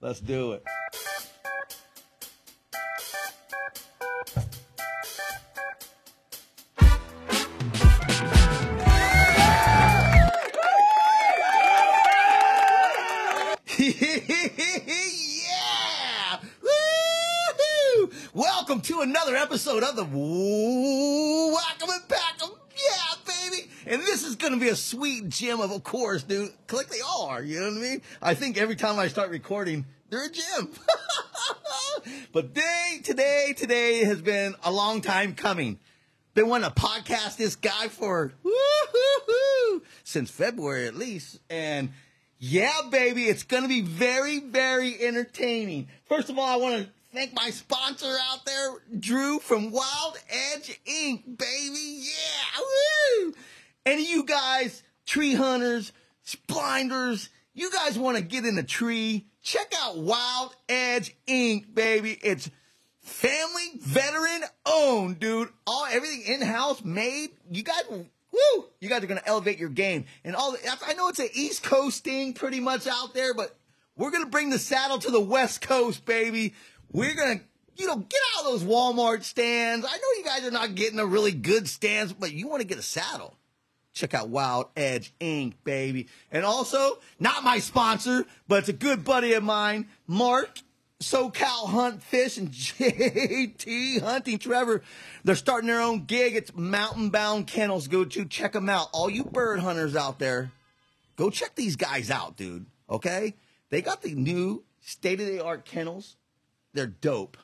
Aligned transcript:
Let's 0.00 0.20
do 0.20 0.52
it. 0.52 0.62
yeah! 13.76 16.38
Woo-hoo! 16.62 18.10
Welcome 18.34 18.80
to 18.82 19.00
another 19.00 19.34
episode 19.34 19.82
of 19.82 19.96
the 19.96 20.04
a 24.68 24.76
sweet 24.76 25.28
gem 25.28 25.60
of, 25.60 25.72
of 25.72 25.82
course, 25.82 26.22
dude. 26.22 26.50
Like 26.70 26.88
they 26.88 27.00
are, 27.18 27.42
you 27.42 27.60
know 27.60 27.68
what 27.68 27.78
I 27.78 27.80
mean? 27.80 28.02
I 28.22 28.34
think 28.34 28.56
every 28.56 28.76
time 28.76 28.98
I 28.98 29.08
start 29.08 29.30
recording, 29.30 29.84
they're 30.10 30.26
a 30.26 30.30
gem. 30.30 30.70
but 32.32 32.54
day, 32.54 33.00
today, 33.02 33.54
today 33.56 34.04
has 34.04 34.22
been 34.22 34.54
a 34.62 34.70
long 34.70 35.00
time 35.00 35.34
coming. 35.34 35.78
Been 36.34 36.48
wanting 36.48 36.70
to 36.70 36.74
podcast 36.74 37.36
this 37.36 37.56
guy 37.56 37.88
for 37.88 38.32
since 40.04 40.30
February 40.30 40.86
at 40.86 40.94
least. 40.94 41.40
And 41.50 41.90
yeah, 42.38 42.82
baby, 42.90 43.24
it's 43.24 43.42
going 43.42 43.64
to 43.64 43.68
be 43.68 43.80
very, 43.80 44.38
very 44.40 45.02
entertaining. 45.02 45.88
First 46.08 46.30
of 46.30 46.38
all, 46.38 46.46
I 46.46 46.56
want 46.56 46.84
to 46.84 46.90
thank 47.12 47.34
my 47.34 47.50
sponsor 47.50 48.16
out 48.30 48.44
there, 48.46 48.74
Drew 48.98 49.40
from 49.40 49.72
Wild 49.72 50.18
Edge 50.54 50.80
Inc., 50.86 51.24
baby. 51.36 52.02
Yeah, 52.02 52.60
woo! 52.60 53.34
Any 53.86 54.02
of 54.04 54.08
you 54.10 54.24
guys, 54.24 54.82
tree 55.06 55.34
hunters, 55.34 55.92
splinders, 56.22 57.30
you 57.54 57.70
guys 57.72 57.98
want 57.98 58.16
to 58.16 58.22
get 58.22 58.44
in 58.44 58.58
a 58.58 58.62
tree, 58.62 59.26
check 59.42 59.72
out 59.80 59.98
Wild 59.98 60.54
Edge 60.68 61.16
Inc., 61.26 61.74
baby. 61.74 62.18
It's 62.22 62.50
family 63.00 63.70
veteran 63.80 64.42
owned, 64.66 65.18
dude. 65.18 65.48
All 65.66 65.86
everything 65.86 66.22
in 66.26 66.42
house 66.42 66.84
made. 66.84 67.30
You 67.50 67.62
guys, 67.62 67.82
woo! 67.88 68.64
You 68.80 68.88
guys 68.88 69.02
are 69.02 69.06
gonna 69.06 69.22
elevate 69.24 69.58
your 69.58 69.70
game. 69.70 70.04
And 70.24 70.36
all 70.36 70.52
the, 70.52 70.58
I 70.86 70.92
know 70.94 71.08
it's 71.08 71.18
an 71.18 71.30
East 71.32 71.62
Coast 71.62 72.04
thing, 72.04 72.34
pretty 72.34 72.60
much 72.60 72.86
out 72.86 73.14
there, 73.14 73.34
but 73.34 73.56
we're 73.96 74.10
gonna 74.10 74.26
bring 74.26 74.50
the 74.50 74.58
saddle 74.58 74.98
to 74.98 75.10
the 75.10 75.20
West 75.20 75.60
Coast, 75.60 76.04
baby. 76.04 76.54
We're 76.92 77.14
gonna. 77.14 77.40
You 77.76 77.86
know, 77.86 77.94
get 77.94 78.20
out 78.36 78.44
of 78.44 78.50
those 78.50 78.64
Walmart 78.64 79.22
stands. 79.22 79.86
I 79.86 79.96
know 79.96 80.18
you 80.18 80.24
guys 80.24 80.44
are 80.44 80.50
not 80.50 80.74
getting 80.74 80.98
a 80.98 81.06
really 81.06 81.30
good 81.30 81.68
stands, 81.68 82.12
but 82.12 82.32
you 82.32 82.48
want 82.48 82.60
to 82.60 82.66
get 82.66 82.76
a 82.76 82.82
saddle. 82.82 83.37
Check 83.98 84.14
out 84.14 84.28
Wild 84.28 84.66
Edge 84.76 85.12
Inc., 85.20 85.54
baby. 85.64 86.06
And 86.30 86.44
also, 86.44 87.00
not 87.18 87.42
my 87.42 87.58
sponsor, 87.58 88.24
but 88.46 88.60
it's 88.60 88.68
a 88.68 88.72
good 88.72 89.04
buddy 89.04 89.32
of 89.32 89.42
mine, 89.42 89.88
Mark 90.06 90.60
SoCal 91.00 91.68
Hunt 91.68 92.00
Fish 92.00 92.38
and 92.38 92.50
JT 92.52 94.00
Hunting 94.00 94.38
Trevor. 94.38 94.82
They're 95.24 95.34
starting 95.34 95.66
their 95.66 95.80
own 95.80 96.04
gig. 96.04 96.36
It's 96.36 96.54
Mountain 96.54 97.10
Bound 97.10 97.48
Kennels. 97.48 97.88
Go 97.88 98.04
to 98.04 98.24
check 98.24 98.52
them 98.52 98.68
out. 98.68 98.88
All 98.92 99.10
you 99.10 99.24
bird 99.24 99.58
hunters 99.58 99.96
out 99.96 100.20
there, 100.20 100.52
go 101.16 101.28
check 101.28 101.56
these 101.56 101.74
guys 101.74 102.08
out, 102.08 102.36
dude. 102.36 102.66
Okay? 102.88 103.34
They 103.70 103.82
got 103.82 104.02
the 104.02 104.14
new 104.14 104.62
state 104.80 105.20
of 105.20 105.26
the 105.26 105.44
art 105.44 105.64
kennels. 105.64 106.14
They're 106.72 106.86
dope. 106.86 107.36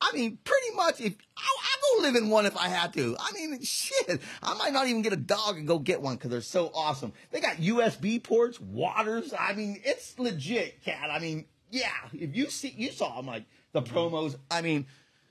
I 0.00 0.12
mean, 0.12 0.38
pretty 0.44 0.76
much, 0.76 1.00
if 1.00 1.14
I, 1.36 1.42
I 1.42 1.76
go 1.96 2.02
live 2.02 2.16
in 2.16 2.30
one 2.30 2.46
if 2.46 2.56
I 2.56 2.68
had 2.68 2.92
to. 2.94 3.16
I 3.18 3.32
mean, 3.32 3.60
shit, 3.62 4.20
I 4.42 4.54
might 4.54 4.72
not 4.72 4.86
even 4.86 5.02
get 5.02 5.12
a 5.12 5.16
dog 5.16 5.56
and 5.56 5.66
go 5.66 5.78
get 5.78 6.00
one 6.00 6.16
because 6.16 6.30
they're 6.30 6.40
so 6.40 6.70
awesome. 6.74 7.12
They 7.30 7.40
got 7.40 7.56
USB 7.56 8.22
ports, 8.22 8.60
waters. 8.60 9.34
I 9.38 9.54
mean, 9.54 9.80
it's 9.84 10.18
legit, 10.18 10.84
cat. 10.84 11.10
I 11.10 11.18
mean, 11.18 11.46
yeah, 11.70 11.90
if 12.12 12.36
you 12.36 12.48
see, 12.48 12.74
you 12.76 12.92
saw 12.92 13.18
like 13.20 13.44
the 13.72 13.82
promos. 13.82 14.36
I 14.50 14.62
mean, 14.62 14.86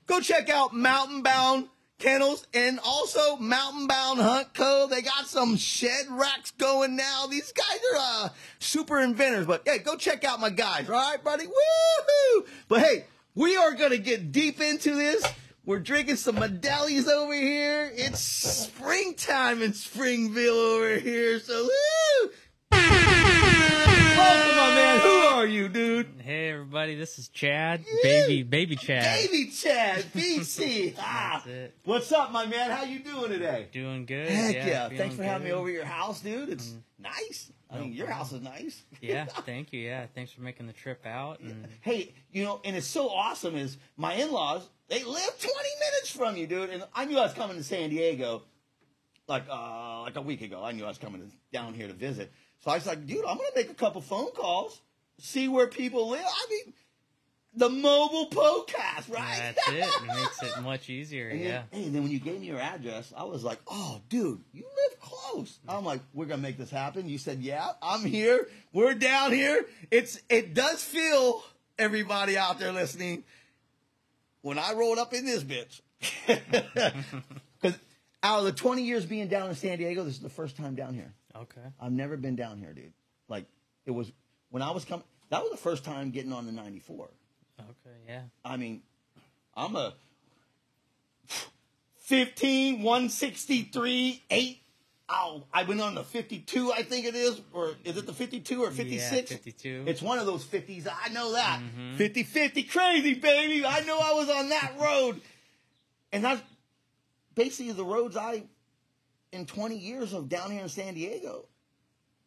go 0.06 0.20
check 0.20 0.50
out 0.50 0.74
Mountain 0.74 1.22
Bound 1.22 1.68
Kennels 1.98 2.46
and 2.54 2.78
also 2.84 3.36
Mountain 3.36 3.88
Bound 3.88 4.20
Hunt 4.20 4.54
Co. 4.54 4.86
They 4.88 5.02
got 5.02 5.26
some 5.26 5.56
shed 5.56 6.06
racks 6.10 6.52
going 6.52 6.94
now. 6.94 7.26
These 7.26 7.52
guys 7.52 7.80
are 7.92 7.98
uh, 7.98 8.28
super 8.60 9.00
inventors. 9.00 9.46
But 9.46 9.62
hey, 9.66 9.78
go 9.78 9.96
check 9.96 10.24
out 10.24 10.38
my 10.40 10.50
guys, 10.50 10.88
all 10.88 10.94
right, 10.94 11.22
buddy? 11.22 11.46
Woohoo! 11.46 12.46
But 12.68 12.80
hey, 12.80 13.04
we 13.38 13.56
are 13.56 13.72
gonna 13.74 13.98
get 13.98 14.32
deep 14.32 14.60
into 14.60 14.96
this. 14.96 15.24
We're 15.64 15.78
drinking 15.78 16.16
some 16.16 16.36
Modeli's 16.36 17.06
over 17.06 17.34
here. 17.34 17.92
It's 17.94 18.18
springtime 18.18 19.62
in 19.62 19.74
Springville 19.74 20.54
over 20.56 20.96
here, 20.96 21.38
so 21.38 21.62
woo! 21.62 22.30
Welcome, 22.72 22.96
my 24.56 24.74
man. 24.74 25.00
Who 25.00 25.08
are 25.08 25.46
you, 25.46 25.68
dude? 25.68 26.20
Hey 26.20 26.50
everybody, 26.50 26.96
this 26.96 27.16
is 27.20 27.28
Chad, 27.28 27.84
baby, 28.02 28.42
baby 28.42 28.74
Chad. 28.74 29.28
Baby 29.28 29.52
Chad, 29.52 30.04
BC. 30.12 30.96
ah, 30.98 31.44
what's 31.84 32.10
up, 32.10 32.32
my 32.32 32.44
man? 32.44 32.72
How 32.72 32.82
you 32.82 32.98
doing 32.98 33.30
today? 33.30 33.68
Doing 33.70 34.04
good. 34.04 34.28
Heck 34.28 34.56
yeah. 34.56 34.66
yeah! 34.66 34.88
Thanks 34.88 35.14
for 35.14 35.22
having 35.22 35.46
me 35.46 35.52
over 35.52 35.68
at 35.68 35.74
your 35.74 35.84
house, 35.84 36.20
dude. 36.20 36.48
It's 36.48 36.74
nice. 36.98 37.52
I 37.70 37.76
No 37.76 37.82
mean, 37.84 37.92
your 37.92 38.06
house 38.06 38.32
is 38.32 38.40
nice. 38.40 38.82
Yeah, 39.00 39.26
thank 39.26 39.72
you. 39.72 39.80
Yeah, 39.80 40.06
thanks 40.14 40.32
for 40.32 40.40
making 40.40 40.66
the 40.66 40.72
trip 40.72 41.04
out. 41.06 41.40
And 41.40 41.68
hey, 41.82 42.14
you 42.32 42.44
know, 42.44 42.60
and 42.64 42.74
it's 42.76 42.86
so 42.86 43.08
awesome 43.10 43.56
is 43.56 43.76
my 43.96 44.14
in-laws, 44.14 44.68
they 44.88 45.04
live 45.04 45.38
20 45.38 45.54
minutes 45.80 46.10
from 46.10 46.36
you, 46.36 46.46
dude. 46.46 46.70
And 46.70 46.82
I 46.94 47.04
knew 47.04 47.18
I 47.18 47.22
was 47.22 47.34
coming 47.34 47.56
to 47.56 47.62
San 47.62 47.90
Diego 47.90 48.42
like 49.28 49.44
uh 49.50 50.00
like 50.02 50.16
a 50.16 50.22
week 50.22 50.40
ago. 50.42 50.64
I 50.64 50.72
knew 50.72 50.84
I 50.84 50.88
was 50.88 50.98
coming 50.98 51.20
to, 51.20 51.28
down 51.52 51.74
here 51.74 51.86
to 51.86 51.92
visit. 51.92 52.32
So 52.60 52.70
I 52.70 52.74
was 52.74 52.86
like, 52.86 53.06
dude, 53.06 53.24
I'm 53.24 53.36
gonna 53.36 53.48
make 53.54 53.70
a 53.70 53.74
couple 53.74 54.00
phone 54.00 54.32
calls, 54.32 54.80
see 55.18 55.48
where 55.48 55.66
people 55.66 56.08
live. 56.08 56.24
I 56.24 56.46
mean, 56.50 56.74
the 57.58 57.68
mobile 57.68 58.28
podcast, 58.30 59.12
right? 59.12 59.54
that's 59.56 59.68
it. 59.68 59.84
It 60.02 60.06
makes 60.06 60.42
it 60.42 60.62
much 60.62 60.88
easier. 60.90 61.28
And 61.28 61.40
Yeah. 61.40 61.62
then, 61.70 61.82
hey, 61.82 61.88
then 61.88 62.02
when 62.02 62.12
you 62.12 62.20
gave 62.20 62.40
me 62.40 62.46
your 62.46 62.60
address, 62.60 63.12
I 63.16 63.24
was 63.24 63.42
like, 63.44 63.58
oh, 63.66 64.00
dude, 64.08 64.40
you 64.52 64.62
live 64.64 65.00
close. 65.00 65.58
I'm 65.68 65.84
like, 65.84 66.00
we're 66.14 66.26
gonna 66.26 66.42
make 66.42 66.56
this 66.58 66.70
happen. 66.70 67.08
You 67.08 67.18
said, 67.18 67.40
yeah, 67.40 67.70
I'm 67.82 68.04
here. 68.04 68.48
We're 68.72 68.94
down 68.94 69.32
here. 69.32 69.64
It's 69.90 70.20
it 70.28 70.54
does 70.54 70.82
feel 70.82 71.42
everybody 71.78 72.36
out 72.38 72.58
there 72.58 72.72
listening 72.72 73.24
when 74.42 74.58
I 74.58 74.72
rolled 74.74 74.98
up 74.98 75.12
in 75.14 75.24
this 75.26 75.44
bitch. 75.44 75.80
Because 77.60 77.76
out 78.22 78.38
of 78.38 78.44
the 78.44 78.52
20 78.52 78.82
years 78.84 79.04
being 79.04 79.26
down 79.26 79.48
in 79.48 79.56
San 79.56 79.78
Diego, 79.78 80.04
this 80.04 80.14
is 80.14 80.20
the 80.20 80.28
first 80.28 80.56
time 80.56 80.76
down 80.76 80.94
here. 80.94 81.12
Okay. 81.34 81.60
I've 81.80 81.90
never 81.90 82.16
been 82.16 82.36
down 82.36 82.58
here, 82.58 82.72
dude. 82.72 82.92
Like 83.28 83.46
it 83.84 83.90
was 83.90 84.12
when 84.50 84.62
I 84.62 84.70
was 84.70 84.84
coming. 84.84 85.04
That 85.30 85.42
was 85.42 85.50
the 85.50 85.56
first 85.56 85.84
time 85.84 86.10
getting 86.10 86.32
on 86.32 86.46
the 86.46 86.52
94. 86.52 87.08
Okay. 87.60 87.96
Yeah. 88.06 88.22
I 88.44 88.56
mean, 88.56 88.82
I'm 89.56 89.76
a 89.76 89.94
15, 92.02 92.82
163, 92.82 94.22
8. 94.30 94.62
Oh, 95.10 95.44
I 95.54 95.62
went 95.62 95.80
on 95.80 95.94
the 95.94 96.04
52, 96.04 96.72
I 96.72 96.82
think 96.82 97.06
it 97.06 97.14
is. 97.14 97.40
Or 97.52 97.70
is 97.84 97.96
it 97.96 98.06
the 98.06 98.12
52 98.12 98.62
or 98.62 98.70
56? 98.70 99.30
Yeah, 99.30 99.36
52. 99.36 99.84
It's 99.86 100.02
one 100.02 100.18
of 100.18 100.26
those 100.26 100.44
50s. 100.44 100.86
I 100.86 101.08
know 101.10 101.32
that. 101.32 101.60
Mm-hmm. 101.60 101.96
50 101.96 102.22
50 102.24 102.62
crazy, 102.64 103.14
baby. 103.14 103.64
I 103.64 103.80
know 103.80 103.98
I 103.98 104.12
was 104.12 104.28
on 104.28 104.50
that 104.50 104.72
road. 104.78 105.20
And 106.12 106.24
that's 106.24 106.42
basically 107.34 107.72
the 107.72 107.84
roads 107.84 108.16
I, 108.16 108.42
in 109.32 109.46
20 109.46 109.78
years 109.78 110.12
of 110.12 110.28
down 110.28 110.50
here 110.50 110.62
in 110.62 110.68
San 110.68 110.94
Diego. 110.94 111.46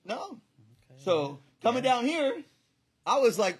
No. 0.05 0.21
Okay. 0.23 1.01
So 1.03 1.39
coming 1.61 1.83
down 1.83 2.05
here, 2.05 2.43
I 3.05 3.19
was 3.19 3.37
like, 3.37 3.57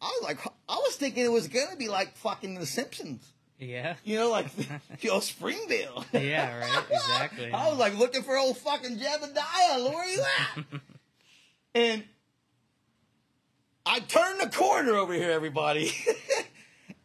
I 0.00 0.06
was 0.20 0.22
like, 0.22 0.38
I 0.70 0.76
was 0.76 0.94
thinking 0.96 1.24
it 1.24 1.32
was 1.32 1.48
gonna 1.48 1.76
be 1.76 1.88
like 1.88 2.16
fucking 2.16 2.54
The 2.54 2.64
Simpsons, 2.66 3.26
Yeah. 3.58 3.96
you 4.04 4.16
know, 4.18 4.30
like 4.30 4.46
know 5.02 5.20
Springville. 5.20 6.04
Yeah. 6.12 6.58
Right. 6.60 6.84
Exactly. 6.90 7.52
I 7.52 7.68
was 7.68 7.78
like 7.78 7.96
looking 7.98 8.22
for 8.22 8.36
old 8.36 8.56
fucking 8.58 8.96
Jebediah. 8.98 9.90
Where 9.92 10.08
you 10.08 10.22
at? 10.22 10.64
and 11.74 12.04
I 13.84 13.98
turned 14.00 14.40
the 14.40 14.48
corner 14.48 14.94
over 14.94 15.12
here, 15.12 15.30
everybody, 15.32 15.90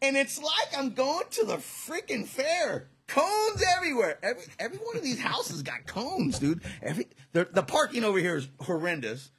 and 0.02 0.16
it's 0.16 0.40
like 0.42 0.78
I'm 0.78 0.94
going 0.94 1.26
to 1.32 1.46
the 1.46 1.56
freaking 1.58 2.28
fair. 2.28 2.88
Cones 3.08 3.64
everywhere. 3.78 4.18
Every 4.24 4.44
every 4.60 4.78
one 4.80 4.98
of 4.98 5.04
these 5.04 5.20
houses 5.20 5.62
got 5.64 5.86
cones, 5.88 6.38
dude. 6.40 6.62
Every 6.82 7.08
the, 7.34 7.48
the 7.52 7.64
parking 7.64 8.04
over 8.04 8.18
here 8.20 8.36
is 8.36 8.48
horrendous, 8.60 9.32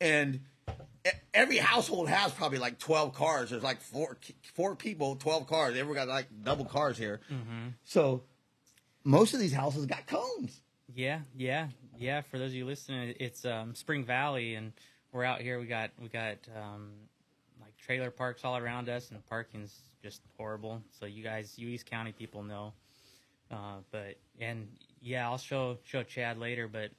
and 0.00 0.40
every 1.34 1.58
household 1.58 2.08
has 2.08 2.32
probably 2.32 2.58
like 2.58 2.78
twelve 2.78 3.14
cars. 3.14 3.50
There's 3.50 3.62
like 3.62 3.80
four 3.80 4.18
four 4.54 4.76
people, 4.76 5.16
twelve 5.16 5.46
cars. 5.46 5.76
Everyone 5.76 5.94
got 5.94 6.08
like 6.08 6.26
double 6.42 6.64
cars 6.64 6.98
here. 6.98 7.20
Mm-hmm. 7.32 7.68
So 7.84 8.22
most 9.04 9.34
of 9.34 9.40
these 9.40 9.52
houses 9.52 9.86
got 9.86 10.06
cones. 10.06 10.60
Yeah. 10.94 11.20
Yeah. 11.36 11.68
Yeah. 11.96 12.22
For 12.22 12.38
those 12.38 12.50
of 12.50 12.54
you 12.54 12.66
listening, 12.66 13.14
it's 13.20 13.44
um, 13.44 13.74
Spring 13.74 14.04
Valley, 14.04 14.54
and 14.54 14.72
we're 15.12 15.24
out 15.24 15.40
here. 15.40 15.58
We 15.58 15.66
got 15.66 15.90
we 16.00 16.08
got 16.08 16.36
um, 16.56 16.90
like 17.60 17.76
trailer 17.76 18.10
parks 18.10 18.44
all 18.44 18.56
around 18.56 18.88
us, 18.88 19.08
and 19.10 19.18
the 19.18 19.22
parking's 19.24 19.74
just 20.02 20.22
horrible. 20.36 20.82
So 20.98 21.06
you 21.06 21.22
guys, 21.22 21.54
you 21.58 21.68
East 21.68 21.86
County 21.86 22.12
people 22.12 22.42
know. 22.42 22.72
Uh, 23.50 23.76
but 23.90 24.16
and 24.40 24.68
yeah, 25.00 25.28
I'll 25.28 25.38
show 25.38 25.78
show 25.84 26.02
Chad 26.02 26.38
later. 26.38 26.68
But 26.68 26.90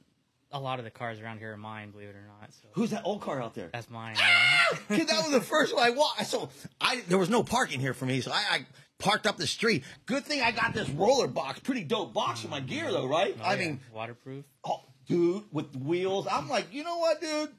a 0.51 0.59
lot 0.59 0.79
of 0.79 0.85
the 0.85 0.91
cars 0.91 1.19
around 1.19 1.37
here 1.39 1.53
are 1.53 1.57
mine, 1.57 1.91
believe 1.91 2.09
it 2.09 2.15
or 2.15 2.25
not. 2.27 2.51
So 2.53 2.67
Who's 2.73 2.89
that 2.91 3.03
old 3.05 3.21
car 3.21 3.41
out 3.41 3.53
there? 3.53 3.69
that's 3.71 3.89
mine. 3.89 4.15
Kid, 4.89 5.07
that 5.07 5.23
was 5.23 5.31
the 5.31 5.41
first 5.41 5.75
one 5.75 5.83
I 5.83 5.91
walked. 5.91 6.25
So 6.25 6.49
I 6.81 7.01
there 7.07 7.17
was 7.17 7.29
no 7.29 7.43
parking 7.43 7.79
here 7.79 7.93
for 7.93 8.05
me, 8.05 8.21
so 8.21 8.31
I, 8.31 8.43
I 8.51 8.65
parked 8.97 9.27
up 9.27 9.37
the 9.37 9.47
street. 9.47 9.83
Good 10.05 10.25
thing 10.25 10.41
I 10.41 10.51
got 10.51 10.73
this 10.73 10.89
roller 10.89 11.27
box, 11.27 11.59
pretty 11.59 11.83
dope 11.83 12.13
box 12.13 12.41
for 12.41 12.47
my 12.47 12.59
gear 12.59 12.91
though, 12.91 13.07
right? 13.07 13.35
Oh, 13.39 13.43
I 13.45 13.53
yeah. 13.53 13.59
mean, 13.59 13.79
waterproof. 13.93 14.45
oh, 14.65 14.81
dude, 15.07 15.43
with 15.51 15.75
wheels. 15.75 16.27
I'm 16.29 16.49
like, 16.49 16.73
you 16.73 16.83
know 16.83 16.97
what, 16.97 17.21
dude? 17.21 17.49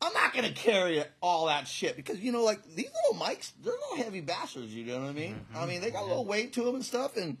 I'm 0.00 0.12
not 0.12 0.34
gonna 0.34 0.52
carry 0.52 1.02
all 1.22 1.46
that 1.46 1.66
shit 1.66 1.96
because 1.96 2.20
you 2.20 2.30
know, 2.30 2.42
like 2.44 2.62
these 2.74 2.90
little 3.08 3.20
mics, 3.26 3.52
they're 3.62 3.72
little 3.72 4.04
heavy 4.04 4.20
bastards. 4.20 4.74
You 4.74 4.84
know 4.84 5.00
what 5.00 5.08
I 5.08 5.12
mean? 5.12 5.40
I 5.56 5.64
mean, 5.66 5.80
they 5.80 5.90
got 5.90 6.02
a 6.02 6.06
little 6.06 6.26
weight 6.26 6.52
to 6.54 6.62
them 6.62 6.74
and 6.74 6.84
stuff. 6.84 7.16
And 7.16 7.38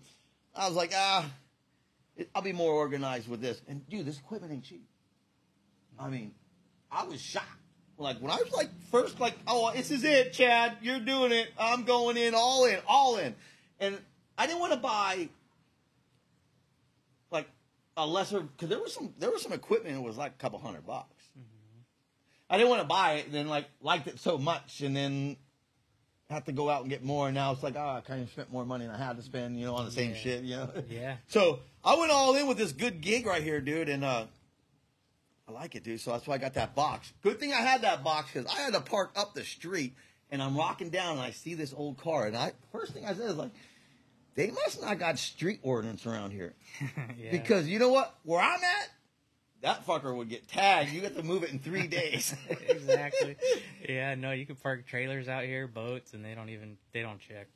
I 0.54 0.66
was 0.66 0.74
like, 0.76 0.92
ah, 0.96 1.26
I'll 2.34 2.42
be 2.42 2.52
more 2.52 2.72
organized 2.72 3.28
with 3.28 3.40
this. 3.40 3.60
And 3.68 3.88
dude, 3.88 4.06
this 4.06 4.18
equipment 4.18 4.52
ain't 4.52 4.64
cheap. 4.64 4.86
I 5.98 6.08
mean, 6.08 6.32
I 6.90 7.04
was 7.04 7.20
shocked. 7.20 7.48
Like 7.96 8.18
when 8.18 8.30
I 8.30 8.36
was 8.36 8.52
like 8.52 8.70
first, 8.90 9.20
like, 9.20 9.34
oh, 9.46 9.72
this 9.72 9.90
is 9.90 10.02
it, 10.04 10.32
Chad. 10.32 10.76
You're 10.82 10.98
doing 11.00 11.30
it. 11.32 11.48
I'm 11.58 11.84
going 11.84 12.16
in, 12.16 12.34
all 12.34 12.64
in, 12.64 12.78
all 12.88 13.16
in. 13.18 13.34
And 13.78 13.98
I 14.36 14.46
didn't 14.46 14.58
want 14.60 14.72
to 14.72 14.78
buy 14.78 15.28
like 17.30 17.48
a 17.96 18.06
lesser 18.06 18.40
because 18.40 18.68
there 18.68 18.80
was 18.80 18.92
some 18.92 19.14
there 19.18 19.30
was 19.30 19.42
some 19.42 19.52
equipment 19.52 19.94
that 19.94 20.02
was 20.02 20.16
like 20.16 20.32
a 20.32 20.38
couple 20.42 20.58
hundred 20.58 20.86
bucks. 20.86 21.22
Mm-hmm. 21.38 21.80
I 22.50 22.56
didn't 22.58 22.70
want 22.70 22.82
to 22.82 22.88
buy 22.88 23.14
it 23.14 23.26
and 23.26 23.34
then 23.34 23.48
like 23.48 23.66
liked 23.80 24.08
it 24.08 24.18
so 24.18 24.38
much 24.38 24.80
and 24.80 24.96
then 24.96 25.36
have 26.30 26.44
to 26.46 26.52
go 26.52 26.68
out 26.70 26.80
and 26.80 26.90
get 26.90 27.04
more. 27.04 27.26
And 27.28 27.34
now 27.34 27.52
it's 27.52 27.62
like, 27.62 27.76
oh, 27.76 27.80
I 27.80 28.00
kind 28.00 28.22
of 28.22 28.30
spent 28.30 28.50
more 28.52 28.64
money 28.64 28.86
than 28.86 28.94
I 28.94 28.98
had 28.98 29.16
to 29.16 29.22
spend, 29.22 29.58
you 29.58 29.66
know, 29.66 29.74
on 29.74 29.84
the 29.84 29.90
same 29.92 30.10
Yeah. 30.10 30.16
shit, 30.16 30.42
you 30.42 30.56
know. 30.56 30.70
Yeah. 30.88 31.16
So 31.28 31.60
I 31.84 31.96
went 31.96 32.10
all 32.10 32.34
in 32.34 32.46
with 32.46 32.56
this 32.56 32.72
good 32.72 33.00
gig 33.00 33.26
right 33.26 33.42
here, 33.42 33.60
dude, 33.60 33.88
and 33.88 34.04
uh, 34.04 34.26
I 35.46 35.52
like 35.52 35.74
it, 35.74 35.84
dude. 35.84 36.00
So 36.00 36.12
that's 36.12 36.26
why 36.26 36.34
I 36.34 36.38
got 36.38 36.54
that 36.54 36.74
box. 36.74 37.12
Good 37.22 37.38
thing 37.38 37.52
I 37.52 37.60
had 37.60 37.82
that 37.82 38.02
box 38.02 38.30
because 38.32 38.50
I 38.50 38.60
had 38.62 38.72
to 38.72 38.80
park 38.80 39.12
up 39.16 39.34
the 39.34 39.44
street, 39.44 39.94
and 40.30 40.42
I'm 40.42 40.56
rocking 40.56 40.88
down, 40.88 41.12
and 41.12 41.20
I 41.20 41.32
see 41.32 41.54
this 41.54 41.74
old 41.76 41.98
car, 41.98 42.26
and 42.26 42.36
I 42.36 42.52
first 42.72 42.92
thing 42.92 43.04
I 43.04 43.12
said 43.12 43.30
is 43.30 43.36
like, 43.36 43.52
they 44.34 44.50
must 44.50 44.80
not 44.80 44.98
got 44.98 45.18
street 45.18 45.60
ordinance 45.62 46.06
around 46.06 46.32
here 46.32 46.54
yeah. 47.18 47.30
because 47.30 47.68
you 47.68 47.78
know 47.78 47.90
what? 47.90 48.14
Where 48.24 48.40
I'm 48.40 48.64
at, 48.64 48.88
that 49.60 49.86
fucker 49.86 50.14
would 50.14 50.28
get 50.28 50.48
tagged. 50.48 50.90
You 50.90 51.02
got 51.02 51.16
to 51.16 51.22
move 51.22 51.42
it 51.42 51.50
in 51.50 51.58
three 51.58 51.86
days. 51.86 52.34
exactly. 52.68 53.36
Yeah, 53.88 54.14
no, 54.14 54.32
you 54.32 54.46
can 54.46 54.56
park 54.56 54.86
trailers 54.86 55.28
out 55.28 55.44
here, 55.44 55.68
boats, 55.68 56.14
and 56.14 56.24
they 56.24 56.34
don't 56.34 56.48
even 56.48 56.78
they 56.92 57.02
don't 57.02 57.20
check. 57.20 57.48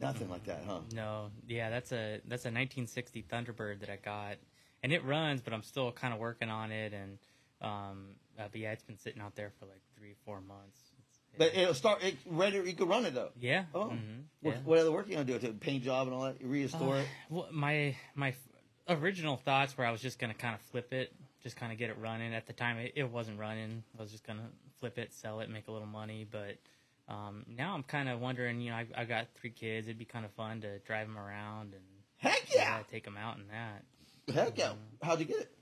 Nothing 0.00 0.30
like 0.30 0.44
that, 0.44 0.62
huh? 0.66 0.80
No, 0.92 1.30
yeah, 1.46 1.70
that's 1.70 1.92
a 1.92 2.20
that's 2.26 2.44
a 2.44 2.52
1960 2.52 3.24
Thunderbird 3.30 3.80
that 3.80 3.90
I 3.90 3.96
got, 3.96 4.36
and 4.82 4.92
it 4.92 5.04
runs, 5.04 5.40
but 5.40 5.52
I'm 5.52 5.62
still 5.62 5.90
kind 5.92 6.12
of 6.14 6.20
working 6.20 6.50
on 6.50 6.70
it, 6.72 6.92
and 6.92 7.18
um, 7.60 8.06
uh, 8.38 8.44
but 8.50 8.60
yeah, 8.60 8.72
it's 8.72 8.84
been 8.84 8.98
sitting 8.98 9.20
out 9.20 9.34
there 9.36 9.50
for 9.58 9.66
like 9.66 9.80
three, 9.98 10.14
four 10.24 10.40
months. 10.40 10.78
But 11.36 11.54
it'll 11.56 11.74
start. 11.74 12.02
It 12.02 12.16
ready. 12.26 12.58
You 12.58 12.74
could 12.74 12.88
run 12.88 13.06
it 13.06 13.14
though. 13.14 13.30
yeah, 13.40 13.64
Oh, 13.74 13.86
mhm, 13.90 14.22
what, 14.42 14.54
yeah. 14.54 14.60
what 14.64 14.78
other 14.78 14.90
work 14.92 15.06
you 15.08 15.14
gonna 15.14 15.24
do? 15.24 15.34
A 15.48 15.52
paint 15.52 15.84
job 15.84 16.06
and 16.08 16.14
all 16.16 16.22
that. 16.22 16.40
You 16.40 16.48
restore 16.48 16.96
Uh, 16.96 17.00
it. 17.00 17.06
Well, 17.30 17.48
my 17.52 17.96
my 18.14 18.34
original 18.88 19.36
thoughts 19.36 19.76
were 19.76 19.84
I 19.84 19.90
was 19.90 20.00
just 20.00 20.18
gonna 20.18 20.34
kind 20.34 20.54
of 20.54 20.60
flip 20.62 20.92
it, 20.92 21.12
just 21.42 21.56
kind 21.56 21.72
of 21.72 21.78
get 21.78 21.90
it 21.90 21.96
running. 22.00 22.34
At 22.34 22.46
the 22.46 22.52
time, 22.52 22.78
it, 22.78 22.92
it 22.96 23.10
wasn't 23.10 23.38
running. 23.38 23.82
I 23.98 24.02
was 24.02 24.10
just 24.10 24.26
gonna 24.26 24.48
flip 24.80 24.98
it, 24.98 25.12
sell 25.12 25.40
it, 25.40 25.50
make 25.50 25.68
a 25.68 25.72
little 25.72 25.86
money. 25.86 26.26
But 26.30 26.56
um, 27.08 27.44
now 27.48 27.74
I'm 27.74 27.82
kind 27.82 28.08
of 28.08 28.20
wondering. 28.20 28.60
You 28.60 28.70
know, 28.70 28.76
I, 28.76 28.86
I 28.96 29.04
got 29.04 29.28
three 29.34 29.50
kids. 29.50 29.86
It'd 29.86 29.98
be 29.98 30.04
kind 30.04 30.24
of 30.24 30.32
fun 30.32 30.60
to 30.60 30.78
drive 30.80 31.06
them 31.06 31.18
around 31.18 31.74
and 31.74 31.82
Heck 32.18 32.52
yeah! 32.54 32.80
take 32.90 33.04
them 33.04 33.16
out 33.16 33.38
and 33.38 33.46
that. 33.50 34.34
Heck 34.34 34.58
yeah! 34.58 34.72
How'd 35.02 35.20
you 35.20 35.24
get 35.24 35.38
it? 35.38 35.52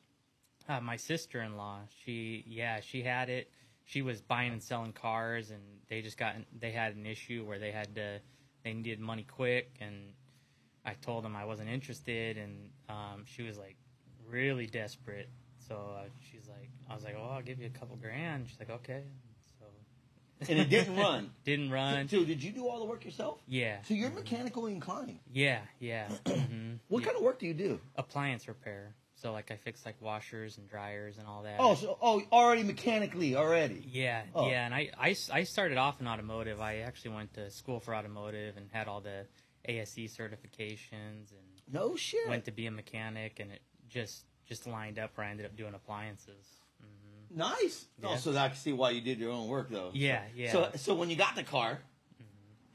Uh, 0.69 0.81
my 0.81 0.97
sister 0.97 1.43
in 1.43 1.57
law, 1.57 1.81
she 2.05 2.45
yeah, 2.47 2.81
she 2.81 3.03
had 3.03 3.29
it. 3.29 3.51
She 3.85 4.03
was 4.03 4.21
buying 4.21 4.53
and 4.53 4.63
selling 4.63 4.93
cars, 4.93 5.51
and 5.51 5.61
they 5.89 6.03
just 6.03 6.19
got 6.19 6.35
they 6.59 6.73
had 6.73 6.97
an 6.97 7.07
issue 7.07 7.45
where 7.45 7.59
they 7.59 7.71
had 7.71 7.95
to 7.95 8.21
they 8.65 8.73
needed 8.73 8.99
money 8.99 9.23
quick, 9.23 9.77
and 9.81 10.13
I 10.85 10.95
told 10.95 11.25
them 11.25 11.37
I 11.37 11.45
wasn't 11.45 11.69
interested, 11.69 12.37
and 12.39 12.71
um, 12.89 13.25
she 13.27 13.43
was 13.43 13.59
like 13.59 13.77
really 14.29 14.67
desperate. 14.67 15.29
So 15.69 15.75
uh, 15.75 16.05
she's 16.31 16.49
like, 16.49 16.71
I 16.89 16.95
was 16.95 17.05
like, 17.05 17.17
oh, 17.19 17.31
I'll 17.31 17.43
give 17.43 17.61
you 17.61 17.67
a 17.67 17.79
couple 17.79 17.97
grand. 17.97 18.49
She's 18.49 18.59
like, 18.59 18.71
okay. 18.71 19.03
So 20.43 20.47
And 20.53 20.61
it 20.61 20.69
didn't 20.69 20.97
run. 20.97 21.31
didn't 21.45 21.71
run. 21.71 22.09
So 22.09 22.25
did 22.25 22.43
you 22.43 22.53
do 22.53 22.69
all 22.69 22.79
the 22.79 22.85
work 22.85 23.05
yourself? 23.05 23.41
Yeah, 23.49 23.81
So 23.83 23.95
you're 23.95 24.11
mechanically 24.11 24.73
inclined. 24.73 25.19
yeah, 25.33 25.61
yeah. 25.81 26.09
hmm 26.27 26.75
What 26.89 27.05
kind 27.05 27.17
of 27.17 27.23
work 27.23 27.39
do 27.39 27.47
you 27.47 27.55
do? 27.55 27.81
appliance 27.97 28.47
repair? 28.49 28.95
So 29.15 29.33
like 29.33 29.51
I 29.51 29.57
fix 29.57 29.87
like 29.87 29.97
washers 30.03 30.59
and 30.59 30.69
dryers 30.69 31.17
and 31.17 31.27
all 31.27 31.43
that. 31.45 31.57
Oh, 31.59 31.75
so 31.75 31.97
oh, 32.03 32.23
already 32.31 32.63
mechanically 32.63 33.35
already. 33.35 33.83
Yeah, 33.91 34.25
Oh. 34.35 34.47
yeah, 34.51 34.67
and 34.67 34.75
I, 34.75 34.91
I 35.01 35.17
I 35.33 35.45
started 35.45 35.79
off 35.79 36.03
in 36.03 36.07
automotive. 36.07 36.61
I 36.61 36.79
actually 36.81 37.13
went 37.15 37.33
to 37.35 37.51
school 37.51 37.81
for 37.81 37.95
automotive 37.95 38.59
and 38.59 38.69
had 38.73 38.89
all 38.89 39.01
the 39.01 39.27
ASE 39.67 39.97
certifications 40.15 41.33
and 41.33 41.47
No 41.73 41.97
shit. 41.97 42.29
went 42.29 42.45
to 42.45 42.51
be 42.53 42.67
a 42.67 42.71
mechanic, 42.71 43.41
and 43.41 43.51
it 43.53 43.61
just 43.89 44.25
just 44.47 44.67
lined 44.67 44.99
up 44.99 45.13
where 45.17 45.27
I 45.27 45.31
ended 45.31 45.47
up 45.47 45.57
doing 45.57 45.73
appliances. 45.75 46.47
Nice. 47.35 47.87
Oh, 48.03 48.11
Yeah. 48.11 48.17
so 48.17 48.37
I 48.37 48.49
can 48.49 48.57
see 48.57 48.73
why 48.73 48.91
you 48.91 49.01
did 49.01 49.19
your 49.19 49.33
own 49.33 49.49
work 49.49 49.71
though. 49.71 49.91
Yeah, 49.95 50.23
yeah. 50.35 50.53
So 50.53 50.71
so 50.77 50.95
when 50.95 51.11
you 51.11 51.17
got 51.17 51.35
the 51.37 51.43
car, 51.43 51.81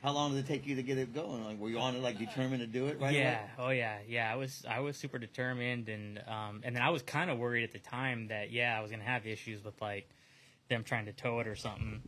how 0.04 0.12
long 0.14 0.34
did 0.34 0.46
it 0.46 0.48
take 0.48 0.66
you 0.66 0.76
to 0.76 0.84
get 0.84 0.98
it 0.98 1.14
going? 1.14 1.44
Like 1.46 1.60
were 1.60 1.70
you 1.70 1.80
on 1.80 1.96
it 1.96 2.02
like 2.02 2.18
determined 2.18 2.62
to 2.62 2.68
do 2.68 2.88
it 2.88 3.00
right 3.00 3.14
yeah, 3.14 3.40
away? 3.40 3.50
oh 3.60 3.70
yeah, 3.70 3.98
yeah. 4.08 4.32
I 4.32 4.36
was 4.36 4.66
I 4.68 4.80
was 4.80 4.98
super 4.98 5.20
determined, 5.20 5.90
and 5.90 6.20
um, 6.28 6.62
and 6.64 6.76
then 6.76 6.82
I 6.84 6.90
was 6.90 7.02
kind 7.02 7.30
of 7.30 7.38
worried 7.38 7.64
at 7.64 7.72
the 7.72 7.80
time 7.80 8.28
that 8.28 8.52
yeah, 8.52 8.78
I 8.78 8.82
was 8.82 8.92
gonna 8.92 9.04
have 9.04 9.28
issues 9.28 9.64
with 9.64 9.80
like 9.82 10.10
them 10.70 10.84
trying 10.84 11.06
to 11.06 11.14
tow 11.14 11.40
it 11.40 11.48
or 11.48 11.56
something. 11.56 12.02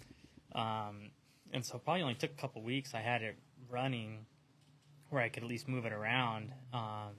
Um, 0.55 1.11
and 1.51 1.63
so 1.65 1.75
it 1.75 1.83
probably 1.83 2.01
only 2.01 2.15
took 2.15 2.31
a 2.31 2.41
couple 2.41 2.61
weeks. 2.63 2.93
I 2.93 3.01
had 3.01 3.21
it 3.21 3.37
running 3.69 4.25
where 5.09 5.21
I 5.21 5.29
could 5.29 5.43
at 5.43 5.49
least 5.49 5.67
move 5.67 5.85
it 5.85 5.93
around. 5.93 6.51
Um, 6.73 7.13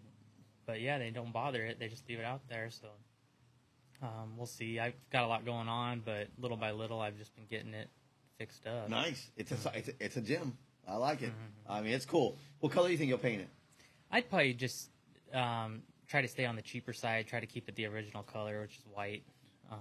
but 0.67 0.81
yeah, 0.81 0.99
they 0.99 1.11
don't 1.11 1.33
bother 1.33 1.65
it; 1.65 1.79
they 1.79 1.89
just 1.89 2.09
leave 2.09 2.19
it 2.19 2.25
out 2.25 2.41
there. 2.49 2.71
So 2.71 2.89
um, 4.05 4.37
we'll 4.37 4.47
see. 4.47 4.79
I've 4.79 4.95
got 5.11 5.25
a 5.25 5.27
lot 5.27 5.45
going 5.45 5.69
on, 5.69 6.03
but 6.05 6.29
little 6.39 6.57
by 6.57 6.73
little, 6.73 7.01
I've 7.01 7.17
just 7.19 7.35
been 7.35 7.47
getting 7.47 7.75
it 7.75 7.89
fixed 8.39 8.67
up. 8.67 8.89
Nice. 8.89 9.31
It's 9.37 9.51
a 9.53 9.57
it's 9.75 9.89
a, 9.89 9.93
it's 10.05 10.17
a 10.17 10.21
gym. 10.21 10.57
I 10.87 10.97
like 10.97 11.23
it. 11.23 11.31
Mm-hmm. 11.31 11.73
I 11.73 11.81
mean, 11.81 11.93
it's 11.93 12.05
cool. 12.05 12.37
What 12.61 12.73
color 12.73 12.89
do 12.89 12.93
you 12.93 12.99
think 12.99 13.09
you'll 13.09 13.19
paint 13.19 13.41
it? 13.41 13.49
I'd 14.11 14.29
probably 14.29 14.53
just 14.53 14.91
um, 15.33 15.83
try 16.07 16.21
to 16.21 16.29
stay 16.29 16.45
on 16.45 16.57
the 16.57 16.63
cheaper 16.63 16.93
side. 16.93 17.27
Try 17.27 17.41
to 17.41 17.47
keep 17.47 17.69
it 17.69 17.75
the 17.77 17.87
original 17.87 18.23
color, 18.23 18.61
which 18.61 18.77
is 18.77 18.85
white. 18.93 19.23
Um, 19.73 19.79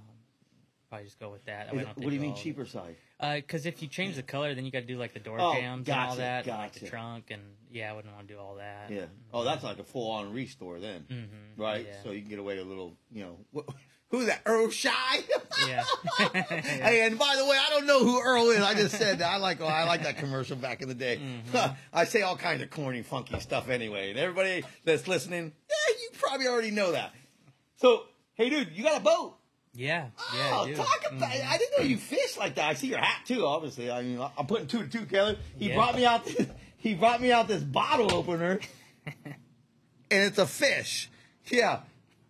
probably 0.89 1.05
just 1.05 1.19
go 1.19 1.29
with 1.29 1.43
that. 1.45 1.67
That 1.67 1.75
way 1.75 1.79
I 1.79 1.81
Is- 1.81 1.85
don't 1.85 1.87
have 1.87 1.95
to 1.97 2.01
what 2.03 2.09
do 2.11 2.15
you 2.15 2.21
mean 2.21 2.35
cheaper 2.35 2.65
side? 2.65 2.95
Because 3.19 3.65
if 3.65 3.81
you 3.81 3.87
change 3.87 4.15
the 4.15 4.23
color, 4.23 4.53
then 4.53 4.65
you 4.65 4.71
got 4.71 4.79
to 4.81 4.85
do 4.85 4.97
like 4.97 5.13
the 5.13 5.19
door 5.19 5.37
Oh, 5.39 5.53
jams 5.53 5.87
and 5.87 5.97
all 5.97 6.07
gotcha, 6.07 6.17
that, 6.19 6.45
and, 6.47 6.57
like 6.57 6.73
the 6.73 6.87
trunk, 6.87 7.25
and 7.31 7.41
yeah, 7.71 7.89
I 7.91 7.93
wouldn't 7.95 8.13
want 8.13 8.27
to 8.27 8.33
do 8.33 8.39
all 8.39 8.55
that. 8.55 8.89
Yeah. 8.91 9.05
Oh, 9.33 9.43
that's 9.45 9.63
like 9.63 9.79
a 9.79 9.83
full 9.83 10.11
on 10.11 10.33
restore 10.33 10.79
then, 10.79 11.05
Mhm, 11.09 11.27
right? 11.57 11.85
yeah. 11.87 12.03
So 12.03 12.11
you 12.11 12.19
can 12.21 12.29
get 12.29 12.39
away 12.39 12.57
with 12.57 12.65
a 12.65 12.69
little, 12.69 12.97
you 13.13 13.23
know, 13.23 13.37
what, 13.51 13.65
who's 14.13 14.27
that? 14.27 14.41
Earl 14.45 14.67
Scheib. 14.67 15.23
Yeah. 15.67 15.83
Hey, 16.51 17.05
and 17.05 17.17
by 17.17 17.35
the 17.37 17.45
way, 17.45 17.57
I 17.57 17.69
don't 17.69 17.85
know 17.85 18.03
who 18.03 18.21
Earl 18.21 18.49
is. 18.49 18.59
I 18.61 18.73
just 18.73 18.95
said 18.97 19.19
that. 19.19 19.29
I 19.29 19.37
like 19.37 19.61
oh, 19.61 19.65
I 19.65 19.85
like 19.85 20.03
that 20.03 20.17
commercial 20.17 20.57
back 20.57 20.81
in 20.81 20.89
the 20.89 20.93
day. 20.95 21.19
Mm-hmm. 21.21 21.73
I 21.93 22.03
say 22.05 22.21
all 22.21 22.35
kinds 22.35 22.61
of 22.61 22.69
corny, 22.69 23.01
funky 23.01 23.39
stuff 23.39 23.69
anyway. 23.69 24.09
And 24.09 24.19
everybody 24.19 24.65
that's 24.83 25.07
listening, 25.07 25.53
yeah, 25.69 25.95
you 26.01 26.09
probably 26.19 26.47
already 26.47 26.71
know 26.71 26.91
that. 26.91 27.13
So, 27.77 28.03
hey, 28.35 28.49
dude, 28.49 28.69
you 28.73 28.83
got 28.83 28.99
a 28.99 29.03
boat? 29.03 29.35
yeah, 29.73 30.07
yeah. 30.35 30.49
oh, 30.53 30.73
talk 30.73 30.99
about! 31.11 31.29
Mhm. 31.31 31.47
I 31.47 31.57
didn't 31.57 31.79
know 31.79 31.85
you 31.85 31.97
fish 31.97 32.35
like 32.37 32.55
that. 32.55 32.69
I 32.69 32.73
see 32.73 32.87
your 32.87 32.99
hat 32.99 33.21
too. 33.25 33.45
Obviously, 33.45 33.89
I 33.89 34.01
mean, 34.01 34.19
I'm 34.37 34.45
putting 34.45 34.67
two 34.67 34.83
to 34.83 34.89
two, 34.89 35.05
Kelly. 35.05 35.37
He 35.57 35.69
Yeah. 35.69 35.75
brought 35.75 35.95
me 35.95 36.05
out. 36.05 36.25
This, 36.25 36.47
he 36.77 36.93
brought 36.95 37.21
me 37.21 37.31
out 37.31 37.47
this 37.47 37.63
bottle 37.63 38.13
opener, 38.13 38.59
and 39.25 39.33
it's 40.11 40.37
a 40.39 40.45
fish. 40.47 41.09
Yeah. 41.45 41.79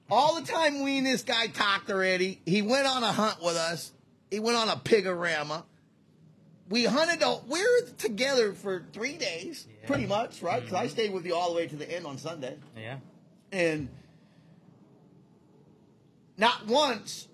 All 0.09 0.39
the 0.39 0.45
time 0.45 0.83
we 0.83 0.97
and 0.97 1.05
this 1.07 1.23
guy 1.23 1.47
talked 1.47 1.89
already, 1.89 2.39
he 2.45 2.61
went 2.61 2.85
on 2.85 3.03
a 3.03 3.11
hunt 3.11 3.41
with 3.41 3.55
us. 3.55 3.91
He 4.29 4.39
went 4.39 4.57
on 4.57 4.69
a 4.69 4.75
Pig-A-Rama. 4.77 5.65
We 6.69 6.85
hunted. 6.85 7.19
The, 7.19 7.39
we 7.47 7.59
were 7.61 7.87
together 7.97 8.53
for 8.53 8.83
three 8.93 9.17
days, 9.17 9.67
Yeah. 9.81 9.87
pretty 9.87 10.05
much, 10.05 10.41
right? 10.41 10.61
Because 10.61 10.75
I 10.75 10.87
stayed 10.87 11.13
with 11.13 11.25
you 11.25 11.35
all 11.35 11.49
the 11.49 11.55
way 11.55 11.67
to 11.67 11.75
the 11.75 11.89
end 11.89 12.05
on 12.05 12.17
Sunday, 12.17 12.57
Yeah. 12.77 12.97
and 13.51 13.89
not 16.37 16.65
once 16.67 17.27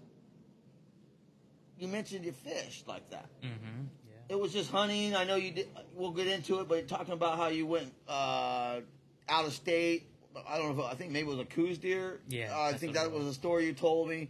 you 1.78 1.88
mentioned 1.88 2.26
you 2.26 2.34
fished 2.34 2.88
like 2.88 3.10
that. 3.12 3.30
Mm-hmm. 3.42 3.84
Yeah. 4.10 4.36
It 4.36 4.40
was 4.40 4.52
just 4.52 4.70
hunting. 4.72 5.16
I 5.16 5.24
know 5.24 5.36
you 5.36 5.52
did. 5.52 5.70
We'll 5.96 6.12
get 6.12 6.28
into 6.28 6.60
it, 6.60 6.68
but 6.68 6.88
talking 6.90 7.14
about 7.14 7.38
how 7.38 7.48
you 7.48 7.66
went 7.66 7.94
uh, 8.08 8.82
out 9.30 9.46
of 9.46 9.54
state. 9.54 10.08
I 10.48 10.58
don't 10.58 10.78
know. 10.78 10.84
If, 10.84 10.92
I 10.92 10.96
think 10.96 11.12
maybe 11.12 11.28
it 11.28 11.32
was 11.32 11.40
a 11.40 11.46
Coues 11.46 11.78
deer. 11.78 12.20
Yeah, 12.28 12.56
uh, 12.56 12.64
I 12.64 12.74
think 12.74 12.94
that 12.94 13.12
was 13.12 13.26
was. 13.26 13.32
a 13.32 13.34
story 13.34 13.66
you 13.66 13.74
told 13.74 14.10
me. 14.10 14.30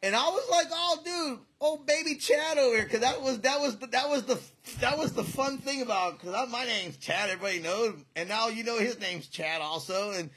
And 0.00 0.14
I 0.14 0.28
was 0.28 0.48
like, 0.50 0.66
"Oh, 0.70 1.00
dude, 1.04 1.38
oh 1.60 1.76
baby 1.78 2.16
Chad 2.16 2.56
over 2.56 2.76
here," 2.76 2.84
because 2.84 3.00
that 3.00 3.20
was 3.20 3.40
that 3.40 3.60
was 3.60 3.78
the, 3.78 3.88
that 3.88 4.08
was 4.08 4.24
the 4.24 4.40
that 4.80 4.96
was 4.96 5.12
the 5.12 5.24
fun 5.24 5.58
thing 5.58 5.82
about 5.82 6.20
because 6.20 6.50
my 6.50 6.64
name's 6.64 6.96
Chad, 6.98 7.30
everybody 7.30 7.58
knows, 7.60 7.94
and 8.14 8.28
now 8.28 8.48
you 8.48 8.62
know 8.62 8.78
his 8.78 9.00
name's 9.00 9.26
Chad 9.26 9.60
also, 9.60 10.12
and 10.12 10.30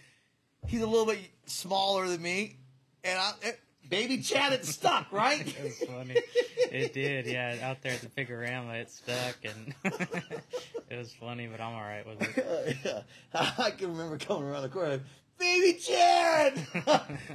he's 0.66 0.82
a 0.82 0.88
little 0.88 1.06
bit 1.06 1.20
smaller 1.46 2.08
than 2.08 2.22
me, 2.22 2.58
and 3.04 3.20
I, 3.20 3.32
it, 3.44 3.60
baby 3.90 4.20
Chad, 4.20 4.54
it 4.54 4.66
stuck, 4.66 5.12
right? 5.12 5.46
it 5.58 5.64
was 5.64 5.78
funny. 5.78 6.16
It 6.58 6.94
did, 6.94 7.26
yeah. 7.26 7.58
Out 7.62 7.82
there 7.82 7.94
at 7.94 8.02
the 8.02 8.10
Pig-A-Rama, 8.10 8.74
it 8.74 8.90
stuck, 8.90 9.38
and 9.44 9.74
it 10.90 10.98
was 10.98 11.14
funny, 11.14 11.48
but 11.48 11.60
I'm 11.60 11.74
all 11.74 11.82
right 11.82 12.06
with 12.08 12.22
it. 12.22 12.78
yeah. 12.86 13.02
I 13.58 13.72
can 13.72 13.92
remember 13.92 14.18
coming 14.18 14.44
around 14.44 14.64
the 14.64 14.70
corner, 14.70 15.02
baby 15.38 15.78
Chad. 15.80 16.66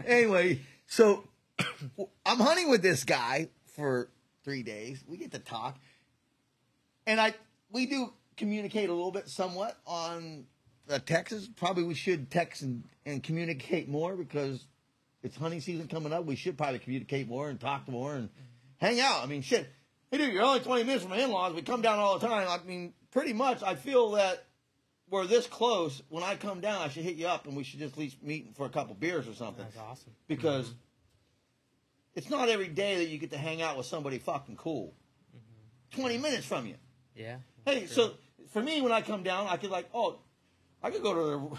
anyway, 0.06 0.60
so 0.86 1.24
I'm 2.26 2.38
hunting 2.38 2.70
with 2.70 2.82
this 2.82 3.04
guy 3.04 3.50
for 3.74 4.08
three 4.44 4.62
days. 4.62 5.04
We 5.06 5.16
get 5.16 5.32
to 5.32 5.38
talk, 5.38 5.78
and 7.06 7.20
I 7.20 7.34
we 7.70 7.86
do 7.86 8.12
communicate 8.36 8.88
a 8.88 8.92
little 8.92 9.10
bit, 9.10 9.28
somewhat 9.28 9.76
on 9.86 10.46
uh, 10.90 10.98
Texas. 11.04 11.48
Probably 11.56 11.82
we 11.82 11.94
should 11.94 12.30
text 12.30 12.62
and, 12.62 12.84
and 13.04 13.22
communicate 13.22 13.88
more 13.88 14.16
because 14.16 14.64
it's 15.26 15.36
hunting 15.36 15.60
season 15.60 15.88
coming 15.88 16.12
up. 16.12 16.24
We 16.24 16.36
should 16.36 16.56
probably 16.56 16.78
communicate 16.78 17.28
more 17.28 17.48
and 17.48 17.60
talk 17.60 17.88
more 17.88 18.14
and 18.14 18.30
hang 18.78 19.00
out. 19.00 19.22
I 19.22 19.26
mean, 19.26 19.42
shit. 19.42 19.68
Hey, 20.10 20.18
dude, 20.18 20.32
you're 20.32 20.44
only 20.44 20.60
20 20.60 20.84
minutes 20.84 21.02
from 21.02 21.10
my 21.10 21.18
in-laws. 21.18 21.52
We 21.52 21.62
come 21.62 21.82
down 21.82 21.98
all 21.98 22.18
the 22.18 22.26
time. 22.26 22.46
I 22.48 22.64
mean, 22.64 22.94
pretty 23.10 23.32
much, 23.32 23.60
I 23.62 23.74
feel 23.74 24.12
that 24.12 24.46
we're 25.10 25.26
this 25.26 25.48
close. 25.48 26.00
When 26.10 26.22
I 26.22 26.36
come 26.36 26.60
down, 26.60 26.80
I 26.80 26.88
should 26.88 27.02
hit 27.02 27.16
you 27.16 27.26
up 27.26 27.46
and 27.46 27.56
we 27.56 27.64
should 27.64 27.80
just 27.80 27.94
at 27.94 27.98
least 27.98 28.22
meet 28.22 28.56
for 28.56 28.66
a 28.66 28.68
couple 28.68 28.94
beers 28.94 29.26
or 29.26 29.34
something. 29.34 29.64
That's 29.64 29.78
awesome. 29.78 30.12
Because 30.28 30.66
mm-hmm. 30.66 30.78
it's 32.14 32.30
not 32.30 32.48
every 32.48 32.68
day 32.68 32.98
that 32.98 33.08
you 33.08 33.18
get 33.18 33.32
to 33.32 33.38
hang 33.38 33.62
out 33.62 33.76
with 33.76 33.86
somebody 33.86 34.18
fucking 34.18 34.56
cool. 34.56 34.94
Mm-hmm. 35.36 36.00
20 36.02 36.18
minutes 36.18 36.46
from 36.46 36.66
you. 36.66 36.76
Yeah. 37.16 37.38
Hey, 37.64 37.86
so 37.86 38.12
for 38.52 38.62
me, 38.62 38.80
when 38.80 38.92
I 38.92 39.00
come 39.00 39.24
down, 39.24 39.48
I 39.48 39.56
could 39.56 39.70
like, 39.70 39.88
oh, 39.92 40.20
I 40.84 40.90
could 40.90 41.02
go 41.02 41.14
to 41.14 41.30
the, 41.30 41.58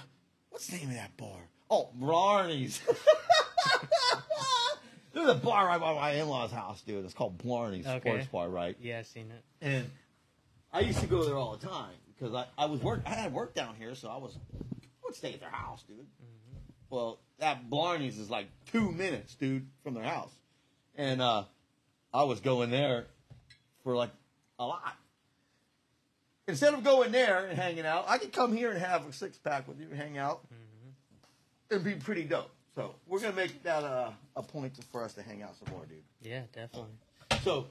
what's 0.51 0.67
the 0.67 0.77
name 0.77 0.87
of 0.87 0.95
that 0.95 1.17
bar? 1.17 1.49
Oh, 1.69 1.89
Blarney's. 1.99 2.81
There's 5.13 5.29
a 5.29 5.35
bar 5.35 5.65
right 5.67 5.79
by 5.79 5.93
my 5.95 6.11
in-laws' 6.11 6.51
house, 6.51 6.81
dude. 6.81 7.03
It's 7.03 7.13
called 7.13 7.37
Blarney's 7.39 7.87
Okay. 7.87 7.99
Sports 7.99 8.25
Bar, 8.27 8.49
right? 8.49 8.75
Yeah, 8.79 8.99
I've 8.99 9.07
seen 9.07 9.31
it. 9.31 9.43
And 9.61 9.89
I 10.71 10.81
used 10.81 10.99
to 10.99 11.07
go 11.07 11.23
there 11.23 11.35
all 11.35 11.55
the 11.57 11.65
time 11.67 11.95
because 12.17 12.35
I, 12.35 12.45
I 12.57 12.65
was 12.65 12.81
work 12.81 13.01
I 13.05 13.11
had 13.11 13.33
work 13.33 13.55
down 13.55 13.75
here, 13.79 13.95
so 13.95 14.09
I 14.09 14.17
was 14.17 14.37
I 14.53 14.87
would 15.05 15.15
stay 15.15 15.33
at 15.33 15.39
their 15.39 15.49
house, 15.49 15.83
dude. 15.87 16.05
Well, 16.89 17.19
that 17.39 17.69
Blarney's 17.69 18.17
is 18.19 18.29
like 18.29 18.47
two 18.71 18.91
minutes, 18.91 19.35
dude, 19.35 19.65
from 19.83 19.93
their 19.95 20.03
house, 20.03 20.31
and 20.95 21.21
uh, 21.21 21.43
I 22.13 22.23
was 22.23 22.39
going 22.39 22.69
there 22.69 23.05
for 23.83 23.95
like 23.95 24.11
a 24.59 24.65
lot. 24.65 24.95
Instead 26.47 26.73
of 26.75 26.83
going 26.83 27.11
there 27.11 27.45
and 27.47 27.57
hanging 27.59 27.85
out, 27.85 28.05
I 28.07 28.19
could 28.19 28.31
come 28.31 28.55
here 28.55 28.71
and 28.71 28.79
have 28.79 29.05
a 29.05 29.11
six 29.11 29.37
pack 29.37 29.67
with 29.67 29.79
you, 29.81 29.87
and 29.89 29.99
hang 29.99 30.17
out, 30.17 30.41
and 31.71 31.83
be 31.83 31.95
pretty 31.95 32.23
dope. 32.23 32.49
So 32.77 32.93
we're 33.07 33.19
gonna 33.19 33.35
make 33.35 33.63
that 33.63 33.81
a, 33.81 34.13
a 34.35 34.43
point 34.43 34.77
for 34.91 35.03
us 35.03 35.15
to 35.15 35.23
hang 35.23 35.41
out 35.41 35.55
some 35.55 35.73
more, 35.73 35.87
dude. 35.87 36.03
Yeah, 36.21 36.41
definitely. 36.53 36.91
So 37.43 37.65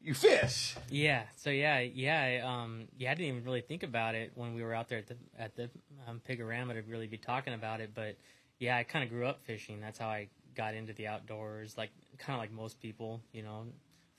you 0.00 0.14
fish. 0.14 0.74
Yeah. 0.88 1.24
So 1.36 1.50
yeah, 1.50 1.80
yeah, 1.80 2.42
um, 2.42 2.88
yeah. 2.96 3.10
I 3.10 3.14
didn't 3.14 3.28
even 3.28 3.44
really 3.44 3.60
think 3.60 3.82
about 3.82 4.14
it 4.14 4.32
when 4.34 4.54
we 4.54 4.62
were 4.62 4.72
out 4.72 4.88
there 4.88 5.00
at 5.00 5.06
the 5.06 5.16
at 5.38 5.54
the 5.54 5.68
um, 6.08 6.22
Pig-A-Rama 6.24 6.72
to 6.72 6.80
really 6.88 7.06
be 7.06 7.18
talking 7.18 7.52
about 7.52 7.82
it. 7.82 7.90
But 7.94 8.16
yeah, 8.58 8.78
I 8.78 8.84
kind 8.84 9.04
of 9.04 9.10
grew 9.10 9.26
up 9.26 9.42
fishing. 9.44 9.82
That's 9.82 9.98
how 9.98 10.08
I 10.08 10.28
got 10.54 10.72
into 10.74 10.94
the 10.94 11.08
outdoors. 11.08 11.76
Like 11.76 11.90
kind 12.16 12.38
of 12.38 12.40
like 12.40 12.52
most 12.52 12.80
people, 12.80 13.20
you 13.32 13.42
know, 13.42 13.66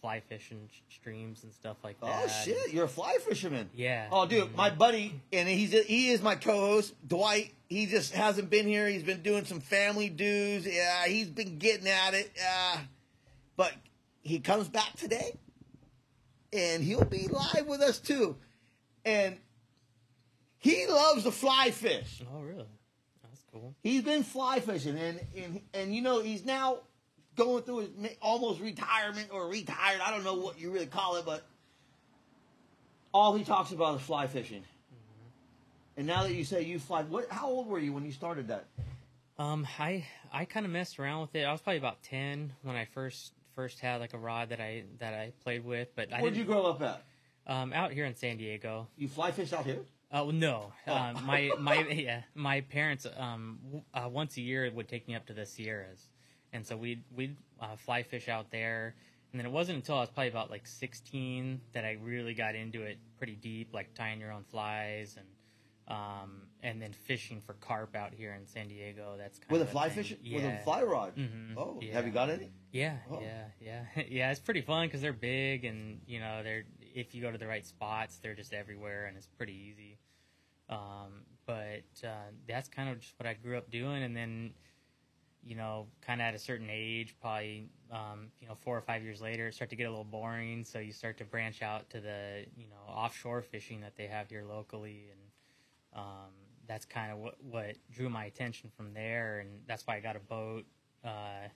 fly 0.01 0.21
fishing 0.29 0.69
streams 0.89 1.43
and 1.43 1.53
stuff 1.53 1.77
like 1.83 1.99
that. 2.01 2.23
Oh 2.23 2.27
shit, 2.27 2.73
you're 2.73 2.85
a 2.85 2.89
fly 2.89 3.17
fisherman. 3.27 3.69
Yeah. 3.73 4.07
Oh, 4.11 4.25
dude, 4.25 4.55
my 4.55 4.69
buddy, 4.69 5.19
and 5.33 5.47
he's 5.47 5.71
he 5.85 6.09
is 6.09 6.21
my 6.21 6.35
co-host, 6.35 6.93
Dwight. 7.07 7.53
He 7.67 7.85
just 7.85 8.13
hasn't 8.13 8.49
been 8.49 8.67
here. 8.67 8.87
He's 8.87 9.03
been 9.03 9.21
doing 9.21 9.45
some 9.45 9.59
family 9.59 10.09
dues. 10.09 10.65
Yeah, 10.65 11.05
he's 11.05 11.29
been 11.29 11.57
getting 11.57 11.87
at 11.87 12.13
it. 12.13 12.31
Uh, 12.41 12.77
but 13.55 13.73
he 14.21 14.39
comes 14.39 14.69
back 14.69 14.95
today, 14.97 15.37
and 16.53 16.83
he'll 16.83 17.05
be 17.05 17.27
live 17.27 17.67
with 17.67 17.81
us 17.81 17.99
too. 17.99 18.37
And 19.03 19.37
he 20.57 20.85
loves 20.87 21.23
to 21.23 21.31
fly 21.31 21.71
fish. 21.71 22.21
Oh 22.33 22.41
really? 22.41 22.65
That's 23.23 23.43
cool. 23.51 23.75
He's 23.81 24.03
been 24.03 24.23
fly 24.23 24.59
fishing, 24.59 24.97
and 24.97 25.19
and 25.35 25.61
and 25.73 25.95
you 25.95 26.01
know 26.01 26.21
he's 26.21 26.45
now 26.45 26.79
going 27.37 27.63
through 27.63 27.79
his 27.79 27.89
almost 28.21 28.59
retirement 28.59 29.29
or 29.31 29.47
retired. 29.47 30.01
I 30.03 30.11
don't 30.11 30.23
know 30.25 30.33
what 30.35 30.59
you 30.59 30.71
really 30.71 30.87
call 30.87 31.15
it, 31.15 31.25
but 31.25 31.45
all 33.13 33.35
he 33.35 33.43
talks 33.43 33.71
about 33.71 33.95
is 33.99 34.01
fly 34.05 34.27
fishing. 34.27 34.63
And 35.95 36.05
now 36.05 36.23
that 36.23 36.33
you 36.33 36.43
say 36.43 36.61
you 36.63 36.77
fly, 36.77 37.03
what? 37.03 37.29
How 37.31 37.47
old 37.47 37.67
were 37.67 37.79
you 37.79 37.91
when 37.93 38.05
you 38.05 38.11
started 38.11 38.49
that? 38.49 38.65
Um, 39.39 39.67
I 39.79 40.05
I 40.31 40.45
kind 40.45 40.65
of 40.65 40.71
messed 40.71 40.99
around 40.99 41.21
with 41.21 41.35
it. 41.35 41.43
I 41.43 41.51
was 41.51 41.61
probably 41.61 41.77
about 41.79 42.03
ten 42.03 42.53
when 42.63 42.75
I 42.75 42.85
first 42.85 43.33
first 43.55 43.79
had 43.79 43.99
like 43.99 44.13
a 44.13 44.17
rod 44.17 44.49
that 44.49 44.59
I 44.59 44.83
that 44.99 45.13
I 45.15 45.31
played 45.43 45.63
with. 45.65 45.95
But 45.95 46.13
I 46.13 46.21
Where'd 46.21 46.35
you 46.35 46.43
grow 46.43 46.65
up 46.65 46.81
at? 46.81 47.03
um 47.47 47.73
out 47.73 47.91
here 47.93 48.05
in 48.05 48.15
San 48.15 48.37
Diego. 48.37 48.87
You 48.97 49.07
fly 49.07 49.31
fish 49.31 49.53
out 49.53 49.65
here? 49.65 49.79
Oh 50.11 50.29
no, 50.31 50.71
Oh. 50.87 50.93
um, 50.93 51.25
my 51.25 51.51
my 51.59 51.79
yeah, 51.89 52.21
my 52.35 52.61
parents 52.61 53.07
um 53.17 53.59
w- 53.63 53.83
uh, 53.93 54.07
once 54.07 54.37
a 54.37 54.41
year 54.41 54.69
would 54.71 54.87
take 54.87 55.07
me 55.07 55.15
up 55.15 55.25
to 55.27 55.33
the 55.33 55.45
Sierras, 55.47 56.07
and 56.53 56.65
so 56.65 56.75
we'd 56.77 57.03
we'd 57.15 57.35
uh, 57.59 57.75
fly 57.75 58.03
fish 58.03 58.27
out 58.29 58.51
there. 58.51 58.95
And 59.31 59.39
then 59.39 59.45
it 59.45 59.51
wasn't 59.51 59.75
until 59.77 59.95
I 59.95 59.99
was 60.01 60.09
probably 60.09 60.29
about 60.29 60.49
like 60.49 60.65
16 60.65 61.59
that 61.73 61.83
I 61.83 61.97
really 62.01 62.33
got 62.33 62.55
into 62.55 62.83
it 62.83 62.97
pretty 63.17 63.35
deep, 63.35 63.73
like 63.73 63.93
tying 63.93 64.19
your 64.21 64.31
own 64.31 64.43
flies 64.45 65.17
and 65.17 65.27
um 65.89 66.41
and 66.63 66.81
then 66.81 66.91
fishing 66.91 67.41
for 67.45 67.53
carp 67.53 67.95
out 67.95 68.13
here 68.13 68.33
in 68.33 68.45
San 68.47 68.67
Diego. 68.67 69.15
That's 69.17 69.37
kind 69.39 69.51
With 69.51 69.61
a 69.61 69.65
fly 69.71 69.89
fish? 69.89 70.15
Yeah. 70.21 70.35
With 70.37 70.45
a 70.45 70.63
fly 70.63 70.83
rod? 70.83 71.15
Mhm, 71.15 71.55
Oh, 71.57 71.79
yeah. 71.81 71.93
have 71.93 72.05
you 72.05 72.11
got 72.13 72.29
any? 72.29 72.51
Yeah, 72.71 72.97
Oh. 73.11 73.19
yeah, 73.21 73.45
yeah, 73.61 73.85
yeah. 74.09 74.31
It's 74.31 74.39
pretty 74.39 74.61
fun 74.61 74.87
because 74.87 75.01
they're 75.01 75.13
big, 75.13 75.65
and 75.65 76.01
you 76.07 76.19
know, 76.19 76.41
they're 76.43 76.63
if 76.81 77.13
you 77.13 77.21
go 77.21 77.31
to 77.31 77.37
the 77.37 77.47
right 77.47 77.65
spots, 77.65 78.17
they're 78.17 78.33
just 78.35 78.53
everywhere, 78.53 79.05
and 79.05 79.15
it's 79.17 79.27
pretty 79.27 79.53
easy. 79.53 79.97
Um, 80.69 81.23
but 81.45 81.83
uh, 82.03 82.31
that's 82.47 82.67
kind 82.67 82.89
of 82.89 82.99
just 82.99 83.13
what 83.19 83.27
I 83.27 83.33
grew 83.35 83.57
up 83.57 83.69
doing, 83.71 84.03
and 84.03 84.15
then, 84.15 84.51
you 85.47 85.55
know, 85.55 85.87
kind 86.01 86.21
of 86.21 86.25
at 86.25 86.35
a 86.35 86.39
certain 86.39 86.67
age, 86.69 87.15
probably, 87.21 87.69
um, 87.91 88.27
you 88.41 88.47
know, 88.47 88.55
four 88.59 88.77
or 88.77 88.81
five 88.81 89.01
years 89.03 89.21
later, 89.21 89.47
it 89.47 89.53
started 89.53 89.69
to 89.69 89.75
get 89.77 89.85
a 89.85 89.89
little 89.89 90.03
boring. 90.03 90.65
So 90.65 90.79
you 90.79 90.91
start 90.91 91.17
to 91.19 91.23
branch 91.23 91.61
out 91.61 91.89
to 91.91 92.01
the, 92.01 92.45
you 92.57 92.67
know, 92.67 92.91
offshore 92.93 93.41
fishing 93.41 93.79
that 93.81 93.95
they 93.95 94.07
have 94.07 94.29
here 94.29 94.43
locally, 94.47 95.05
and 95.11 96.01
um, 96.01 96.31
that's 96.67 96.85
kind 96.85 97.11
of 97.11 97.19
what 97.19 97.35
what 97.49 97.75
drew 97.91 98.09
my 98.09 98.25
attention 98.25 98.69
from 98.75 98.93
there, 98.93 99.39
and 99.39 99.49
that's 99.67 99.87
why 99.87 99.95
I 99.95 99.99
got 100.01 100.15
a 100.15 100.19
boat. 100.19 100.65
Uh, 101.03 101.47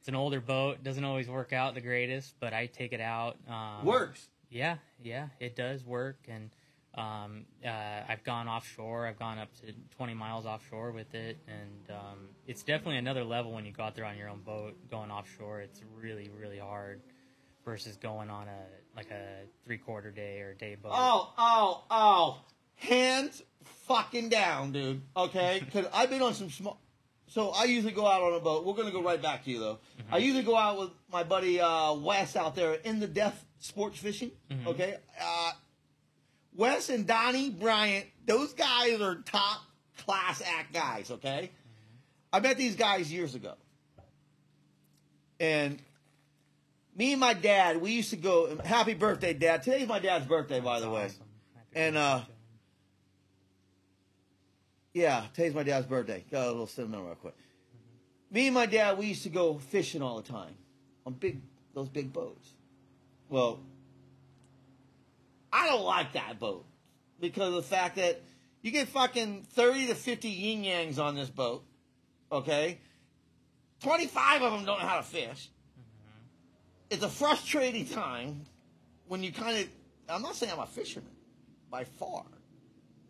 it's 0.00 0.08
an 0.08 0.16
older 0.16 0.40
boat, 0.40 0.82
doesn't 0.82 1.04
always 1.04 1.28
work 1.28 1.52
out 1.52 1.74
the 1.74 1.80
greatest, 1.80 2.34
but 2.40 2.52
I 2.52 2.66
take 2.66 2.92
it 2.92 3.00
out. 3.00 3.36
Um, 3.48 3.86
Works. 3.86 4.28
yeah, 4.50 4.76
yeah, 5.02 5.28
it 5.40 5.56
does 5.56 5.84
work, 5.84 6.18
and 6.28 6.50
um, 6.96 7.44
uh, 7.64 7.68
I've 8.08 8.22
gone 8.24 8.48
offshore. 8.48 9.06
I've 9.06 9.18
gone 9.18 9.38
up 9.38 9.48
to 9.60 9.72
20 9.96 10.14
miles 10.14 10.46
offshore 10.46 10.92
with 10.92 11.12
it, 11.14 11.38
and 11.48 11.96
um, 11.96 12.18
it's 12.46 12.62
definitely 12.62 12.98
another 12.98 13.24
level 13.24 13.52
when 13.52 13.64
you 13.66 13.72
go 13.72 13.82
out 13.82 13.96
there 13.96 14.04
on 14.04 14.16
your 14.16 14.28
own 14.28 14.40
boat 14.40 14.74
going 14.90 15.10
offshore. 15.10 15.60
It's 15.60 15.80
really, 16.00 16.30
really 16.38 16.58
hard 16.58 17.00
versus 17.64 17.96
going 17.96 18.30
on 18.30 18.46
a 18.48 18.96
like 18.96 19.10
a 19.10 19.46
three 19.64 19.78
quarter 19.78 20.10
day 20.10 20.40
or 20.40 20.54
day 20.54 20.76
boat. 20.76 20.92
Oh, 20.94 21.32
oh, 21.36 21.84
oh. 21.90 22.38
Hands 22.76 23.42
fucking 23.86 24.28
down, 24.28 24.72
dude. 24.72 25.02
Okay? 25.16 25.62
Because 25.64 25.86
I've 25.92 26.10
been 26.10 26.22
on 26.22 26.34
some 26.34 26.50
small. 26.50 26.80
So 27.26 27.50
I 27.50 27.64
usually 27.64 27.92
go 27.92 28.06
out 28.06 28.22
on 28.22 28.34
a 28.34 28.40
boat. 28.40 28.64
We're 28.64 28.74
going 28.74 28.86
to 28.86 28.92
go 28.92 29.02
right 29.02 29.20
back 29.20 29.44
to 29.44 29.50
you, 29.50 29.58
though. 29.58 29.78
I 30.12 30.18
usually 30.18 30.44
go 30.44 30.56
out 30.56 30.78
with 30.78 30.90
my 31.10 31.24
buddy 31.24 31.58
uh, 31.60 31.94
Wes 31.94 32.36
out 32.36 32.54
there 32.54 32.74
in 32.74 33.00
the 33.00 33.08
death 33.08 33.44
sports 33.58 33.98
fishing. 33.98 34.30
Mhm. 34.50 34.66
Okay? 34.68 34.96
Uh, 35.20 35.52
Wes 36.54 36.88
and 36.88 37.06
Donnie 37.06 37.50
Bryant, 37.50 38.06
those 38.26 38.52
guys 38.54 39.00
are 39.00 39.16
top 39.16 39.60
class 39.98 40.42
act 40.42 40.72
guys, 40.72 41.10
okay? 41.10 41.50
I 42.32 42.40
met 42.40 42.56
these 42.56 42.76
guys 42.76 43.12
years 43.12 43.34
ago. 43.34 43.54
And 45.40 45.80
me 46.96 47.12
and 47.12 47.20
my 47.20 47.34
dad, 47.34 47.80
we 47.80 47.92
used 47.92 48.10
to 48.10 48.16
go. 48.16 48.56
Happy 48.64 48.94
birthday, 48.94 49.34
Dad! 49.34 49.62
Today's 49.62 49.88
my 49.88 49.98
dad's 49.98 50.26
birthday, 50.26 50.60
by 50.60 50.80
the 50.80 50.88
way. 50.88 51.06
awesome. 51.06 51.26
And, 51.74 51.96
uh. 51.96 52.20
Yeah, 54.92 55.24
today's 55.34 55.54
my 55.54 55.64
dad's 55.64 55.86
birthday. 55.86 56.24
Got 56.30 56.46
a 56.46 56.50
little 56.50 56.68
sentimental 56.68 57.06
real 57.06 57.16
quick. 57.16 57.34
Me 58.30 58.46
and 58.46 58.54
my 58.54 58.66
dad, 58.66 58.96
we 58.96 59.06
used 59.06 59.24
to 59.24 59.28
go 59.28 59.58
fishing 59.58 60.02
all 60.02 60.16
the 60.20 60.28
time 60.28 60.54
on 61.04 61.14
big 61.14 61.40
those 61.74 61.88
big 61.88 62.12
boats. 62.12 62.48
Well, 63.28 63.60
I 65.54 65.68
don't 65.68 65.84
like 65.84 66.14
that 66.14 66.40
boat 66.40 66.66
because 67.20 67.50
of 67.50 67.54
the 67.54 67.62
fact 67.62 67.94
that 67.96 68.20
you 68.60 68.72
get 68.72 68.88
fucking 68.88 69.46
thirty 69.52 69.86
to 69.86 69.94
fifty 69.94 70.28
yin 70.28 70.64
yangs 70.64 70.98
on 70.98 71.14
this 71.14 71.30
boat. 71.30 71.64
Okay, 72.32 72.78
twenty 73.80 74.08
five 74.08 74.42
of 74.42 74.52
them 74.52 74.64
don't 74.64 74.80
know 74.80 74.86
how 74.86 74.96
to 74.96 75.04
fish. 75.04 75.48
Mm-hmm. 75.78 76.90
It's 76.90 77.04
a 77.04 77.08
frustrating 77.08 77.86
time 77.86 78.42
when 79.06 79.22
you 79.22 79.32
kind 79.32 79.58
of. 79.58 79.68
I'm 80.08 80.22
not 80.22 80.34
saying 80.34 80.52
I'm 80.52 80.58
a 80.58 80.66
fisherman, 80.66 81.12
by 81.70 81.84
far. 81.84 82.24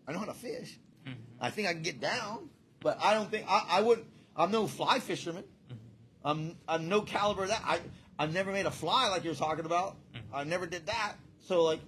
I 0.07 0.13
know 0.13 0.19
how 0.19 0.27
to 0.27 0.35
fish. 0.35 0.79
Mm-hmm. 1.07 1.19
I 1.41 1.51
think 1.51 1.67
I 1.67 1.73
can 1.73 1.83
get 1.83 1.99
down, 2.01 2.51
but 2.81 2.99
I 3.03 3.15
don't 3.15 3.31
think 3.31 3.47
I, 3.49 3.65
I 3.71 3.81
wouldn't. 3.81 4.07
I'm 4.37 4.51
no 4.51 4.67
fly 4.67 4.99
fisherman. 4.99 5.45
Mhm. 5.73 5.77
I'm 6.25 6.57
I'm 6.69 6.89
no 6.91 7.01
caliber 7.01 7.45
of 7.45 7.49
that. 7.49 7.63
I 7.65 7.81
I've 8.19 8.35
never 8.35 8.53
made 8.53 8.67
a 8.67 8.71
fly 8.71 9.09
like 9.09 9.25
you're 9.25 9.35
talking 9.35 9.65
about. 9.65 9.97
Mm-hmm. 10.13 10.37
I 10.37 10.45
never 10.45 10.67
did 10.67 10.87
that. 10.87 11.15
So 11.41 11.63
like, 11.63 11.81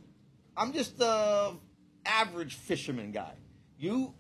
I'm 0.57 0.73
just 0.73 0.99
the 0.99 1.57
average 2.05 2.55
fisherman 2.55 3.13
guy. 3.13 3.35
You, 3.79 4.15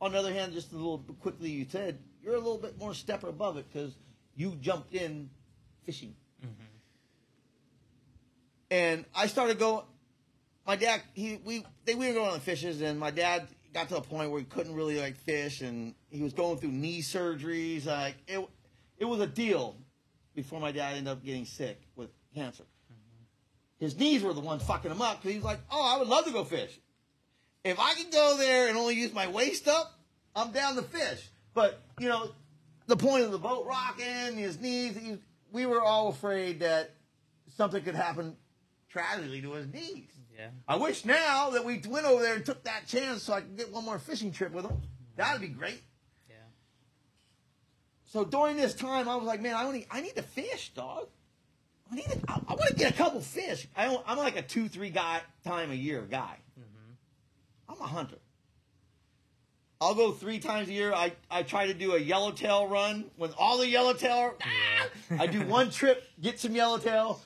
on 0.00 0.12
the 0.12 0.18
other 0.18 0.32
hand, 0.32 0.52
just 0.52 0.72
a 0.72 0.76
little 0.76 0.98
quickly 1.20 1.50
you 1.50 1.66
said 1.68 1.98
you're 2.22 2.34
a 2.34 2.38
little 2.38 2.58
bit 2.58 2.78
more 2.78 2.94
step 2.94 3.24
above 3.24 3.56
it 3.56 3.66
because 3.72 3.96
you 4.36 4.56
jumped 4.60 4.94
in 4.94 5.30
fishing. 5.84 6.14
Mm-hmm. 6.44 6.64
And 8.70 9.04
I 9.14 9.26
started 9.26 9.58
going. 9.58 9.84
My 10.66 10.76
dad, 10.76 11.02
he 11.14 11.40
we 11.44 11.64
they 11.84 11.94
we 11.94 12.06
were 12.08 12.14
going 12.14 12.28
on 12.28 12.34
the 12.34 12.40
fishes, 12.40 12.80
and 12.80 12.98
my 12.98 13.10
dad 13.10 13.48
got 13.72 13.88
to 13.88 13.96
a 13.96 14.00
point 14.00 14.30
where 14.30 14.40
he 14.40 14.46
couldn't 14.46 14.74
really 14.74 15.00
like 15.00 15.16
fish, 15.16 15.62
and 15.62 15.94
he 16.10 16.22
was 16.22 16.32
going 16.32 16.58
through 16.58 16.70
knee 16.70 17.00
surgeries. 17.00 17.86
Like 17.86 18.16
it, 18.28 18.46
it 18.98 19.04
was 19.06 19.20
a 19.20 19.26
deal 19.26 19.76
before 20.34 20.60
my 20.60 20.70
dad 20.70 20.96
ended 20.96 21.08
up 21.08 21.24
getting 21.24 21.46
sick 21.46 21.80
with 21.96 22.10
cancer. 22.34 22.64
His 23.80 23.98
knees 23.98 24.22
were 24.22 24.34
the 24.34 24.40
ones 24.40 24.62
fucking 24.62 24.90
him 24.90 25.00
up 25.00 25.20
because 25.20 25.32
he 25.32 25.38
was 25.38 25.44
like, 25.44 25.60
"Oh, 25.70 25.82
I 25.82 25.98
would 25.98 26.06
love 26.06 26.26
to 26.26 26.30
go 26.30 26.44
fish. 26.44 26.78
If 27.64 27.80
I 27.80 27.94
could 27.94 28.12
go 28.12 28.36
there 28.38 28.68
and 28.68 28.76
only 28.76 28.94
use 28.94 29.12
my 29.12 29.26
waist 29.26 29.66
up, 29.66 29.98
I'm 30.36 30.52
down 30.52 30.76
to 30.76 30.82
fish." 30.82 31.30
But 31.54 31.82
you 31.98 32.08
know, 32.08 32.30
the 32.86 32.96
point 32.96 33.24
of 33.24 33.32
the 33.32 33.38
boat 33.38 33.66
rocking, 33.66 34.36
his 34.36 34.60
knees, 34.60 34.96
he, 34.96 35.16
we 35.50 35.64
were 35.64 35.80
all 35.80 36.08
afraid 36.08 36.60
that 36.60 36.94
something 37.56 37.82
could 37.82 37.94
happen 37.94 38.36
tragically 38.90 39.40
to 39.40 39.52
his 39.52 39.66
knees. 39.66 40.10
Yeah. 40.36 40.48
I 40.68 40.76
wish 40.76 41.04
now 41.04 41.50
that 41.50 41.64
we 41.64 41.82
went 41.86 42.06
over 42.06 42.22
there 42.22 42.34
and 42.34 42.44
took 42.44 42.64
that 42.64 42.86
chance 42.86 43.22
so 43.22 43.32
I 43.32 43.40
could 43.40 43.56
get 43.56 43.72
one 43.72 43.84
more 43.84 43.98
fishing 43.98 44.32
trip 44.32 44.52
with 44.52 44.66
him. 44.66 44.80
That'd 45.16 45.40
be 45.40 45.48
great. 45.48 45.82
Yeah. 46.28 46.36
So 48.04 48.24
during 48.24 48.56
this 48.56 48.74
time, 48.74 49.08
I 49.08 49.16
was 49.16 49.26
like, 49.26 49.40
man, 49.40 49.54
I 49.54 49.64
only 49.64 49.86
I 49.90 50.00
need 50.00 50.16
to 50.16 50.22
fish, 50.22 50.72
dog. 50.74 51.08
I 51.90 51.94
need 51.94 52.06
I, 52.28 52.40
I 52.48 52.54
want 52.54 52.68
to 52.68 52.74
get 52.74 52.92
a 52.92 52.96
couple 52.96 53.20
fish. 53.20 53.66
I 53.76 53.86
don't, 53.86 54.02
I'm 54.06 54.18
like 54.18 54.36
a 54.36 54.42
two 54.42 54.68
three 54.68 54.90
guy 54.90 55.20
time 55.44 55.70
a 55.70 55.74
year 55.74 56.02
guy. 56.02 56.36
I'm 57.68 57.80
a 57.80 57.86
hunter. 57.86 58.18
I'll 59.80 59.94
go 59.94 60.12
three 60.12 60.40
times 60.40 60.68
a 60.68 60.72
year. 60.72 60.92
I, 60.92 61.12
I 61.30 61.42
try 61.42 61.66
to 61.66 61.74
do 61.74 61.94
a 61.94 61.98
yellowtail 61.98 62.66
run 62.66 63.10
when 63.16 63.30
all 63.38 63.58
the 63.58 63.66
yellowtail. 63.66 64.34
Ah, 64.42 65.18
I 65.18 65.26
do 65.26 65.40
one 65.46 65.70
trip, 65.70 66.04
get 66.20 66.38
some 66.38 66.54
yellowtail. 66.54 67.20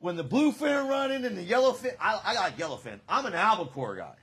When 0.00 0.16
the 0.16 0.24
bluefin 0.24 0.72
are 0.72 0.88
running 0.88 1.24
and 1.24 1.36
the 1.36 1.44
yellowfin, 1.44 1.94
I, 2.00 2.20
I 2.24 2.34
like 2.34 2.56
yellowfin. 2.56 3.00
I'm 3.08 3.26
an 3.26 3.34
albacore 3.34 3.96
guy. 3.96 4.14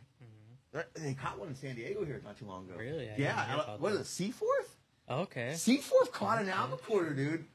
They 0.96 1.14
caught 1.14 1.38
one 1.40 1.50
in 1.50 1.56
San 1.56 1.76
Diego 1.76 2.04
here 2.04 2.22
not 2.24 2.38
too 2.38 2.46
long 2.46 2.68
ago. 2.68 2.78
Really? 2.78 3.10
I 3.10 3.16
yeah. 3.18 3.46
hear 3.46 3.58
uh, 3.60 3.78
What 3.78 3.94
is 3.94 4.00
it? 4.00 4.08
Seaforth? 4.08 4.76
Okay. 5.10 5.54
Seaforth 5.54 6.12
caught 6.12 6.42
an 6.42 6.50
albacore, 6.50 7.12
dude. 7.12 7.46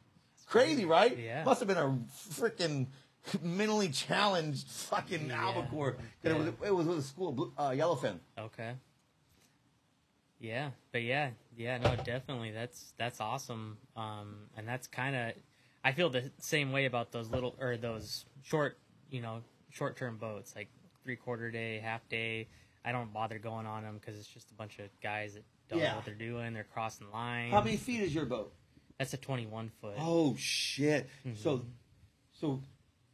Crazy, 0.50 0.84
right? 0.84 1.16
Yeah. 1.16 1.44
Must 1.44 1.60
have 1.60 1.68
been 1.68 1.78
a 1.78 1.96
freaking 2.34 2.88
mentally 3.42 3.88
challenged 3.88 4.66
fucking 4.68 5.28
Yeah. 5.28 5.40
albacore. 5.46 5.92
'Cause 5.92 6.02
It, 6.32 6.36
was, 6.36 6.46
it 6.66 6.74
was 6.74 6.86
with 6.86 6.98
a 6.98 7.02
school 7.02 7.52
uh, 7.56 7.70
yellowfin. 7.70 8.18
Okay. 8.36 8.74
Yeah, 10.40 10.70
but 10.90 11.02
yeah, 11.02 11.30
yeah, 11.56 11.78
no, 11.78 11.94
definitely. 11.96 12.50
That's 12.50 12.94
that's 12.96 13.20
awesome. 13.20 13.76
Um, 13.94 14.48
and 14.56 14.66
that's 14.66 14.86
kind 14.86 15.14
of, 15.14 15.32
I 15.84 15.92
feel 15.92 16.08
the 16.10 16.30
same 16.38 16.72
way 16.72 16.86
about 16.86 17.12
those 17.12 17.28
little 17.28 17.54
or 17.60 17.76
those 17.76 18.24
short, 18.42 18.78
you 19.10 19.20
know, 19.20 19.42
short 19.70 19.96
term 19.96 20.16
boats 20.16 20.56
like 20.56 20.68
three 21.04 21.16
quarter 21.16 21.50
day, 21.50 21.78
half 21.78 22.08
day. 22.08 22.48
I 22.84 22.92
don't 22.92 23.12
bother 23.12 23.38
going 23.38 23.66
on 23.66 23.82
them 23.82 23.98
because 24.00 24.18
it's 24.18 24.26
just 24.26 24.50
a 24.50 24.54
bunch 24.54 24.78
of 24.78 24.86
guys 25.02 25.34
that 25.34 25.44
don't 25.68 25.78
Yeah. 25.80 25.90
know 25.90 25.96
what 25.96 26.06
they're 26.06 26.14
doing. 26.14 26.54
They're 26.54 26.64
crossing 26.64 27.10
lines. 27.12 27.52
How 27.52 27.60
many 27.62 27.76
feet 27.76 28.00
is 28.00 28.14
your 28.14 28.24
boat? 28.24 28.52
That's 29.00 29.14
a 29.14 29.16
twenty-one 29.16 29.70
foot. 29.80 29.94
Oh 29.98 30.36
shit! 30.38 31.08
So, 31.36 31.56
Mm-hmm. 31.56 31.68
so 32.38 32.60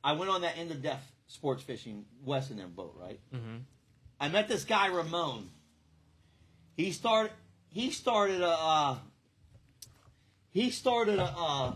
I 0.02 0.14
went 0.14 0.32
on 0.32 0.40
that 0.40 0.58
end 0.58 0.72
of 0.72 0.82
death 0.82 1.12
sports 1.28 1.62
fishing 1.62 2.04
west 2.24 2.50
in 2.50 2.56
their 2.56 2.66
boat, 2.66 2.96
right? 3.00 3.20
hmm 3.32 3.58
I 4.20 4.28
met 4.28 4.48
this 4.48 4.64
guy 4.64 4.88
Ramon. 4.88 5.48
He 6.76 6.90
started. 6.90 7.30
He 7.68 7.92
started 7.92 8.40
a. 8.42 8.48
Uh, 8.50 8.96
he 10.50 10.70
started 10.70 11.20
a 11.20 11.32
uh, 11.38 11.74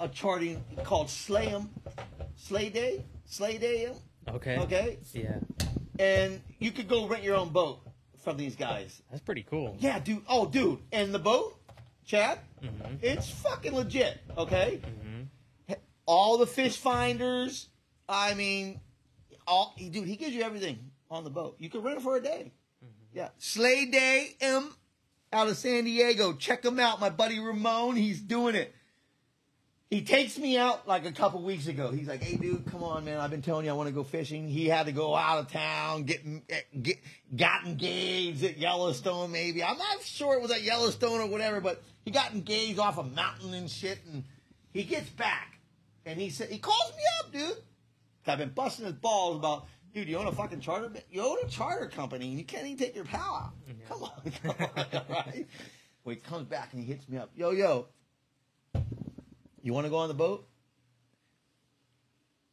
a 0.00 0.08
charting 0.08 0.64
called 0.84 1.08
Slay'em, 1.08 1.68
Slay 2.36 2.70
Day, 2.70 3.04
Slay 3.26 3.58
Day. 3.58 3.92
Okay. 4.28 4.56
Okay, 4.60 4.98
Yeah, 5.12 5.40
and 5.98 6.40
you 6.58 6.70
could 6.72 6.88
go 6.88 7.06
rent 7.06 7.22
your 7.22 7.36
own 7.36 7.50
boat 7.50 7.80
from 8.24 8.36
these 8.38 8.56
guys. 8.56 9.02
that's 9.10 9.22
pretty 9.22 9.42
cool. 9.42 9.76
Yeah, 9.78 9.98
dude. 9.98 10.22
Oh, 10.28 10.46
dude. 10.46 10.78
And 10.92 11.12
the 11.12 11.18
boat, 11.18 11.58
Chad, 12.06 12.38
Mhm. 12.62 12.98
it's 13.02 13.30
fucking 13.30 13.74
legit. 13.74 14.18
Okay. 14.36 14.80
Mhm. 14.84 15.76
All 16.06 16.38
the 16.38 16.46
fish 16.46 16.76
finders. 16.76 17.68
I 18.08 18.34
mean, 18.34 18.80
all 19.46 19.74
dude. 19.78 20.06
He 20.06 20.16
gives 20.16 20.34
you 20.34 20.42
everything 20.42 20.90
on 21.10 21.24
the 21.24 21.30
boat. 21.30 21.56
You 21.58 21.70
can 21.70 21.82
rent 21.82 21.98
it 21.98 22.02
for 22.02 22.16
a 22.16 22.22
day. 22.22 22.52
Yeah. 23.12 23.30
Slay 23.38 23.86
Day 23.86 24.36
M 24.40 24.74
out 25.32 25.48
of 25.48 25.56
San 25.56 25.84
Diego. 25.84 26.32
Check 26.34 26.64
him 26.64 26.78
out. 26.80 27.00
My 27.00 27.10
buddy 27.10 27.38
Ramon. 27.38 27.96
He's 27.96 28.20
doing 28.20 28.54
it. 28.54 28.74
He 29.90 30.02
takes 30.02 30.38
me 30.38 30.56
out 30.56 30.86
like 30.86 31.04
a 31.04 31.10
couple 31.10 31.42
weeks 31.42 31.66
ago. 31.66 31.90
He's 31.90 32.06
like, 32.06 32.22
"Hey, 32.22 32.36
dude, 32.36 32.64
come 32.70 32.84
on, 32.84 33.04
man. 33.04 33.18
I've 33.18 33.30
been 33.30 33.42
telling 33.42 33.64
you 33.64 33.72
I 33.72 33.74
want 33.74 33.88
to 33.88 33.92
go 33.92 34.04
fishing." 34.04 34.48
He 34.48 34.66
had 34.66 34.86
to 34.86 34.92
go 34.92 35.16
out 35.16 35.40
of 35.40 35.50
town, 35.50 36.04
get 36.04 36.24
eh, 36.48 36.60
get 36.80 36.98
got 37.34 37.66
engaged 37.66 38.44
at 38.44 38.56
Yellowstone. 38.56 39.32
Maybe 39.32 39.64
I'm 39.64 39.76
not 39.76 40.00
sure 40.02 40.34
it 40.34 40.42
was 40.42 40.52
at 40.52 40.62
Yellowstone 40.62 41.20
or 41.20 41.26
whatever, 41.26 41.60
but 41.60 41.82
he 42.04 42.12
got 42.12 42.32
engaged 42.32 42.78
off 42.78 42.98
a 42.98 43.02
mountain 43.02 43.52
and 43.52 43.68
shit. 43.68 43.98
And 44.06 44.22
he 44.72 44.84
gets 44.84 45.10
back, 45.10 45.58
and 46.06 46.20
he 46.20 46.30
said 46.30 46.50
he 46.50 46.58
calls 46.58 46.92
me 46.96 47.02
up, 47.18 47.32
dude. 47.32 47.64
I've 48.28 48.38
been 48.38 48.50
busting 48.50 48.84
his 48.84 48.94
balls 48.94 49.38
about, 49.38 49.66
dude. 49.92 50.08
You 50.08 50.18
own 50.18 50.28
a 50.28 50.32
fucking 50.32 50.60
charter? 50.60 50.88
You 51.10 51.22
own 51.22 51.38
a 51.44 51.48
charter 51.48 51.88
company, 51.88 52.28
and 52.28 52.38
you 52.38 52.44
can't 52.44 52.64
even 52.64 52.78
take 52.78 52.94
your 52.94 53.06
pal 53.06 53.20
out. 53.34 53.52
Mm-hmm. 53.68 53.92
Come 53.92 54.02
on, 54.04 54.32
come 54.42 55.02
on, 55.02 55.04
right? 55.16 55.48
Well, 56.04 56.14
he 56.14 56.20
comes 56.20 56.46
back 56.46 56.72
and 56.72 56.80
he 56.80 56.86
hits 56.86 57.08
me 57.08 57.18
up. 57.18 57.30
Yo, 57.34 57.50
yo, 57.50 57.86
you 59.62 59.72
want 59.72 59.86
to 59.86 59.90
go 59.90 59.98
on 59.98 60.08
the 60.08 60.14
boat? 60.14 60.46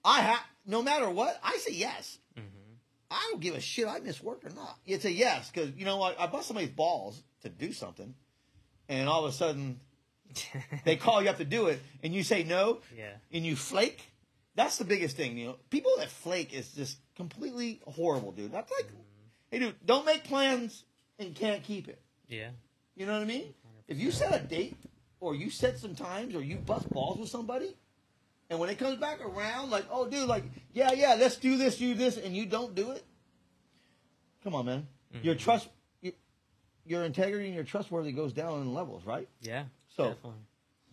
I 0.03 0.21
have, 0.21 0.39
no 0.65 0.81
matter 0.81 1.09
what, 1.09 1.39
I 1.43 1.57
say 1.57 1.73
yes. 1.73 2.17
Mm-hmm. 2.37 2.47
I 3.11 3.27
don't 3.31 3.41
give 3.41 3.55
a 3.55 3.61
shit. 3.61 3.87
I 3.87 3.99
miss 3.99 4.21
work 4.23 4.45
or 4.45 4.49
not. 4.51 4.77
It's 4.85 5.05
a 5.05 5.11
yes 5.11 5.49
because 5.49 5.71
you 5.75 5.85
know 5.85 5.97
what? 5.97 6.19
I 6.19 6.27
bust 6.27 6.47
somebody's 6.47 6.69
balls 6.69 7.21
to 7.41 7.49
do 7.49 7.73
something, 7.73 8.13
and 8.89 9.09
all 9.09 9.25
of 9.25 9.31
a 9.31 9.33
sudden 9.33 9.79
they 10.85 10.95
call 10.95 11.21
you 11.21 11.29
up 11.29 11.37
to 11.37 11.45
do 11.45 11.67
it, 11.67 11.81
and 12.03 12.13
you 12.13 12.23
say 12.23 12.43
no, 12.43 12.79
Yeah. 12.97 13.11
and 13.31 13.45
you 13.45 13.55
flake. 13.55 14.01
That's 14.55 14.77
the 14.77 14.85
biggest 14.85 15.15
thing, 15.15 15.37
you 15.37 15.47
know. 15.47 15.55
People 15.69 15.91
that 15.99 16.09
flake 16.09 16.53
is 16.53 16.71
just 16.71 16.97
completely 17.15 17.79
horrible, 17.87 18.31
dude. 18.31 18.51
That's 18.51 18.71
like, 18.71 18.87
mm-hmm. 18.87 18.95
hey, 19.51 19.59
dude, 19.59 19.75
don't 19.85 20.05
make 20.05 20.23
plans 20.23 20.83
and 21.19 21.35
can't 21.35 21.63
keep 21.63 21.87
it. 21.87 22.01
Yeah. 22.27 22.49
You 22.95 23.05
know 23.05 23.13
what 23.13 23.21
I 23.21 23.25
mean? 23.25 23.53
If 23.87 23.99
you 23.99 24.11
set 24.11 24.33
a 24.33 24.43
date 24.43 24.75
or 25.19 25.35
you 25.35 25.49
set 25.49 25.77
some 25.79 25.95
times 25.95 26.35
or 26.35 26.41
you 26.41 26.57
bust 26.57 26.89
balls 26.89 27.17
with 27.19 27.29
somebody, 27.29 27.75
and 28.49 28.59
when 28.59 28.69
it 28.69 28.77
comes 28.77 28.97
back 28.97 29.19
around, 29.23 29.69
like, 29.69 29.85
oh, 29.91 30.07
dude, 30.07 30.27
like, 30.27 30.43
yeah, 30.73 30.91
yeah, 30.93 31.15
let's 31.19 31.35
do 31.37 31.57
this, 31.57 31.77
do 31.77 31.93
this, 31.93 32.17
and 32.17 32.35
you 32.35 32.45
don't 32.45 32.75
do 32.75 32.91
it, 32.91 33.03
come 34.43 34.55
on, 34.55 34.65
man. 34.65 34.87
Your 35.23 35.35
trust, 35.35 35.67
your, 36.01 36.13
your 36.85 37.03
integrity 37.03 37.45
and 37.47 37.55
your 37.55 37.63
trustworthy 37.63 38.11
goes 38.11 38.33
down 38.33 38.61
in 38.61 38.73
levels, 38.73 39.05
right? 39.05 39.27
Yeah. 39.41 39.63
So- 39.89 40.09
definitely. 40.09 40.39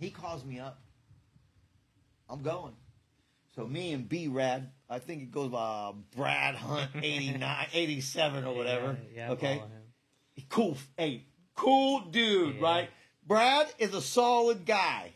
He 0.00 0.10
calls 0.10 0.44
me 0.44 0.58
up. 0.58 0.80
I'm 2.28 2.42
going. 2.42 2.72
So 3.54 3.64
me 3.66 3.92
and 3.92 4.08
B 4.08 4.26
Rad, 4.26 4.70
I 4.90 4.98
think 4.98 5.22
it 5.22 5.30
goes 5.30 5.50
by 5.50 5.92
Brad 6.16 6.56
Hunt 6.56 6.90
89, 7.00 7.66
87 7.72 8.44
or 8.44 8.54
whatever. 8.56 8.98
Yeah, 9.14 9.26
yeah, 9.26 9.30
okay. 9.32 9.62
Cool. 10.48 10.76
Hey, 10.98 11.22
cool 11.54 12.00
dude, 12.10 12.56
Yeah. 12.56 12.62
right? 12.62 12.90
Brad 13.26 13.68
is 13.78 13.94
a 13.94 14.02
solid 14.02 14.66
guy. 14.66 15.12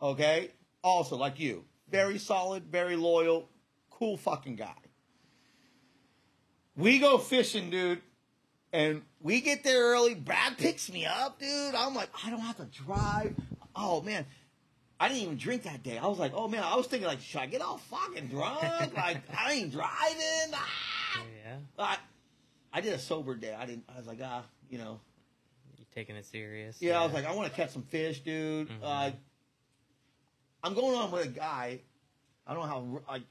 Okay? 0.00 0.50
Also, 0.82 1.16
like 1.16 1.40
you. 1.40 1.64
Very 1.90 2.18
solid, 2.18 2.64
very 2.64 2.96
loyal, 2.96 3.48
cool 3.90 4.16
fucking 4.16 4.56
guy. 4.56 4.74
We 6.76 6.98
go 6.98 7.18
fishing, 7.18 7.70
dude. 7.70 8.02
And 8.72 9.02
we 9.20 9.40
get 9.40 9.62
there 9.62 9.80
early. 9.92 10.14
Brad 10.14 10.58
picks 10.58 10.92
me 10.92 11.06
up, 11.06 11.38
dude. 11.38 11.74
I'm 11.74 11.94
like, 11.94 12.10
I 12.24 12.30
don't 12.30 12.40
have 12.40 12.56
to 12.56 12.64
drive. 12.64 13.34
Oh 13.76 14.02
man. 14.02 14.26
I 14.98 15.08
didn't 15.08 15.22
even 15.22 15.36
drink 15.36 15.64
that 15.64 15.82
day. 15.82 15.98
I 15.98 16.06
was 16.06 16.18
like, 16.18 16.32
oh 16.34 16.48
man, 16.48 16.62
I 16.62 16.76
was 16.76 16.86
thinking 16.86 17.06
like, 17.06 17.20
should 17.20 17.40
I 17.40 17.46
get 17.46 17.60
all 17.60 17.78
fucking 17.78 18.28
drunk? 18.28 18.62
like, 18.96 19.22
I 19.36 19.52
ain't 19.52 19.72
driving. 19.72 20.52
Ah. 20.54 21.22
Yeah. 21.44 21.56
I, 21.78 21.96
I 22.72 22.80
did 22.80 22.92
a 22.92 22.98
sober 22.98 23.34
day. 23.34 23.54
I 23.54 23.66
didn't. 23.66 23.84
I 23.92 23.98
was 23.98 24.06
like, 24.06 24.18
ah, 24.22 24.42
you 24.68 24.78
know. 24.78 25.00
Taking 25.94 26.16
it 26.16 26.26
serious? 26.26 26.76
Yeah, 26.80 27.00
I 27.00 27.04
was 27.04 27.12
like, 27.14 27.24
I 27.26 27.32
want 27.34 27.48
to 27.50 27.54
catch 27.56 27.70
some 27.70 27.82
fish, 27.82 28.20
dude. 28.20 28.68
Mhm. 28.68 28.78
Uh, 28.82 29.10
I'm 30.62 30.74
going 30.74 30.96
on 30.96 31.10
with 31.12 31.24
a 31.26 31.28
guy. 31.28 31.80
I 32.46 32.54
don't 32.54 32.62
know 32.62 32.68
how. 32.68 33.02
Like, 33.12 33.22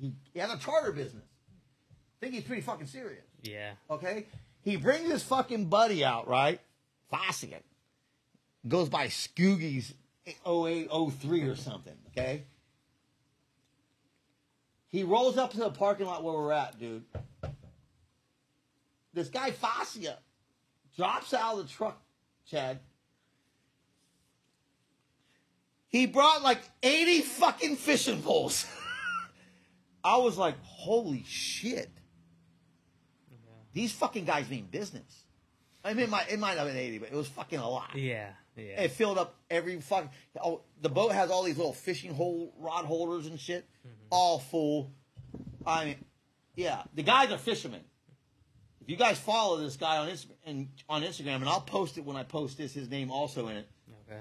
he, 0.00 0.12
he 0.32 0.40
has 0.40 0.52
a 0.52 0.58
charter 0.58 0.92
business. 0.92 1.24
I 1.24 2.16
think 2.20 2.34
he's 2.34 2.44
pretty 2.44 2.62
fucking 2.62 2.86
serious. 2.86 3.24
yeah. 3.42 3.72
Okay, 3.90 4.26
he 4.62 4.76
brings 4.76 5.10
his 5.10 5.22
fucking 5.22 5.66
buddy 5.66 6.04
out, 6.04 6.28
right? 6.28 6.60
Fauciet. 7.10 7.64
Goes 8.68 8.88
by 8.88 9.06
Scoogies 9.08 9.92
08, 10.46 10.88
03 11.20 11.42
or 11.42 11.56
something, 11.56 11.96
okay? 12.10 12.44
He 14.88 15.02
rolls 15.02 15.36
up 15.38 15.50
to 15.52 15.56
the 15.58 15.70
parking 15.70 16.06
lot 16.06 16.22
where 16.22 16.34
we're 16.34 16.52
at, 16.52 16.78
dude. 16.78 17.02
This 19.14 19.28
guy 19.28 19.50
Fascia 19.50 20.18
drops 20.96 21.34
out 21.34 21.58
of 21.58 21.66
the 21.66 21.72
truck, 21.72 22.00
Chad. 22.46 22.80
He 25.88 26.06
brought 26.06 26.42
like 26.42 26.60
80 26.82 27.20
fucking 27.20 27.76
fishing 27.76 28.22
poles. 28.22 28.66
I 30.04 30.16
was 30.16 30.38
like, 30.38 30.54
holy 30.62 31.24
shit. 31.26 31.90
These 33.74 33.92
fucking 33.92 34.24
guys 34.24 34.48
mean 34.48 34.68
business. 34.70 35.24
I 35.84 35.94
mean, 35.94 36.04
it 36.04 36.10
might, 36.10 36.30
it 36.30 36.38
might 36.38 36.58
have 36.58 36.66
been 36.66 36.76
80, 36.76 36.98
but 36.98 37.08
it 37.10 37.14
was 37.14 37.28
fucking 37.28 37.58
a 37.58 37.68
lot. 37.68 37.90
Yeah, 37.94 38.28
yeah. 38.56 38.82
It 38.82 38.92
filled 38.92 39.18
up 39.18 39.36
every 39.50 39.80
fucking. 39.80 40.10
Oh, 40.42 40.62
the 40.80 40.88
boat 40.88 41.12
has 41.12 41.30
all 41.30 41.42
these 41.42 41.56
little 41.56 41.72
fishing 41.72 42.14
hole 42.14 42.54
rod 42.58 42.84
holders 42.84 43.26
and 43.26 43.40
shit, 43.40 43.66
mm-hmm. 43.80 44.06
all 44.10 44.38
full. 44.38 44.92
I 45.66 45.86
mean, 45.86 46.04
yeah, 46.54 46.82
the 46.94 47.02
guys 47.02 47.32
are 47.32 47.38
fishermen. 47.38 47.80
If 48.82 48.90
you 48.90 48.96
guys 48.96 49.18
follow 49.18 49.58
this 49.58 49.76
guy 49.76 49.98
on 49.98 50.08
Inst- 50.08 50.26
and 50.44 50.68
on 50.88 51.02
Instagram, 51.02 51.36
and 51.36 51.48
I'll 51.48 51.60
post 51.60 51.98
it 51.98 52.04
when 52.04 52.16
I 52.16 52.24
post 52.24 52.58
this, 52.58 52.74
his 52.74 52.90
name 52.90 53.12
also 53.12 53.46
in 53.46 53.56
it. 53.56 53.68
okay. 54.08 54.20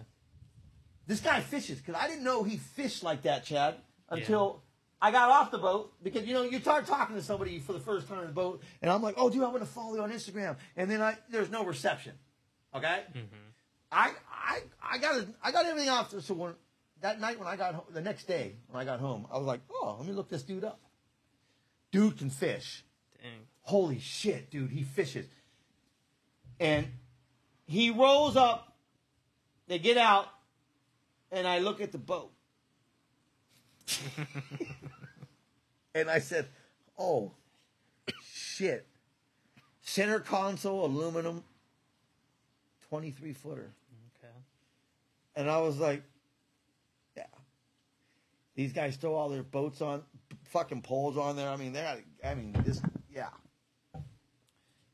This 1.07 1.19
guy 1.19 1.39
fishes 1.39 1.79
because 1.79 1.95
I 1.95 2.07
didn't 2.07 2.23
know 2.23 2.43
he 2.43 2.57
fished 2.57 3.03
like 3.03 3.23
that, 3.23 3.43
Chad, 3.43 3.75
until 4.09 4.61
I 5.01 5.11
got 5.11 5.31
off 5.31 5.49
the 5.49 5.57
boat. 5.57 5.93
Because 6.03 6.27
you 6.27 6.33
know 6.33 6.43
you 6.43 6.59
start 6.59 6.85
talking 6.85 7.15
to 7.15 7.23
somebody 7.23 7.57
for 7.59 7.73
the 7.73 7.79
first 7.79 8.07
time 8.07 8.19
on 8.19 8.27
the 8.27 8.31
boat, 8.31 8.61
and 8.83 8.91
I'm 8.91 9.01
like, 9.01 9.15
"Oh, 9.17 9.31
dude, 9.31 9.41
I 9.43 9.47
want 9.47 9.61
to 9.61 9.65
follow 9.65 9.95
you 9.95 10.03
on 10.03 10.11
Instagram," 10.11 10.57
and 10.77 10.89
then 10.89 11.01
I 11.01 11.17
there's 11.31 11.49
no 11.49 11.65
reception. 11.65 12.13
Okay, 12.75 13.03
mm-hmm. 13.13 13.35
I 13.91 14.13
I 14.31 14.59
I 14.81 14.97
got 14.99 15.25
I 15.43 15.51
got 15.51 15.65
everything 15.65 15.89
off. 15.89 16.13
So 16.21 16.35
when 16.35 16.53
that 17.01 17.19
night 17.19 17.39
when 17.39 17.47
I 17.47 17.55
got 17.55 17.73
home, 17.73 17.85
the 17.91 18.01
next 18.01 18.25
day 18.25 18.57
when 18.69 18.79
I 18.79 18.85
got 18.85 18.99
home, 18.99 19.25
I 19.31 19.39
was 19.39 19.47
like, 19.47 19.61
"Oh, 19.71 19.95
let 19.97 20.07
me 20.07 20.13
look 20.13 20.29
this 20.29 20.43
dude 20.43 20.63
up." 20.63 20.79
Dude 21.91 22.17
can 22.19 22.29
fish 22.29 22.85
Dang. 23.21 23.47
Holy 23.61 23.99
shit, 23.99 24.49
dude, 24.49 24.71
he 24.71 24.83
fishes. 24.83 25.27
And 26.59 26.87
he 27.65 27.89
rolls 27.89 28.35
up, 28.35 28.75
they 29.67 29.79
get 29.79 29.97
out, 29.97 30.27
and 31.31 31.47
I 31.47 31.59
look 31.59 31.81
at 31.81 31.91
the 31.91 31.97
boat. 31.97 32.31
and 35.95 36.09
I 36.09 36.19
said, 36.19 36.47
oh, 36.97 37.33
shit. 38.23 38.85
Center 39.81 40.19
console, 40.19 40.85
aluminum, 40.85 41.43
23 42.89 43.33
footer. 43.33 43.71
Okay. 44.19 44.33
And 45.35 45.49
I 45.49 45.59
was 45.59 45.79
like, 45.79 46.03
yeah. 47.17 47.25
These 48.55 48.73
guys 48.73 48.97
throw 48.97 49.15
all 49.15 49.29
their 49.29 49.43
boats 49.43 49.81
on, 49.81 50.03
fucking 50.49 50.81
poles 50.81 51.17
on 51.17 51.35
there. 51.35 51.49
I 51.49 51.55
mean, 51.55 51.73
they're, 51.73 51.97
I 52.23 52.35
mean, 52.35 52.55
this, 52.63 52.81
yeah. 53.13 53.29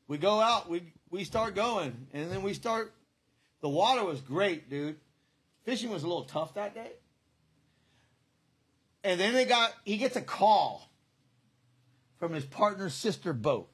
We 0.08 0.18
go 0.18 0.40
out, 0.40 0.68
we 0.68 0.82
we 1.10 1.24
start 1.24 1.54
going, 1.54 2.08
and 2.12 2.30
then 2.30 2.42
we 2.42 2.54
start. 2.54 2.92
The 3.60 3.68
water 3.68 4.04
was 4.04 4.20
great, 4.20 4.70
dude. 4.70 4.96
Fishing 5.64 5.90
was 5.90 6.02
a 6.02 6.06
little 6.06 6.24
tough 6.24 6.54
that 6.54 6.74
day. 6.74 6.92
And 9.04 9.20
then 9.20 9.34
they 9.34 9.44
got, 9.44 9.72
he 9.84 9.96
gets 9.96 10.16
a 10.16 10.20
call 10.20 10.88
from 12.18 12.32
his 12.32 12.44
partner's 12.44 12.94
sister 12.94 13.32
boat. 13.32 13.68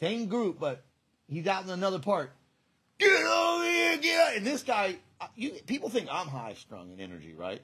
Same 0.00 0.26
group, 0.26 0.58
but 0.58 0.82
he's 1.28 1.46
out 1.46 1.64
in 1.64 1.70
another 1.70 1.98
part. 1.98 2.32
Get 2.98 3.10
over 3.10 3.64
here, 3.64 3.96
get 3.98 4.20
out. 4.20 4.36
And 4.36 4.46
this 4.46 4.62
guy, 4.62 4.96
uh, 5.20 5.26
you, 5.36 5.50
people 5.66 5.88
think 5.88 6.08
I'm 6.10 6.28
high 6.28 6.54
strung 6.54 6.90
in 6.90 7.00
energy, 7.00 7.34
right? 7.36 7.60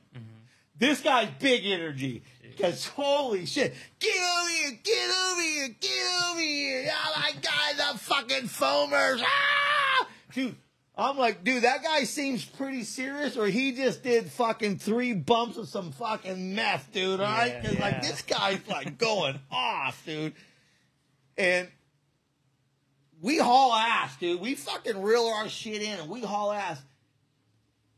This 0.81 1.01
guy's 1.03 1.29
big 1.39 1.65
energy. 1.65 2.25
Because 2.43 2.87
holy 2.87 3.47
shit. 3.47 3.75
Get 4.01 4.17
over 4.17 4.51
here, 4.51 4.79
get 4.83 5.11
over 5.11 5.41
here, 5.43 5.69
get 5.81 6.31
over 6.31 6.41
here. 6.41 6.91
Oh 6.93 7.13
my 7.17 7.33
God, 7.41 7.93
the 7.95 7.99
fucking 7.99 8.49
foamers. 8.49 9.23
Ah! 9.23 10.09
Dude, 10.35 10.57
I'm 10.97 11.17
like, 11.17 11.45
dude, 11.45 11.63
that 11.65 11.83
guy 11.83 12.05
seems 12.05 12.45
pretty 12.45 12.85
serious, 12.85 13.37
or 13.37 13.47
he 13.47 13.73
just 13.73 14.03
did 14.03 14.31
fucking 14.33 14.79
three 14.79 15.13
bumps 15.13 15.57
of 15.57 15.69
some 15.69 15.93
fucking 15.93 16.55
meth, 16.55 16.91
dude, 16.93 17.21
all 17.21 17.27
right? 17.27 17.53
Yeah, 17.53 17.61
Because, 17.61 17.79
like, 17.79 18.03
this 18.03 18.23
guy's, 18.23 18.67
like, 18.69 18.99
going 18.99 19.39
off, 19.51 20.03
dude. 20.05 20.35
And 21.39 21.69
we 23.21 23.39
haul 23.39 23.73
ass, 23.73 24.17
dude. 24.17 24.41
We 24.41 24.55
fucking 24.55 25.01
reel 25.01 25.27
our 25.27 25.49
shit 25.49 25.83
in 25.83 25.99
and 26.01 26.09
we 26.11 26.21
haul 26.23 26.53
ass. 26.53 26.81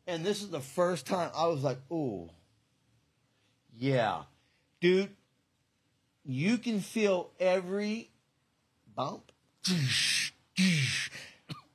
And 0.07 0.25
this 0.25 0.43
is 0.43 0.51
the 0.51 0.61
first 0.61 1.07
time 1.07 1.31
I 1.35 1.47
was 1.47 1.63
like, 1.63 1.79
ooh, 1.91 2.29
yeah. 3.83 4.23
Dude, 4.81 5.11
you 6.25 6.57
can 6.59 6.81
feel 6.81 7.31
every 7.41 8.11
bump. 8.95 9.33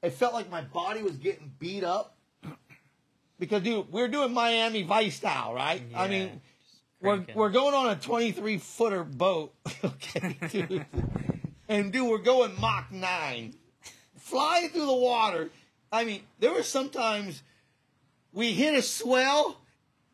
It 0.01 0.13
felt 0.13 0.33
like 0.33 0.49
my 0.49 0.61
body 0.61 1.03
was 1.03 1.17
getting 1.17 1.51
beat 1.59 1.83
up. 1.83 2.15
Because, 3.39 3.61
dude, 3.61 3.91
we're 3.91 4.07
doing 4.07 4.33
Miami 4.33 4.83
Vice 4.83 5.17
style, 5.17 5.53
right? 5.53 5.81
Yeah, 5.91 6.01
I 6.01 6.07
mean, 6.07 6.41
we're, 7.01 7.25
we're 7.35 7.49
going 7.49 7.73
on 7.73 7.89
a 7.89 7.95
23 7.95 8.57
footer 8.57 9.03
boat, 9.03 9.53
okay, 9.83 10.37
dude. 10.49 10.85
and 11.67 11.91
dude, 11.91 12.09
we're 12.09 12.19
going 12.19 12.59
Mach 12.59 12.91
9, 12.91 13.53
flying 14.17 14.69
through 14.69 14.85
the 14.85 14.95
water. 14.95 15.49
I 15.91 16.05
mean, 16.05 16.21
there 16.39 16.53
were 16.53 16.63
sometimes 16.63 17.43
we 18.31 18.53
hit 18.53 18.75
a 18.75 18.81
swell 18.81 19.59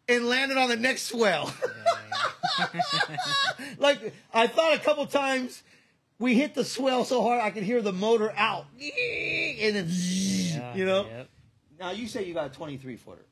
and 0.08 0.26
landed 0.28 0.58
on 0.58 0.70
the 0.70 0.76
next 0.76 1.04
swell. 1.04 1.54
like, 3.78 4.14
I 4.34 4.48
thought 4.48 4.74
a 4.76 4.80
couple 4.80 5.06
times 5.06 5.64
we 6.20 6.36
hit 6.36 6.56
the 6.56 6.64
swell 6.64 7.06
so 7.06 7.22
hard 7.22 7.42
I 7.42 7.50
could 7.52 7.64
hear 7.64 7.82
the 7.82 7.94
motor 7.94 8.34
out. 8.36 8.66
And 8.80 9.76
then, 9.76 9.88
Yeah, 9.90 10.76
you 10.76 10.86
know? 10.86 11.06
Yep. 11.06 11.30
Now, 11.80 11.92
you 11.92 12.08
say 12.08 12.26
you 12.26 12.34
got 12.34 12.48
a 12.48 12.50
23 12.54 12.96
footer, 12.98 13.26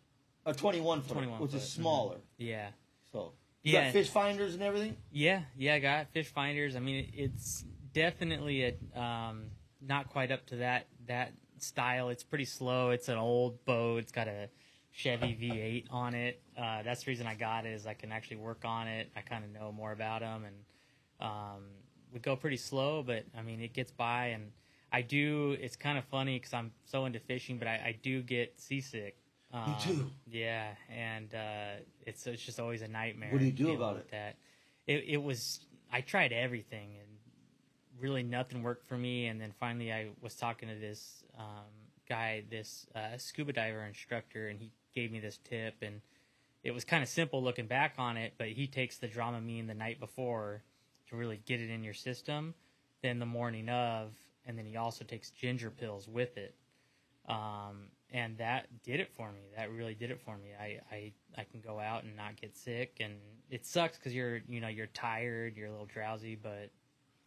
a 0.45 0.53
21 0.53 1.01
footer, 1.01 1.13
21 1.13 1.39
which 1.41 1.51
foot, 1.51 1.57
is 1.57 1.69
smaller. 1.69 2.17
Yeah. 2.37 2.69
So, 3.11 3.33
you 3.63 3.73
Yeah. 3.73 3.85
got 3.85 3.93
fish 3.93 4.09
finders 4.09 4.53
and 4.53 4.63
everything? 4.63 4.95
Yeah, 5.11 5.41
yeah, 5.57 5.75
I 5.75 5.79
got 5.79 6.07
fish 6.11 6.27
finders. 6.27 6.75
I 6.75 6.79
mean, 6.79 7.11
it's 7.15 7.63
definitely 7.93 8.63
a 8.63 8.99
um, 8.99 9.43
not 9.81 10.09
quite 10.09 10.31
up 10.31 10.45
to 10.47 10.57
that 10.57 10.87
that 11.07 11.33
style. 11.57 12.09
It's 12.09 12.23
pretty 12.23 12.45
slow. 12.45 12.89
It's 12.91 13.09
an 13.09 13.17
old 13.17 13.63
boat. 13.65 13.97
It's 13.97 14.11
got 14.11 14.27
a 14.27 14.49
Chevy 15.01 15.35
V8 15.41 15.85
on 15.89 16.13
it. 16.13 16.41
Uh, 16.57 16.83
that's 16.83 17.03
the 17.03 17.11
reason 17.11 17.25
I 17.25 17.35
got 17.35 17.65
it 17.65 17.73
is 17.73 17.87
I 17.87 17.93
can 17.93 18.11
actually 18.11 18.37
work 18.37 18.63
on 18.65 18.87
it. 18.87 19.09
I 19.15 19.21
kind 19.21 19.43
of 19.43 19.51
know 19.51 19.71
more 19.71 19.91
about 19.91 20.21
them, 20.21 20.45
and 20.45 20.55
um, 21.19 21.63
we 22.13 22.19
go 22.19 22.35
pretty 22.35 22.57
slow, 22.57 23.01
but 23.03 23.25
I 23.37 23.41
mean 23.41 23.61
it 23.61 23.73
gets 23.73 23.91
by. 23.91 24.27
And 24.27 24.51
I 24.91 25.01
do. 25.01 25.57
It's 25.59 25.75
kind 25.75 25.97
of 25.97 26.05
funny 26.05 26.37
because 26.37 26.53
I'm 26.53 26.71
so 26.85 27.05
into 27.05 27.19
fishing, 27.19 27.57
but 27.57 27.67
I, 27.67 27.73
I 27.73 27.99
do 28.01 28.21
get 28.21 28.59
seasick. 28.59 29.17
Um, 29.53 29.75
too. 29.81 30.11
Yeah, 30.29 30.69
and 30.89 31.33
uh, 31.33 31.81
it's 32.05 32.27
it's 32.27 32.43
just 32.43 32.59
always 32.59 32.81
a 32.81 32.87
nightmare. 32.87 33.31
What 33.31 33.39
do 33.39 33.45
you 33.45 33.51
do 33.51 33.73
about 33.73 33.97
it? 33.97 34.11
That 34.11 34.35
it 34.87 35.05
it 35.07 35.23
was. 35.23 35.61
I 35.91 36.01
tried 36.01 36.31
everything 36.31 36.95
and 36.99 37.11
really 37.99 38.23
nothing 38.23 38.63
worked 38.63 38.87
for 38.87 38.97
me. 38.97 39.27
And 39.27 39.39
then 39.39 39.53
finally, 39.59 39.91
I 39.91 40.07
was 40.21 40.35
talking 40.35 40.69
to 40.69 40.75
this 40.75 41.23
um, 41.37 41.67
guy, 42.07 42.43
this 42.49 42.85
uh, 42.95 43.17
scuba 43.17 43.53
diver 43.53 43.83
instructor, 43.83 44.47
and 44.47 44.59
he 44.59 44.71
gave 44.93 45.11
me 45.11 45.19
this 45.19 45.39
tip. 45.43 45.75
And 45.81 46.01
it 46.63 46.71
was 46.71 46.83
kind 46.83 47.03
of 47.03 47.09
simple 47.09 47.43
looking 47.43 47.67
back 47.67 47.95
on 47.97 48.17
it, 48.17 48.33
but 48.37 48.49
he 48.49 48.67
takes 48.67 48.97
the 48.97 49.07
Dramamine 49.07 49.67
the 49.67 49.73
night 49.73 49.99
before 49.99 50.63
to 51.09 51.15
really 51.15 51.41
get 51.45 51.59
it 51.59 51.69
in 51.69 51.83
your 51.83 51.93
system. 51.93 52.53
Then 53.01 53.19
the 53.19 53.25
morning 53.25 53.69
of, 53.69 54.11
and 54.45 54.57
then 54.57 54.65
he 54.65 54.77
also 54.77 55.03
takes 55.03 55.31
ginger 55.31 55.69
pills 55.69 56.07
with 56.07 56.37
it 56.37 56.55
um, 57.27 57.87
and 58.11 58.37
that 58.39 58.67
did 58.83 58.99
it 58.99 59.09
for 59.15 59.31
me. 59.31 59.41
That 59.55 59.71
really 59.71 59.93
did 59.93 60.11
it 60.11 60.19
for 60.19 60.37
me. 60.37 60.49
I, 60.59 60.79
I, 60.91 61.11
I 61.37 61.43
can 61.43 61.61
go 61.61 61.79
out 61.79 62.03
and 62.03 62.15
not 62.15 62.39
get 62.39 62.57
sick, 62.57 62.97
and 62.99 63.13
it 63.49 63.65
sucks 63.65 63.97
because 63.97 64.13
you're 64.13 64.41
you 64.47 64.59
know 64.59 64.67
you're 64.67 64.87
tired, 64.87 65.55
you're 65.55 65.67
a 65.67 65.71
little 65.71 65.85
drowsy, 65.85 66.35
but 66.35 66.69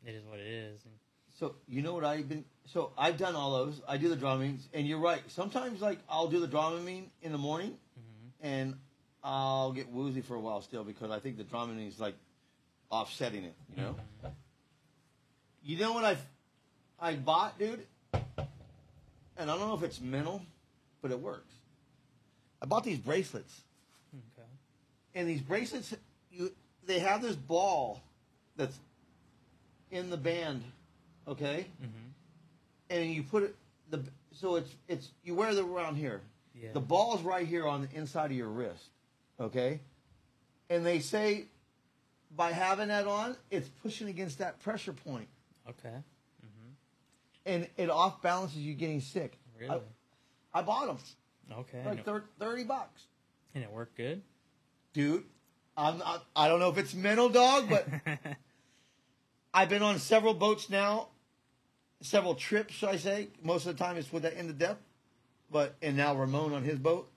it 0.05 0.15
is 0.15 0.25
what 0.27 0.41
it 0.41 0.47
is. 0.47 0.85
And 0.85 0.95
So 1.39 1.57
you 1.69 1.83
know 1.83 1.95
what 1.95 2.05
I've 2.05 2.29
been. 2.29 2.45
So 2.67 2.93
I've 2.97 3.19
done 3.19 3.35
all 3.35 3.53
those. 3.53 3.81
I 3.89 3.97
do 3.97 4.09
the 4.09 4.17
Dramamines, 4.17 4.61
and 4.73 4.87
you're 4.87 4.99
right. 4.99 5.23
Sometimes 5.29 5.81
like 5.81 5.99
I'll 6.09 6.29
do 6.29 6.41
the 6.41 6.49
Dramamine 6.49 7.07
in 7.23 7.33
the 7.33 7.39
morning, 7.39 7.71
mm-hmm. 7.71 8.47
and 8.47 8.75
I'll 9.23 9.73
get 9.73 9.91
woozy 9.91 10.21
for 10.21 10.35
a 10.35 10.41
while 10.41 10.63
still 10.63 10.85
because 10.85 11.11
I 11.11 11.19
think 11.19 11.37
the 11.37 11.45
Dramamine 11.45 11.89
is 11.89 11.99
like 11.99 12.15
offsetting 12.91 13.45
it. 13.45 13.55
You 13.75 13.83
know. 13.83 13.97
You 15.67 15.79
know 15.79 15.95
what 15.95 16.05
I, 16.05 16.17
I 17.01 17.15
bought, 17.15 17.59
dude, 17.59 17.87
and 18.13 18.21
I 19.51 19.57
don't 19.57 19.61
know 19.61 19.75
if 19.75 19.83
it's 19.83 19.99
mental, 19.99 20.43
but 21.01 21.11
it 21.11 21.19
works. 21.19 21.55
I 22.61 22.67
bought 22.67 22.85
these 22.85 22.99
bracelets, 22.99 23.63
okay. 24.15 24.47
and 25.15 25.27
these 25.27 25.41
bracelets, 25.41 25.95
you 26.31 26.53
they 26.87 26.99
have 26.99 27.23
this 27.23 27.35
ball 27.35 28.03
that's 28.57 28.79
in 29.91 30.11
the 30.11 30.17
band, 30.19 30.63
okay, 31.29 31.67
Mm-hmm. 31.83 32.09
and 32.91 33.11
you 33.11 33.23
put 33.23 33.43
it 33.45 33.55
the 33.91 34.03
so 34.33 34.57
it's 34.57 34.75
it's 34.89 35.09
you 35.23 35.35
wear 35.35 35.55
them 35.55 35.71
around 35.73 35.97
here, 35.97 36.21
Yeah. 36.55 36.73
The 36.73 36.81
ball's 36.81 37.23
right 37.23 37.47
here 37.47 37.67
on 37.67 37.83
the 37.83 37.89
inside 37.97 38.31
of 38.31 38.37
your 38.37 38.49
wrist. 38.49 38.89
Okay? 39.41 39.81
And 40.71 40.85
they 40.87 40.99
say 41.01 41.47
by 42.37 42.53
having 42.53 42.89
that 42.89 43.07
on, 43.07 43.37
it's 43.51 43.69
pushing 43.83 44.09
against 44.09 44.39
that 44.39 44.61
pressure 44.61 44.93
point. 44.93 45.29
Okay. 45.69 45.97
And 47.47 47.69
it 47.77 47.91
off 47.91 48.23
balances 48.23 48.59
you 48.59 48.75
getting 48.75 49.01
sick. 49.03 49.39
Really? 49.61 49.81
I, 50.55 50.61
I 50.61 50.63
bought 50.63 50.87
them. 50.87 50.99
Okay. 51.61 51.83
Like 51.85 52.05
thir- 52.05 52.25
30 52.41 52.65
bucks. 52.65 53.03
and 53.55 53.63
it 53.63 53.71
worked 53.71 53.97
good. 53.97 54.23
Dude, 54.95 55.25
I'm 55.77 55.99
not, 55.99 56.25
I 56.35 56.49
don't 56.49 56.59
know 56.59 56.71
if 56.71 56.79
it's 56.79 56.95
mental 56.95 57.29
dog, 57.29 57.69
but 57.69 57.87
I've 59.55 59.69
been 59.69 59.83
on 59.83 59.99
several 59.99 60.33
boats 60.35 60.71
now, 60.71 61.09
several 62.05 62.35
trips, 62.35 62.75
should 62.75 62.89
I 62.91 62.97
say. 62.97 63.29
Most 63.43 63.67
of 63.67 63.77
the 63.77 63.83
time 63.85 63.97
it's 63.97 64.13
with 64.13 64.23
that 64.25 64.35
in 64.35 64.47
the 64.47 64.53
depth. 64.53 64.83
But 65.51 65.75
and 65.83 65.97
now 65.97 66.15
Ramon 66.15 66.53
on 66.53 66.63
his 66.65 66.79
boat, 66.79 67.11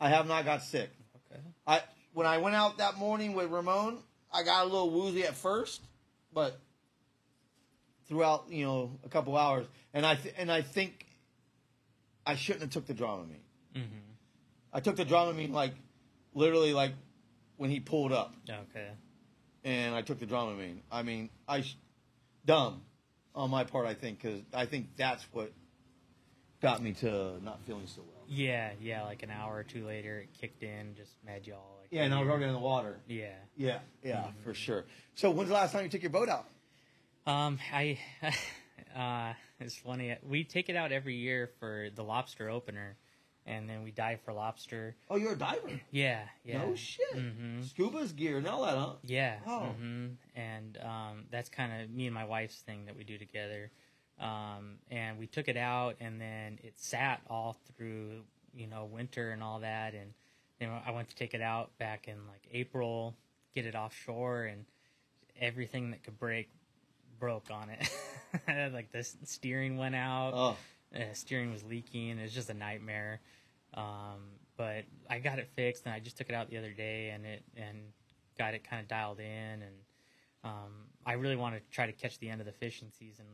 I 0.00 0.08
have 0.10 0.26
not 0.26 0.44
got 0.44 0.62
sick. 0.62 0.90
okay. 1.30 1.40
I 1.66 1.82
when 2.12 2.26
I 2.26 2.38
went 2.38 2.56
out 2.56 2.78
that 2.78 2.96
morning 2.96 3.34
with 3.34 3.50
Ramon, 3.50 3.98
I 4.32 4.42
got 4.42 4.62
a 4.62 4.64
little 4.64 4.90
woozy 4.90 5.24
at 5.24 5.34
first, 5.34 5.80
but 6.32 6.58
throughout 8.08 8.46
you 8.50 8.64
know 8.64 8.98
a 9.04 9.08
couple 9.08 9.36
hours, 9.36 9.66
and 9.94 10.04
I 10.04 10.14
th- 10.16 10.34
and 10.36 10.50
I 10.50 10.62
think 10.62 11.06
I 12.26 12.34
shouldn't 12.36 12.62
have 12.62 12.70
took 12.70 12.86
the 12.86 12.94
Dramamine. 12.94 13.44
hmm 13.74 13.82
I 14.72 14.80
took 14.80 14.96
the 14.96 15.04
Dramamine 15.04 15.52
like 15.52 15.72
literally 16.34 16.72
like 16.72 16.92
when 17.56 17.70
he 17.70 17.80
pulled 17.80 18.12
up, 18.12 18.34
Okay. 18.48 18.88
and 19.64 19.94
I 19.94 20.02
took 20.02 20.18
the 20.18 20.26
Dramamine. 20.26 20.78
I 20.90 21.02
mean, 21.02 21.30
I 21.48 21.64
dumb 22.44 22.82
on 23.34 23.50
my 23.50 23.64
part, 23.64 23.86
I 23.86 23.94
think, 23.94 24.22
because 24.22 24.40
I 24.52 24.66
think 24.66 24.88
that's 24.96 25.24
what 25.32 25.52
got 26.60 26.82
me 26.82 26.92
to 26.94 27.42
not 27.42 27.60
feeling 27.66 27.86
so 27.86 28.02
well. 28.02 28.24
Yeah, 28.28 28.70
yeah. 28.80 29.02
Like 29.02 29.22
an 29.22 29.30
hour 29.30 29.56
or 29.56 29.62
two 29.62 29.86
later, 29.86 30.20
it 30.20 30.28
kicked 30.40 30.62
in, 30.62 30.94
just 30.96 31.12
made 31.26 31.46
you 31.46 31.54
all 31.54 31.78
like. 31.80 31.88
Yeah, 31.90 32.04
and 32.04 32.14
I 32.14 32.20
was 32.20 32.28
already 32.28 32.44
in 32.46 32.52
the 32.52 32.58
water. 32.58 32.98
Yeah. 33.08 33.32
Yeah, 33.56 33.78
yeah, 34.04 34.26
for 34.44 34.54
sure. 34.54 34.84
So 35.14 35.30
when's 35.30 35.48
the 35.48 35.54
last 35.54 35.72
time 35.72 35.84
you 35.84 35.90
took 35.90 36.02
your 36.02 36.10
boat 36.10 36.28
out? 36.28 36.46
Um, 37.26 37.58
I, 37.72 37.98
uh, 38.96 39.34
it's 39.58 39.76
funny. 39.76 40.16
We 40.22 40.44
take 40.44 40.68
it 40.68 40.76
out 40.76 40.92
every 40.92 41.16
year 41.16 41.50
for 41.58 41.88
the 41.94 42.04
lobster 42.04 42.48
opener, 42.48 42.96
and 43.46 43.68
then 43.68 43.82
we 43.82 43.90
dive 43.90 44.20
for 44.20 44.32
lobster. 44.32 44.94
Oh, 45.08 45.16
you're 45.16 45.32
a 45.32 45.38
diver. 45.38 45.80
Yeah, 45.90 46.22
yeah. 46.44 46.58
No 46.64 46.74
shit. 46.74 47.12
hmm 47.12 47.62
Scuba's 47.62 48.12
gear 48.12 48.38
and 48.38 48.46
all 48.46 48.64
that, 48.64 48.76
huh? 48.76 48.92
Yeah. 49.04 49.36
Oh. 49.46 49.60
hmm 49.78 50.06
And 50.36 50.78
um, 50.82 51.24
that's 51.30 51.48
kind 51.48 51.82
of 51.82 51.90
me 51.90 52.06
and 52.06 52.14
my 52.14 52.24
wife's 52.24 52.60
thing 52.60 52.86
that 52.86 52.96
we 52.96 53.04
do 53.04 53.18
together. 53.18 53.70
Um, 54.18 54.76
and 54.90 55.18
we 55.18 55.26
took 55.26 55.48
it 55.48 55.56
out, 55.56 55.96
and 56.00 56.20
then 56.20 56.58
it 56.62 56.74
sat 56.78 57.22
all 57.30 57.56
through, 57.74 58.20
you 58.54 58.66
know, 58.66 58.84
winter 58.84 59.30
and 59.30 59.42
all 59.42 59.60
that. 59.60 59.94
And 59.94 60.12
then 60.58 60.70
I 60.86 60.90
went 60.90 61.08
to 61.08 61.16
take 61.16 61.32
it 61.32 61.40
out 61.40 61.76
back 61.78 62.06
in 62.06 62.16
like 62.28 62.42
April, 62.52 63.14
get 63.54 63.64
it 63.64 63.74
offshore, 63.74 64.44
and 64.44 64.66
everything 65.40 65.90
that 65.92 66.02
could 66.04 66.18
break 66.18 66.50
broke 67.18 67.50
on 67.50 67.70
it. 67.70 67.90
like 68.74 68.92
the 68.92 69.02
steering 69.24 69.76
went 69.78 69.94
out 69.94 70.32
Oh, 70.34 70.56
uh, 70.94 71.12
steering 71.12 71.50
was 71.52 71.62
leaking. 71.64 72.18
It 72.18 72.22
was 72.22 72.32
just 72.32 72.50
a 72.50 72.54
nightmare. 72.54 73.20
Um, 73.74 74.18
but 74.56 74.84
I 75.08 75.18
got 75.20 75.38
it 75.38 75.48
fixed, 75.56 75.84
and 75.86 75.94
I 75.94 76.00
just 76.00 76.18
took 76.18 76.28
it 76.28 76.34
out 76.34 76.50
the 76.50 76.58
other 76.58 76.72
day, 76.72 77.10
and 77.10 77.24
it 77.24 77.42
and 77.56 77.78
got 78.38 78.54
it 78.54 78.68
kind 78.68 78.82
of 78.82 78.88
dialed 78.88 79.20
in. 79.20 79.26
And 79.62 79.74
um, 80.44 80.72
I 81.06 81.14
really 81.14 81.36
want 81.36 81.54
to 81.56 81.60
try 81.70 81.86
to 81.86 81.92
catch 81.92 82.18
the 82.18 82.28
end 82.28 82.40
of 82.40 82.46
the 82.46 82.52
fishing 82.52 82.88
season, 82.98 83.24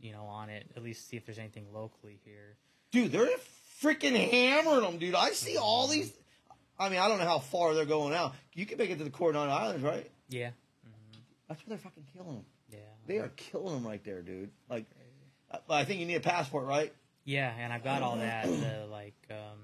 you 0.00 0.12
know, 0.12 0.24
on 0.24 0.48
it. 0.50 0.70
At 0.76 0.82
least 0.82 1.08
see 1.08 1.16
if 1.16 1.24
there's 1.24 1.38
anything 1.38 1.66
locally 1.72 2.18
here. 2.24 2.56
dude, 2.90 3.12
they're 3.12 3.28
freaking 3.82 4.16
hammering 4.30 4.82
them, 4.82 4.98
dude. 4.98 5.14
I 5.14 5.30
see 5.30 5.56
all 5.56 5.86
these. 5.86 6.12
I 6.78 6.88
mean, 6.88 6.98
I 6.98 7.06
don't 7.08 7.18
know 7.18 7.24
how 7.24 7.38
far 7.38 7.74
they're 7.74 7.84
going 7.84 8.12
out. 8.14 8.34
You 8.52 8.66
can 8.66 8.78
make 8.78 8.90
it 8.90 8.98
to 8.98 9.04
the 9.04 9.10
Coronado 9.10 9.50
Islands, 9.52 9.82
right? 9.82 10.10
Yeah, 10.28 10.50
That's 11.48 11.60
where 11.60 11.76
they're 11.76 11.78
fucking 11.78 12.04
killing 12.12 12.34
them. 12.34 12.44
yeah, 12.72 12.78
They 13.06 13.18
are 13.18 13.28
killing 13.36 13.74
them 13.74 13.86
right 13.86 14.02
there, 14.04 14.22
dude. 14.22 14.50
Like, 14.68 14.86
I 15.70 15.84
think 15.84 16.00
you 16.00 16.06
need 16.06 16.16
a 16.16 16.20
passport, 16.20 16.66
right? 16.66 16.92
Yeah. 17.24 17.52
And 17.58 17.72
I've 17.72 17.84
got 17.84 18.02
all 18.02 18.16
that, 18.16 18.46
the 18.46 18.86
like, 18.90 19.14
um, 19.30 19.58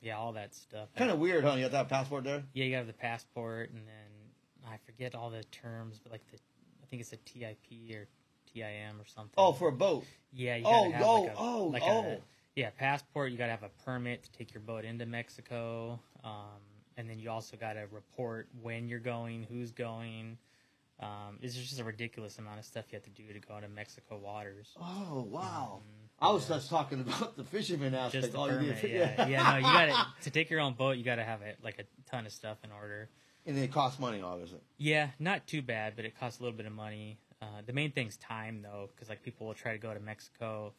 yeah, 0.00 0.16
all 0.16 0.32
that 0.34 0.54
stuff. 0.54 0.88
Kind 0.96 1.10
of 1.10 1.18
weird, 1.18 1.44
huh? 1.44 1.54
You 1.54 1.62
have 1.62 1.72
to 1.72 1.76
have 1.78 1.86
a 1.86 1.90
passport 1.90 2.24
there. 2.24 2.44
Yeah, 2.52 2.64
you 2.64 2.76
got 2.76 2.86
the 2.86 2.92
passport, 2.92 3.70
and 3.70 3.86
then 3.86 4.70
I 4.72 4.76
forget 4.84 5.14
all 5.14 5.30
the 5.30 5.42
terms, 5.44 5.98
but 6.02 6.12
like 6.12 6.26
the, 6.30 6.38
I 6.82 6.86
think 6.86 7.00
it's 7.00 7.12
a 7.12 7.16
TIP 7.16 7.94
or 7.94 8.06
TIM 8.52 9.00
or 9.00 9.04
something. 9.06 9.34
Oh, 9.36 9.52
for 9.52 9.68
a 9.68 9.72
boat. 9.72 10.04
Yeah, 10.32 10.56
you 10.56 10.64
Oh, 10.66 10.90
gotta 10.90 10.94
have 10.94 11.04
oh, 11.06 11.22
like 11.22 11.32
a, 11.32 11.34
oh, 11.36 11.64
like 11.64 11.82
oh. 11.84 12.04
A, 12.04 12.18
yeah, 12.54 12.70
passport. 12.70 13.32
You 13.32 13.38
gotta 13.38 13.50
have 13.52 13.62
a 13.62 13.70
permit 13.84 14.22
to 14.24 14.32
take 14.32 14.54
your 14.54 14.62
boat 14.62 14.84
into 14.84 15.06
Mexico, 15.06 15.98
um, 16.24 16.60
and 16.96 17.08
then 17.08 17.18
you 17.18 17.30
also 17.30 17.56
gotta 17.56 17.86
report 17.90 18.48
when 18.62 18.88
you're 18.88 18.98
going, 18.98 19.42
who's 19.50 19.72
going. 19.72 20.38
Um, 20.98 21.38
it's 21.42 21.54
just 21.54 21.78
a 21.78 21.84
ridiculous 21.84 22.38
amount 22.38 22.58
of 22.58 22.64
stuff 22.64 22.86
you 22.90 22.96
have 22.96 23.02
to 23.04 23.10
do 23.10 23.30
to 23.32 23.38
go 23.38 23.56
into 23.56 23.68
Mexico 23.68 24.16
waters. 24.16 24.74
Oh, 24.80 25.26
wow. 25.30 25.82
I 26.18 26.30
was 26.32 26.48
just 26.48 26.70
talking 26.70 27.00
about 27.00 27.36
the 27.36 27.44
fisherman 27.44 27.94
aspect. 27.94 28.12
Just 28.22 28.32
the 28.32 28.38
all 28.38 28.48
you 28.50 28.56
permit, 28.56 28.82
need- 28.82 28.92
yeah, 28.92 29.26
yeah. 29.28 29.50
No, 29.50 29.56
you 29.56 29.62
gotta 29.62 30.06
to 30.22 30.30
take 30.30 30.48
your 30.50 30.60
own 30.60 30.72
boat. 30.74 30.96
You 30.96 31.04
gotta 31.04 31.24
have 31.24 31.42
it 31.42 31.58
like 31.62 31.78
a 31.78 32.10
ton 32.10 32.24
of 32.26 32.32
stuff 32.32 32.58
in 32.64 32.70
order. 32.72 33.08
and 33.44 33.58
it 33.58 33.70
costs 33.72 33.98
money, 34.00 34.22
obviously. 34.22 34.58
Yeah, 34.78 35.10
not 35.18 35.46
too 35.46 35.60
bad, 35.62 35.94
but 35.96 36.04
it 36.04 36.18
costs 36.18 36.40
a 36.40 36.42
little 36.42 36.56
bit 36.56 36.66
of 36.66 36.72
money. 36.72 37.18
Uh, 37.42 37.46
the 37.66 37.72
main 37.74 37.92
thing's 37.92 38.16
time, 38.16 38.62
though, 38.62 38.88
because 38.94 39.08
like 39.10 39.22
people 39.22 39.46
will 39.46 39.54
try 39.54 39.72
to 39.72 39.78
go 39.78 39.92
to 39.92 40.00
Mexico. 40.00 40.72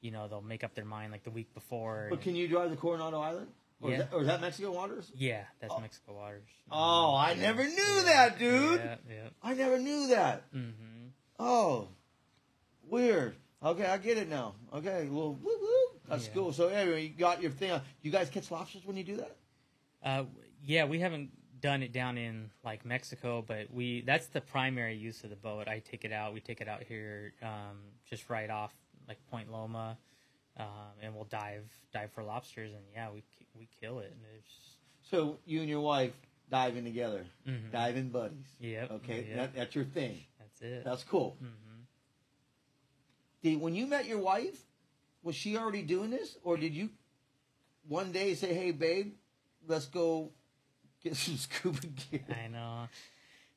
You 0.00 0.10
know, 0.10 0.26
they'll 0.28 0.42
make 0.42 0.64
up 0.64 0.74
their 0.74 0.84
mind 0.84 1.12
like 1.12 1.22
the 1.24 1.30
week 1.30 1.54
before. 1.54 2.08
But 2.10 2.16
and- 2.16 2.22
can 2.24 2.34
you 2.36 2.48
drive 2.48 2.70
the 2.70 2.76
Coronado 2.76 3.20
Island? 3.20 3.46
Or, 3.80 3.90
Yeah. 3.90 3.96
is, 3.96 4.02
that, 4.02 4.12
or 4.14 4.20
is 4.22 4.26
that 4.28 4.40
Mexico 4.40 4.72
waters? 4.72 5.10
Yeah, 5.14 5.44
that's 5.60 5.72
Oh. 5.76 5.80
Mexico 5.80 6.14
waters. 6.14 6.48
Oh, 6.70 7.14
I 7.14 7.34
never 7.34 7.62
knew 7.64 8.02
that, 8.04 8.38
dude. 8.38 8.80
Yeah, 8.80 8.96
yeah. 9.08 9.28
I 9.42 9.54
never 9.54 9.78
knew 9.78 10.08
that. 10.08 10.52
Mm-hmm. 10.52 11.08
Oh, 11.38 11.88
weird. 12.88 13.36
Okay, 13.64 13.86
I 13.86 13.96
get 13.98 14.18
it 14.18 14.28
now. 14.28 14.54
Okay, 14.74 15.08
well, 15.10 15.34
woo 15.34 15.58
woo. 15.60 16.00
That's 16.08 16.26
Yeah. 16.26 16.34
cool. 16.34 16.52
So 16.52 16.68
anyway, 16.68 17.04
you 17.04 17.08
got 17.10 17.40
your 17.40 17.50
thing. 17.50 17.80
You 18.02 18.10
guys 18.10 18.28
catch 18.28 18.50
lobsters 18.50 18.84
when 18.84 18.96
you 18.96 19.04
do 19.04 19.16
that? 19.16 19.36
Uh, 20.02 20.24
yeah, 20.62 20.84
we 20.84 20.98
haven't 21.00 21.30
done 21.60 21.82
it 21.82 21.92
down 21.92 22.18
in 22.18 22.50
like 22.62 22.84
Mexico, 22.84 23.42
but 23.46 23.70
we 23.72 24.02
that's 24.02 24.26
the 24.26 24.40
primary 24.42 24.94
use 24.96 25.24
of 25.24 25.30
the 25.30 25.36
boat. 25.36 25.66
I 25.66 25.78
take 25.78 26.04
it 26.04 26.12
out. 26.12 26.34
We 26.34 26.40
take 26.40 26.60
it 26.60 26.68
out 26.68 26.82
here, 26.82 27.32
um, 27.42 27.80
just 28.04 28.28
right 28.28 28.50
off 28.50 28.74
like 29.08 29.16
Point 29.30 29.50
Loma, 29.50 29.96
um, 30.58 30.66
and 31.00 31.14
we'll 31.14 31.24
dive 31.24 31.64
dive 31.92 32.12
for 32.12 32.22
lobsters, 32.22 32.72
and 32.74 32.84
yeah, 32.92 33.10
we 33.10 33.22
we 33.58 33.66
kill 33.80 34.00
it. 34.00 34.12
And 34.12 34.20
it's 34.38 34.76
So 35.10 35.38
you 35.46 35.60
and 35.60 35.68
your 35.70 35.80
wife 35.80 36.12
diving 36.50 36.84
together, 36.84 37.24
Mhm. 37.46 37.70
diving 37.70 38.10
buddies. 38.10 38.56
Yep, 38.60 38.90
Okay, 38.90 39.24
yep. 39.28 39.36
that, 39.36 39.54
that's 39.54 39.74
your 39.74 39.84
thing. 39.86 40.20
that's 40.38 40.60
it. 40.60 40.84
That's 40.84 41.02
cool. 41.04 41.36
hmm 41.40 41.46
Did, 43.44 43.60
when 43.60 43.74
you 43.74 43.86
met 43.86 44.06
your 44.06 44.18
wife, 44.18 44.58
was 45.22 45.36
she 45.36 45.56
already 45.56 45.82
doing 45.82 46.10
this, 46.10 46.38
or 46.42 46.56
did 46.56 46.74
you 46.74 46.88
one 47.86 48.10
day 48.10 48.34
say, 48.34 48.54
"Hey, 48.54 48.72
babe, 48.72 49.12
let's 49.68 49.84
go 49.84 50.30
get 51.02 51.14
some 51.24 51.36
scuba 51.36 51.86
gear"? 51.86 52.24
I 52.30 52.48
know. 52.48 52.88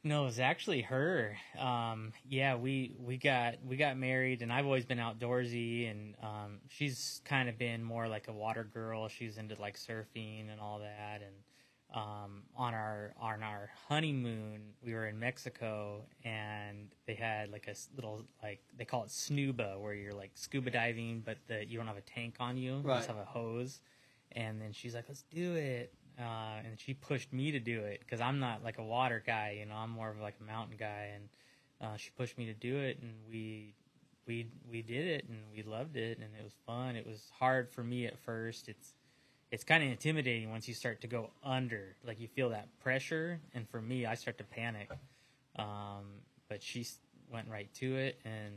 No, 0.03 0.23
it 0.23 0.25
was 0.25 0.39
actually 0.39 0.81
her. 0.81 1.37
Um, 1.57 2.11
yeah, 2.27 2.55
we 2.55 2.95
we 2.99 3.17
got 3.17 3.55
we 3.65 3.77
got 3.77 3.97
married, 3.97 4.41
and 4.41 4.51
I've 4.51 4.65
always 4.65 4.85
been 4.85 4.99
outdoorsy, 4.99 5.89
and 5.89 6.15
um, 6.21 6.59
she's 6.67 7.21
kind 7.23 7.47
of 7.47 7.57
been 7.57 7.81
more 7.81 8.09
like 8.09 8.27
a 8.27 8.33
water 8.33 8.65
girl. 8.65 9.07
She's 9.07 9.37
into 9.37 9.55
like 9.59 9.77
surfing 9.77 10.51
and 10.51 10.59
all 10.59 10.79
that, 10.79 11.21
and 11.21 11.35
um, 11.93 12.43
on 12.55 12.73
our 12.73 13.13
on 13.19 13.43
our 13.43 13.69
honeymoon, 13.87 14.73
we 14.83 14.93
were 14.93 15.07
in 15.07 15.19
Mexico, 15.19 16.03
and 16.25 16.89
they 17.05 17.13
had 17.15 17.49
like 17.49 17.67
a 17.67 17.75
little 17.95 18.23
like 18.43 18.61
they 18.77 18.83
call 18.85 19.03
it 19.03 19.09
snuba, 19.09 19.79
where 19.79 19.93
you're 19.93 20.13
like 20.13 20.31
scuba 20.35 20.69
diving, 20.69 21.21
but 21.25 21.37
the, 21.47 21.65
you 21.65 21.77
don't 21.77 21.87
have 21.87 21.97
a 21.97 22.01
tank 22.01 22.35
on 22.39 22.57
you, 22.57 22.77
you 22.77 22.83
just 22.97 23.07
have 23.07 23.17
a 23.17 23.25
hose. 23.25 23.79
And 24.33 24.61
then 24.61 24.73
she's 24.73 24.93
like, 24.93 25.05
"Let's 25.07 25.23
do 25.31 25.55
it," 25.55 25.93
uh, 26.19 26.59
and 26.65 26.77
she 26.77 26.93
pushed 26.93 27.31
me 27.31 27.51
to 27.51 27.59
do 27.59 27.81
it 27.85 28.01
because 28.01 28.19
I'm 28.19 28.39
not 28.39 28.63
like 28.63 28.77
a 28.79 28.83
water 28.83 29.23
guy, 29.25 29.55
you 29.57 29.65
know. 29.65 29.75
I'm 29.75 29.89
more 29.91 30.09
of 30.09 30.19
like 30.19 30.35
a 30.41 30.43
mountain 30.43 30.75
guy, 30.77 31.11
and 31.15 31.29
uh, 31.79 31.95
she 31.95 32.09
pushed 32.17 32.37
me 32.37 32.45
to 32.47 32.53
do 32.53 32.77
it, 32.77 32.99
and 33.01 33.13
we 33.29 33.73
we 34.27 34.47
we 34.69 34.81
did 34.81 35.07
it, 35.07 35.25
and 35.29 35.39
we 35.55 35.63
loved 35.63 35.95
it, 35.95 36.17
and 36.17 36.27
it 36.37 36.43
was 36.43 36.53
fun. 36.65 36.97
It 36.97 37.07
was 37.07 37.31
hard 37.39 37.69
for 37.69 37.83
me 37.83 38.05
at 38.05 38.19
first. 38.19 38.67
It's 38.67 38.93
it's 39.51 39.63
kind 39.63 39.83
of 39.83 39.89
intimidating 39.89 40.49
once 40.51 40.67
you 40.67 40.73
start 40.73 41.01
to 41.01 41.07
go 41.07 41.29
under, 41.43 41.95
like 42.05 42.19
you 42.19 42.27
feel 42.27 42.49
that 42.49 42.67
pressure, 42.81 43.39
and 43.53 43.67
for 43.69 43.81
me, 43.81 44.05
I 44.05 44.15
start 44.15 44.37
to 44.39 44.43
panic. 44.43 44.89
Um, 45.57 46.05
but 46.49 46.61
she 46.61 46.85
went 47.31 47.47
right 47.49 47.73
to 47.75 47.95
it, 47.95 48.19
and 48.25 48.53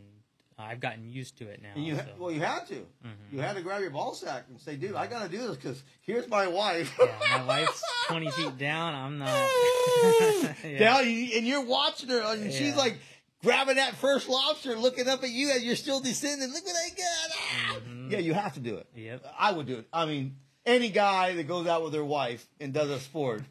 I've 0.59 0.81
gotten 0.81 1.09
used 1.11 1.39
to 1.39 1.49
it 1.49 1.63
now. 1.63 1.81
You, 1.81 1.97
so. 1.97 2.05
well, 2.19 2.31
you 2.31 2.41
had 2.41 2.67
to. 2.69 2.75
Mhm. 2.75 3.33
You 3.33 3.41
had 3.41 3.57
to 3.57 3.63
grab 3.63 3.81
your 3.81 3.91
ball 3.91 4.15
sack 4.15 4.45
and 4.51 4.61
say, 4.61 4.77
"Dude, 4.77 4.95
I 4.95 5.07
got 5.07 5.23
to 5.23 5.29
do 5.29 5.39
this 5.47 5.57
because 5.57 5.83
here's 6.03 6.29
my 6.29 6.47
wife." 6.49 6.93
yeah, 7.01 7.39
my 7.39 7.45
wife's 7.45 7.83
20 8.09 8.31
feet 8.33 8.59
down. 8.59 8.95
I'm 8.95 9.19
not. 9.19 9.49
Yeah. 10.65 10.79
Down, 10.79 11.05
and 11.05 11.47
you're 11.47 11.65
watching 11.65 12.09
her, 12.11 12.21
and 12.21 12.53
she's 12.53 12.77
like 12.77 12.99
grabbing 13.43 13.77
that 13.77 13.95
first 13.97 14.29
lobster, 14.29 14.77
looking 14.77 15.09
up 15.09 15.23
at 15.23 15.31
you 15.31 15.51
as 15.51 15.65
you're 15.65 15.75
still 15.77 16.01
descending. 16.01 16.53
Look 16.53 16.65
what 16.65 16.77
I 16.77 16.89
got! 16.91 17.31
Ah! 17.39 17.77
Mhm. 17.89 18.11
Yeah, 18.13 18.19
you 18.19 18.35
have 18.35 18.55
to 18.55 18.61
do 18.61 18.77
it. 18.77 18.87
Yep. 18.95 19.25
I 19.39 19.53
would 19.53 19.67
do 19.67 19.79
it. 19.79 19.87
I 19.93 20.05
mean, 20.07 20.37
any 20.67 20.91
guy 20.91 21.35
that 21.35 21.49
goes 21.49 21.67
out 21.67 21.83
with 21.83 21.93
their 21.93 22.05
wife 22.05 22.47
and 22.61 22.73
does 22.73 22.91
a 22.91 23.01
sport, 23.01 23.43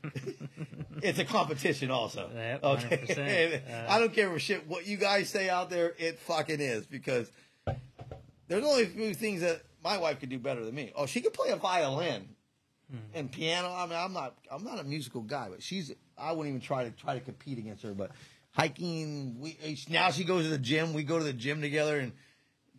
it's 1.01 1.19
a 1.19 1.25
competition 1.25 1.91
also. 1.91 2.29
Yep, 2.33 2.63
okay, 2.63 2.97
100%. 3.07 3.61
Uh, 3.69 3.85
I 3.89 3.99
don't 3.99 4.13
care 4.13 4.29
for 4.29 4.39
shit 4.39 4.67
what 4.67 4.85
you 4.85 4.97
guys 4.97 5.29
say 5.29 5.49
out 5.49 5.69
there. 5.69 5.93
It 5.97 6.19
fucking 6.19 6.59
is 6.59 6.85
because 6.85 7.31
there's 8.47 8.63
only 8.63 8.83
a 8.83 8.87
few 8.87 9.13
things 9.13 9.41
that 9.41 9.61
my 9.83 9.97
wife 9.97 10.19
could 10.19 10.29
do 10.29 10.39
better 10.39 10.63
than 10.63 10.75
me. 10.75 10.91
Oh, 10.95 11.05
she 11.05 11.21
could 11.21 11.33
play 11.33 11.49
a 11.49 11.55
violin 11.55 12.27
and 13.13 13.31
piano. 13.31 13.71
I 13.71 13.85
mean, 13.85 13.97
I'm 13.97 14.13
not 14.13 14.35
I'm 14.51 14.63
not 14.63 14.79
a 14.79 14.83
musical 14.83 15.21
guy, 15.21 15.47
but 15.49 15.61
she's 15.61 15.93
I 16.17 16.31
wouldn't 16.31 16.55
even 16.55 16.61
try 16.61 16.83
to 16.83 16.91
try 16.91 17.13
to 17.13 17.19
compete 17.19 17.57
against 17.57 17.83
her. 17.83 17.93
But 17.93 18.11
hiking, 18.51 19.39
we 19.39 19.57
now 19.89 20.11
she 20.11 20.23
goes 20.23 20.43
to 20.43 20.49
the 20.49 20.57
gym. 20.57 20.93
We 20.93 21.03
go 21.03 21.17
to 21.17 21.23
the 21.23 21.33
gym 21.33 21.61
together, 21.61 21.99
and 21.99 22.13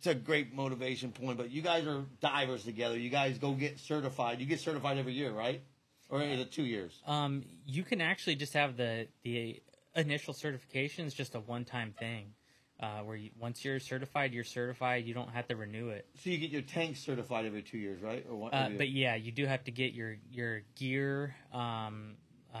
it's 0.01 0.07
a 0.07 0.15
great 0.15 0.51
motivation 0.51 1.11
point. 1.11 1.37
But 1.37 1.51
you 1.51 1.61
guys 1.61 1.85
are 1.85 2.03
divers 2.21 2.63
together. 2.63 2.97
You 2.97 3.11
guys 3.11 3.37
go 3.37 3.51
get 3.51 3.79
certified. 3.79 4.39
You 4.39 4.47
get 4.47 4.59
certified 4.59 4.97
every 4.97 5.13
year, 5.13 5.31
right? 5.31 5.61
Or 6.09 6.23
is 6.23 6.39
it 6.39 6.51
two 6.51 6.63
years? 6.63 6.99
Um, 7.05 7.43
you 7.67 7.83
can 7.83 8.01
actually 8.01 8.35
just 8.35 8.53
have 8.53 8.77
the 8.77 9.07
the 9.23 9.61
initial 9.95 10.33
certification 10.33 11.05
is 11.05 11.13
just 11.13 11.35
a 11.35 11.39
one 11.39 11.65
time 11.65 11.93
thing, 11.99 12.33
uh, 12.79 13.01
where 13.01 13.15
you, 13.15 13.29
once 13.39 13.63
you're 13.63 13.79
certified, 13.79 14.33
you're 14.33 14.43
certified. 14.43 15.05
You 15.05 15.13
don't 15.13 15.29
have 15.29 15.47
to 15.49 15.55
renew 15.55 15.89
it. 15.89 16.07
So 16.23 16.31
you 16.31 16.39
get 16.39 16.49
your 16.49 16.63
tank 16.63 16.97
certified 16.97 17.45
every 17.45 17.61
two 17.61 17.77
years, 17.77 18.01
right? 18.01 18.25
Or 18.27 18.35
one, 18.35 18.53
Uh, 18.53 18.71
but 18.75 18.89
yeah, 18.89 19.15
you 19.15 19.31
do 19.31 19.45
have 19.45 19.63
to 19.65 19.71
get 19.71 19.93
your 19.93 20.17
your 20.31 20.63
gear. 20.75 21.35
Um, 21.53 22.15
uh, 22.55 22.57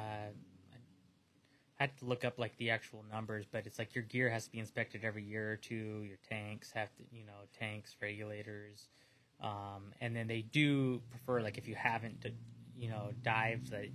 I 1.81 1.85
had 1.85 1.97
to 1.97 2.05
look 2.05 2.23
up 2.23 2.37
like 2.37 2.55
the 2.57 2.69
actual 2.69 3.03
numbers, 3.11 3.47
but 3.51 3.65
it's 3.65 3.79
like 3.79 3.95
your 3.95 4.03
gear 4.03 4.29
has 4.29 4.45
to 4.45 4.51
be 4.51 4.59
inspected 4.59 5.03
every 5.03 5.23
year 5.23 5.51
or 5.51 5.55
two. 5.55 6.03
Your 6.07 6.19
tanks 6.29 6.71
have 6.73 6.95
to, 6.97 7.03
you 7.11 7.25
know, 7.25 7.33
tanks, 7.57 7.95
regulators, 7.99 8.87
um, 9.41 9.91
and 9.99 10.15
then 10.15 10.27
they 10.27 10.43
do 10.43 11.01
prefer 11.09 11.41
like 11.41 11.57
if 11.57 11.67
you 11.67 11.73
haven't, 11.73 12.23
you 12.77 12.87
know, 12.87 13.09
dived 13.23 13.71
that 13.71 13.87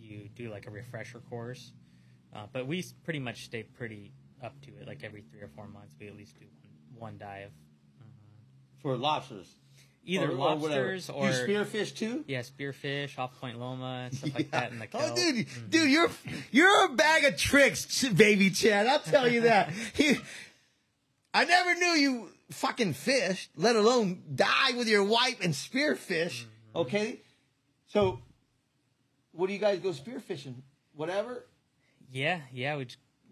you 0.00 0.30
do 0.34 0.50
like 0.50 0.66
a 0.66 0.70
refresher 0.70 1.20
course. 1.28 1.74
Uh, 2.34 2.46
but 2.50 2.66
we 2.66 2.82
pretty 3.04 3.20
much 3.20 3.44
stay 3.44 3.62
pretty 3.62 4.14
up 4.42 4.58
to 4.62 4.70
it. 4.80 4.86
Like 4.86 5.04
every 5.04 5.20
three 5.20 5.42
or 5.42 5.50
four 5.54 5.68
months, 5.68 5.94
we 6.00 6.08
at 6.08 6.16
least 6.16 6.38
do 6.40 6.46
one, 6.94 7.10
one 7.10 7.18
dive. 7.18 7.50
for 8.80 8.96
lobsters, 8.96 9.54
Either 10.04 10.28
Or- 10.28 10.30
or 10.30 10.34
lobsters 10.34 11.10
or, 11.10 11.26
you 11.26 11.32
spearfish 11.34 11.94
too. 11.94 12.24
yeah, 12.26 12.40
spearfish 12.40 13.18
off 13.18 13.38
Point 13.40 13.58
Loma 13.60 14.04
and 14.06 14.16
stuff 14.16 14.34
like 14.34 14.50
that 14.52 14.72
in 14.72 14.78
the 14.78 14.86
Oh, 14.86 14.98
kelp. 15.00 15.16
dude, 15.16 15.46
Mhm. 15.46 15.70
dude, 15.70 15.90
you're 15.90 16.10
you're 16.50 16.84
a 16.86 16.88
bag 16.88 17.24
of 17.24 17.36
tricks, 17.36 18.08
baby 18.08 18.48
Chad. 18.50 18.86
I'll 18.86 19.00
tell 19.00 19.28
you 19.30 19.42
that. 19.42 19.70
He, 19.94 20.16
I 21.34 21.44
never 21.44 21.74
knew 21.74 21.86
you 22.00 22.30
fucking 22.50 22.94
fished, 22.94 23.50
let 23.54 23.76
alone 23.76 24.22
dive 24.34 24.76
with 24.76 24.88
your 24.88 25.04
wife 25.04 25.38
and 25.42 25.52
spearfish. 25.52 26.44
Mm-hmm. 26.44 26.76
Okay, 26.78 27.20
so 27.88 28.20
what 29.32 29.48
do 29.48 29.52
you 29.52 29.58
guys 29.58 29.78
go 29.80 29.90
spearfishing? 29.90 30.54
Whatever. 30.94 31.44
Yeah, 32.10 32.40
yeah, 32.52 32.76
we 32.78 32.86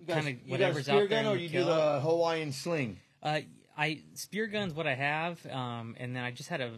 kind 0.06 0.20
of 0.20 0.26
you 0.26 0.32
got 0.34 0.46
a 0.46 0.50
whatever's 0.50 0.84
spear 0.84 0.94
out 1.04 1.08
there. 1.08 1.22
gun, 1.22 1.32
or 1.32 1.36
you 1.38 1.48
the 1.48 1.58
do 1.58 1.64
the 1.64 2.00
Hawaiian 2.00 2.52
sling. 2.52 3.00
Uh, 3.22 3.40
I 3.76 4.00
spear 4.14 4.46
guns 4.46 4.72
what 4.72 4.86
I 4.86 4.94
have, 4.94 5.44
um, 5.46 5.96
and 5.98 6.16
then 6.16 6.22
I 6.24 6.30
just 6.30 6.48
had 6.48 6.60
a, 6.60 6.72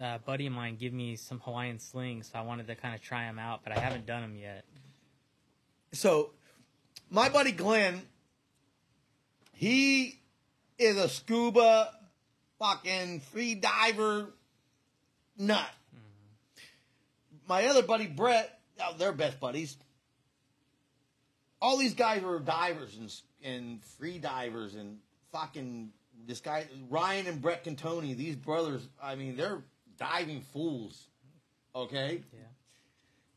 a 0.00 0.18
buddy 0.18 0.46
of 0.46 0.52
mine 0.52 0.76
give 0.76 0.92
me 0.92 1.16
some 1.16 1.40
Hawaiian 1.40 1.78
slings, 1.78 2.30
so 2.32 2.38
I 2.38 2.42
wanted 2.42 2.66
to 2.66 2.74
kind 2.74 2.94
of 2.94 3.00
try 3.00 3.24
them 3.24 3.38
out, 3.38 3.60
but 3.62 3.76
I 3.76 3.78
haven't 3.78 4.06
done 4.06 4.22
them 4.22 4.36
yet. 4.36 4.64
so 5.92 6.30
my 7.10 7.28
buddy 7.28 7.52
Glenn, 7.52 8.02
he 9.52 10.18
is 10.78 10.96
a 10.96 11.08
scuba 11.08 11.92
fucking 12.58 13.20
free 13.20 13.54
diver 13.54 14.32
nut. 15.38 15.70
My 17.48 17.66
other 17.66 17.82
buddy 17.82 18.08
Brett, 18.08 18.58
oh, 18.80 18.94
they're 18.98 19.12
best 19.12 19.38
buddies. 19.38 19.76
All 21.62 21.76
these 21.76 21.94
guys 21.94 22.22
were 22.22 22.40
divers 22.40 22.96
and 22.96 23.12
and 23.44 23.84
free 23.84 24.18
divers 24.18 24.74
and 24.74 24.98
fucking 25.32 25.92
this 26.26 26.40
guy 26.40 26.66
Ryan 26.88 27.26
and 27.26 27.40
Brett 27.42 27.64
Cantoni. 27.64 28.16
These 28.16 28.36
brothers, 28.36 28.88
I 29.02 29.14
mean, 29.16 29.36
they're 29.36 29.62
diving 29.98 30.40
fools. 30.52 31.08
Okay. 31.74 32.22
Yeah. 32.32 32.40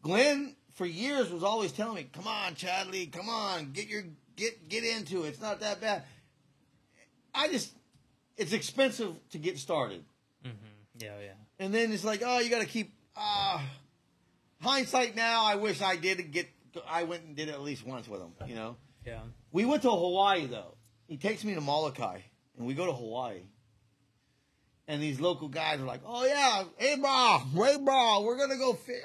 Glenn 0.02 0.56
for 0.76 0.86
years 0.86 1.30
was 1.30 1.44
always 1.44 1.72
telling 1.72 1.96
me, 1.96 2.04
"Come 2.14 2.28
on, 2.28 2.56
Chadley, 2.56 3.12
come 3.12 3.28
on, 3.30 3.72
get 3.74 3.88
your 3.88 4.04
get 4.36 4.70
get 4.70 4.84
into 4.84 5.24
it. 5.26 5.30
It's 5.30 5.42
not 5.42 5.60
that 5.60 5.82
bad." 5.82 6.04
I 7.36 7.48
just, 7.50 7.72
it's 8.38 8.54
expensive 8.54 9.14
to 9.32 9.38
get 9.38 9.60
started, 9.60 10.04
hmm 10.44 10.50
Yeah, 10.98 11.14
yeah. 11.24 11.34
and 11.60 11.74
then 11.74 11.92
it's 11.92 12.04
like, 12.04 12.24
oh, 12.26 12.40
you 12.40 12.50
got 12.50 12.62
to 12.62 12.68
keep. 12.68 12.94
Uh, 13.16 13.62
hindsight 14.62 15.16
now, 15.16 15.44
I 15.46 15.56
wish 15.56 15.82
I 15.82 15.96
did 15.96 16.32
get. 16.32 16.48
I 16.88 17.04
went 17.04 17.24
and 17.26 17.36
did 17.36 17.50
it 17.50 17.52
at 17.54 17.62
least 17.62 17.86
once 17.86 18.08
with 18.08 18.22
him. 18.22 18.32
You 18.48 18.56
know, 18.56 18.78
Yeah. 19.06 19.20
we 19.52 19.66
went 19.66 19.82
to 19.84 19.92
Hawaii 19.92 20.48
though. 20.48 20.76
He 21.08 21.18
takes 21.18 21.44
me 21.44 21.56
to 21.56 21.62
Molokai, 21.62 22.20
and 22.60 22.68
we 22.68 22.76
go 22.76 22.86
to 22.86 22.94
Hawaii. 22.94 23.40
And 24.88 25.02
these 25.02 25.20
local 25.20 25.48
guys 25.48 25.80
are 25.80 25.86
like, 25.86 26.02
"Oh 26.06 26.26
yeah, 26.26 26.64
hey 26.78 26.96
bro, 26.98 27.40
hey 27.54 27.78
bro, 27.78 28.22
we're 28.22 28.38
gonna 28.38 28.58
go 28.58 28.74
fish." 28.74 29.02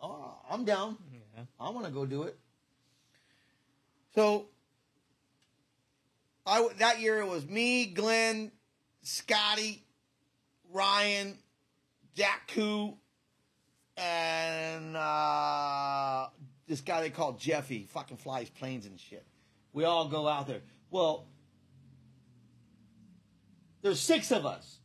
Oh, 0.00 0.36
I'm 0.48 0.64
down. 0.64 0.96
Yeah. 1.12 1.44
I 1.58 1.70
want 1.70 1.86
to 1.86 1.92
go 1.92 2.06
do 2.06 2.24
it. 2.24 2.38
So, 4.14 4.46
I 6.46 6.68
that 6.78 7.00
year 7.00 7.20
it 7.20 7.26
was 7.26 7.46
me, 7.46 7.86
Glenn, 7.86 8.52
Scotty, 9.02 9.84
Ryan, 10.72 11.38
Jack 12.14 12.52
Koo, 12.54 12.96
and 13.96 14.96
uh, 14.96 16.26
this 16.66 16.80
guy 16.80 17.00
they 17.00 17.10
call 17.10 17.34
Jeffy. 17.34 17.86
Fucking 17.90 18.16
flies 18.16 18.50
planes 18.50 18.86
and 18.86 18.98
shit. 18.98 19.24
We 19.72 19.84
all 19.84 20.08
go 20.08 20.26
out 20.26 20.48
there. 20.48 20.62
Well, 20.90 21.26
there's 23.82 24.00
six 24.00 24.30
of 24.30 24.46
us. 24.46 24.78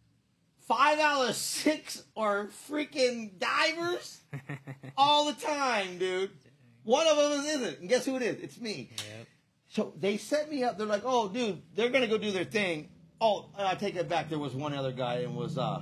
Five 0.68 1.00
out 1.00 1.30
of 1.30 1.36
six 1.36 2.04
are 2.16 2.48
freaking 2.70 3.38
divers 3.38 4.22
all 4.98 5.26
the 5.26 5.34
time, 5.34 5.98
dude. 5.98 6.32
One 6.84 7.06
of 7.08 7.18
them 7.18 7.46
isn't. 7.46 7.80
And 7.82 7.90
guess 7.90 8.06
who 8.06 8.16
it 8.16 8.22
is? 8.22 8.42
It's 8.42 8.60
me. 8.60 8.90
Yep. 9.18 9.28
So 9.70 9.94
they 10.00 10.18
set 10.18 10.50
me 10.50 10.64
up. 10.64 10.78
They're 10.78 10.88
like, 10.88 11.04
"Oh, 11.04 11.28
dude, 11.28 11.62
they're 11.76 11.90
gonna 11.90 12.08
go 12.08 12.18
do 12.18 12.32
their 12.32 12.44
thing." 12.44 12.90
Oh, 13.20 13.50
and 13.58 13.68
I 13.68 13.76
take 13.76 13.96
it 13.96 14.08
back. 14.08 14.30
There 14.30 14.40
was 14.40 14.54
one 14.54 14.74
other 14.74 14.92
guy, 14.92 15.16
and 15.16 15.24
it 15.24 15.32
was 15.32 15.58
uh, 15.58 15.82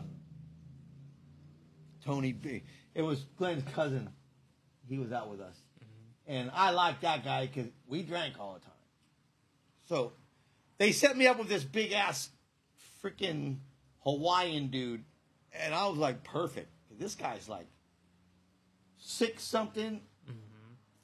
Tony 2.06 2.32
B. 2.32 2.64
It 2.96 3.02
was 3.02 3.26
Glenn's 3.38 3.64
cousin. 3.74 4.10
He 4.88 4.98
was 4.98 5.12
out 5.12 5.30
with 5.30 5.42
us, 5.42 5.56
and 6.28 6.52
I 6.54 6.72
liked 6.72 7.02
that 7.02 7.24
guy 7.24 7.48
because 7.48 7.72
we 7.88 8.04
drank 8.04 8.40
all 8.40 8.54
the 8.54 8.60
time. 8.62 8.72
So 9.86 10.14
they 10.78 10.92
set 10.92 11.18
me 11.18 11.28
up 11.28 11.38
with 11.38 11.50
this 11.50 11.64
big 11.64 11.92
ass 11.92 12.30
freaking 13.04 13.58
Hawaiian 14.04 14.68
dude, 14.68 15.04
and 15.54 15.74
I 15.74 15.88
was 15.88 15.98
like, 15.98 16.24
perfect. 16.24 16.70
This 17.00 17.16
guy's 17.16 17.50
like 17.50 17.68
six 18.98 19.44
something, 19.44 20.02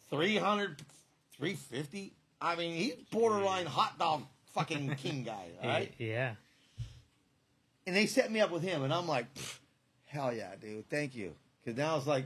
300, 0.09 0.81
350. 1.37 2.13
I 2.39 2.55
mean, 2.55 2.75
he's 2.75 2.95
borderline 3.11 3.65
hot 3.65 3.97
dog 3.97 4.23
fucking 4.53 4.95
king 4.97 5.23
guy, 5.23 5.47
right? 5.63 5.93
Yeah. 5.97 6.33
And 7.85 7.95
they 7.95 8.05
set 8.05 8.31
me 8.31 8.41
up 8.41 8.51
with 8.51 8.63
him, 8.63 8.83
and 8.83 8.93
I'm 8.93 9.07
like, 9.07 9.25
hell 10.05 10.33
yeah, 10.33 10.51
dude, 10.61 10.89
thank 10.89 11.15
you. 11.15 11.33
Because 11.63 11.77
now 11.77 11.97
it's 11.97 12.07
like, 12.07 12.25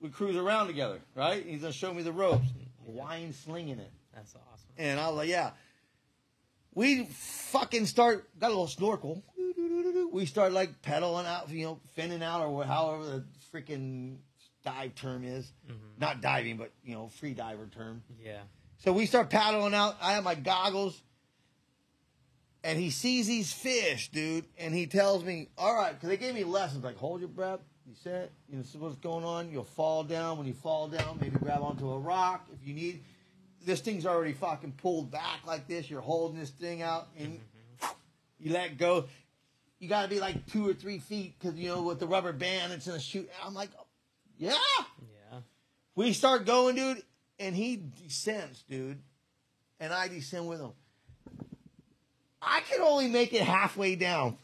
we 0.00 0.08
cruise 0.08 0.36
around 0.36 0.66
together, 0.66 1.00
right? 1.14 1.44
He's 1.44 1.60
going 1.60 1.72
to 1.72 1.78
show 1.78 1.92
me 1.92 2.02
the 2.02 2.12
ropes. 2.12 2.48
Hawaiian 2.86 3.32
slinging 3.32 3.78
it. 3.78 3.90
That's 4.14 4.34
awesome. 4.34 4.70
And 4.76 4.98
I 4.98 5.08
was 5.08 5.16
like, 5.16 5.28
yeah. 5.28 5.50
We 6.74 7.04
fucking 7.04 7.86
start, 7.86 8.28
got 8.38 8.48
a 8.48 8.50
little 8.50 8.66
snorkel. 8.66 9.22
We 10.12 10.26
start 10.26 10.52
like 10.52 10.82
pedaling 10.82 11.26
out, 11.26 11.50
you 11.50 11.64
know, 11.64 11.80
finning 11.96 12.22
out 12.22 12.46
or 12.46 12.64
however 12.64 13.04
the 13.04 13.24
freaking 13.52 14.16
dive 14.64 14.94
term 14.94 15.24
is. 15.24 15.52
Mm-hmm. 15.66 15.98
Not 15.98 16.20
diving, 16.20 16.56
but, 16.56 16.72
you 16.84 16.94
know, 16.94 17.08
free 17.08 17.34
diver 17.34 17.68
term. 17.74 18.02
Yeah. 18.22 18.40
So 18.78 18.92
we 18.92 19.06
start 19.06 19.30
paddling 19.30 19.74
out. 19.74 19.96
I 20.00 20.12
have 20.12 20.24
my 20.24 20.34
goggles. 20.34 21.00
And 22.62 22.78
he 22.78 22.90
sees 22.90 23.26
these 23.26 23.52
fish, 23.52 24.10
dude. 24.10 24.44
And 24.58 24.74
he 24.74 24.86
tells 24.86 25.24
me, 25.24 25.48
all 25.56 25.74
right, 25.74 25.92
because 25.94 26.08
they 26.08 26.16
gave 26.16 26.34
me 26.34 26.44
lessons 26.44 26.84
like, 26.84 26.96
hold 26.96 27.20
your 27.20 27.28
breath. 27.28 27.60
You 27.86 27.94
said, 28.02 28.30
you 28.48 28.56
know, 28.56 28.62
see 28.62 28.78
what's 28.78 28.96
going 28.96 29.24
on. 29.24 29.50
You'll 29.50 29.64
fall 29.64 30.04
down. 30.04 30.38
When 30.38 30.46
you 30.46 30.52
fall 30.52 30.86
down, 30.86 31.18
maybe 31.20 31.38
grab 31.38 31.62
onto 31.62 31.90
a 31.90 31.98
rock 31.98 32.46
if 32.52 32.66
you 32.66 32.74
need. 32.74 33.02
This 33.64 33.80
thing's 33.80 34.06
already 34.06 34.32
fucking 34.32 34.72
pulled 34.72 35.10
back 35.10 35.46
like 35.46 35.68
this. 35.68 35.90
You're 35.90 36.00
holding 36.00 36.38
this 36.38 36.50
thing 36.50 36.82
out 36.82 37.08
and 37.18 37.38
you 38.38 38.52
let 38.52 38.78
go. 38.78 39.04
You 39.78 39.88
got 39.88 40.02
to 40.02 40.08
be 40.08 40.20
like 40.20 40.46
two 40.46 40.68
or 40.68 40.74
three 40.74 40.98
feet 40.98 41.34
because, 41.38 41.58
you 41.58 41.68
know, 41.68 41.82
with 41.82 42.00
the 42.00 42.06
rubber 42.06 42.32
band, 42.32 42.72
it's 42.72 42.86
going 42.86 42.98
to 42.98 43.04
shoot. 43.04 43.28
I'm 43.44 43.54
like, 43.54 43.70
yeah. 44.38 44.54
Yeah. 45.32 45.38
We 45.94 46.12
start 46.12 46.46
going, 46.46 46.76
dude, 46.76 47.02
and 47.38 47.54
he 47.54 47.82
descends, 48.02 48.62
dude, 48.68 48.98
and 49.78 49.92
I 49.92 50.08
descend 50.08 50.48
with 50.48 50.60
him. 50.60 50.72
I 52.42 52.60
can 52.70 52.80
only 52.80 53.08
make 53.08 53.32
it 53.32 53.42
halfway 53.42 53.96
down. 53.96 54.38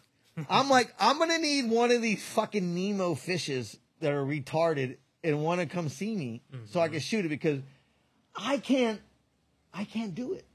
I'm 0.51 0.69
like, 0.69 0.95
I'm 1.01 1.19
gonna 1.19 1.39
need 1.39 1.71
one 1.71 1.91
of 1.91 2.03
these 2.03 2.23
fucking 2.23 2.75
Nemo 2.75 3.15
fishes 3.15 3.79
that 4.01 4.13
are 4.13 4.25
retarded 4.25 4.99
and 5.25 5.43
want 5.43 5.61
to 5.61 5.67
come 5.67 5.89
see 5.89 6.15
me 6.15 6.43
so 6.67 6.79
I 6.81 6.85
mm-hmm. 6.85 6.93
can 6.93 7.01
shoot 7.01 7.25
it 7.25 7.29
because 7.29 7.61
I 8.37 8.59
can't, 8.59 9.01
I 9.77 9.85
can't 9.85 10.15
do 10.15 10.33
it. 10.33 10.47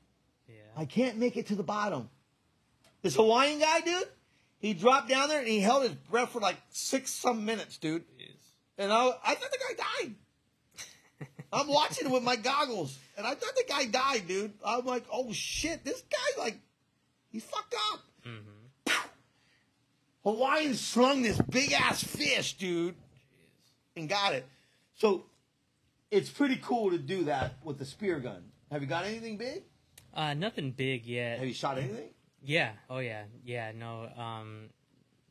Yeah. 0.47 0.55
I 0.75 0.85
can't 0.85 1.17
make 1.17 1.37
it 1.37 1.47
to 1.47 1.55
the 1.55 1.63
bottom. 1.63 2.09
This 3.03 3.15
Hawaiian 3.15 3.59
guy, 3.59 3.81
dude, 3.81 4.07
he 4.59 4.73
dropped 4.73 5.09
down 5.09 5.29
there 5.29 5.39
and 5.39 5.47
he 5.47 5.59
held 5.59 5.83
his 5.83 5.93
breath 5.93 6.29
for 6.29 6.39
like 6.39 6.57
six 6.69 7.11
some 7.11 7.45
minutes, 7.45 7.77
dude. 7.77 8.03
Jeez. 8.17 8.35
And 8.77 8.91
I, 8.91 9.11
I 9.23 9.35
thought 9.35 9.51
the 9.51 9.59
guy 9.59 9.83
died. 10.03 10.15
I'm 11.53 11.67
watching 11.67 12.07
it 12.07 12.11
with 12.11 12.23
my 12.23 12.35
goggles, 12.35 12.97
and 13.17 13.27
I 13.27 13.35
thought 13.35 13.55
the 13.55 13.65
guy 13.67 13.85
died, 13.85 14.27
dude. 14.27 14.53
I'm 14.65 14.85
like, 14.85 15.05
oh 15.11 15.31
shit, 15.33 15.83
this 15.83 16.01
guy 16.09 16.43
like, 16.43 16.59
he 17.31 17.39
fucked 17.39 17.75
up. 17.93 17.99
Mm-hmm. 18.25 18.61
Hawaiian 20.23 20.75
slung 20.75 21.23
this 21.23 21.39
big 21.41 21.73
ass 21.73 22.03
fish, 22.03 22.53
dude, 22.53 22.95
and 23.95 24.07
got 24.07 24.33
it. 24.33 24.45
So 24.95 25.25
it's 26.11 26.29
pretty 26.29 26.59
cool 26.61 26.91
to 26.91 26.97
do 26.99 27.25
that 27.25 27.55
with 27.63 27.79
the 27.79 27.85
spear 27.85 28.19
gun. 28.19 28.50
Have 28.71 28.81
you 28.81 28.87
got 28.87 29.05
anything 29.05 29.37
big? 29.37 29.63
Uh, 30.13 30.33
nothing 30.33 30.71
big 30.71 31.05
yet. 31.05 31.39
Have 31.39 31.47
you 31.47 31.53
shot 31.53 31.77
anything? 31.77 32.09
Yeah. 32.41 32.71
Oh 32.89 32.99
yeah. 32.99 33.23
Yeah. 33.43 33.71
No. 33.77 34.07
Um, 34.17 34.69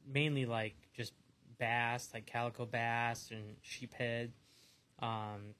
mainly 0.06 0.44
like 0.44 0.74
just 0.94 1.14
bass, 1.58 2.10
like 2.12 2.26
calico 2.26 2.66
bass 2.66 3.30
and 3.30 3.56
sheephead. 3.62 4.30
Um, 5.00 5.54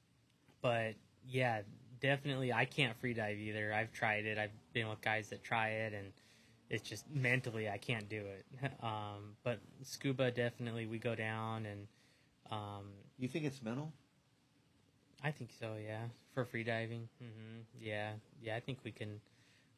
but 0.61 0.93
yeah, 1.27 1.61
definitely 1.99 2.53
I 2.53 2.65
can't 2.65 2.95
free 2.99 3.15
dive 3.15 3.37
either. 3.37 3.73
I've 3.73 3.91
tried 3.91 4.25
it. 4.25 4.37
I've 4.37 4.51
been 4.73 4.87
with 4.87 5.01
guys 5.01 5.29
that 5.29 5.43
try 5.43 5.69
it, 5.69 5.93
and 5.93 6.13
it's 6.69 6.87
just 6.87 7.09
mentally 7.09 7.67
I 7.67 7.77
can't 7.77 8.07
do 8.07 8.21
it. 8.21 8.45
Um, 8.83 9.35
but 9.43 9.59
scuba 9.83 10.29
definitely 10.31 10.85
we 10.85 10.99
go 10.99 11.15
down 11.15 11.65
and. 11.65 11.87
Um, 12.51 12.91
You 13.17 13.27
think 13.27 13.45
it's 13.45 13.61
mental? 13.61 13.93
I 15.23 15.31
think 15.31 15.51
so, 15.59 15.75
yeah. 15.83 16.05
For 16.33 16.45
free 16.45 16.63
diving, 16.63 17.09
hmm 17.19 17.59
yeah, 17.79 18.13
yeah. 18.41 18.55
I 18.55 18.59
think 18.59 18.79
we 18.83 18.91
can. 18.91 19.19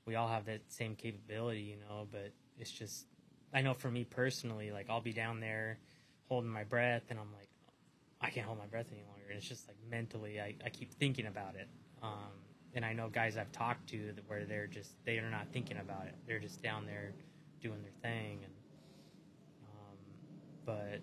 We 0.05 0.15
all 0.15 0.27
have 0.27 0.45
that 0.45 0.61
same 0.67 0.95
capability, 0.95 1.61
you 1.61 1.77
know. 1.77 2.07
But 2.11 2.31
it's 2.59 2.71
just, 2.71 3.05
I 3.53 3.61
know 3.61 3.73
for 3.73 3.89
me 3.89 4.03
personally, 4.03 4.71
like 4.71 4.89
I'll 4.89 5.01
be 5.01 5.13
down 5.13 5.39
there 5.39 5.79
holding 6.27 6.49
my 6.51 6.63
breath, 6.63 7.03
and 7.09 7.19
I'm 7.19 7.31
like, 7.33 7.49
I 8.21 8.29
can't 8.29 8.45
hold 8.45 8.59
my 8.59 8.67
breath 8.67 8.87
any 8.91 9.03
longer. 9.09 9.25
And 9.29 9.37
it's 9.37 9.47
just 9.47 9.67
like 9.67 9.77
mentally, 9.89 10.39
I, 10.39 10.55
I 10.63 10.69
keep 10.69 10.93
thinking 10.93 11.25
about 11.25 11.55
it. 11.55 11.67
Um, 12.01 12.31
and 12.75 12.85
I 12.85 12.93
know 12.93 13.09
guys 13.09 13.37
I've 13.37 13.51
talked 13.51 13.87
to 13.89 14.13
that 14.15 14.27
where 14.27 14.45
they're 14.45 14.67
just 14.67 14.91
they 15.05 15.17
are 15.17 15.29
not 15.29 15.47
thinking 15.51 15.77
about 15.77 16.05
it. 16.07 16.15
They're 16.27 16.39
just 16.39 16.61
down 16.61 16.85
there 16.85 17.13
doing 17.61 17.81
their 17.81 17.91
thing, 18.01 18.39
and 18.43 18.53
um, 19.63 19.97
but 20.65 21.01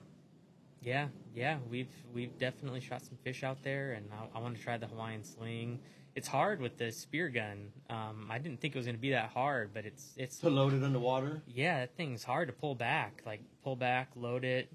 yeah, 0.82 1.08
yeah, 1.34 1.58
we've 1.70 1.88
we've 2.12 2.36
definitely 2.38 2.80
shot 2.80 3.02
some 3.02 3.16
fish 3.22 3.42
out 3.44 3.62
there, 3.62 3.92
and 3.92 4.08
I, 4.12 4.38
I 4.38 4.40
want 4.40 4.56
to 4.56 4.62
try 4.62 4.76
the 4.78 4.86
Hawaiian 4.86 5.24
sling. 5.24 5.80
It's 6.16 6.26
hard 6.26 6.60
with 6.60 6.76
the 6.76 6.90
spear 6.90 7.28
gun. 7.28 7.68
Um, 7.88 8.28
I 8.30 8.38
didn't 8.38 8.60
think 8.60 8.74
it 8.74 8.78
was 8.78 8.86
going 8.86 8.96
to 8.96 9.00
be 9.00 9.10
that 9.10 9.30
hard, 9.30 9.72
but 9.72 9.84
it's 9.84 10.14
it's 10.16 10.38
To 10.38 10.50
load 10.50 10.72
it 10.72 10.82
underwater? 10.82 11.42
yeah, 11.46 11.80
that 11.80 11.96
thing's 11.96 12.24
hard 12.24 12.48
to 12.48 12.52
pull 12.54 12.74
back. 12.74 13.22
Like 13.24 13.42
pull 13.62 13.76
back, 13.76 14.08
load 14.16 14.44
it, 14.44 14.72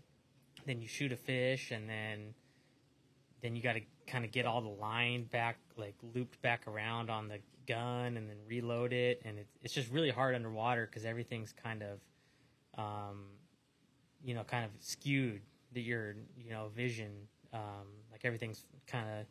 then 0.65 0.81
you 0.81 0.87
shoot 0.87 1.11
a 1.11 1.17
fish, 1.17 1.71
and 1.71 1.89
then 1.89 2.33
then 3.41 3.55
you 3.55 3.61
got 3.61 3.73
to 3.73 3.81
kind 4.07 4.23
of 4.25 4.31
get 4.31 4.45
all 4.45 4.61
the 4.61 4.69
line 4.69 5.25
back, 5.25 5.57
like 5.75 5.95
looped 6.13 6.41
back 6.41 6.67
around 6.67 7.09
on 7.09 7.27
the 7.27 7.39
gun, 7.67 8.15
and 8.17 8.29
then 8.29 8.37
reload 8.47 8.93
it. 8.93 9.21
And 9.25 9.37
it's 9.39 9.57
it's 9.63 9.73
just 9.73 9.91
really 9.91 10.11
hard 10.11 10.35
underwater 10.35 10.85
because 10.85 11.03
everything's 11.05 11.51
kind 11.51 11.83
of, 11.83 11.99
um, 12.81 13.25
you 14.23 14.35
know, 14.35 14.43
kind 14.43 14.63
of 14.65 14.71
skewed. 14.79 15.41
That 15.75 15.81
your 15.81 16.15
you 16.37 16.49
know 16.49 16.69
vision, 16.75 17.11
um, 17.53 17.87
like 18.11 18.25
everything's 18.25 18.63
kind 18.87 19.05
of 19.07 19.25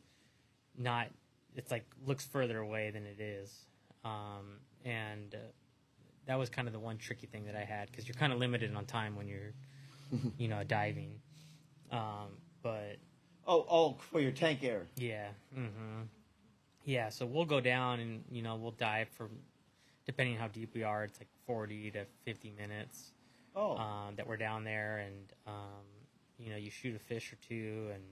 not. 0.78 1.08
It's 1.56 1.70
like 1.70 1.84
looks 2.06 2.24
further 2.24 2.58
away 2.58 2.90
than 2.90 3.04
it 3.06 3.20
is, 3.20 3.52
um, 4.04 4.60
and 4.84 5.34
uh, 5.34 5.38
that 6.26 6.38
was 6.38 6.48
kind 6.50 6.68
of 6.68 6.72
the 6.74 6.78
one 6.80 6.98
tricky 6.98 7.26
thing 7.26 7.46
that 7.46 7.56
I 7.56 7.64
had 7.64 7.90
because 7.90 8.06
you're 8.06 8.14
kind 8.16 8.32
of 8.32 8.38
limited 8.38 8.74
on 8.74 8.84
time 8.86 9.16
when 9.16 9.26
you're, 9.28 9.52
you 10.38 10.48
know, 10.48 10.62
diving. 10.64 11.14
Um, 11.90 12.28
but 12.62 12.96
Oh, 13.46 13.66
oh, 13.70 13.96
for 14.10 14.20
your 14.20 14.32
tank 14.32 14.64
air. 14.64 14.86
yeah, 14.96 15.28
mm-hmm. 15.56 16.02
yeah. 16.84 17.08
So 17.10 17.26
we'll 17.26 17.44
go 17.44 17.60
down 17.60 18.00
and 18.00 18.24
you 18.30 18.42
know 18.42 18.56
we'll 18.56 18.70
dive 18.72 19.08
for, 19.16 19.28
depending 20.06 20.34
on 20.36 20.40
how 20.40 20.48
deep 20.48 20.74
we 20.74 20.82
are, 20.82 21.04
it's 21.04 21.18
like 21.20 21.28
forty 21.46 21.90
to 21.92 22.04
fifty 22.24 22.52
minutes 22.58 23.12
Oh, 23.56 23.76
um, 23.76 24.16
that 24.16 24.26
we're 24.26 24.36
down 24.38 24.64
there, 24.64 24.98
and 25.06 25.32
um, 25.46 25.84
you 26.38 26.50
know 26.50 26.56
you 26.56 26.70
shoot 26.70 26.94
a 26.96 26.98
fish 26.98 27.32
or 27.32 27.36
two, 27.36 27.90
and 27.92 28.02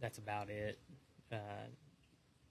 that's 0.00 0.18
about 0.18 0.50
it. 0.50 0.78
Uh, 1.32 1.36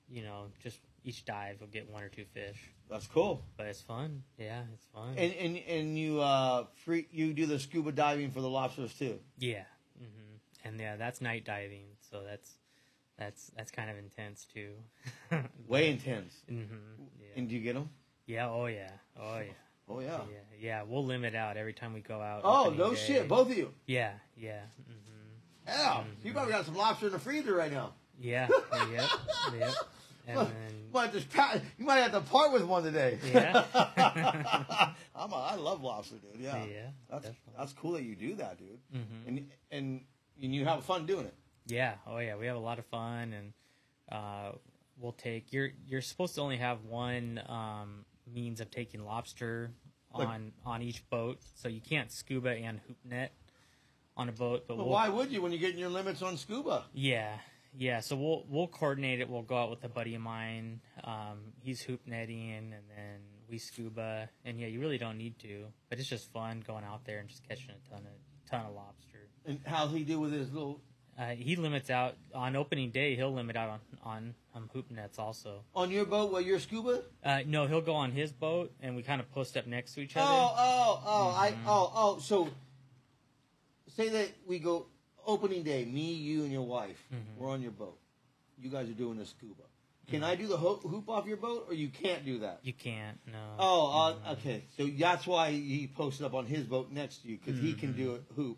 you 0.10 0.24
know, 0.24 0.48
just 0.62 0.80
each 1.04 1.26
dive 1.26 1.60
will 1.62 1.68
get 1.68 1.90
one 1.90 2.04
or 2.04 2.10
two 2.10 2.26
fish, 2.26 2.72
that's 2.90 3.08
cool. 3.08 3.44
but 3.58 3.66
it's 3.68 3.82
fun. 3.82 4.24
Yeah, 4.38 4.64
it's 4.74 4.86
fun. 4.94 5.14
And 5.18 5.34
and 5.34 5.58
and 5.58 5.98
you 5.98 6.22
uh 6.22 6.66
free 6.86 7.08
you 7.12 7.34
do 7.34 7.46
the 7.46 7.60
scuba 7.60 7.92
diving 7.92 8.32
for 8.32 8.42
the 8.42 8.50
lobsters 8.50 8.94
too. 8.94 9.20
Yeah, 9.38 9.64
hmm 9.98 10.38
and 10.64 10.80
yeah, 10.80 10.96
that's 10.96 11.22
night 11.22 11.46
diving, 11.46 11.86
so 12.12 12.24
that's 12.24 12.58
that's 13.18 13.52
that's 13.56 13.72
kind 13.72 13.90
of 13.90 13.98
intense 13.98 14.46
too. 14.46 14.74
Way 15.68 15.92
intense. 15.92 16.34
hmm 16.48 16.64
Yeah. 17.20 17.28
And 17.38 17.50
do 17.50 17.56
you 17.56 17.62
get 17.62 17.74
them? 17.76 17.90
yeah. 18.26 18.50
Oh 18.50 18.66
yeah. 18.66 18.90
Oh 19.20 19.40
yeah. 19.40 19.52
Oh 19.90 20.00
yeah. 20.00 20.08
Yeah. 20.30 20.38
Yeah. 20.60 20.84
We'll 20.88 21.06
limit 21.06 21.36
out 21.36 21.58
every 21.58 21.74
time 21.74 21.94
we 21.94 22.00
go 22.02 22.20
out. 22.22 22.42
Oh 22.44 22.74
no 22.76 22.92
day. 22.94 23.00
shit, 23.00 23.28
both 23.28 23.50
of 23.52 23.58
you. 23.58 23.72
Yeah. 23.86 24.14
Yeah. 24.38 24.62
hmm 24.88 25.68
Yeah, 25.68 26.04
you 26.24 26.32
probably 26.34 26.52
got 26.54 26.66
some 26.66 26.76
lobster 26.76 27.08
in 27.08 27.12
the 27.14 27.20
freezer 27.20 27.54
right 27.56 27.72
now. 27.72 27.94
Yeah. 28.20 28.48
yep. 28.92 29.10
Yep. 29.60 29.74
And 30.28 30.38
Well, 30.38 30.46
then 30.46 30.54
you 30.88 30.92
might 30.94 31.12
just 31.14 31.32
pa- 31.32 31.60
you 31.78 31.86
might 31.86 31.98
have 31.98 32.12
to 32.14 32.22
part 32.22 32.52
with 32.52 32.64
one 32.64 32.84
today. 32.84 33.20
Yeah. 33.32 33.64
I'm 35.16 35.32
a, 35.32 35.36
I 35.36 35.56
love 35.56 35.82
lobster, 35.84 36.16
dude. 36.16 36.42
Yeah, 36.42 36.56
Yeah, 36.66 36.88
that's 37.10 37.26
definitely. 37.26 37.54
that's 37.58 37.74
cool 37.74 37.92
that 37.94 38.04
you 38.04 38.16
do 38.16 38.36
that, 38.36 38.58
dude. 38.58 38.80
Mhm. 38.94 39.28
And 39.28 39.50
and 39.72 40.02
and 40.42 40.56
you 40.56 40.66
have 40.66 40.84
fun 40.84 41.06
doing 41.06 41.26
it. 41.26 41.34
Yeah. 41.68 41.96
Oh 42.08 42.18
yeah. 42.18 42.36
We 42.36 42.48
have 42.48 42.56
a 42.56 42.60
lot 42.60 42.80
of 42.80 42.86
fun, 42.86 43.34
and 43.34 43.54
uh, 44.12 44.52
we'll 45.00 45.12
take. 45.14 45.54
You're 45.54 45.70
you're 45.88 46.02
supposed 46.02 46.36
to 46.36 46.42
only 46.42 46.58
have 46.58 46.84
one 46.86 47.42
um, 47.48 48.06
means 48.32 48.60
of 48.62 48.72
taking 48.72 49.04
lobster 49.06 49.72
Like- 50.14 50.28
on 50.28 50.52
on 50.66 50.82
each 50.82 51.08
boat, 51.10 51.40
so 51.56 51.68
you 51.68 51.82
can't 51.82 52.12
scuba 52.12 52.50
and 52.52 52.80
hoop 52.88 52.98
net 53.04 53.34
on 54.18 54.30
a 54.30 54.32
boat. 54.32 54.66
But 54.68 54.78
But 54.78 54.84
we'll, 54.86 54.94
why 54.94 55.10
would 55.10 55.32
you 55.32 55.42
when 55.42 55.52
you're 55.52 55.60
getting 55.62 55.80
your 55.80 55.90
limits 55.90 56.22
on 56.22 56.38
scuba? 56.38 56.86
Yeah. 56.94 57.38
Yeah. 57.78 58.00
So 58.00 58.16
we'll 58.16 58.46
we'll 58.48 58.68
coordinate 58.68 59.20
it. 59.20 59.30
We'll 59.30 59.42
go 59.42 59.58
out 59.58 59.70
with 59.70 59.84
a 59.84 59.90
buddy 59.90 60.16
of 60.16 60.22
mine. 60.22 60.82
Um, 61.04 61.54
he's 61.60 61.82
hoop 61.82 62.02
netting, 62.08 62.54
and 62.54 62.72
then 62.90 63.20
we 63.50 63.58
scuba. 63.58 64.30
And 64.46 64.60
yeah, 64.60 64.68
you 64.68 64.80
really 64.80 64.98
don't 64.98 65.18
need 65.18 65.38
to, 65.40 65.66
but 65.90 66.00
it's 66.00 66.08
just 66.08 66.32
fun 66.32 66.64
going 66.66 66.84
out 66.86 67.04
there 67.06 67.20
and 67.20 67.28
just 67.28 67.48
catching 67.48 67.72
a 67.72 67.90
ton 67.90 68.06
of 68.06 68.50
ton 68.50 68.66
of 68.66 68.74
lobster. 68.74 69.28
And 69.46 69.60
how's 69.66 69.92
he 69.92 70.04
do 70.04 70.20
with 70.20 70.32
his 70.32 70.52
little 70.54 70.82
Uh, 71.18 71.28
he 71.30 71.56
limits 71.56 71.90
out 71.90 72.16
on 72.34 72.56
opening 72.58 72.92
day. 72.92 73.16
He'll 73.16 73.34
limit 73.34 73.56
out 73.56 73.70
on 73.70 73.80
on 74.04 74.36
um, 74.54 74.70
hoop 74.74 74.92
nets 74.92 75.18
also. 75.18 75.62
on 75.76 75.90
your 75.92 76.06
boat 76.06 76.32
while 76.32 76.42
you're 76.42 76.60
scuba? 76.60 77.04
Uh, 77.24 77.40
no, 77.46 77.68
he'll 77.68 77.82
go 77.82 77.94
on 77.96 78.12
his 78.12 78.32
boat, 78.34 78.72
and 78.82 78.96
we 78.96 79.02
kind 79.04 79.22
of 79.22 79.32
post 79.32 79.56
up 79.58 79.66
next 79.66 79.94
to 79.96 80.02
each 80.02 80.14
Oh, 80.18 80.22
other. 80.22 80.54
oh, 80.58 81.04
oh! 81.06 81.36
I 81.38 81.52
Mm-hmm. 81.52 81.70
oh 81.70 81.92
oh. 81.96 82.20
So 82.20 82.50
say 83.96 84.10
that 84.10 84.30
we 84.48 84.60
go 84.60 84.88
opening 85.26 85.64
day. 85.64 85.86
Me, 85.86 86.14
you, 86.14 86.44
and 86.44 86.52
your 86.52 86.64
wife. 86.68 87.02
Mm-hmm. 87.14 87.42
We're 87.44 87.50
on 87.50 87.62
your 87.62 87.72
boat. 87.72 87.98
You 88.62 88.70
guys 88.70 88.90
are 88.90 88.94
doing 88.94 89.18
the 89.18 89.26
scuba. 89.26 89.64
Can 90.10 90.24
I 90.24 90.36
do 90.36 90.46
the 90.46 90.58
ho- 90.58 90.80
hoop 90.84 91.10
off 91.10 91.26
your 91.26 91.38
boat, 91.38 91.66
or 91.68 91.74
you 91.74 91.90
can't 91.90 92.24
do 92.24 92.40
that? 92.40 92.60
You 92.62 92.74
can't. 92.74 93.18
No. 93.26 93.40
Oh, 93.58 94.16
uh, 94.28 94.34
okay. 94.34 94.64
So 94.78 94.86
that's 94.86 95.26
why 95.26 95.50
he 95.52 95.88
posted 95.96 96.26
up 96.28 96.36
on 96.36 96.46
his 96.46 96.64
boat 96.66 96.92
next 96.92 97.24
to 97.24 97.28
you 97.30 97.40
because 97.44 97.60
he 97.60 97.74
can 97.74 97.94
do 97.94 98.16
it 98.16 98.24
hoop. 98.36 98.58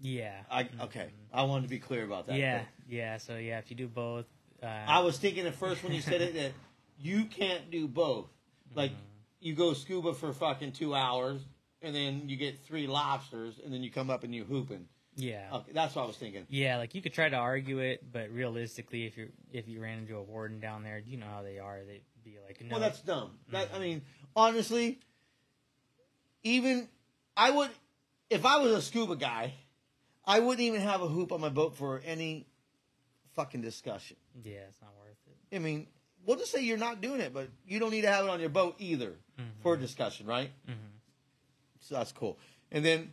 Yeah. 0.00 0.32
I 0.50 0.68
okay. 0.82 1.08
I 1.32 1.42
wanted 1.44 1.62
to 1.62 1.68
be 1.68 1.78
clear 1.78 2.04
about 2.04 2.26
that. 2.26 2.32
Mm-hmm. 2.32 2.40
yeah. 2.40 2.62
Yeah. 2.88 3.16
So 3.18 3.36
yeah, 3.36 3.58
if 3.58 3.70
you 3.70 3.76
do 3.76 3.88
both. 3.88 4.26
Uh, 4.62 4.66
I 4.66 5.00
was 5.00 5.18
thinking 5.18 5.46
at 5.46 5.54
first 5.54 5.82
when 5.82 5.92
you 5.92 6.00
said 6.02 6.20
it 6.20 6.34
that 6.34 6.52
you 6.98 7.24
can't 7.24 7.70
do 7.70 7.88
both. 7.88 8.26
Like 8.74 8.92
you 9.40 9.54
go 9.54 9.72
scuba 9.72 10.14
for 10.14 10.32
fucking 10.32 10.72
two 10.72 10.94
hours 10.94 11.40
and 11.82 11.94
then 11.94 12.28
you 12.28 12.36
get 12.36 12.58
three 12.66 12.86
lobsters 12.86 13.58
and 13.64 13.72
then 13.72 13.82
you 13.82 13.90
come 13.90 14.10
up 14.10 14.22
and 14.22 14.34
you 14.34 14.44
hooping. 14.44 14.86
yeah. 15.16 15.48
Okay, 15.52 15.72
that's 15.72 15.94
what 15.94 16.02
I 16.02 16.06
was 16.06 16.16
thinking. 16.16 16.46
Yeah, 16.50 16.76
like 16.76 16.94
you 16.94 17.00
could 17.02 17.14
try 17.14 17.28
to 17.28 17.36
argue 17.36 17.78
it, 17.78 18.04
but 18.12 18.30
realistically, 18.30 19.06
if 19.06 19.16
you 19.16 19.30
if 19.52 19.66
you 19.66 19.80
ran 19.80 19.98
into 19.98 20.16
a 20.16 20.22
warden 20.22 20.60
down 20.60 20.82
there, 20.82 20.98
you 20.98 21.16
know 21.16 21.26
how 21.26 21.42
they 21.42 21.58
are. 21.58 21.80
They'd 21.86 22.02
be 22.22 22.36
like, 22.46 22.60
no, 22.62 22.72
Well, 22.72 22.80
that's 22.80 23.00
dumb. 23.00 23.30
That 23.50 23.70
I 23.74 23.78
mean, 23.78 24.02
honestly, 24.36 24.98
even 26.42 26.88
I 27.36 27.50
would 27.50 27.70
if 28.28 28.44
I 28.44 28.58
was 28.58 28.72
a 28.72 28.82
scuba 28.82 29.16
guy, 29.16 29.54
I 30.30 30.38
wouldn't 30.40 30.60
even 30.60 30.80
have 30.80 31.00
a 31.02 31.08
hoop 31.08 31.32
on 31.32 31.40
my 31.40 31.48
boat 31.48 31.74
for 31.76 32.00
any 32.04 32.46
fucking 33.34 33.60
discussion. 33.62 34.16
yeah, 34.44 34.60
it's 34.68 34.80
not 34.80 34.92
worth 34.98 35.16
it. 35.26 35.56
I 35.56 35.58
mean, 35.58 35.86
we'll 36.24 36.36
just 36.36 36.52
say 36.52 36.60
you're 36.62 36.78
not 36.78 37.00
doing 37.00 37.20
it, 37.20 37.32
but 37.34 37.48
you 37.66 37.78
don't 37.80 37.90
need 37.90 38.02
to 38.02 38.08
have 38.10 38.24
it 38.26 38.30
on 38.30 38.40
your 38.40 38.48
boat 38.50 38.76
either 38.78 39.14
for 39.62 39.76
discussion, 39.76 40.26
right? 40.26 40.50
Mhm. 40.68 40.74
So 41.80 41.94
that's 41.96 42.12
cool. 42.12 42.38
And 42.70 42.84
then, 42.84 43.12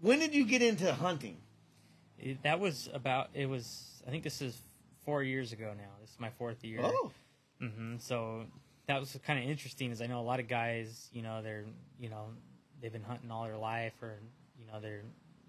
when 0.00 0.18
did 0.18 0.34
you 0.34 0.44
get 0.44 0.62
into 0.62 0.92
hunting? 0.92 1.36
It, 2.18 2.42
that 2.42 2.60
was 2.60 2.88
about. 2.92 3.30
It 3.34 3.46
was. 3.46 4.02
I 4.06 4.10
think 4.10 4.22
this 4.24 4.40
is 4.42 4.58
four 5.04 5.22
years 5.22 5.52
ago 5.52 5.72
now. 5.76 5.90
This 6.00 6.10
is 6.10 6.20
my 6.20 6.30
fourth 6.30 6.64
year. 6.64 6.80
Oh, 6.82 7.10
hmm 7.60 7.96
So 7.98 8.46
that 8.86 8.98
was 9.00 9.16
kind 9.26 9.38
of 9.42 9.48
interesting. 9.48 9.90
Is 9.90 10.00
I 10.02 10.06
know 10.06 10.20
a 10.20 10.22
lot 10.32 10.40
of 10.40 10.48
guys. 10.48 11.08
You 11.12 11.22
know, 11.22 11.42
they're 11.42 11.64
you 12.00 12.08
know 12.08 12.28
they've 12.80 12.92
been 12.92 13.02
hunting 13.02 13.30
all 13.30 13.44
their 13.44 13.56
life, 13.58 13.94
or 14.02 14.14
you 14.58 14.66
know 14.66 14.80
their 14.80 15.02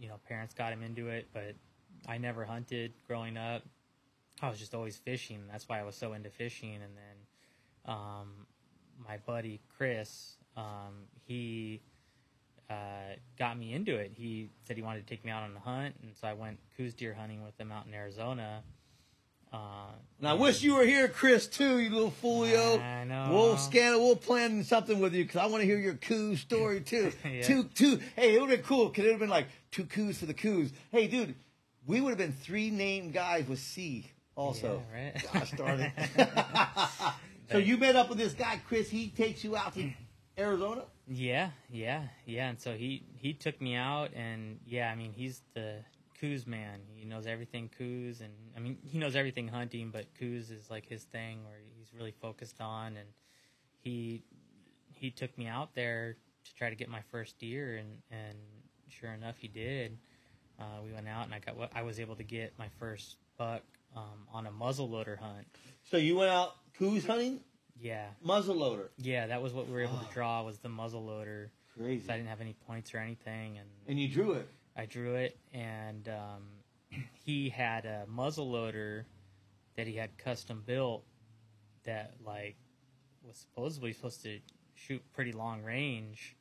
you 0.05 0.11
know 0.11 0.19
parents 0.27 0.53
got 0.53 0.71
him 0.71 0.83
into 0.83 1.07
it, 1.07 1.27
but 1.33 1.55
I 2.07 2.19
never 2.19 2.45
hunted 2.45 2.93
growing 3.07 3.37
up. 3.37 3.63
I 4.39 4.49
was 4.49 4.59
just 4.59 4.75
always 4.75 4.97
fishing. 4.97 5.41
That's 5.51 5.67
why 5.67 5.79
I 5.79 5.83
was 5.83 5.95
so 5.95 6.13
into 6.13 6.29
fishing. 6.29 6.75
And 6.75 6.93
then 6.95 7.91
um, 7.95 8.45
my 9.03 9.17
buddy 9.25 9.61
Chris, 9.75 10.35
um, 10.55 11.07
he 11.25 11.81
uh, 12.69 13.15
got 13.39 13.57
me 13.57 13.73
into 13.73 13.95
it. 13.95 14.11
He 14.13 14.51
said 14.61 14.77
he 14.77 14.83
wanted 14.83 15.07
to 15.07 15.11
take 15.11 15.25
me 15.25 15.31
out 15.31 15.41
on 15.41 15.55
a 15.55 15.59
hunt, 15.59 15.95
and 16.03 16.15
so 16.15 16.27
I 16.27 16.33
went 16.33 16.59
Coues 16.77 16.93
deer 16.93 17.15
hunting 17.15 17.43
with 17.43 17.59
him 17.59 17.71
out 17.71 17.87
in 17.87 17.93
Arizona. 17.95 18.61
Uh, 19.55 19.91
and 20.19 20.27
I 20.29 20.33
wish 20.33 20.63
you 20.63 20.75
were 20.75 20.85
here, 20.85 21.07
Chris, 21.07 21.45
too, 21.47 21.79
you 21.79 21.89
little 21.89 22.13
foolio. 22.23 22.81
I 22.81 23.03
know. 23.03 23.27
We'll 23.31 23.57
scan 23.57 23.93
it. 23.93 23.99
We'll 23.99 24.15
plan 24.15 24.63
something 24.63 24.99
with 24.99 25.13
you 25.13 25.23
because 25.23 25.41
I 25.41 25.45
want 25.47 25.61
to 25.61 25.65
hear 25.65 25.77
your 25.77 25.95
Coues 25.95 26.39
story 26.39 26.81
too. 26.85 27.11
Yeah. 27.29 27.41
Two, 27.41 27.63
two. 27.65 27.99
Hey, 28.15 28.35
it 28.35 28.41
would 28.41 28.49
have 28.49 28.59
been 28.59 28.65
cool 28.65 28.87
because 28.87 29.03
it 29.03 29.07
would 29.07 29.13
have 29.13 29.19
been 29.19 29.29
like 29.29 29.47
two 29.71 29.85
coos 29.85 30.17
for 30.17 30.25
the 30.25 30.33
coos. 30.33 30.71
Hey, 30.91 31.07
dude, 31.07 31.35
we 31.85 32.01
would 32.01 32.09
have 32.09 32.17
been 32.17 32.31
three 32.31 32.69
named 32.71 33.13
guys 33.13 33.47
with 33.47 33.59
C 33.59 34.09
also. 34.35 34.81
Yeah, 34.93 35.03
right. 35.03 35.27
Gosh 35.33 35.51
darn 35.51 35.79
it. 35.81 36.29
so 37.51 37.57
you 37.57 37.77
met 37.77 37.95
up 37.95 38.09
with 38.09 38.17
this 38.17 38.33
guy, 38.33 38.59
Chris. 38.67 38.89
He 38.89 39.09
takes 39.09 39.43
you 39.43 39.55
out 39.55 39.73
to 39.75 39.91
Arizona. 40.37 40.83
Yeah, 41.07 41.51
yeah, 41.69 42.03
yeah. 42.25 42.49
And 42.49 42.59
so 42.59 42.73
he 42.73 43.03
he 43.17 43.33
took 43.33 43.61
me 43.61 43.75
out, 43.75 44.11
and 44.15 44.59
yeah, 44.65 44.89
I 44.89 44.95
mean 44.95 45.13
he's 45.13 45.41
the 45.53 45.79
Coues 46.19 46.47
man. 46.47 46.79
He 46.95 47.05
knows 47.05 47.27
everything 47.27 47.69
Coues, 47.77 48.21
and 48.21 48.33
I 48.55 48.59
mean 48.59 48.77
he 48.83 48.97
knows 48.97 49.15
everything 49.15 49.47
hunting, 49.47 49.89
but 49.91 50.05
Coues 50.19 50.49
is 50.51 50.69
like 50.69 50.87
his 50.87 51.03
thing, 51.03 51.43
where 51.45 51.57
he's 51.77 51.93
really 51.93 52.13
focused 52.21 52.61
on. 52.61 52.97
And 52.97 53.07
he 53.81 54.23
he 54.93 55.11
took 55.11 55.37
me 55.37 55.47
out 55.47 55.75
there 55.75 56.15
to 56.45 56.55
try 56.55 56.69
to 56.69 56.75
get 56.75 56.89
my 56.89 57.01
first 57.11 57.37
deer, 57.39 57.77
and 57.77 57.89
and 58.11 58.37
sure 58.89 59.11
enough, 59.11 59.35
he 59.37 59.47
did. 59.47 59.97
Uh, 60.59 60.63
we 60.85 60.93
went 60.93 61.07
out, 61.07 61.25
and 61.25 61.33
I 61.33 61.39
got 61.39 61.57
what 61.57 61.71
I 61.75 61.81
was 61.83 61.99
able 61.99 62.15
to 62.15 62.23
get 62.23 62.53
my 62.57 62.69
first 62.79 63.17
buck 63.37 63.61
um, 63.95 64.03
on 64.33 64.47
a 64.47 64.51
muzzleloader 64.51 65.17
hunt. 65.17 65.45
So 65.91 65.97
you 65.97 66.15
went 66.15 66.31
out 66.31 66.55
Coues 66.79 67.05
hunting, 67.05 67.41
Yeah, 67.79 68.05
muzzleloader. 68.25 68.87
yeah, 68.97 69.27
that 69.27 69.41
was 69.41 69.51
what 69.53 69.67
we 69.67 69.73
were 69.73 69.81
able 69.81 69.97
to 69.97 70.13
draw 70.13 70.43
was 70.43 70.59
the 70.59 70.69
muzzleloader. 70.69 71.49
Crazy. 71.77 72.07
So 72.07 72.13
I 72.13 72.15
didn't 72.15 72.29
have 72.29 72.39
any 72.39 72.53
points 72.67 72.93
or 72.93 72.99
anything, 72.99 73.57
and 73.57 73.67
And 73.89 73.99
you 73.99 74.07
drew 74.07 74.31
it. 74.31 74.47
I 74.75 74.85
drew 74.85 75.15
it, 75.15 75.37
and 75.53 76.07
um, 76.09 77.01
he 77.25 77.49
had 77.49 77.85
a 77.85 78.05
muzzle 78.07 78.49
loader 78.49 79.05
that 79.77 79.87
he 79.87 79.93
had 79.93 80.17
custom 80.17 80.63
built 80.65 81.03
that 81.83 82.13
like 82.25 82.55
was 83.23 83.37
supposedly 83.37 83.93
supposed 83.93 84.23
to 84.23 84.39
shoot 84.75 85.01
pretty 85.13 85.31
long 85.31 85.63
range. 85.63 86.35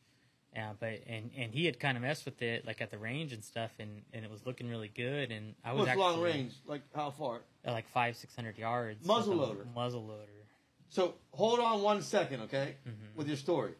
Uh, 0.56 0.72
but 0.78 1.00
and 1.08 1.30
and 1.36 1.52
he 1.52 1.66
had 1.66 1.80
kind 1.80 1.96
of 1.96 2.02
messed 2.02 2.24
with 2.24 2.40
it 2.40 2.64
like 2.64 2.80
at 2.80 2.90
the 2.90 2.98
range 2.98 3.32
and 3.32 3.42
stuff, 3.44 3.72
and, 3.80 4.02
and 4.12 4.24
it 4.24 4.30
was 4.30 4.46
looking 4.46 4.68
really 4.68 4.90
good. 4.94 5.32
And 5.32 5.54
I 5.64 5.72
was 5.72 5.80
What's 5.80 5.90
actually 5.90 6.04
long 6.04 6.20
range? 6.20 6.52
Like 6.66 6.82
how 6.94 7.10
far? 7.10 7.40
at 7.64 7.72
like 7.72 7.88
five 7.88 8.16
six 8.16 8.36
hundred 8.36 8.58
yards. 8.58 9.04
Muzzle 9.06 9.34
loader. 9.36 9.66
Muzzle 9.74 10.04
loader. 10.06 10.30
So 10.90 11.14
hold 11.32 11.58
on 11.58 11.82
one 11.82 12.02
second, 12.02 12.42
okay, 12.42 12.76
Mhm. 12.86 13.16
with 13.16 13.26
your 13.26 13.36
story. 13.36 13.72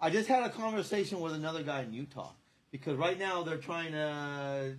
I 0.00 0.08
just 0.08 0.26
had 0.26 0.42
a 0.42 0.48
conversation 0.48 1.20
with 1.20 1.34
another 1.34 1.62
guy 1.62 1.82
in 1.82 1.92
Utah 1.92 2.32
because 2.72 2.96
right 2.96 3.18
now 3.18 3.44
they're 3.44 3.58
trying 3.58 3.92
to 3.92 4.74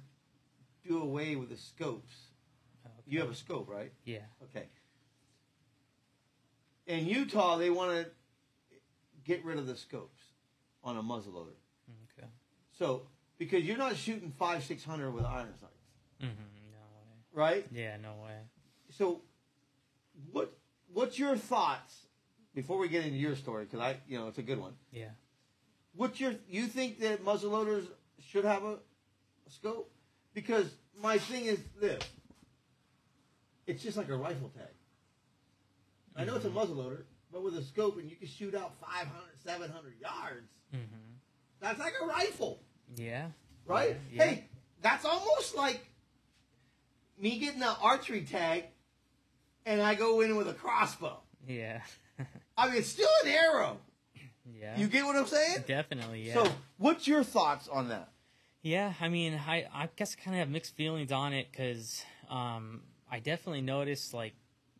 do 0.85 1.01
away 1.01 1.37
with 1.37 1.47
the 1.49 1.57
scopes. 1.57 2.13
You 3.05 3.19
have 3.21 3.29
a 3.29 3.35
scope, 3.35 3.69
right? 3.69 3.91
Yeah. 4.05 4.19
Okay. 4.43 4.67
In 6.87 7.05
Utah, 7.07 7.57
they 7.57 7.69
want 7.69 7.91
to 7.91 8.07
get 9.23 9.43
rid 9.45 9.57
of 9.57 9.67
the 9.67 9.75
scopes 9.77 10.21
on 10.83 10.97
a 10.97 11.01
muzzleloader. 11.03 11.55
Okay. 12.17 12.27
So 12.77 13.03
because 13.37 13.63
you're 13.63 13.77
not 13.77 13.95
shooting 13.95 14.33
five, 14.37 14.63
six 14.63 14.83
hundred 14.83 15.11
with 15.11 15.23
iron 15.25 15.53
sights, 15.59 15.69
Mm-hmm. 16.21 16.71
No 16.71 16.77
way. 16.77 17.15
right? 17.33 17.65
Yeah. 17.73 17.97
No 18.01 18.13
way. 18.23 18.37
So, 18.89 19.21
what 20.31 20.53
what's 20.93 21.17
your 21.19 21.35
thoughts 21.35 22.07
before 22.55 22.77
we 22.77 22.87
get 22.87 23.03
into 23.05 23.17
your 23.17 23.35
story? 23.35 23.65
Because 23.65 23.79
I, 23.81 23.97
you 24.07 24.17
know, 24.17 24.27
it's 24.29 24.37
a 24.37 24.43
good 24.43 24.59
one. 24.59 24.73
Yeah. 24.91 25.09
What's 25.95 26.19
your 26.19 26.33
you 26.49 26.65
think 26.67 26.99
that 27.01 27.23
muzzleloaders 27.23 27.85
should 28.19 28.45
have 28.45 28.63
a, 28.63 28.73
a 28.73 29.49
scope? 29.49 29.91
Because 30.33 30.73
my 31.01 31.17
thing 31.17 31.45
is 31.45 31.59
this: 31.79 32.01
it's 33.67 33.83
just 33.83 33.97
like 33.97 34.09
a 34.09 34.15
rifle 34.15 34.49
tag. 34.57 34.67
I 36.15 36.25
know 36.25 36.35
it's 36.35 36.45
a 36.45 36.49
muzzleloader, 36.49 37.03
but 37.31 37.43
with 37.43 37.55
a 37.57 37.63
scope, 37.63 37.97
and 37.97 38.09
you 38.09 38.15
can 38.15 38.27
shoot 38.27 38.53
out 38.55 38.73
500, 38.81 39.11
700 39.43 39.93
yards. 39.99 40.51
hmm 40.71 40.79
That's 41.59 41.79
like 41.79 41.93
a 42.01 42.05
rifle, 42.05 42.59
Yeah. 42.95 43.27
right? 43.65 43.95
Yeah. 44.11 44.23
Hey, 44.23 44.43
that's 44.81 45.05
almost 45.05 45.55
like 45.55 45.87
me 47.17 47.39
getting 47.39 47.63
an 47.63 47.75
archery 47.81 48.21
tag, 48.21 48.65
and 49.65 49.81
I 49.81 49.95
go 49.95 50.21
in 50.21 50.35
with 50.35 50.47
a 50.47 50.53
crossbow. 50.53 51.19
Yeah. 51.47 51.81
I 52.57 52.67
mean, 52.67 52.77
it's 52.77 52.89
still 52.89 53.09
an 53.23 53.31
arrow. 53.31 53.77
Yeah. 54.45 54.77
You 54.77 54.87
get 54.87 55.05
what 55.05 55.15
I'm 55.15 55.27
saying? 55.27 55.63
Definitely. 55.67 56.27
Yeah. 56.27 56.43
So, 56.43 56.51
what's 56.77 57.07
your 57.07 57.23
thoughts 57.23 57.67
on 57.67 57.89
that? 57.89 58.09
Yeah, 58.61 58.93
I 59.01 59.09
mean, 59.09 59.39
I, 59.45 59.67
I 59.73 59.89
guess 59.95 60.15
I 60.17 60.23
kind 60.23 60.35
of 60.37 60.39
have 60.39 60.49
mixed 60.49 60.75
feelings 60.75 61.11
on 61.11 61.33
it 61.33 61.47
because 61.51 62.03
um, 62.29 62.81
I 63.11 63.19
definitely 63.19 63.61
noticed 63.61 64.13
like 64.13 64.33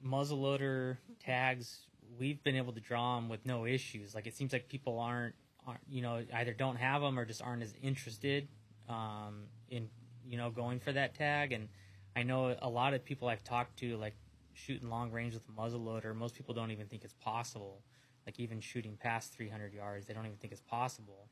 muzzleloader 0.06 0.98
tags. 1.24 1.80
We've 2.18 2.42
been 2.44 2.56
able 2.56 2.74
to 2.74 2.80
draw 2.80 3.18
them 3.18 3.28
with 3.28 3.46
no 3.46 3.66
issues. 3.66 4.16
Like 4.16 4.26
it 4.26 4.36
seems 4.36 4.54
like 4.54 4.70
people 4.70 5.00
aren't, 5.00 5.36
aren't 5.68 5.82
you 5.90 6.02
know, 6.02 6.24
either 6.34 6.54
don't 6.54 6.78
have 6.78 7.02
them 7.02 7.20
or 7.20 7.26
just 7.26 7.42
aren't 7.42 7.62
as 7.62 7.74
interested 7.82 8.48
um, 8.88 9.44
in 9.70 9.90
you 10.26 10.38
know 10.38 10.50
going 10.50 10.80
for 10.80 10.92
that 10.92 11.16
tag. 11.16 11.52
And 11.52 11.68
I 12.16 12.24
know 12.24 12.56
a 12.62 12.70
lot 12.70 12.94
of 12.94 13.04
people 13.04 13.28
I've 13.28 13.44
talked 13.44 13.80
to, 13.80 13.98
like 13.98 14.16
shooting 14.54 14.90
long 14.90 15.12
range 15.12 15.34
with 15.34 15.44
a 15.50 15.52
muzzleloader. 15.52 16.16
Most 16.16 16.36
people 16.36 16.54
don't 16.54 16.72
even 16.72 16.88
think 16.88 17.04
it's 17.04 17.16
possible. 17.16 17.82
Like 18.26 18.40
even 18.40 18.62
shooting 18.62 18.98
past 18.98 19.34
300 19.34 19.74
yards, 19.74 20.06
they 20.08 20.14
don't 20.14 20.26
even 20.26 20.38
think 20.38 20.54
it's 20.54 20.62
possible. 20.62 21.28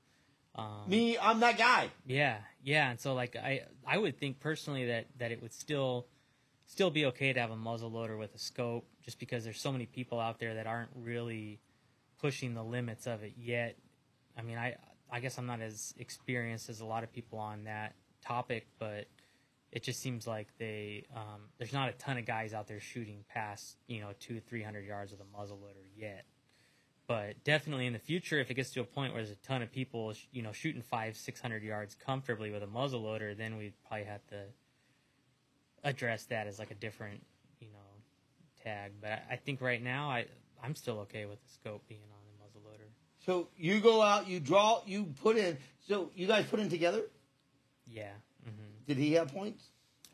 Um, 0.56 0.84
Me, 0.88 1.18
I'm 1.18 1.40
that 1.40 1.58
guy. 1.58 1.90
yeah, 2.06 2.38
yeah, 2.62 2.90
and 2.90 3.00
so 3.00 3.14
like 3.14 3.36
I 3.38 3.62
I 3.88 3.98
would 3.98 4.20
think 4.20 4.40
personally 4.42 4.88
that 4.88 5.06
that 5.18 5.32
it 5.32 5.42
would 5.42 5.54
still 5.54 6.08
still 6.66 6.90
be 6.90 7.06
okay 7.06 7.32
to 7.32 7.40
have 7.40 7.52
a 7.52 7.56
muzzle 7.56 7.90
loader 7.90 8.18
with 8.18 8.36
a 8.36 8.38
scope, 8.38 8.86
just 9.02 9.18
because 9.20 9.46
there's 9.46 9.62
so 9.62 9.72
many 9.72 9.86
people 9.86 10.20
out 10.20 10.40
there 10.40 10.56
that 10.56 10.68
aren't 10.68 10.92
really 10.94 11.62
pushing 12.20 12.54
the 12.54 12.64
limits 12.64 13.08
of 13.08 13.24
it 13.24 13.34
yet. 13.38 13.78
I 14.38 14.42
mean, 14.42 14.58
I 14.58 14.76
I 15.10 15.22
guess 15.22 15.38
I'm 15.38 15.46
not 15.46 15.62
as 15.62 15.94
experienced 15.98 16.70
as 16.70 16.82
a 16.82 16.86
lot 16.86 17.04
of 17.04 17.14
people 17.14 17.40
on 17.40 17.64
that 17.64 17.96
topic, 18.22 18.68
but 18.78 19.08
it 19.72 19.84
just 19.84 20.02
seems 20.02 20.28
like 20.28 20.48
they 20.58 21.06
um, 21.16 21.44
there's 21.58 21.74
not 21.74 21.88
a 21.88 21.94
ton 21.94 22.18
of 22.18 22.26
guys 22.26 22.54
out 22.54 22.68
there 22.68 22.80
shooting 22.82 23.24
past 23.30 23.78
you 23.88 24.02
know 24.02 24.10
two 24.20 24.42
three 24.42 24.64
hundred 24.64 24.86
yards 24.86 25.12
with 25.12 25.22
a 25.22 25.38
muzzle 25.38 25.60
loader 25.60 25.80
yet 25.96 26.26
but 27.12 27.44
definitely 27.44 27.88
in 27.88 27.92
the 27.92 28.00
future, 28.00 28.40
if 28.40 28.50
it 28.50 28.54
gets 28.54 28.72
to 28.72 28.80
a 28.80 28.86
point 28.86 29.14
where 29.14 29.22
there's 29.22 29.36
a 29.36 29.42
ton 29.46 29.62
of 29.62 29.70
people, 29.70 30.14
you 30.32 30.42
know, 30.42 30.54
shooting 30.54 30.82
five, 30.82 31.18
six 31.18 31.42
hundred 31.42 31.62
yards 31.62 31.94
comfortably 31.94 32.52
with 32.52 32.64
a 32.64 32.68
muzzle 32.68 33.02
loader, 33.02 33.36
then 33.36 33.58
we'd 33.58 33.74
probably 33.86 34.06
have 34.06 34.26
to 34.28 34.44
address 35.84 36.24
that 36.28 36.48
as 36.48 36.58
like 36.58 36.72
a 36.72 36.76
different, 36.76 37.22
you 37.60 37.68
know, 37.68 38.64
tag. 38.64 38.94
But 39.02 39.12
I, 39.12 39.22
I 39.32 39.36
think 39.36 39.60
right 39.60 39.84
now, 39.84 40.10
I 40.10 40.26
I'm 40.64 40.74
still 40.74 41.00
okay 41.00 41.26
with 41.26 41.44
the 41.44 41.52
scope 41.52 41.86
being 41.90 42.00
on 42.14 42.20
the 42.32 42.46
muzzle 42.46 42.62
loader. 42.72 42.88
So 43.26 43.50
you 43.58 43.82
go 43.82 44.02
out, 44.02 44.30
you 44.30 44.40
draw, 44.40 44.82
you 44.86 45.14
put 45.22 45.36
in. 45.36 45.58
So 45.90 46.12
you 46.16 46.28
guys 46.28 46.46
put 46.46 46.62
in 46.62 46.70
together. 46.70 47.02
Yeah, 47.88 48.12
hmm 48.42 48.86
Did 48.88 48.96
he 48.96 49.12
have 49.14 49.34
points? 49.34 49.66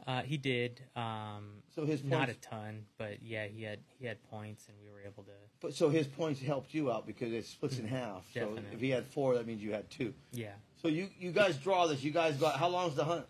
Uh, 0.05 0.21
he 0.21 0.37
did. 0.37 0.81
Um, 0.95 1.63
So 1.75 1.85
his 1.85 2.01
points. 2.01 2.11
not 2.11 2.29
a 2.29 2.33
ton, 2.35 2.85
but 2.97 3.21
yeah, 3.23 3.47
he 3.47 3.63
had 3.63 3.79
he 3.99 4.05
had 4.05 4.21
points, 4.29 4.67
and 4.67 4.77
we 4.83 4.89
were 4.91 5.01
able 5.01 5.23
to. 5.23 5.31
but 5.61 5.73
so 5.73 5.89
his 5.89 6.07
points 6.07 6.41
helped 6.41 6.73
you 6.73 6.91
out 6.91 7.05
because 7.07 7.31
it 7.33 7.45
splits 7.45 7.79
in 7.79 7.87
half. 7.87 8.25
So 8.33 8.57
if 8.73 8.79
he 8.79 8.89
had 8.89 9.05
four, 9.07 9.35
that 9.35 9.45
means 9.47 9.61
you 9.61 9.71
had 9.73 9.89
two. 9.89 10.13
Yeah, 10.31 10.51
So 10.81 10.87
you 10.87 11.09
you 11.19 11.31
guys 11.31 11.57
draw 11.57 11.87
this. 11.87 12.03
You 12.03 12.11
guys 12.11 12.37
got 12.37 12.57
how 12.57 12.67
long's 12.69 12.95
the 12.95 13.05
hunt? 13.05 13.25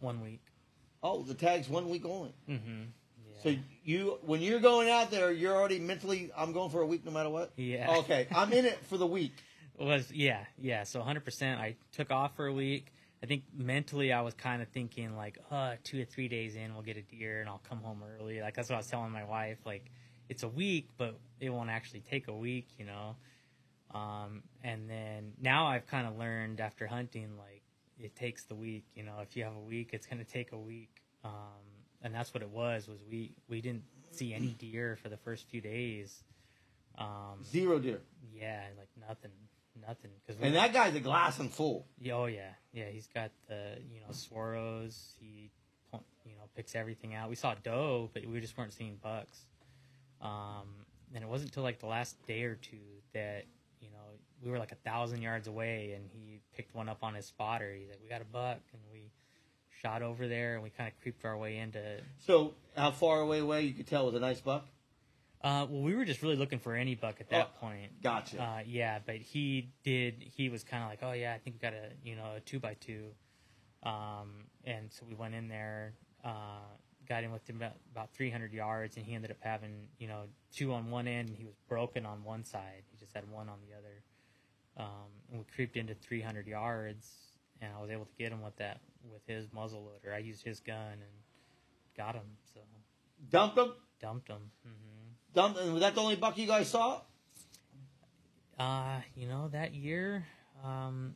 one 0.00 0.20
week. 0.22 0.40
Oh, 1.02 1.22
the 1.22 1.34
tag's 1.34 1.68
one 1.68 1.88
week 1.90 2.04
only. 2.06 2.32
Mm-hmm. 2.48 2.82
Yeah. 3.26 3.42
So 3.42 3.54
you 3.84 4.18
when 4.22 4.40
you're 4.40 4.60
going 4.60 4.88
out 4.88 5.10
there, 5.10 5.30
you're 5.32 5.54
already 5.56 5.78
mentally. 5.78 6.30
I'm 6.36 6.52
going 6.52 6.70
for 6.70 6.80
a 6.82 6.86
week 6.86 7.04
no 7.04 7.10
matter 7.10 7.30
what. 7.30 7.52
yeah. 7.56 7.96
Okay, 7.98 8.26
I'm 8.34 8.52
in 8.52 8.64
it 8.64 8.78
for 8.86 8.96
the 8.96 9.06
week. 9.06 9.32
was 9.78 10.12
yeah 10.12 10.44
yeah 10.58 10.82
so 10.82 11.00
100% 11.00 11.56
i 11.56 11.74
took 11.90 12.10
off 12.10 12.36
for 12.36 12.46
a 12.46 12.52
week 12.52 12.92
i 13.22 13.26
think 13.26 13.44
mentally 13.56 14.12
i 14.12 14.20
was 14.20 14.34
kind 14.34 14.62
of 14.62 14.68
thinking 14.68 15.16
like 15.16 15.38
uh 15.50 15.74
two 15.84 16.00
or 16.02 16.04
three 16.04 16.28
days 16.28 16.56
in 16.56 16.72
we'll 16.74 16.82
get 16.82 16.96
a 16.96 17.02
deer 17.02 17.40
and 17.40 17.48
i'll 17.48 17.62
come 17.68 17.78
home 17.80 18.02
early 18.18 18.40
like 18.40 18.54
that's 18.54 18.68
what 18.68 18.76
i 18.76 18.78
was 18.78 18.86
telling 18.86 19.10
my 19.10 19.24
wife 19.24 19.58
like 19.64 19.90
it's 20.28 20.42
a 20.42 20.48
week 20.48 20.88
but 20.96 21.18
it 21.40 21.50
won't 21.50 21.70
actually 21.70 22.00
take 22.00 22.28
a 22.28 22.32
week 22.34 22.68
you 22.78 22.84
know 22.84 23.16
Um, 23.92 24.42
and 24.62 24.88
then 24.88 25.32
now 25.40 25.66
I've 25.66 25.86
kind 25.86 26.06
of 26.06 26.16
learned 26.16 26.60
after 26.60 26.86
hunting, 26.86 27.36
like 27.36 27.62
it 27.98 28.14
takes 28.14 28.44
the 28.44 28.54
week. 28.54 28.84
You 28.94 29.02
know, 29.02 29.16
if 29.20 29.36
you 29.36 29.42
have 29.42 29.56
a 29.56 29.66
week, 29.74 29.90
it's 29.92 30.06
going 30.06 30.24
to 30.24 30.30
take 30.38 30.52
a 30.52 30.56
week. 30.58 31.02
Um, 31.24 31.64
and 32.02 32.14
that's 32.14 32.32
what 32.32 32.42
it 32.44 32.50
was. 32.50 32.86
Was 32.86 33.00
we 33.10 33.32
we 33.48 33.60
didn't 33.60 33.82
see 34.12 34.32
any 34.32 34.54
deer 34.64 34.96
for 35.02 35.08
the 35.08 35.16
first 35.16 35.48
few 35.50 35.60
days. 35.60 36.22
Um, 36.98 37.42
Zero 37.42 37.80
deer. 37.80 38.00
yeah, 38.32 38.62
like 38.78 38.88
nothing, 39.08 39.32
nothing. 39.86 40.10
Because 40.26 40.40
And 40.42 40.54
that 40.56 40.72
guy's 40.72 40.94
a 40.94 41.00
glass 41.00 41.38
and 41.38 41.50
full. 41.50 41.86
yeah, 42.00 42.14
oh 42.14 42.26
yeah, 42.26 42.50
yeah. 42.72 42.86
He's 42.86 43.06
got 43.08 43.30
the 43.48 43.76
you 43.92 44.00
know 44.00 44.12
swirls. 44.12 45.14
He 45.20 45.50
you 46.24 46.32
know 46.36 46.44
picks 46.54 46.74
everything 46.74 47.14
out. 47.14 47.28
We 47.28 47.36
saw 47.36 47.54
doe, 47.62 48.10
but 48.12 48.24
we 48.26 48.40
just 48.40 48.56
weren't 48.56 48.72
seeing 48.72 48.96
bucks. 49.02 49.46
Um, 50.20 50.68
and 51.14 51.24
it 51.24 51.28
wasn't 51.28 51.50
until 51.50 51.62
like 51.62 51.80
the 51.80 51.86
last 51.86 52.16
day 52.26 52.42
or 52.44 52.54
two 52.56 52.76
that 53.14 53.44
you 53.80 53.88
know 53.90 53.96
we 54.44 54.50
were 54.50 54.58
like 54.58 54.72
a 54.72 54.76
thousand 54.76 55.22
yards 55.22 55.48
away, 55.48 55.92
and 55.96 56.08
he 56.12 56.40
picked 56.56 56.74
one 56.74 56.88
up 56.88 56.98
on 57.02 57.14
his 57.14 57.26
spotter. 57.26 57.74
He's 57.78 57.88
like, 57.88 58.00
"We 58.02 58.08
got 58.08 58.20
a 58.20 58.24
buck," 58.26 58.58
and 58.72 58.82
we 58.92 59.10
shot 59.82 60.02
over 60.02 60.28
there, 60.28 60.54
and 60.54 60.62
we 60.62 60.70
kind 60.70 60.92
of 60.92 61.00
creeped 61.02 61.24
our 61.24 61.36
way 61.38 61.56
into. 61.58 61.80
So 62.18 62.54
how 62.76 62.90
far 62.90 63.20
away 63.20 63.38
away 63.40 63.62
you 63.62 63.72
could 63.72 63.86
tell 63.86 64.06
was 64.06 64.14
a 64.14 64.20
nice 64.20 64.40
buck? 64.40 64.66
Uh, 65.42 65.66
well, 65.70 65.80
we 65.82 65.94
were 65.94 66.04
just 66.04 66.22
really 66.22 66.36
looking 66.36 66.58
for 66.58 66.74
any 66.74 66.94
buck 66.94 67.16
at 67.20 67.30
that 67.30 67.52
Oh, 67.56 67.60
point. 67.66 68.02
Gotcha. 68.02 68.42
Uh, 68.42 68.58
yeah, 68.66 68.98
but 69.04 69.16
he 69.16 69.72
did. 69.84 70.16
He 70.36 70.48
was 70.50 70.62
kind 70.64 70.82
of 70.84 70.90
like, 70.90 70.98
"Oh 71.02 71.12
yeah, 71.12 71.32
I 71.34 71.38
think 71.38 71.56
we 71.56 71.60
got 71.60 71.72
a 71.72 71.88
you 72.04 72.14
know 72.16 72.34
a 72.36 72.40
two 72.40 72.58
by 72.60 72.74
two. 72.74 73.06
Um, 73.82 74.44
and 74.64 74.92
so 74.92 75.06
we 75.08 75.14
went 75.14 75.34
in 75.34 75.48
there, 75.48 75.94
uh, 76.22 76.60
got 77.08 77.24
in 77.24 77.32
with 77.32 77.48
him 77.48 77.56
about, 77.56 77.72
about 77.90 78.12
300 78.12 78.52
yards, 78.52 78.98
and 78.98 79.06
he 79.06 79.14
ended 79.14 79.30
up 79.30 79.38
having 79.40 79.88
you 79.98 80.08
know 80.08 80.24
two 80.54 80.74
on 80.74 80.90
one 80.90 81.08
end, 81.08 81.30
and 81.30 81.38
he 81.38 81.44
was 81.46 81.54
broken 81.68 82.04
on 82.04 82.22
one 82.22 82.44
side. 82.44 82.82
He 82.90 82.98
just 82.98 83.14
had 83.14 83.30
one 83.30 83.48
on 83.48 83.56
the 83.66 83.74
other. 83.74 84.02
Um, 84.76 85.08
and 85.30 85.38
we 85.40 85.44
creeped 85.54 85.76
into 85.78 85.94
300 85.94 86.46
yards, 86.46 87.08
and 87.62 87.72
I 87.76 87.80
was 87.80 87.90
able 87.90 88.04
to 88.04 88.14
get 88.18 88.30
him 88.30 88.42
with 88.42 88.56
that 88.56 88.80
with 89.10 89.22
his 89.26 89.50
muzzle 89.54 89.82
loader. 89.84 90.14
I 90.14 90.18
used 90.18 90.44
his 90.44 90.60
gun 90.60 90.92
and 90.92 91.00
got 91.96 92.14
him. 92.14 92.26
So 92.52 92.60
Dumped 93.30 93.56
him. 93.58 93.72
dumped 94.00 94.28
him. 94.28 94.50
hmm 94.62 94.99
And 95.34 95.72
was 95.72 95.80
that 95.80 95.94
the 95.94 96.00
only 96.00 96.16
buck 96.16 96.36
you 96.38 96.46
guys 96.46 96.68
saw? 96.68 97.00
Uh, 98.58 99.00
you 99.14 99.26
know, 99.28 99.48
that 99.48 99.74
year, 99.74 100.26
um, 100.64 101.14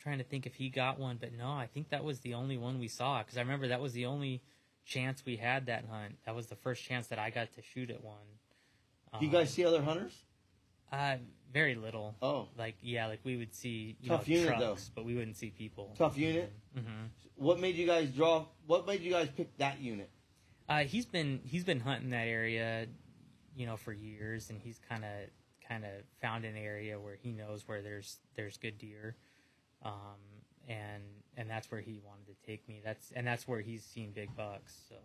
trying 0.00 0.18
to 0.18 0.24
think 0.24 0.46
if 0.46 0.54
he 0.54 0.68
got 0.68 0.98
one, 0.98 1.16
but 1.20 1.32
no, 1.32 1.50
I 1.50 1.68
think 1.72 1.90
that 1.90 2.02
was 2.02 2.20
the 2.20 2.34
only 2.34 2.56
one 2.58 2.78
we 2.80 2.88
saw 2.88 3.22
because 3.22 3.36
I 3.36 3.40
remember 3.42 3.68
that 3.68 3.80
was 3.80 3.92
the 3.92 4.06
only 4.06 4.42
chance 4.84 5.22
we 5.24 5.36
had 5.36 5.66
that 5.66 5.84
hunt. 5.88 6.16
That 6.26 6.34
was 6.34 6.46
the 6.48 6.56
first 6.56 6.82
chance 6.82 7.06
that 7.08 7.18
I 7.18 7.30
got 7.30 7.52
to 7.54 7.62
shoot 7.62 7.90
at 7.90 8.02
one. 8.02 8.16
Do 9.20 9.26
you 9.26 9.30
guys 9.30 9.50
see 9.50 9.64
other 9.64 9.82
hunters? 9.82 10.12
Uh, 10.90 11.16
very 11.52 11.74
little. 11.74 12.14
Oh, 12.22 12.48
Like 12.58 12.76
yeah, 12.80 13.06
like 13.06 13.20
we 13.24 13.36
would 13.36 13.54
see 13.54 13.96
you 14.00 14.08
Tough 14.08 14.26
know, 14.26 14.34
unit, 14.34 14.58
though. 14.58 14.76
but 14.94 15.04
we 15.04 15.14
wouldn't 15.14 15.36
see 15.36 15.50
people. 15.50 15.94
tough 15.96 16.16
unit. 16.18 16.52
hmm 16.74 17.04
What 17.36 17.60
made 17.60 17.76
you 17.76 17.86
guys 17.86 18.08
draw? 18.08 18.46
What 18.66 18.86
made 18.86 19.02
you 19.02 19.12
guys 19.12 19.28
pick 19.36 19.56
that 19.58 19.78
unit? 19.80 20.10
Uh, 20.68 20.80
he's 20.84 21.04
been 21.06 21.40
he's 21.44 21.64
been 21.64 21.80
hunting 21.80 22.10
that 22.10 22.26
area, 22.26 22.86
you 23.56 23.66
know, 23.66 23.76
for 23.76 23.92
years, 23.92 24.50
and 24.50 24.60
he's 24.60 24.80
kind 24.88 25.04
of 25.04 25.10
kind 25.68 25.84
of 25.84 25.90
found 26.20 26.44
an 26.44 26.56
area 26.56 26.98
where 26.98 27.14
he 27.14 27.32
knows 27.32 27.66
where 27.66 27.82
there's 27.82 28.18
there's 28.36 28.56
good 28.56 28.78
deer, 28.78 29.16
um, 29.84 29.92
and 30.68 31.02
and 31.36 31.48
that's 31.48 31.70
where 31.70 31.80
he 31.80 32.00
wanted 32.04 32.26
to 32.26 32.46
take 32.46 32.66
me. 32.68 32.80
That's 32.84 33.12
and 33.14 33.26
that's 33.26 33.46
where 33.48 33.60
he's 33.60 33.84
seen 33.84 34.10
big 34.12 34.34
bucks. 34.36 34.76
So, 34.88 34.96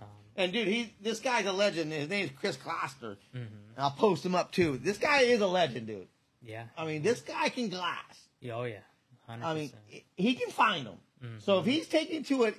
um, 0.00 0.08
And 0.36 0.52
dude, 0.52 0.68
he 0.68 0.94
this 1.00 1.20
guy's 1.20 1.46
a 1.46 1.52
legend. 1.52 1.92
His 1.92 2.08
name's 2.08 2.30
Chris 2.38 2.56
Kloster. 2.56 3.16
mhm. 3.34 3.46
I'll 3.76 3.90
post 3.90 4.24
him 4.24 4.34
up 4.34 4.52
too. 4.52 4.78
This 4.78 4.98
guy 4.98 5.22
is 5.22 5.40
a 5.40 5.46
legend, 5.46 5.86
dude. 5.86 6.08
yeah, 6.42 6.64
I 6.76 6.84
mean, 6.86 7.02
this 7.02 7.20
guy 7.20 7.48
can 7.48 7.68
glass. 7.68 8.28
Yeah, 8.40 8.54
oh 8.54 8.64
yeah, 8.64 8.78
hundred 9.26 9.44
I 9.44 9.54
mean, 9.54 9.72
he 10.16 10.34
can 10.34 10.50
find 10.50 10.86
them. 10.86 10.98
Mm-hmm. 11.24 11.38
So 11.38 11.58
if 11.60 11.64
he's 11.66 11.88
taking 11.88 12.22
to 12.24 12.44
it, 12.44 12.56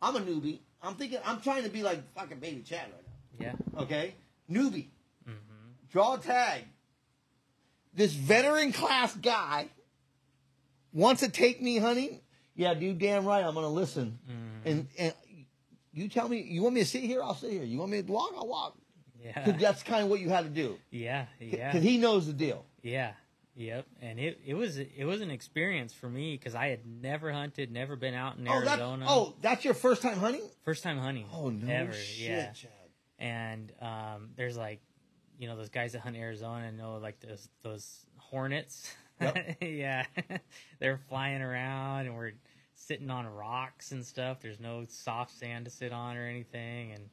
I'm 0.00 0.14
a 0.16 0.20
newbie. 0.20 0.60
I'm 0.82 0.94
thinking 0.94 1.18
I'm 1.24 1.40
trying 1.40 1.64
to 1.64 1.68
be 1.68 1.82
like 1.82 2.00
fucking 2.14 2.38
baby 2.38 2.62
Chad 2.62 2.86
right 2.92 3.01
Yeah. 3.42 3.52
Okay, 3.82 4.14
newbie. 4.50 4.86
hmm 5.26 5.32
Draw 5.90 6.14
a 6.14 6.18
tag. 6.18 6.62
This 7.94 8.12
veteran 8.14 8.72
class 8.72 9.14
guy 9.14 9.68
wants 10.92 11.20
to 11.22 11.28
take 11.30 11.60
me 11.60 11.78
hunting. 11.78 12.20
Yeah, 12.54 12.74
dude, 12.74 12.98
damn 12.98 13.24
right. 13.26 13.44
I'm 13.44 13.54
gonna 13.54 13.68
listen. 13.68 14.18
Mm-hmm. 14.30 14.68
And 14.68 14.88
and 14.98 15.14
you 15.92 16.08
tell 16.08 16.28
me 16.28 16.40
you 16.42 16.62
want 16.62 16.74
me 16.74 16.80
to 16.82 16.86
sit 16.86 17.02
here, 17.02 17.22
I'll 17.22 17.34
sit 17.34 17.50
here. 17.50 17.64
You 17.64 17.78
want 17.78 17.90
me 17.90 18.02
to 18.02 18.12
walk, 18.12 18.32
I'll 18.36 18.46
walk. 18.48 18.76
'Cause 19.34 19.44
yeah, 19.46 19.52
that's 19.58 19.82
kind 19.84 20.02
of 20.02 20.08
what 20.10 20.18
you 20.20 20.28
had 20.30 20.42
to 20.44 20.50
do. 20.50 20.78
yeah, 20.90 21.26
yeah. 21.38 21.70
Because 21.70 21.82
he 21.84 21.96
knows 21.98 22.26
the 22.26 22.32
deal. 22.32 22.64
Yeah. 22.82 23.12
Yep. 23.54 23.86
And 24.00 24.18
it, 24.18 24.40
it 24.46 24.54
was 24.54 24.78
it 24.78 25.04
was 25.04 25.20
an 25.20 25.30
experience 25.30 25.92
for 25.92 26.08
me 26.08 26.32
because 26.36 26.54
I 26.54 26.68
had 26.68 26.80
never 26.86 27.30
hunted, 27.30 27.70
never 27.70 27.94
been 27.96 28.14
out 28.14 28.36
in 28.38 28.48
Oh, 28.48 28.60
that, 28.62 28.68
Arizona. 28.80 29.04
oh, 29.08 29.34
that's 29.42 29.64
your 29.64 29.74
first 29.74 30.00
time 30.02 30.16
hunting? 30.18 30.42
first 30.64 30.82
time 30.82 30.98
hunting. 30.98 31.26
Oh 31.32 31.50
no 31.50 31.70
ever. 31.72 31.92
shit, 31.92 32.30
Yeah. 32.30 32.52
And 33.22 33.72
um, 33.80 34.30
there's 34.36 34.56
like, 34.56 34.80
you 35.38 35.46
know, 35.48 35.56
those 35.56 35.68
guys 35.70 35.92
that 35.92 36.00
hunt 36.00 36.16
Arizona 36.16 36.72
know 36.72 36.98
like 36.98 37.20
those 37.20 37.48
those 37.62 38.04
hornets. 38.18 38.92
Yep. 39.20 39.56
yeah. 39.62 40.04
They're 40.80 40.98
flying 41.08 41.40
around 41.40 42.06
and 42.06 42.16
we're 42.16 42.32
sitting 42.74 43.10
on 43.10 43.26
rocks 43.26 43.92
and 43.92 44.04
stuff. 44.04 44.40
There's 44.40 44.58
no 44.58 44.84
soft 44.88 45.30
sand 45.38 45.66
to 45.66 45.70
sit 45.70 45.92
on 45.92 46.16
or 46.16 46.26
anything. 46.26 46.92
And 46.92 47.10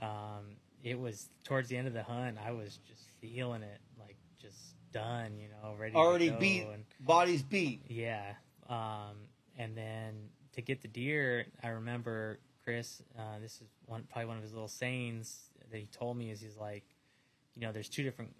um, 0.00 0.44
it 0.84 0.98
was 0.98 1.28
towards 1.42 1.68
the 1.68 1.76
end 1.76 1.88
of 1.88 1.94
the 1.94 2.04
hunt. 2.04 2.38
I 2.44 2.52
was 2.52 2.78
just 2.88 3.02
feeling 3.20 3.62
it, 3.62 3.80
like 3.98 4.16
just 4.40 4.56
done. 4.92 5.36
You 5.36 5.48
know, 5.48 5.74
ready. 5.76 5.96
Already 5.96 6.26
to 6.26 6.32
go. 6.34 6.38
beat, 6.38 6.66
And, 6.72 6.84
bodies 7.00 7.42
beat. 7.42 7.82
yeah. 7.88 8.34
Um, 8.68 9.16
and 9.58 9.76
then 9.76 10.28
to 10.52 10.62
get 10.62 10.80
the 10.80 10.88
deer, 10.88 11.46
I 11.62 11.68
remember 11.70 12.38
Chris. 12.64 13.02
Uh, 13.18 13.38
this 13.40 13.60
is 13.60 13.68
one 13.86 14.04
probably 14.10 14.26
one 14.26 14.36
of 14.36 14.42
his 14.42 14.52
little 14.52 14.68
sayings 14.68 15.50
that 15.70 15.78
he 15.78 15.86
told 15.86 16.16
me 16.16 16.30
is 16.30 16.40
he's 16.40 16.56
like, 16.56 16.84
you 17.54 17.62
know, 17.62 17.72
there's 17.72 17.88
two 17.88 18.02
different, 18.02 18.34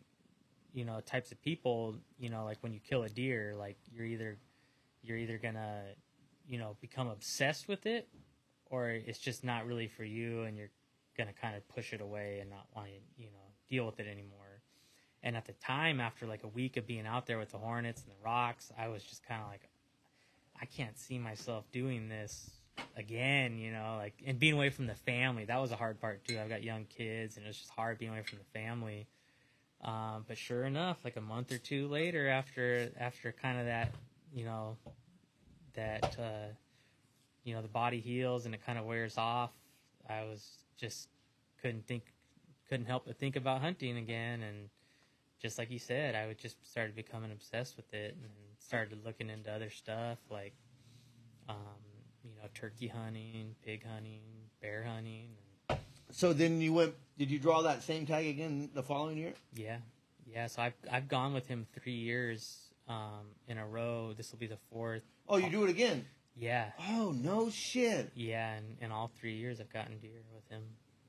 you 0.72 0.84
know, 0.84 1.00
types 1.00 1.32
of 1.32 1.40
people. 1.42 1.96
You 2.18 2.30
know, 2.30 2.44
like 2.44 2.58
when 2.60 2.72
you 2.72 2.80
kill 2.80 3.02
a 3.02 3.08
deer, 3.08 3.54
like 3.58 3.78
you're 3.92 4.06
either 4.06 4.38
you're 5.02 5.18
either 5.18 5.38
gonna, 5.38 5.82
you 6.46 6.58
know, 6.58 6.76
become 6.80 7.08
obsessed 7.08 7.68
with 7.68 7.86
it, 7.86 8.08
or 8.66 8.90
it's 8.90 9.18
just 9.18 9.44
not 9.44 9.66
really 9.66 9.88
for 9.88 10.04
you, 10.04 10.42
and 10.42 10.56
you're 10.56 10.70
gonna 11.16 11.32
kind 11.32 11.56
of 11.56 11.66
push 11.68 11.92
it 11.92 12.00
away 12.00 12.38
and 12.40 12.50
not 12.50 12.66
want 12.74 12.88
to, 12.88 12.92
you 13.22 13.30
know, 13.30 13.38
deal 13.68 13.86
with 13.86 14.00
it 14.00 14.06
anymore. 14.06 14.62
And 15.22 15.36
at 15.36 15.46
the 15.46 15.52
time, 15.52 16.00
after 16.00 16.26
like 16.26 16.44
a 16.44 16.48
week 16.48 16.76
of 16.76 16.86
being 16.86 17.06
out 17.06 17.26
there 17.26 17.38
with 17.38 17.50
the 17.50 17.58
hornets 17.58 18.02
and 18.02 18.10
the 18.10 18.24
rocks, 18.24 18.72
I 18.78 18.88
was 18.88 19.02
just 19.04 19.26
kind 19.26 19.42
of 19.42 19.48
like, 19.48 19.68
I 20.60 20.64
can't 20.64 20.98
see 20.98 21.18
myself 21.18 21.70
doing 21.72 22.08
this 22.08 22.50
again, 22.96 23.58
you 23.58 23.72
know, 23.72 23.96
like 23.98 24.14
and 24.26 24.38
being 24.38 24.54
away 24.54 24.70
from 24.70 24.86
the 24.86 24.94
family. 24.94 25.44
That 25.44 25.60
was 25.60 25.72
a 25.72 25.76
hard 25.76 26.00
part 26.00 26.24
too. 26.26 26.38
I've 26.38 26.48
got 26.48 26.62
young 26.62 26.84
kids, 26.84 27.36
and 27.36 27.46
it's 27.46 27.58
just 27.58 27.70
hard 27.70 27.98
being 27.98 28.12
away 28.12 28.22
from 28.22 28.38
the 28.38 28.58
family. 28.58 29.06
Um, 29.82 30.24
but 30.28 30.36
sure 30.36 30.64
enough, 30.64 30.98
like 31.04 31.16
a 31.16 31.20
month 31.20 31.52
or 31.52 31.58
two 31.58 31.88
later, 31.88 32.28
after 32.28 32.90
after 32.98 33.32
kind 33.32 33.58
of 33.58 33.66
that, 33.66 33.94
you 34.34 34.44
know, 34.44 34.76
that 35.74 36.16
uh, 36.18 36.52
you 37.44 37.54
know 37.54 37.62
the 37.62 37.68
body 37.68 38.00
heals 38.00 38.46
and 38.46 38.54
it 38.54 38.64
kind 38.64 38.78
of 38.78 38.84
wears 38.84 39.16
off, 39.16 39.52
I 40.08 40.24
was 40.24 40.46
just 40.76 41.08
couldn't 41.62 41.86
think, 41.86 42.04
couldn't 42.68 42.86
help 42.86 43.06
but 43.06 43.18
think 43.18 43.36
about 43.36 43.60
hunting 43.60 43.96
again, 43.96 44.42
and 44.42 44.68
just 45.40 45.58
like 45.58 45.70
you 45.70 45.78
said, 45.78 46.14
I 46.14 46.26
would 46.26 46.38
just 46.38 46.56
started 46.70 46.94
becoming 46.94 47.32
obsessed 47.32 47.76
with 47.76 47.92
it 47.94 48.16
and 48.22 48.30
started 48.58 49.04
looking 49.04 49.30
into 49.30 49.50
other 49.50 49.70
stuff 49.70 50.18
like, 50.30 50.52
um, 51.48 51.56
know, 52.42 52.48
turkey 52.54 52.88
hunting, 52.88 53.54
pig 53.64 53.84
hunting, 53.86 54.20
bear 54.60 54.82
hunting. 54.84 55.28
And 55.68 55.78
So 56.10 56.32
then 56.32 56.60
you 56.60 56.72
went. 56.72 56.94
Did 57.18 57.30
you 57.30 57.38
draw 57.38 57.62
that 57.62 57.82
same 57.82 58.06
tag 58.06 58.26
again 58.26 58.70
the 58.74 58.82
following 58.82 59.18
year? 59.18 59.34
yeah, 59.54 59.78
yeah. 60.26 60.46
So 60.46 60.62
I've 60.62 60.74
I've 60.90 61.08
gone 61.08 61.34
with 61.34 61.46
him 61.46 61.66
three 61.78 61.92
years 61.94 62.58
um, 62.88 63.26
in 63.48 63.58
a 63.58 63.66
row. 63.66 64.12
This 64.16 64.32
will 64.32 64.38
be 64.38 64.46
the 64.46 64.58
fourth. 64.72 65.02
Oh, 65.28 65.36
you 65.36 65.50
do 65.50 65.64
it 65.64 65.70
again. 65.70 66.06
Yeah, 66.36 66.70
Oh 66.88 67.12
no 67.14 67.50
shit. 67.50 68.10
yeah. 68.14 68.54
And 68.54 68.76
in 68.80 68.90
all 68.92 69.10
three 69.20 69.34
years, 69.34 69.60
I've 69.60 69.72
gotten 69.72 69.98
deer 69.98 70.22
with 70.34 70.48
him, 70.48 70.62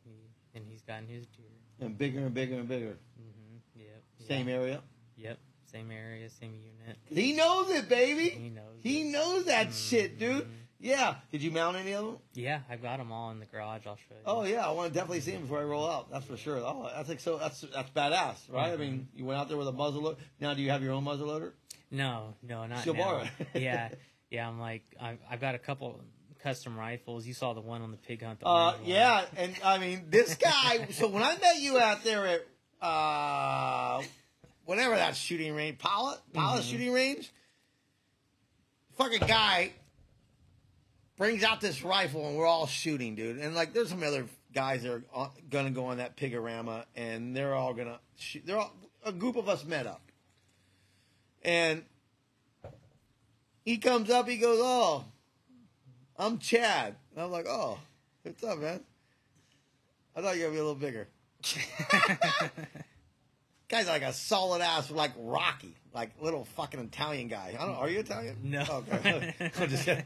he, 0.04 0.12
and 0.54 0.66
he's 0.68 0.82
gotten 0.82 1.08
his 1.08 1.26
deer. 1.28 1.46
And 1.80 1.98
bigger 1.98 2.20
and 2.20 2.34
bigger 2.34 2.56
and 2.56 2.68
bigger. 2.68 2.98
hmm 3.18 3.80
Yep. 3.80 4.04
Same 4.28 4.50
area. 4.50 4.82
Yep. 5.16 5.38
Same 5.72 5.90
area, 5.92 6.30
same 6.30 6.54
unit. 6.56 6.98
He 7.06 7.32
knows 7.34 7.70
it, 7.70 7.88
baby. 7.88 8.30
He 8.30 8.50
knows. 8.50 8.80
He 8.84 9.02
it. 9.02 9.12
knows 9.14 9.46
that 9.46 9.72
shit, 9.74 10.20
dude. 10.20 10.48
Yeah. 10.82 11.16
Did 11.32 11.44
you 11.44 11.52
mount 11.52 11.78
any 11.78 11.92
of 11.94 12.06
them? 12.06 12.18
Yeah, 12.34 12.62
I've 12.70 12.82
got 12.82 12.98
them 12.98 13.12
all 13.12 13.30
in 13.32 13.40
the 13.40 13.46
garage. 13.46 13.86
I'll 13.86 13.96
show 13.98 14.16
you. 14.16 14.22
Oh 14.26 14.44
yeah, 14.44 14.66
I 14.68 14.72
want 14.72 14.92
to 14.92 14.94
definitely 14.94 15.22
see 15.22 15.32
them 15.32 15.44
before 15.44 15.60
I 15.60 15.64
roll 15.64 15.88
out. 15.90 16.12
That's 16.12 16.26
for 16.26 16.36
sure. 16.38 16.58
Oh, 16.58 16.90
that's 16.96 17.08
like 17.08 17.20
so. 17.20 17.38
That's 17.38 17.62
that's 17.74 17.90
badass, 17.92 18.36
right? 18.50 18.72
I 18.74 18.78
mean, 18.78 19.08
you 19.16 19.24
went 19.26 19.40
out 19.40 19.48
there 19.48 19.58
with 19.58 19.68
a 19.68 19.72
muzzle 19.72 20.02
loader. 20.02 20.18
Now, 20.40 20.54
do 20.56 20.62
you 20.62 20.72
have 20.72 20.82
your 20.82 20.94
own 20.94 21.04
muzzle 21.04 21.28
loader? 21.28 21.54
No, 21.92 22.34
no, 22.42 22.66
not 22.66 22.84
She'll 22.84 22.94
now. 22.96 23.24
yeah, 23.54 23.90
yeah. 24.32 24.48
I'm 24.48 24.60
like, 24.60 24.82
I've, 25.00 25.20
I've 25.30 25.42
got 25.42 25.54
a 25.56 25.60
couple 25.60 26.00
custom 26.42 26.76
rifles. 26.78 27.28
You 27.28 27.34
saw 27.36 27.54
the 27.54 27.62
one 27.62 27.82
on 27.84 27.92
the 27.92 27.98
pig 27.98 28.24
hunt. 28.24 28.40
The 28.40 28.48
Uh, 28.48 28.74
yeah, 28.84 29.26
and 29.38 29.54
I 29.64 29.78
mean, 29.78 30.06
this 30.10 30.36
guy. 30.36 30.88
so 30.92 31.08
when 31.10 31.22
I 31.22 31.38
met 31.38 31.60
you 31.60 31.78
out 31.80 32.04
there 32.04 32.26
at 32.26 32.42
uh, 32.82 34.02
whatever 34.66 34.96
that 34.96 35.16
shooting 35.16 35.54
range, 35.54 35.78
Pala, 35.78 36.18
Pala 36.34 36.60
Mm-hmm. 36.62 36.70
shooting 36.72 36.92
range. 36.94 37.32
Fucking 38.98 39.28
guy 39.28 39.72
brings 41.22 41.44
out 41.44 41.62
this 41.62 41.84
rifle 41.84 42.28
and 42.28 42.36
we're 42.36 42.48
all 42.48 42.66
shooting, 42.66 43.14
dude. 43.14 43.38
And 43.38 43.54
like, 43.54 43.74
there's 43.74 43.90
some 43.90 44.02
other 44.02 44.26
guys 44.56 44.82
that 44.82 44.92
are 44.92 45.04
uh, 45.14 45.28
gonna 45.52 45.70
go 45.70 45.86
on 45.86 45.98
that 45.98 46.16
Pig-A-Rama, 46.16 46.88
and 46.96 47.36
they're 47.36 47.54
all 47.54 47.76
gonna 47.76 48.00
shoot. 48.16 48.44
They're 48.44 48.58
all 48.58 48.74
a 49.06 49.12
group 49.12 49.36
of 49.36 49.48
us 49.48 49.64
met 49.64 49.86
up, 49.86 50.02
and 51.44 51.84
he 53.64 53.78
comes 53.78 54.10
up. 54.10 54.28
He 54.28 54.38
goes, 54.38 54.58
"Oh, 54.60 55.06
I'm 56.18 56.40
Chad." 56.40 56.96
And 57.14 57.24
I'm 57.24 57.30
like, 57.30 57.46
"Oh, 57.48 57.78
what's 58.24 58.44
up, 58.44 58.58
man?" 58.58 58.80
I 60.16 60.24
thought 60.24 60.38
you 60.38 60.46
were 60.46 60.48
gonna 60.48 60.56
be 60.56 60.60
a 60.60 60.64
little 60.64 60.76
bigger. 60.76 61.08
Guy's 63.72 63.88
like 63.88 64.02
a 64.02 64.12
solid 64.12 64.62
ass, 64.62 64.92
like 64.92 65.14
Rocky, 65.18 65.74
like 65.94 66.22
little 66.22 66.44
fucking 66.44 66.80
Italian 66.82 67.30
guy. 67.30 67.56
I 67.58 67.66
don't. 67.66 67.76
Are 67.76 67.90
you 67.90 68.00
Italian? 68.00 68.38
No. 68.44 68.66
Oh, 68.70 68.84
okay. 68.94 69.34
I'm 69.60 69.70
just 69.70 69.86
kidding. 69.86 70.04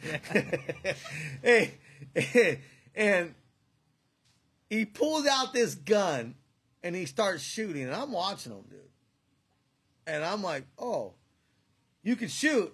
hey, 2.14 2.60
and 2.94 3.34
he 4.70 4.86
pulls 4.86 5.26
out 5.26 5.52
this 5.52 5.74
gun 5.74 6.36
and 6.84 6.96
he 6.96 7.08
starts 7.08 7.42
shooting, 7.42 7.86
and 7.86 7.96
I'm 7.96 8.12
watching 8.12 8.52
him, 8.52 8.66
dude. 8.70 8.82
And 10.06 10.24
I'm 10.24 10.44
like, 10.44 10.66
oh, 10.78 11.16
you 12.04 12.16
can 12.16 12.28
shoot. 12.28 12.72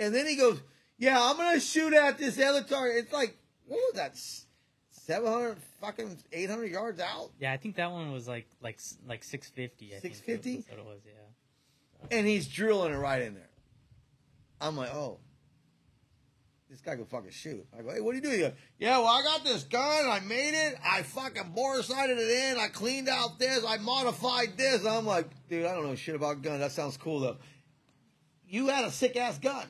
And 0.00 0.12
then 0.12 0.26
he 0.26 0.34
goes, 0.34 0.60
yeah, 0.98 1.16
I'm 1.16 1.36
gonna 1.36 1.60
shoot 1.60 1.92
at 1.92 2.18
this 2.18 2.40
other 2.40 2.64
target. 2.64 3.04
It's 3.04 3.12
like, 3.12 3.36
what 3.66 3.76
was 3.76 3.92
that? 3.94 4.18
Seven 5.06 5.30
hundred 5.30 5.58
fucking 5.82 6.16
eight 6.32 6.48
hundred 6.48 6.70
yards 6.70 6.98
out. 6.98 7.30
Yeah, 7.38 7.52
I 7.52 7.58
think 7.58 7.76
that 7.76 7.90
one 7.92 8.10
was 8.12 8.26
like 8.26 8.46
like 8.62 8.80
like 9.06 9.22
six 9.22 9.50
fifty. 9.50 9.90
650? 9.90 10.56
That's 10.56 10.70
what 10.70 10.78
it 10.78 10.84
was. 10.84 11.00
Yeah. 11.04 12.16
and 12.18 12.26
he's 12.26 12.48
drilling 12.48 12.92
it 12.92 12.96
right 12.96 13.20
in 13.22 13.34
there. 13.34 13.50
I'm 14.62 14.76
like, 14.78 14.94
oh, 14.94 15.18
this 16.70 16.80
guy 16.80 16.96
can 16.96 17.04
fucking 17.04 17.30
shoot. 17.32 17.66
I 17.78 17.82
go, 17.82 17.92
hey, 17.92 18.00
what 18.00 18.12
are 18.12 18.14
you 18.14 18.22
doing? 18.22 18.34
He 18.36 18.40
goes, 18.40 18.52
yeah, 18.78 18.96
well, 18.98 19.08
I 19.08 19.22
got 19.22 19.44
this 19.44 19.64
gun. 19.64 20.08
I 20.08 20.20
made 20.20 20.54
it. 20.68 20.76
I 20.82 21.02
fucking 21.02 21.52
bore 21.54 21.82
sighted 21.82 22.16
it 22.18 22.30
in. 22.52 22.58
I 22.58 22.68
cleaned 22.68 23.08
out 23.10 23.38
this. 23.38 23.62
I 23.66 23.76
modified 23.76 24.56
this. 24.56 24.86
I'm 24.86 25.04
like, 25.04 25.28
dude, 25.50 25.66
I 25.66 25.74
don't 25.74 25.84
know 25.86 25.94
shit 25.96 26.14
about 26.14 26.40
guns. 26.40 26.60
That 26.60 26.72
sounds 26.72 26.96
cool 26.96 27.20
though. 27.20 27.36
You 28.48 28.68
had 28.68 28.84
a 28.86 28.90
sick 28.90 29.16
ass 29.16 29.36
gun. 29.38 29.66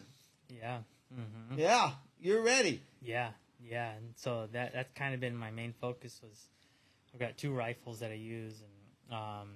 Yeah. 0.48 0.78
hmm 1.12 1.58
Yeah, 1.58 1.90
you're 2.20 2.42
ready. 2.42 2.82
Yeah. 3.02 3.30
Yeah. 3.68 3.90
And 3.92 4.14
so 4.16 4.48
that 4.52 4.72
that's 4.74 4.92
kind 4.94 5.14
of 5.14 5.20
been 5.20 5.36
my 5.36 5.50
main 5.50 5.72
focus 5.80 6.20
was 6.22 6.48
I've 7.12 7.20
got 7.20 7.36
two 7.38 7.52
rifles 7.52 8.00
that 8.00 8.10
I 8.10 8.14
use 8.14 8.54
and 8.60 9.16
um. 9.18 9.48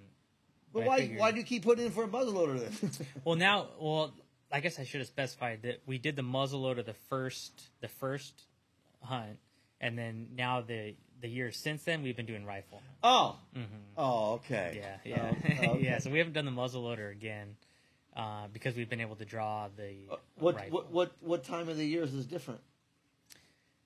But 0.73 0.85
why? 0.85 0.99
figured- 1.01 1.19
Why 1.21 1.33
do 1.33 1.39
you 1.39 1.45
keep 1.45 1.63
putting 1.65 1.87
in 1.87 1.93
for 1.93 2.05
a 2.05 2.09
muzzleloader 2.09 2.61
then? 2.81 2.91
Well, 3.25 3.37
now, 3.37 3.69
well, 3.81 4.13
I 4.53 4.61
guess 4.61 4.79
I 4.79 4.85
should 4.85 5.01
have 5.01 5.09
specified 5.09 5.63
that 5.63 5.81
we 5.87 5.97
did 5.99 6.15
the 6.15 6.23
muzzleloader 6.23 6.85
the 6.85 6.93
first, 7.09 7.53
the 7.81 7.89
first 7.89 8.35
hunt, 9.03 9.39
and 9.81 9.97
then 9.99 10.29
now 10.37 10.61
the 10.61 10.95
the 11.21 11.29
years 11.29 11.57
since 11.57 11.83
then 11.85 12.03
we've 12.03 12.17
been 12.17 12.27
doing 12.27 12.45
rifle. 12.45 12.81
oh, 13.03 13.37
hmm 13.55 13.63
oh, 13.97 14.35
okay. 14.35 14.79
Yeah, 14.81 14.97
yeah, 15.05 15.35
Oh, 15.63 15.71
okay. 15.73 15.85
yeah. 15.85 15.99
So 15.99 16.11
we 16.11 16.19
haven't 16.19 16.35
done 16.35 16.45
the 16.45 16.51
muzzleloader 16.53 17.11
again 17.11 17.57
uh, 18.17 18.47
because 18.53 18.77
we've 18.77 18.89
been 18.91 19.01
able 19.01 19.17
to 19.17 19.25
draw 19.25 19.69
the 19.77 19.95
Uh, 20.13 20.17
What, 20.37 20.71
what 20.71 20.93
what 20.93 21.13
what 21.21 21.45
time 21.45 21.69
of 21.69 21.77
the 21.77 21.85
year 21.87 22.03
is 22.05 22.13
this 22.13 22.27
different? 22.27 22.61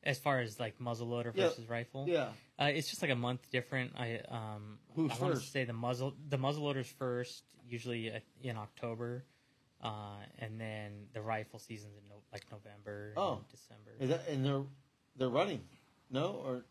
As 0.04 0.18
far 0.18 0.40
as 0.40 0.58
like 0.58 0.78
muzzleloader 0.78 1.32
Yeah. 1.34 1.48
versus 1.48 1.68
rifle. 1.68 2.06
Yeah. 2.08 2.30
Uh, 2.58 2.64
it's 2.66 2.88
just 2.90 3.02
like 3.02 3.10
a 3.10 3.16
month 3.16 3.50
different. 3.50 3.92
I 3.96 4.20
um, 4.28 4.78
Who's 4.94 5.12
I 5.12 5.18
want 5.22 5.34
to 5.34 5.40
say 5.40 5.64
the 5.64 5.72
muzzle 5.72 6.14
the 6.28 6.38
muzzleloader's 6.38 6.88
first, 6.88 7.44
usually 7.68 8.10
uh, 8.12 8.18
in 8.42 8.56
October, 8.56 9.24
uh, 9.82 10.16
and 10.38 10.60
then 10.60 11.06
the 11.12 11.20
rifle 11.20 11.58
season's 11.58 11.96
in 11.96 12.08
no, 12.08 12.16
like 12.32 12.44
November, 12.50 13.14
Oh. 13.16 13.34
and 13.34 13.48
December. 13.48 13.92
Is 14.00 14.08
that 14.10 14.28
and 14.28 14.44
they're 14.44 14.62
they're 15.16 15.28
running? 15.28 15.62
No, 16.10 16.42
or 16.44 16.64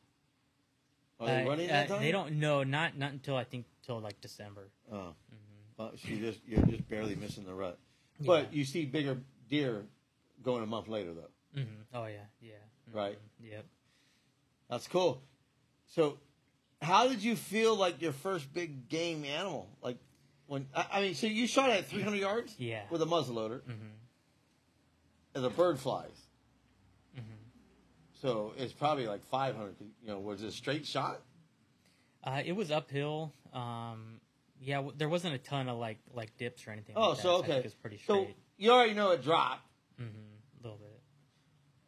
are 1.20 1.28
they 1.28 1.44
Uh, 1.44 1.48
running 1.50 1.70
uh, 1.70 1.74
that 1.74 1.88
time? 1.88 2.02
They 2.02 2.12
don't. 2.12 2.34
No, 2.40 2.64
not 2.64 2.98
not 2.98 3.12
until 3.12 3.36
I 3.36 3.44
think 3.44 3.66
till 3.84 4.00
like 4.00 4.20
December. 4.22 4.70
Oh, 4.92 5.14
hmm 5.30 5.82
uh, 5.82 5.90
so 5.96 6.08
you 6.10 6.20
just 6.20 6.40
you're 6.46 6.62
just 6.66 6.88
barely 6.90 7.16
missing 7.16 7.44
the 7.46 7.54
rut. 7.54 7.80
But 8.20 8.54
you 8.54 8.66
see 8.66 8.86
bigger 8.86 9.18
deer 9.50 9.86
going 10.44 10.62
a 10.64 10.68
month 10.68 10.88
later 10.88 11.14
though. 11.14 11.32
hmm 11.62 11.82
Oh 11.94 12.06
yeah, 12.06 12.26
yeah. 12.40 12.54
Right. 12.94 13.18
Yep. 13.42 13.66
That's 14.70 14.88
cool. 14.88 15.22
So, 15.88 16.18
how 16.82 17.08
did 17.08 17.24
you 17.24 17.36
feel 17.36 17.76
like 17.76 18.02
your 18.02 18.14
first 18.14 18.52
big 18.54 18.88
game 18.90 19.26
animal? 19.26 19.70
Like 19.82 19.98
when 20.48 20.68
I, 20.76 20.86
I 20.94 21.02
mean, 21.02 21.16
so 21.16 21.28
you 21.28 21.48
shot 21.48 21.70
at 21.70 21.86
300 21.88 22.18
yards 22.18 22.56
Yeah. 22.58 22.82
with 22.90 23.02
a 23.02 23.06
muzzleloader, 23.06 23.62
hmm 23.64 23.72
and 25.34 25.44
the 25.44 25.50
bird 25.50 25.80
flies. 25.80 26.10
hmm 27.16 27.22
So 28.22 28.54
it's 28.58 28.74
probably 28.74 29.08
like 29.08 29.24
500. 29.26 29.76
You 29.80 30.08
know, 30.08 30.20
was 30.20 30.44
it 30.44 30.48
a 30.48 30.52
straight 30.52 30.86
shot? 30.86 31.22
Uh, 32.24 32.42
it 32.46 32.52
was 32.52 32.70
uphill. 32.72 33.34
Um, 33.54 34.20
yeah, 34.60 34.76
w- 34.78 34.94
there 34.98 35.10
wasn't 35.10 35.34
a 35.34 35.38
ton 35.40 35.68
of 35.70 35.78
like 35.78 35.98
like 36.14 36.38
dips 36.38 36.68
or 36.68 36.72
anything. 36.72 36.96
Oh, 36.98 37.10
like 37.10 37.18
that, 37.18 37.24
so 37.24 37.36
okay. 37.38 37.62
it's 37.66 37.74
pretty 37.74 37.98
straight. 37.98 38.28
So 38.28 38.34
you 38.58 38.72
already 38.72 38.94
know 38.94 39.12
it 39.12 39.24
dropped. 39.24 39.66
hmm 39.98 40.04
A 40.06 40.64
little 40.64 40.78
bit. 40.78 41.02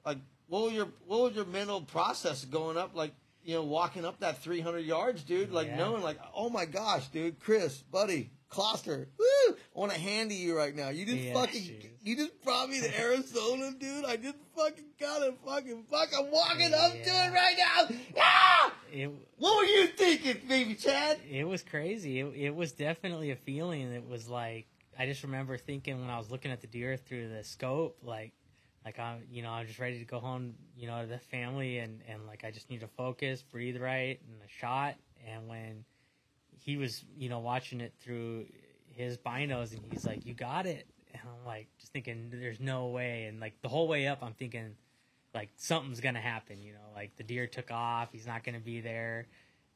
like 0.06 0.18
what 0.48 0.64
was 0.64 0.74
your 0.74 0.88
what 1.08 1.22
was 1.22 1.34
your 1.36 1.46
mental 1.46 1.82
process 1.82 2.46
going 2.46 2.78
up 2.78 2.96
like 2.96 3.14
you 3.44 3.56
know 3.56 3.64
walking 3.64 4.06
up 4.06 4.20
that 4.22 4.38
300 4.42 4.80
yards 4.80 5.24
dude 5.24 5.52
like 5.52 5.68
Yeah. 5.68 5.78
knowing 5.78 6.02
like 6.04 6.20
oh 6.36 6.50
my 6.50 6.66
gosh 6.66 7.08
dude 7.08 7.40
chris 7.40 7.78
buddy 7.78 8.32
Kloster, 8.50 9.08
woo! 9.18 9.26
I 9.50 9.56
want 9.74 9.92
to 9.94 10.00
hand 10.00 10.30
to 10.30 10.36
you 10.36 10.56
right 10.56 10.76
now. 10.76 10.90
You 10.90 11.08
just 11.08 11.18
Yeah, 11.18 11.34
fucking, 11.34 11.60
jeez. 11.60 11.90
you 12.04 12.16
just 12.16 12.40
brought 12.44 12.70
me 12.70 12.80
to 12.82 13.00
Arizona, 13.02 13.72
dude. 13.80 14.06
I 14.06 14.16
just 14.16 14.36
fucking 14.56 14.84
got 15.00 15.24
it, 15.24 15.34
fucking 15.44 15.86
fuck. 15.90 16.10
I'm 16.16 16.30
walking 16.30 16.72
up 16.72 16.92
to 16.92 17.00
it 17.00 17.34
right 17.34 17.56
now. 17.58 17.96
Ah! 18.20 18.72
It 18.92 19.10
What 19.40 19.58
were 19.58 19.64
you 19.64 19.88
thinking, 19.88 20.48
baby 20.48 20.76
Chad? 20.76 21.18
it 21.32 21.48
was 21.48 21.64
crazy. 21.64 22.20
It, 22.20 22.26
it 22.36 22.56
was 22.56 22.74
definitely 22.74 23.32
a 23.32 23.36
feeling. 23.36 23.92
It 23.92 24.08
was 24.08 24.30
like 24.30 24.68
I 25.00 25.08
just 25.08 25.24
remember 25.24 25.58
thinking 25.58 26.00
when 26.00 26.12
I 26.12 26.20
was 26.20 26.30
looking 26.30 26.52
at 26.52 26.62
the 26.62 26.68
deer 26.68 26.96
through 26.96 27.30
the 27.30 27.44
scope, 27.44 27.98
like 28.04 28.34
like 28.86 29.00
I'm 29.00 29.24
you 29.32 29.42
know 29.42 29.50
I'm 29.52 29.68
just 29.68 29.80
ready 29.80 30.00
to 30.00 30.06
go 30.06 30.20
home, 30.20 30.54
you 30.76 30.88
know, 30.88 31.02
to 31.02 31.08
the 31.08 31.20
family, 31.20 31.80
and 31.80 32.02
and 32.08 32.26
like 32.28 32.44
I 32.44 32.52
just 32.52 32.70
need 32.70 32.82
to 32.82 32.88
focus, 32.88 33.42
breathe 33.44 33.82
right, 33.82 34.20
and 34.28 34.42
a 34.42 34.52
shot. 34.60 34.96
And 35.28 35.48
when 35.48 35.86
he 36.52 36.78
was 36.78 37.04
you 37.18 37.30
know 37.30 37.40
watching 37.40 37.82
it 37.82 37.94
through 38.00 38.46
his 38.94 39.18
binos, 39.18 39.74
and 39.74 39.82
he's 39.92 40.06
like, 40.06 40.26
"You 40.26 40.34
got 40.34 40.66
it," 40.66 40.88
and 41.14 41.22
I'm 41.24 41.46
like 41.46 41.68
just 41.80 41.92
thinking, 41.94 42.30
"There's 42.32 42.60
no 42.60 42.88
way." 42.88 43.26
And 43.26 43.40
like 43.40 43.62
the 43.62 43.70
whole 43.70 43.88
way 43.88 44.08
up, 44.08 44.20
I'm 44.22 44.34
thinking 44.34 44.76
like 45.34 45.50
something's 45.56 46.00
gonna 46.00 46.22
happen, 46.22 46.62
you 46.62 46.74
know, 46.74 46.94
like 46.96 47.16
the 47.16 47.24
deer 47.24 47.48
took 47.48 47.72
off, 47.72 48.10
he's 48.12 48.28
not 48.28 48.44
gonna 48.44 48.60
be 48.60 48.82
there. 48.82 49.28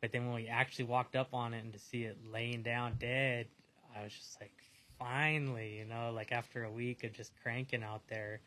But 0.01 0.11
then 0.11 0.25
when 0.27 0.35
we 0.35 0.47
actually 0.47 0.85
walked 0.85 1.15
up 1.15 1.33
on 1.33 1.53
it 1.53 1.63
and 1.63 1.73
to 1.73 1.79
see 1.79 2.03
it 2.03 2.17
laying 2.31 2.61
down 2.61 2.95
dead, 2.99 3.47
I 3.95 4.03
was 4.03 4.13
just 4.13 4.39
like, 4.39 4.53
finally, 4.99 5.77
you 5.77 5.85
know, 5.85 6.11
like 6.13 6.31
after 6.31 6.63
a 6.63 6.71
week 6.71 7.03
of 7.03 7.13
just 7.13 7.31
cranking 7.41 7.83
out 7.83 8.07
there. 8.07 8.41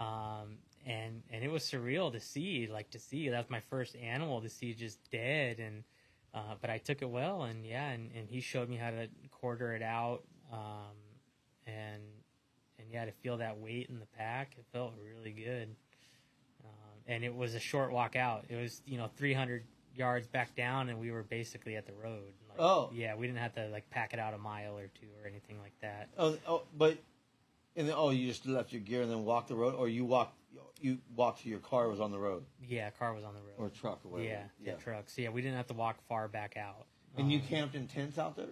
Um, 0.00 0.58
and, 0.86 1.22
and 1.30 1.42
it 1.42 1.50
was 1.50 1.62
surreal 1.64 2.12
to 2.12 2.20
see, 2.20 2.68
like 2.70 2.90
to 2.90 2.98
see, 2.98 3.28
that 3.30 3.38
was 3.38 3.50
my 3.50 3.60
first 3.70 3.96
animal 3.96 4.40
to 4.42 4.48
see 4.50 4.74
just 4.74 4.98
dead. 5.10 5.58
And, 5.58 5.84
uh, 6.34 6.54
but 6.60 6.68
I 6.70 6.78
took 6.78 7.00
it 7.02 7.08
well 7.08 7.42
and 7.44 7.64
yeah, 7.64 7.88
and, 7.90 8.10
and 8.16 8.28
he 8.28 8.40
showed 8.40 8.68
me 8.68 8.76
how 8.76 8.90
to 8.90 9.08
quarter 9.30 9.74
it 9.74 9.82
out. 9.82 10.22
Um, 10.52 10.92
and, 11.66 12.02
and 12.78 12.88
yeah, 12.92 13.06
to 13.06 13.12
feel 13.12 13.38
that 13.38 13.58
weight 13.58 13.88
in 13.88 13.98
the 13.98 14.06
pack, 14.18 14.54
it 14.58 14.64
felt 14.72 14.92
really 15.02 15.32
good. 15.32 15.74
Um, 16.64 16.98
and 17.06 17.24
it 17.24 17.34
was 17.34 17.54
a 17.54 17.60
short 17.60 17.90
walk 17.92 18.14
out. 18.16 18.44
It 18.50 18.56
was, 18.56 18.82
you 18.86 18.98
know, 18.98 19.08
300 19.16 19.64
yards 19.96 20.26
back 20.26 20.54
down, 20.56 20.88
and 20.88 20.98
we 20.98 21.10
were 21.12 21.22
basically 21.22 21.76
at 21.76 21.86
the 21.86 21.92
road. 21.92 22.32
Like, 22.48 22.58
Oh. 22.60 22.90
yeah, 22.92 23.14
we 23.14 23.26
didn't 23.26 23.38
have 23.38 23.54
to 23.54 23.68
like 23.68 23.88
pack 23.90 24.12
it 24.12 24.18
out 24.18 24.34
a 24.34 24.38
mile 24.38 24.76
or 24.76 24.88
two 25.00 25.06
or 25.22 25.28
anything 25.28 25.58
like 25.60 25.72
that. 25.82 26.08
Oh, 26.18 26.36
oh, 26.46 26.62
but 26.76 26.98
and 27.76 27.88
then 27.88 27.94
oh, 27.96 28.10
you 28.10 28.26
just 28.28 28.46
left 28.46 28.72
your 28.72 28.80
gear 28.82 29.02
and 29.02 29.10
then 29.10 29.24
walked 29.24 29.48
the 29.48 29.54
road, 29.54 29.74
or 29.74 29.88
you 29.88 30.04
walked 30.04 30.36
you 30.80 30.98
walked 31.16 31.42
to 31.42 31.48
your 31.48 31.60
car 31.60 31.88
was 31.88 32.00
on 32.00 32.10
the 32.10 32.18
road 32.18 32.44
Yeah, 32.62 32.90
car 32.90 33.14
was 33.14 33.24
on 33.24 33.34
the 33.34 33.40
road. 33.40 33.54
or 33.58 33.68
truck 33.70 34.00
or 34.04 34.10
whatever. 34.12 34.28
yeah, 34.28 34.42
yeah, 34.60 34.74
trucks. 34.74 35.16
Yeah, 35.16 35.30
we 35.30 35.40
didn't 35.40 35.56
have 35.56 35.66
to 35.68 35.74
walk 35.74 35.96
far 36.08 36.28
back 36.28 36.56
out. 36.56 36.86
And 37.16 37.30
you 37.32 37.38
Um, 37.38 37.44
camped 37.46 37.74
in 37.74 37.86
tents 37.86 38.18
out 38.18 38.36
there. 38.36 38.46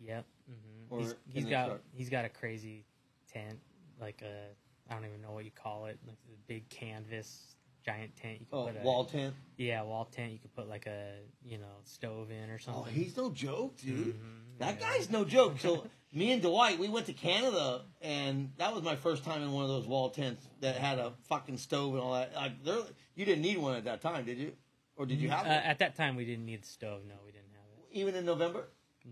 Yep. 0.00 0.24
hmm 0.46 0.94
Or 0.94 1.00
he's 1.00 1.10
in 1.12 1.16
he's 1.32 1.44
the 1.44 1.50
got 1.50 1.66
truck? 1.66 1.80
he's 1.92 2.10
got 2.10 2.24
a 2.24 2.28
crazy 2.28 2.84
tent, 3.32 3.58
like 4.00 4.22
a 4.22 4.48
I 4.88 4.94
don't 4.94 5.04
even 5.06 5.20
know 5.20 5.32
what 5.32 5.44
you 5.44 5.50
call 5.50 5.86
it, 5.86 5.98
like 6.06 6.18
a 6.32 6.36
big 6.46 6.68
canvas 6.68 7.55
giant 7.86 8.16
tent. 8.16 8.40
You 8.40 8.46
can 8.46 8.58
Oh, 8.58 8.66
put 8.66 8.76
a, 8.80 8.84
wall 8.84 9.04
tent. 9.04 9.34
Yeah, 9.56 9.82
wall 9.82 10.04
tent. 10.06 10.32
You 10.32 10.38
could 10.38 10.54
put 10.54 10.68
like 10.68 10.86
a 10.86 11.14
you 11.44 11.58
know 11.58 11.76
stove 11.84 12.30
in 12.30 12.50
or 12.50 12.58
something. 12.58 12.82
Oh, 12.86 12.90
he's 12.90 13.16
no 13.16 13.30
joke, 13.30 13.76
dude. 13.78 14.16
Mhm, 14.16 14.58
That 14.58 14.78
yeah. 14.80 14.88
guy's 14.90 15.08
no 15.10 15.24
joke. 15.24 15.58
So 15.60 15.86
me 16.12 16.32
and 16.32 16.42
Dwight, 16.42 16.78
we 16.78 16.88
went 16.88 17.06
to 17.06 17.12
Canada, 17.12 17.82
and 18.02 18.52
that 18.58 18.74
was 18.74 18.82
my 18.82 18.96
first 18.96 19.24
time 19.24 19.42
in 19.42 19.52
one 19.52 19.62
of 19.62 19.70
those 19.70 19.86
wall 19.86 20.10
tents 20.10 20.46
that 20.60 20.76
had 20.76 20.98
a 20.98 21.12
fucking 21.28 21.58
stove 21.58 21.94
and 21.94 22.02
all 22.02 22.14
that. 22.14 22.34
Like, 22.34 22.64
there, 22.64 22.78
you 23.14 23.24
didn't 23.24 23.42
need 23.42 23.58
one 23.58 23.76
at 23.76 23.84
that 23.84 24.00
time, 24.00 24.24
did 24.24 24.38
you? 24.38 24.52
Or 24.96 25.04
did 25.06 25.20
you 25.20 25.28
have 25.28 25.46
Uh, 25.46 25.50
at 25.50 25.78
that 25.80 25.94
time, 25.94 26.16
we 26.16 26.24
didn't 26.24 26.46
need 26.46 26.62
the 26.62 26.66
stove. 26.66 27.02
No, 27.06 27.14
we 27.24 27.30
didn't 27.32 27.52
have 27.52 27.64
it. 27.78 27.98
Even 27.98 28.14
in 28.14 28.24
November, 28.24 28.68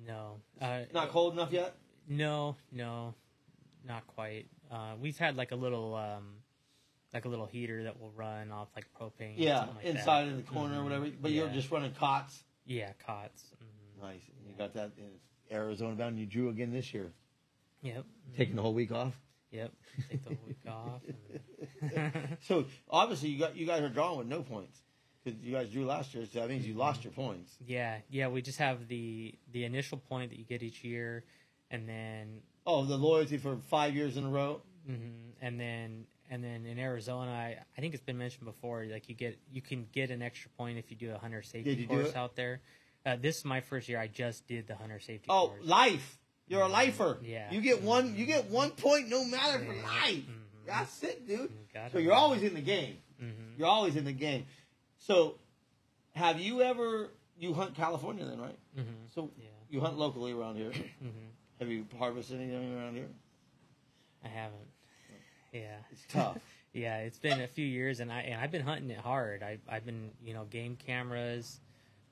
No, 0.07 0.41
uh, 0.61 0.81
not 0.93 1.11
cold 1.11 1.35
enough 1.35 1.53
yet. 1.53 1.75
No, 2.09 2.57
no, 2.72 3.14
not 3.87 4.07
quite. 4.07 4.47
Uh, 4.70 4.95
we've 5.01 5.18
had 5.18 5.37
like 5.37 5.53
a 5.53 5.57
little, 5.57 5.95
um, 5.95 6.37
like 7.15 7.25
a 7.25 7.29
little 7.29 7.47
heater 7.47 7.85
that 7.85 7.99
will 8.01 8.11
run 8.11 8.51
off 8.51 8.69
like 8.75 8.87
propane. 9.01 9.35
Yeah, 9.37 9.61
like 9.77 9.85
inside 9.85 10.25
that. 10.25 10.31
in 10.31 10.37
the 10.39 10.43
corner 10.43 10.75
or 10.75 10.81
Mhm. 10.81 10.85
whatever. 10.85 11.11
But 11.23 11.31
you're 11.31 11.49
just 11.49 11.71
running 11.71 11.93
cots. 11.95 12.43
Yeah, 12.67 12.93
cots. 13.07 13.45
hmm 13.59 14.03
Nice. 14.03 14.21
And 14.39 14.49
you 14.51 14.55
got 14.59 14.75
that 14.75 14.93
in 14.99 15.11
Arizona 15.51 15.95
bound. 15.95 16.19
You 16.19 16.27
drew 16.27 16.49
again 16.51 16.73
this 16.73 16.93
year, 16.93 17.12
Yep. 17.83 18.05
taking 18.37 18.57
the 18.57 18.62
whole 18.62 18.75
week 18.75 18.91
off. 18.93 19.15
Yep. 19.53 19.73
Take 20.11 20.25
the 20.25 20.35
whole 20.35 20.47
week 20.49 20.67
off. 20.67 21.03
and- 21.81 22.39
So 22.43 22.67
obviously 22.91 23.29
you 23.31 23.39
got 23.39 23.57
you 23.57 23.67
guys 23.67 23.83
are 23.83 23.89
drawing 23.89 24.19
with 24.19 24.27
no 24.27 24.43
points 24.43 24.83
because 25.23 25.41
you 25.41 25.53
guys 25.53 25.71
drew 25.71 25.85
last 25.87 26.12
year. 26.15 26.27
So 26.27 26.41
that 26.41 26.49
means 26.49 26.67
you 26.67 26.75
lost 26.75 27.05
your 27.05 27.12
points. 27.12 27.57
yeah, 27.65 28.01
yeah. 28.11 28.27
We 28.29 28.43
just 28.43 28.59
have 28.59 28.89
the 28.89 29.39
the 29.53 29.65
initial 29.65 29.99
point 29.99 30.31
that 30.31 30.39
you 30.39 30.45
get 30.45 30.62
each 30.65 30.83
year, 30.83 31.25
and 31.71 31.89
then 31.89 32.43
Oh, 32.67 32.85
the 32.85 32.97
loyalty 32.97 33.37
for 33.39 33.59
five 33.59 33.95
years 33.95 34.17
in 34.17 34.25
a 34.25 34.29
row. 34.29 34.62
hmm 34.87 35.31
And 35.41 35.61
then 35.61 36.07
and 36.35 36.43
then 36.43 36.66
in 36.66 36.78
Arizona, 36.80 37.30
I, 37.30 37.59
I 37.76 37.80
think 37.80 37.95
it's 37.95 38.03
been 38.03 38.18
mentioned 38.18 38.45
before. 38.45 38.85
Like 38.91 39.09
you 39.09 39.14
get 39.14 39.39
you 39.53 39.62
can 39.62 39.87
get 39.93 40.11
an 40.11 40.20
extra 40.20 40.51
point 40.59 40.78
if 40.78 40.91
you 40.91 40.97
do 40.97 41.14
a 41.14 41.18
hunter 41.18 41.43
safety 41.43 41.70
Did 41.76 41.78
you 41.78 41.87
do 41.87 41.95
course 41.95 42.09
it? 42.11 42.16
out 42.16 42.35
there. 42.35 42.61
Uh, 43.07 43.16
this 43.20 43.39
is 43.39 43.45
my 43.45 43.61
first 43.61 43.89
year. 43.89 44.01
I 44.01 44.09
just 44.09 44.47
did 44.49 44.66
the 44.66 44.74
hunter 44.74 44.99
safety 44.99 45.26
Oh, 45.28 45.49
course. 45.49 45.64
life. 45.64 46.18
You're 46.49 46.62
a 46.62 46.68
lifer. 46.68 47.18
Yeah. 47.22 47.51
You 47.53 47.61
get 47.61 47.82
one. 47.82 48.16
You 48.16 48.26
get 48.26 48.51
one 48.51 48.70
point 48.72 49.09
no 49.09 49.24
matter 49.24 49.59
for 49.64 49.72
life. 49.74 50.24
Mhm. 50.26 50.66
That's 50.66 51.03
it, 51.05 51.26
dude. 51.28 51.53
So 51.93 51.99
you're 51.99 52.14
always 52.14 52.43
in 52.43 52.55
the 52.55 52.61
game. 52.62 52.97
Mhm. 53.22 53.59
You're 53.59 53.68
always 53.68 53.95
in 53.97 54.05
the 54.05 54.12
game. 54.12 54.47
So, 54.99 55.37
have 56.14 56.41
you 56.41 56.62
ever 56.62 57.11
you 57.39 57.53
hunt 57.55 57.74
California 57.74 58.24
then, 58.24 58.41
right? 58.41 58.59
Mhm. 58.76 58.85
So 59.14 59.30
Yeah. 59.39 59.47
you 59.70 59.80
hunt 59.80 59.99
locally 59.99 60.32
around 60.32 60.57
here. 60.57 60.72
hmm 61.01 61.09
Have 61.61 61.68
you 61.68 61.87
harvested 61.99 62.41
anything 62.41 62.74
around 62.76 62.95
here? 62.97 63.09
I 64.24 64.28
haven't. 64.28 64.68
Yeah. 65.55 65.76
It's 65.90 66.05
tough. 66.09 66.38
Yeah, 66.76 66.98
it's 66.98 67.20
been 67.20 67.40
a 67.40 67.46
few 67.46 67.64
years, 67.64 68.00
and 68.00 68.12
I 68.12 68.22
and 68.22 68.40
I've 68.40 68.50
been 68.50 68.64
hunting 68.64 68.90
it 68.90 68.98
hard. 68.98 69.44
I 69.44 69.59
I've 69.68 69.86
been 69.86 70.11
you 70.24 70.34
know 70.34 70.42
game 70.46 70.74
cameras, 70.74 71.61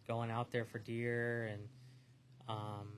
going 0.07 0.31
out 0.31 0.53
there 0.53 0.65
for 0.65 0.79
deer 0.79 1.47
and 1.53 1.63
um 2.49 2.93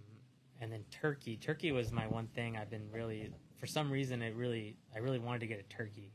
and 0.61 0.71
then 0.71 0.85
turkey. 0.91 1.39
Turkey 1.39 1.73
was 1.73 1.91
my 1.91 2.07
one 2.07 2.27
thing 2.35 2.59
I've 2.59 2.69
been 2.69 2.91
really 2.93 3.31
for 3.57 3.65
some 3.67 3.91
reason 3.91 4.21
it 4.21 4.35
really 4.35 4.77
I 4.95 4.99
really 4.99 5.19
wanted 5.19 5.39
to 5.39 5.47
get 5.47 5.59
a 5.59 5.63
turkey, 5.75 6.13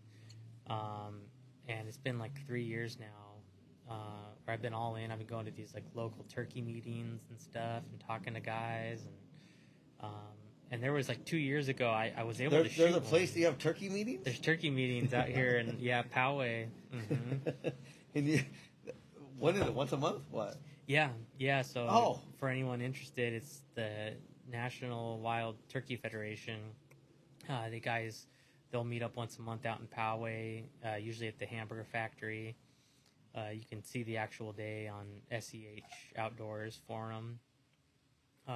um 0.70 1.22
and 1.68 1.88
it's 1.88 1.98
been 1.98 2.20
like 2.20 2.46
three 2.46 2.64
years 2.64 3.00
now. 3.00 3.90
Uh, 3.90 4.30
where 4.46 4.54
I've 4.54 4.62
been 4.62 4.76
all 4.76 4.98
in. 4.98 5.12
I've 5.12 5.18
been 5.18 5.26
going 5.26 5.46
to 5.46 5.52
these 5.52 5.74
like 5.74 5.86
local 5.96 6.24
turkey 6.30 6.62
meetings 6.62 7.24
and 7.32 7.42
stuff, 7.42 7.82
and 7.90 8.00
talking 8.00 8.36
to 8.36 8.40
guys, 8.40 9.02
and 9.08 9.16
um, 10.02 10.38
and 10.72 10.82
there 10.84 10.94
was 10.94 11.08
like 11.10 11.26
two 11.26 11.38
years 11.38 11.68
ago 11.68 11.90
I, 11.90 12.14
I 12.18 12.24
was 12.24 12.40
able 12.42 12.52
They're, 12.52 12.64
to 12.64 12.70
they're 12.70 12.88
shoot 12.88 12.94
the 12.94 13.00
one. 13.00 13.08
place 13.10 13.32
that 13.34 13.40
you 13.40 13.46
have 13.46 13.58
turkey 13.58 13.90
meetings. 13.90 14.24
There's 14.24 14.40
turkey 14.40 14.70
meetings 14.70 15.14
out 15.14 15.28
here, 15.28 15.58
and 15.58 15.80
yeah, 15.80 16.04
Poway. 16.04 16.68
Mm-hmm. 16.96 17.68
and 18.16 18.28
you, 18.28 18.42
when 19.38 19.56
is 19.56 19.62
it? 19.62 19.74
Once 19.74 19.92
a 19.94 19.98
month? 19.98 20.24
What? 20.32 20.58
Yeah, 20.88 21.10
yeah. 21.38 21.62
So 21.62 21.88
Oh. 21.90 22.22
for 22.38 22.50
anyone 22.50 22.82
interested, 22.82 23.34
it's 23.34 23.62
the 23.76 24.14
National 24.52 25.20
Wild 25.20 25.56
Turkey 25.70 25.96
Federation. 25.96 26.60
Uh, 27.48 27.70
the 27.70 27.80
guys, 27.80 28.26
they'll 28.72 28.84
meet 28.84 29.02
up 29.04 29.16
once 29.16 29.38
a 29.38 29.42
month 29.42 29.66
out 29.66 29.80
in 29.80 29.88
Poway, 29.88 30.64
uh, 30.86 30.96
usually 30.96 31.28
at 31.28 31.38
the 31.40 31.46
Hamburger 31.46 31.84
Factory. 31.92 32.56
Uh, 33.36 33.50
you 33.54 33.62
can 33.70 33.84
see 33.84 34.02
the 34.04 34.18
actual 34.18 34.52
day 34.52 34.88
on 34.88 35.06
SEH 35.40 35.84
Outdoors 36.18 36.80
Forum. 36.88 37.40
Uh, 38.48 38.54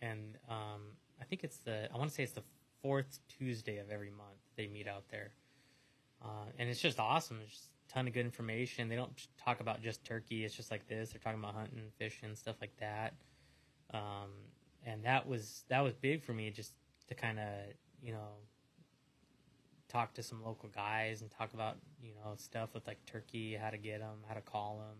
and 0.00 0.38
um, 0.48 0.82
I 1.22 1.24
think 1.24 1.44
it's 1.44 1.58
the, 1.58 1.88
I 1.94 1.96
want 1.96 2.10
to 2.10 2.14
say 2.14 2.24
it's 2.24 2.32
the 2.32 2.42
fourth 2.82 3.20
Tuesday 3.38 3.78
of 3.78 3.90
every 3.90 4.10
month 4.10 4.40
they 4.56 4.66
meet 4.66 4.88
out 4.88 5.04
there. 5.08 5.30
Uh, 6.20 6.46
and 6.58 6.68
it's 6.68 6.80
just 6.80 6.98
awesome. 6.98 7.38
There's 7.38 7.50
just 7.50 7.68
a 7.88 7.94
ton 7.94 8.08
of 8.08 8.12
good 8.12 8.24
information. 8.24 8.88
They 8.88 8.96
don't 8.96 9.12
talk 9.44 9.60
about 9.60 9.82
just 9.82 10.04
turkey. 10.04 10.44
It's 10.44 10.54
just 10.54 10.72
like 10.72 10.88
this. 10.88 11.10
They're 11.10 11.20
talking 11.20 11.38
about 11.38 11.54
hunting, 11.54 11.84
fishing, 11.96 12.34
stuff 12.34 12.56
like 12.60 12.76
that. 12.80 13.14
Um, 13.94 14.30
and 14.84 15.04
that 15.04 15.28
was 15.28 15.64
that 15.68 15.80
was 15.80 15.94
big 15.94 16.24
for 16.24 16.32
me, 16.32 16.50
just 16.50 16.72
to 17.08 17.14
kind 17.14 17.38
of 17.38 17.46
you 18.02 18.12
know 18.12 18.34
talk 19.88 20.14
to 20.14 20.22
some 20.22 20.42
local 20.42 20.68
guys 20.70 21.22
and 21.22 21.30
talk 21.30 21.54
about 21.54 21.76
you 22.02 22.14
know 22.14 22.32
stuff 22.36 22.70
with 22.74 22.86
like 22.86 23.04
turkey, 23.06 23.54
how 23.54 23.70
to 23.70 23.78
get 23.78 24.00
them, 24.00 24.18
how 24.26 24.34
to 24.34 24.40
call 24.40 24.78
them, 24.78 24.96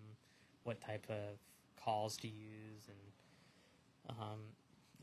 what 0.62 0.80
type 0.80 1.06
of 1.08 1.38
calls 1.82 2.16
to 2.18 2.28
use, 2.28 2.88
and 2.88 4.16
um, 4.18 4.38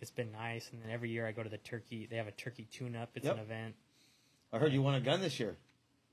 it's 0.02 0.12
been 0.12 0.32
nice. 0.32 0.70
And 0.72 0.82
then 0.82 0.92
every 0.92 1.10
year 1.10 1.28
I 1.28 1.32
go 1.32 1.44
to 1.44 1.50
the 1.50 1.58
turkey. 1.58 2.08
They 2.10 2.18
have 2.18 2.28
a 2.28 2.32
turkey 2.32 2.68
tune-up. 2.72 3.10
It's 3.16 3.26
Yep. 3.26 3.36
an 3.36 3.42
event. 3.42 3.76
I 4.52 4.58
heard 4.58 4.74
you 4.74 4.82
won 4.82 4.96
a 4.96 5.00
gun 5.00 5.22
this 5.22 5.40
year, 5.40 5.56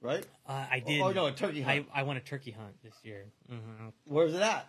right? 0.01 0.26
Uh, 0.47 0.66
I 0.70 0.80
did. 0.80 1.01
Oh 1.01 1.11
no, 1.12 1.26
a 1.26 1.32
turkey 1.32 1.64
I, 1.64 1.76
hunt. 1.76 1.89
I 1.95 2.03
won 2.03 2.16
a 2.16 2.20
turkey 2.20 2.51
hunt 2.51 2.74
this 2.82 2.95
year. 3.03 3.24
hmm 3.49 3.89
Where's 4.05 4.34
it 4.34 4.43
at? 4.43 4.66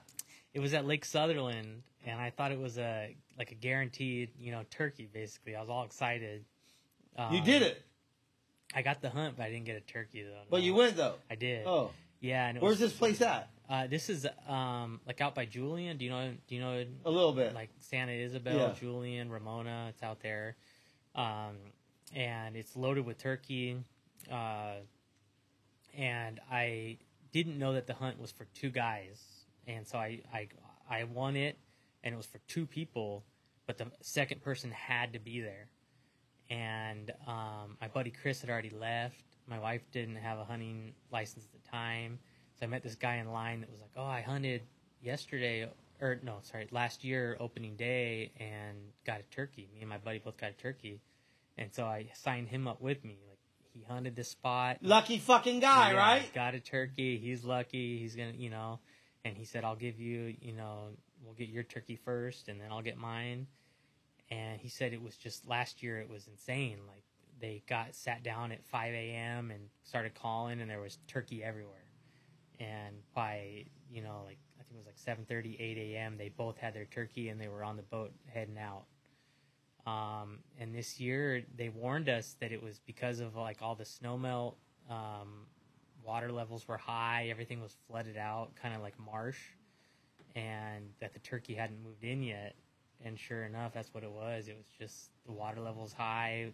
It 0.54 0.60
was 0.62 0.74
at 0.74 0.86
Lake 0.86 1.04
Sutherland, 1.04 1.84
and 2.06 2.20
I 2.20 2.30
thought 2.30 2.52
it 2.52 2.60
was 2.60 2.78
a 2.78 3.16
like 3.38 3.52
a 3.52 3.56
guaranteed, 3.56 4.30
you 4.40 4.52
know, 4.52 4.64
turkey. 4.70 5.10
Basically, 5.12 5.56
I 5.56 5.60
was 5.60 5.70
all 5.70 5.84
excited. 5.84 6.46
Um, 7.18 7.34
you 7.34 7.42
did 7.42 7.62
it, 7.62 7.84
I 8.74 8.82
got 8.82 9.02
the 9.02 9.10
hunt, 9.10 9.36
but 9.38 9.44
I 9.44 9.50
didn't 9.50 9.66
get 9.66 9.76
a 9.76 9.82
turkey 9.82 10.24
though. 10.24 10.44
but 10.50 10.58
no. 10.60 10.64
you 10.64 10.76
went 10.76 10.96
though. 10.98 11.16
I 11.30 11.36
did. 11.36 11.66
Oh, 11.66 11.92
yeah. 12.20 12.48
And 12.48 12.58
it 12.58 12.64
where's 12.64 12.80
was, 12.80 12.92
this 12.92 12.94
place 12.98 13.22
at? 13.22 13.50
Uh, 13.70 13.86
this 13.88 14.10
is 14.10 14.26
um 14.48 15.02
like 15.06 15.20
out 15.22 15.36
by 15.36 15.46
Julian. 15.46 15.98
Do 15.98 16.06
you 16.06 16.12
know? 16.12 16.34
Do 16.48 16.56
you 16.56 16.62
know? 16.62 16.86
A 17.06 17.10
little 17.12 17.34
bit. 17.34 17.54
like 17.54 17.70
Santa 17.80 18.14
Ysabel, 18.14 18.54
Yeah. 18.56 18.74
Julian, 18.80 19.30
Ramona. 19.30 19.88
It's 19.90 20.02
out 20.04 20.22
there, 20.22 20.56
um, 21.16 21.58
and 22.16 22.56
it's 22.56 22.76
loaded 22.76 23.06
with 23.06 23.18
turkey. 23.18 23.78
Uh, 24.32 24.76
and 25.98 26.40
I 26.52 26.98
didn't 27.32 27.58
know 27.58 27.74
that 27.74 27.88
the 27.88 27.94
hunt 27.94 28.20
was 28.20 28.32
for 28.32 28.46
two 28.54 28.70
guys, 28.70 29.22
and 29.68 29.86
so 29.88 29.98
I 29.98 30.22
I 30.34 30.48
I 30.90 31.04
won 31.04 31.36
it, 31.36 31.58
and 32.04 32.14
it 32.14 32.18
was 32.18 32.26
for 32.26 32.40
two 32.48 32.66
people, 32.66 33.26
but 33.66 33.78
the 33.78 33.88
second 34.02 34.42
person 34.42 34.72
had 34.72 35.14
to 35.14 35.20
be 35.20 35.42
there. 35.42 35.68
And 36.50 37.12
um, 37.28 37.76
my 37.82 37.90
buddy 37.90 38.12
Chris 38.12 38.40
had 38.40 38.50
already 38.50 38.70
left. 38.70 39.22
My 39.48 39.60
wife 39.60 39.82
didn't 39.92 40.16
have 40.16 40.40
a 40.40 40.46
hunting 40.46 40.94
license 41.12 41.44
at 41.46 41.52
the 41.62 41.70
time, 41.70 42.20
so 42.60 42.66
I 42.66 42.70
met 42.70 42.84
this 42.84 42.96
guy 42.96 43.16
in 43.16 43.32
line 43.32 43.62
that 43.62 43.70
was 43.70 43.80
like, 43.80 43.92
"Oh, 43.96 44.06
I 44.06 44.22
hunted 44.22 44.64
yesterday, 45.02 45.70
or 46.02 46.20
no, 46.24 46.40
sorry, 46.42 46.68
last 46.72 47.04
year 47.04 47.38
opening 47.40 47.76
day, 47.76 48.32
and 48.40 48.78
got 49.06 49.20
a 49.20 49.24
turkey. 49.24 49.70
Me 49.74 49.82
and 49.82 49.90
my 49.90 49.98
buddy 49.98 50.20
both 50.20 50.38
got 50.38 50.52
a 50.52 50.54
turkey, 50.54 51.02
and 51.58 51.74
so 51.74 51.86
I 51.86 52.10
signed 52.14 52.50
him 52.50 52.68
up 52.68 52.82
with 52.82 53.04
me. 53.04 53.20
Like 53.28 53.40
he 53.74 53.84
hunted 53.84 54.16
this 54.16 54.30
spot, 54.30 54.78
Lucky 54.82 55.20
fucking 55.20 55.60
guy, 55.60 55.92
yeah, 55.92 55.98
right? 55.98 56.34
Got 56.34 56.56
a 56.56 56.60
turkey. 56.60 57.18
He's 57.18 57.44
lucky. 57.44 58.00
He's 58.00 58.16
gonna, 58.16 58.34
you 58.36 58.50
know, 58.50 58.80
and 59.24 59.38
he 59.38 59.46
said, 59.46 59.64
"I'll 59.64 59.76
give 59.76 60.00
you, 60.00 60.36
you 60.42 60.54
know, 60.54 60.90
we'll 61.24 61.36
get 61.36 61.50
your 61.50 61.64
turkey 61.64 61.96
first, 61.96 62.48
and 62.48 62.60
then 62.60 62.72
I'll 62.72 62.82
get 62.82 62.98
mine." 62.98 63.48
And 64.30 64.60
he 64.60 64.68
said 64.68 64.94
it 64.94 65.02
was 65.02 65.16
just 65.16 65.48
last 65.48 65.82
year. 65.82 66.00
It 66.00 66.10
was 66.10 66.28
insane. 66.28 66.80
Like 66.88 67.04
they 67.40 67.64
got 67.68 67.96
sat 67.96 68.24
down 68.24 68.52
at 68.52 68.66
5 68.66 68.94
a.m. 68.94 69.52
and 69.52 69.70
started 69.84 70.16
calling, 70.16 70.60
and 70.60 70.70
there 70.70 70.82
was 70.82 70.98
turkey 71.08 71.44
everywhere. 71.44 71.87
And 72.60 72.96
by 73.14 73.66
you 73.90 74.02
know, 74.02 74.24
like 74.26 74.40
I 74.60 74.64
think 74.64 74.76
it 74.76 74.78
was 74.78 74.88
like 74.88 75.18
7:30, 75.18 75.58
8 75.60 75.78
a.m. 75.78 76.18
They 76.18 76.30
both 76.30 76.58
had 76.58 76.74
their 76.74 76.86
turkey, 76.86 77.30
and 77.30 77.40
they 77.40 77.48
were 77.48 77.64
on 77.64 77.78
the 77.78 77.84
boat 77.84 78.12
heading 78.28 78.58
out. 78.58 78.86
Um, 79.86 80.40
and 80.60 80.76
this 80.76 81.00
year 81.00 81.44
they 81.56 81.70
warned 81.70 82.10
us 82.10 82.36
that 82.42 82.52
it 82.52 82.62
was 82.62 82.80
because 82.86 83.22
of 83.22 83.36
like 83.38 83.62
all 83.62 83.74
the 83.76 83.86
snow 83.86 84.18
melt, 84.18 84.58
um, 84.90 85.46
water 86.04 86.32
levels 86.32 86.68
were 86.68 86.78
high, 86.78 87.28
everything 87.30 87.62
was 87.62 87.76
flooded 87.88 88.18
out, 88.18 88.50
kind 88.62 88.76
of 88.76 88.82
like 88.82 88.96
marsh, 89.00 89.40
and 90.36 90.90
that 91.00 91.14
the 91.14 91.20
turkey 91.20 91.54
hadn't 91.54 91.82
moved 91.84 92.04
in 92.04 92.22
yet. 92.22 92.56
And 93.06 93.18
sure 93.18 93.44
enough, 93.46 93.74
that's 93.74 93.94
what 93.94 94.04
it 94.04 94.12
was. 94.12 94.48
It 94.48 94.58
was 94.58 94.66
just 94.78 95.12
the 95.26 95.32
water 95.32 95.62
levels 95.62 95.94
high, 95.94 96.52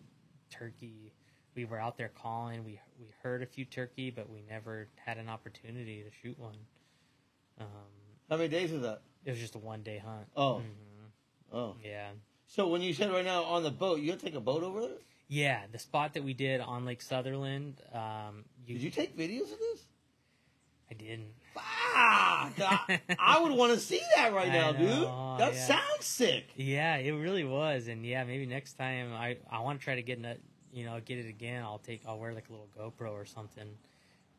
turkey. 0.50 1.14
We 1.56 1.66
were 1.66 1.80
out 1.80 1.98
there 1.98 2.12
calling. 2.22 2.64
We 2.66 2.80
we 3.00 3.08
heard 3.22 3.42
a 3.44 3.46
few 3.46 3.66
turkey, 3.66 4.10
but 4.10 4.30
we 4.30 4.42
never 4.50 4.88
had 5.06 5.18
an 5.18 5.30
opportunity 5.30 6.04
to 6.04 6.10
shoot 6.22 6.38
one. 6.40 6.56
Um, 7.60 7.68
How 8.30 8.38
many 8.38 8.50
days 8.50 8.72
was 8.72 8.82
that? 8.82 9.02
it 9.26 9.32
was 9.32 9.40
just 9.40 9.56
a 9.56 9.60
one 9.60 9.82
day 9.84 9.98
hunt. 10.00 10.28
Oh, 10.36 10.56
hmm 10.60 11.56
oh. 11.58 11.76
Yeah. 11.84 12.10
So 12.48 12.68
when 12.68 12.82
you 12.82 12.94
said 12.94 13.12
right 13.12 13.26
now 13.26 13.44
on 13.44 13.64
the 13.64 13.72
boat, 13.72 14.00
you 14.00 14.08
gonna 14.08 14.20
take 14.20 14.36
a 14.36 14.40
boat 14.42 14.64
over 14.64 14.82
there? 14.82 14.98
Yeah, 15.28 15.62
the 15.72 15.80
spot 15.80 16.14
that 16.14 16.24
we 16.24 16.34
did 16.34 16.62
on 16.62 16.86
Lake 16.86 17.02
Sutherland. 17.02 17.82
Um, 17.94 18.46
you, 18.68 18.76
Did 18.76 18.84
you 18.84 18.90
take 18.92 19.18
videos 19.18 19.52
of 19.52 19.60
this? 19.60 19.84
I 20.92 20.94
didn't. 20.94 21.34
Ah, 21.58 22.52
I, 22.60 23.02
I 23.20 23.40
would 23.42 23.54
want 23.54 23.74
to 23.74 23.80
see 23.80 24.02
that 24.16 24.34
right 24.34 24.50
I 24.50 24.54
now, 24.54 24.72
know, 24.74 24.78
dude. 24.78 25.40
That 25.40 25.54
yeah. 25.56 25.66
sounds 25.68 26.06
sick. 26.06 26.50
Yeah, 26.56 26.98
it 26.98 27.12
really 27.12 27.44
was, 27.44 27.88
and 27.88 28.06
yeah, 28.06 28.24
maybe 28.26 28.46
next 28.46 28.74
time 28.74 29.14
I 29.14 29.38
I 29.50 29.62
want 29.62 29.80
to 29.80 29.84
try 29.84 29.96
to 29.96 30.04
get 30.04 30.18
in 30.20 30.26
it, 30.26 30.42
you 30.74 30.86
know, 30.86 31.00
get 31.04 31.20
it 31.20 31.28
again. 31.28 31.64
I'll 31.64 31.80
take 31.80 32.02
I'll 32.08 32.20
wear 32.20 32.34
like 32.34 32.50
a 32.50 32.52
little 32.52 32.70
GoPro 32.78 33.12
or 33.12 33.26
something. 33.26 33.70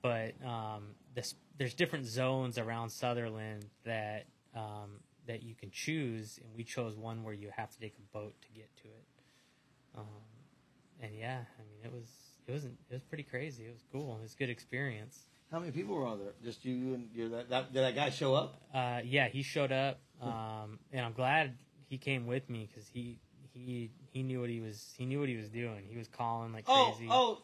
But 0.03 0.35
um, 0.45 0.95
this 1.15 1.35
there's 1.57 1.75
different 1.75 2.07
zones 2.07 2.59
around 2.59 2.91
Sutherland 2.91 3.65
that 3.85 4.27
um, 4.55 5.01
that 5.27 5.43
you 5.43 5.55
can 5.55 5.71
choose, 5.71 6.39
and 6.43 6.55
we 6.55 6.65
chose 6.65 6.97
one 6.97 7.23
where 7.23 7.35
you 7.35 7.51
have 7.57 7.71
to 7.71 7.81
take 7.81 7.95
a 7.99 8.17
boat 8.17 8.35
to 8.43 8.49
get 8.49 8.75
to 8.79 8.89
it. 8.89 9.05
Um, 9.97 10.05
and 11.01 11.13
yeah, 11.15 11.39
I 11.59 11.63
mean, 11.63 11.81
it 11.85 11.93
was 11.93 12.09
it 12.47 12.53
wasn't 12.53 12.77
it 12.91 12.95
was 12.95 13.03
pretty 13.05 13.23
crazy. 13.23 13.65
It 13.65 13.73
was 13.73 13.85
cool. 13.93 14.17
It 14.19 14.23
was 14.23 14.35
a 14.35 14.37
good 14.37 14.51
experience. 14.51 15.27
How 15.51 15.61
many 15.61 15.73
people 15.73 15.95
were 15.95 16.07
on 16.07 16.19
there? 16.19 16.33
Just 16.43 16.65
you 16.65 16.95
and 16.95 17.09
your 17.15 17.29
that, 17.31 17.49
that 17.51 17.73
did 17.73 17.83
that 17.83 17.95
guy 17.95 18.11
show 18.11 18.35
up? 18.35 18.61
Uh, 18.75 19.01
yeah, 19.05 19.29
he 19.29 19.43
showed 19.43 19.73
up, 19.73 20.01
um, 20.21 20.79
and 20.93 21.05
I'm 21.05 21.13
glad 21.13 21.57
he 21.89 21.99
came 21.99 22.27
with 22.27 22.51
me 22.51 22.69
because 22.71 22.89
he 22.89 23.19
he 23.53 23.91
he 24.15 24.23
knew 24.23 24.41
what 24.41 24.49
he 24.49 24.61
was 24.61 24.95
he 24.97 25.05
knew 25.05 25.21
what 25.21 25.29
he 25.29 25.37
was 25.37 25.51
doing. 25.51 25.85
He 25.91 25.99
was 25.99 26.09
calling 26.09 26.53
like 26.53 26.65
Oh, 26.69 26.93
crazy. 26.97 27.09
oh, 27.11 27.39
oh! 27.39 27.43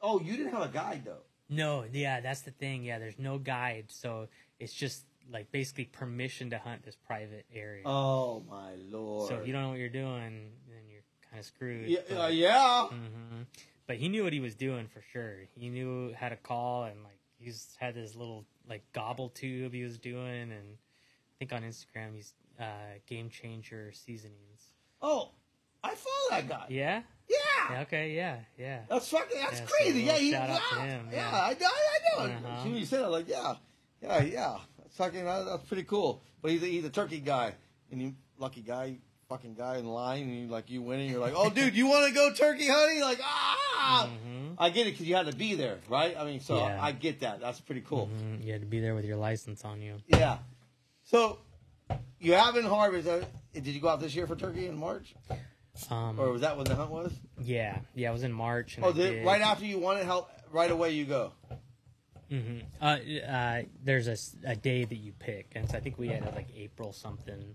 oh! 0.00 0.20
You 0.20 0.36
didn't 0.36 0.52
have 0.52 0.62
a 0.62 0.68
guide 0.72 1.02
though. 1.04 1.22
No, 1.50 1.84
yeah, 1.92 2.20
that's 2.20 2.40
the 2.42 2.52
thing. 2.52 2.82
Yeah, 2.84 2.98
there's 2.98 3.18
no 3.18 3.36
guide, 3.38 3.86
so 3.88 4.28
it's 4.58 4.72
just 4.72 5.04
like 5.30 5.50
basically 5.52 5.84
permission 5.84 6.50
to 6.50 6.58
hunt 6.58 6.84
this 6.84 6.96
private 6.96 7.44
area. 7.54 7.82
Oh 7.84 8.42
my 8.48 8.74
lord! 8.88 9.28
so 9.28 9.34
if 9.36 9.46
you 9.46 9.52
don't 9.52 9.62
know 9.62 9.68
what 9.70 9.78
you're 9.78 9.88
doing, 9.88 10.52
then 10.68 10.82
you're 10.90 11.02
kind 11.28 11.40
of 11.40 11.44
screwed. 11.44 11.88
yeah, 11.88 11.98
but, 12.08 12.20
uh, 12.24 12.28
yeah. 12.28 12.86
Mhm. 12.90 13.46
But 13.88 13.96
he 13.96 14.08
knew 14.08 14.22
what 14.24 14.32
he 14.32 14.40
was 14.40 14.54
doing 14.54 14.86
for 14.86 15.02
sure. 15.12 15.40
He 15.56 15.68
knew 15.68 16.14
how 16.14 16.28
to 16.28 16.36
call 16.36 16.84
and 16.84 17.02
like 17.02 17.18
he's 17.38 17.76
had 17.80 17.94
this 17.94 18.14
little 18.14 18.44
like 18.68 18.82
gobble 18.92 19.28
tube 19.28 19.74
he 19.74 19.82
was 19.82 19.98
doing, 19.98 20.52
and 20.52 20.76
I 20.78 21.32
think 21.40 21.52
on 21.52 21.62
Instagram 21.62 22.14
he's 22.14 22.32
uh, 22.60 22.64
game 23.06 23.28
changer 23.28 23.90
seasonings. 23.92 24.70
Oh, 25.02 25.32
I 25.84 25.94
follow 25.94 26.30
that 26.30 26.48
guy. 26.48 26.66
Yeah. 26.68 27.02
Yeah. 27.28 27.80
Okay. 27.82 28.12
Yeah. 28.14 28.36
Yeah. 28.58 28.80
That's 28.88 29.08
fucking. 29.08 29.38
That's 29.40 29.60
Yeah, 29.60 29.66
crazy. 29.66 30.02
a 30.02 30.04
yeah, 30.06 30.18
he, 30.18 30.30
shout 30.32 30.50
out 30.50 30.60
to 30.70 30.76
yeah, 30.76 30.82
him, 30.84 31.08
yeah, 31.10 31.16
yeah. 31.30 31.36
I, 31.36 31.48
I, 31.48 31.52
I 31.52 32.26
know. 32.28 32.32
Uh-huh. 32.34 32.68
As 32.70 32.78
you 32.80 32.84
said 32.86 33.00
it, 33.04 33.08
like, 33.08 33.28
yeah, 33.28 33.54
yeah, 34.02 34.22
yeah. 34.22 34.58
That's 34.78 34.96
fucking. 34.96 35.24
That, 35.24 35.44
that's 35.46 35.62
pretty 35.64 35.84
cool. 35.84 36.22
But 36.42 36.50
he's 36.50 36.62
a, 36.62 36.66
he's 36.66 36.84
a 36.84 36.90
turkey 36.90 37.20
guy, 37.20 37.54
and 37.90 38.02
you 38.02 38.14
lucky 38.38 38.60
guy, 38.60 38.98
fucking 39.28 39.54
guy 39.54 39.78
in 39.78 39.86
line, 39.86 40.24
and 40.24 40.38
you 40.40 40.46
like 40.48 40.68
you 40.68 40.82
winning. 40.82 41.10
You're 41.10 41.20
like, 41.20 41.34
oh, 41.34 41.48
dude, 41.54 41.74
you 41.74 41.86
want 41.86 42.08
to 42.08 42.14
go 42.14 42.32
turkey 42.34 42.66
hunting? 42.68 43.00
Like, 43.00 43.20
ah. 43.22 44.08
Mm-hmm. 44.10 44.54
I 44.58 44.70
get 44.70 44.86
it 44.86 44.90
because 44.90 45.06
you 45.06 45.14
had 45.14 45.26
to 45.26 45.34
be 45.36 45.54
there, 45.54 45.78
right? 45.88 46.14
I 46.18 46.24
mean, 46.24 46.40
so 46.40 46.56
Yeah. 46.58 46.78
I 46.80 46.92
get 46.92 47.20
that. 47.20 47.40
That's 47.40 47.60
pretty 47.60 47.80
cool. 47.80 48.08
Mhm. 48.08 48.44
You 48.44 48.52
had 48.52 48.60
to 48.60 48.66
be 48.66 48.80
there 48.80 48.94
with 48.94 49.04
your 49.04 49.16
license 49.16 49.64
on 49.64 49.80
you. 49.80 49.96
Yeah. 50.06 50.38
So 51.04 51.38
you 52.20 52.34
haven't 52.34 52.66
harvested. 52.66 53.26
Did 53.54 53.66
you 53.66 53.80
go 53.80 53.88
out 53.88 54.00
this 54.00 54.14
year 54.14 54.26
for 54.26 54.36
turkey 54.36 54.66
in 54.66 54.76
March, 54.78 55.14
Um, 55.90 56.18
or 56.20 56.30
was 56.30 56.42
that 56.42 56.56
when 56.56 56.66
the 56.66 56.74
hunt 56.74 56.90
was? 56.90 57.12
yeah, 57.40 57.78
yeah, 57.94 58.10
it 58.10 58.12
was 58.12 58.22
in 58.24 58.32
March. 58.32 58.76
And 58.76 58.84
Oh, 58.84 58.90
I 58.90 58.92
did, 58.92 59.10
did- 59.10 59.26
right 59.26 59.40
after 59.40 59.64
you 59.64 59.78
won 59.78 59.96
it, 59.98 60.04
how 60.04 60.26
right 60.50 60.70
away 60.70 60.90
you 60.90 61.04
go? 61.06 61.32
hmm 62.30 62.58
Uh, 62.80 62.98
uh, 63.28 63.62
there's 63.82 64.34
a 64.44 64.54
day 64.56 64.84
that 64.84 64.96
you 64.96 65.12
pick, 65.12 65.52
and 65.54 65.68
so 65.70 65.76
I 65.76 65.80
think 65.80 65.98
we 65.98 66.08
had 66.08 66.24
like 66.34 66.48
April 66.56 66.92
something. 66.92 67.54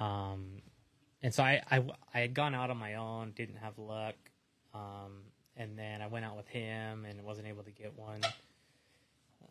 Um, 0.00 0.62
and 1.22 1.32
so 1.34 1.42
I, 1.42 1.62
I 1.70 1.82
I 2.12 2.20
had 2.20 2.34
gone 2.34 2.54
out 2.54 2.70
on 2.70 2.76
my 2.76 2.94
own, 2.96 3.32
didn't 3.34 3.56
have 3.56 3.78
luck, 3.78 4.16
um, 4.74 5.22
and 5.56 5.78
then 5.78 6.02
I 6.02 6.06
went 6.08 6.24
out 6.24 6.36
with 6.36 6.48
him 6.48 7.04
and 7.06 7.22
wasn't 7.24 7.48
able 7.48 7.62
to 7.62 7.70
get 7.70 7.96
one. 7.98 8.20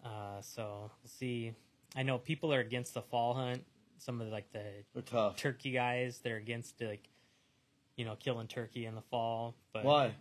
Uh, 0.04 0.42
so 0.42 0.92
we'll 1.02 1.10
see. 1.10 1.54
I 1.96 2.04
know 2.04 2.18
people 2.18 2.54
are 2.54 2.60
against 2.60 2.94
the 2.94 3.02
fall 3.02 3.34
hunt. 3.34 3.64
Some 4.00 4.20
of 4.20 4.28
the, 4.28 4.34
like 4.34 4.52
the 4.52 5.02
turkey 5.38 5.72
guys, 5.72 6.20
they're 6.24 6.36
against 6.38 6.82
like, 6.82 7.08
you 7.96 8.06
know, 8.06 8.16
killing 8.16 8.48
turkey 8.48 8.86
in 8.86 8.96
the 8.96 9.02
fall. 9.02 9.56
But 9.74 9.84
Why? 9.86 10.16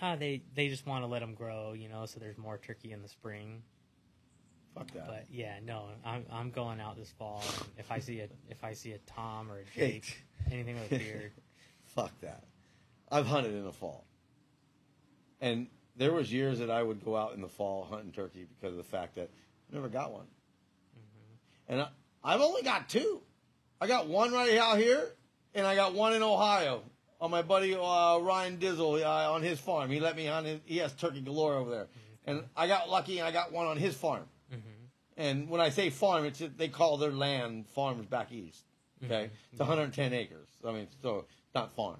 Ah, 0.00 0.16
they 0.16 0.42
they 0.54 0.68
just 0.68 0.86
want 0.86 1.02
to 1.02 1.06
let 1.08 1.20
them 1.20 1.34
grow, 1.34 1.72
you 1.72 1.88
know, 1.88 2.06
so 2.06 2.20
there's 2.20 2.38
more 2.38 2.58
turkey 2.58 2.92
in 2.92 3.02
the 3.02 3.08
spring. 3.08 3.62
Fuck 4.74 4.92
that. 4.92 5.06
But 5.08 5.24
yeah, 5.30 5.58
no, 5.64 5.86
I'm 6.04 6.24
I'm 6.30 6.50
going 6.50 6.80
out 6.80 6.96
this 6.96 7.10
fall. 7.18 7.42
If 7.76 7.90
I 7.90 7.98
see 7.98 8.20
a 8.20 8.28
if 8.48 8.62
I 8.62 8.74
see 8.74 8.92
a 8.92 8.98
Tom 8.98 9.50
or 9.50 9.60
a 9.60 9.64
Hey. 9.72 9.92
Jake, 9.94 10.24
anything 10.52 10.74
with 10.78 10.92
a 10.92 10.98
beard, 10.98 11.32
Fuck 11.84 12.12
that. 12.20 12.44
I've 13.10 13.26
hunted 13.26 13.54
in 13.54 13.64
the 13.64 13.72
fall, 13.72 14.04
and 15.40 15.66
there 15.96 16.12
was 16.12 16.30
years 16.32 16.58
that 16.60 16.70
I 16.70 16.82
would 16.82 17.04
go 17.04 17.16
out 17.16 17.34
in 17.34 17.40
the 17.40 17.48
fall 17.48 17.86
hunting 17.90 18.12
turkey 18.12 18.46
because 18.46 18.72
of 18.72 18.76
the 18.76 18.84
fact 18.84 19.16
that 19.16 19.30
I 19.72 19.74
never 19.74 19.88
got 19.88 20.12
one, 20.12 20.26
and 21.68 21.80
I, 21.80 21.88
I've 22.22 22.40
only 22.42 22.62
got 22.62 22.88
two. 22.88 23.22
I 23.80 23.86
got 23.86 24.06
one 24.06 24.32
right 24.32 24.58
out 24.58 24.76
here, 24.78 25.08
and 25.58 25.66
I 25.66 25.74
got 25.74 25.94
one 25.94 26.14
in 26.14 26.22
Ohio 26.22 26.82
on 27.20 27.30
my 27.30 27.42
buddy 27.42 27.74
uh, 27.74 28.18
Ryan 28.18 28.58
Dizzle 28.58 29.02
uh, 29.02 29.32
on 29.32 29.42
his 29.42 29.58
farm. 29.58 29.90
He 29.90 30.00
let 30.00 30.16
me 30.16 30.28
on 30.28 30.44
his. 30.44 30.60
He 30.64 30.78
has 30.78 30.92
turkey 30.92 31.20
galore 31.20 31.54
over 31.54 31.70
there, 31.70 31.84
mm-hmm. 31.84 32.30
and 32.30 32.44
I 32.56 32.66
got 32.66 32.88
lucky 32.88 33.18
and 33.18 33.26
I 33.26 33.32
got 33.32 33.52
one 33.52 33.66
on 33.66 33.76
his 33.76 33.94
farm. 33.94 34.24
Mm-hmm. 34.52 34.68
And 35.16 35.48
when 35.48 35.60
I 35.60 35.70
say 35.70 35.90
farm, 35.90 36.24
it's 36.24 36.42
they 36.56 36.68
call 36.68 36.96
their 36.96 37.12
land 37.12 37.66
farms 37.68 38.06
back 38.06 38.32
east. 38.32 38.64
Okay, 39.04 39.24
mm-hmm. 39.24 39.34
it's 39.52 39.58
110 39.60 40.12
acres. 40.12 40.48
I 40.64 40.72
mean, 40.72 40.88
so 41.02 41.26
not 41.54 41.72
farm. 41.74 41.98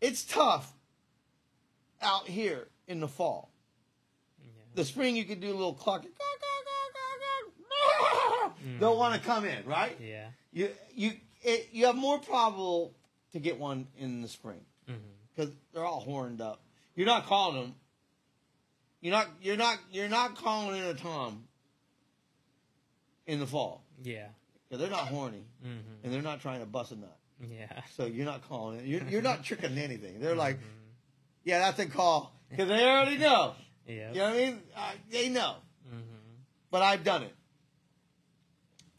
It's 0.00 0.24
tough 0.24 0.72
out 2.00 2.26
here 2.26 2.66
in 2.88 2.98
the 2.98 3.06
fall. 3.06 3.52
yeah. 4.40 4.50
The 4.74 4.84
spring 4.84 5.14
you 5.14 5.24
can 5.24 5.38
do 5.38 5.48
a 5.48 5.54
little 5.54 5.74
clucking. 5.74 6.10
They'll 8.80 8.98
want 8.98 9.14
to 9.14 9.20
come 9.26 9.44
in, 9.44 9.64
right? 9.64 9.96
yeah, 10.00 10.26
You 10.52 10.70
you 10.94 11.12
it, 11.42 11.68
you 11.72 11.86
have 11.86 11.96
more 11.96 12.18
probable 12.18 12.94
to 13.32 13.38
get 13.40 13.58
one 13.58 13.86
in 13.98 14.22
the 14.22 14.28
spring 14.28 14.60
hmm 14.86 14.94
because 15.34 15.50
they're 15.72 15.84
all 15.84 16.00
horned 16.00 16.40
up. 16.40 16.60
You're 16.94 17.06
not 17.06 17.26
calling 17.26 17.60
them. 17.60 17.74
You're 19.00 19.12
not. 19.12 19.28
You're 19.40 19.56
not. 19.56 19.78
You're 19.90 20.08
not 20.08 20.36
calling 20.36 20.76
in 20.76 20.84
a 20.84 20.94
tom. 20.94 21.44
In 23.26 23.38
the 23.38 23.46
fall, 23.46 23.84
yeah, 24.02 24.26
because 24.68 24.80
they're 24.82 24.90
not 24.90 25.06
horny 25.06 25.44
hmm 25.62 25.78
and 26.02 26.12
they're 26.12 26.22
not 26.22 26.40
trying 26.40 26.58
to 26.58 26.66
bust 26.66 26.90
a 26.90 26.96
nut. 26.96 27.16
yeah, 27.48 27.66
So 27.96 28.04
you're 28.06 28.26
not 28.26 28.46
calling 28.48 28.80
it. 28.80 28.84
You're, 28.84 29.02
you're 29.08 29.22
not 29.22 29.44
tricking 29.44 29.78
anything. 29.78 30.18
They're 30.18 30.34
like, 30.34 30.58
yeah, 31.44 31.60
that's 31.60 31.78
a 31.78 31.86
call 31.86 32.34
because 32.50 32.68
they 32.68 32.84
already 32.84 33.18
know. 33.18 33.54
yeah, 33.86 34.10
You 34.10 34.18
know 34.18 34.24
what 34.24 34.34
I 34.34 34.36
mean? 34.36 34.62
Uh, 34.76 34.92
they 35.10 35.28
know. 35.28 35.54
hmm 35.88 36.00
But 36.72 36.82
I've 36.82 37.04
done 37.04 37.22
it, 37.22 37.34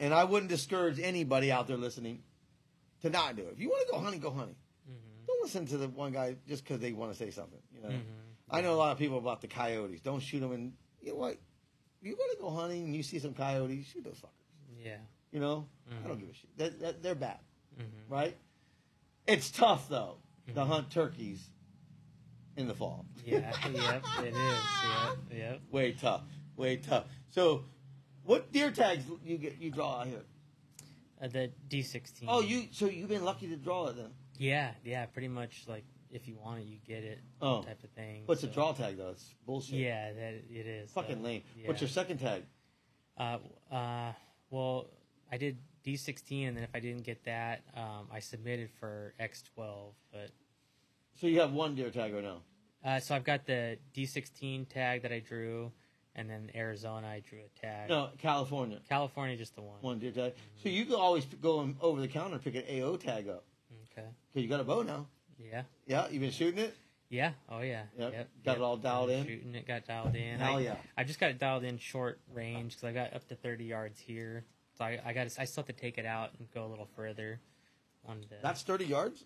and 0.00 0.14
I 0.14 0.24
wouldn't 0.24 0.50
discourage 0.50 0.98
anybody 0.98 1.52
out 1.52 1.66
there 1.68 1.76
listening 1.76 2.22
to 3.04 3.10
not 3.10 3.36
do 3.36 3.42
it. 3.42 3.52
If 3.52 3.60
you 3.60 3.68
want 3.68 3.86
to 3.86 3.92
go 3.92 4.00
hunting, 4.00 4.20
go 4.20 4.30
hunting. 4.30 4.56
hmm 4.86 4.92
Don't 5.26 5.42
listen 5.44 5.66
to 5.66 5.76
the 5.78 5.88
one 5.88 6.12
guy 6.12 6.36
just 6.48 6.64
because 6.64 6.80
they 6.80 6.92
want 6.92 7.12
to 7.12 7.18
say 7.18 7.30
something. 7.30 7.60
You 7.74 7.82
know. 7.82 7.88
hmm 7.90 8.00
I 8.50 8.60
know 8.60 8.74
a 8.74 8.76
lot 8.76 8.92
of 8.92 8.98
people 8.98 9.18
about 9.18 9.40
the 9.40 9.48
coyotes. 9.48 10.00
Don't 10.02 10.20
shoot 10.20 10.40
them. 10.40 10.52
And 10.52 10.72
you 11.00 11.10
know 11.12 11.16
what? 11.18 11.32
If 12.00 12.08
you 12.08 12.14
want 12.16 12.32
to 12.36 12.42
go 12.42 12.50
hunting 12.50 12.84
and 12.84 12.94
you 12.96 13.02
see 13.02 13.18
some 13.18 13.32
coyotes, 13.34 13.86
shoot 13.86 14.04
those 14.04 14.16
fuckers. 14.18 14.84
yeah, 14.84 14.96
You 15.32 15.40
know. 15.40 15.66
I 15.90 16.06
don't 16.08 16.16
Mhm. 16.16 16.20
give 16.20 16.28
a 16.30 16.34
shit. 16.34 16.50
They're, 16.56 16.70
they're, 16.70 16.92
they're 16.92 17.14
bad, 17.14 17.38
hmm 17.76 17.84
right? 18.12 18.36
It's 19.26 19.50
tough 19.50 19.88
though 19.88 20.18
to 20.48 20.60
Mhm. 20.60 20.66
hunt 20.66 20.90
turkeys 20.90 21.42
in 22.56 22.68
the 22.68 22.74
fall. 22.74 23.04
yeah, 23.24 23.52
yep, 23.72 24.02
it 24.20 24.34
is, 24.34 24.58
yep, 24.84 25.16
yep. 25.32 25.60
Way 25.70 25.92
tough. 25.92 26.22
Way 26.56 26.76
tough. 26.76 27.04
So, 27.30 27.64
what 28.22 28.52
deer 28.52 28.70
tags 28.70 29.04
you 29.24 29.38
get? 29.38 29.58
You 29.58 29.70
draw 29.70 30.00
out 30.00 30.06
here? 30.06 30.22
Uh, 31.24 31.28
the 31.28 31.50
D16. 31.68 32.24
Oh, 32.28 32.40
you. 32.40 32.64
So 32.72 32.86
you've 32.86 33.08
been 33.08 33.24
lucky 33.24 33.48
to 33.48 33.56
draw 33.56 33.86
it 33.88 33.96
then. 33.96 34.10
Yeah, 34.36 34.72
yeah, 34.84 35.06
pretty 35.06 35.28
much 35.28 35.64
like 35.66 35.84
if 36.10 36.28
you 36.28 36.36
want 36.36 36.60
it, 36.60 36.66
you 36.66 36.78
get 36.86 37.02
it, 37.02 37.20
Oh. 37.40 37.62
type 37.62 37.82
of 37.82 37.90
thing. 37.90 38.22
What's 38.26 38.42
a 38.42 38.46
so- 38.48 38.52
draw 38.52 38.72
tag 38.72 38.98
though? 38.98 39.10
It's 39.10 39.34
bullshit. 39.46 39.76
Yeah, 39.76 40.12
that 40.12 40.34
it 40.50 40.66
is. 40.66 40.90
Fucking 40.92 41.22
lame. 41.22 41.42
yeah. 41.56 41.68
What's 41.68 41.80
your 41.80 41.88
second 41.88 42.18
tag? 42.18 42.42
Uh, 43.16 43.38
uh, 43.70 44.12
well, 44.50 44.88
I 45.32 45.36
did 45.38 45.56
D16, 45.84 46.48
and 46.48 46.56
then 46.56 46.64
if 46.64 46.70
I 46.74 46.80
didn't 46.80 47.04
get 47.04 47.24
that, 47.24 47.62
um, 47.74 48.08
I 48.12 48.18
submitted 48.20 48.70
for 48.78 49.14
X12. 49.20 49.94
But 50.12 50.30
So 51.14 51.26
you 51.26 51.40
have 51.40 51.52
one 51.52 51.74
deer 51.74 51.90
tag 51.90 52.12
right 52.12 52.22
now. 52.24 52.42
uh, 52.84 53.00
so 53.00 53.14
I've 53.14 53.24
got 53.24 53.46
the 53.46 53.78
D16 53.94 54.68
tag 54.68 55.02
that 55.02 55.12
I 55.12 55.20
drew, 55.20 55.72
and 56.16 56.28
then 56.28 56.50
Arizona 56.54 57.06
I 57.06 57.22
drew 57.28 57.38
a 57.38 57.60
tag. 57.60 57.88
No, 57.88 58.10
California. 58.18 58.78
California 58.88 59.36
just 59.36 59.54
the 59.54 59.62
one. 59.62 59.76
One 59.80 59.98
deer 59.98 60.10
tag. 60.10 60.32
Mm-hmm. 60.32 60.62
So 60.62 60.68
you 60.68 60.84
can 60.84 60.94
always 60.94 61.24
go 61.24 61.74
over 61.80 62.00
the 62.00 62.08
counter 62.08 62.34
and 62.34 62.44
pick 62.44 62.54
an 62.54 62.64
AO 62.82 62.96
tag 62.96 63.28
up. 63.28 63.44
Okay. 63.92 64.06
Cause 64.32 64.42
you 64.42 64.48
got 64.48 64.60
a 64.60 64.64
bow 64.64 64.82
now. 64.82 65.06
Yeah. 65.38 65.62
Yeah, 65.86 66.08
You've 66.10 66.22
been 66.22 66.30
shooting 66.30 66.60
it. 66.60 66.76
Yeah. 67.08 67.32
Oh 67.48 67.60
yeah. 67.60 67.82
Yep. 67.98 68.12
Yep. 68.12 68.28
Got 68.44 68.56
it 68.56 68.62
all 68.62 68.76
dialed 68.76 69.10
in? 69.10 69.26
Shooting 69.26 69.54
it 69.54 69.66
got 69.66 69.86
dialed 69.86 70.14
in. 70.16 70.38
Hell 70.38 70.56
I, 70.56 70.60
yeah. 70.60 70.76
I 70.96 71.04
just 71.04 71.20
got 71.20 71.30
it 71.30 71.38
dialed 71.38 71.64
in 71.64 71.78
short 71.78 72.18
range 72.32 72.72
because 72.74 72.84
I 72.84 72.92
got 72.92 73.14
up 73.14 73.28
to 73.28 73.36
30 73.36 73.64
yards 73.64 74.00
here. 74.00 74.44
So 74.76 74.84
I, 74.84 75.00
I 75.04 75.12
got 75.12 75.28
I 75.38 75.44
still 75.44 75.62
have 75.62 75.74
to 75.74 75.80
take 75.80 75.98
it 75.98 76.06
out 76.06 76.30
and 76.38 76.50
go 76.52 76.64
a 76.64 76.68
little 76.68 76.88
further. 76.96 77.40
On 78.06 78.20
the, 78.28 78.36
That's 78.42 78.62
thirty 78.62 78.84
yards. 78.84 79.24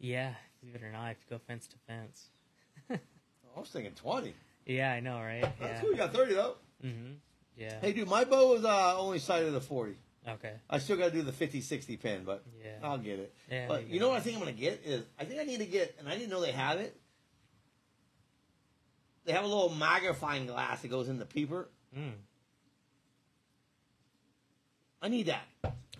yeah, 0.00 0.34
believe 0.60 0.74
it 0.74 0.82
or 0.82 0.90
not, 0.90 1.02
I 1.02 1.08
have 1.08 1.20
to 1.20 1.26
go 1.28 1.38
fence 1.38 1.68
to 1.68 1.76
fence. 1.86 2.30
I 2.90 3.60
was 3.60 3.68
thinking 3.68 3.92
twenty. 3.92 4.34
Yeah, 4.66 4.92
I 4.92 5.00
know, 5.00 5.18
right? 5.20 5.42
That's 5.42 5.60
Yeah. 5.60 5.80
cool. 5.80 5.90
You 5.90 5.96
got 5.96 6.12
thirty 6.12 6.34
though. 6.34 6.56
Mm-hmm. 6.84 7.12
Yeah. 7.56 7.80
Hey, 7.80 7.92
dude, 7.92 8.08
my 8.08 8.24
bow 8.24 8.52
was 8.54 8.64
uh, 8.64 8.98
only 8.98 9.18
sighted 9.18 9.52
the 9.54 9.60
forty. 9.60 9.96
Okay. 10.28 10.52
I 10.68 10.78
still 10.80 10.96
got 10.96 11.04
to 11.04 11.10
do 11.12 11.22
the 11.22 11.30
50-60 11.30 12.00
pin, 12.00 12.22
but 12.24 12.42
Yeah. 12.60 12.72
I'll 12.82 12.98
get 12.98 13.20
it. 13.20 13.32
Yeah, 13.48 13.68
but 13.68 13.86
you 13.88 14.00
know 14.00 14.08
what 14.08 14.16
I 14.16 14.20
think 14.20 14.34
I'm 14.36 14.40
gonna 14.42 14.52
get 14.56 14.82
is 14.84 15.04
I 15.20 15.24
think 15.24 15.40
I 15.40 15.44
need 15.44 15.58
to 15.60 15.66
get, 15.66 15.94
and 16.00 16.08
I 16.08 16.14
didn't 16.16 16.30
know 16.30 16.40
they 16.40 16.50
have 16.50 16.78
it. 16.80 17.00
They 19.24 19.32
have 19.32 19.44
a 19.44 19.46
little 19.46 19.68
magnifying 19.70 20.46
glass 20.46 20.82
that 20.82 20.88
goes 20.88 21.08
in 21.08 21.18
the 21.20 21.26
peeper. 21.26 21.68
Mm. 21.96 22.14
I 25.00 25.08
need 25.08 25.26
that 25.26 25.44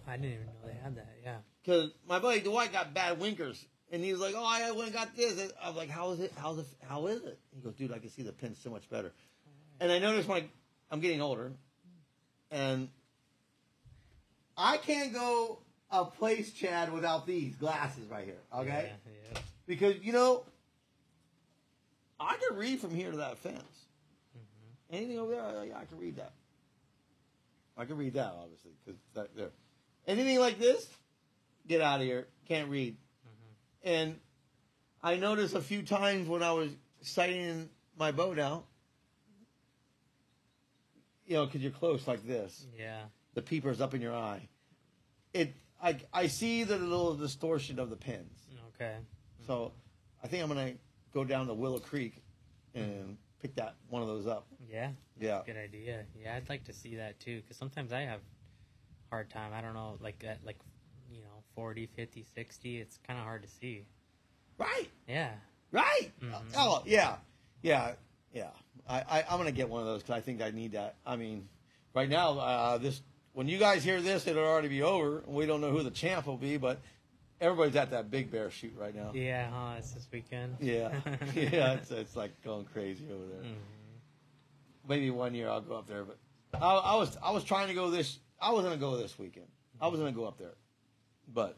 I 0.09 0.17
didn't 0.17 0.33
even 0.33 0.47
know 0.47 0.53
they 0.67 0.75
had 0.83 0.97
that. 0.97 1.09
Yeah. 1.25 1.37
because 1.63 1.93
my 2.09 2.19
buddy 2.19 2.41
Dwight 2.41 2.73
got 2.73 2.93
bad 2.95 3.21
winkers 3.21 3.65
And 3.93 4.03
he 4.03 4.13
was 4.13 4.21
like, 4.21 4.35
"Oh, 4.37 4.45
I 4.45 4.71
went 4.73 4.87
and 4.87 4.93
got 4.93 5.15
this." 5.17 5.41
And 5.41 5.53
I 5.63 5.69
was 5.69 5.77
like, 5.77 5.89
"How 5.89 6.11
is 6.11 6.21
it? 6.21 6.33
How's 6.37 6.59
it? 6.59 6.67
How 6.89 7.07
is 7.07 7.23
it?" 7.23 7.39
He 7.55 7.61
goes, 7.61 7.75
"Dude, 7.75 7.93
I 7.93 7.99
can 7.99 8.11
see 8.11 8.23
the 8.23 8.33
pins 8.33 8.59
so 8.63 8.71
much 8.71 8.89
better." 8.91 9.13
And 9.81 9.93
I 9.93 9.99
noticed 9.99 10.29
when 10.29 10.43
I, 10.43 10.47
I'm 10.91 11.01
getting 11.01 11.21
older, 11.21 11.53
and 12.51 12.89
I 14.57 14.79
can't 14.79 15.13
go 15.13 15.59
a 15.91 16.05
place, 16.05 16.53
Chad, 16.53 16.93
without 16.93 17.27
these 17.27 17.55
glasses 17.57 18.09
right 18.11 18.25
here. 18.25 18.41
Okay, 18.53 18.91
Yeah, 19.07 19.13
yeah. 19.33 19.39
because 19.67 20.03
you 20.03 20.13
know, 20.13 20.43
I 22.19 22.37
can 22.37 22.57
read 22.57 22.81
from 22.81 22.95
here 22.95 23.11
to 23.13 23.19
that 23.19 23.39
fence. 23.39 23.61
Mm-hmm. 24.37 24.97
Anything 24.97 25.19
over 25.19 25.33
there, 25.33 25.43
I, 25.43 25.81
I 25.81 25.85
can 25.85 25.99
read 25.99 26.17
that. 26.17 26.33
I 27.77 27.85
can 27.85 27.99
read 27.99 28.15
that, 28.15 28.35
obviously, 28.41 28.73
because 28.85 28.99
that 29.15 29.37
there. 29.37 29.51
Anything 30.07 30.41
like 30.41 30.59
this, 30.59 30.89
get 31.69 31.81
out 31.81 32.01
of 32.01 32.07
here. 32.07 32.27
Can't 32.49 32.71
read. 32.71 32.97
And 33.87 34.19
I 35.01 35.15
noticed 35.17 35.55
a 35.55 35.61
few 35.61 35.83
times 35.83 36.29
when 36.29 36.43
I 36.43 36.51
was 36.53 36.71
sighting 37.03 37.71
my 37.97 38.11
boat 38.11 38.37
out, 38.39 38.65
you 41.25 41.35
know, 41.37 41.47
because 41.47 41.63
you're 41.63 41.71
close 41.71 42.07
like 42.09 42.27
this, 42.27 42.67
Yeah. 42.77 43.03
the 43.35 43.43
peeper's 43.43 43.81
up 43.81 43.95
in 43.95 44.01
your 44.01 44.13
eye. 44.15 44.49
It, 45.33 45.55
I, 45.81 45.99
I 46.13 46.27
see 46.27 46.65
the 46.65 46.79
little 46.79 47.15
distortion 47.15 47.79
of 47.79 47.89
the 47.91 47.97
pins. 47.97 48.41
Okay. 48.75 48.97
So 49.47 49.73
I 50.23 50.27
think 50.27 50.43
I'm 50.43 50.49
gonna 50.49 50.73
go 51.15 51.23
down 51.25 51.47
to 51.47 51.55
Willow 51.55 51.79
Creek 51.79 52.23
and 52.75 53.17
pick 53.41 53.55
that 53.55 53.77
one 53.89 54.03
of 54.03 54.09
those 54.09 54.27
up. 54.27 54.49
Yeah. 54.69 54.91
Yeah. 55.19 55.43
Good 55.47 55.57
idea. 55.57 56.05
Yeah, 56.21 56.35
I'd 56.35 56.49
like 56.49 56.65
to 56.65 56.73
see 56.73 56.97
that 56.97 57.21
too, 57.21 57.41
because 57.41 57.57
sometimes 57.57 57.93
I 57.93 58.01
have 58.01 58.21
hard 59.11 59.31
time. 59.31 59.53
I 59.55 59.61
don't 59.61 59.75
know, 59.75 59.97
like 60.01 60.25
at 60.27 60.45
like, 60.45 60.59
40, 61.57 61.87
50, 61.97 62.23
60. 62.35 62.81
It's 62.81 62.99
kind 63.05 63.19
of 63.19 63.25
hard 63.25 63.43
to 63.43 63.49
see. 63.49 63.87
Right, 64.59 64.89
Yeah. 65.09 65.33
right. 65.73 66.13
Mhm. 66.23 66.35
Oh 66.57 66.83
yeah, 66.87 67.17
yeah, 67.63 67.93
yeah. 68.33 68.51
I, 68.89 69.01
I 69.01 69.25
I'm 69.29 69.39
gonna 69.39 69.51
get 69.53 69.69
one 69.69 69.81
of 69.81 69.87
those 69.87 70.03
because 70.03 70.15
I 70.17 70.21
think 70.21 70.41
I 70.41 70.51
need 70.51 70.73
that. 70.73 70.95
I 71.05 71.17
mean, 71.17 71.49
right 71.95 72.09
now, 72.09 72.39
uh, 72.39 72.79
this 72.79 73.03
when 73.33 73.49
you 73.49 73.59
guys 73.59 73.83
hear 73.85 74.01
this, 74.01 74.27
it'll 74.27 74.45
already 74.45 74.69
be 74.69 74.83
over. 74.83 75.23
We 75.27 75.45
don't 75.47 75.61
know 75.61 75.73
who 75.73 75.83
the 75.83 75.91
champ 75.91 76.27
will 76.27 76.37
be, 76.39 76.57
but 76.57 76.79
everybody's 77.41 77.77
at 77.77 77.91
that 77.91 78.11
Big 78.11 78.31
Bear 78.31 78.51
shoot 78.51 78.73
right 78.79 78.95
now. 78.95 79.11
Yeah, 79.13 79.51
huh? 79.51 79.75
It's 79.79 79.91
this 79.93 80.07
weekend. 80.13 80.57
Yeah, 80.61 80.93
yeah. 81.35 81.73
It's, 81.75 81.91
it's 81.91 82.17
like 82.17 82.31
going 82.45 82.65
crazy 82.67 83.05
over 83.13 83.27
there. 83.27 83.43
Mhm. 83.51 83.57
maybe 84.89 85.11
one 85.11 85.35
year 85.35 85.49
I'll 85.51 85.61
go 85.61 85.75
up 85.77 85.87
there. 85.87 86.05
But 86.05 86.19
I, 86.63 86.75
I 86.77 86.95
was 86.97 87.17
I 87.23 87.31
was 87.33 87.45
trying 87.45 87.69
to 87.69 87.75
go 87.75 87.91
this. 87.91 88.19
I 88.41 88.53
was 88.53 88.65
gonna 88.65 88.77
go 88.77 88.97
this 88.97 89.19
weekend. 89.19 89.47
I 89.81 89.89
was 89.89 89.99
gonna 90.01 90.13
go 90.13 90.25
up 90.25 90.39
there, 90.39 90.55
but 91.27 91.57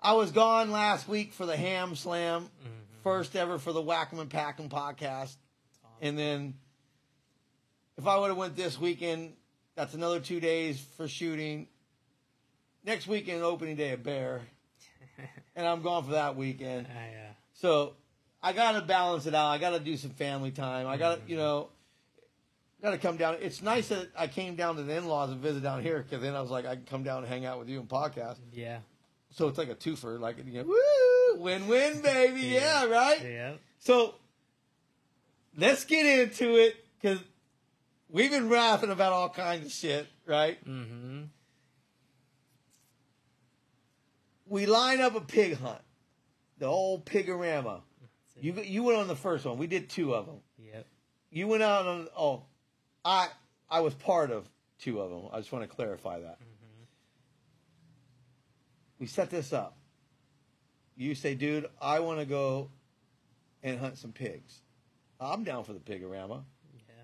I 0.00 0.12
was 0.14 0.30
gone 0.30 0.70
last 0.70 1.08
week 1.08 1.32
for 1.32 1.46
the 1.46 1.56
Ham 1.56 1.96
Slam, 1.96 2.44
Mhm. 2.44 3.02
first 3.02 3.34
ever 3.36 3.58
for 3.58 3.72
the 3.72 3.82
Whack'em 3.82 4.20
and 4.20 4.30
Pack 4.30 4.60
'em 4.60 4.68
podcast, 4.68 5.36
awesome. 5.84 5.98
and 6.00 6.18
then 6.18 6.54
if 7.96 8.06
I 8.06 8.16
would 8.18 8.28
have 8.28 8.36
went 8.36 8.56
this 8.56 8.78
weekend, 8.78 9.36
that's 9.74 9.94
another 9.94 10.20
two 10.20 10.40
days 10.40 10.80
for 10.96 11.08
shooting. 11.08 11.68
Next 12.84 13.06
weekend, 13.06 13.42
opening 13.42 13.74
day 13.76 13.92
of 13.92 14.02
Bear, 14.02 14.42
and 15.56 15.66
I'm 15.66 15.82
gone 15.82 16.04
for 16.04 16.12
that 16.12 16.36
weekend. 16.36 16.86
Uh, 16.86 17.32
So 17.54 17.96
I 18.42 18.52
gotta 18.52 18.82
balance 18.82 19.24
it 19.26 19.34
out. 19.34 19.46
I 19.48 19.58
gotta 19.58 19.80
do 19.80 19.96
some 19.96 20.10
family 20.10 20.50
time. 20.52 20.86
I 20.86 20.98
gotta, 20.98 21.22
you 21.26 21.36
know, 21.36 21.70
gotta 22.86 22.98
come 22.98 23.16
down. 23.16 23.36
It's 23.40 23.62
nice 23.62 23.88
that 23.88 24.08
I 24.16 24.28
came 24.28 24.54
down 24.54 24.76
to 24.76 24.82
the 24.82 24.96
in-laws 24.96 25.30
and 25.30 25.40
visit 25.40 25.62
down 25.62 25.82
here 25.82 26.02
because 26.02 26.22
then 26.22 26.34
I 26.34 26.40
was 26.40 26.50
like, 26.50 26.66
I 26.66 26.76
can 26.76 26.84
come 26.84 27.02
down 27.02 27.18
and 27.18 27.26
hang 27.26 27.44
out 27.44 27.58
with 27.58 27.68
you 27.68 27.80
and 27.80 27.88
podcast. 27.88 28.38
yeah. 28.52 28.78
So 29.30 29.48
it's 29.48 29.58
like 29.58 29.68
a 29.68 29.74
twofer, 29.74 30.18
like 30.18 30.36
you 30.46 30.52
know, 30.52 30.62
woo, 30.62 31.42
win-win, 31.42 32.00
baby. 32.02 32.42
Yeah, 32.42 32.86
right. 32.86 33.20
Yeah. 33.22 33.52
So 33.80 34.14
let's 35.56 35.84
get 35.84 36.06
into 36.06 36.56
it 36.56 36.76
because 37.00 37.18
we've 38.08 38.30
been 38.30 38.48
rapping 38.48 38.90
about 38.90 39.12
all 39.12 39.28
kinds 39.28 39.66
of 39.66 39.72
shit, 39.72 40.06
right? 40.26 40.64
Mm-hmm. 40.64 41.24
We 44.46 44.64
line 44.66 45.00
up 45.00 45.16
a 45.16 45.20
pig 45.20 45.58
hunt, 45.58 45.82
the 46.58 46.66
old 46.66 47.04
Pig-A-Rama. 47.04 47.82
You 48.40 48.54
you 48.62 48.84
went 48.84 48.98
on 48.98 49.08
the 49.08 49.16
first 49.16 49.44
one. 49.44 49.58
We 49.58 49.66
did 49.66 49.90
two 49.90 50.14
of 50.14 50.26
them. 50.26 50.36
Yep. 50.58 50.86
You 51.30 51.48
went 51.48 51.62
out 51.62 51.86
on 51.86 52.08
oh, 52.16 52.44
I 53.06 53.28
I 53.70 53.80
was 53.80 53.94
part 53.94 54.32
of 54.32 54.48
two 54.80 55.00
of 55.00 55.10
them. 55.10 55.30
I 55.32 55.38
just 55.38 55.52
want 55.52 55.68
to 55.68 55.74
clarify 55.74 56.20
that. 56.20 56.38
We 58.98 59.06
set 59.06 59.30
this 59.30 59.52
up. 59.52 59.76
You 60.96 61.14
say, 61.14 61.34
dude, 61.34 61.66
I 61.80 62.00
want 62.00 62.18
to 62.18 62.24
go 62.26 62.70
and 63.62 63.78
hunt 63.78 63.98
some 63.98 64.12
pigs. 64.12 64.60
I'm 65.20 65.44
down 65.44 65.64
for 65.64 65.72
the 65.74 65.80
Pig-A-Rama. 65.80 66.44
Yeah. 66.74 66.94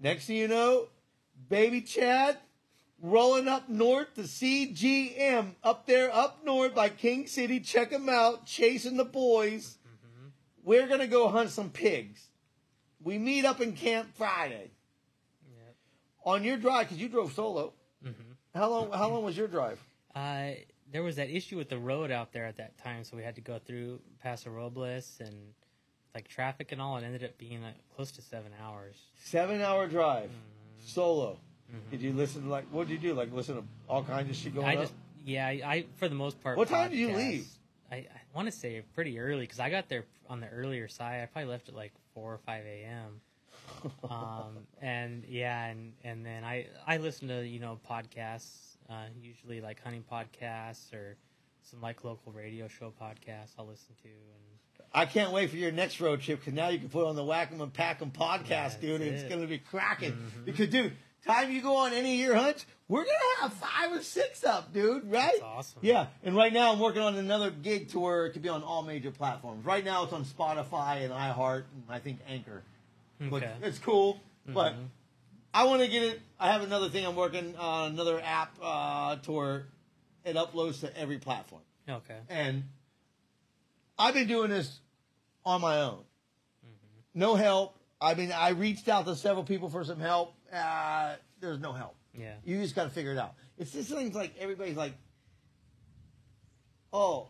Next 0.00 0.26
thing 0.26 0.36
you 0.36 0.48
know, 0.48 0.88
baby 1.48 1.80
Chad 1.80 2.38
rolling 3.00 3.48
up 3.48 3.68
north 3.68 4.12
to 4.14 4.22
CGM 4.22 5.54
up 5.62 5.86
there 5.86 6.14
up 6.14 6.44
north 6.44 6.74
by 6.74 6.88
King 6.88 7.26
City. 7.26 7.60
Check 7.60 7.90
him 7.90 8.08
out, 8.08 8.44
chasing 8.44 8.96
the 8.96 9.04
boys. 9.04 9.78
Mm-hmm. 9.86 10.28
We're 10.64 10.88
gonna 10.88 11.06
go 11.06 11.28
hunt 11.28 11.50
some 11.50 11.70
pigs. 11.70 12.28
We 13.02 13.16
meet 13.16 13.44
up 13.44 13.60
in 13.60 13.72
camp 13.72 14.08
Friday. 14.16 14.72
On 16.24 16.44
your 16.44 16.56
drive, 16.56 16.86
because 16.86 16.98
you 16.98 17.08
drove 17.08 17.32
solo. 17.32 17.72
Mm-hmm. 18.04 18.32
How 18.54 18.68
long? 18.68 18.92
How 18.92 19.08
long 19.08 19.24
was 19.24 19.36
your 19.36 19.48
drive? 19.48 19.78
Uh, 20.14 20.50
there 20.92 21.02
was 21.02 21.16
that 21.16 21.30
issue 21.30 21.56
with 21.56 21.68
the 21.68 21.78
road 21.78 22.10
out 22.10 22.32
there 22.32 22.44
at 22.46 22.56
that 22.56 22.76
time, 22.78 23.04
so 23.04 23.16
we 23.16 23.22
had 23.22 23.36
to 23.36 23.40
go 23.40 23.58
through 23.58 24.00
Paso 24.22 24.50
Robles 24.50 25.18
and 25.20 25.34
like 26.14 26.26
traffic 26.28 26.72
and 26.72 26.80
all. 26.82 26.96
It 26.96 27.04
ended 27.04 27.24
up 27.24 27.38
being 27.38 27.62
like 27.62 27.74
close 27.94 28.10
to 28.12 28.22
seven 28.22 28.52
hours. 28.62 28.96
Seven 29.24 29.60
hour 29.60 29.86
drive, 29.86 30.24
Mm-hmm. 30.30 30.86
solo. 30.86 31.38
Did 31.92 32.02
you 32.02 32.12
listen 32.12 32.42
to 32.42 32.48
like? 32.48 32.64
What 32.72 32.88
did 32.88 32.94
you 33.00 33.10
do? 33.10 33.14
Like 33.14 33.32
listen 33.32 33.54
to 33.56 33.62
all 33.88 34.02
kinds 34.02 34.28
of 34.28 34.34
shit 34.34 34.54
going 34.54 34.66
I 34.66 34.74
on. 34.76 34.82
just 34.82 34.92
yeah, 35.24 35.46
I, 35.46 35.50
I 35.64 35.84
for 35.96 36.08
the 36.08 36.16
most 36.16 36.40
part. 36.42 36.58
What 36.58 36.68
time 36.68 36.90
did 36.90 36.98
you 36.98 37.14
leave? 37.14 37.46
I, 37.92 37.96
I 37.96 38.06
want 38.34 38.46
to 38.46 38.52
say 38.52 38.82
pretty 38.94 39.18
early 39.20 39.42
because 39.42 39.60
I 39.60 39.70
got 39.70 39.88
there 39.88 40.04
on 40.28 40.40
the 40.40 40.48
earlier 40.48 40.88
side. 40.88 41.22
I 41.22 41.26
probably 41.26 41.50
left 41.50 41.68
at 41.68 41.76
like 41.76 41.92
four 42.14 42.32
or 42.34 42.38
five 42.38 42.64
a.m. 42.66 43.20
um, 44.08 44.58
and 44.80 45.24
yeah, 45.28 45.66
and 45.66 45.92
and 46.04 46.24
then 46.24 46.44
I 46.44 46.66
I 46.86 46.96
listen 46.98 47.28
to 47.28 47.46
you 47.46 47.60
know 47.60 47.78
podcasts, 47.88 48.76
uh, 48.88 49.04
usually 49.20 49.60
like 49.60 49.82
hunting 49.82 50.04
podcasts 50.10 50.92
or 50.92 51.16
some 51.62 51.80
like 51.80 52.04
local 52.04 52.32
radio 52.32 52.68
show 52.68 52.92
podcasts. 53.00 53.52
I'll 53.58 53.66
listen 53.66 53.94
to 54.02 54.08
and 54.08 54.86
I 54.92 55.06
can't 55.06 55.32
wait 55.32 55.50
for 55.50 55.56
your 55.56 55.70
next 55.72 56.00
road 56.00 56.20
trip 56.20 56.40
because 56.40 56.54
now 56.54 56.68
you 56.68 56.78
can 56.78 56.88
put 56.88 57.06
on 57.06 57.14
the 57.14 57.22
Whack'em 57.22 57.60
and 57.60 57.72
Pack 57.72 58.02
'em 58.02 58.10
podcast, 58.10 58.48
That's 58.48 58.74
dude. 58.76 59.00
And 59.00 59.10
it's 59.14 59.22
it. 59.22 59.28
going 59.28 59.40
to 59.40 59.46
be 59.46 59.58
cracking. 59.58 60.12
Mhm. 60.12 60.44
Because, 60.46 60.68
dude, 60.68 60.96
time 61.24 61.52
you 61.52 61.62
go 61.62 61.76
on 61.76 61.92
any 61.92 62.14
of 62.14 62.26
your 62.26 62.34
hunts, 62.34 62.66
we're 62.88 63.04
going 63.04 63.16
to 63.36 63.42
have 63.42 63.52
five 63.52 63.92
or 63.92 64.02
six 64.02 64.42
up, 64.42 64.72
dude, 64.72 65.08
right? 65.08 65.30
That's 65.30 65.42
awesome. 65.42 65.78
Yeah. 65.82 66.06
And 66.24 66.34
right 66.34 66.52
now 66.52 66.72
I'm 66.72 66.80
working 66.80 67.02
on 67.02 67.14
another 67.16 67.50
gig 67.52 67.90
to 67.90 68.00
where 68.00 68.26
it 68.26 68.32
could 68.32 68.42
be 68.42 68.48
on 68.48 68.64
all 68.64 68.82
major 68.82 69.12
platforms. 69.12 69.64
Right 69.64 69.84
now 69.84 70.02
it's 70.02 70.12
on 70.12 70.24
Spotify 70.24 71.04
and 71.04 71.12
iHeart 71.12 71.64
and 71.72 71.84
I 71.88 72.00
think 72.00 72.18
Anchor. 72.26 72.64
But 73.20 73.42
Okay. 73.42 73.54
it's 73.62 73.78
cool. 73.78 74.18
But 74.46 74.72
Mhm. 74.74 74.88
I 75.52 75.64
want 75.64 75.82
to 75.82 75.88
get 75.88 76.02
it. 76.02 76.22
I 76.38 76.50
have 76.52 76.62
another 76.62 76.88
thing 76.88 77.04
I'm 77.06 77.16
working 77.16 77.54
on, 77.56 77.92
another 77.92 78.20
app 78.20 78.56
uh, 78.62 79.16
to 79.16 79.32
where 79.32 79.66
it 80.24 80.36
uploads 80.36 80.80
to 80.80 80.96
every 80.96 81.18
platform. 81.18 81.62
okay. 81.88 82.20
And 82.28 82.64
I've 83.98 84.14
been 84.14 84.26
doing 84.28 84.48
this 84.50 84.80
on 85.44 85.60
my 85.60 85.80
own. 85.82 86.04
No 87.14 87.34
help. 87.34 87.76
I 88.00 88.14
mean, 88.14 88.32
I 88.32 88.50
reached 88.50 88.88
out 88.88 89.04
to 89.06 89.16
several 89.16 89.44
people 89.44 89.68
for 89.68 89.84
some 89.84 89.98
help. 90.00 90.34
Uh, 90.52 91.16
there's 91.40 91.58
no 91.58 91.72
help. 91.72 91.96
Yeah. 92.14 92.34
You 92.44 92.62
just 92.62 92.74
got 92.74 92.84
to 92.84 92.90
figure 92.90 93.12
it 93.12 93.18
out. 93.18 93.34
It's 93.58 93.72
just 93.72 93.90
things 93.90 94.14
like 94.14 94.34
everybody's 94.38 94.76
like, 94.76 94.94
oh, 96.92 97.28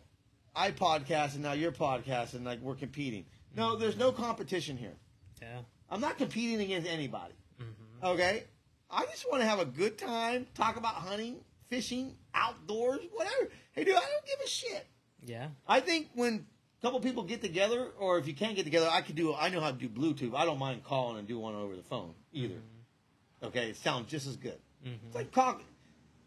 I 0.54 0.70
podcast 0.72 1.34
and 1.34 1.42
now 1.42 1.52
you're 1.52 1.72
podcasting, 1.72 2.44
like 2.44 2.60
we're 2.60 2.74
competing. 2.76 3.24
No, 3.56 3.76
there's 3.76 3.96
no 3.96 4.12
competition 4.12 4.76
here. 4.76 4.96
Yeah. 5.40 5.60
I'm 5.90 6.00
not 6.00 6.18
competing 6.18 6.60
against 6.60 6.88
anybody. 6.88 7.34
hmm 7.58 8.04
Okay? 8.06 8.44
I 8.90 9.04
just 9.06 9.28
want 9.30 9.42
to 9.42 9.48
have 9.48 9.60
a 9.60 9.64
good 9.64 9.98
time, 9.98 10.46
talk 10.54 10.76
about 10.76 10.94
hunting, 10.94 11.36
fishing, 11.68 12.14
outdoors, 12.34 13.00
whatever. 13.12 13.48
Hey, 13.72 13.84
dude, 13.84 13.94
I 13.94 14.00
don't 14.00 14.26
give 14.26 14.40
a 14.44 14.48
shit. 14.48 14.86
Yeah. 15.24 15.48
I 15.68 15.80
think 15.80 16.08
when 16.14 16.46
a 16.78 16.82
couple 16.82 16.98
people 17.00 17.22
get 17.22 17.40
together, 17.40 17.88
or 17.98 18.18
if 18.18 18.26
you 18.26 18.34
can't 18.34 18.56
get 18.56 18.64
together, 18.64 18.88
I 18.90 19.02
could 19.02 19.14
do. 19.14 19.32
I 19.34 19.48
know 19.50 19.60
how 19.60 19.70
to 19.70 19.76
do 19.76 19.88
Bluetooth. 19.88 20.34
I 20.34 20.44
don't 20.44 20.58
mind 20.58 20.82
calling 20.82 21.18
and 21.18 21.28
do 21.28 21.38
one 21.38 21.54
over 21.54 21.76
the 21.76 21.82
phone 21.84 22.14
either. 22.32 22.56
Okay, 23.42 23.70
it 23.70 23.76
sounds 23.76 24.10
just 24.10 24.26
as 24.26 24.36
good. 24.36 24.58
hmm 24.82 24.90
It's 25.06 25.14
like 25.14 25.30
talking, 25.32 25.66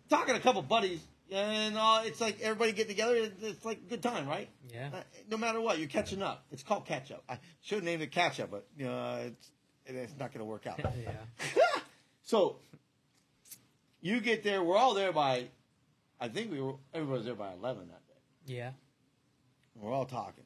talking 0.09 0.33
to 0.35 0.39
a 0.39 0.43
couple 0.43 0.61
buddies, 0.61 1.01
and 1.33 1.77
uh, 1.77 2.01
it's 2.05 2.21
like 2.21 2.39
everybody 2.41 2.71
get 2.71 2.87
together. 2.87 3.15
It's, 3.41 3.65
like 3.65 3.77
a 3.79 3.89
good 3.89 4.03
time, 4.03 4.27
right? 4.27 4.49
Yeah. 4.73 4.89
Uh, 4.93 5.01
no 5.29 5.37
matter 5.37 5.59
what, 5.59 5.79
you're 5.79 5.87
catching 5.89 6.21
up. 6.21 6.45
It's 6.51 6.63
called 6.63 6.85
catch 6.85 7.11
up. 7.11 7.23
I 7.27 7.39
should 7.61 7.83
name 7.83 8.01
it 8.01 8.11
catch 8.11 8.39
up, 8.39 8.51
but 8.51 8.67
you 8.77 8.85
know, 8.85 9.19
it's 9.25 9.51
it's 9.85 10.13
not 10.19 10.31
going 10.31 10.39
to 10.39 10.45
work 10.45 10.67
out. 10.67 10.79
yeah. 11.03 11.11
so 12.23 12.57
you 14.01 14.19
get 14.21 14.43
there. 14.43 14.63
We're 14.63 14.77
all 14.77 14.93
there 14.93 15.11
by. 15.11 15.45
I 16.19 16.27
think 16.29 16.51
we 16.51 16.61
were. 16.61 16.75
Everybody 16.93 17.17
was 17.17 17.25
there 17.25 17.35
by 17.35 17.53
eleven 17.53 17.87
that 17.89 18.05
day. 18.07 18.53
Yeah. 18.53 18.71
We're 19.75 19.91
all 19.91 20.05
talking. 20.05 20.43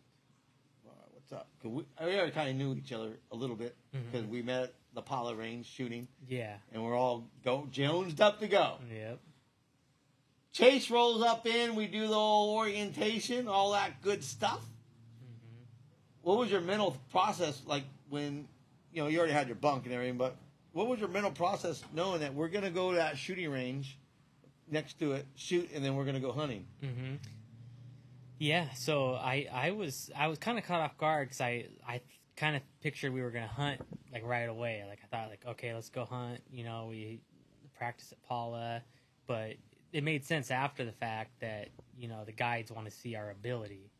Right, 0.85 0.93
what's 1.13 1.31
up? 1.33 1.47
'Cause 1.61 1.71
we, 1.71 1.83
we 2.05 2.15
already 2.15 2.31
kind 2.31 2.49
of 2.49 2.55
knew 2.55 2.73
each 2.75 2.93
other 2.93 3.11
a 3.31 3.35
little 3.35 3.55
bit 3.57 3.75
because 3.91 4.25
we 4.25 4.41
met 4.41 4.63
at 4.63 4.73
the 4.93 5.01
Paula 5.01 5.35
range 5.35 5.65
shooting, 5.67 6.07
Yeah. 6.27 6.55
and 6.73 6.83
we're 6.83 6.95
all 6.95 7.27
go 7.43 7.67
jonesed 7.71 8.21
up 8.21 8.39
to 8.39 8.47
go. 8.47 8.77
Yep. 8.91 9.19
Chase 10.57 10.89
rolls 10.89 11.21
up 11.21 11.45
in. 11.45 11.75
We 11.75 11.85
do 11.85 12.07
the 12.07 12.15
whole 12.15 12.55
orientation, 12.55 13.47
all 13.47 13.73
that 13.73 14.01
good 14.01 14.23
stuff. 14.23 14.65
What 16.23 16.39
was 16.39 16.49
your 16.49 16.61
mental 16.61 16.97
process 17.11 17.61
like 17.67 17.83
when 18.09 18.47
you 18.91 19.03
know 19.03 19.07
you 19.07 19.19
already 19.19 19.33
had 19.33 19.45
your 19.47 19.55
bunk 19.55 19.85
and 19.85 19.93
everything? 19.93 20.17
But 20.17 20.35
what 20.71 20.87
was 20.87 20.99
your 20.99 21.09
mental 21.09 21.29
process 21.29 21.83
knowing 21.93 22.21
that 22.21 22.33
we're 22.33 22.47
gonna 22.47 22.71
go 22.71 22.89
to 22.89 22.97
that 22.97 23.19
shooting 23.19 23.51
range 23.51 23.99
next 24.67 24.97
to 24.97 25.11
it, 25.13 25.27
shoot, 25.35 25.69
and 25.75 25.85
then 25.85 25.95
we're 25.95 26.05
gonna 26.05 26.19
go 26.19 26.31
hunting? 26.31 26.65
hmm 26.81 27.17
Yeah, 28.39 28.73
so 28.73 29.13
I 29.13 29.47
I 29.53 29.71
was 29.71 30.09
I 30.17 30.25
was 30.27 30.39
kind 30.39 30.57
of 30.57 30.65
caught 30.65 30.81
off 30.81 30.97
guard 30.97 31.27
because 31.27 31.41
I 31.41 31.67
I 31.87 32.01
kind 32.35 32.55
of 32.55 32.63
pictured 32.81 33.13
we 33.13 33.21
were 33.21 33.31
gonna 33.31 33.47
hunt 33.47 33.79
like 34.11 34.25
right 34.25 34.49
away. 34.49 34.83
Like 34.89 35.01
I 35.03 35.15
thought 35.15 35.29
like 35.29 35.45
okay 35.45 35.75
let's 35.75 35.89
go 35.89 36.03
hunt. 36.05 36.41
You 36.51 36.63
know 36.63 36.87
we 36.89 37.21
practice 37.77 38.11
at 38.11 38.23
Paula, 38.27 38.81
but 39.27 39.53
it 39.91 40.03
made 40.03 40.25
sense 40.25 40.51
after 40.51 40.85
the 40.85 40.91
fact 40.91 41.39
that 41.41 41.69
you 41.97 42.07
know 42.07 42.23
the 42.25 42.31
guides 42.31 42.71
want 42.71 42.85
to 42.85 42.91
see 42.91 43.15
our 43.15 43.31
ability, 43.31 43.91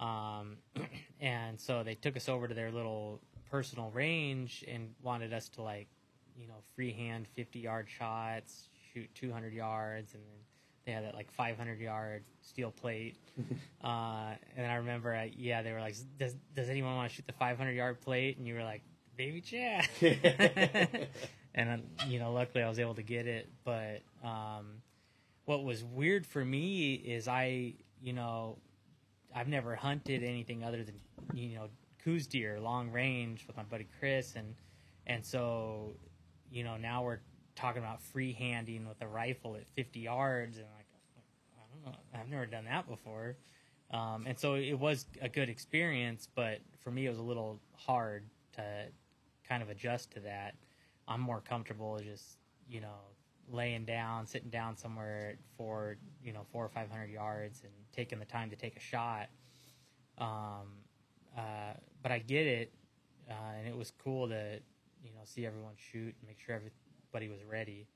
um, 0.00 0.56
and 1.20 1.60
so 1.60 1.82
they 1.82 1.94
took 1.94 2.16
us 2.16 2.28
over 2.28 2.48
to 2.48 2.54
their 2.54 2.70
little 2.70 3.20
personal 3.50 3.90
range 3.90 4.64
and 4.66 4.94
wanted 5.02 5.32
us 5.32 5.48
to 5.50 5.62
like 5.62 5.88
you 6.36 6.46
know 6.46 6.62
freehand 6.74 7.26
fifty 7.34 7.60
yard 7.60 7.88
shots, 7.88 8.68
shoot 8.92 9.08
two 9.14 9.32
hundred 9.32 9.52
yards, 9.52 10.14
and 10.14 10.22
then 10.22 10.38
they 10.84 10.92
had 10.92 11.04
that 11.04 11.14
like 11.14 11.30
500 11.32 11.80
yard 11.80 12.24
steel 12.42 12.70
plate. 12.70 13.16
uh, 13.84 14.32
and 14.56 14.66
I 14.66 14.74
remember, 14.76 15.14
uh, 15.14 15.26
yeah, 15.34 15.62
they 15.62 15.72
were 15.72 15.80
like, 15.80 15.96
does, 16.18 16.34
does 16.54 16.68
anyone 16.68 16.94
want 16.94 17.08
to 17.10 17.16
shoot 17.16 17.26
the 17.26 17.32
500 17.32 17.72
yard 17.72 18.00
plate? 18.00 18.36
And 18.36 18.46
you 18.46 18.54
were 18.54 18.64
like, 18.64 18.82
baby 19.16 19.40
Chad. 19.40 19.88
and, 21.54 21.70
uh, 21.70 22.04
you 22.06 22.18
know, 22.18 22.32
luckily 22.32 22.62
I 22.62 22.68
was 22.68 22.78
able 22.78 22.94
to 22.94 23.02
get 23.02 23.26
it. 23.26 23.48
But 23.64 24.02
um, 24.22 24.82
what 25.44 25.64
was 25.64 25.84
weird 25.84 26.26
for 26.26 26.44
me 26.44 26.94
is 26.94 27.28
I, 27.28 27.74
you 28.00 28.12
know, 28.12 28.58
I've 29.34 29.48
never 29.48 29.74
hunted 29.74 30.22
anything 30.22 30.64
other 30.64 30.82
than, 30.84 30.94
you 31.34 31.56
know, 31.56 31.68
Coues 32.02 32.26
deer, 32.26 32.60
long 32.60 32.90
range 32.90 33.46
with 33.46 33.56
my 33.56 33.62
buddy 33.62 33.86
Chris. 33.98 34.34
And, 34.36 34.54
and 35.06 35.24
so, 35.24 35.96
you 36.50 36.62
know, 36.64 36.76
now 36.76 37.02
we're 37.02 37.20
talking 37.56 37.82
about 37.82 38.00
freehanding 38.14 38.86
with 38.86 39.00
a 39.00 39.06
rifle 39.06 39.56
at 39.56 39.66
50 39.74 40.00
yards. 40.00 40.58
And 40.58 40.66
like 40.76 40.86
I 41.56 41.60
don't 41.72 41.92
know 41.92 41.98
I've 42.14 42.28
never 42.28 42.46
done 42.46 42.64
that 42.64 42.88
before. 42.88 43.36
Um, 43.90 44.24
and 44.26 44.38
so 44.38 44.54
it 44.54 44.78
was 44.78 45.06
a 45.20 45.28
good 45.28 45.48
experience 45.48 46.28
but 46.34 46.58
for 46.80 46.90
me 46.90 47.06
it 47.06 47.10
was 47.10 47.18
a 47.18 47.22
little 47.22 47.60
hard 47.76 48.24
to 48.54 48.62
kind 49.48 49.62
of 49.62 49.68
adjust 49.68 50.10
to 50.12 50.20
that. 50.20 50.54
I'm 51.06 51.20
more 51.20 51.40
comfortable 51.40 51.98
just 51.98 52.38
you 52.68 52.80
know 52.80 52.96
laying 53.50 53.84
down 53.84 54.26
sitting 54.26 54.50
down 54.50 54.76
somewhere 54.76 55.36
for 55.56 55.96
you 56.22 56.32
know 56.32 56.46
four 56.50 56.64
or 56.64 56.68
five 56.68 56.90
hundred 56.90 57.10
yards 57.10 57.62
and 57.62 57.72
taking 57.92 58.18
the 58.18 58.24
time 58.24 58.50
to 58.50 58.56
take 58.56 58.76
a 58.76 58.80
shot 58.80 59.28
um, 60.18 60.80
uh, 61.36 61.74
but 62.02 62.12
I 62.12 62.18
get 62.18 62.46
it 62.46 62.72
uh, 63.30 63.58
and 63.58 63.66
it 63.66 63.76
was 63.76 63.92
cool 64.02 64.28
to 64.28 64.58
you 65.02 65.12
know 65.12 65.20
see 65.24 65.46
everyone 65.46 65.74
shoot 65.76 66.14
and 66.18 66.26
make 66.26 66.38
sure 66.40 66.54
everybody 66.54 67.28
was 67.28 67.44
ready. 67.44 67.86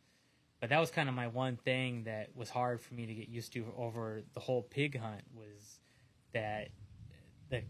But 0.60 0.70
that 0.70 0.80
was 0.80 0.90
kind 0.90 1.08
of 1.08 1.14
my 1.14 1.28
one 1.28 1.56
thing 1.56 2.04
that 2.04 2.34
was 2.34 2.50
hard 2.50 2.80
for 2.80 2.94
me 2.94 3.06
to 3.06 3.14
get 3.14 3.28
used 3.28 3.52
to 3.52 3.64
over 3.76 4.22
the 4.34 4.40
whole 4.40 4.62
pig 4.62 4.98
hunt 4.98 5.22
was 5.34 5.80
that 6.32 6.68
the 7.50 7.62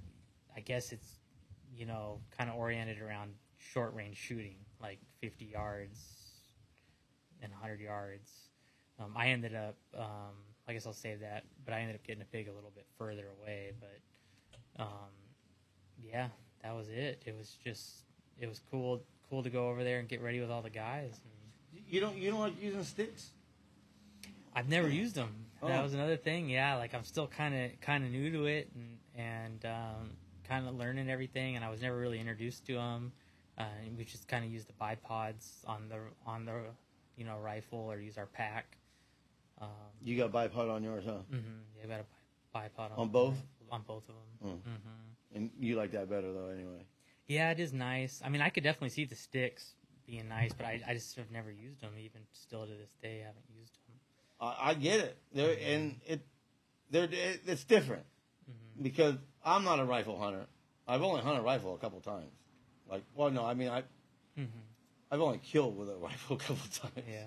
I 0.56 0.60
guess 0.60 0.92
it's 0.92 1.18
you 1.74 1.86
know 1.86 2.20
kind 2.36 2.48
of 2.50 2.56
oriented 2.56 3.00
around 3.00 3.32
short 3.58 3.94
range 3.94 4.16
shooting, 4.16 4.56
like 4.80 4.98
50 5.20 5.44
yards 5.44 6.17
and 7.42 7.52
100 7.52 7.80
yards. 7.80 8.30
Um, 9.00 9.12
I 9.16 9.28
ended 9.28 9.54
up, 9.54 9.76
um, 9.96 10.34
I 10.66 10.72
guess 10.72 10.86
I'll 10.86 10.92
save 10.92 11.20
that, 11.20 11.44
but 11.64 11.72
I 11.74 11.80
ended 11.80 11.96
up 11.96 12.02
getting 12.04 12.22
a 12.22 12.26
pig 12.26 12.48
a 12.48 12.52
little 12.52 12.72
bit 12.74 12.86
further 12.98 13.26
away. 13.40 13.72
But 13.80 14.82
um, 14.82 14.88
yeah, 16.02 16.28
that 16.62 16.74
was 16.74 16.88
it. 16.88 17.22
It 17.26 17.36
was 17.36 17.56
just, 17.64 18.04
it 18.40 18.48
was 18.48 18.60
cool, 18.70 19.02
cool 19.30 19.42
to 19.42 19.50
go 19.50 19.68
over 19.68 19.84
there 19.84 19.98
and 20.00 20.08
get 20.08 20.20
ready 20.20 20.40
with 20.40 20.50
all 20.50 20.62
the 20.62 20.70
guys. 20.70 21.20
And 21.72 21.82
You 21.86 22.00
don't 22.00 22.16
you 22.16 22.30
don't 22.30 22.40
like 22.40 22.60
using 22.60 22.82
sticks? 22.84 23.30
I've 24.54 24.68
never 24.68 24.88
used 24.88 25.14
them. 25.14 25.34
That 25.62 25.80
Oh. 25.80 25.82
was 25.82 25.94
another 25.94 26.16
thing. 26.16 26.48
Yeah, 26.48 26.74
like 26.76 26.94
I'm 26.94 27.04
still 27.04 27.26
kind 27.28 27.54
of 27.54 27.80
kind 27.80 28.04
of 28.04 28.10
new 28.10 28.30
to 28.32 28.46
it 28.46 28.68
and 28.74 28.98
and 29.16 29.64
um, 29.66 30.10
kind 30.48 30.66
of 30.68 30.74
learning 30.76 31.08
everything. 31.10 31.56
And 31.56 31.64
I 31.64 31.70
was 31.70 31.82
never 31.82 31.96
really 31.96 32.18
introduced 32.20 32.66
to 32.66 32.74
them. 32.74 33.12
Uh, 33.56 33.64
we 33.96 34.04
just 34.04 34.28
kind 34.28 34.44
of 34.44 34.50
used 34.52 34.68
the 34.68 34.72
bipods 34.74 35.66
on 35.66 35.88
the 35.88 35.98
on 36.26 36.44
the 36.44 36.60
you 37.18 37.24
know 37.24 37.36
rifle 37.38 37.80
or 37.80 37.98
use 37.98 38.16
our 38.16 38.26
pack. 38.26 38.76
Um, 39.60 39.68
You 40.02 40.16
got 40.16 40.32
bipod 40.32 40.70
on 40.70 40.82
yours, 40.84 41.04
huh? 41.04 41.18
hmm 41.30 41.38
Yeah, 41.76 41.86
got 41.88 42.00
a 42.00 42.56
bipod 42.56 42.92
on, 42.92 42.98
On 42.98 43.08
both? 43.08 43.34
On 43.70 43.82
both 43.82 44.04
of 44.08 44.14
them. 44.14 44.50
Mm. 44.50 44.62
hmm 44.62 45.36
And 45.36 45.50
you 45.58 45.76
like 45.76 45.92
that 45.92 46.08
better 46.08 46.32
though, 46.32 46.48
anyway. 46.48 46.86
Yeah, 47.26 47.50
it 47.50 47.60
is 47.60 47.72
nice. 47.72 48.22
I 48.24 48.28
mean, 48.30 48.40
I 48.40 48.48
could 48.48 48.62
definitely 48.64 48.88
see 48.90 49.04
the 49.04 49.16
sticks 49.16 49.74
being 50.06 50.28
nice, 50.28 50.54
but 50.54 50.64
I, 50.64 50.80
I 50.88 50.94
just 50.94 51.16
have 51.16 51.30
never 51.30 51.50
used 51.50 51.82
them. 51.82 51.90
Even 51.98 52.22
still 52.32 52.64
to 52.66 52.72
this 52.72 52.94
day, 53.02 53.20
I 53.22 53.26
haven't 53.26 53.44
used 53.54 53.74
them. 53.86 53.96
I, 54.40 54.70
I 54.70 54.74
get 54.74 55.00
it. 55.00 55.18
There 55.34 55.54
and 55.66 56.00
it, 56.06 56.20
they're 56.90 57.04
it, 57.04 57.42
it's 57.46 57.64
different 57.64 58.04
Mm-hmm. 58.50 58.82
because 58.82 59.16
I'm 59.44 59.62
not 59.64 59.78
a 59.78 59.84
rifle 59.84 60.18
hunter. 60.18 60.46
I've 60.86 61.02
only 61.02 61.20
hunted 61.20 61.40
a 61.40 61.42
rifle 61.42 61.74
a 61.74 61.78
couple 61.78 62.00
times. 62.00 62.32
Like, 62.88 63.02
well, 63.14 63.30
no, 63.30 63.44
I 63.44 63.52
mean 63.52 63.68
I 63.68 63.82
hmm 64.36 64.44
I've 65.10 65.20
only 65.20 65.38
killed 65.38 65.76
with 65.76 65.88
a 65.88 65.96
rifle 65.96 66.36
a 66.36 66.38
couple 66.38 66.56
times. 66.70 67.06
Yeah. 67.10 67.24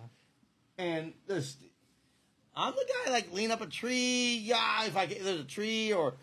And 0.77 1.13
this, 1.27 1.57
I'm 2.55 2.73
the 2.73 2.85
guy 3.05 3.11
like 3.11 3.33
lean 3.33 3.51
up 3.51 3.61
a 3.61 3.65
tree. 3.67 4.39
Yeah, 4.43 4.85
if 4.85 4.95
I 4.97 5.05
get 5.05 5.23
there's 5.23 5.39
a 5.41 5.43
tree 5.45 5.93
or 5.93 6.15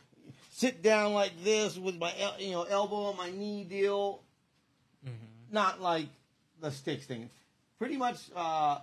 sit 0.51 0.82
down 0.82 1.12
like 1.14 1.32
this 1.44 1.76
with 1.78 1.97
my 1.97 2.12
el- 2.18 2.40
you 2.40 2.52
know 2.52 2.62
elbow 2.64 3.05
on 3.06 3.16
my 3.16 3.30
knee 3.30 3.64
deal. 3.64 4.22
hmm 5.05 5.12
Not 5.51 5.80
like 5.80 6.06
the 6.60 6.70
sticks 6.70 7.06
thing. 7.06 7.30
Pretty 7.78 7.97
much. 7.97 8.18
uh 8.35 8.80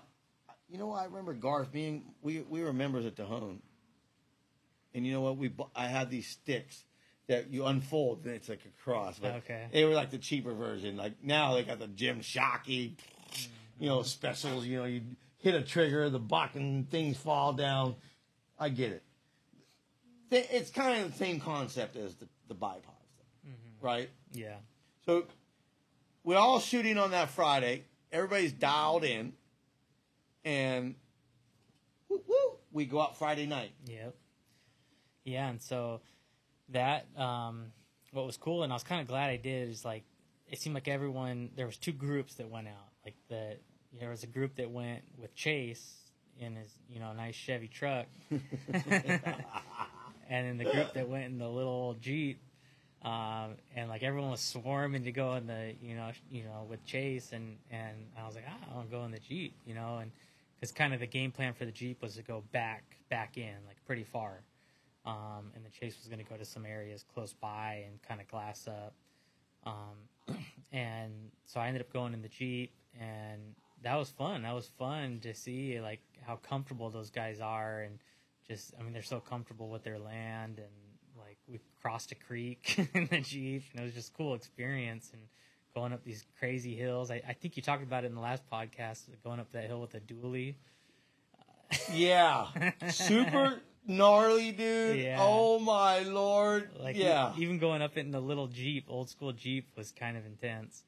You 0.69 0.77
know, 0.77 0.91
I 0.93 1.05
remember 1.05 1.33
Garth 1.33 1.71
being 1.71 2.03
we 2.21 2.41
we 2.41 2.63
were 2.63 2.73
members 2.73 3.05
at 3.05 3.15
Tejon, 3.15 3.59
and 4.93 5.05
you 5.05 5.11
know 5.13 5.21
what 5.21 5.37
we 5.37 5.51
I 5.75 5.87
had 5.87 6.09
these 6.09 6.27
sticks 6.27 6.83
that 7.27 7.51
you 7.51 7.65
unfold 7.65 8.25
and 8.25 8.33
it's 8.33 8.49
like 8.49 8.61
a 8.65 8.83
cross. 8.83 9.19
But 9.19 9.35
Okay. 9.35 9.67
They 9.71 9.85
were 9.85 9.93
like 9.93 10.11
the 10.11 10.17
cheaper 10.17 10.53
version. 10.53 10.97
Like 10.97 11.23
now 11.23 11.53
they 11.53 11.63
got 11.63 11.79
the 11.79 11.87
Jim 11.87 12.21
Shockey, 12.21 12.93
you 13.79 13.89
know, 13.89 14.03
specials. 14.03 14.65
You 14.65 14.79
know, 14.79 14.85
you 14.85 15.01
hit 15.37 15.55
a 15.55 15.61
trigger, 15.61 16.09
the 16.09 16.19
buck 16.19 16.55
and 16.55 16.89
things 16.89 17.17
fall 17.17 17.53
down. 17.53 17.95
I 18.59 18.69
get 18.69 18.91
it. 18.91 19.03
It's 20.31 20.69
kind 20.69 21.01
of 21.01 21.11
the 21.11 21.17
same 21.17 21.39
concept 21.39 21.95
as 21.95 22.15
the 22.15 22.27
the 22.47 22.55
bipods, 22.55 22.83
mm-hmm. 23.47 23.85
right? 23.85 24.09
Yeah. 24.33 24.55
So 25.05 25.25
we're 26.23 26.37
all 26.37 26.59
shooting 26.59 26.97
on 26.97 27.11
that 27.11 27.29
Friday. 27.29 27.85
Everybody's 28.11 28.51
dialed 28.51 29.03
in, 29.03 29.33
and 30.43 30.95
woo, 32.09 32.21
woo, 32.27 32.57
we 32.71 32.85
go 32.85 33.01
out 33.01 33.17
Friday 33.17 33.45
night. 33.45 33.71
Yep. 33.85 34.15
Yeah, 35.23 35.49
and 35.49 35.61
so 35.61 36.01
that 36.69 37.05
um, 37.17 37.67
what 38.11 38.25
was 38.25 38.37
cool, 38.37 38.63
and 38.63 38.71
I 38.71 38.75
was 38.75 38.83
kind 38.83 39.01
of 39.01 39.07
glad 39.07 39.29
I 39.29 39.37
did 39.37 39.69
is 39.69 39.85
like 39.85 40.03
it 40.47 40.59
seemed 40.59 40.75
like 40.75 40.87
everyone 40.87 41.49
there 41.55 41.65
was 41.65 41.77
two 41.77 41.91
groups 41.91 42.35
that 42.35 42.49
went 42.49 42.67
out. 42.67 42.89
Like 43.03 43.15
the 43.29 43.57
there 43.99 44.09
was 44.09 44.23
a 44.23 44.27
group 44.27 44.55
that 44.55 44.69
went 44.69 45.03
with 45.17 45.33
Chase 45.35 45.95
in 46.39 46.55
his 46.55 46.71
you 46.89 46.99
know 46.99 47.13
nice 47.13 47.35
Chevy 47.35 47.67
truck, 47.67 48.07
and 48.31 49.21
then 50.29 50.57
the 50.57 50.65
group 50.65 50.93
that 50.93 51.07
went 51.07 51.25
in 51.25 51.37
the 51.37 51.49
little 51.49 51.71
old 51.71 52.01
Jeep. 52.01 52.39
Um, 53.03 53.57
and 53.75 53.87
like 53.87 54.01
everyone 54.01 54.31
was 54.31 54.41
swarming 54.41 55.03
to 55.03 55.11
go 55.11 55.35
in 55.35 55.45
the 55.45 55.75
you 55.79 55.95
know 55.95 56.09
you 56.31 56.43
know 56.43 56.65
with 56.67 56.83
Chase 56.85 57.33
and 57.33 57.57
and 57.69 57.95
I 58.19 58.25
was 58.25 58.33
like 58.33 58.45
ah, 58.49 58.71
I 58.71 58.75
want 58.75 58.89
to 58.89 58.95
go 58.95 59.03
in 59.03 59.11
the 59.11 59.19
Jeep 59.19 59.53
you 59.67 59.75
know 59.75 59.99
and 60.01 60.11
because 60.59 60.71
kind 60.71 60.93
of 60.93 60.99
the 60.99 61.07
game 61.07 61.31
plan 61.31 61.53
for 61.53 61.65
the 61.65 61.71
Jeep 61.71 62.01
was 62.01 62.15
to 62.15 62.23
go 62.23 62.43
back 62.51 62.83
back 63.09 63.37
in 63.37 63.53
like 63.67 63.77
pretty 63.85 64.03
far, 64.03 64.41
um, 65.05 65.51
and 65.55 65.65
the 65.65 65.69
Chase 65.69 65.97
was 65.99 66.07
going 66.07 66.23
to 66.23 66.29
go 66.29 66.37
to 66.37 66.45
some 66.45 66.65
areas 66.65 67.03
close 67.13 67.33
by 67.33 67.83
and 67.87 68.01
kind 68.01 68.21
of 68.21 68.27
glass 68.27 68.67
up, 68.67 68.93
um, 69.65 70.35
and 70.71 71.11
so 71.45 71.59
I 71.59 71.67
ended 71.67 71.81
up 71.81 71.91
going 71.91 72.13
in 72.13 72.21
the 72.21 72.29
Jeep 72.29 72.71
and 72.99 73.55
that 73.83 73.95
was 73.95 74.09
fun. 74.09 74.43
That 74.43 74.55
was 74.55 74.67
fun 74.67 75.19
to 75.21 75.33
see 75.33 75.79
like 75.79 76.01
how 76.25 76.37
comfortable 76.37 76.89
those 76.89 77.09
guys 77.09 77.39
are 77.39 77.81
and 77.81 77.99
just 78.47 78.73
I 78.79 78.83
mean 78.83 78.93
they're 78.93 79.01
so 79.01 79.19
comfortable 79.19 79.69
with 79.69 79.83
their 79.83 79.99
land 79.99 80.59
and 80.59 80.67
like 81.17 81.37
we 81.47 81.59
crossed 81.81 82.11
a 82.11 82.15
creek 82.15 82.89
in 82.93 83.07
the 83.07 83.19
Jeep 83.19 83.63
and 83.71 83.81
it 83.81 83.83
was 83.83 83.93
just 83.93 84.09
a 84.09 84.13
cool 84.13 84.33
experience 84.33 85.11
and 85.13 85.21
going 85.75 85.93
up 85.93 86.03
these 86.03 86.25
crazy 86.39 86.75
hills. 86.75 87.11
I, 87.11 87.21
I 87.27 87.33
think 87.33 87.57
you 87.57 87.63
talked 87.63 87.83
about 87.83 88.05
it 88.05 88.07
in 88.07 88.15
the 88.15 88.21
last 88.21 88.43
podcast, 88.49 89.03
going 89.23 89.39
up 89.39 89.51
that 89.51 89.65
hill 89.65 89.81
with 89.81 89.93
a 89.93 89.99
dually. 89.99 90.55
Yeah, 91.91 92.47
super. 92.89 93.61
Gnarly, 93.85 94.51
dude. 94.51 94.99
Yeah. 94.99 95.17
Oh 95.19 95.59
my 95.59 95.99
lord. 95.99 96.69
Like 96.79 96.95
yeah. 96.95 97.33
even 97.37 97.59
going 97.59 97.81
up 97.81 97.97
in 97.97 98.11
the 98.11 98.19
little 98.19 98.47
Jeep, 98.47 98.85
old 98.87 99.09
school 99.09 99.31
Jeep 99.31 99.67
was 99.75 99.91
kind 99.91 100.17
of 100.17 100.25
intense. 100.25 100.83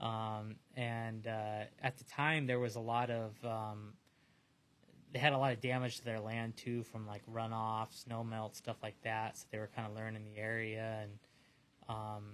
Um, 0.00 0.56
and 0.76 1.26
uh, 1.26 1.64
at 1.82 1.96
the 1.96 2.04
time 2.04 2.46
there 2.46 2.58
was 2.58 2.76
a 2.76 2.80
lot 2.80 3.10
of 3.10 3.32
um, 3.44 3.94
they 5.12 5.18
had 5.18 5.32
a 5.32 5.38
lot 5.38 5.52
of 5.52 5.60
damage 5.60 5.98
to 5.98 6.04
their 6.04 6.20
land 6.20 6.56
too 6.56 6.82
from 6.84 7.06
like 7.06 7.22
runoff, 7.32 7.88
snow 7.92 8.22
melt, 8.22 8.56
stuff 8.56 8.76
like 8.82 9.00
that. 9.02 9.36
So 9.38 9.46
they 9.50 9.58
were 9.58 9.70
kind 9.74 9.88
of 9.88 9.96
learning 9.96 10.24
the 10.24 10.40
area 10.40 11.00
and 11.02 11.12
um, 11.88 12.24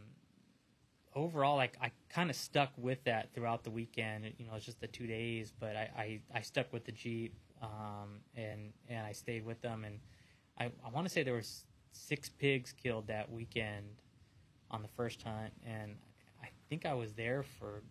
overall, 1.15 1.57
like 1.57 1.77
I 1.81 1.91
kind 2.09 2.31
of 2.31 2.37
stuck 2.37 2.73
with 2.77 3.03
that 3.05 3.33
throughout 3.35 3.65
the 3.65 3.71
weekend. 3.71 4.33
You 4.39 4.47
know, 4.47 4.55
it's 4.55 4.65
just 4.65 4.81
the 4.81 4.87
two 4.87 5.07
days, 5.07 5.53
but 5.59 5.77
I, 5.77 5.91
I, 5.97 6.21
I 6.35 6.41
stuck 6.41 6.73
with 6.73 6.85
the 6.85 6.93
Jeep 6.93 7.35
um, 7.63 8.21
and 8.37 8.73
and 8.89 9.07
I 9.07 9.13
stayed 9.13 9.45
with 9.45 9.61
them. 9.63 9.85
And 9.85 10.01
I, 10.59 10.65
I 10.85 10.91
want 10.91 11.07
to 11.07 11.13
say 11.13 11.23
there 11.23 11.35
was 11.35 11.65
six 11.93 12.29
pigs 12.29 12.73
killed 12.73 13.07
that 13.07 13.31
weekend 13.31 13.87
on 14.71 14.83
the 14.83 14.89
first 14.89 15.23
hunt, 15.23 15.53
and 15.67 15.97
I 16.43 16.49
think 16.69 16.85
I 16.87 16.95
was 16.95 17.13
there 17.15 17.43
for 17.43 17.83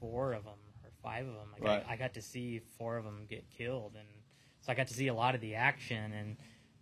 four 0.00 0.32
of 0.32 0.44
them 0.44 0.58
or 0.84 0.90
five 1.02 1.26
of 1.26 1.34
them. 1.34 1.48
I 1.56 1.58
got, 1.60 1.66
Right. 1.66 1.84
I 1.88 1.96
got 1.96 2.14
to 2.14 2.22
see 2.22 2.60
four 2.78 2.96
of 2.96 3.04
them 3.04 3.26
get 3.28 3.44
killed, 3.50 3.96
and 3.98 4.08
so 4.60 4.72
I 4.72 4.74
got 4.74 4.86
to 4.88 4.94
see 4.94 5.08
a 5.08 5.14
lot 5.14 5.34
of 5.34 5.40
the 5.40 5.54
action. 5.54 6.12
And 6.12 6.36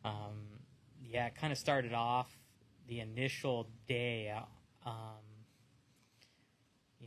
um, 0.05 0.61
yeah, 1.03 1.27
it 1.27 1.35
kind 1.35 1.53
of 1.53 1.59
started 1.59 1.93
off 1.93 2.29
the 2.89 3.01
initial 3.01 3.69
day. 3.89 4.31
uh, 4.37 4.43
Um, 4.89 5.25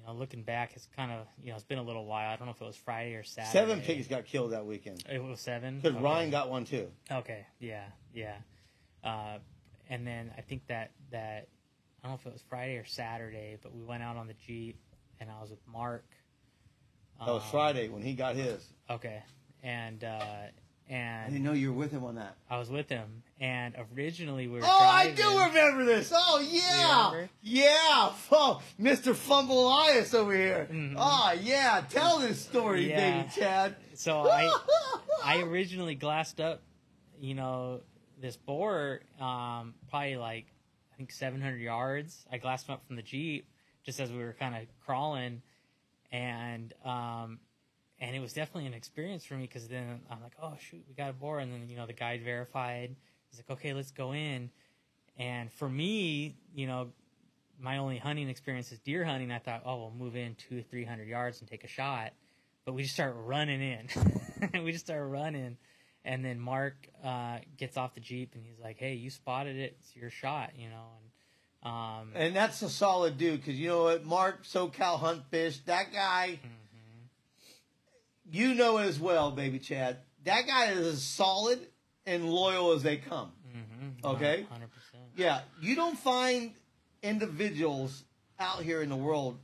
know, 0.07 0.13
looking 0.13 0.43
back, 0.43 0.71
it's 0.75 0.87
kind 0.95 1.11
of 1.11 1.27
you 1.41 1.49
know 1.49 1.55
it's 1.55 1.63
been 1.65 1.77
a 1.77 1.83
little 1.83 2.05
while. 2.05 2.29
I 2.31 2.35
don't 2.35 2.47
know 2.47 2.53
if 2.53 2.61
it 2.61 2.65
was 2.65 2.75
Friday 2.77 3.13
or 3.15 3.23
Saturday. 3.23 3.51
Seven 3.51 3.81
pigs 3.81 4.07
got 4.07 4.25
killed 4.25 4.51
that 4.51 4.65
weekend. 4.65 5.03
It 5.09 5.21
was 5.23 5.39
seven. 5.39 5.79
Because 5.79 5.95
Okay. 5.95 6.03
Ryan 6.03 6.31
got 6.31 6.49
one 6.49 6.65
too. 6.65 6.89
Okay, 7.11 7.45
yeah, 7.59 7.85
yeah. 8.13 8.35
Uh, 9.03 9.37
and 9.89 10.05
then 10.05 10.31
I 10.37 10.41
think 10.41 10.67
that 10.67 10.91
that 11.11 11.47
I 12.03 12.07
don't 12.07 12.11
know 12.11 12.19
if 12.21 12.25
it 12.25 12.33
was 12.33 12.43
Friday 12.49 12.77
or 12.77 12.85
Saturday, 12.85 13.57
but 13.61 13.73
we 13.75 13.83
went 13.83 14.03
out 14.03 14.17
on 14.17 14.27
the 14.27 14.35
jeep, 14.45 14.77
and 15.19 15.29
I 15.29 15.41
was 15.41 15.49
with 15.49 15.65
Mark. 15.67 16.05
That 17.19 17.27
was 17.33 17.43
Um, 17.43 17.49
Friday 17.49 17.89
when 17.89 18.01
he 18.03 18.13
got 18.13 18.35
his. 18.35 18.63
Okay, 18.89 19.21
and 19.63 20.03
uh, 20.03 20.19
I 20.89 21.25
didn't 21.29 21.43
know 21.43 21.53
you 21.53 21.73
were 21.73 21.79
with 21.79 21.91
him 21.91 22.03
on 22.05 22.15
that. 22.15 22.35
I 22.49 22.57
was 22.57 22.69
with 22.69 22.87
him, 22.89 23.23
and 23.41 23.75
originally 23.93 24.47
we 24.47 24.59
were. 24.59 24.65
Oh, 24.65 24.79
I 24.85 25.11
do 25.11 25.27
remember 25.39 25.83
this. 25.83 26.11
Oh, 26.15 26.39
yeah. 26.39 27.25
Yeah. 27.41 28.11
Oh, 28.31 28.61
Mr. 28.79 29.13
Fumble 29.13 29.67
Elias 29.67 30.13
over 30.13 30.33
here. 30.33 30.67
Mhm. 30.71 30.95
Oh, 30.97 31.33
yeah. 31.41 31.83
Tell 31.89 32.19
this 32.19 32.41
story, 32.41 32.89
Yeah. 32.89 33.21
baby 33.23 33.29
Chad. 33.35 33.75
So 33.95 34.21
I 34.31 34.49
I 35.23 35.41
originally 35.41 35.95
glassed 35.95 36.39
up, 36.39 36.61
you 37.19 37.33
know, 37.35 37.81
this 38.19 38.37
boar, 38.37 39.01
um, 39.19 39.73
probably 39.89 40.15
like 40.15 40.45
I 40.93 40.97
think 40.97 41.11
700 41.11 41.57
yards. 41.59 42.25
I 42.31 42.37
glassed 42.37 42.67
him 42.67 42.73
up 42.75 42.87
from 42.87 42.95
the 42.95 43.01
jeep 43.03 43.49
just 43.85 43.99
as 43.99 44.11
we 44.11 44.19
were 44.19 44.33
kind 44.39 44.55
of 44.55 44.61
crawling, 44.85 45.41
and 46.11 46.73
um, 46.85 47.39
and 47.99 48.15
it 48.15 48.19
was 48.19 48.33
definitely 48.33 48.67
an 48.67 48.73
experience 48.73 49.25
for 49.25 49.35
me 49.35 49.43
because 49.43 49.67
then 49.67 50.01
I'm 50.09 50.21
like, 50.21 50.33
oh 50.41 50.53
shoot, 50.69 50.83
we 50.87 50.93
got 50.93 51.09
a 51.09 51.13
boar, 51.13 51.39
and 51.39 51.51
then 51.51 51.67
you 51.67 51.77
know 51.77 51.85
the 51.85 51.93
guide 51.93 52.23
verified. 52.23 52.95
He's 53.29 53.39
like, 53.39 53.57
okay, 53.57 53.73
let's 53.73 53.91
go 53.91 54.13
in, 54.13 54.49
and 55.17 55.51
for 55.53 55.69
me, 55.69 56.37
you 56.55 56.67
know. 56.67 56.89
My 57.59 57.79
only 57.79 57.97
hunting 57.97 58.29
experience 58.29 58.71
is 58.71 58.77
deer 58.77 59.03
hunting. 59.03 59.31
I 59.31 59.39
thought, 59.39 59.63
oh, 59.65 59.77
we'll 59.77 59.91
move 59.97 60.15
in 60.15 60.35
two, 60.35 60.61
three 60.61 60.85
hundred 60.85 61.07
yards 61.07 61.39
and 61.39 61.49
take 61.49 61.63
a 61.63 61.67
shot 61.67 62.13
but 62.67 62.73
we 62.73 62.83
just 62.83 62.95
start 62.95 63.15
running 63.19 63.61
in. 63.61 63.87
we 64.65 64.73
just 64.73 64.85
start 64.85 65.09
running, 65.09 65.55
and 66.03 66.23
then 66.25 66.37
Mark 66.37 66.75
uh, 67.01 67.37
gets 67.55 67.77
off 67.77 67.95
the 67.95 68.01
jeep 68.01 68.35
and 68.35 68.43
he's 68.43 68.59
like, 68.59 68.77
"Hey, 68.77 68.95
you 68.95 69.09
spotted 69.09 69.55
it. 69.55 69.77
It's 69.79 69.95
your 69.95 70.09
shot," 70.09 70.51
you 70.57 70.67
know. 70.67 70.83
And 71.63 71.73
um, 71.73 72.11
And 72.13 72.35
that's 72.35 72.61
a 72.61 72.69
solid 72.69 73.17
dude 73.17 73.39
because 73.39 73.57
you 73.57 73.69
know 73.69 73.83
what? 73.83 74.05
Mark, 74.05 74.43
SoCal 74.43 74.99
Hunt 74.99 75.23
Fish, 75.31 75.59
that 75.59 75.93
guy, 75.93 76.41
mhm. 76.43 76.49
You 78.31 78.53
know 78.53 78.77
as 78.77 78.99
well, 78.99 79.31
baby 79.31 79.59
Chad. 79.59 79.97
That 80.25 80.45
guy 80.47 80.71
is 80.71 80.85
as 80.85 81.03
solid 81.03 81.59
and 82.05 82.29
loyal 82.29 82.71
as 82.73 82.83
they 82.83 82.97
come. 82.97 83.31
Mhm. 83.55 84.03
Okay. 84.03 84.43
hundred 84.49 84.69
percent. 84.71 85.03
Yeah, 85.15 85.41
you 85.61 85.75
don't 85.75 85.97
find 85.97 86.53
individuals 87.01 88.03
out 88.39 88.61
here 88.63 88.81
in 88.81 88.89
the 88.89 88.95
world 88.95 89.37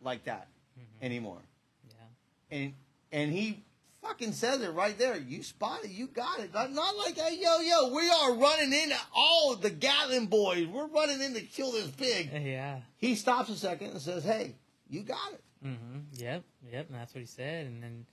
like 0.00 0.24
that 0.24 0.48
Mhm. 0.78 1.02
anymore. 1.02 1.42
Yeah. 1.88 2.56
and 2.58 2.74
and 3.12 3.32
he 3.32 3.62
fucking 4.02 4.32
says 4.32 4.62
it 4.62 4.70
right 4.70 4.96
there. 4.96 5.16
You 5.16 5.42
spotted, 5.42 5.90
you 5.90 6.06
got 6.06 6.38
it. 6.40 6.54
Not, 6.54 6.72
not 6.72 6.96
like, 6.96 7.16
hey, 7.18 7.36
yo, 7.40 7.58
yo, 7.58 7.88
we 7.92 8.08
are 8.08 8.34
running 8.34 8.72
into 8.72 8.96
all 9.14 9.54
the 9.56 9.68
Gatlin 9.68 10.26
boys. 10.26 10.66
We're 10.68 10.86
running 10.86 11.20
in 11.20 11.34
to 11.34 11.40
kill 11.42 11.72
this 11.72 11.90
pig. 11.90 12.30
Yeah. 12.32 12.80
He 12.98 13.14
stops 13.16 13.50
a 13.50 13.56
second 13.56 13.88
and 13.90 14.00
says, 14.00 14.24
hey, 14.24 14.54
you 14.88 15.02
got 15.02 15.32
it. 15.34 15.42
Mm-hmm. 15.64 15.98
Yep. 16.14 16.44
Yep. 16.72 16.86
And 16.88 16.98
that's 16.98 17.14
what 17.14 17.20
he 17.20 17.26
said. 17.26 17.66
And 17.66 17.82
then, 17.82 18.06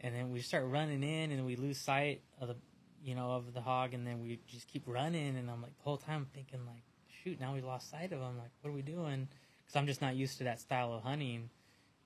and 0.00 0.14
then 0.14 0.30
we 0.30 0.40
start 0.40 0.64
running 0.66 1.02
in, 1.02 1.30
and 1.30 1.46
we 1.46 1.56
lose 1.56 1.78
sight 1.78 2.22
of 2.40 2.48
the, 2.48 2.56
you 3.02 3.14
know, 3.14 3.32
of 3.32 3.54
the 3.54 3.60
hog, 3.60 3.94
and 3.94 4.06
then 4.06 4.20
we 4.20 4.38
just 4.46 4.68
keep 4.68 4.82
running. 4.86 5.36
And 5.36 5.50
I'm 5.50 5.62
like, 5.62 5.76
the 5.76 5.84
whole 5.84 5.96
time 5.96 6.26
thinking, 6.34 6.60
like, 6.66 6.82
shoot, 7.22 7.40
now 7.40 7.54
we 7.54 7.60
lost 7.60 7.90
sight 7.90 8.12
of 8.12 8.20
him. 8.20 8.38
Like, 8.38 8.50
what 8.60 8.70
are 8.70 8.74
we 8.74 8.82
doing? 8.82 9.28
Because 9.64 9.76
I'm 9.76 9.86
just 9.86 10.00
not 10.00 10.14
used 10.16 10.38
to 10.38 10.44
that 10.44 10.60
style 10.60 10.92
of 10.92 11.02
hunting. 11.02 11.50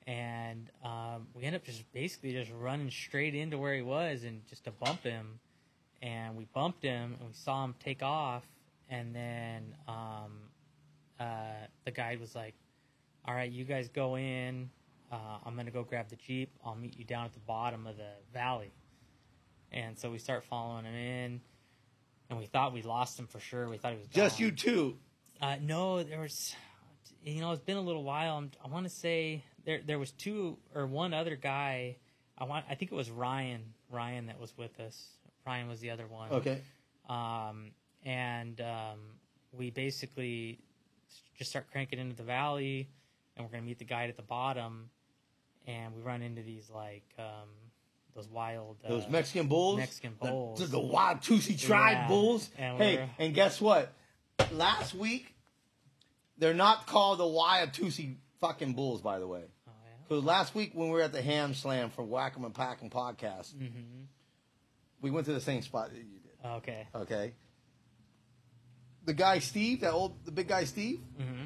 And 0.06 0.70
um, 0.84 1.28
we 1.34 1.44
end 1.44 1.56
up 1.56 1.64
just 1.64 1.90
basically 1.92 2.32
just 2.32 2.50
running 2.52 2.90
straight 2.90 3.34
into 3.34 3.58
where 3.58 3.74
he 3.74 3.82
was, 3.82 4.24
and 4.24 4.46
just 4.48 4.64
to 4.64 4.70
bump 4.70 5.02
him. 5.02 5.40
And 6.02 6.36
we 6.36 6.46
bumped 6.52 6.82
him, 6.82 7.16
and 7.18 7.28
we 7.28 7.32
saw 7.32 7.64
him 7.64 7.74
take 7.82 8.02
off. 8.02 8.44
And 8.90 9.14
then 9.14 9.74
um, 9.88 10.50
uh, 11.18 11.66
the 11.84 11.90
guide 11.90 12.20
was 12.20 12.34
like, 12.34 12.54
all 13.26 13.34
right, 13.34 13.50
you 13.50 13.64
guys 13.64 13.88
go 13.88 14.16
in. 14.16 14.68
Uh, 15.14 15.38
I'm 15.46 15.54
gonna 15.54 15.70
go 15.70 15.84
grab 15.84 16.08
the 16.08 16.16
jeep. 16.16 16.50
I'll 16.64 16.74
meet 16.74 16.98
you 16.98 17.04
down 17.04 17.24
at 17.24 17.32
the 17.34 17.40
bottom 17.40 17.86
of 17.86 17.96
the 17.96 18.10
valley. 18.32 18.72
And 19.70 19.96
so 19.98 20.10
we 20.10 20.18
start 20.18 20.44
following 20.44 20.84
him 20.84 20.94
in, 20.94 21.40
and 22.30 22.38
we 22.38 22.46
thought 22.46 22.72
we 22.72 22.82
lost 22.82 23.18
him 23.18 23.26
for 23.26 23.38
sure. 23.38 23.68
We 23.68 23.76
thought 23.76 23.92
he 23.92 23.98
was 23.98 24.08
Just 24.08 24.38
gone. 24.38 24.46
you 24.46 24.52
two. 24.52 24.96
Uh, 25.40 25.56
no, 25.60 26.02
there 26.02 26.20
was, 26.20 26.54
you 27.24 27.40
know, 27.40 27.52
it's 27.52 27.60
been 27.62 27.76
a 27.76 27.80
little 27.82 28.02
while. 28.04 28.36
I'm, 28.38 28.50
I 28.64 28.68
want 28.68 28.86
to 28.86 28.90
say 28.90 29.44
there 29.64 29.80
there 29.84 29.98
was 29.98 30.10
two 30.10 30.58
or 30.74 30.86
one 30.86 31.14
other 31.14 31.36
guy. 31.36 31.96
I 32.36 32.44
want 32.44 32.64
I 32.68 32.74
think 32.74 32.90
it 32.90 32.94
was 32.96 33.10
Ryan 33.10 33.62
Ryan 33.90 34.26
that 34.26 34.40
was 34.40 34.56
with 34.56 34.80
us. 34.80 35.00
Ryan 35.46 35.68
was 35.68 35.78
the 35.80 35.90
other 35.90 36.06
one. 36.08 36.30
Okay. 36.32 36.60
Um, 37.08 37.70
and 38.04 38.60
um, 38.60 38.98
we 39.52 39.70
basically 39.70 40.58
just 41.38 41.50
start 41.50 41.66
cranking 41.70 41.98
into 41.98 42.16
the 42.16 42.22
valley, 42.24 42.88
and 43.36 43.44
we're 43.46 43.52
gonna 43.52 43.62
meet 43.64 43.78
the 43.78 43.84
guide 43.84 44.08
at 44.10 44.16
the 44.16 44.22
bottom, 44.22 44.88
and 45.66 45.94
we 45.94 46.02
run 46.02 46.22
into 46.22 46.42
these 46.42 46.68
like 46.70 47.04
um, 47.18 47.48
those 48.14 48.28
wild 48.28 48.76
uh, 48.84 48.88
Those 48.88 49.08
Mexican 49.08 49.46
bulls. 49.48 49.78
Mexican 49.78 50.14
the- 50.22 50.28
bulls. 50.30 50.58
The, 50.60 50.66
the 50.66 50.80
wild 50.80 51.20
Tusi 51.20 51.58
tribe 51.60 51.96
Yeah. 52.02 52.08
bulls. 52.08 52.50
And 52.58 52.78
hey, 52.78 52.96
we're- 52.96 53.10
and 53.18 53.34
guess 53.34 53.60
what? 53.60 53.92
Last 54.52 54.94
week, 54.94 55.34
they're 56.38 56.54
not 56.54 56.86
called 56.86 57.18
the 57.18 57.26
wild 57.26 57.70
Tusi 57.72 58.16
fucking 58.40 58.74
bulls, 58.74 59.00
by 59.00 59.18
the 59.18 59.26
way. 59.26 59.42
Oh 59.66 59.70
yeah. 59.84 59.90
Because 60.08 60.24
last 60.24 60.54
week 60.54 60.72
when 60.74 60.88
we 60.88 60.94
were 60.94 61.02
at 61.02 61.12
the 61.12 61.22
Ham 61.22 61.54
Slam 61.54 61.90
for 61.90 62.04
Whack'em 62.04 62.44
and 62.44 62.54
Pack 62.54 62.82
'em 62.82 62.90
podcast, 62.90 63.54
Mm-hmm. 63.54 64.04
we 65.00 65.10
went 65.10 65.26
to 65.26 65.32
the 65.32 65.40
same 65.40 65.62
spot 65.62 65.90
that 65.90 65.96
you 65.98 66.18
did. 66.20 66.48
Okay. 66.58 66.86
Okay. 66.94 67.32
The 69.06 69.12
guy 69.14 69.38
Steve, 69.38 69.80
that 69.82 69.92
old, 69.92 70.24
the 70.24 70.32
big 70.32 70.48
guy 70.48 70.64
Steve, 70.64 71.00
Mm-hmm. 71.20 71.44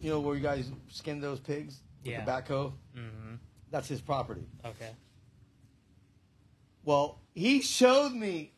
you 0.00 0.10
know 0.10 0.20
where 0.20 0.34
you 0.36 0.42
guys 0.42 0.70
skinned 0.88 1.22
those 1.22 1.40
pigs 1.40 1.80
with 2.02 2.12
Yeah. 2.12 2.24
the 2.24 2.30
backhoe. 2.30 2.72
Mm-hmm. 2.96 3.34
That's 3.70 3.88
his 3.88 4.00
property. 4.00 4.46
Okay. 4.64 4.90
Well, 6.84 7.20
he 7.34 7.60
showed 7.60 8.12
me 8.12 8.52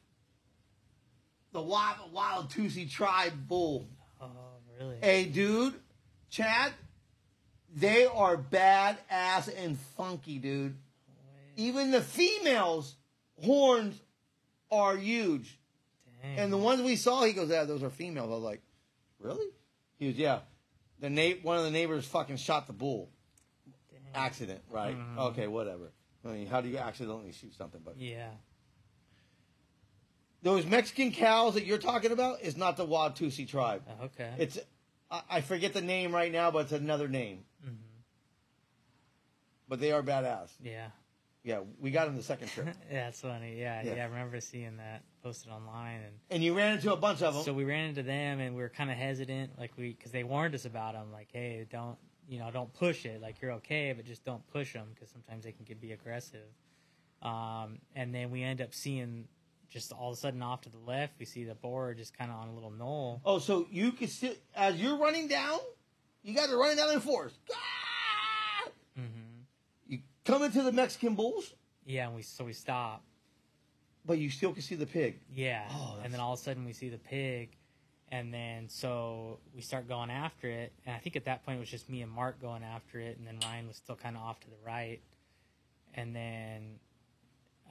the 1.52 1.60
wild, 1.60 2.12
wild 2.12 2.50
Tusi 2.50 2.90
tribe 2.90 3.46
bull. 3.48 3.88
Oh 4.20 4.30
really? 4.78 4.96
Hey, 5.02 5.24
dude, 5.26 5.74
Chad, 6.30 6.72
they 7.74 8.06
are 8.06 8.36
badass 8.36 9.52
and 9.56 9.78
funky, 9.96 10.38
dude. 10.38 10.76
Even 11.56 11.90
the 11.90 12.00
females' 12.00 12.94
horns 13.42 14.00
are 14.70 14.96
huge. 14.96 15.58
dang. 16.22 16.38
And 16.38 16.52
the 16.52 16.56
ones 16.56 16.80
we 16.80 16.96
saw, 16.96 17.24
he 17.24 17.32
goes, 17.34 17.50
"Yeah, 17.50 17.64
those 17.64 17.82
are 17.82 17.90
females." 17.90 18.28
I 18.30 18.34
was 18.34 18.42
like, 18.42 18.62
"Really?" 19.18 19.46
He 19.98 20.10
goes, 20.10 20.18
"Yeah." 20.18 20.40
The 21.00 21.10
na- 21.10 21.34
one 21.42 21.58
of 21.58 21.64
the 21.64 21.70
neighbors 21.70 22.06
fucking 22.06 22.36
shot 22.36 22.66
the 22.66 22.72
bull. 22.72 23.10
Accident, 24.14 24.62
right? 24.70 24.96
Mhm. 24.96 25.18
Okay, 25.30 25.46
whatever. 25.48 25.92
I 26.24 26.28
mean, 26.28 26.46
how 26.46 26.60
do 26.60 26.68
you 26.68 26.78
accidentally 26.78 27.32
shoot 27.32 27.54
something? 27.54 27.80
But 27.84 27.96
Yeah. 27.96 28.30
those 30.42 30.66
Mexican 30.66 31.12
cows 31.12 31.54
that 31.54 31.64
you're 31.64 31.78
talking 31.78 32.10
about 32.12 32.40
is 32.42 32.56
not 32.56 32.76
the 32.76 32.86
Watusi 32.86 33.46
tribe. 33.46 33.82
Okay. 34.02 34.34
It's 34.38 34.58
I, 35.10 35.22
I 35.30 35.40
forget 35.40 35.72
the 35.72 35.80
name 35.82 36.12
right 36.14 36.32
now, 36.32 36.50
but 36.50 36.60
it's 36.64 36.72
another 36.72 37.08
name. 37.08 37.44
hmm 37.62 37.70
But 39.68 39.80
they 39.80 39.92
are 39.92 40.02
badass. 40.02 40.50
Yeah. 40.62 40.88
Yeah, 41.44 41.62
we 41.80 41.90
got 41.90 42.06
him 42.06 42.14
the 42.16 42.22
second 42.22 42.48
trip. 42.48 42.68
yeah, 42.90 43.04
that's 43.06 43.20
funny. 43.20 43.58
Yeah, 43.58 43.82
Yeah. 43.82 43.94
yeah, 43.94 44.02
I 44.04 44.06
remember 44.06 44.40
seeing 44.40 44.76
that 44.76 45.02
posted 45.24 45.50
online, 45.50 46.02
and 46.02 46.14
and 46.30 46.42
you 46.42 46.54
ran 46.56 46.74
into 46.76 46.92
a 46.92 46.96
bunch 46.96 47.20
of 47.20 47.34
them. 47.34 47.42
so 47.42 47.52
we 47.52 47.64
ran 47.64 47.88
into 47.88 48.04
them, 48.04 48.38
and 48.38 48.54
we 48.54 48.62
were 48.62 48.68
kind 48.68 48.90
of 48.92 48.96
hesitant, 48.96 49.58
like 49.58 49.72
we 49.76 49.88
because 49.92 50.12
they 50.12 50.22
warned 50.22 50.54
us 50.54 50.66
about 50.66 50.94
them, 50.94 51.10
like, 51.12 51.28
hey, 51.32 51.66
don't 51.68 51.98
you 52.28 52.38
know, 52.38 52.50
don't 52.50 52.72
push 52.72 53.04
it, 53.04 53.20
like 53.20 53.40
you're 53.42 53.52
okay, 53.52 53.92
but 53.92 54.04
just 54.06 54.24
don't 54.24 54.46
push 54.52 54.72
them 54.72 54.86
because 54.94 55.10
sometimes 55.10 55.44
they 55.44 55.52
can 55.52 55.64
get, 55.64 55.80
be 55.80 55.92
aggressive. 55.92 56.46
Um, 57.22 57.78
and 57.94 58.14
then 58.14 58.30
we 58.30 58.42
end 58.42 58.60
up 58.60 58.74
seeing 58.74 59.26
just 59.70 59.92
all 59.92 60.10
of 60.10 60.16
a 60.18 60.20
sudden 60.20 60.42
off 60.42 60.60
to 60.62 60.68
the 60.68 60.78
left, 60.78 61.14
we 61.18 61.24
see 61.24 61.44
the 61.44 61.54
boar 61.54 61.94
just 61.94 62.16
kind 62.16 62.30
of 62.30 62.36
on 62.36 62.48
a 62.48 62.52
little 62.54 62.70
knoll. 62.70 63.20
oh, 63.24 63.38
so 63.38 63.66
you 63.70 63.92
can 63.92 64.08
see 64.08 64.34
as 64.54 64.80
you're 64.80 64.98
running 64.98 65.28
down, 65.28 65.58
you 66.22 66.34
guys 66.34 66.50
are 66.50 66.58
running 66.58 66.76
down 66.76 66.92
in 66.92 67.00
force. 67.00 67.32
Ah! 67.52 68.70
hmm 68.96 69.02
You 69.88 70.00
come 70.24 70.42
into 70.42 70.62
the 70.62 70.72
Mexican 70.72 71.14
bulls, 71.14 71.54
Yeah, 71.86 72.06
and 72.06 72.16
we 72.16 72.22
so 72.22 72.44
we 72.44 72.52
stop. 72.52 73.02
but 74.04 74.18
you 74.18 74.28
still 74.30 74.52
can 74.52 74.62
see 74.62 74.74
the 74.74 74.86
pig. 74.86 75.20
Yeah. 75.32 75.64
Oh, 75.70 75.96
and 76.04 76.12
then 76.12 76.20
all 76.20 76.34
of 76.34 76.38
a 76.38 76.42
sudden 76.42 76.64
we 76.64 76.72
see 76.72 76.88
the 76.90 76.98
pig. 76.98 77.56
And 78.12 78.32
then 78.32 78.68
so 78.68 79.38
we 79.54 79.62
start 79.62 79.88
going 79.88 80.10
after 80.10 80.46
it. 80.46 80.74
And 80.84 80.94
I 80.94 80.98
think 80.98 81.16
at 81.16 81.24
that 81.24 81.46
point 81.46 81.56
it 81.56 81.60
was 81.60 81.70
just 81.70 81.88
me 81.88 82.02
and 82.02 82.12
Mark 82.12 82.40
going 82.42 82.62
after 82.62 83.00
it. 83.00 83.16
And 83.16 83.26
then 83.26 83.38
Ryan 83.42 83.66
was 83.66 83.76
still 83.78 83.96
kind 83.96 84.16
of 84.16 84.22
off 84.22 84.38
to 84.40 84.50
the 84.50 84.56
right. 84.66 85.00
And 85.94 86.14
then 86.14 86.78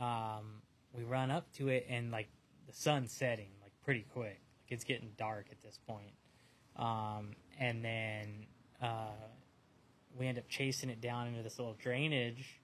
um, 0.02 0.64
we 0.94 1.04
run 1.04 1.30
up 1.30 1.54
to 1.58 1.68
it 1.68 1.86
and 1.88 2.10
like 2.10 2.28
the 2.68 2.74
sun's 2.74 3.12
setting 3.12 3.50
like 3.62 3.72
pretty 3.86 4.04
quick. 4.14 4.42
Like 4.64 4.72
it's 4.72 4.84
getting 4.84 5.12
dark 5.16 5.46
at 5.52 5.62
this 5.62 5.80
point. 5.88 6.14
Um, 6.76 7.36
and 7.60 7.86
then 7.86 8.48
uh, 8.82 9.12
we 10.18 10.26
end 10.26 10.40
up 10.40 10.50
chasing 10.50 10.90
it 10.90 11.02
down 11.02 11.28
into 11.28 11.44
this 11.44 11.60
little 11.60 11.76
drainage. 11.80 12.61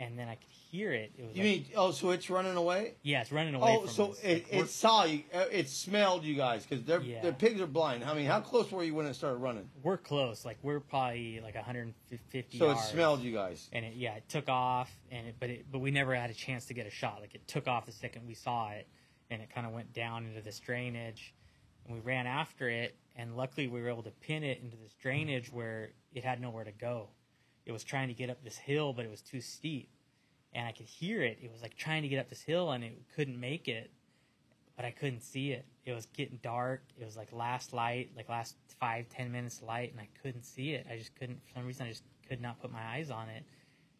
And 0.00 0.18
then 0.18 0.28
I 0.28 0.36
could 0.36 0.48
hear 0.50 0.92
it. 0.94 1.12
It 1.18 1.26
was 1.26 1.36
You 1.36 1.42
like, 1.44 1.52
mean 1.52 1.66
oh, 1.76 1.90
so 1.90 2.08
it's 2.10 2.30
running 2.30 2.56
away? 2.56 2.94
yeah, 3.02 3.20
it's 3.20 3.30
running 3.30 3.54
away 3.54 3.76
Oh, 3.76 3.80
from 3.82 3.90
so 3.90 4.10
us. 4.12 4.20
it, 4.24 4.50
Like, 4.50 4.62
it 4.64 4.70
saw 4.70 5.04
you. 5.04 5.24
uh, 5.34 5.44
It 5.52 5.68
smelled 5.68 6.24
you 6.24 6.34
guys 6.36 6.64
because 6.64 6.82
their 6.86 7.02
Yeah. 7.02 7.20
their 7.20 7.34
pigs 7.34 7.60
are 7.60 7.66
blind. 7.66 8.02
I 8.04 8.14
mean, 8.14 8.24
how 8.24 8.40
close 8.40 8.72
were 8.72 8.82
you 8.82 8.94
when 8.94 9.04
it 9.04 9.12
started 9.12 9.36
running? 9.36 9.68
we're 9.82 9.98
close. 9.98 10.42
Like 10.46 10.56
we're 10.62 10.80
probably 10.80 11.40
like 11.40 11.54
150 11.54 12.58
So 12.58 12.66
yards. 12.68 12.80
it 12.80 12.84
smelled 12.92 13.20
you 13.20 13.32
guys. 13.34 13.68
and 13.74 13.84
it 13.84 13.94
yeah 13.94 14.14
it 14.14 14.26
took 14.28 14.48
off 14.48 14.90
and 15.10 15.26
it 15.28 15.36
but 15.38 15.50
it 15.50 15.66
but 15.70 15.80
we 15.80 15.90
never 15.90 16.14
had 16.14 16.30
a 16.30 16.34
chance 16.34 16.64
to 16.66 16.74
get 16.74 16.86
a 16.86 16.90
shot. 16.90 17.20
Like 17.20 17.34
it 17.34 17.46
took 17.46 17.68
off 17.68 17.84
the 17.84 17.92
second 17.92 18.26
we 18.26 18.32
saw 18.34 18.70
it, 18.70 18.88
and 19.30 19.42
it 19.42 19.50
kind 19.54 19.66
of 19.66 19.74
went 19.74 19.92
down 19.92 20.24
into 20.24 20.40
this 20.40 20.58
drainage, 20.60 21.34
and 21.84 21.94
we 21.94 22.00
ran 22.00 22.26
after 22.26 22.70
it, 22.70 22.96
and 23.16 23.36
luckily 23.36 23.66
we 23.68 23.82
were 23.82 23.90
able 23.90 24.02
to 24.04 24.12
pin 24.12 24.44
it 24.44 24.62
into 24.62 24.78
this 24.78 24.94
drainage 24.94 25.52
where 25.52 25.90
it 26.14 26.24
had 26.24 26.40
nowhere 26.40 26.64
to 26.64 26.72
go. 26.72 27.10
It 27.66 27.72
was 27.72 27.84
trying 27.84 28.08
to 28.08 28.14
get 28.14 28.30
up 28.30 28.42
this 28.42 28.56
hill, 28.56 28.92
but 28.92 29.04
it 29.04 29.10
was 29.10 29.20
too 29.20 29.40
steep, 29.40 29.90
and 30.52 30.66
I 30.66 30.72
could 30.72 30.86
hear 30.86 31.22
it. 31.22 31.38
It 31.42 31.50
was 31.52 31.62
like 31.62 31.76
trying 31.76 32.02
to 32.02 32.08
get 32.08 32.18
up 32.18 32.28
this 32.28 32.42
hill, 32.42 32.70
and 32.72 32.82
it 32.82 33.02
couldn't 33.14 33.38
make 33.38 33.68
it 33.68 33.90
but 34.80 34.86
I 34.86 34.92
couldn't 34.92 35.20
see 35.20 35.52
it. 35.52 35.66
It 35.84 35.92
was 35.92 36.06
getting 36.06 36.38
dark. 36.42 36.82
It 36.98 37.04
was 37.04 37.14
like 37.14 37.34
last 37.34 37.74
light, 37.74 38.12
like 38.16 38.30
last 38.30 38.56
five, 38.80 39.10
ten 39.10 39.30
minutes 39.30 39.60
light, 39.60 39.92
and 39.92 40.00
I 40.00 40.08
couldn't 40.22 40.44
see 40.44 40.70
it. 40.70 40.86
I 40.90 40.96
just 40.96 41.14
couldn't, 41.16 41.38
for 41.44 41.52
some 41.52 41.66
reason, 41.66 41.84
I 41.84 41.90
just 41.90 42.02
could 42.26 42.40
not 42.40 42.62
put 42.62 42.72
my 42.72 42.82
eyes 42.82 43.10
on 43.10 43.28
it. 43.28 43.44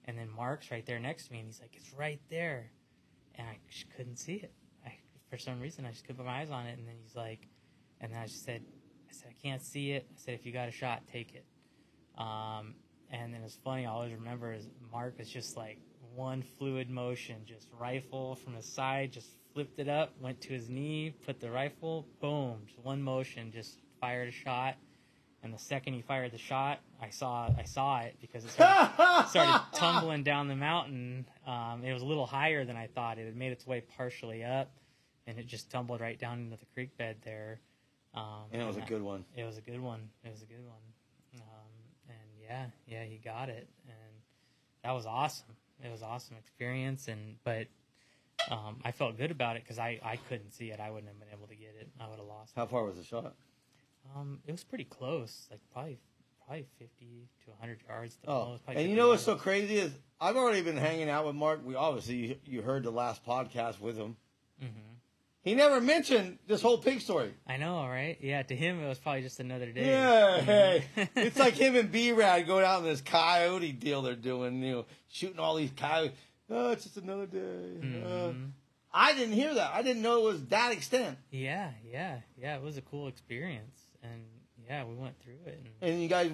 And 0.07 0.19
then 0.19 0.31
Mark's 0.35 0.70
right 0.70 0.87
there 0.87 0.99
next 0.99 1.27
to 1.27 1.32
me, 1.32 1.41
and 1.41 1.49
he's 1.49 1.61
like, 1.61 1.77
it's 1.77 1.93
right 1.93 2.19
there. 2.31 2.70
And 3.35 3.47
I 3.47 3.59
just 3.70 3.95
couldn't 3.95 4.16
see 4.16 4.37
it. 4.37 4.55
I, 4.87 4.95
for 5.28 5.37
some 5.37 5.61
reason, 5.61 5.85
I 5.85 5.91
just 5.91 6.05
couldn't 6.05 6.16
put 6.16 6.24
my 6.24 6.41
eyes 6.41 6.51
on 6.51 6.65
it. 6.65 6.78
And 6.78 6.89
then 6.89 6.95
he's 7.03 7.15
like, 7.15 7.47
and 8.01 8.11
then 8.11 8.19
I 8.19 8.24
just 8.24 8.47
said, 8.47 8.62
I 9.07 9.12
said, 9.12 9.28
I 9.28 9.47
can't 9.47 9.61
see 9.61 9.93
it. 9.93 10.07
I 10.11 10.19
said, 10.19 10.32
if 10.32 10.47
you 10.47 10.53
got 10.53 10.69
a 10.69 10.73
shot, 10.73 11.03
take 11.12 11.35
it. 11.35 11.45
Um, 12.16 12.74
and 13.11 13.32
then 13.35 13.43
it's 13.43 13.57
funny, 13.65 13.87
I 13.87 13.91
always 13.91 14.12
remember 14.12 14.53
is 14.53 14.69
Mark 14.93 15.19
was 15.19 15.28
just 15.31 15.57
like 15.57 15.78
one 16.15 16.43
fluid 16.59 16.91
motion, 16.91 17.37
just 17.47 17.69
rifle 17.78 18.35
from 18.37 18.55
the 18.55 18.62
side, 18.62 19.12
just 19.12 19.28
flipped 19.55 19.78
it 19.78 19.89
up, 19.89 20.12
went 20.20 20.41
to 20.43 20.49
his 20.51 20.69
knee, 20.69 21.15
put 21.27 21.41
the 21.41 21.51
rifle, 21.51 22.07
boom, 22.20 22.62
just 22.66 22.78
one 22.81 23.03
motion, 23.03 23.51
just 23.53 23.78
fired 24.01 24.28
a 24.28 24.32
shot. 24.32 24.77
And 25.43 25.55
the 25.55 25.59
second 25.59 25.95
he 25.95 26.03
fired 26.03 26.32
the 26.32 26.39
shot, 26.39 26.81
I 27.01 27.09
saw 27.09 27.49
I 27.59 27.62
saw 27.65 28.01
it 28.01 28.16
because 28.20 28.45
it 28.45 28.51
started, 28.51 28.93
started 29.28 29.61
tumbling 29.73 30.23
down 30.23 30.49
the 30.49 30.57
mountain. 30.57 31.27
Um, 31.47 31.82
it 31.82 31.95
was 31.95 32.03
a 32.03 32.07
little 32.07 32.27
higher 32.27 32.65
than 32.66 32.77
I 32.77 32.89
thought. 32.89 33.19
It 33.19 33.24
had 33.24 33.37
made 33.37 33.51
its 33.53 33.66
way 33.66 33.81
partially 33.97 34.45
up, 34.45 34.70
and 35.27 35.39
it 35.39 35.47
just 35.47 35.70
tumbled 35.70 36.01
right 36.03 36.19
down 36.19 36.41
into 36.41 36.57
the 36.59 36.66
creek 36.74 36.95
bed 36.99 37.16
there. 37.24 37.61
Um, 38.15 38.49
And 38.53 38.61
it 38.61 38.66
was 38.66 38.77
a 38.77 38.82
I- 38.82 38.87
good 38.87 39.01
one. 39.03 39.24
it 39.35 39.45
was 39.45 39.57
a 39.57 39.62
good 39.62 39.81
one. 39.81 40.11
It 40.24 40.31
was 40.31 40.43
a 40.43 40.47
good 40.47 40.62
one. 40.66 40.77
Yeah, 42.51 42.66
yeah, 42.89 43.05
he 43.05 43.16
got 43.18 43.48
it, 43.48 43.68
and 43.86 44.12
that 44.82 44.90
was 44.90 45.06
awesome. 45.06 45.55
It 45.85 45.90
was 45.90 46.02
awesome 46.02 46.36
experience, 46.36 47.06
and 47.06 47.36
but 47.44 47.68
um, 48.51 48.81
I 48.85 48.90
felt 48.90 49.16
good 49.16 49.31
about 49.31 49.55
it 49.56 49.62
because 49.62 49.78
I 49.78 50.01
I 50.02 50.16
couldn't 50.28 50.51
see 50.52 50.70
it. 50.70 50.81
I 50.81 50.90
wouldn't 50.90 51.06
have 51.09 51.18
been 51.20 51.28
able 51.32 51.47
to 51.47 51.55
get 51.55 51.77
it. 51.81 51.89
I 52.01 52.09
would 52.09 52.18
have 52.18 52.27
lost. 52.27 52.52
How 52.56 52.66
far 52.66 52.85
was 52.85 52.97
the 52.97 53.05
shot? 53.05 53.35
Um, 54.16 54.40
it 54.47 54.52
was 54.52 54.64
pretty 54.64 54.85
close, 54.85 55.47
like 55.51 55.60
probably 55.72 55.98
probably 56.44 56.66
fifty 56.78 57.28
to 57.44 57.52
hundred 57.60 57.78
yards. 57.89 58.18
Oh, 58.27 58.59
and 58.66 58.90
you 58.90 58.97
know 58.97 59.09
what's 59.10 59.22
so 59.22 59.36
crazy 59.36 59.77
is 59.77 59.93
I've 60.20 60.36
already 60.36 60.62
been 60.62 60.77
hanging 60.77 61.09
out 61.09 61.27
with 61.27 61.36
Mark. 61.36 61.60
We 61.64 61.77
obviously 61.77 62.14
you, 62.16 62.36
you 62.47 62.62
heard 62.62 62.82
the 62.82 62.90
last 62.90 63.24
podcast 63.24 63.78
with 63.81 63.97
him. 63.97 64.16
Mhm. 64.60 64.68
He 65.43 65.55
never 65.55 65.81
mentioned 65.81 66.39
this 66.47 66.61
whole 66.61 66.77
pig 66.79 67.01
story. 67.01 67.33
I 67.47 67.57
know, 67.57 67.79
right? 67.87 68.19
Yeah, 68.21 68.43
to 68.43 68.55
him 68.55 68.83
it 68.83 68.87
was 68.89 68.99
probably 68.99 69.23
just 69.23 69.41
another 69.41 69.73
day. 69.73 69.87
Yeah, 69.87 70.41
hey. 70.43 70.85
Mhm. 70.97 71.09
it's 71.17 71.39
like 71.39 71.55
him 71.55 71.77
and 71.77 71.91
B 71.91 72.12
Rad 72.12 72.47
going 72.47 72.65
out 72.65 72.81
in 72.81 72.85
this 72.85 73.01
coyote 73.01 73.73
deal 73.73 74.03
they're 74.03 74.15
doing, 74.17 74.62
you 74.62 74.73
know, 74.73 74.85
shooting 75.09 75.39
all 75.39 75.55
these 75.57 75.71
coyotes. 75.77 76.17
Oh, 76.51 76.71
it's 76.73 76.85
just 76.85 76.97
another 76.99 77.27
day. 77.27 77.39
Uh, 77.39 78.33
Mhm. 78.33 78.51
I 78.93 79.15
didn't 79.15 79.35
hear 79.35 79.55
that. 79.55 79.73
I 79.73 79.83
didn't 79.83 80.03
know 80.03 80.19
it 80.19 80.25
was 80.33 80.45
that 80.47 80.73
extent. 80.73 81.17
Yeah, 81.31 81.71
yeah, 81.91 82.19
yeah. 82.37 82.57
It 82.57 82.62
was 82.62 82.77
a 82.77 82.83
cool 82.83 83.07
experience, 83.07 83.81
and 84.03 84.25
yeah, 84.69 84.85
we 84.85 84.95
went 84.97 85.19
through 85.21 85.39
it. 85.47 85.61
And, 85.81 85.93
And 85.93 86.03
you 86.03 86.09
guys 86.09 86.31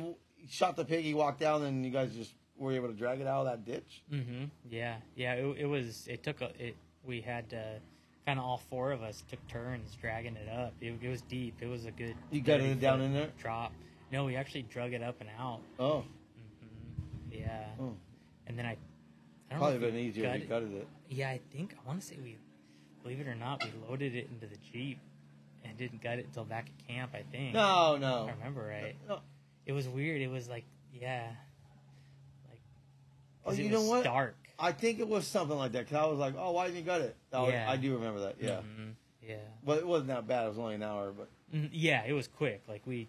shot 0.48 0.74
the 0.74 0.84
pig, 0.86 1.04
he 1.04 1.12
walked 1.14 1.38
down, 1.40 1.62
and 1.64 1.84
you 1.84 1.90
guys 1.92 2.14
just 2.14 2.32
were 2.56 2.72
able 2.72 2.88
to 2.88 2.94
drag 2.94 3.20
it 3.20 3.26
out 3.26 3.46
of 3.46 3.52
that 3.52 3.64
ditch. 3.70 4.02
Mm-hmm. 4.10 4.44
Yeah, 4.70 4.96
yeah. 5.14 5.34
It, 5.34 5.58
it 5.58 5.66
was. 5.66 6.08
It 6.08 6.22
took 6.22 6.40
a. 6.40 6.50
It. 6.58 6.76
We 7.04 7.20
had 7.20 7.50
to. 7.50 7.78
Kind 8.26 8.40
of 8.40 8.44
all 8.44 8.58
four 8.70 8.90
of 8.90 9.02
us 9.02 9.22
took 9.30 9.46
turns 9.46 9.96
dragging 10.00 10.34
it 10.34 10.48
up. 10.48 10.74
It, 10.80 10.94
it 11.00 11.08
was 11.08 11.22
deep. 11.22 11.54
It 11.60 11.66
was 11.68 11.84
a 11.84 11.92
good. 11.92 12.16
You 12.32 12.40
got 12.40 12.60
it 12.60 12.80
down 12.80 13.00
in 13.00 13.14
there? 13.14 13.28
Drop. 13.38 13.72
No, 14.10 14.24
we 14.24 14.34
actually 14.34 14.62
drug 14.62 14.92
it 14.94 15.02
up 15.02 15.20
and 15.20 15.30
out. 15.38 15.60
Oh, 15.78 16.00
hmm 16.00 17.32
Yeah. 17.38 17.66
Oh. 17.80 17.92
And 18.48 18.58
then 18.58 18.66
I. 18.66 18.70
I 19.48 19.50
don't 19.50 19.58
probably 19.60 19.78
been 19.78 19.94
easier 19.96 20.26
if 20.26 20.42
you 20.42 20.46
gutted- 20.46 20.48
gutted 20.48 20.74
it. 20.74 20.88
Yeah, 21.08 21.30
I 21.30 21.40
think 21.52 21.74
I 21.80 21.86
want 21.86 22.00
to 22.00 22.06
say 22.06 22.16
we, 22.20 22.36
believe 23.00 23.20
it 23.20 23.28
or 23.28 23.36
not, 23.36 23.62
we 23.62 23.70
loaded 23.88 24.16
it 24.16 24.28
into 24.28 24.46
the 24.48 24.56
jeep, 24.72 24.98
and 25.64 25.76
didn't 25.76 26.02
gut 26.02 26.18
it 26.18 26.26
until 26.26 26.44
back 26.44 26.66
at 26.66 26.88
camp. 26.88 27.12
I 27.14 27.22
think. 27.30 27.54
No, 27.54 27.96
no. 27.96 28.26
I 28.28 28.32
remember 28.32 28.66
right. 28.66 28.96
No. 29.08 29.20
It 29.66 29.72
was 29.72 29.86
weird. 29.88 30.20
It 30.20 30.30
was 30.30 30.48
like 30.48 30.64
yeah. 30.92 31.28
Like. 32.50 32.60
Oh, 33.44 33.52
you 33.52 33.70
know 33.70 33.80
was 33.82 33.88
what? 33.88 34.04
Dark. 34.04 34.34
I 34.58 34.72
think 34.72 35.00
it 35.00 35.08
was 35.08 35.26
something 35.26 35.56
like 35.56 35.72
that 35.72 35.84
because 35.86 35.96
I 35.96 36.06
was 36.06 36.18
like, 36.18 36.34
"Oh, 36.38 36.52
why 36.52 36.66
didn't 36.66 36.78
you 36.78 36.84
get 36.84 37.00
it?" 37.02 37.16
Oh, 37.32 37.48
Yeah. 37.48 37.70
I 37.70 37.76
do 37.76 37.94
remember 37.94 38.20
that. 38.20 38.36
Yeah, 38.40 38.60
Mhm. 38.62 38.94
Yeah. 39.22 39.36
but 39.64 39.78
it 39.78 39.86
wasn't 39.86 40.08
that 40.08 40.26
bad. 40.26 40.46
It 40.46 40.48
was 40.50 40.58
only 40.58 40.76
an 40.76 40.82
hour. 40.82 41.12
But 41.12 41.28
Mhm, 41.54 41.70
Yeah, 41.72 42.04
it 42.06 42.12
was 42.12 42.26
quick. 42.28 42.62
Like 42.66 42.86
we, 42.86 43.08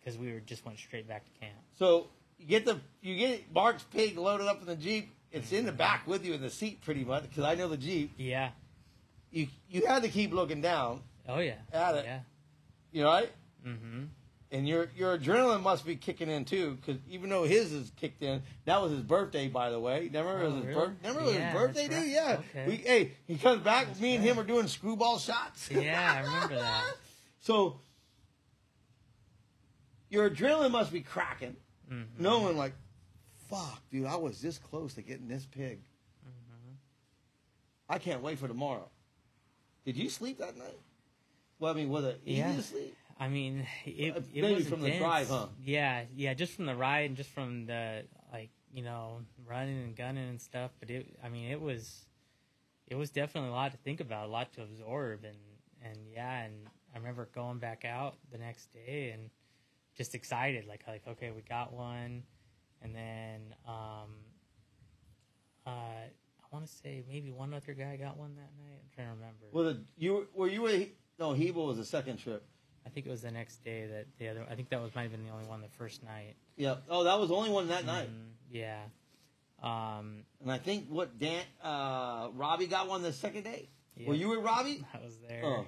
because 0.00 0.16
we 0.18 0.32
were 0.32 0.40
just 0.40 0.64
went 0.64 0.78
straight 0.78 1.06
back 1.06 1.24
to 1.24 1.30
camp. 1.40 1.58
so 1.74 2.08
you 2.38 2.46
get 2.46 2.64
the 2.64 2.80
you 3.02 3.16
get 3.16 3.52
Mark's 3.52 3.82
pig 3.84 4.16
loaded 4.16 4.46
up 4.46 4.60
in 4.60 4.66
the 4.66 4.76
jeep. 4.76 5.10
It's 5.32 5.52
in 5.52 5.66
the 5.66 5.72
back 5.72 6.06
with 6.06 6.24
you 6.24 6.32
in 6.32 6.40
the 6.40 6.48
seat, 6.50 6.80
pretty 6.80 7.04
much, 7.04 7.24
because 7.24 7.44
I 7.44 7.54
know 7.56 7.68
the 7.68 7.76
jeep. 7.76 8.12
Yeah. 8.16 8.52
You 9.30 9.48
you 9.68 9.86
had 9.86 10.02
to 10.02 10.08
keep 10.08 10.32
looking 10.32 10.60
down. 10.62 11.02
Oh 11.28 11.40
yeah. 11.40 11.58
At 11.72 11.96
it. 11.96 12.04
Yeah. 12.06 12.20
You 12.92 13.02
know, 13.02 13.10
right? 13.10 13.32
Mm-hmm. 13.66 14.04
And 14.52 14.68
your 14.68 14.88
your 14.96 15.18
adrenaline 15.18 15.62
must 15.62 15.84
be 15.84 15.96
kicking 15.96 16.30
in 16.30 16.44
too, 16.44 16.76
because 16.80 17.00
even 17.10 17.30
though 17.30 17.42
his 17.42 17.72
is 17.72 17.90
kicked 17.96 18.22
in, 18.22 18.42
that 18.64 18.80
was 18.80 18.92
his 18.92 19.02
birthday, 19.02 19.48
by 19.48 19.70
the 19.70 19.80
way. 19.80 20.04
Remember 20.06 20.40
it 20.40 20.44
was 20.44 20.52
Oh, 20.52 20.56
his 20.58 20.64
really? 20.66 20.74
birth. 20.86 20.94
Remember 21.02 21.20
it 21.20 21.24
was 21.26 21.34
Yeah, 21.34 21.50
his 21.50 21.60
birthday, 21.60 21.82
dude. 21.88 21.96
right. 21.96 22.08
Yeah. 22.08 22.40
Okay. 22.50 22.66
We 22.68 22.76
hey, 22.76 23.12
he 23.26 23.36
comes 23.38 23.62
back. 23.62 23.98
me 24.00 24.14
and 24.14 24.22
him 24.24 24.38
are 24.38 24.44
doing 24.44 24.68
screwball 24.68 25.18
shots. 25.18 25.68
Yeah, 25.70 26.12
I 26.14 26.20
remember 26.20 26.54
that. 26.56 26.84
So 27.40 27.80
your 30.10 30.28
adrenaline 30.30 30.70
must 30.70 30.92
be 30.92 31.00
cracking, 31.00 31.56
Mm-hmm. 31.92 32.20
knowing 32.22 32.56
like, 32.56 32.72
fuck, 33.48 33.80
dude, 33.90 34.06
I 34.06 34.16
was 34.16 34.40
this 34.40 34.58
close 34.58 34.94
to 34.94 35.02
getting 35.02 35.28
this 35.28 35.46
pig. 35.46 35.78
Mm-hmm. 36.26 36.74
I 37.88 37.98
can't 37.98 38.22
wait 38.22 38.38
for 38.40 38.48
tomorrow. 38.48 38.88
Did 39.84 39.96
you 39.96 40.08
sleep 40.10 40.38
that 40.38 40.56
night? 40.56 40.78
Well, 41.60 41.72
I 41.72 41.76
mean, 41.76 41.88
was 41.88 42.04
it 42.04 42.20
easy 42.24 42.38
Yeah. 42.38 42.56
to 42.56 42.62
sleep? 42.62 42.96
I 43.18 43.28
mean, 43.28 43.66
it, 43.86 44.16
Uh, 44.16 44.20
it 44.32 44.42
was 44.42 44.68
from 44.68 44.82
the 44.82 44.98
drive, 44.98 45.28
huh? 45.28 45.46
Yeah, 45.62 46.04
yeah, 46.14 46.34
just 46.34 46.52
from 46.54 46.66
the 46.66 46.74
ride 46.76 47.06
and 47.08 47.16
just 47.16 47.30
from 47.30 47.66
the 47.66 48.04
like, 48.32 48.50
you 48.72 48.82
know, 48.82 49.22
running 49.46 49.82
and 49.84 49.96
gunning 49.96 50.28
and 50.28 50.40
stuff. 50.40 50.70
But 50.78 50.90
it, 50.90 51.16
I 51.24 51.28
mean, 51.28 51.50
it 51.50 51.60
was, 51.60 52.04
it 52.86 52.94
was 52.96 53.10
definitely 53.10 53.50
a 53.50 53.52
lot 53.54 53.72
to 53.72 53.78
think 53.78 54.00
about, 54.00 54.26
a 54.28 54.30
lot 54.30 54.52
to 54.54 54.62
absorb, 54.62 55.24
and 55.24 55.38
and 55.82 55.96
yeah, 56.12 56.42
and 56.44 56.54
I 56.94 56.98
remember 56.98 57.28
going 57.34 57.58
back 57.58 57.84
out 57.84 58.16
the 58.30 58.38
next 58.38 58.72
day 58.72 59.10
and 59.14 59.30
just 59.96 60.14
excited, 60.14 60.66
like 60.66 60.84
like 60.86 61.06
okay, 61.08 61.30
we 61.30 61.40
got 61.42 61.72
one, 61.72 62.22
and 62.82 62.94
then 62.94 63.54
um, 63.66 64.10
Uh, 65.66 65.70
I 65.70 66.46
want 66.52 66.66
to 66.66 66.72
say 66.72 67.02
maybe 67.08 67.32
one 67.32 67.52
other 67.54 67.74
guy 67.74 67.96
got 67.96 68.16
one 68.16 68.36
that 68.36 68.52
night. 68.62 68.78
I'm 68.82 68.90
trying 68.94 69.08
to 69.08 69.14
remember. 69.14 69.46
Well, 69.52 69.64
the, 69.64 69.82
you 69.96 70.28
were 70.34 70.48
you 70.48 70.62
were 70.62 70.84
no 71.18 71.32
Hebo 71.34 71.66
was 71.66 71.76
the 71.78 71.84
second 71.84 72.18
trip. 72.18 72.46
I 72.86 72.88
think 72.88 73.06
it 73.06 73.10
was 73.10 73.22
the 73.22 73.30
next 73.30 73.64
day 73.64 73.86
that 73.86 74.06
the 74.18 74.28
other. 74.28 74.46
I 74.48 74.54
think 74.54 74.70
that 74.70 74.80
was 74.80 74.94
might 74.94 75.02
have 75.02 75.10
been 75.10 75.24
the 75.24 75.32
only 75.32 75.46
one 75.46 75.60
the 75.60 75.68
first 75.76 76.02
night. 76.04 76.36
Yeah. 76.56 76.76
Oh, 76.88 77.04
that 77.04 77.18
was 77.18 77.28
the 77.30 77.34
only 77.34 77.50
one 77.50 77.68
that 77.68 77.84
night. 77.84 78.08
Mhm, 78.08 78.30
yeah. 78.50 78.82
Um, 79.62 80.24
And 80.40 80.52
I 80.52 80.58
think 80.58 80.86
what 80.88 81.18
Dan 81.18 81.42
uh, 81.62 82.28
Robbie 82.34 82.66
got 82.66 82.88
one 82.88 83.02
the 83.02 83.12
second 83.12 83.42
day. 83.44 83.68
yeah, 83.96 84.08
Were 84.08 84.14
you 84.14 84.28
with 84.28 84.40
Robbie? 84.44 84.84
I 84.94 84.98
was 85.04 85.16
there. 85.28 85.44
Oh. 85.44 85.66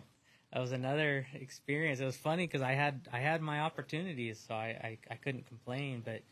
That 0.52 0.60
was 0.60 0.72
another 0.72 1.26
experience. 1.34 2.00
It 2.00 2.04
was 2.06 2.16
funny 2.16 2.46
because 2.46 2.62
I 2.62 2.72
had 2.72 3.08
I 3.12 3.18
had 3.18 3.42
my 3.42 3.60
opportunities, 3.60 4.42
so 4.46 4.54
I, 4.54 4.68
I 4.82 4.98
I 5.10 5.14
couldn't 5.16 5.46
complain. 5.46 6.02
But 6.04 6.22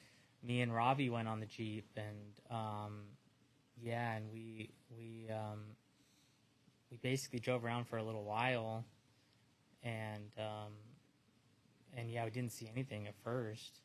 me 0.42 0.62
and 0.62 0.74
Robbie 0.74 1.10
went 1.10 1.28
on 1.28 1.40
the 1.40 1.46
jeep, 1.46 1.86
and 1.96 2.40
um, 2.50 3.02
yeah, 3.82 4.14
and 4.14 4.32
we 4.32 4.70
we 4.96 5.28
um, 5.30 5.60
we 6.90 6.96
basically 6.96 7.40
drove 7.40 7.62
around 7.64 7.88
for 7.88 7.98
a 7.98 8.02
little 8.02 8.24
while, 8.24 8.84
and 9.86 10.30
um, 10.38 10.72
and 11.96 12.10
yeah, 12.10 12.24
we 12.24 12.30
didn't 12.30 12.52
see 12.52 12.68
anything 12.70 13.06
at 13.06 13.14
first. 13.22 13.80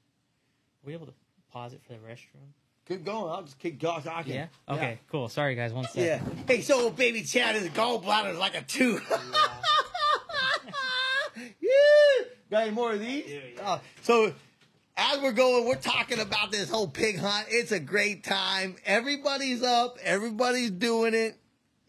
Were 0.83 0.87
we 0.87 0.93
able 0.93 1.05
to 1.05 1.13
pause 1.51 1.73
it 1.73 1.81
for 1.85 1.93
the 1.93 1.99
restroom? 1.99 2.49
Keep 2.87 3.05
going. 3.05 3.31
I'll 3.31 3.43
just 3.43 3.59
keep 3.59 3.79
go- 3.79 3.99
talking. 3.99 4.33
Yeah. 4.33 4.47
Okay. 4.67 4.99
Cool. 5.11 5.29
Sorry, 5.29 5.53
guys. 5.55 5.71
One 5.71 5.85
Yeah. 5.93 6.19
Hey, 6.47 6.61
so 6.61 6.89
baby 6.89 7.21
Chad, 7.21 7.55
his 7.55 7.69
gallbladder 7.69 8.31
is 8.31 8.39
like 8.39 8.55
a 8.55 8.63
two. 8.63 8.99
yeah. 11.37 12.25
Got 12.49 12.63
any 12.63 12.71
more 12.71 12.93
of 12.93 12.99
these? 12.99 13.29
Yeah, 13.29 13.39
yeah. 13.55 13.71
Uh, 13.73 13.79
so 14.01 14.33
as 14.97 15.19
we're 15.21 15.31
going, 15.31 15.67
we're 15.67 15.75
talking 15.75 16.19
about 16.19 16.51
this 16.51 16.69
whole 16.69 16.87
pig 16.87 17.19
hunt. 17.19 17.45
It's 17.49 17.71
a 17.71 17.79
great 17.79 18.23
time. 18.23 18.75
Everybody's 18.85 19.63
up. 19.63 19.97
Everybody's 20.03 20.71
doing 20.71 21.13
it. 21.13 21.37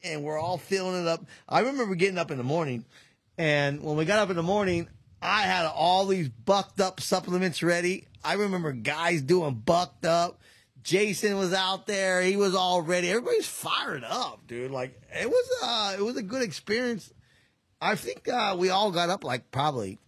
And 0.04 0.22
we're 0.22 0.38
all 0.38 0.58
feeling 0.58 1.00
it 1.02 1.08
up. 1.08 1.24
I 1.48 1.60
remember 1.60 1.94
getting 1.94 2.18
up 2.18 2.30
in 2.30 2.36
the 2.36 2.44
morning. 2.44 2.84
And 3.38 3.82
when 3.82 3.96
we 3.96 4.04
got 4.04 4.18
up 4.18 4.30
in 4.30 4.36
the 4.36 4.42
morning, 4.42 4.88
I 5.20 5.42
had 5.42 5.66
all 5.66 6.06
these 6.06 6.28
bucked 6.28 6.80
up 6.80 7.00
supplements 7.00 7.62
ready. 7.62 8.06
I 8.24 8.34
remember 8.34 8.72
guys 8.72 9.22
doing 9.22 9.54
bucked 9.54 10.04
up. 10.04 10.40
Jason 10.82 11.36
was 11.36 11.52
out 11.52 11.86
there. 11.86 12.22
He 12.22 12.36
was 12.36 12.54
all 12.54 12.82
ready. 12.82 13.08
Everybody's 13.08 13.46
fired 13.46 14.04
up, 14.04 14.46
dude. 14.46 14.70
Like 14.72 15.00
it 15.12 15.28
was 15.28 15.50
uh 15.62 15.96
it 15.98 16.02
was 16.02 16.16
a 16.16 16.22
good 16.22 16.42
experience. 16.42 17.12
I 17.80 17.94
think 17.94 18.28
uh 18.28 18.56
we 18.58 18.70
all 18.70 18.90
got 18.90 19.08
up 19.08 19.22
like 19.24 19.50
probably 19.50 19.98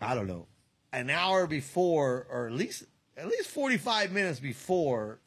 I 0.00 0.14
don't 0.14 0.28
know, 0.28 0.46
an 0.92 1.10
hour 1.10 1.46
before 1.46 2.26
or 2.30 2.46
at 2.46 2.52
least 2.52 2.84
at 3.16 3.26
least 3.26 3.50
45 3.50 4.12
minutes 4.12 4.38
before 4.40 5.20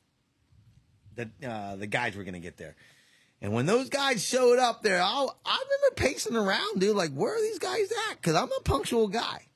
the 1.15 1.29
uh 1.45 1.75
the 1.75 1.87
guys 1.87 2.15
were 2.15 2.23
going 2.23 2.33
to 2.33 2.39
get 2.39 2.57
there. 2.57 2.75
And 3.41 3.53
when 3.53 3.65
those 3.67 3.89
guys 3.89 4.23
showed 4.23 4.57
up 4.57 4.81
there, 4.81 5.01
I, 5.01 5.27
I 5.45 5.63
remember 5.63 5.95
pacing 5.95 6.35
around, 6.35 6.79
dude. 6.79 6.95
Like, 6.95 7.11
where 7.13 7.35
are 7.35 7.41
these 7.41 7.59
guys 7.59 7.91
at? 8.09 8.15
Because 8.15 8.35
I'm 8.35 8.49
a 8.51 8.63
punctual 8.63 9.07
guy. 9.07 9.47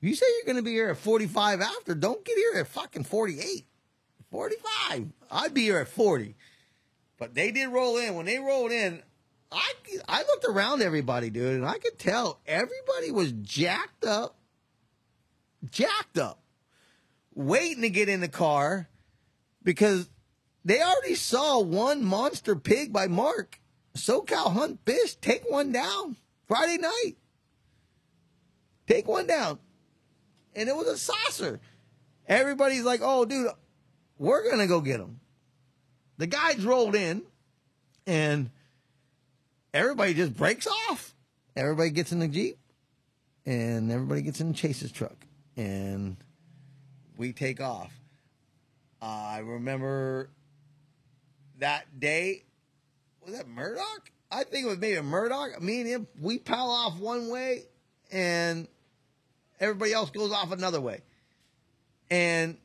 You 0.00 0.14
say 0.14 0.26
you're 0.36 0.52
going 0.52 0.62
to 0.62 0.68
be 0.68 0.72
here 0.72 0.90
at 0.90 0.98
45 0.98 1.60
after, 1.60 1.94
don't 1.94 2.24
get 2.24 2.36
here 2.36 2.60
at 2.60 2.66
fucking 2.66 3.04
48. 3.04 3.64
45. 4.30 5.12
I'd 5.30 5.54
be 5.54 5.62
here 5.62 5.78
at 5.78 5.88
40. 5.88 6.34
But 7.18 7.34
they 7.34 7.52
did 7.52 7.68
roll 7.68 7.98
in. 7.98 8.14
When 8.14 8.26
they 8.26 8.38
rolled 8.38 8.72
in, 8.72 9.02
I, 9.52 9.72
I 10.08 10.18
looked 10.22 10.46
around 10.48 10.82
everybody, 10.82 11.30
dude, 11.30 11.54
and 11.54 11.66
I 11.66 11.78
could 11.78 11.98
tell 11.98 12.40
everybody 12.46 13.10
was 13.10 13.32
jacked 13.32 14.04
up, 14.04 14.36
jacked 15.70 16.18
up, 16.18 16.42
waiting 17.34 17.82
to 17.82 17.90
get 17.90 18.08
in 18.08 18.20
the 18.20 18.28
car 18.28 18.88
because 19.62 20.08
they 20.64 20.80
already 20.80 21.14
saw 21.14 21.60
one 21.60 22.04
monster 22.04 22.54
pig 22.54 22.92
by 22.92 23.08
Mark. 23.08 23.58
SoCal 23.94 24.52
Hunt 24.52 24.80
Fish, 24.86 25.16
take 25.16 25.50
one 25.50 25.72
down 25.72 26.16
Friday 26.48 26.78
night. 26.78 27.14
Take 28.86 29.06
one 29.06 29.26
down. 29.26 29.58
And 30.54 30.68
it 30.68 30.76
was 30.76 30.86
a 30.86 30.96
saucer. 30.96 31.60
Everybody's 32.26 32.84
like, 32.84 33.00
oh, 33.02 33.24
dude, 33.24 33.48
we're 34.18 34.44
going 34.44 34.58
to 34.58 34.66
go 34.66 34.80
get 34.80 35.00
him. 35.00 35.20
The 36.18 36.26
guys 36.26 36.64
rolled 36.64 36.94
in 36.94 37.22
and 38.06 38.50
everybody 39.74 40.14
just 40.14 40.36
breaks 40.36 40.66
off. 40.66 41.14
Everybody 41.56 41.90
gets 41.90 42.12
in 42.12 42.20
the 42.20 42.28
Jeep 42.28 42.58
and 43.44 43.90
everybody 43.90 44.22
gets 44.22 44.40
in 44.40 44.54
Chase's 44.54 44.92
truck 44.92 45.16
and 45.56 46.16
we 47.16 47.32
take 47.32 47.60
off. 47.60 47.92
Uh, 49.00 49.04
I 49.06 49.38
remember 49.40 50.30
that 51.62 52.00
day. 52.00 52.42
Was 53.24 53.36
that 53.36 53.48
Murdoch? 53.48 54.10
I 54.30 54.42
think 54.44 54.66
it 54.66 54.68
was 54.68 54.78
maybe 54.78 55.00
Murdoch. 55.00 55.62
Me 55.62 55.80
and 55.80 55.88
him, 55.88 56.06
we 56.20 56.38
pile 56.38 56.70
off 56.70 56.98
one 56.98 57.28
way 57.28 57.62
and 58.10 58.66
everybody 59.60 59.92
else 59.92 60.10
goes 60.10 60.32
off 60.32 60.50
another 60.50 60.80
way. 60.80 61.02
And 62.10 62.58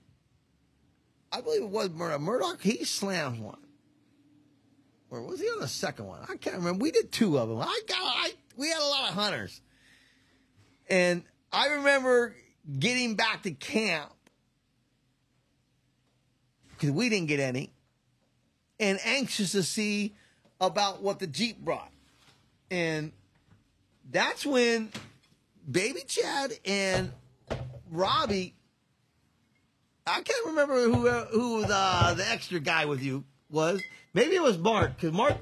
I 1.32 1.42
believe 1.42 1.62
it 1.62 1.70
was 1.70 1.90
Murdoch. 1.92 2.22
Murdoch, 2.22 2.62
he 2.62 2.84
slammed 2.86 3.40
one. 3.40 3.60
Or 5.12 5.22
was 5.22 5.40
he 5.40 5.46
on 5.48 5.60
the 5.60 5.68
second 5.68 6.08
one? 6.08 6.22
I 6.28 6.36
can't 6.36 6.58
remember. 6.58 6.82
We 6.82 6.92
did 6.92 7.12
two 7.12 7.38
of 7.38 7.50
them. 7.50 7.62
I 7.62 7.82
got, 7.88 7.98
I, 8.00 8.32
we 8.58 8.70
had 8.70 8.80
a 8.80 8.86
lot 8.86 9.10
of 9.10 9.16
hunters. 9.16 9.62
And 10.90 11.24
I 11.52 11.68
remember 11.68 12.36
getting 12.80 13.16
back 13.16 13.44
to 13.44 13.52
camp 13.52 14.12
because 16.72 16.92
we 16.92 17.10
didn't 17.10 17.28
get 17.28 17.40
any 17.40 17.72
and 18.80 19.00
anxious 19.04 19.52
to 19.54 19.64
see 19.64 20.14
about 20.60 21.02
what 21.02 21.20
the 21.20 21.28
Jeep 21.28 21.60
brought. 21.60 21.92
And 22.70 23.12
that's 24.10 24.46
when 24.46 24.92
Baby 25.70 26.02
Chad 26.08 26.54
and 26.66 27.12
Robbie, 27.92 28.56
I 30.06 30.22
can't 30.22 30.46
remember 30.48 30.84
who 30.84 31.10
who 31.10 31.62
the 31.62 32.14
the 32.16 32.26
extra 32.30 32.60
guy 32.60 32.86
with 32.86 33.02
you 33.02 33.24
was. 33.50 33.82
Maybe 34.14 34.36
it 34.36 34.42
was 34.42 34.58
Mark 34.58 34.96
because 34.96 35.12
Mark 35.12 35.38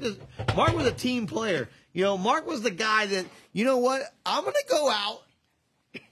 Mark 0.56 0.76
was 0.76 0.88
a 0.88 0.92
team 0.92 1.28
player. 1.28 1.70
You 1.94 2.04
know, 2.04 2.18
Mark 2.18 2.46
was 2.48 2.62
the 2.62 2.72
guy 2.72 3.06
that 3.06 3.26
you 3.54 3.66
know 3.66 3.78
what 3.78 4.02
I'm 4.26 4.44
gonna 4.44 4.58
go 4.70 4.90
out. 4.90 5.22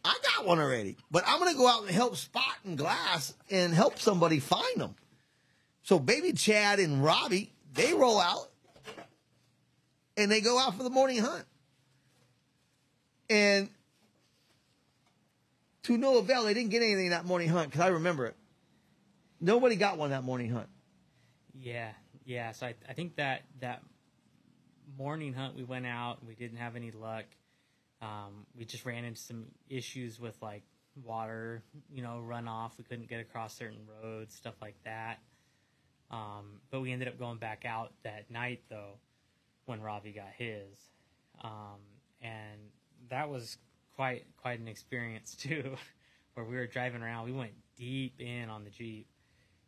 I 0.05 0.17
got 0.35 0.45
one 0.45 0.59
already, 0.59 0.95
but 1.11 1.23
I'm 1.27 1.39
gonna 1.39 1.55
go 1.55 1.67
out 1.67 1.81
and 1.81 1.91
help 1.91 2.15
spot 2.15 2.55
and 2.63 2.77
glass 2.77 3.33
and 3.49 3.73
help 3.73 3.99
somebody 3.99 4.39
find 4.39 4.79
them. 4.79 4.95
So 5.83 5.99
baby 5.99 6.31
Chad 6.31 6.79
and 6.79 7.03
Robbie, 7.03 7.53
they 7.73 7.93
roll 7.93 8.19
out 8.19 8.49
and 10.17 10.31
they 10.31 10.41
go 10.41 10.57
out 10.57 10.75
for 10.75 10.83
the 10.83 10.89
morning 10.89 11.19
hunt. 11.19 11.45
And 13.29 13.69
to 15.83 15.97
no 15.97 16.17
avail, 16.17 16.43
they 16.43 16.53
didn't 16.53 16.69
get 16.69 16.81
anything 16.81 17.09
that 17.09 17.25
morning 17.25 17.49
hunt 17.49 17.69
because 17.69 17.81
I 17.81 17.87
remember 17.87 18.25
it. 18.25 18.35
Nobody 19.41 19.75
got 19.75 19.97
one 19.97 20.11
that 20.11 20.23
morning 20.23 20.49
hunt. 20.49 20.69
Yeah, 21.53 21.91
yeah. 22.25 22.53
So 22.53 22.67
I, 22.67 22.75
I 22.87 22.93
think 22.93 23.17
that 23.17 23.41
that 23.59 23.81
morning 24.97 25.33
hunt 25.33 25.55
we 25.55 25.63
went 25.63 25.85
out, 25.85 26.25
we 26.25 26.35
didn't 26.35 26.57
have 26.57 26.77
any 26.77 26.91
luck. 26.91 27.25
Um, 28.01 28.45
we 28.57 28.65
just 28.65 28.85
ran 28.85 29.03
into 29.03 29.19
some 29.19 29.45
issues 29.69 30.19
with 30.19 30.41
like 30.41 30.63
water, 31.03 31.63
you 31.93 32.01
know, 32.01 32.23
runoff. 32.25 32.77
We 32.77 32.85
couldn't 32.85 33.09
get 33.09 33.19
across 33.19 33.55
certain 33.57 33.79
roads, 34.01 34.33
stuff 34.35 34.55
like 34.61 34.75
that. 34.85 35.19
Um, 36.13 36.61
but 36.69 36.81
we 36.81 36.91
ended 36.91 37.07
up 37.07 37.17
going 37.17 37.39
back 37.39 37.65
out 37.65 37.91
that 38.03 38.29
night 38.29 38.61
though, 38.69 38.99
when 39.65 39.81
Robbie 39.81 40.11
got 40.11 40.29
his, 40.37 40.91
um, 41.43 41.79
and 42.21 42.59
that 43.09 43.29
was 43.29 43.57
quite 43.95 44.25
quite 44.37 44.59
an 44.59 44.67
experience 44.67 45.35
too, 45.39 45.75
where 46.35 46.45
we 46.45 46.55
were 46.55 46.67
driving 46.67 47.01
around. 47.01 47.25
We 47.25 47.31
went 47.31 47.53
deep 47.75 48.19
in 48.19 48.49
on 48.49 48.63
the 48.63 48.69
jeep, 48.69 49.07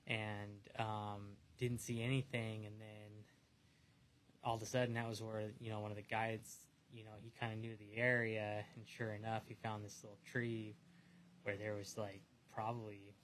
and 0.06 0.60
um, 0.78 1.36
didn't 1.58 1.80
see 1.80 2.04
anything, 2.04 2.68
and 2.68 2.80
then 2.80 3.24
all 4.44 4.56
of 4.56 4.62
a 4.62 4.68
sudden 4.68 4.94
that 4.94 5.10
was 5.10 5.24
where 5.24 5.46
you 5.60 5.72
know 5.72 5.80
one 5.80 5.90
of 5.90 5.98
the 5.98 6.04
guides, 6.04 6.58
you 6.94 7.04
know, 7.04 7.12
he 7.24 7.32
kind 7.40 7.54
of 7.54 7.60
knew 7.60 7.76
the 7.78 8.00
area, 8.00 8.64
and 8.76 8.86
sure 8.88 9.14
enough, 9.14 9.42
he 9.48 9.56
found 9.56 9.84
this 9.84 10.00
little 10.04 10.20
tree 10.32 10.76
where 11.42 11.58
there 11.58 11.74
was 11.74 11.98
like 11.98 12.22
probably 12.54 13.16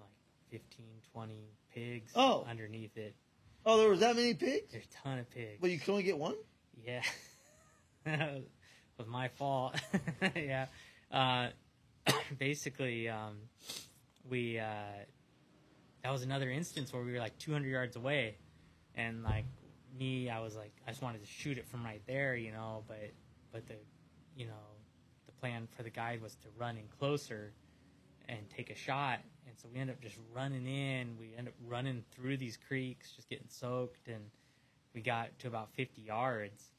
like 0.00 0.08
15, 0.50 0.86
20 1.12 1.55
pigs 1.76 2.12
Oh. 2.16 2.44
underneath 2.48 2.96
it. 2.96 3.14
Oh, 3.64 3.78
there 3.78 3.90
was 3.90 4.00
that 4.00 4.16
many 4.16 4.32
pigs? 4.34 4.72
There's 4.72 4.84
a 4.86 5.02
ton 5.08 5.18
of 5.18 5.30
pigs. 5.30 5.58
But 5.60 5.70
you 5.70 5.78
can 5.78 5.90
only 5.92 6.04
get 6.04 6.16
one? 6.18 6.36
Yeah. 6.84 7.02
it 8.06 8.48
was 8.96 9.06
my 9.06 9.28
fault. 9.28 9.76
yeah. 10.36 10.66
Uh, 11.10 11.48
basically, 12.38 13.08
um, 13.08 13.36
we, 14.28 14.58
uh, 14.58 14.64
that 16.02 16.10
was 16.10 16.22
another 16.22 16.48
instance 16.50 16.92
where 16.92 17.02
we 17.02 17.12
were 17.12 17.18
like 17.18 17.36
200 17.38 17.68
yards 17.68 17.96
away. 17.96 18.38
And 18.94 19.22
like 19.22 19.44
me, 19.98 20.30
I 20.30 20.40
was 20.40 20.56
like, 20.56 20.72
I 20.86 20.90
just 20.90 21.02
wanted 21.02 21.20
to 21.20 21.26
shoot 21.26 21.58
it 21.58 21.68
from 21.68 21.84
right 21.84 22.02
there, 22.06 22.36
you 22.36 22.52
know, 22.52 22.84
but, 22.88 23.10
but 23.52 23.66
the, 23.66 23.74
you 24.36 24.46
know, 24.46 24.52
the 25.26 25.32
plan 25.32 25.68
for 25.76 25.82
the 25.82 25.90
guide 25.90 26.22
was 26.22 26.34
to 26.36 26.48
run 26.56 26.76
in 26.76 26.84
closer 26.98 27.52
and 28.28 28.38
take 28.48 28.70
a 28.70 28.74
shot. 28.76 29.20
And 29.46 29.54
so 29.58 29.68
we 29.72 29.78
end 29.80 29.90
up 29.90 30.00
just 30.00 30.16
running 30.34 30.66
in. 30.66 31.16
We 31.18 31.34
end 31.36 31.48
up 31.48 31.54
running 31.66 32.04
through 32.14 32.36
these 32.36 32.56
creeks, 32.56 33.12
just 33.12 33.28
getting 33.28 33.48
soaked, 33.48 34.08
and 34.08 34.24
we 34.94 35.00
got 35.00 35.38
to 35.40 35.48
about 35.48 35.70
50 35.74 36.02
yards. 36.02 36.70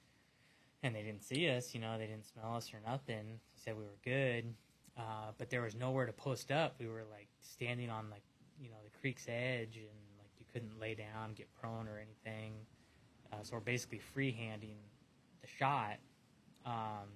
And 0.84 0.94
they 0.96 1.02
didn't 1.02 1.24
see 1.24 1.50
us, 1.50 1.74
you 1.74 1.82
know, 1.82 1.98
they 1.98 2.06
didn't 2.06 2.26
smell 2.28 2.56
us 2.56 2.72
or 2.74 2.80
nothing. 2.88 3.40
He 3.54 3.60
said 3.60 3.76
we 3.76 3.84
were 3.84 3.98
good, 4.04 4.54
uh, 4.98 5.32
but 5.38 5.50
there 5.50 5.62
was 5.62 5.76
nowhere 5.76 6.06
to 6.06 6.14
post 6.14 6.52
up. 6.52 6.76
We 6.80 6.88
were 6.88 7.04
like 7.12 7.28
standing 7.42 7.90
on 7.90 8.10
like, 8.12 8.22
you 8.62 8.70
know, 8.70 8.76
the 8.84 9.00
creek's 9.00 9.26
edge, 9.28 9.78
and 9.78 9.88
like 10.20 10.30
you 10.40 10.46
couldn't 10.54 10.80
lay 10.80 10.94
down, 10.94 11.34
get 11.36 11.48
prone 11.60 11.88
or 11.88 11.98
anything. 12.00 12.54
Uh, 13.32 13.38
so 13.42 13.56
we're 13.56 13.62
basically 13.62 14.00
freehanding 14.16 14.78
the 15.42 15.48
shot. 15.58 15.98
Um, 16.66 17.10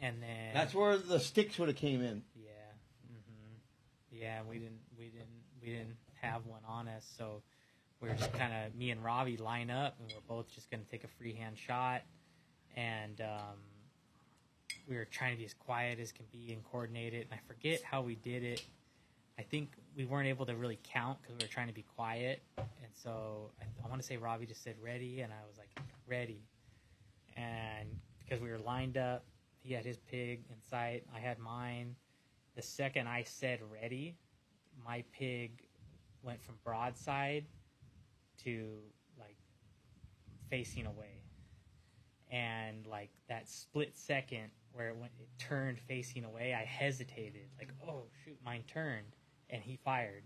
and 0.00 0.22
then 0.22 0.54
That's 0.54 0.74
where 0.74 0.96
the 0.96 1.20
sticks 1.20 1.58
would 1.58 1.68
have 1.68 1.76
came 1.76 2.02
in. 2.02 2.22
yeah, 2.36 2.47
yeah. 4.10 4.40
We 4.48 4.58
didn't, 4.58 4.80
we 4.98 5.06
didn't, 5.06 5.28
we 5.62 5.68
didn't 5.68 5.96
have 6.20 6.46
one 6.46 6.62
on 6.66 6.88
us, 6.88 7.06
so 7.16 7.42
we 8.00 8.08
are 8.08 8.14
just 8.14 8.32
kind 8.32 8.52
of 8.52 8.74
me 8.74 8.90
and 8.90 9.02
Robbie 9.04 9.36
line 9.36 9.70
up, 9.70 9.96
and 10.00 10.08
we're 10.12 10.36
both 10.36 10.48
just 10.54 10.70
going 10.70 10.82
to 10.82 10.90
take 10.90 11.04
a 11.04 11.08
freehand 11.08 11.56
shot, 11.58 12.02
and 12.76 13.20
um, 13.20 13.58
we 14.88 14.96
were 14.96 15.04
trying 15.04 15.32
to 15.32 15.38
be 15.38 15.44
as 15.44 15.54
quiet 15.54 15.98
as 15.98 16.12
can 16.12 16.26
be 16.32 16.52
and 16.52 16.62
coordinated. 16.64 17.26
And 17.30 17.32
I 17.32 17.40
forget 17.46 17.82
how 17.82 18.02
we 18.02 18.14
did 18.16 18.44
it. 18.44 18.64
I 19.38 19.42
think 19.42 19.70
we 19.96 20.04
weren't 20.04 20.28
able 20.28 20.46
to 20.46 20.54
really 20.56 20.78
count 20.82 21.18
because 21.22 21.36
we 21.38 21.44
were 21.44 21.52
trying 21.52 21.68
to 21.68 21.74
be 21.74 21.84
quiet, 21.96 22.42
and 22.56 22.92
so 22.94 23.50
I, 23.60 23.64
I 23.84 23.88
want 23.88 24.00
to 24.00 24.06
say 24.06 24.16
Robbie 24.16 24.46
just 24.46 24.62
said 24.62 24.76
ready, 24.82 25.20
and 25.20 25.32
I 25.32 25.46
was 25.48 25.58
like 25.58 25.70
ready, 26.06 26.42
and 27.36 27.88
because 28.18 28.42
we 28.42 28.50
were 28.50 28.58
lined 28.58 28.96
up, 28.96 29.24
he 29.62 29.74
had 29.74 29.84
his 29.84 29.98
pig 29.98 30.40
in 30.50 30.56
sight, 30.70 31.04
I 31.14 31.18
had 31.18 31.38
mine. 31.38 31.94
The 32.58 32.64
second 32.64 33.06
I 33.06 33.22
said 33.22 33.60
ready, 33.72 34.16
my 34.84 35.04
pig 35.12 35.62
went 36.24 36.42
from 36.42 36.56
broadside 36.64 37.44
to 38.42 38.80
like 39.16 39.36
facing 40.50 40.86
away, 40.86 41.22
and 42.32 42.84
like 42.84 43.10
that 43.28 43.48
split 43.48 43.96
second 43.96 44.50
where 44.72 44.88
it 44.88 44.96
went, 44.96 45.12
it 45.20 45.28
turned 45.38 45.78
facing 45.78 46.24
away, 46.24 46.52
I 46.52 46.64
hesitated, 46.64 47.46
like 47.60 47.70
oh 47.88 48.02
shoot, 48.24 48.36
mine 48.44 48.64
turned, 48.66 49.14
and 49.50 49.62
he 49.62 49.76
fired. 49.76 50.24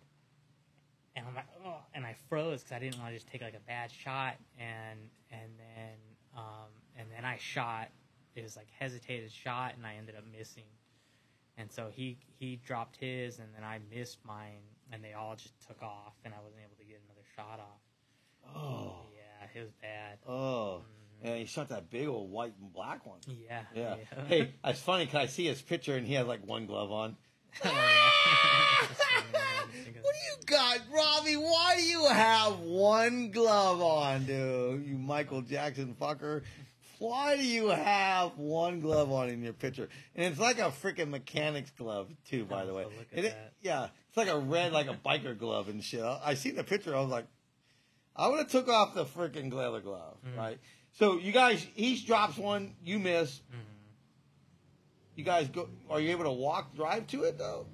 And 1.15 1.27
I'm 1.29 1.35
like, 1.35 1.49
oh, 1.67 1.81
and 1.93 2.07
I 2.07 2.17
froze 2.31 2.63
because 2.63 2.75
I 2.75 2.79
didn't 2.79 2.99
want 2.99 3.11
to 3.11 3.15
just 3.15 3.29
take 3.29 3.43
like 3.43 3.57
a 3.57 3.69
bad 3.69 3.93
shot, 3.93 4.37
and 4.59 5.01
and 5.31 5.51
then 5.59 5.99
um, 6.35 6.71
and 6.97 7.09
then 7.15 7.27
I 7.27 7.37
shot. 7.37 7.91
It 8.35 8.43
was 8.43 8.57
like 8.57 8.69
hesitated 8.81 9.31
shot, 9.31 9.75
and 9.77 9.87
I 9.87 9.97
ended 9.97 10.17
up 10.17 10.25
missing. 10.35 10.65
And 11.59 11.71
so 11.71 11.89
he 11.93 12.19
he 12.39 12.57
dropped 12.57 12.97
his, 12.97 13.39
and 13.39 13.49
then 13.55 13.63
I 13.65 13.79
missed 13.95 14.19
mine, 14.25 14.63
and 14.91 15.03
they 15.05 15.13
all 15.13 15.37
just 15.37 15.53
took 15.67 15.83
off, 15.83 16.15
and 16.25 16.33
I 16.33 16.39
wasn't 16.43 16.63
able 16.63 16.77
to 16.79 16.85
get 16.85 17.01
another 17.05 17.27
shot 17.37 17.61
off. 17.61 18.57
Oh, 18.57 19.07
Yeah, 19.15 19.61
it 19.61 19.63
was 19.63 19.73
bad. 19.81 20.19
oh. 20.27 20.81
Mm-hmm. 20.81 21.27
And 21.29 21.39
he 21.39 21.45
shot 21.47 21.69
that 21.69 21.89
big 21.89 22.09
old 22.09 22.33
white 22.33 22.53
and 22.61 22.73
black 22.73 23.07
one. 23.07 23.21
Yeah. 23.29 23.63
Yeah. 23.77 23.95
Hey, 24.27 24.55
it's 24.65 24.81
funny 24.81 25.05
because 25.05 25.21
I 25.21 25.27
see 25.27 25.47
his 25.47 25.63
picture 25.63 25.97
and 25.97 26.05
he 26.05 26.15
has 26.15 26.27
like 26.27 26.45
one 26.45 26.67
glove 26.67 26.91
on. 26.91 27.17
What 30.03 30.15
do 30.15 30.21
you 30.27 30.37
got, 30.47 30.81
Robbie? 30.93 31.37
Why 31.37 31.77
do 31.77 31.83
you 31.83 32.05
have 32.07 32.59
one 32.61 33.31
glove 33.31 33.81
on, 33.81 34.25
dude? 34.25 34.85
You 34.87 34.99
Michael 34.99 35.43
Jackson 35.43 35.95
fucker. 35.99 36.43
Why 37.03 37.37
do 37.37 37.45
you 37.45 37.69
have 37.69 38.39
one 38.39 38.81
glove 38.81 39.11
on 39.11 39.29
in 39.29 39.43
your 39.43 39.53
picture? 39.53 39.89
And 40.15 40.31
it's 40.31 40.41
like 40.41 40.59
a 40.59 40.71
freaking 40.71 41.09
mechanic's 41.09 41.71
glove, 41.73 42.09
too, 42.31 42.45
by 42.45 42.65
the 42.65 42.73
way. 42.73 42.85
so 42.85 42.91
look 42.91 43.07
at 43.13 43.19
it- 43.25 43.31
that. 43.33 43.53
yeah, 43.61 43.89
it's 44.09 44.17
like 44.17 44.29
a 44.29 44.39
red, 44.39 44.73
like 44.73 44.87
a 44.87 44.95
biker 44.95 45.37
glove 45.37 45.69
and 45.69 45.83
shit. 45.83 46.03
I 46.03 46.21
I 46.25 46.35
seen 46.35 46.55
the 46.55 46.63
picture. 46.65 46.95
I 46.95 47.01
was 47.01 47.11
like, 47.11 47.27
I 48.15 48.29
would 48.29 48.39
have 48.39 48.49
took 48.51 48.69
off 48.69 48.95
the 48.95 49.05
freaking 49.05 49.53
leather 49.53 49.81
glove, 49.81 50.19
Mhm. 50.25 50.37
right? 50.37 50.59
So 50.93 51.19
you 51.19 51.33
guys, 51.33 51.67
he 51.75 51.97
drops 52.05 52.37
one, 52.39 52.77
you 52.85 52.99
miss. 53.01 53.41
Mhm. 53.53 53.59
You 55.17 55.25
guys 55.25 55.49
go. 55.49 55.69
Are 55.91 56.01
you 56.01 56.11
able 56.11 56.25
to 56.25 56.31
walk, 56.33 56.75
drive 56.75 57.07
to 57.09 57.25
it 57.25 57.37
though? 57.39 57.67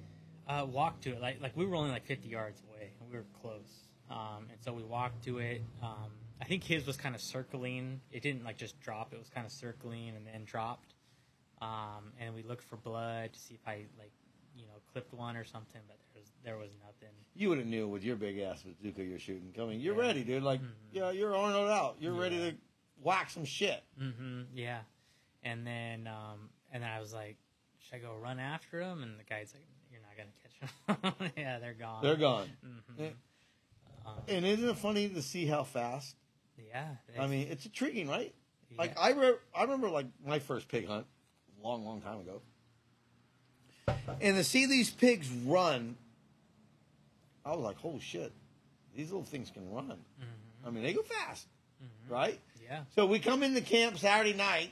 uh, 0.47 0.65
walked 0.65 1.03
to 1.03 1.11
it. 1.11 1.21
Like 1.21 1.39
like 1.39 1.55
we 1.55 1.65
were 1.67 1.75
only 1.75 1.91
like 1.91 2.05
50 2.07 2.27
yards 2.27 2.59
away. 2.67 2.89
We 3.11 3.15
were 3.15 3.25
close, 3.41 3.69
um, 4.09 4.47
and 4.51 4.59
so 4.61 4.73
we 4.73 4.81
walked 4.83 5.23
to 5.25 5.37
it. 5.37 5.61
Um, 5.83 6.09
I 6.41 6.45
think 6.45 6.63
his 6.63 6.85
was 6.87 6.95
kind 6.97 7.15
of 7.15 7.21
circling. 7.21 8.01
It 8.11 8.21
didn't 8.21 8.43
like 8.45 8.57
just 8.57 8.79
drop. 8.79 9.13
It 9.13 9.19
was 9.19 9.29
kind 9.29 9.45
of 9.45 9.51
circling 9.51 10.09
and 10.15 10.25
then 10.25 10.45
dropped. 10.45 10.93
Um, 11.61 12.13
and 12.19 12.33
we 12.33 12.43
looked 12.43 12.63
for 12.63 12.77
blood 12.77 13.33
to 13.33 13.39
see 13.39 13.55
if 13.55 13.67
I 13.67 13.85
like 13.97 14.11
you 14.55 14.63
know 14.65 14.73
clipped 14.93 15.13
one 15.13 15.35
or 15.35 15.43
something, 15.43 15.81
but 15.87 15.97
there 16.13 16.21
was 16.21 16.31
there 16.43 16.57
was 16.57 16.69
nothing. 16.85 17.13
You 17.35 17.49
would 17.49 17.57
have 17.57 17.67
knew 17.67 17.87
with 17.87 18.03
your 18.03 18.15
big 18.15 18.39
ass 18.39 18.63
bazooka 18.63 19.03
you're 19.03 19.19
shooting 19.19 19.51
coming. 19.55 19.79
You're 19.81 19.95
Yeah. 19.95 20.01
ready, 20.01 20.23
dude. 20.23 20.43
Like, 20.43 20.61
Mhm. 20.61 20.71
yeah, 20.91 21.11
you're 21.11 21.35
on 21.35 21.51
it 21.51 21.69
out. 21.69 21.97
You're 21.99 22.13
ready 22.13 22.37
to 22.51 22.55
whack 23.01 23.29
some 23.29 23.45
shit. 23.45 23.83
Mm-hmm. 23.99 24.43
Yeah, 24.53 24.79
and 25.43 25.67
then 25.67 26.07
um, 26.07 26.49
and 26.71 26.83
then 26.83 26.89
I 26.89 26.99
was 27.01 27.13
like, 27.13 27.35
should 27.81 27.95
I 27.95 27.99
go 27.99 28.15
run 28.15 28.39
after 28.39 28.79
him? 28.81 29.03
And 29.03 29.19
the 29.19 29.23
guy's 29.25 29.53
like, 29.53 29.63
you're 29.91 30.01
not 30.01 30.15
gonna 30.15 31.01
catch 31.03 31.21
him. 31.21 31.31
yeah, 31.37 31.59
they're 31.59 31.73
gone. 31.73 32.01
They're 32.03 32.15
gone. 32.15 32.47
hmm 32.61 33.01
Yeah. 33.03 33.09
Um, 34.05 34.13
And 34.29 34.45
isn't 34.45 34.69
it 34.69 34.77
funny 34.77 35.09
to 35.09 35.21
see 35.21 35.45
how 35.45 35.63
fast? 35.65 36.15
Yeah. 36.67 36.87
I 37.19 37.27
mean, 37.27 37.47
it's 37.49 37.65
intriguing, 37.65 38.07
right? 38.07 38.33
yeah. 38.71 38.77
Like 38.77 38.97
I 38.99 39.11
re- 39.11 39.37
I 39.55 39.63
remember 39.63 39.89
like 39.89 40.07
my 40.25 40.39
first 40.39 40.67
pig 40.67 40.87
hunt, 40.87 41.05
long, 41.63 41.85
long 41.85 42.01
time 42.01 42.19
ago. 42.19 42.41
And 44.21 44.37
to 44.37 44.43
see 44.43 44.65
these 44.65 44.89
pigs 44.89 45.29
run, 45.29 45.95
I 47.45 47.51
was 47.51 47.59
like, 47.61 47.77
holy 47.77 47.99
shit, 47.99 48.31
these 48.95 49.07
little 49.11 49.23
things 49.25 49.49
can 49.51 49.69
run. 49.71 49.87
Mhm. 49.87 50.67
I 50.67 50.69
mean, 50.69 50.83
they 50.83 50.93
go 50.93 51.01
fast, 51.03 51.47
Mhm. 51.81 52.11
right? 52.11 52.39
Yeah. 52.63 52.83
So 52.93 53.05
we 53.05 53.19
come 53.19 53.41
into 53.43 53.61
camp 53.61 53.97
Saturday 53.97 54.33
night, 54.33 54.71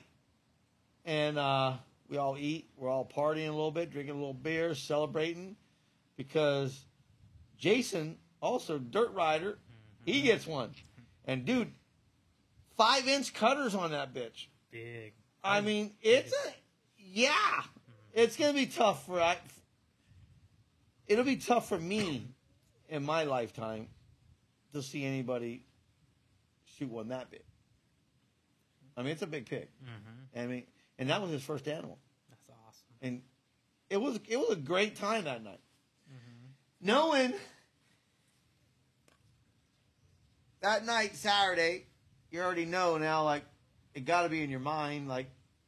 and 1.06 1.38
uh, 1.40 1.78
we 2.10 2.18
all 2.18 2.38
eat. 2.38 2.70
We're 2.76 2.90
all 2.90 3.06
partying 3.06 3.48
a 3.48 3.52
little 3.52 3.72
bit, 3.72 3.90
drinking 3.90 4.16
a 4.16 4.18
little 4.20 4.34
beer, 4.34 4.76
celebrating, 4.76 5.56
because 6.16 6.86
Jason, 7.58 8.18
also 8.42 8.78
dirt 8.78 9.12
rider, 9.14 9.58
he 10.06 10.22
gets 10.22 10.46
one, 10.46 10.76
and 11.26 11.44
dude, 11.46 11.72
five 12.78 13.08
inch 13.08 13.34
cutters 13.34 13.76
on 13.76 13.92
that 13.92 14.14
bitch. 14.14 14.48
Big. 14.72 15.14
I 15.44 15.62
mean, 15.62 15.92
it's 16.02 16.32
a 16.34 16.54
yeah. 17.00 17.32
It's 18.14 18.36
gonna 18.38 18.54
be 18.54 18.66
tough 18.68 19.06
for 19.06 19.20
I. 19.22 19.38
It'll 21.08 21.24
be 21.26 21.38
tough 21.38 21.70
for 21.70 21.78
me 21.78 22.28
in 22.90 23.04
my 23.04 23.24
lifetime 23.24 23.88
to 24.74 24.82
see 24.82 25.06
anybody 25.06 25.64
shoot 26.78 26.90
one 26.90 27.10
that 27.10 27.30
big. 27.32 27.42
I 28.98 29.04
mean, 29.04 29.12
it's 29.12 29.22
a 29.22 29.28
big 29.28 29.46
pig. 29.50 29.68
hmm 29.82 30.40
I 30.40 30.46
mean, 30.48 30.64
and 31.00 31.10
that 31.10 31.22
was 31.22 31.32
his 31.32 31.44
first 31.44 31.68
animal, 31.68 31.98
That's 32.30 32.50
awesome. 32.50 32.86
and 33.02 33.22
it 33.90 33.98
was 33.98 34.20
it 34.28 34.38
was 34.38 34.50
a 34.52 34.56
great 34.56 34.96
time 34.96 35.24
that 35.26 35.44
night. 35.44 35.60
hmm 36.10 36.48
Knowing 36.82 37.34
that 40.62 40.86
night, 40.86 41.16
Saturday, 41.16 41.86
you 42.32 42.42
already 42.42 42.66
know 42.66 42.98
now. 42.98 43.24
Like, 43.24 43.44
it 43.94 44.06
got 44.06 44.24
to 44.24 44.30
be 44.30 44.44
in 44.44 44.50
your 44.50 44.60
mind, 44.60 45.08
like, 45.08 45.28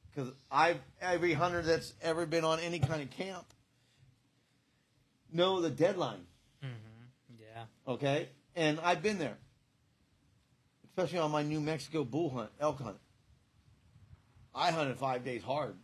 because 0.10 0.31
I've 0.52 0.80
every 1.02 1.34
hunter 1.34 1.61
that's 1.61 1.94
ever 2.02 2.26
been 2.26 2.44
on 2.44 2.60
any 2.60 2.80
kind 2.80 3.02
of 3.02 3.10
camp 3.11 3.45
know 5.31 5.61
the 5.61 5.69
deadline. 5.69 6.26
hmm 6.61 6.68
Yeah. 7.40 7.64
Okay, 7.88 8.30
and 8.56 8.80
I've 8.81 9.02
been 9.02 9.19
there, 9.19 9.38
especially 10.86 11.19
on 11.19 11.31
my 11.31 11.44
New 11.44 11.60
Mexico 11.60 12.03
bull 12.03 12.30
hunt, 12.30 12.49
elk 12.60 12.81
hunt. 12.81 12.98
I 14.53 14.72
hunted 14.72 14.98
five 14.98 15.23
days 15.23 15.44
hard. 15.44 15.76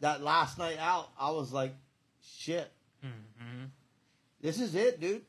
That 0.00 0.20
last 0.20 0.58
night 0.58 0.78
out, 0.78 1.10
I 1.18 1.30
was 1.30 1.52
like, 1.52 1.74
shit, 2.38 2.70
hmm 3.00 3.64
this 4.40 4.60
is 4.60 4.74
it, 4.74 5.00
dude. 5.00 5.22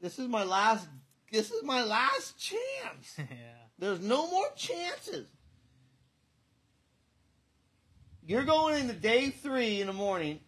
This 0.00 0.18
is 0.18 0.28
my 0.28 0.42
last. 0.42 0.88
This 1.30 1.50
is 1.50 1.62
my 1.64 1.82
last 1.84 2.38
chance. 2.38 3.14
yeah. 3.18 3.24
There's 3.78 4.00
no 4.00 4.30
more 4.30 4.46
chances. 4.56 5.26
You're 8.24 8.44
going 8.44 8.78
into 8.80 8.94
day 8.94 9.30
three 9.30 9.80
in 9.80 9.86
the 9.86 9.92
morning, 9.92 10.40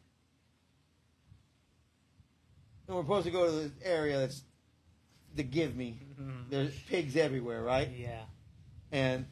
and 2.86 2.96
we're 2.96 3.02
supposed 3.02 3.26
to 3.26 3.30
go 3.30 3.46
to 3.46 3.68
the 3.68 3.86
area 3.86 4.18
that's 4.18 4.42
the 5.34 5.42
give 5.44 5.76
me. 5.76 6.00
Mhm. 6.20 6.50
There's 6.50 6.76
pigs 6.88 7.16
everywhere, 7.16 7.62
right? 7.62 7.88
Yeah. 7.96 8.24
And 8.90 9.26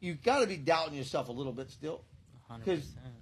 you've 0.00 0.22
got 0.22 0.40
to 0.40 0.46
be 0.46 0.56
doubting 0.56 0.94
yourself 0.94 1.28
a 1.28 1.32
little 1.32 1.52
bit 1.52 1.70
still. 1.70 2.04
hundred 2.48 2.64
'Cause- 2.64 2.86
percent. 2.86 3.14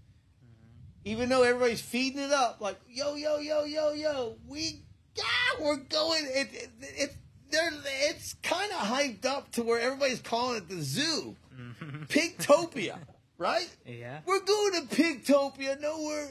even 1.04 1.28
though 1.28 1.42
everybody's 1.42 1.80
feeding 1.80 2.20
it 2.20 2.30
up, 2.30 2.60
like 2.60 2.78
yo 2.88 3.14
yo 3.16 3.38
yo 3.38 3.64
yo 3.64 3.92
yo, 3.92 4.38
we 4.46 4.84
yeah, 5.16 5.64
we're 5.64 5.76
going. 5.76 6.24
It, 6.26 6.48
it, 6.52 6.70
it 6.80 7.16
they're 7.50 7.70
it's 8.10 8.34
kind 8.42 8.70
of 8.72 8.78
hyped 8.78 9.24
up 9.24 9.50
to 9.52 9.62
where 9.62 9.80
everybody's 9.80 10.20
calling 10.20 10.56
it 10.58 10.68
the 10.68 10.82
zoo, 10.82 11.36
Mhm. 11.56 12.08
Pigtopia. 12.08 12.98
right? 13.38 13.68
Yeah. 13.86 14.20
We're 14.26 14.40
going 14.44 14.72
to 14.88 14.94
Pigtopia. 14.94 15.80
No, 15.80 16.02
we're. 16.02 16.28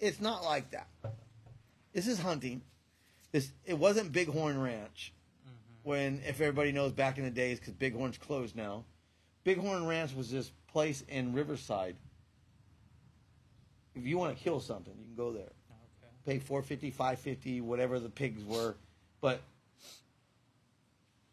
It's 0.00 0.20
not 0.20 0.44
like 0.44 0.70
that. 0.72 0.88
This 1.92 2.06
is 2.06 2.18
hunting. 2.20 2.62
This 3.32 3.52
it 3.64 3.78
wasn't 3.78 4.12
Bighorn 4.12 4.60
Ranch. 4.60 5.12
When, 5.84 6.20
if 6.24 6.40
everybody 6.40 6.70
knows, 6.70 6.92
back 6.92 7.18
in 7.18 7.24
the 7.24 7.30
days, 7.30 7.58
because 7.58 7.74
Bighorn's 7.74 8.16
closed 8.16 8.54
now, 8.54 8.84
Bighorn 9.44 9.84
Ranch 9.86 10.14
was 10.14 10.30
this 10.30 10.52
place 10.68 11.02
in 11.08 11.32
Riverside. 11.32 11.96
If 13.94 14.06
you 14.06 14.16
want 14.16 14.36
to 14.36 14.42
kill 14.42 14.60
something, 14.60 14.94
you 14.96 15.04
can 15.04 15.14
go 15.16 15.32
there. 15.32 15.50
Pay 16.26 16.38
four 16.38 16.62
fifty, 16.62 16.90
five 16.90 17.18
fifty, 17.18 17.60
whatever 17.60 17.98
the 17.98 18.08
pigs 18.08 18.44
were, 18.44 18.76
but 19.20 19.40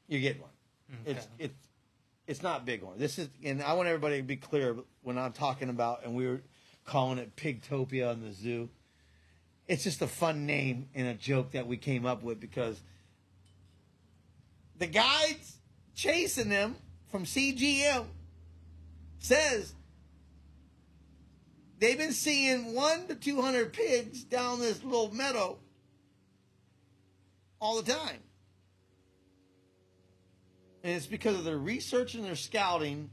you 0.08 0.20
get 0.20 0.40
one. 0.40 0.50
Mm-hmm. 0.92 1.12
It's 1.12 1.20
Okay. 1.20 1.46
it's 1.46 1.68
it's 2.28 2.44
not 2.44 2.66
Bighorn. 2.66 2.98
This 3.00 3.18
is, 3.18 3.28
and 3.44 3.62
I 3.64 3.74
want 3.74 3.88
everybody 3.88 4.18
to 4.18 4.24
be 4.24 4.36
clear 4.36 4.76
when 5.02 5.18
I'm 5.18 5.32
talking 5.32 5.70
about, 5.70 6.06
and 6.06 6.14
we 6.16 6.28
were 6.28 6.42
calling 6.86 7.18
it 7.18 7.36
Pigtopia 7.36 8.14
in 8.14 8.22
the 8.22 8.32
zoo. 8.32 8.70
It's 9.68 9.84
just 9.84 10.02
a 10.02 10.08
fun 10.08 10.46
name 10.46 10.90
and 10.94 11.08
a 11.08 11.14
joke 11.16 11.52
that 11.52 11.66
we 11.68 11.78
came 11.78 12.06
up 12.06 12.22
with 12.24 12.40
because 12.40 12.82
the 14.78 14.88
guides 14.88 15.58
chasing 15.96 16.50
them 16.50 16.76
from 17.12 17.26
CGM 17.26 18.06
says 19.20 19.74
they've 21.80 21.98
been 21.98 22.14
seeing 22.14 22.74
one 22.74 23.08
to 23.08 23.16
two 23.16 23.42
hundred 23.42 23.74
pigs 23.74 24.24
down 24.24 24.60
this 24.60 24.84
little 24.84 25.14
meadow 25.14 25.58
all 27.60 27.82
the 27.82 27.92
time. 27.92 28.20
And 30.84 30.96
it's 30.96 31.08
because 31.08 31.38
of 31.38 31.44
their 31.44 31.58
research 31.58 32.14
and 32.14 32.24
their 32.24 32.36
scouting 32.36 33.10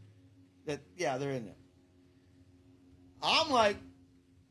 that, 0.66 0.80
yeah, 0.96 1.18
they're 1.18 1.32
in 1.32 1.46
there. 1.46 1.54
I'm 3.22 3.50
like, 3.50 3.76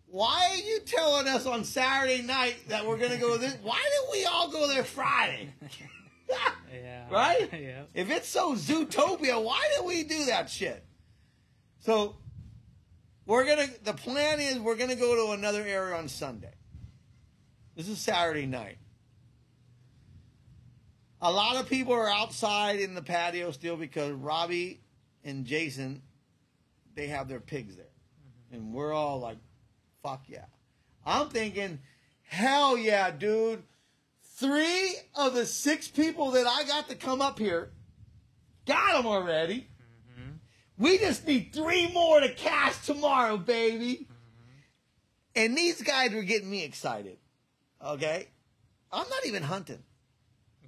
why 0.07 0.49
are 0.51 0.57
you 0.57 0.79
telling 0.85 1.27
us 1.27 1.45
on 1.45 1.63
Saturday 1.63 2.21
night 2.21 2.57
that 2.67 2.85
we're 2.85 2.97
going 2.97 3.11
to 3.11 3.17
go 3.17 3.37
this? 3.37 3.55
Why 3.63 3.77
didn't 3.77 4.11
we 4.11 4.25
all 4.25 4.49
go 4.49 4.67
there 4.67 4.83
Friday? 4.83 5.53
Yeah. 6.27 7.05
Right? 7.11 7.49
yeah. 7.53 7.83
If 7.93 8.09
it's 8.09 8.27
so 8.27 8.55
Zootopia, 8.55 9.41
why 9.41 9.61
did 9.77 9.85
we 9.85 10.03
do 10.03 10.25
that 10.25 10.49
shit? 10.49 10.83
So 11.79 12.15
we're 13.25 13.45
gonna. 13.45 13.67
The 13.83 13.93
plan 13.93 14.39
is 14.39 14.59
we're 14.59 14.75
gonna 14.75 14.95
go 14.95 15.27
to 15.27 15.33
another 15.33 15.61
area 15.61 15.95
on 15.95 16.07
Sunday. 16.07 16.53
This 17.75 17.89
is 17.89 17.99
Saturday 17.99 18.45
night. 18.45 18.77
A 21.21 21.31
lot 21.31 21.55
of 21.55 21.67
people 21.67 21.93
are 21.93 22.09
outside 22.09 22.79
in 22.79 22.93
the 22.93 23.01
patio 23.01 23.51
still 23.51 23.77
because 23.77 24.11
Robbie 24.11 24.81
and 25.23 25.45
Jason, 25.45 26.03
they 26.93 27.07
have 27.07 27.27
their 27.27 27.39
pigs 27.39 27.75
there, 27.75 27.85
mm-hmm. 27.85 28.55
and 28.55 28.73
we're 28.73 28.93
all 28.93 29.19
like, 29.19 29.37
"Fuck 30.03 30.25
yeah!" 30.27 30.45
I'm 31.05 31.29
thinking, 31.29 31.79
"Hell 32.23 32.77
yeah, 32.77 33.11
dude!" 33.11 33.63
Three 34.37 34.95
of 35.15 35.33
the 35.33 35.45
six 35.45 35.87
people 35.87 36.31
that 36.31 36.45
I 36.45 36.65
got 36.65 36.89
to 36.89 36.95
come 36.95 37.21
up 37.21 37.39
here 37.39 37.71
got 38.65 38.97
them 38.97 39.07
already. 39.07 39.69
We 40.77 40.97
just 40.97 41.25
need 41.25 41.53
three 41.53 41.91
more 41.93 42.19
to 42.19 42.29
cash 42.33 42.85
tomorrow, 42.85 43.37
baby. 43.37 44.07
And 45.35 45.57
these 45.57 45.81
guys 45.81 46.13
were 46.13 46.23
getting 46.23 46.49
me 46.49 46.63
excited. 46.63 47.17
Okay? 47.83 48.27
I'm 48.91 49.07
not 49.09 49.25
even 49.25 49.43
hunting. 49.43 49.83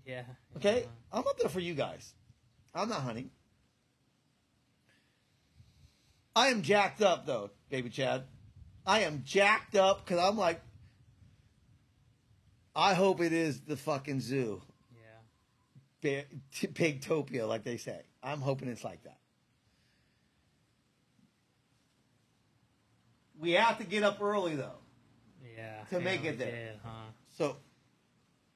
Yeah. 0.06 0.24
Okay? 0.56 0.86
I'm 1.12 1.20
up 1.20 1.38
there 1.38 1.50
for 1.50 1.60
you 1.60 1.74
guys. 1.74 2.14
I'm 2.74 2.90
not 2.90 3.02
hunting. 3.02 3.32
I 6.36 6.48
am 6.48 6.62
jacked 6.62 7.02
up, 7.02 7.26
though, 7.26 7.50
baby 7.70 7.90
Chad. 7.90 8.24
I 8.86 9.02
am 9.02 9.24
jacked 9.26 9.76
up 9.76 10.06
because 10.06 10.24
I'm 10.24 10.38
like, 10.38 10.62
I 12.76 12.94
hope 12.94 13.22
it 13.22 13.34
is 13.34 13.62
the 13.62 13.76
fucking 13.76 14.22
zoo. 14.22 14.62
Yeah. 16.04 16.22
Pigtopia, 16.54 17.48
like 17.48 17.64
they 17.64 17.78
say. 17.78 18.02
I'm 18.22 18.40
hoping 18.40 18.70
it's 18.70 18.84
like 18.84 19.04
that. 19.04 19.17
We 23.40 23.52
have 23.52 23.78
to 23.80 23.84
get 23.84 24.04
up 24.04 24.22
early 24.22 24.56
though. 24.56 24.80
Yeah. 25.56 25.84
To 25.92 26.00
make 26.00 26.24
it 26.26 26.38
there. 26.40 26.52
did, 26.52 26.80
huh? 26.84 26.90
So 27.38 27.58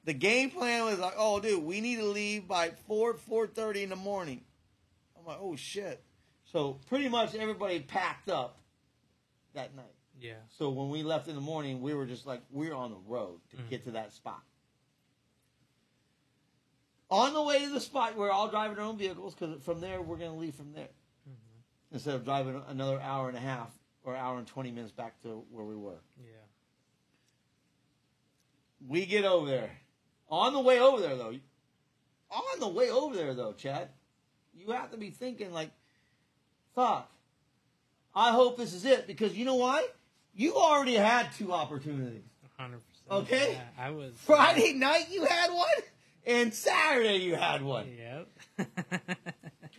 the 0.04 0.12
game 0.12 0.50
plan 0.50 0.84
was 0.84 0.98
like, 0.98 1.14
oh 1.16 1.40
dude, 1.40 1.62
we 1.62 1.80
need 1.80 1.96
to 1.96 2.04
leave 2.04 2.46
by 2.48 2.70
four, 2.86 3.14
four 3.14 3.46
thirty 3.46 3.82
in 3.82 3.90
the 3.90 3.96
morning. 3.96 4.42
I'm 5.18 5.24
like, 5.26 5.38
oh 5.40 5.56
shit. 5.56 6.02
So 6.44 6.80
pretty 6.88 7.08
much 7.08 7.34
everybody 7.34 7.80
packed 7.80 8.28
up 8.28 8.58
that 9.54 9.74
night. 9.74 9.86
Yeah. 10.20 10.34
So 10.58 10.70
when 10.70 10.90
we 10.90 11.02
left 11.02 11.28
in 11.28 11.34
the 11.34 11.40
morning, 11.40 11.80
we 11.80 11.94
were 11.94 12.06
just 12.06 12.26
like, 12.26 12.42
we're 12.50 12.74
on 12.74 12.90
the 12.90 12.98
road 13.06 13.40
to 13.50 13.56
Mhm. 13.56 13.70
get 13.70 13.84
to 13.84 13.92
that 13.92 14.12
spot. 14.12 14.42
On 17.10 17.34
the 17.34 17.42
way 17.42 17.64
to 17.66 17.70
the 17.70 17.80
spot, 17.80 18.16
we're 18.16 18.30
all 18.30 18.48
driving 18.48 18.78
our 18.78 18.84
own 18.84 18.96
vehicles 18.96 19.34
because 19.34 19.62
from 19.62 19.80
there, 19.80 20.00
we're 20.00 20.16
going 20.16 20.32
to 20.32 20.36
leave 20.38 20.54
from 20.54 20.72
there. 20.72 20.88
Instead 21.90 22.14
of 22.14 22.24
driving 22.24 22.62
another 22.68 22.98
hour 23.02 23.28
and 23.28 23.36
a 23.36 23.40
half 23.40 23.70
or 24.04 24.16
hour 24.16 24.38
and 24.38 24.46
20 24.46 24.70
minutes 24.70 24.92
back 24.92 25.20
to 25.22 25.44
where 25.50 25.64
we 25.64 25.76
were. 25.76 26.00
Yeah. 26.18 26.32
We 28.86 29.06
get 29.06 29.24
over 29.24 29.46
there. 29.46 29.70
On 30.28 30.52
the 30.52 30.60
way 30.60 30.80
over 30.80 31.00
there, 31.00 31.16
though, 31.16 31.34
on 32.30 32.60
the 32.60 32.68
way 32.68 32.90
over 32.90 33.14
there, 33.14 33.34
though, 33.34 33.52
Chad, 33.52 33.88
you 34.54 34.72
have 34.72 34.90
to 34.92 34.96
be 34.96 35.10
thinking, 35.10 35.52
like, 35.52 35.70
fuck, 36.74 37.10
I 38.14 38.30
hope 38.32 38.56
this 38.56 38.72
is 38.72 38.84
it 38.84 39.06
because 39.06 39.36
you 39.36 39.44
know 39.44 39.56
why? 39.56 39.86
You 40.34 40.54
already 40.56 40.94
had 40.94 41.32
two 41.32 41.52
opportunities. 41.52 42.22
hundred 42.56 42.80
percent. 42.88 43.22
Okay. 43.24 43.52
Yeah, 43.52 43.84
I 43.84 43.90
was 43.90 44.14
Friday 44.16 44.72
night 44.72 45.08
you 45.10 45.24
had 45.26 45.50
one, 45.50 45.68
and 46.26 46.54
Saturday 46.54 47.16
you 47.16 47.34
had 47.36 47.62
one. 47.62 47.88
Yep. 48.58 48.68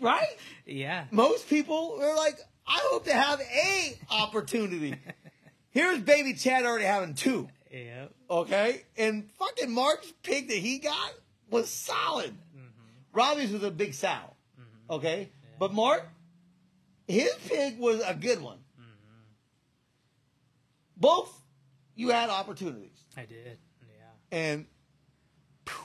Right? 0.01 0.37
yeah. 0.65 1.05
Most 1.11 1.47
people 1.47 1.99
are 2.01 2.13
like, 2.17 2.37
I 2.67 2.79
hope 2.91 3.05
to 3.05 3.13
have 3.13 3.39
a 3.41 3.97
opportunity. 4.11 4.95
Here's 5.71 5.99
baby 5.99 6.33
Chad 6.33 6.65
already 6.65 6.85
having 6.85 7.13
two. 7.15 7.49
Yep. 7.71 8.11
Okay? 8.29 8.83
And 8.97 9.29
fucking 9.39 9.71
Mark's 9.71 10.11
pig 10.23 10.47
that 10.49 10.57
he 10.57 10.77
got 10.79 11.13
was 11.49 11.69
solid. 11.69 12.31
Mm-hmm. 12.55 12.67
Robbie's 13.17 13.51
was 13.51 13.63
a 13.63 13.71
big 13.71 13.93
sow. 13.93 14.35
Okay? 14.89 15.29
But 15.59 15.73
Mark, 15.73 16.07
his 17.07 17.33
pig 17.47 17.79
was 17.79 18.01
a 18.05 18.13
good 18.13 18.41
one. 18.41 18.57
Mm-hmm. 18.79 19.21
Both 20.97 21.41
you 21.95 22.09
had 22.09 22.29
opportunities. 22.29 23.03
I 23.17 23.25
did. 23.25 23.57
Yeah. 23.81 24.37
and 24.37 24.65
pew. 25.65 25.75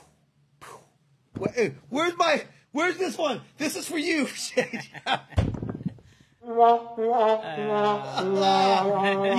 Where- 1.38 1.52
eh, 1.56 1.70
where's 1.88 2.16
my 2.18 2.44
where's 2.72 2.96
this 2.98 3.16
one 3.16 3.40
this 3.58 3.76
is 3.76 3.86
for 3.86 3.98
you 3.98 4.26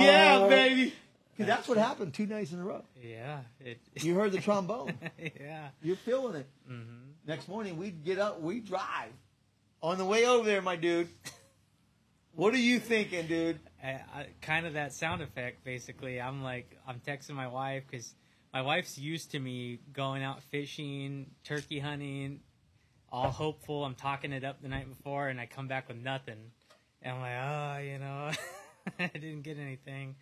yeah 0.00 0.46
baby 0.48 0.94
'Cause 1.36 1.46
that's 1.46 1.68
what 1.68 1.78
happened 1.78 2.12
two 2.12 2.26
nights 2.26 2.52
in 2.52 2.60
a 2.60 2.64
row 2.64 2.84
Yeah. 3.02 3.40
It. 3.60 3.80
you 4.02 4.14
heard 4.14 4.32
the 4.32 4.40
trombone 4.40 4.92
yeah. 5.18 5.68
you're 5.82 5.96
feeling 5.96 6.36
it 6.36 6.46
Mm-hmm. 6.70 7.10
next 7.26 7.48
morning 7.48 7.76
we'd 7.78 8.04
get 8.04 8.18
up 8.18 8.40
we'd 8.40 8.66
drive 8.66 9.12
on 9.82 9.98
the 9.98 10.04
way 10.04 10.26
over 10.26 10.44
there 10.44 10.60
my 10.62 10.76
dude 10.76 11.08
what 12.34 12.52
are 12.54 12.58
you 12.58 12.78
thinking 12.78 13.26
dude 13.26 13.58
I, 13.82 13.88
I, 14.14 14.26
kind 14.42 14.66
of 14.66 14.74
that 14.74 14.92
sound 14.92 15.22
effect 15.22 15.64
basically 15.64 16.20
i'm 16.20 16.42
like 16.42 16.76
i'm 16.86 17.00
texting 17.00 17.34
my 17.34 17.48
wife 17.48 17.84
because 17.90 18.14
my 18.52 18.62
wife's 18.62 18.98
used 18.98 19.30
to 19.32 19.38
me 19.40 19.78
going 19.92 20.22
out 20.22 20.42
fishing 20.44 21.30
turkey 21.44 21.78
hunting 21.78 22.40
all 23.10 23.30
hopeful 23.30 23.84
i'm 23.84 23.94
talking 23.94 24.32
it 24.32 24.44
up 24.44 24.60
the 24.62 24.68
night 24.68 24.88
before 24.88 25.28
and 25.28 25.40
i 25.40 25.46
come 25.46 25.66
back 25.68 25.88
with 25.88 25.96
nothing 25.96 26.36
and 27.02 27.14
i'm 27.14 27.20
like 27.20 27.32
oh 27.40 27.78
you 27.82 27.98
know 27.98 28.30
i 28.98 29.06
didn't 29.18 29.42
get 29.42 29.58
anything 29.58 30.14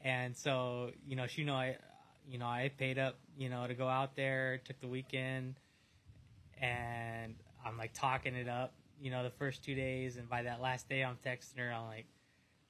and 0.00 0.36
so 0.36 0.90
you 1.06 1.16
know 1.16 1.26
she 1.26 1.44
know 1.44 1.54
i 1.54 1.76
you 2.28 2.38
know 2.38 2.46
i 2.46 2.70
paid 2.76 2.98
up 2.98 3.16
you 3.36 3.48
know 3.48 3.66
to 3.66 3.74
go 3.74 3.88
out 3.88 4.16
there 4.16 4.60
took 4.64 4.80
the 4.80 4.88
weekend 4.88 5.54
and 6.60 7.34
i'm 7.64 7.76
like 7.76 7.92
talking 7.92 8.34
it 8.34 8.48
up 8.48 8.72
you 9.00 9.10
know 9.10 9.22
the 9.22 9.30
first 9.30 9.64
two 9.64 9.74
days 9.74 10.16
and 10.16 10.28
by 10.28 10.42
that 10.42 10.60
last 10.60 10.88
day 10.88 11.02
i'm 11.02 11.16
texting 11.24 11.58
her 11.58 11.72
i'm 11.72 11.86
like 11.86 12.06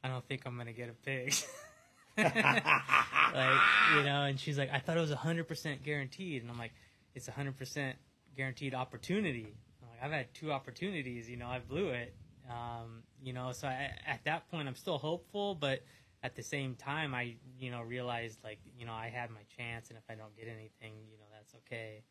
I 0.06 0.08
don't 0.08 0.26
think 0.28 0.42
I'm 0.46 0.56
gonna 0.56 0.72
get 0.72 0.88
a 0.88 0.92
pig. 0.92 1.34
like, 2.16 3.60
you 3.96 4.02
know, 4.04 4.22
and 4.22 4.38
she's 4.38 4.56
like, 4.56 4.70
I 4.72 4.78
thought 4.78 4.96
it 4.96 5.00
was 5.00 5.10
hundred 5.12 5.48
percent 5.48 5.82
guaranteed, 5.82 6.42
and 6.42 6.50
I'm 6.50 6.58
like, 6.58 6.72
it's 7.16 7.26
hundred 7.26 7.56
percent 7.56 7.96
guaranteed 8.36 8.72
opportunity. 8.72 9.56
I'm 9.82 9.88
like, 9.88 10.04
I've 10.04 10.12
had 10.12 10.32
two 10.32 10.52
opportunities, 10.52 11.28
you 11.28 11.36
know, 11.36 11.48
I 11.48 11.58
blew 11.58 11.88
it. 11.88 12.14
Um, 12.48 13.02
you 13.26 13.32
know, 13.32 13.50
so 13.50 13.66
I, 13.66 13.90
at 14.06 14.20
that 14.24 14.48
point, 14.52 14.68
I'm 14.68 14.76
still 14.76 14.98
hopeful, 14.98 15.56
but 15.56 15.82
at 16.22 16.36
the 16.36 16.44
same 16.44 16.76
time, 16.76 17.12
I, 17.12 17.34
you 17.58 17.72
know, 17.72 17.82
realized 17.82 18.38
like, 18.44 18.60
you 18.78 18.86
know, 18.86 18.92
I 18.92 19.08
had 19.08 19.30
my 19.30 19.40
chance, 19.56 19.88
and 19.88 19.98
if 19.98 20.04
I 20.08 20.14
don't 20.14 20.34
get 20.36 20.46
anything, 20.46 20.94
you 21.10 21.18
know, 21.18 21.26
that's 21.34 21.52
okay. 21.66 22.04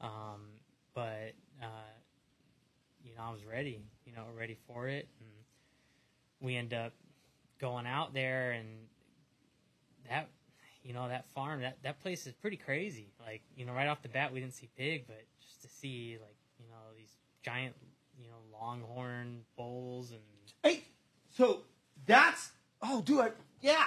Um, 0.00 0.46
but 0.94 1.34
uh, 1.62 1.92
you 3.04 3.14
know, 3.14 3.24
I 3.24 3.30
was 3.30 3.44
ready, 3.44 3.82
you 4.06 4.12
know, 4.14 4.22
ready 4.34 4.56
for 4.66 4.88
it, 4.88 5.06
and 5.20 5.28
we 6.40 6.56
end 6.56 6.72
up 6.72 6.94
going 7.60 7.86
out 7.86 8.14
there 8.14 8.52
and 8.52 8.68
that 10.08 10.28
you 10.84 10.94
know 10.94 11.08
that 11.08 11.28
farm 11.34 11.60
that 11.60 11.76
that 11.82 12.00
place 12.00 12.24
is 12.24 12.32
pretty 12.34 12.56
crazy 12.56 13.08
like 13.26 13.42
you 13.56 13.66
know 13.66 13.72
right 13.72 13.88
off 13.88 14.00
the 14.00 14.08
bat 14.08 14.32
we 14.32 14.38
didn't 14.38 14.54
see 14.54 14.68
pig 14.78 15.04
but 15.08 15.24
just 15.44 15.60
to 15.60 15.68
see 15.68 16.16
like 16.20 16.36
you 16.56 16.66
know 16.68 16.76
these 16.96 17.16
giant 17.42 17.74
you 18.16 18.28
know 18.28 18.36
longhorn 18.56 19.40
bulls 19.56 20.12
and 20.12 20.20
Hey, 20.62 20.82
so 21.36 21.62
that's 22.06 22.50
oh, 22.82 23.02
dude, 23.02 23.20
I, 23.20 23.30
yeah, 23.60 23.84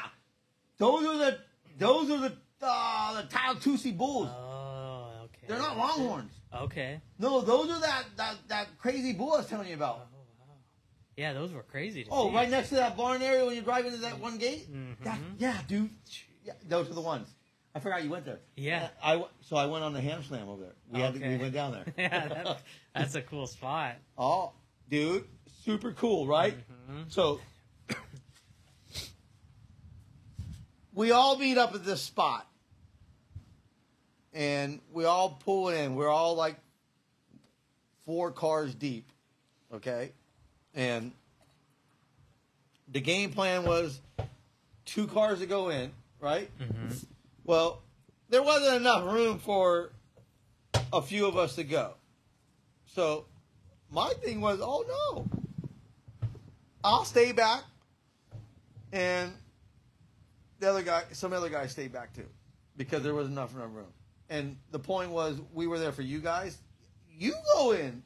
those 0.77 1.05
are 1.05 1.17
the 1.17 1.37
those 1.77 2.09
are 2.11 2.17
the 2.19 2.33
uh, 2.61 3.21
the 3.21 3.27
Watusi 3.27 3.97
bulls. 3.97 4.29
oh 4.31 5.09
okay 5.25 5.45
They're 5.47 5.57
not 5.57 5.77
longhorns. 5.77 6.31
okay 6.55 7.01
No, 7.19 7.41
those 7.41 7.69
are 7.71 7.79
that 7.79 8.05
that 8.17 8.35
that 8.49 8.67
crazy 8.77 9.13
bull 9.13 9.33
I 9.33 9.37
was 9.37 9.47
telling 9.47 9.67
you 9.67 9.73
oh 9.73 9.77
about. 9.77 9.97
wow 9.99 10.05
yeah 11.17 11.33
those 11.33 11.51
were 11.51 11.63
crazy 11.63 12.05
Oh, 12.09 12.29
see. 12.29 12.35
right 12.35 12.49
next 12.49 12.69
to 12.69 12.75
that 12.75 12.95
barn 12.95 13.21
area 13.21 13.45
when 13.45 13.55
you 13.55 13.61
drive 13.61 13.85
into 13.85 13.97
that 13.99 14.19
one 14.19 14.37
gate. 14.37 14.71
Mhm. 14.71 15.03
That, 15.03 15.19
yeah, 15.39 15.57
dude. 15.67 15.89
Yeah, 16.45 16.53
those 16.67 16.89
are 16.89 16.93
the 16.93 17.01
ones. 17.01 17.27
I 17.75 17.79
forgot 17.79 18.03
you 18.03 18.09
went 18.09 18.25
there. 18.25 18.39
Yeah. 18.55 18.89
I, 19.03 19.23
so 19.41 19.55
I 19.55 19.65
went 19.65 19.83
on 19.83 19.93
the 19.93 20.01
ham 20.01 20.23
slam 20.23 20.49
over 20.49 20.61
there. 20.63 20.73
We 20.91 20.99
had 20.99 21.13
to, 21.13 21.19
we 21.27 21.37
went 21.37 21.53
down 21.53 21.71
there. 21.71 21.85
yeah 21.97 22.27
that, 22.27 22.61
that's 22.95 23.15
a 23.15 23.21
cool 23.21 23.47
spot 23.47 23.95
oh, 24.17 24.51
dude, 24.89 25.25
super 25.63 25.91
cool, 25.93 26.27
right? 26.27 26.55
Mhm. 26.89 27.11
So 27.11 27.39
we 30.93 31.11
all 31.11 31.37
meet 31.37 31.57
up 31.57 31.73
at 31.73 31.85
this 31.85 32.01
spot, 32.01 32.47
and 34.33 34.79
we 34.91 35.05
all 35.05 35.31
pull 35.43 35.69
in. 35.69 35.95
We're 35.95 36.09
all 36.09 36.35
like 36.35 36.57
four 38.05 38.31
cars 38.31 38.73
deep, 38.75 39.07
okay, 39.73 40.11
and 40.73 41.11
the 42.87 42.99
game 43.01 43.31
plan 43.31 43.63
was 43.63 44.01
two 44.85 45.07
cars 45.07 45.39
to 45.39 45.45
go 45.45 45.69
in, 45.69 45.91
right? 46.19 46.49
Mhm. 46.59 47.05
Well, 47.45 47.81
there 48.29 48.43
wasn't 48.43 48.75
enough 48.77 49.03
room 49.05 49.39
for 49.39 49.91
a 50.91 51.01
few 51.01 51.25
of 51.25 51.37
us 51.37 51.55
to 51.55 51.63
go. 51.63 51.95
So 52.87 53.25
my 53.89 54.13
thing 54.15 54.41
was, 54.41 54.59
oh 54.61 54.83
no, 54.87 55.40
I'll 56.83 57.05
stay 57.05 57.31
back, 57.31 57.63
and 58.91 59.31
the 60.59 60.69
other 60.69 60.81
guy, 60.83 61.03
some 61.11 61.33
other 61.33 61.49
guy, 61.49 61.67
stayed 61.67 61.91
back 61.93 62.13
too, 62.13 62.27
because 62.77 63.03
there 63.03 63.13
was 63.13 63.27
enough 63.27 63.53
room. 63.55 63.85
And 64.29 64.57
the 64.71 64.79
point 64.79 65.11
was, 65.11 65.39
we 65.53 65.67
were 65.67 65.77
there 65.79 65.91
for 65.91 66.01
you 66.01 66.19
guys. 66.19 66.57
You 67.09 67.33
go 67.55 67.71
in. 67.71 68.01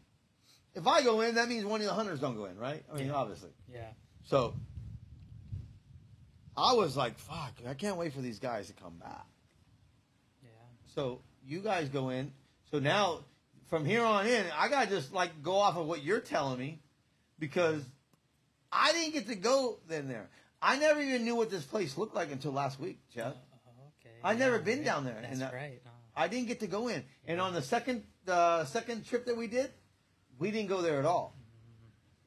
If 0.73 0.87
I 0.87 1.03
go 1.03 1.21
in, 1.21 1.35
that 1.35 1.47
means 1.47 1.63
one 1.65 1.79
of 1.81 1.87
the 1.87 1.93
hunters 1.93 2.19
don't 2.19 2.35
go 2.35 2.45
in, 2.45 2.57
right? 2.57 2.83
I 2.91 2.97
mean, 2.97 3.07
Yeah. 3.07 3.13
obviously. 3.13 3.51
yeah 3.71 3.91
So 4.25 4.53
I 6.57 6.73
was 6.73 6.97
like, 6.97 7.17
fuck, 7.17 7.53
I 7.67 7.73
can't 7.75 7.97
wait 7.97 8.13
for 8.13 8.21
these 8.21 8.39
guys 8.39 8.67
to 8.67 8.73
come 8.73 8.97
back. 8.97 9.25
yeah 10.43 10.49
So 10.93 11.21
you 11.45 11.59
guys 11.59 11.89
go 11.89 12.09
in. 12.09 12.31
So 12.71 12.79
now 12.79 13.19
from 13.69 13.85
here 13.85 14.03
on 14.03 14.25
in, 14.27 14.45
I 14.57 14.67
gotta 14.67 14.89
just 14.89 15.13
like 15.13 15.43
go 15.43 15.55
off 15.55 15.77
of 15.77 15.85
what 15.85 16.03
you're 16.03 16.19
telling 16.19 16.57
me 16.59 16.79
because 17.39 17.81
I 18.75 18.91
didn't 18.91 19.13
get 19.13 19.27
to 19.27 19.35
go 19.35 19.79
in 19.89 20.07
there. 20.07 20.29
I 20.61 20.77
never 20.77 20.99
even 20.99 21.23
knew 21.23 21.35
what 21.35 21.49
this 21.49 21.63
place 21.63 21.97
looked 21.97 22.15
like 22.15 22.31
until 22.31 22.51
last 22.51 22.79
week, 22.79 22.99
Jeff. 23.13 23.33
Oh, 23.67 23.69
okay. 24.01 24.15
I've 24.23 24.37
never 24.39 24.59
been 24.59 24.79
right. 24.79 24.85
down 24.85 25.05
there, 25.05 25.15
and 25.15 25.25
That's 25.25 25.39
that- 25.39 25.53
right. 25.53 25.81
Oh. 25.85 25.89
I 26.17 26.27
didn't 26.27 26.47
get 26.47 26.59
to 26.61 26.67
go 26.67 26.87
in. 26.87 27.03
And 27.27 27.41
on 27.41 27.53
the 27.53 27.61
second 27.61 28.03
uh, 28.27 28.65
second 28.65 29.05
trip 29.05 29.25
that 29.25 29.37
we 29.37 29.47
did, 29.47 29.71
we 30.39 30.49
didn't 30.51 30.69
go 30.69 30.81
there 30.81 30.99
at 30.99 31.05
all. 31.05 31.35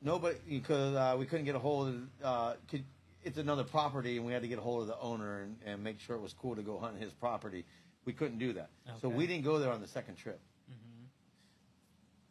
Nobody 0.01 0.37
because 0.49 0.95
uh, 0.95 1.17
we 1.19 1.27
couldn't 1.27 1.45
get 1.47 1.55
a 1.55 1.59
hold 1.59 1.89
of. 1.89 1.97
Uh, 2.23 2.55
could, 2.69 2.85
it's 3.23 3.39
another 3.39 3.65
property, 3.65 4.17
and 4.17 4.25
we 4.25 4.33
had 4.33 4.43
to 4.43 4.49
get 4.49 4.59
a 4.59 4.63
hold 4.63 4.83
of 4.83 4.89
the 4.89 4.99
owner 4.99 5.43
and, 5.43 5.57
and 5.67 5.83
make 5.83 6.01
sure 6.01 6.17
it 6.17 6.23
was 6.23 6.33
cool 6.33 6.55
to 6.55 6.63
go 6.63 6.79
hunt 6.79 6.99
his 6.99 7.13
property. 7.13 7.65
We 8.05 8.13
couldn't 8.13 8.39
do 8.39 8.53
that, 8.55 8.71
so 9.03 9.09
we 9.09 9.27
didn't 9.27 9.45
go 9.45 9.59
there 9.59 9.73
on 9.73 9.81
the 9.81 9.89
second 9.89 10.17
trip. 10.17 10.41
Mhm. 10.71 11.07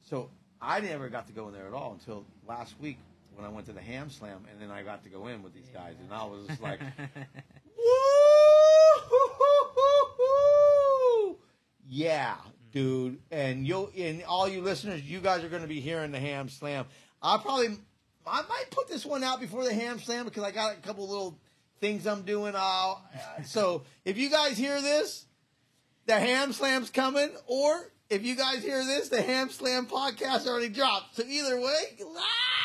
So 0.10 0.30
I 0.62 0.80
never 0.80 1.10
got 1.10 1.28
to 1.28 1.34
go 1.34 1.48
in 1.50 1.54
there 1.54 1.68
at 1.68 1.74
all 1.74 1.92
until 1.94 2.26
last 2.48 2.80
week 2.80 2.98
when 3.38 3.46
I 3.46 3.50
went 3.50 3.68
to 3.68 3.74
the 3.74 3.82
Ham 3.82 4.10
Slam, 4.10 4.46
and 4.52 4.60
then 4.60 4.72
I 4.72 4.82
got 4.82 5.04
to 5.04 5.10
go 5.10 5.28
in 5.28 5.44
with 5.44 5.54
these 5.54 5.70
guys, 5.72 5.94
and 6.02 6.12
I 6.12 6.26
was 6.26 6.48
just 6.48 6.62
like, 6.62 6.80
Woo! 7.78 7.86
Yeah, 11.88 12.36
dude. 12.72 13.20
And 13.32 13.68
you'll 13.68 13.92
and 13.98 14.24
all 14.24 14.48
you 14.48 14.62
listeners, 14.62 15.04
you 15.04 15.20
guys 15.20 15.44
are 15.44 15.50
going 15.50 15.62
to 15.62 15.68
be 15.68 15.80
hearing 15.80 16.12
the 16.12 16.20
ham 16.20 16.50
slam. 16.50 16.86
I'll 17.22 17.40
probably 17.40 17.78
I 18.26 18.42
might 18.42 18.66
put 18.72 18.88
this 18.88 19.06
one 19.06 19.24
out 19.24 19.40
before 19.40 19.64
the 19.64 19.74
ham 19.74 20.00
slam 20.00 20.26
because 20.26 20.44
I 20.44 20.52
got 20.52 20.74
a 20.74 20.82
couple 20.82 21.08
little 21.08 21.40
things 21.80 22.08
I'm 22.08 22.24
doing. 22.24 22.56
So 23.46 23.84
if 24.04 24.18
you 24.18 24.30
guys 24.32 24.58
hear 24.58 24.82
this, 24.82 25.26
the 26.08 26.20
ham 26.20 26.54
slam's 26.54 26.90
coming, 26.90 27.30
or 27.46 27.92
if 28.10 28.24
you 28.24 28.36
guys 28.36 28.64
hear 28.64 28.84
this, 28.84 29.10
the 29.10 29.22
ham 29.22 29.50
slam 29.50 29.86
podcast 29.86 30.48
already 30.48 30.70
dropped. 30.70 31.16
So 31.16 31.24
either 31.24 31.60
way, 31.60 31.98
ah! 32.18 32.57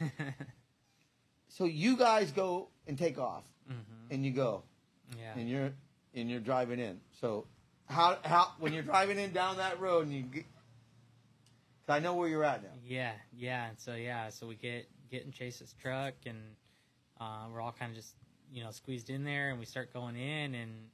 so 1.48 1.64
you 1.64 1.96
guys 1.96 2.30
go 2.32 2.68
and 2.86 2.98
take 2.98 3.18
off, 3.18 3.44
Mhm. 3.70 4.10
and 4.10 4.24
you 4.24 4.32
go 4.32 4.62
Yeah. 5.18 5.34
and 5.36 5.48
you're 5.48 5.72
and 6.14 6.30
you're 6.30 6.40
driving 6.40 6.78
in. 6.78 7.00
So 7.20 7.46
how 7.86 8.18
how 8.24 8.52
when 8.58 8.72
you're 8.72 8.82
driving 8.82 9.18
in 9.18 9.32
down 9.32 9.56
that 9.58 9.80
road 9.80 10.06
and 10.06 10.14
you 10.14 10.22
get, 10.22 10.44
I 11.88 11.98
know 12.00 12.14
where 12.14 12.28
you're 12.28 12.44
at 12.44 12.62
now. 12.62 12.70
Yeah, 12.84 13.12
yeah. 13.32 13.68
And 13.68 13.78
so 13.78 13.94
yeah, 13.94 14.30
so 14.30 14.46
we 14.46 14.54
get 14.56 14.88
get 15.10 15.24
in 15.24 15.32
Chase's 15.32 15.74
truck, 15.82 16.14
and 16.26 16.38
uh, 17.20 17.46
we're 17.52 17.60
all 17.60 17.72
kind 17.72 17.90
of 17.90 17.96
just 17.96 18.14
you 18.50 18.62
know 18.64 18.70
squeezed 18.70 19.10
in 19.10 19.24
there, 19.24 19.50
and 19.50 19.58
we 19.58 19.66
start 19.66 19.92
going 19.92 20.16
in, 20.16 20.54
and 20.54 20.88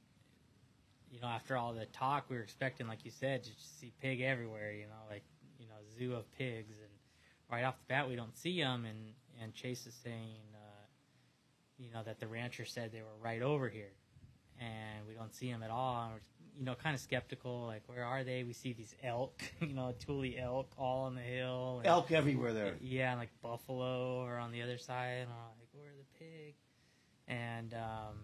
you 1.11 1.19
know 1.21 1.27
after 1.27 1.55
all 1.55 1.73
the 1.73 1.85
talk, 1.87 2.29
we 2.29 2.35
were 2.35 2.43
expecting, 2.43 2.87
like 2.87 3.05
you 3.05 3.11
said, 3.11 3.43
to 3.43 3.49
see 3.79 3.91
pig 4.01 4.21
everywhere. 4.21 4.71
You 4.73 4.87
know, 4.87 5.01
like 5.09 5.23
you 5.57 5.67
know 5.67 5.75
zoo 5.97 6.13
of 6.15 6.29
pigs, 6.37 6.75
and 6.79 6.88
right 7.51 7.63
off 7.63 7.77
the 7.77 7.85
bat 7.87 8.07
we 8.07 8.15
don't 8.15 8.37
see 8.37 8.59
them, 8.61 8.85
and 8.85 9.13
and 9.41 9.53
Chase 9.53 9.87
is 9.87 9.95
saying, 10.03 10.41
uh, 10.53 10.85
you 11.77 11.91
know, 11.91 12.03
that 12.03 12.19
the 12.19 12.27
rancher 12.27 12.65
said 12.65 12.91
they 12.91 13.01
were 13.01 13.17
right 13.21 13.41
over 13.41 13.69
here, 13.69 13.93
and 14.59 15.07
we 15.07 15.13
don't 15.13 15.33
see 15.33 15.51
them 15.51 15.63
at 15.63 15.71
all, 15.71 16.03
and 16.03 16.13
we're 16.13 16.19
you 16.57 16.65
know 16.65 16.75
kind 16.75 16.93
of 16.93 17.01
skeptical, 17.01 17.65
like 17.65 17.83
where 17.87 18.03
are 18.03 18.23
they? 18.23 18.43
We 18.43 18.53
see 18.53 18.73
these 18.73 18.93
elk, 19.03 19.41
you 19.61 19.73
know, 19.73 19.93
Tule 19.99 20.31
elk 20.37 20.71
all 20.77 21.05
on 21.05 21.15
the 21.15 21.21
hill, 21.21 21.77
and, 21.79 21.87
Elk 21.87 22.11
everywhere 22.11 22.53
there. 22.53 22.75
yeah, 22.81 23.11
and 23.11 23.19
like 23.19 23.29
buffalo 23.41 24.21
are 24.23 24.37
on 24.37 24.51
the 24.51 24.61
other 24.61 24.77
side, 24.77 25.19
and 25.21 25.29
I'm 25.29 25.59
like, 25.59 25.69
where 25.73 25.87
are 25.87 25.97
the 25.97 26.19
pig? 26.25 26.55
And 27.27 27.73
um, 27.73 28.17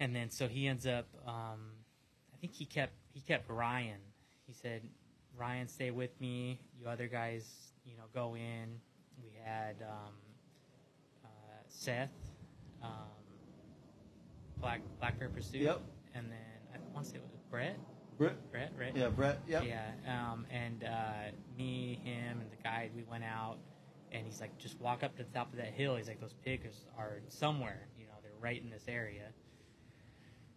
and 0.00 0.14
then 0.14 0.30
so 0.30 0.48
he 0.48 0.66
ends 0.66 0.86
up, 0.86 1.06
um, 1.26 1.60
I 2.34 2.36
think 2.40 2.54
he 2.54 2.64
kept 2.64 2.94
he 3.12 3.20
kept 3.20 3.48
Ryan. 3.48 4.00
He 4.46 4.52
said, 4.54 4.82
Ryan, 5.36 5.68
stay 5.68 5.90
with 5.90 6.18
me. 6.20 6.60
You 6.80 6.88
other 6.88 7.08
guys, 7.08 7.44
you 7.86 7.96
know, 7.96 8.04
go 8.14 8.34
in. 8.36 8.80
We 9.22 9.30
had 9.44 9.76
um, 9.82 10.12
uh, 11.24 11.28
Seth, 11.68 12.10
um, 12.82 12.90
Black 14.58 14.80
Black 15.00 15.18
Bear 15.18 15.28
Pursuit, 15.28 15.62
Yep. 15.62 15.80
and 16.14 16.30
then 16.30 16.38
I 16.74 16.78
want 16.94 17.04
to 17.06 17.10
say 17.12 17.16
it 17.18 17.22
was 17.22 17.32
Brett. 17.50 17.78
Brett. 18.18 18.50
Brett, 18.50 18.72
right? 18.78 18.96
Yeah, 18.96 19.08
Brett. 19.08 19.40
Yep. 19.46 19.64
Yeah, 19.66 19.90
um, 20.08 20.46
and 20.50 20.84
uh, 20.84 21.30
me, 21.58 22.00
him, 22.02 22.40
and 22.40 22.50
the 22.50 22.56
guide, 22.62 22.90
we 22.96 23.02
went 23.02 23.24
out, 23.24 23.58
and 24.10 24.24
he's 24.24 24.40
like, 24.40 24.56
just 24.58 24.80
walk 24.80 25.02
up 25.02 25.14
to 25.18 25.22
the 25.22 25.30
top 25.30 25.50
of 25.52 25.58
that 25.58 25.72
hill. 25.74 25.96
He's 25.96 26.08
like, 26.08 26.20
those 26.20 26.32
pigs 26.44 26.86
are 26.96 27.20
somewhere, 27.28 27.88
you 27.98 28.06
know, 28.06 28.14
they're 28.22 28.32
right 28.40 28.62
in 28.62 28.70
this 28.70 28.84
area. 28.88 29.28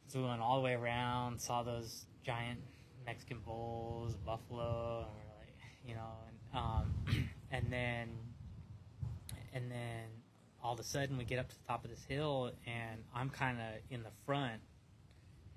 So 0.07 0.21
we 0.21 0.27
went 0.27 0.41
all 0.41 0.55
the 0.55 0.63
way 0.63 0.73
around, 0.73 1.39
saw 1.39 1.61
those 1.63 2.05
giant 2.25 2.59
Mexican 3.05 3.39
bulls, 3.45 4.15
buffalo, 4.25 5.05
and 5.07 5.15
we're 5.17 5.37
like, 5.37 5.53
you 5.85 5.95
know, 5.95 6.13
um, 6.53 6.93
and 7.51 7.65
then, 7.71 8.09
and 9.53 9.69
then 9.71 10.05
all 10.63 10.73
of 10.73 10.79
a 10.79 10.83
sudden 10.83 11.17
we 11.17 11.23
get 11.23 11.39
up 11.39 11.47
to 11.49 11.55
the 11.55 11.67
top 11.67 11.83
of 11.83 11.89
this 11.89 12.03
hill, 12.03 12.51
and 12.65 13.03
I'm 13.15 13.29
kind 13.29 13.57
of 13.59 13.65
in 13.89 14.03
the 14.03 14.11
front. 14.25 14.61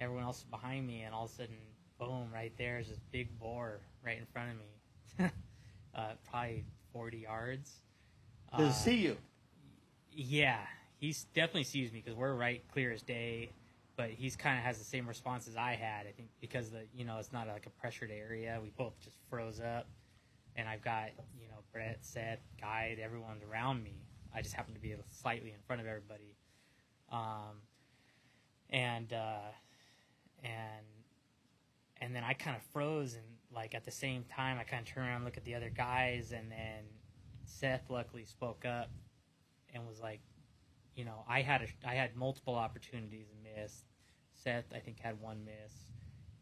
Everyone 0.00 0.24
else 0.24 0.38
is 0.38 0.44
behind 0.44 0.86
me, 0.86 1.02
and 1.02 1.14
all 1.14 1.24
of 1.24 1.30
a 1.30 1.34
sudden, 1.34 1.56
boom! 1.98 2.28
Right 2.32 2.52
there 2.58 2.78
is 2.78 2.88
this 2.88 2.98
big 3.12 3.38
boar 3.38 3.80
right 4.04 4.18
in 4.18 4.26
front 4.32 4.50
of 4.50 4.56
me, 4.56 5.30
uh, 5.94 6.12
probably 6.28 6.64
40 6.92 7.18
yards. 7.18 7.70
Does 8.56 8.70
Uh, 8.70 8.72
see 8.72 8.96
you? 8.96 9.16
yeah, 10.10 10.58
he 10.98 11.14
definitely 11.34 11.64
sees 11.64 11.92
me 11.92 12.02
because 12.04 12.16
we're 12.18 12.34
right 12.34 12.62
clear 12.72 12.92
as 12.92 13.02
day. 13.02 13.50
But 13.94 14.10
he's 14.10 14.36
kind 14.36 14.58
of 14.58 14.64
has 14.64 14.78
the 14.78 14.84
same 14.84 15.06
response 15.06 15.46
as 15.46 15.56
I 15.56 15.74
had. 15.74 16.06
I 16.06 16.12
think 16.12 16.28
because 16.40 16.70
the 16.70 16.84
you 16.94 17.04
know 17.04 17.18
it's 17.18 17.32
not 17.32 17.46
like 17.46 17.66
a 17.66 17.70
pressured 17.70 18.10
area. 18.10 18.58
We 18.62 18.70
both 18.70 18.98
just 19.00 19.16
froze 19.28 19.60
up, 19.60 19.86
and 20.56 20.68
I've 20.68 20.82
got 20.82 21.10
you 21.38 21.48
know 21.48 21.62
Brett, 21.72 21.98
Seth, 22.02 22.40
guide, 22.60 22.98
everyone's 23.02 23.42
around 23.42 23.82
me. 23.82 24.06
I 24.34 24.42
just 24.42 24.54
happen 24.54 24.74
to 24.74 24.80
be 24.80 24.94
slightly 25.10 25.50
in 25.50 25.60
front 25.66 25.80
of 25.80 25.86
everybody, 25.86 26.36
um, 27.10 27.62
and 28.70 29.12
uh, 29.12 29.50
and 30.42 30.86
and 32.00 32.14
then 32.14 32.24
I 32.24 32.32
kind 32.32 32.56
of 32.56 32.62
froze 32.72 33.14
and 33.14 33.24
like 33.54 33.74
at 33.74 33.84
the 33.84 33.90
same 33.90 34.24
time 34.24 34.58
I 34.58 34.64
kind 34.64 34.86
of 34.86 34.92
turned 34.92 35.06
around 35.06 35.16
and 35.16 35.24
look 35.24 35.36
at 35.36 35.44
the 35.44 35.54
other 35.54 35.70
guys 35.70 36.32
and 36.32 36.50
then 36.50 36.84
Seth 37.44 37.90
luckily 37.90 38.24
spoke 38.24 38.64
up 38.64 38.90
and 39.74 39.86
was 39.86 40.00
like, 40.00 40.20
you 40.94 41.04
know, 41.04 41.24
I 41.28 41.42
had 41.42 41.62
a, 41.62 41.88
I 41.88 41.94
had 41.94 42.16
multiple 42.16 42.54
opportunities 42.54 43.28
missed. 43.42 43.84
Seth, 44.34 44.64
I 44.74 44.78
think, 44.78 44.98
had 44.98 45.20
one 45.20 45.44
miss, 45.44 45.72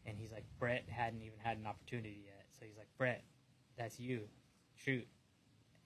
and 0.05 0.17
he's 0.17 0.31
like, 0.31 0.45
Brett 0.59 0.85
hadn't 0.89 1.21
even 1.21 1.37
had 1.37 1.57
an 1.57 1.67
opportunity 1.67 2.23
yet. 2.25 2.45
So 2.57 2.65
he's 2.65 2.77
like, 2.77 2.87
Brett, 2.97 3.23
that's 3.77 3.99
you, 3.99 4.21
shoot. 4.75 5.07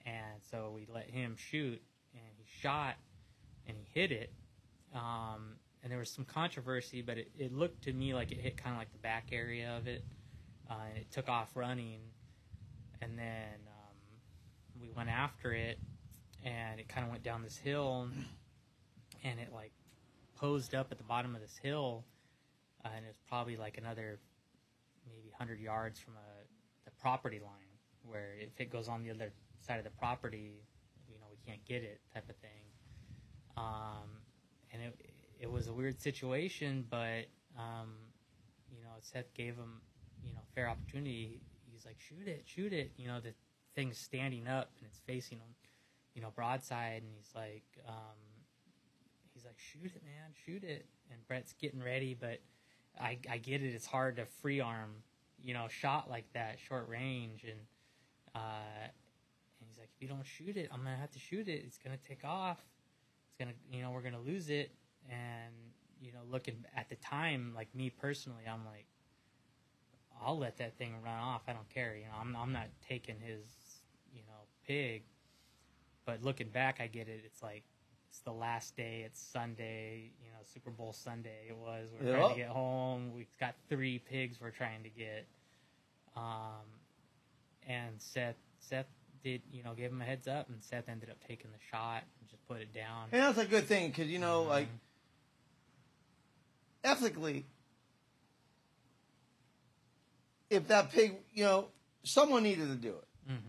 And 0.04 0.42
so 0.50 0.72
we 0.74 0.86
let 0.92 1.10
him 1.10 1.36
shoot, 1.36 1.80
and 2.14 2.22
he 2.36 2.44
shot, 2.60 2.94
and 3.66 3.76
he 3.76 4.00
hit 4.00 4.12
it. 4.12 4.32
Um, 4.94 5.56
and 5.82 5.90
there 5.90 5.98
was 5.98 6.10
some 6.10 6.24
controversy, 6.24 7.02
but 7.02 7.18
it, 7.18 7.30
it 7.38 7.52
looked 7.52 7.82
to 7.84 7.92
me 7.92 8.14
like 8.14 8.32
it 8.32 8.38
hit 8.38 8.56
kind 8.56 8.74
of 8.74 8.78
like 8.78 8.92
the 8.92 8.98
back 8.98 9.28
area 9.32 9.76
of 9.76 9.86
it, 9.86 10.04
uh, 10.70 10.74
and 10.88 10.98
it 10.98 11.10
took 11.10 11.28
off 11.28 11.50
running. 11.54 12.00
And 13.02 13.18
then 13.18 13.54
um, 13.66 13.96
we 14.80 14.90
went 14.96 15.08
after 15.08 15.52
it, 15.52 15.78
and 16.44 16.80
it 16.80 16.88
kind 16.88 17.04
of 17.04 17.10
went 17.10 17.22
down 17.22 17.42
this 17.42 17.56
hill, 17.56 18.08
and 19.24 19.40
it 19.40 19.52
like 19.52 19.72
posed 20.36 20.74
up 20.74 20.88
at 20.90 20.98
the 20.98 21.04
bottom 21.04 21.34
of 21.34 21.40
this 21.40 21.58
hill, 21.62 22.04
uh, 22.84 22.88
and 22.94 23.04
it 23.04 23.08
was 23.08 23.20
probably 23.28 23.56
like 23.56 23.78
another 23.78 24.18
maybe 25.08 25.28
100 25.30 25.60
yards 25.60 25.98
from 25.98 26.14
a 26.14 26.36
the 26.86 26.90
property 27.02 27.40
line, 27.40 27.65
where 28.08 28.34
if 28.40 28.60
it 28.60 28.70
goes 28.70 28.88
on 28.88 29.02
the 29.02 29.10
other 29.10 29.32
side 29.60 29.78
of 29.78 29.84
the 29.84 29.90
property, 29.90 30.62
you 31.08 31.14
know, 31.18 31.26
we 31.30 31.36
can't 31.50 31.64
get 31.64 31.82
it 31.82 32.00
type 32.12 32.28
of 32.28 32.36
thing. 32.36 32.50
Um, 33.56 34.20
and 34.72 34.82
it 34.82 35.10
it 35.40 35.50
was 35.50 35.68
a 35.68 35.72
weird 35.72 36.00
situation, 36.00 36.84
but 36.90 37.26
um, 37.58 37.94
you 38.70 38.82
know, 38.82 38.90
Seth 39.00 39.32
gave 39.34 39.56
him 39.56 39.80
you 40.24 40.32
know 40.32 40.40
fair 40.54 40.68
opportunity. 40.68 41.40
He's 41.72 41.84
like, 41.84 41.96
shoot 41.98 42.26
it, 42.26 42.44
shoot 42.46 42.72
it. 42.72 42.92
You 42.96 43.08
know, 43.08 43.20
the 43.20 43.34
thing's 43.74 43.98
standing 43.98 44.48
up 44.48 44.70
and 44.78 44.86
it's 44.86 44.98
facing 45.06 45.38
him, 45.38 45.54
you 46.14 46.22
know, 46.22 46.30
broadside, 46.34 47.02
and 47.02 47.12
he's 47.14 47.32
like, 47.34 47.64
um, 47.86 48.16
he's 49.34 49.44
like, 49.44 49.58
shoot 49.58 49.92
it, 49.94 50.02
man, 50.02 50.32
shoot 50.44 50.64
it. 50.64 50.86
And 51.10 51.26
Brett's 51.28 51.54
getting 51.60 51.82
ready, 51.82 52.16
but 52.18 52.40
I 53.00 53.18
I 53.30 53.38
get 53.38 53.62
it. 53.62 53.74
It's 53.74 53.86
hard 53.86 54.16
to 54.16 54.26
free 54.26 54.60
arm, 54.60 54.90
you 55.42 55.54
know, 55.54 55.68
shot 55.68 56.10
like 56.10 56.32
that, 56.32 56.58
short 56.58 56.88
range, 56.88 57.44
and 57.44 57.60
uh, 58.36 58.88
and 59.60 59.68
he's 59.68 59.78
like, 59.78 59.88
if 59.96 60.02
you 60.02 60.08
don't 60.08 60.26
shoot 60.26 60.56
it, 60.56 60.68
I'm 60.72 60.82
gonna 60.82 60.96
have 60.96 61.12
to 61.12 61.18
shoot 61.18 61.48
it. 61.48 61.64
It's 61.66 61.78
gonna 61.78 61.96
take 61.96 62.24
off. 62.24 62.58
It's 63.28 63.36
gonna, 63.38 63.56
you 63.72 63.82
know, 63.82 63.90
we're 63.90 64.02
gonna 64.02 64.20
lose 64.20 64.50
it. 64.50 64.70
And 65.08 65.54
you 66.00 66.12
know, 66.12 66.20
looking 66.30 66.64
at 66.76 66.88
the 66.88 66.96
time, 66.96 67.52
like 67.54 67.74
me 67.74 67.90
personally, 67.90 68.44
I'm 68.50 68.64
like, 68.66 68.86
I'll 70.22 70.38
let 70.38 70.58
that 70.58 70.76
thing 70.76 70.94
run 71.04 71.18
off. 71.18 71.42
I 71.48 71.52
don't 71.52 71.68
care. 71.70 71.96
You 71.96 72.04
know, 72.04 72.18
I'm 72.20 72.36
I'm 72.36 72.52
not 72.52 72.68
taking 72.86 73.16
his, 73.20 73.46
you 74.12 74.22
know, 74.22 74.44
pig. 74.66 75.02
But 76.04 76.22
looking 76.22 76.48
back, 76.48 76.80
I 76.80 76.86
get 76.86 77.08
it. 77.08 77.22
It's 77.24 77.42
like 77.42 77.64
it's 78.08 78.20
the 78.20 78.32
last 78.32 78.76
day. 78.76 79.02
It's 79.06 79.20
Sunday. 79.20 80.10
You 80.22 80.30
know, 80.30 80.38
Super 80.44 80.70
Bowl 80.70 80.92
Sunday. 80.92 81.46
It 81.48 81.56
was. 81.56 81.88
We're 81.98 82.12
trying 82.12 82.30
to 82.30 82.36
get 82.36 82.48
home. 82.48 83.12
We've 83.14 83.36
got 83.40 83.54
three 83.68 83.98
pigs. 83.98 84.38
We're 84.40 84.50
trying 84.50 84.82
to 84.82 84.90
get. 84.90 85.26
Um, 86.16 86.64
and 87.66 87.94
Seth 88.00 88.36
Seth 88.60 88.86
did 89.22 89.42
you 89.50 89.62
know 89.62 89.74
gave 89.74 89.90
him 89.90 90.00
a 90.00 90.04
heads 90.04 90.28
up, 90.28 90.48
and 90.48 90.62
Seth 90.62 90.88
ended 90.88 91.10
up 91.10 91.16
taking 91.26 91.50
the 91.50 91.58
shot 91.70 92.04
and 92.20 92.28
just 92.30 92.46
put 92.46 92.60
it 92.60 92.72
down. 92.72 93.08
And 93.12 93.22
that's 93.22 93.38
a 93.38 93.44
good 93.46 93.66
thing 93.66 93.88
because 93.90 94.08
you 94.08 94.18
know, 94.18 94.42
like 94.42 94.66
Mhm. 94.68 94.78
ethically, 96.84 97.44
if 100.50 100.68
that 100.68 100.90
pig, 100.92 101.16
you 101.34 101.44
know, 101.44 101.68
someone 102.04 102.42
needed 102.42 102.68
to 102.68 102.76
do 102.76 102.94
it. 102.96 103.32
Mhm. 103.32 103.40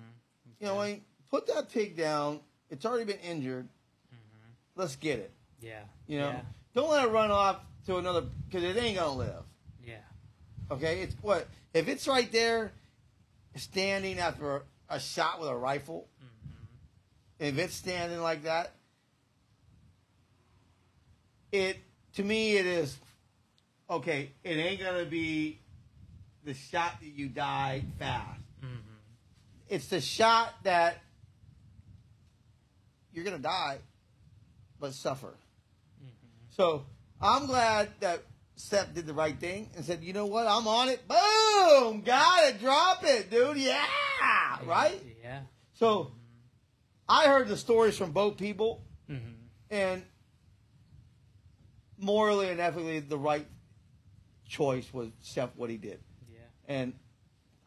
You 0.60 0.68
know, 0.68 0.82
I 0.82 1.02
put 1.30 1.48
that 1.48 1.70
pig 1.70 1.96
down. 1.96 2.42
It's 2.70 2.86
already 2.86 3.06
been 3.06 3.20
injured. 3.20 3.70
Mhm. 4.14 4.56
Let's 4.76 4.96
get 4.96 5.20
it. 5.20 5.32
Yeah. 5.60 5.86
You 6.08 6.20
know, 6.20 6.30
Yeah. 6.30 6.46
don't 6.74 6.90
let 6.90 7.06
it 7.08 7.12
run 7.12 7.32
off 7.32 7.62
to 7.86 7.98
another 7.98 8.22
because 8.22 8.64
it 8.64 8.76
ain't 8.78 8.98
gonna 8.98 9.18
live. 9.18 9.46
Yeah. 9.84 10.04
Okay, 10.72 11.02
it's 11.02 11.16
what 11.22 11.48
if 11.74 11.88
it's 11.88 12.08
right 12.08 12.32
there, 12.32 12.74
standing 13.58 14.20
after 14.20 14.64
a, 14.90 15.00
shot 15.00 15.40
with 15.40 15.50
a 15.50 15.56
rifle. 15.56 16.08
Mhm. 16.24 16.56
If 17.40 17.58
it's 17.58 17.76
standing 17.76 18.22
like 18.22 18.44
that, 18.44 18.74
it 21.52 21.78
to 22.14 22.24
me 22.24 22.58
it 22.58 22.66
is 22.66 22.98
okay. 23.90 24.32
It 24.44 24.58
ain't 24.58 24.82
gonna 24.82 25.06
be 25.06 25.60
the 26.44 26.54
shot 26.54 27.00
that 27.00 27.08
you 27.08 27.30
die 27.30 27.84
fast. 28.00 28.42
Mhm. 28.62 28.82
It's 29.70 29.88
the 29.88 30.02
shot 30.02 30.54
that 30.64 31.02
you're 33.12 33.24
gonna 33.26 33.40
die, 33.40 33.80
but 34.80 34.94
suffer. 34.94 35.36
Mhm. 36.04 36.12
So 36.50 36.86
I'm 37.20 37.46
glad 37.46 38.00
that 38.00 38.24
Seth 38.58 38.94
did 38.94 39.06
the 39.06 39.14
right 39.14 39.40
thing 39.40 39.70
and 39.76 39.86
said, 39.86 40.04
you 40.04 40.12
know 40.14 40.26
what, 40.26 40.48
I'm 40.48 40.68
on 40.68 40.90
it. 40.90 41.08
Boom! 41.08 42.02
Got 42.02 42.50
it. 42.50 42.60
Drop 42.60 43.04
it, 43.04 43.30
dude. 43.32 43.56
Yeah! 43.58 43.86
Right? 44.66 45.02
Yeah. 45.24 45.42
So 45.74 46.12
I 47.08 47.28
heard 47.28 47.48
the 47.48 47.56
stories 47.58 47.96
from 47.98 48.12
both 48.12 48.38
people, 48.38 48.84
Mhm. 49.10 49.36
and 49.70 50.04
morally 51.98 52.50
and 52.50 52.60
ethically, 52.60 53.00
the 53.00 53.18
right 53.18 53.48
choice 54.48 54.92
was 54.94 55.10
Seth 55.22 55.56
what 55.56 55.70
he 55.70 55.78
did. 55.78 56.00
Yeah. 56.32 56.40
And 56.68 56.94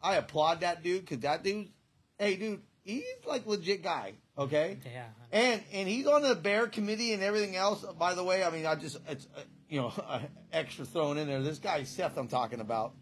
I 0.01 0.15
applaud 0.15 0.61
that 0.61 0.83
dude 0.83 1.01
because 1.01 1.19
that 1.19 1.43
dude, 1.43 1.69
hey, 2.17 2.35
dude, 2.35 2.61
he's 2.83 3.03
like 3.25 3.45
legit 3.45 3.83
guy, 3.83 4.13
okay? 4.37 4.79
Yeah. 4.85 5.05
And 5.31 5.63
and 5.71 5.87
he's 5.87 6.07
on 6.07 6.21
the 6.23 6.35
bear 6.35 6.67
committee 6.67 7.13
and 7.13 7.23
everything 7.23 7.55
else. 7.55 7.83
By 7.97 8.13
the 8.15 8.23
way, 8.23 8.43
I 8.43 8.49
mean 8.49 8.65
I 8.65 8.75
just 8.75 8.97
it's 9.07 9.27
uh, 9.35 9.41
you 9.71 9.79
know 9.81 9.93
extra 10.53 10.85
thrown 10.85 11.17
in 11.17 11.25
there. 11.27 11.41
This 11.41 11.57
guy 11.57 11.83
Seth 11.83 12.17
I'm 12.17 12.27
talking 12.27 12.59
about. 12.59 12.93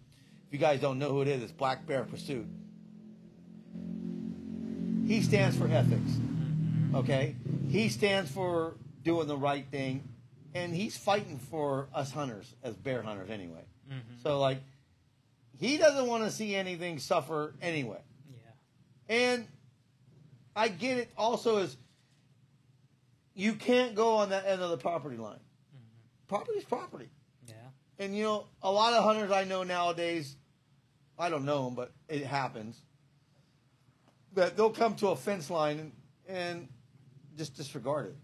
If 0.48 0.54
you 0.54 0.60
guys 0.60 0.80
don't 0.80 0.98
know 1.00 1.10
who 1.10 1.22
it 1.22 1.28
is, 1.28 1.44
it's 1.44 1.52
Black 1.52 1.86
Bear 1.86 2.06
Pursuit. 2.06 2.48
He 5.06 5.22
stands 5.22 5.58
for 5.58 5.68
ethics. 5.68 6.12
Okay, 6.94 7.36
he 7.70 7.90
stands 7.90 8.32
for 8.32 8.76
doing 9.04 9.28
the 9.28 9.38
right 9.38 9.66
thing, 9.70 10.08
and 10.54 10.74
he's 10.74 10.96
fighting 10.96 11.40
for 11.40 11.88
us 11.94 12.12
hunters 12.12 12.56
as 12.64 12.76
bear 12.76 13.02
hunters 13.02 13.30
anyway. 13.30 13.64
Mhm. 13.92 14.24
So 14.24 14.40
like, 14.40 14.60
he 15.60 15.78
doesn't 15.78 16.08
want 16.08 16.24
to 16.24 16.32
see 16.32 16.56
anything 16.56 17.00
suffer 17.00 17.56
anyway. 17.62 18.02
Yeah. 18.32 19.16
And 19.16 19.48
I 20.56 20.68
get 20.68 20.98
it 20.98 21.12
also 21.18 21.58
is 21.58 21.78
you 23.34 23.54
can't 23.54 23.96
go 23.96 24.18
on 24.18 24.30
that 24.30 24.46
end 24.46 24.62
of 24.62 24.70
the 24.70 24.78
property 24.78 25.18
line. 25.18 25.40
Mhm. 26.30 26.38
Property's 26.38 26.64
property. 26.64 27.10
Yeah. 27.48 27.54
And 27.98 28.16
you 28.16 28.24
know, 28.24 28.46
a 28.62 28.72
lot 28.72 28.94
of 28.94 29.04
hunters 29.04 29.32
I 29.32 29.44
know 29.44 29.64
nowadays, 29.64 30.36
I 31.18 31.30
don't 31.30 31.44
know 31.46 31.66
them, 31.66 31.76
but 31.76 31.92
it 32.08 32.24
happens, 32.26 32.78
that 34.34 34.56
they'll 34.56 34.70
come 34.70 34.96
to 34.98 35.08
a 35.10 35.16
fence 35.16 35.50
line 35.50 35.80
and, 35.80 35.92
and 36.28 36.68
just 37.38 37.56
disregard 37.56 38.06
it 38.08 38.16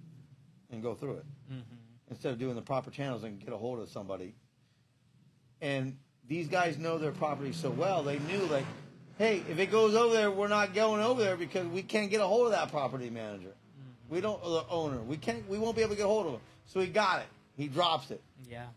and 0.72 0.82
go 0.82 0.94
through 0.96 1.14
it 1.18 1.26
Mhm. 1.52 1.64
instead 2.10 2.32
of 2.32 2.40
doing 2.40 2.56
the 2.56 2.62
proper 2.62 2.92
channels 2.92 3.24
and 3.24 3.40
get 3.40 3.50
a 3.54 3.58
hold 3.58 3.80
of 3.80 3.90
somebody. 3.90 4.36
And 5.62 5.98
these 6.28 6.48
guys 6.48 6.78
know 6.78 6.98
their 6.98 7.12
property 7.12 7.54
so 7.54 7.72
well, 7.72 8.04
they 8.04 8.20
knew 8.20 8.46
like, 8.46 8.66
hey, 9.18 9.38
if 9.50 9.58
it 9.60 9.72
goes 9.72 9.96
over 9.96 10.14
there, 10.14 10.30
we're 10.32 10.48
not 10.48 10.74
going 10.74 11.02
over 11.02 11.22
there 11.24 11.38
because 11.38 11.66
we 11.68 11.82
can't 11.82 12.10
get 12.12 12.22
a 12.22 12.28
hold 12.28 12.46
of 12.46 12.52
that 12.52 12.70
property 12.70 13.10
manager. 13.10 13.54
We 14.10 14.22
don't, 14.22 14.40
or 14.44 14.50
the 14.62 14.68
owner. 14.70 15.02
We 15.02 15.18
can't. 15.18 15.48
We 15.50 15.58
won't 15.58 15.76
be 15.76 15.82
able 15.82 15.92
to 15.92 15.98
get 15.98 16.06
a 16.06 16.10
hold 16.10 16.28
of 16.28 16.34
him. 16.34 16.42
So 16.68 16.80
he 16.80 16.88
got 16.88 17.22
it. 17.22 17.28
He 17.56 17.68
drops 17.68 18.12
it. 18.12 18.22
Yeah. 18.48 18.68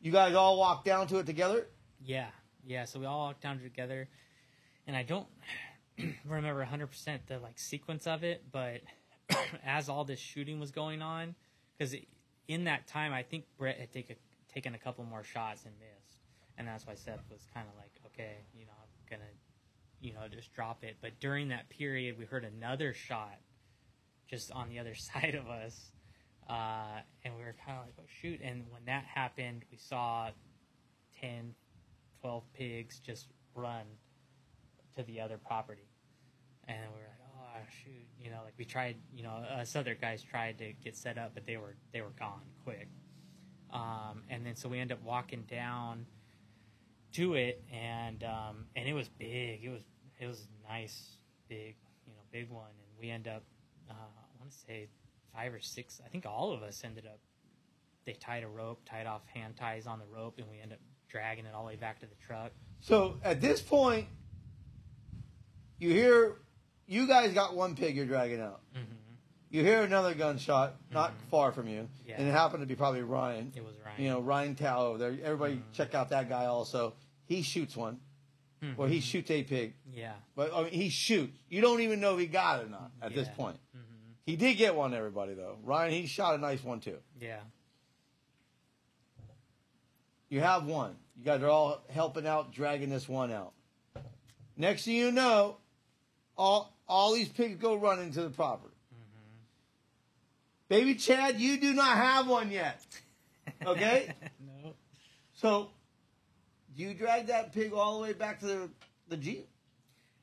You 0.00 0.10
guys 0.10 0.34
all 0.34 0.58
walk 0.58 0.84
down 0.84 1.06
to 1.08 1.18
it 1.18 1.26
together. 1.26 1.66
Yeah. 2.04 2.28
Yeah. 2.66 2.84
So 2.84 2.98
we 2.98 3.06
all 3.06 3.18
walked 3.18 3.42
down 3.42 3.60
together, 3.60 4.08
and 4.86 4.96
I 4.96 5.02
don't 5.02 5.26
remember 6.24 6.64
100% 6.64 7.18
the 7.26 7.38
like 7.38 7.58
sequence 7.58 8.06
of 8.06 8.24
it, 8.24 8.44
but 8.50 8.80
as 9.64 9.88
all 9.88 10.04
this 10.04 10.18
shooting 10.18 10.58
was 10.58 10.70
going 10.70 11.02
on, 11.02 11.34
because 11.76 11.94
in 12.48 12.64
that 12.64 12.86
time, 12.86 13.12
I 13.12 13.22
think 13.22 13.44
Brett 13.58 13.78
had 13.78 13.92
take 13.92 14.10
a, 14.10 14.16
taken 14.52 14.74
a 14.74 14.78
couple 14.78 15.04
more 15.04 15.24
shots 15.24 15.64
and 15.64 15.74
missed, 15.78 16.18
and 16.58 16.66
that's 16.66 16.86
why 16.86 16.94
Seth 16.94 17.24
was 17.30 17.46
kind 17.54 17.66
of 17.68 17.78
like, 17.78 17.92
okay, 18.06 18.36
you 18.54 18.64
know, 18.64 18.72
I'm 18.80 19.18
gonna, 19.18 19.30
you 20.00 20.12
know, 20.14 20.20
just 20.30 20.52
drop 20.52 20.84
it. 20.84 20.96
But 21.00 21.20
during 21.20 21.48
that 21.48 21.68
period, 21.68 22.18
we 22.18 22.24
heard 22.24 22.44
another 22.44 22.94
shot 22.94 23.38
just 24.28 24.50
on 24.52 24.68
the 24.68 24.78
other 24.78 24.94
side 24.96 25.34
of 25.34 25.48
us. 25.48 25.92
Uh, 26.48 27.00
and 27.24 27.34
we 27.36 27.42
were 27.42 27.54
kind 27.64 27.78
of 27.78 27.84
like, 27.84 27.94
oh, 27.98 28.04
shoot. 28.20 28.40
And 28.42 28.64
when 28.70 28.84
that 28.86 29.04
happened, 29.04 29.64
we 29.70 29.76
saw 29.76 30.30
10, 31.20 31.54
12 32.20 32.42
pigs 32.54 32.98
just 32.98 33.28
run 33.54 33.84
to 34.96 35.02
the 35.04 35.20
other 35.20 35.38
property. 35.38 35.88
And 36.68 36.78
we 36.94 37.00
were 37.00 37.06
like, 37.06 37.20
oh, 37.36 37.66
shoot. 37.82 38.06
You 38.20 38.30
know, 38.30 38.40
like 38.44 38.54
we 38.58 38.64
tried, 38.64 38.96
you 39.14 39.22
know, 39.22 39.30
us 39.30 39.76
other 39.76 39.94
guys 39.94 40.22
tried 40.22 40.58
to 40.58 40.72
get 40.84 40.96
set 40.96 41.18
up, 41.18 41.32
but 41.34 41.46
they 41.46 41.56
were, 41.56 41.76
they 41.92 42.00
were 42.00 42.12
gone 42.18 42.42
quick. 42.64 42.88
Um, 43.72 44.22
and 44.28 44.44
then 44.44 44.54
so 44.54 44.68
we 44.68 44.78
end 44.78 44.92
up 44.92 45.02
walking 45.02 45.44
down 45.48 46.06
to 47.12 47.34
it 47.34 47.62
and, 47.72 48.22
um, 48.24 48.66
and 48.76 48.88
it 48.88 48.92
was 48.92 49.08
big. 49.08 49.64
It 49.64 49.70
was, 49.70 49.82
it 50.20 50.26
was 50.26 50.46
nice, 50.68 51.16
big, 51.48 51.76
you 52.06 52.12
know, 52.12 52.20
big 52.30 52.50
one. 52.50 52.68
And 52.68 53.00
we 53.00 53.10
end 53.10 53.28
up, 53.28 53.42
uh, 53.88 53.94
I 53.94 54.40
want 54.40 54.50
to 54.50 54.56
say 54.56 54.88
five 55.34 55.52
or 55.54 55.60
six. 55.60 56.00
I 56.04 56.08
think 56.08 56.26
all 56.26 56.52
of 56.52 56.62
us 56.62 56.82
ended 56.84 57.06
up. 57.06 57.18
They 58.04 58.12
tied 58.14 58.42
a 58.42 58.48
rope, 58.48 58.80
tied 58.84 59.06
off 59.06 59.22
hand 59.32 59.56
ties 59.56 59.86
on 59.86 59.98
the 59.98 60.06
rope, 60.06 60.34
and 60.38 60.46
we 60.50 60.58
ended 60.60 60.78
up 60.78 60.80
dragging 61.08 61.44
it 61.46 61.54
all 61.54 61.62
the 61.62 61.68
way 61.68 61.76
back 61.76 62.00
to 62.00 62.06
the 62.06 62.14
truck. 62.26 62.50
So 62.80 63.16
at 63.22 63.40
this 63.40 63.60
point, 63.60 64.06
you 65.78 65.90
hear, 65.90 66.36
you 66.86 67.06
guys 67.06 67.32
got 67.32 67.54
one 67.54 67.74
pig 67.76 67.96
you're 67.96 68.06
dragging 68.06 68.40
out. 68.40 68.60
hmm 68.74 68.80
You 69.50 69.62
hear 69.62 69.82
another 69.82 70.14
gunshot 70.14 70.74
not 70.90 71.12
far 71.30 71.52
from 71.52 71.68
you, 71.68 71.88
Yeah. 72.06 72.16
and 72.18 72.26
it 72.28 72.32
happened 72.32 72.62
to 72.62 72.66
be 72.66 72.74
probably 72.74 73.02
Ryan. 73.02 73.52
It 73.54 73.64
was 73.64 73.74
Ryan. 73.84 74.02
You 74.02 74.08
know, 74.10 74.20
Ryan 74.20 74.54
Tao 74.54 74.86
over 74.86 74.98
there. 74.98 75.16
Everybody 75.22 75.54
Mm-hmm. 75.56 75.72
check 75.72 75.94
out 75.94 76.08
that 76.10 76.28
guy 76.28 76.46
also. 76.46 76.94
He 77.26 77.42
shoots 77.42 77.76
one, 77.76 78.00
Mhm. 78.62 78.78
or 78.78 78.88
he 78.88 79.00
shoots 79.00 79.30
a 79.30 79.42
pig. 79.42 79.74
Yeah. 79.92 80.14
But 80.34 80.52
I 80.54 80.64
mean, 80.64 80.72
he 80.72 80.88
shoots. 80.88 81.38
You 81.48 81.60
don't 81.60 81.80
even 81.82 82.00
know 82.00 82.14
if 82.14 82.20
he 82.20 82.26
got 82.26 82.60
it 82.60 82.66
or 82.66 82.70
not 82.70 82.90
at 83.02 83.14
this 83.14 83.28
Yeah. 83.28 83.34
point. 83.34 83.58
He 84.24 84.36
did 84.36 84.54
get 84.56 84.74
one, 84.74 84.94
everybody 84.94 85.34
though. 85.34 85.56
Ryan, 85.64 85.92
he 85.92 86.06
shot 86.06 86.34
a 86.34 86.38
nice 86.38 86.62
one 86.62 86.80
too. 86.80 86.98
Yeah. 87.20 87.40
You 90.28 90.40
have 90.40 90.64
one. 90.66 90.96
You 91.18 91.24
guys 91.24 91.42
are 91.42 91.48
all 91.48 91.82
helping 91.90 92.26
out, 92.26 92.52
dragging 92.52 92.88
this 92.88 93.08
one 93.08 93.30
out. 93.32 93.52
Next 94.56 94.84
thing 94.84 94.94
you 94.94 95.12
know, 95.12 95.56
all 96.36 96.74
all 96.88 97.12
these 97.14 97.28
pigs 97.28 97.56
go 97.60 97.74
running 97.74 98.12
to 98.12 98.22
the 98.22 98.30
property. 98.30 98.74
Baby 100.68 100.94
Chad, 100.94 101.38
you 101.38 101.60
do 101.60 101.74
not 101.74 101.96
have 101.98 102.26
one 102.28 102.50
yet. 102.50 102.80
Okay? 103.66 104.14
no. 104.64 104.72
so, 105.34 105.68
do 106.74 106.82
you 106.82 106.94
drag 106.94 107.26
that 107.26 107.52
pig 107.52 107.74
all 107.74 107.96
the 107.98 108.02
way 108.02 108.12
back 108.14 108.40
to 108.40 108.46
the, 108.46 108.70
the 109.08 109.16
Jeep? 109.18 109.48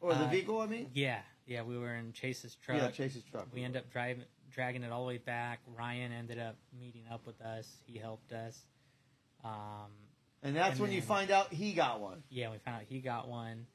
Or 0.02 0.14
the 0.16 0.26
Uh, 0.26 0.30
vehicle, 0.30 0.60
I 0.60 0.66
mean? 0.66 0.90
Yeah. 0.96 1.20
Yeah. 1.50 1.64
We 1.64 1.78
were 1.78 1.96
in 1.96 2.14
Chase's 2.14 2.56
truck. 2.56 2.78
Yeah, 2.78 2.92
Chase's 2.92 3.24
truck. 3.24 3.48
we 3.54 3.64
end 3.64 3.76
up 3.76 3.92
driving, 3.92 4.24
dragging 4.52 4.84
it 4.84 4.92
all 4.92 5.02
the 5.02 5.08
way 5.08 5.18
back. 5.18 5.60
Ryan 5.78 6.12
ended 6.12 6.40
up 6.40 6.56
meeting 6.80 7.04
up 7.12 7.26
with 7.26 7.42
us. 7.42 7.68
He 7.86 7.98
helped 7.98 8.32
us. 8.32 8.66
Um, 9.44 9.92
And 10.44 10.56
that's 10.56 10.72
and 10.74 10.80
when 10.82 10.92
you 10.92 11.02
find 11.02 11.32
out 11.32 11.52
he 11.54 11.74
got 11.74 12.00
one. 12.00 12.24
yeah, 12.30 12.52
we 12.52 12.58
found 12.60 12.78
out 12.78 12.84
he 12.88 13.00
got 13.00 13.28
one, 13.28 13.66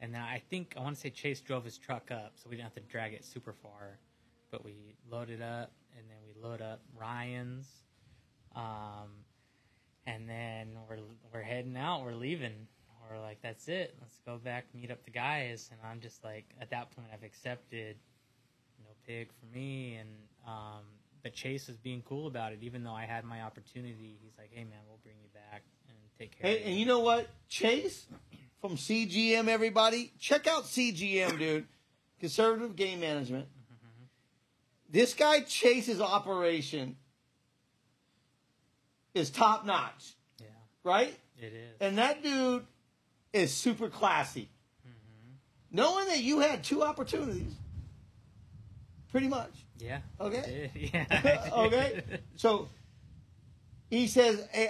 and 0.00 0.12
then 0.14 0.20
I 0.20 0.42
think 0.50 0.74
I 0.76 0.80
want 0.80 0.94
to 0.96 1.00
say 1.00 1.10
Chase 1.10 1.40
drove 1.40 1.64
his 1.64 1.78
truck 1.78 2.10
up, 2.10 2.32
so 2.36 2.50
we 2.50 2.56
didn't 2.56 2.64
have 2.64 2.74
to 2.74 2.80
drag 2.92 3.12
it 3.14 3.24
super 3.24 3.52
far. 3.52 3.98
But 4.50 4.64
we 4.64 4.96
loaded 5.10 5.40
up, 5.40 5.72
and 5.96 6.04
then 6.10 6.18
we 6.26 6.40
load 6.42 6.60
up 6.60 6.80
Ryan's, 6.98 7.66
um, 8.54 9.10
and 10.06 10.28
then 10.28 10.76
we're 10.88 10.98
we're 11.32 11.42
heading 11.42 11.76
out. 11.76 12.02
We're 12.04 12.14
leaving. 12.14 12.66
We're 13.10 13.20
like, 13.20 13.42
that's 13.42 13.68
it. 13.68 13.94
Let's 14.00 14.18
go 14.24 14.38
back 14.38 14.64
meet 14.74 14.90
up 14.90 15.04
the 15.04 15.10
guys. 15.10 15.70
And 15.70 15.80
I'm 15.84 16.00
just 16.00 16.22
like, 16.24 16.44
at 16.60 16.70
that 16.70 16.94
point, 16.94 17.08
I've 17.12 17.22
accepted 17.22 17.96
no 18.82 18.90
pig 19.06 19.28
for 19.38 19.46
me, 19.56 19.96
and 20.00 20.08
um, 20.46 20.82
but 21.22 21.34
Chase 21.34 21.68
was 21.68 21.76
being 21.76 22.02
cool 22.02 22.26
about 22.26 22.52
it, 22.52 22.58
even 22.62 22.82
though 22.82 22.94
I 22.94 23.04
had 23.04 23.24
my 23.24 23.42
opportunity. 23.42 24.18
He's 24.22 24.36
like, 24.38 24.50
hey 24.52 24.64
man, 24.64 24.78
we'll 24.88 24.98
bring 25.02 25.16
you 25.22 25.28
back 25.32 25.62
and 25.88 25.96
take 26.18 26.38
care. 26.38 26.50
Hey, 26.50 26.62
and 26.64 26.76
you 26.76 26.86
know 26.86 27.00
what? 27.00 27.28
Chase 27.48 28.06
from 28.60 28.76
CGM, 28.76 29.48
everybody, 29.48 30.12
check 30.18 30.46
out 30.46 30.64
CGM, 30.64 31.38
dude. 31.38 31.66
Conservative 32.20 32.76
Game 32.76 33.00
Management. 33.00 33.46
This 34.88 35.14
guy 35.14 35.40
Chase's 35.40 36.00
operation 36.00 36.96
is 39.14 39.30
top 39.30 39.64
notch, 39.64 40.12
yeah. 40.38 40.46
right? 40.84 41.18
It 41.38 41.52
is. 41.52 41.76
And 41.80 41.98
that 41.98 42.22
dude 42.22 42.66
is 43.32 43.52
super 43.52 43.88
classy. 43.88 44.48
Mm-hmm. 44.86 45.76
Knowing 45.76 46.06
that 46.08 46.22
you 46.22 46.40
had 46.40 46.62
two 46.62 46.82
opportunities, 46.82 47.54
pretty 49.10 49.28
much. 49.28 49.52
Yeah. 49.78 50.00
Okay. 50.20 50.70
Yeah. 50.92 51.50
Okay. 51.52 52.02
So 52.36 52.68
he 53.90 54.06
says, 54.06 54.46
"Hey, 54.52 54.68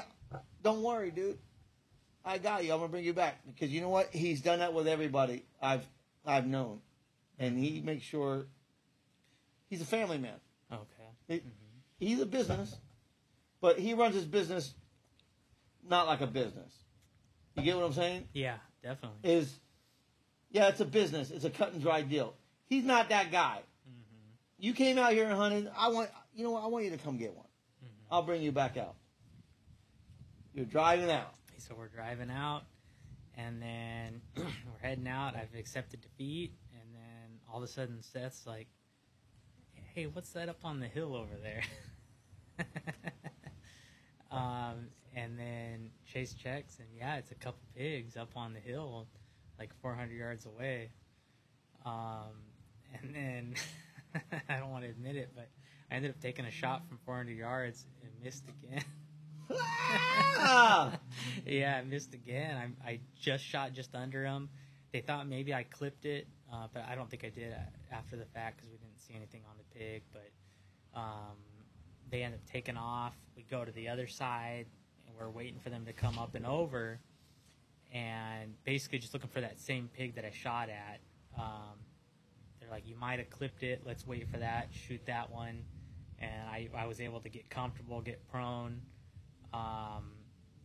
don't 0.62 0.82
worry, 0.82 1.10
dude. 1.10 1.38
I 2.24 2.38
got 2.38 2.64
you. 2.64 2.72
I'm 2.72 2.78
gonna 2.78 2.88
bring 2.88 3.04
you 3.04 3.12
back 3.12 3.40
because 3.46 3.70
you 3.70 3.80
know 3.80 3.88
what? 3.88 4.08
He's 4.12 4.40
done 4.40 4.60
that 4.60 4.72
with 4.72 4.86
everybody 4.86 5.44
I've 5.60 5.84
I've 6.24 6.46
known, 6.46 6.80
and 7.38 7.58
he 7.58 7.80
makes 7.80 8.04
sure 8.04 8.46
he's 9.68 9.80
a 9.80 9.86
family 9.86 10.18
man. 10.18 10.40
Okay. 10.72 11.08
He- 11.28 11.34
mm-hmm. 11.36 11.48
He's 11.98 12.20
a 12.20 12.26
business, 12.26 12.76
but 13.60 13.78
he 13.78 13.94
runs 13.94 14.16
his 14.16 14.24
business 14.24 14.74
not 15.88 16.06
like 16.08 16.20
a 16.20 16.26
business. 16.26 16.72
You 17.56 17.62
get 17.62 17.76
what 17.76 17.84
I'm 17.84 17.92
saying? 17.92 18.28
Yeah, 18.32 18.56
definitely. 18.82 19.18
Is 19.30 19.58
yeah, 20.50 20.68
it's 20.68 20.80
a 20.80 20.84
business. 20.84 21.30
It's 21.30 21.44
a 21.44 21.50
cut 21.50 21.72
and 21.72 21.82
dry 21.82 22.02
deal. 22.02 22.34
He's 22.66 22.84
not 22.84 23.08
that 23.10 23.30
guy. 23.30 23.60
You 24.58 24.74
came 24.74 24.96
out 24.96 25.12
here 25.12 25.24
and 25.24 25.32
hunted. 25.32 25.70
I 25.76 25.88
want 25.88 26.08
you 26.34 26.44
know 26.44 26.52
what? 26.52 26.62
I 26.62 26.66
want 26.68 26.84
you 26.84 26.92
to 26.92 26.98
come 26.98 27.16
get 27.16 27.34
one. 27.34 27.46
I'll 28.10 28.22
bring 28.22 28.42
you 28.42 28.52
back 28.52 28.76
out. 28.76 28.94
You're 30.54 30.66
driving 30.66 31.10
out. 31.10 31.34
So 31.56 31.74
we're 31.76 31.88
driving 31.88 32.30
out, 32.30 32.62
and 33.36 33.60
then 33.62 34.20
we're 34.36 34.46
heading 34.80 35.08
out. 35.08 35.34
I've 35.34 35.58
accepted 35.58 36.00
defeat, 36.02 36.52
and 36.74 36.94
then 36.94 37.40
all 37.50 37.58
of 37.58 37.64
a 37.64 37.66
sudden 37.72 38.02
Seth's 38.02 38.46
like, 38.46 38.68
"Hey, 39.94 40.06
what's 40.06 40.30
that 40.30 40.48
up 40.48 40.58
on 40.64 40.78
the 40.80 40.88
hill 40.88 41.16
over 41.16 41.34
there?" 41.42 41.62
um, 44.30 44.88
and 45.14 45.38
then 45.38 45.90
Chase 46.06 46.34
checks, 46.34 46.78
and 46.78 46.88
yeah, 46.96 47.16
it's 47.16 47.30
a 47.30 47.34
couple 47.34 47.60
pigs 47.76 48.16
up 48.16 48.30
on 48.36 48.52
the 48.52 48.60
hill, 48.60 49.06
like 49.58 49.70
400 49.80 50.14
yards 50.14 50.46
away. 50.46 50.90
Um, 51.84 52.32
and 52.94 53.14
then 53.14 53.54
I 54.48 54.58
don't 54.58 54.70
want 54.70 54.84
to 54.84 54.90
admit 54.90 55.16
it, 55.16 55.30
but 55.34 55.48
I 55.90 55.96
ended 55.96 56.10
up 56.10 56.20
taking 56.20 56.44
a 56.44 56.50
shot 56.50 56.86
from 56.88 56.98
400 57.04 57.36
yards 57.36 57.86
and 58.02 58.10
missed 58.22 58.44
again. 58.48 58.84
Ah! 59.50 60.98
yeah, 61.46 61.76
I 61.76 61.82
missed 61.82 62.14
again. 62.14 62.74
I, 62.84 62.90
I 62.90 63.00
just 63.20 63.44
shot 63.44 63.72
just 63.72 63.94
under 63.94 64.24
him. 64.24 64.48
They 64.92 65.00
thought 65.00 65.26
maybe 65.26 65.54
I 65.54 65.62
clipped 65.64 66.04
it, 66.04 66.26
uh, 66.52 66.68
but 66.72 66.84
I 66.88 66.94
don't 66.94 67.10
think 67.10 67.24
I 67.24 67.30
did 67.30 67.54
after 67.90 68.16
the 68.16 68.26
fact 68.26 68.58
because 68.58 68.70
we 68.70 68.76
didn't 68.76 69.00
see 69.00 69.14
anything 69.14 69.42
on 69.48 69.56
the 69.56 69.78
pig. 69.78 70.02
But 70.12 70.30
um, 70.98 71.36
they 72.10 72.22
end 72.22 72.34
up 72.34 72.40
taking 72.50 72.76
off. 72.76 73.14
We 73.36 73.42
go 73.42 73.64
to 73.64 73.72
the 73.72 73.88
other 73.88 74.06
side, 74.06 74.66
and 75.12 75.20
we're 75.20 75.30
waiting 75.30 75.60
for 75.62 75.70
them 75.70 75.84
to 75.86 75.92
come 75.92 76.18
up 76.18 76.34
and 76.34 76.46
over, 76.46 76.98
and 77.92 78.54
basically 78.64 78.98
just 78.98 79.12
looking 79.12 79.30
for 79.30 79.40
that 79.40 79.60
same 79.60 79.88
pig 79.92 80.14
that 80.14 80.24
I 80.24 80.30
shot 80.30 80.68
at. 80.68 81.00
Um, 81.38 81.78
they're 82.60 82.70
like, 82.70 82.86
"You 82.86 82.96
might 82.96 83.18
have 83.18 83.30
clipped 83.30 83.62
it. 83.62 83.82
Let's 83.84 84.06
wait 84.06 84.28
for 84.28 84.38
that. 84.38 84.68
Shoot 84.72 85.06
that 85.06 85.30
one." 85.30 85.64
And 86.18 86.48
I, 86.48 86.68
I 86.76 86.86
was 86.86 87.00
able 87.00 87.20
to 87.20 87.28
get 87.28 87.50
comfortable, 87.50 88.00
get 88.00 88.28
prone 88.30 88.80
um, 89.54 90.12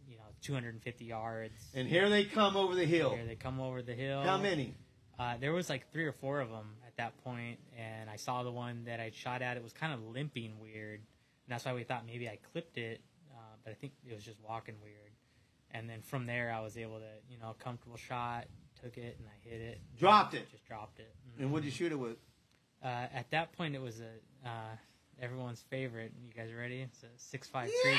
you 0.07 0.17
know, 0.17 0.23
250 0.41 1.05
yards. 1.05 1.59
and 1.73 1.87
here 1.87 2.09
they 2.09 2.23
come 2.23 2.55
over 2.55 2.75
the 2.75 2.85
hill. 2.85 3.11
Here 3.11 3.25
they 3.25 3.35
come 3.35 3.59
over 3.59 3.81
the 3.81 3.93
hill. 3.93 4.21
How 4.21 4.37
many? 4.37 4.75
Uh, 5.19 5.35
there 5.39 5.51
was 5.51 5.69
like 5.69 5.91
three 5.91 6.05
or 6.05 6.11
four 6.11 6.39
of 6.39 6.49
them 6.49 6.75
at 6.85 6.95
that 6.97 7.17
point, 7.23 7.59
and 7.77 8.09
I 8.09 8.17
saw 8.17 8.43
the 8.43 8.51
one 8.51 8.85
that 8.85 8.99
I 8.99 9.11
shot 9.13 9.41
at. 9.41 9.57
It 9.57 9.63
was 9.63 9.73
kind 9.73 9.93
of 9.93 10.03
limping 10.03 10.59
weird, 10.59 10.99
and 10.99 11.49
that's 11.49 11.65
why 11.65 11.73
we 11.73 11.83
thought 11.83 12.05
maybe 12.05 12.29
I 12.29 12.37
clipped 12.51 12.77
it, 12.77 13.01
but 13.67 13.73
I 13.73 13.75
think 13.75 13.91
it 14.09 14.15
was 14.15 14.23
just 14.23 14.37
walking 14.47 14.75
weird. 14.81 15.11
And 15.71 15.89
then 15.89 16.01
from 16.01 16.25
there, 16.25 16.53
I 16.55 16.61
was 16.61 16.77
able 16.77 16.99
to, 16.99 17.11
you 17.29 17.37
know, 17.37 17.49
a 17.49 17.61
comfortable 17.61 17.97
shot, 17.97 18.45
took 18.81 18.97
it, 18.97 19.17
and 19.19 19.27
I 19.27 19.49
hit 19.49 19.59
it. 19.59 19.81
Dropped 19.99 20.35
it. 20.35 20.49
Just 20.49 20.65
dropped 20.65 20.99
it. 20.99 21.13
And 21.37 21.51
what'd 21.51 21.65
you 21.65 21.71
shoot 21.71 21.91
it 21.91 21.99
with? 21.99 22.15
Uh, 22.81 23.07
at 23.13 23.29
that 23.31 23.51
point, 23.51 23.75
it 23.75 23.81
was 23.81 23.99
a 23.99 24.47
uh, 24.47 24.77
everyone's 25.21 25.65
favorite. 25.69 26.13
You 26.17 26.31
guys 26.31 26.53
ready? 26.57 26.79
It's 26.79 27.03
a 27.03 27.07
six 27.17 27.49
five 27.49 27.69
Yeah! 27.83 27.91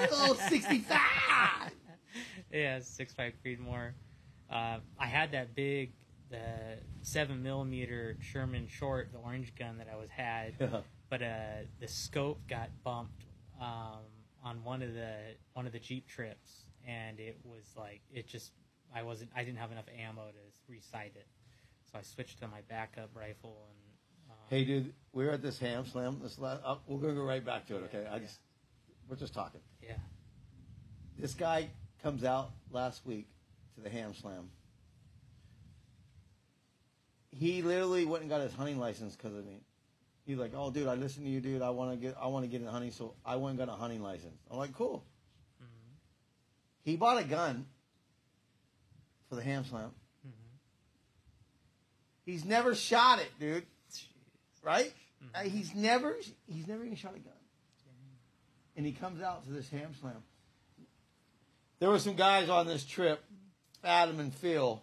Creedmoor. 0.00 0.10
Little 0.20 0.34
65. 0.34 0.98
yeah, 2.52 2.80
six 2.80 3.14
five 3.14 3.34
Creedmoor. 3.44 3.92
Uh, 4.50 4.78
I 4.98 5.06
had 5.06 5.30
that 5.30 5.54
big, 5.54 5.92
the 6.28 6.40
seven 7.02 7.40
millimeter 7.40 8.16
Sherman 8.20 8.66
short, 8.66 9.12
the 9.12 9.18
orange 9.18 9.54
gun 9.54 9.78
that 9.78 9.86
I 9.92 9.94
was 9.94 10.10
had, 10.10 10.54
but 11.08 11.22
uh, 11.22 11.62
the 11.78 11.86
scope 11.86 12.40
got 12.48 12.70
bumped 12.82 13.26
um, 13.60 14.00
on 14.46 14.62
one 14.62 14.80
of 14.82 14.94
the 14.94 15.14
one 15.54 15.66
of 15.66 15.72
the 15.72 15.78
Jeep 15.80 16.06
trips, 16.08 16.66
and 16.86 17.18
it 17.18 17.36
was 17.44 17.64
like 17.76 18.00
it 18.14 18.28
just 18.28 18.52
I 18.94 19.02
wasn't 19.02 19.30
I 19.34 19.42
didn't 19.42 19.58
have 19.58 19.72
enough 19.72 19.86
ammo 19.98 20.22
to 20.28 20.72
recite 20.72 21.12
it, 21.16 21.26
so 21.90 21.98
I 21.98 22.02
switched 22.02 22.38
to 22.40 22.48
my 22.48 22.60
backup 22.68 23.10
rifle 23.14 23.66
and. 23.68 23.78
Um, 24.30 24.36
Hey, 24.48 24.64
dude, 24.64 24.92
we're 25.12 25.30
at 25.30 25.42
this 25.42 25.58
ham 25.58 25.84
slam. 25.86 26.20
This 26.22 26.38
la 26.38 26.58
uh, 26.64 26.76
we're 26.86 27.00
gonna 27.00 27.14
go 27.14 27.22
right 27.22 27.44
back 27.44 27.66
to 27.66 27.76
it. 27.76 27.90
Yeah, 27.92 27.98
Okay, 28.00 28.08
I 28.08 28.14
yeah. 28.14 28.18
just 28.20 28.38
we're 29.08 29.16
just 29.16 29.34
talking. 29.34 29.60
Yeah. 29.82 29.94
This 31.18 31.34
guy 31.34 31.68
comes 32.02 32.22
out 32.24 32.50
last 32.70 33.04
week 33.06 33.26
to 33.74 33.80
the 33.80 33.90
ham 33.90 34.14
slam. 34.14 34.50
He 37.32 37.62
literally 37.62 38.04
went 38.04 38.22
and 38.22 38.30
got 38.30 38.40
his 38.40 38.52
hunting 38.54 38.78
license 38.78 39.16
because 39.16 39.34
of 39.36 39.44
me. 39.44 39.60
He's 40.26 40.38
like, 40.38 40.52
"Oh, 40.54 40.70
dude, 40.70 40.88
I 40.88 40.94
listen 40.94 41.22
to 41.22 41.30
you, 41.30 41.40
dude. 41.40 41.62
I 41.62 41.70
want 41.70 41.92
to 41.92 41.96
get, 41.96 42.16
I 42.20 42.26
want 42.26 42.44
to 42.44 42.48
get 42.50 42.60
in 42.60 42.66
hunting, 42.66 42.90
so 42.90 43.14
I 43.24 43.36
went 43.36 43.58
and 43.58 43.66
got 43.68 43.72
a 43.72 43.76
hunting 43.78 44.02
license." 44.02 44.36
I'm 44.50 44.58
like, 44.58 44.74
"Cool." 44.74 45.04
Mhm. 45.62 45.66
He 46.82 46.96
bought 46.96 47.18
a 47.18 47.24
gun 47.24 47.66
for 49.28 49.36
the 49.36 49.42
ham 49.42 49.64
slam. 49.64 49.94
Mhm. 50.26 50.30
He's 52.24 52.44
never 52.44 52.74
shot 52.74 53.20
it, 53.20 53.30
dude. 53.38 53.64
Jeez. 53.90 54.06
Right? 54.62 54.92
Uh, 55.34 55.42
he's 55.42 55.74
never 55.74 56.16
he's 56.46 56.66
never 56.66 56.84
even 56.84 56.96
shot 56.96 57.14
a 57.14 57.18
gun. 57.18 57.32
And 58.76 58.84
he 58.84 58.92
comes 58.92 59.22
out 59.22 59.44
to 59.44 59.50
this 59.50 59.70
ham 59.70 59.94
slam. 60.00 60.22
There 61.78 61.88
were 61.88 61.98
some 61.98 62.14
guys 62.14 62.48
on 62.50 62.66
this 62.66 62.84
trip, 62.84 63.24
Adam 63.82 64.20
and 64.20 64.34
Phil. 64.34 64.82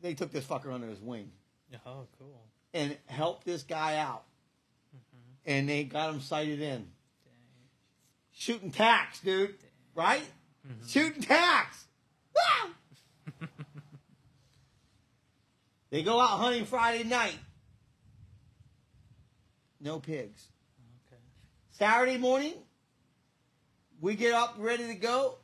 They 0.00 0.14
took 0.14 0.30
this 0.30 0.44
fucker 0.44 0.72
under 0.72 0.86
his 0.88 1.00
wing 1.00 1.32
Oh, 1.86 2.06
cool. 2.18 2.46
And 2.74 2.96
helped 3.06 3.46
this 3.46 3.62
guy 3.62 3.96
out. 3.96 4.24
Mm-hmm. 4.94 5.50
And 5.50 5.68
they 5.68 5.84
got 5.84 6.10
him 6.10 6.20
sighted 6.20 6.60
in. 6.60 6.80
Dang. 6.80 6.88
Shooting 8.32 8.70
tacks, 8.70 9.20
dude. 9.20 9.54
Right? 9.94 10.24
Mm-hmm. 10.66 10.86
Shooting 10.86 11.22
tacks. 11.22 11.86
They 15.94 16.02
go 16.02 16.20
out 16.20 16.40
hunting 16.40 16.64
Friday 16.64 17.04
night. 17.04 17.38
No 19.80 20.00
pigs. 20.00 20.48
Okay. 21.06 21.20
Saturday 21.70 22.18
morning, 22.18 22.54
we 24.00 24.16
get 24.16 24.34
up 24.34 24.56
ready 24.58 24.88
to 24.88 24.96
go. 24.96 25.38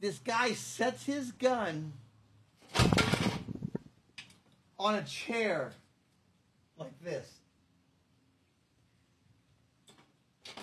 This 0.00 0.18
guy 0.18 0.54
sets 0.54 1.04
his 1.04 1.32
gun 1.32 1.92
on 4.78 4.94
a 4.94 5.02
chair 5.02 5.72
like 6.80 6.98
this. 7.04 7.28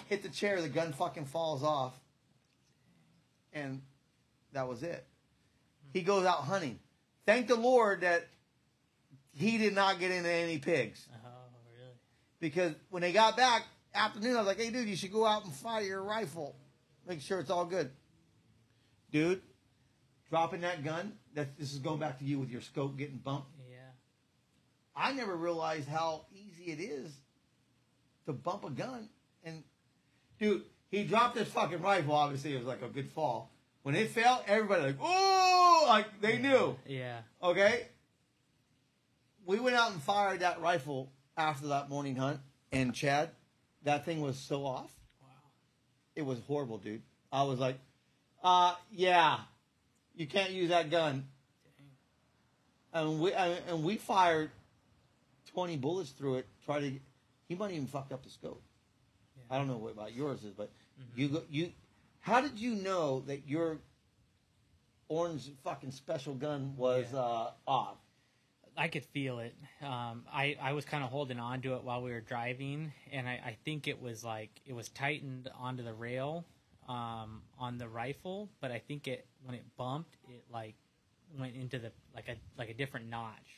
Hit 0.08 0.24
the 0.24 0.30
chair, 0.30 0.62
the 0.62 0.70
gun 0.70 0.94
fucking 0.94 1.26
falls 1.26 1.64
off. 1.64 1.94
And 3.54 3.82
that 4.54 4.68
was 4.68 4.84
it. 4.84 5.06
He 5.94 6.02
goes 6.02 6.26
out 6.26 6.40
hunting. 6.40 6.80
Thank 7.26 7.48
the 7.48 7.56
Lord 7.56 8.02
that 8.02 8.28
he 9.34 9.58
did 9.58 9.74
not 9.74 10.00
get 10.00 10.12
into 10.12 10.30
any 10.30 10.58
pigs 10.58 11.08
Oh, 11.14 11.30
really? 11.78 11.92
because 12.40 12.74
when 12.90 13.02
they 13.02 13.12
got 13.12 13.38
back 13.38 13.64
afternoon, 13.94 14.36
I 14.36 14.40
was 14.40 14.48
like, 14.48 14.58
"Hey, 14.58 14.70
dude, 14.70 14.88
you 14.88 14.96
should 14.96 15.12
go 15.12 15.26
out 15.26 15.44
and 15.46 15.54
fire 15.54 15.82
your 15.84 16.02
rifle, 16.02 16.56
make 17.08 17.22
sure 17.22 17.40
it's 17.40 17.50
all 17.50 17.66
good." 17.66 17.92
Dude, 19.12 19.42
dropping 20.30 20.62
that 20.62 20.84
gun. 20.84 21.18
That 21.34 21.58
this 21.58 21.72
is 21.74 21.80
going 21.80 22.00
back 22.00 22.20
to 22.20 22.26
you 22.26 22.40
with 22.40 22.50
your 22.50 22.62
scope 22.62 22.98
getting 22.98 23.18
bumped. 23.18 23.52
I 24.98 25.14
never 25.14 25.36
realized 25.36 25.88
how 25.88 26.26
easy 26.34 26.72
it 26.72 26.80
is 26.80 27.14
to 28.26 28.34
bump 28.34 28.64
a 28.66 28.72
gun. 28.72 29.10
And 29.44 29.64
dude, 30.40 30.64
he 30.90 31.04
dropped 31.04 31.38
his 31.38 31.48
fucking 31.48 31.82
rifle. 31.82 32.16
Obviously, 32.16 32.56
it 32.56 32.58
was 32.58 32.68
like 32.68 32.82
a 32.82 32.88
good 32.88 33.10
fall. 33.12 33.52
When 33.84 33.96
it 33.96 34.10
fell, 34.10 34.44
everybody 34.48 34.82
like, 34.82 34.98
"Oh!" 35.02 35.86
Like 35.88 36.20
they 36.20 36.40
knew. 36.40 36.76
Yeah. 36.86 37.20
Okay. 37.42 37.88
We 39.46 39.60
went 39.60 39.76
out 39.78 39.92
and 39.92 40.02
fired 40.02 40.42
that 40.42 40.60
rifle 40.62 41.12
after 41.38 41.68
that 41.68 41.90
morning 41.90 42.18
hunt, 42.18 42.42
and 42.72 42.94
Chad, 42.94 43.30
that 43.84 44.04
thing 44.04 44.20
was 44.20 44.38
so 44.38 44.66
off. 44.66 44.92
Wow. 45.22 45.28
It 46.16 46.26
was 46.26 46.40
horrible, 46.48 46.80
dude. 46.80 47.04
I 47.32 47.44
was 47.44 47.60
like, 47.60 47.78
uh, 48.44 48.76
yeah, 48.92 49.38
you 50.16 50.28
can't 50.28 50.52
use 50.52 50.70
that 50.70 50.90
gun. 50.90 51.28
Dang. 51.78 53.02
And 53.02 53.22
we 53.22 53.32
and 53.34 53.84
we 53.84 53.96
fired 53.96 54.52
twenty 55.58 55.76
bullets 55.76 56.12
through 56.12 56.36
it. 56.36 56.46
Try 56.66 56.80
to, 56.82 56.92
he 57.50 57.56
might 57.56 57.72
even 57.72 57.88
fucked 57.88 58.12
up 58.14 58.24
the 58.24 58.30
scope. 58.30 58.62
Yeah. 59.36 59.56
I 59.56 59.58
don't 59.58 59.68
know 59.68 59.78
what 59.78 59.94
about 59.94 60.14
yours 60.14 60.44
is, 60.44 60.54
but 60.54 60.70
Mm-hmm. 61.00 61.22
you 61.22 61.28
go 61.30 61.42
you. 61.52 61.72
How 62.22 62.42
did 62.42 62.58
you 62.60 62.74
know 62.76 63.22
that 63.28 63.48
your 63.48 63.78
orange 65.10 65.50
fucking 65.64 65.92
special 65.92 66.34
gun 66.34 66.74
was 66.76 67.06
Yeah. 67.14 67.20
uh, 67.20 67.52
off? 67.68 67.98
I 68.76 68.88
could 68.90 69.06
feel 69.06 69.40
it. 69.40 69.56
Um, 69.82 70.26
I, 70.32 70.56
I 70.62 70.74
was 70.74 70.86
kind 70.86 71.04
of 71.04 71.10
holding 71.10 71.40
on 71.40 71.62
to 71.62 71.74
it 71.76 71.84
while 71.84 72.02
we 72.04 72.12
were 72.12 72.20
driving, 72.22 72.92
and 73.12 73.28
I, 73.28 73.34
I 73.46 73.58
think 73.66 73.88
it 73.88 74.00
was 74.02 74.24
like 74.24 74.50
it 74.68 74.74
was 74.74 74.90
tightened 74.90 75.50
onto 75.58 75.84
the 75.84 75.94
rail 75.94 76.46
um, 76.90 77.42
on 77.60 77.78
the 77.80 77.88
rifle, 77.88 78.50
but 78.62 78.72
I 78.72 78.80
think 78.80 79.08
it 79.08 79.26
when 79.44 79.56
it 79.56 79.64
bumped, 79.78 80.16
it 80.30 80.44
like 80.52 80.76
went 81.40 81.56
into 81.56 81.80
the 81.80 81.92
like 82.16 82.28
a 82.28 82.36
like 82.58 82.70
a 82.70 82.74
different 82.74 83.08
notch, 83.10 83.50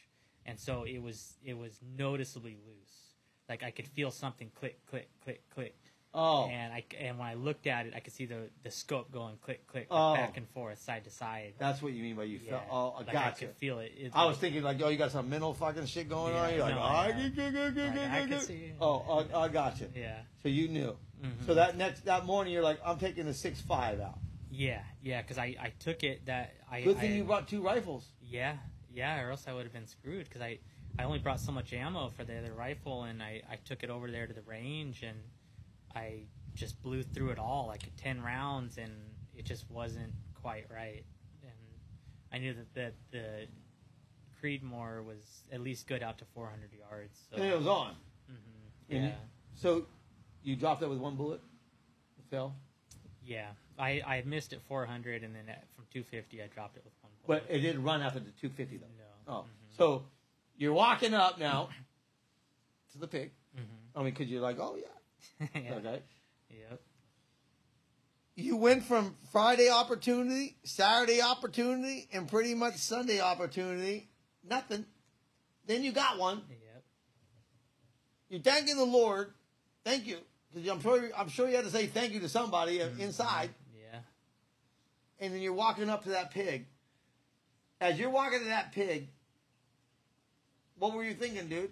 and 0.46 0.60
so 0.60 0.84
it 0.84 1.00
was 1.02 1.34
it 1.44 1.58
was 1.58 1.80
noticeably 1.98 2.58
loose. 2.66 3.14
Like 3.48 3.64
I 3.64 3.72
could 3.72 3.88
feel 3.88 4.12
something 4.12 4.52
click 4.56 4.86
click 4.86 5.10
click 5.24 5.42
click, 5.54 5.76
Oh, 6.14 6.48
and 6.48 6.74
I 6.74 6.84
and 7.00 7.18
when 7.20 7.28
I 7.28 7.34
looked 7.36 7.68
at 7.68 7.86
it, 7.86 7.94
I 7.96 8.00
could 8.00 8.14
see 8.14 8.26
the 8.26 8.50
the 8.64 8.72
scope 8.72 9.12
going 9.12 9.38
click 9.38 9.68
click 9.68 9.88
Oh. 9.92 10.14
back 10.16 10.38
and 10.38 10.48
forth, 10.50 10.80
side 10.82 11.04
to 11.06 11.10
side. 11.12 11.54
That's 11.58 11.82
what 11.82 11.94
you 11.94 12.02
mean 12.04 12.16
by 12.16 12.24
you 12.24 12.40
Yeah. 12.44 12.52
felt. 12.52 12.64
Oh, 12.72 12.90
I 12.92 12.98
like 13.00 13.10
I 13.10 13.14
gotcha. 13.14 13.46
could 13.48 13.56
feel 13.56 13.80
it. 13.80 13.92
I 14.14 14.26
was 14.26 14.38
thinking 14.38 14.64
like, 14.64 14.80
oh, 14.82 14.90
you 14.90 14.98
got 14.98 15.12
some 15.12 15.30
mental 15.30 15.54
fucking 15.54 15.86
shit 15.88 16.10
going 16.10 16.36
on. 16.36 16.50
You're 16.54 16.62
like, 16.62 16.76
no, 16.76 16.82
oh, 16.82 16.84
yeah. 16.84 16.92
Like, 16.92 17.16
I 18.12 18.28
could 18.28 18.48
good. 18.48 18.74
Oh, 18.82 19.26
I, 19.34 19.40
I 19.42 19.48
gotcha. 19.50 19.88
Yeah. 19.96 20.18
So 20.44 20.50
you 20.50 20.68
knew. 20.68 20.96
Mhm. 21.24 21.46
So 21.46 21.54
that 21.56 21.76
next 21.78 22.06
that 22.06 22.26
morning, 22.26 22.54
you're 22.54 22.64
like, 22.64 22.80
I'm 22.86 22.98
taking 22.98 23.26
the 23.26 23.34
six 23.34 23.60
five 23.62 24.00
out. 24.00 24.20
Yeah, 24.52 24.82
yeah, 25.04 25.22
because 25.22 25.38
I, 25.38 25.56
I 25.60 25.74
took 25.80 26.04
it 26.04 26.26
that 26.26 26.56
I 26.72 26.82
Good 26.82 26.98
thing 26.98 27.12
I- 27.12 27.16
you 27.16 27.24
brought 27.24 27.48
two 27.48 27.62
rifles. 27.62 28.06
yeah 28.22 28.58
yeah 29.00 29.22
or 29.22 29.32
else 29.32 29.46
I 29.48 29.54
would 29.54 29.64
have 29.64 29.74
been 29.80 29.88
screwed 29.88 30.26
because 30.28 30.42
I 30.42 30.60
I 31.00 31.04
only 31.04 31.20
brought 31.20 31.40
so 31.40 31.52
much 31.60 31.72
ammo 31.74 32.10
for 32.10 32.24
the 32.30 32.38
other 32.40 32.54
rifle 32.54 33.04
and 33.10 33.18
I 33.24 33.42
I 33.54 33.56
took 33.70 33.84
it 33.86 33.90
over 33.90 34.08
there 34.12 34.28
to 34.28 34.34
the 34.34 34.42
range 34.58 35.04
and 35.04 35.18
I 35.96 36.06
just 36.56 36.76
blew 36.84 37.02
through 37.04 37.30
it 37.36 37.40
all 37.40 37.66
like 37.68 37.84
ten 37.98 38.22
rounds 38.22 38.78
and 38.78 38.92
it 39.40 39.46
just 39.46 39.66
wasn't 39.70 40.12
quite 40.42 40.66
right 40.70 41.04
and 41.44 41.60
I 42.34 42.38
knew 42.40 42.54
that 42.54 42.74
that 42.80 42.94
the 43.12 43.28
Creedmoor 44.42 45.04
was 45.04 45.44
at 45.52 45.62
least 45.62 45.88
good 45.88 46.02
out 46.04 46.18
to 46.20 46.26
400 46.34 46.70
yards 46.74 47.20
so 47.30 47.36
And 47.38 47.46
it 47.46 47.58
was 47.58 47.68
on. 47.68 47.96
mhm, 48.30 48.96
And 48.96 49.04
yeah 49.06 49.12
So 49.56 49.86
you 50.44 50.56
dropped 50.56 50.82
it 50.82 50.90
with 50.90 51.00
one 51.00 51.16
bullet. 51.16 51.42
It 52.18 52.26
fell. 52.30 52.56
yeah 53.24 53.48
I 53.78 54.02
I 54.06 54.24
missed 54.26 54.54
at 54.54 54.62
400 54.62 55.24
and 55.24 55.36
then 55.36 55.48
at, 55.50 55.64
from 55.76 55.86
250 55.92 56.42
I 56.42 56.48
dropped 56.48 56.78
it 56.78 56.84
with 56.86 56.94
one 56.99 56.99
But 57.30 57.46
it 57.48 57.60
didn't 57.60 57.84
run 57.84 58.02
after 58.02 58.20
the 58.20 58.32
250 58.42 58.78
though. 58.78 58.86
no 59.28 59.32
Oh, 59.32 59.42
mhm, 59.44 59.78
so 59.78 60.04
you're 60.58 60.74
walking 60.74 61.14
up 61.14 61.38
now 61.40 61.70
to 62.94 62.98
the 62.98 63.08
pig. 63.08 63.30
mhm. 63.56 63.62
I 63.96 64.00
mean, 64.00 64.10
because 64.16 64.28
you're 64.28 64.42
like, 64.42 64.58
oh 64.60 64.76
yeah, 64.76 65.48
yeah. 65.64 65.74
okay. 65.76 66.02
Yep. 66.50 66.82
You 68.36 68.58
went 68.58 68.84
from 68.84 69.16
Friday 69.32 69.70
opportunity, 69.70 70.56
Saturday 70.64 71.22
opportunity, 71.22 72.08
and 72.12 72.28
pretty 72.28 72.56
much 72.56 72.78
Sunday 72.78 73.20
opportunity, 73.22 74.10
nothing. 74.44 74.86
Then 75.68 75.84
you 75.84 75.92
got 75.92 76.18
one. 76.18 76.42
Yep. 76.50 76.84
You're 78.30 78.42
thanking 78.42 78.76
the 78.78 78.86
Lord. 78.86 79.34
Thank 79.86 80.08
you, 80.08 80.18
because 80.52 80.68
I'm 80.68 80.82
sure 80.82 81.10
I'm 81.16 81.30
sure 81.30 81.48
you 81.48 81.56
had 81.58 81.66
to 81.66 81.72
say 81.72 81.86
thank 81.86 82.12
you 82.14 82.22
to 82.22 82.30
somebody 82.30 82.80
Mm-hmm. 82.80 83.02
inside. 83.02 83.52
Yeah. 83.76 84.00
And 85.20 85.32
then 85.34 85.42
you're 85.42 85.54
walking 85.54 85.90
up 85.90 86.04
to 86.06 86.10
that 86.10 86.32
pig. 86.32 86.66
As 87.82 87.98
you're 87.98 88.10
walking 88.10 88.40
to 88.40 88.46
that 88.46 88.74
pig, 88.74 89.08
what 90.78 90.94
were 90.94 91.04
you 91.04 91.14
thinking, 91.14 91.48
dude? 91.48 91.72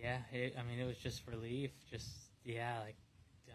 Yeah. 0.00 0.18
It, 0.32 0.54
I 0.58 0.62
mean, 0.62 0.78
it 0.78 0.86
was 0.86 0.98
just 0.98 1.26
relief. 1.26 1.70
Just 1.90 2.08
yeah, 2.44 2.78
like 2.84 2.96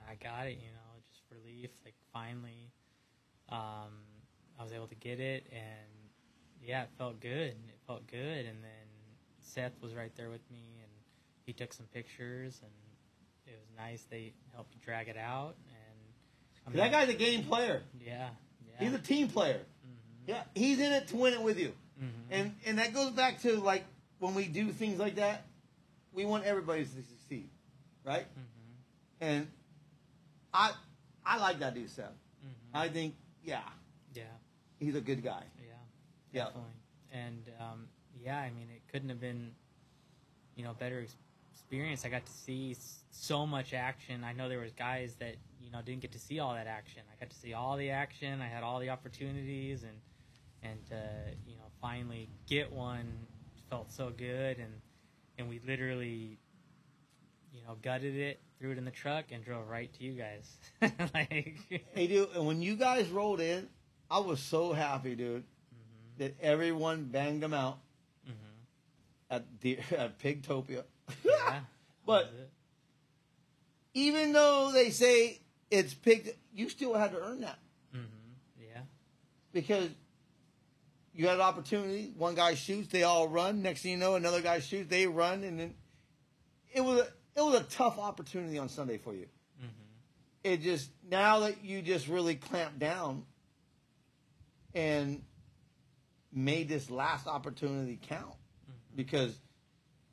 I 0.10 0.16
got 0.16 0.48
it. 0.48 0.58
You 0.62 0.72
know, 0.72 1.02
just 1.12 1.24
relief. 1.32 1.70
Like 1.84 1.96
finally, 2.14 2.72
um, 3.50 4.04
I 4.60 4.64
was 4.64 4.72
able 4.72 4.88
to 4.88 4.96
get 4.96 5.20
it, 5.20 5.48
and 5.52 6.10
yeah, 6.62 6.84
it 6.84 6.90
felt 6.98 7.20
good. 7.20 7.50
It 7.50 7.80
felt 7.88 8.08
good, 8.08 8.46
and 8.46 8.64
then 8.64 8.88
Seth 9.42 9.74
was 9.82 9.94
right 9.94 10.12
there 10.16 10.30
with 10.30 10.50
me, 10.52 10.80
and 10.82 10.92
he 11.46 11.54
took 11.54 11.74
some 11.74 11.86
pictures, 11.88 12.60
and 12.64 12.72
it 13.46 13.60
was 13.60 13.70
nice. 13.78 14.04
They 14.10 14.34
helped 14.54 14.80
drag 14.82 15.08
it 15.08 15.18
out, 15.18 15.56
and 15.68 16.76
I 16.76 16.82
that 16.82 16.92
guy's 16.92 17.10
a 17.10 17.18
game 17.18 17.44
player. 17.44 17.84
Yeah. 18.00 18.30
Yeah. 18.68 18.86
He's 18.86 18.94
a 18.94 19.00
team 19.00 19.28
player. 19.28 19.62
Yeah, 20.28 20.44
he's 20.56 20.80
in 20.80 20.92
it 20.92 21.08
to 21.10 21.16
win 21.18 21.34
it 21.34 21.42
with 21.42 21.60
you. 21.60 21.74
Mhm. 22.02 22.10
And 22.32 22.56
and 22.66 22.80
that 22.80 22.94
goes 22.94 23.12
back 23.12 23.42
to 23.42 23.58
like 23.60 23.84
when 24.20 24.34
we 24.36 24.48
do 24.48 24.72
things 24.72 25.00
like 25.00 25.16
that, 25.16 25.46
we 26.14 26.26
want 26.26 26.46
everybody 26.46 26.84
to 26.84 26.90
succeed, 27.04 27.50
right? 28.04 28.26
Mhm. 28.26 28.76
And 29.22 29.48
I 30.54 30.74
I 31.26 31.38
like 31.38 31.60
that 31.60 31.74
dude, 31.74 31.90
Seth. 31.90 32.06
Mhm. 32.46 32.52
I 32.74 32.90
think 32.90 33.16
yeah, 33.44 33.62
yeah. 34.14 34.24
he's 34.80 34.96
a 34.96 35.02
good 35.02 35.24
guy. 35.24 35.44
Yeah. 35.62 35.74
Yeah. 36.32 36.62
And 37.12 37.50
um, 37.60 37.88
yeah, 38.20 38.40
I 38.40 38.50
mean, 38.50 38.68
it 38.76 38.82
couldn't 38.92 39.10
have 39.10 39.22
been, 39.22 39.54
you 40.56 40.64
know, 40.64 40.74
better 40.74 41.06
experience. 41.54 42.04
I 42.06 42.10
got 42.10 42.26
to 42.26 42.32
see 42.32 42.76
so 43.12 43.46
much 43.46 43.74
action. 43.74 44.24
I 44.24 44.34
know 44.34 44.50
there 44.50 44.60
was 44.60 44.74
guys 44.74 45.16
that 45.20 45.36
you 45.62 45.72
know 45.72 45.82
didn't 45.82 46.02
get 46.02 46.12
to 46.14 46.20
see 46.20 46.40
all 46.40 46.54
that 46.54 46.68
action. 46.68 47.04
I 47.12 47.20
got 47.24 47.30
to 47.30 47.36
see 47.38 47.54
all 47.54 47.78
the 47.78 47.92
action. 47.92 48.42
I 48.42 48.48
had 48.48 48.64
all 48.64 48.80
the 48.80 48.90
opportunities, 48.90 49.84
and 49.84 49.98
and 50.70 50.80
uh, 50.92 50.96
you 51.48 51.56
know, 51.56 51.64
finally 51.82 52.30
get 52.48 52.72
one 52.72 53.12
felt 53.70 53.92
so 53.92 54.10
good. 54.16 54.58
And 54.60 54.74
and 55.38 55.50
we 55.50 55.60
literally, 55.68 56.38
you 57.54 57.62
know, 57.68 57.76
gutted 57.82 58.16
it, 58.16 58.40
threw 58.60 58.72
it 58.72 58.78
in 58.78 58.86
the 58.86 58.92
truck, 58.92 59.26
and 59.32 59.44
drove 59.44 59.68
right 59.70 59.92
to 59.94 60.04
you 60.04 60.14
guys. 60.14 60.56
like, 61.14 61.58
Hey, 61.94 62.08
dude, 62.08 62.30
and 62.36 62.46
when 62.46 62.62
you 62.62 62.76
guys 62.76 63.08
rolled 63.10 63.42
in, 63.42 63.68
I 64.10 64.20
was 64.20 64.40
so 64.40 64.72
happy, 64.74 65.16
dude, 65.16 65.44
Mhm. 65.44 66.18
that 66.20 66.36
everyone 66.42 67.06
banged 67.06 67.44
them 67.44 67.54
out 67.54 67.80
Mhm. 68.28 68.34
at 69.30 69.44
the 69.62 69.78
at 69.98 70.18
Pigtopia. 70.20 70.84
yeah. 71.24 71.62
But 72.06 72.32
even 73.94 74.32
though 74.32 74.72
they 74.72 74.90
say 74.92 75.40
it's 75.72 75.94
pig 75.94 76.36
you 76.54 76.70
still 76.70 76.94
had 76.94 77.12
to 77.12 77.20
earn 77.20 77.42
that 77.42 77.58
Mhm. 77.94 78.06
Yeah. 78.62 78.82
because 79.52 79.90
you 81.16 81.28
had 81.28 81.36
an 81.36 81.42
opportunity. 81.42 82.12
One 82.18 82.36
guy 82.36 82.56
shoots, 82.56 82.90
they 82.90 83.04
all 83.04 83.28
run. 83.28 83.62
Next 83.62 83.82
thing 83.82 83.92
you 83.92 83.98
know, 83.98 84.16
another 84.16 84.42
guy 84.42 84.60
shoots, 84.60 84.90
they 84.90 85.08
run, 85.08 85.44
and 85.44 85.60
then 85.60 85.74
it 86.74 86.82
was 86.82 87.00
a, 87.00 87.04
it 87.38 87.42
was 87.44 87.56
a 87.56 87.64
tough 87.64 87.98
opportunity 87.98 88.58
on 88.60 88.68
Sunday 88.70 88.98
for 88.98 89.14
you. 89.14 89.28
Mhm. 89.62 89.70
It 90.44 90.62
just 90.62 90.92
now 91.10 91.40
that 91.40 91.64
you 91.64 91.82
just 91.82 92.08
really 92.08 92.36
clamped 92.36 92.80
down 92.80 93.26
and 94.74 95.24
made 96.34 96.68
this 96.68 96.90
last 96.90 97.28
opportunity 97.28 97.98
count 98.02 98.36
Mhm. 98.70 98.96
because 98.96 99.40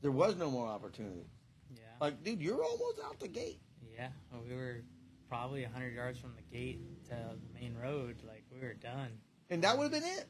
there 0.03 0.13
was 0.13 0.37
no 0.37 0.51
more 0.51 0.69
opportunity. 0.69 1.27
Yeah. 1.75 1.83
Like, 2.01 2.23
dude, 2.23 2.41
you're 2.41 2.63
almost 2.63 3.01
out 3.05 3.19
the 3.19 3.29
gate. 3.29 3.61
Yeah, 3.93 4.11
well, 4.31 4.43
we 4.49 4.55
were 4.55 4.83
probably 5.29 5.65
100 5.65 5.95
yards 5.95 6.19
from 6.21 6.35
the 6.37 6.43
gate 6.57 6.81
to 7.07 7.11
the 7.11 7.39
main 7.61 7.75
road. 7.77 8.23
Like, 8.27 8.45
we 8.53 8.61
were 8.61 8.75
done. 8.75 9.21
And 9.51 9.63
that 9.65 9.77
would 9.77 9.93
have 9.93 10.03
been 10.03 10.11
it. 10.11 10.29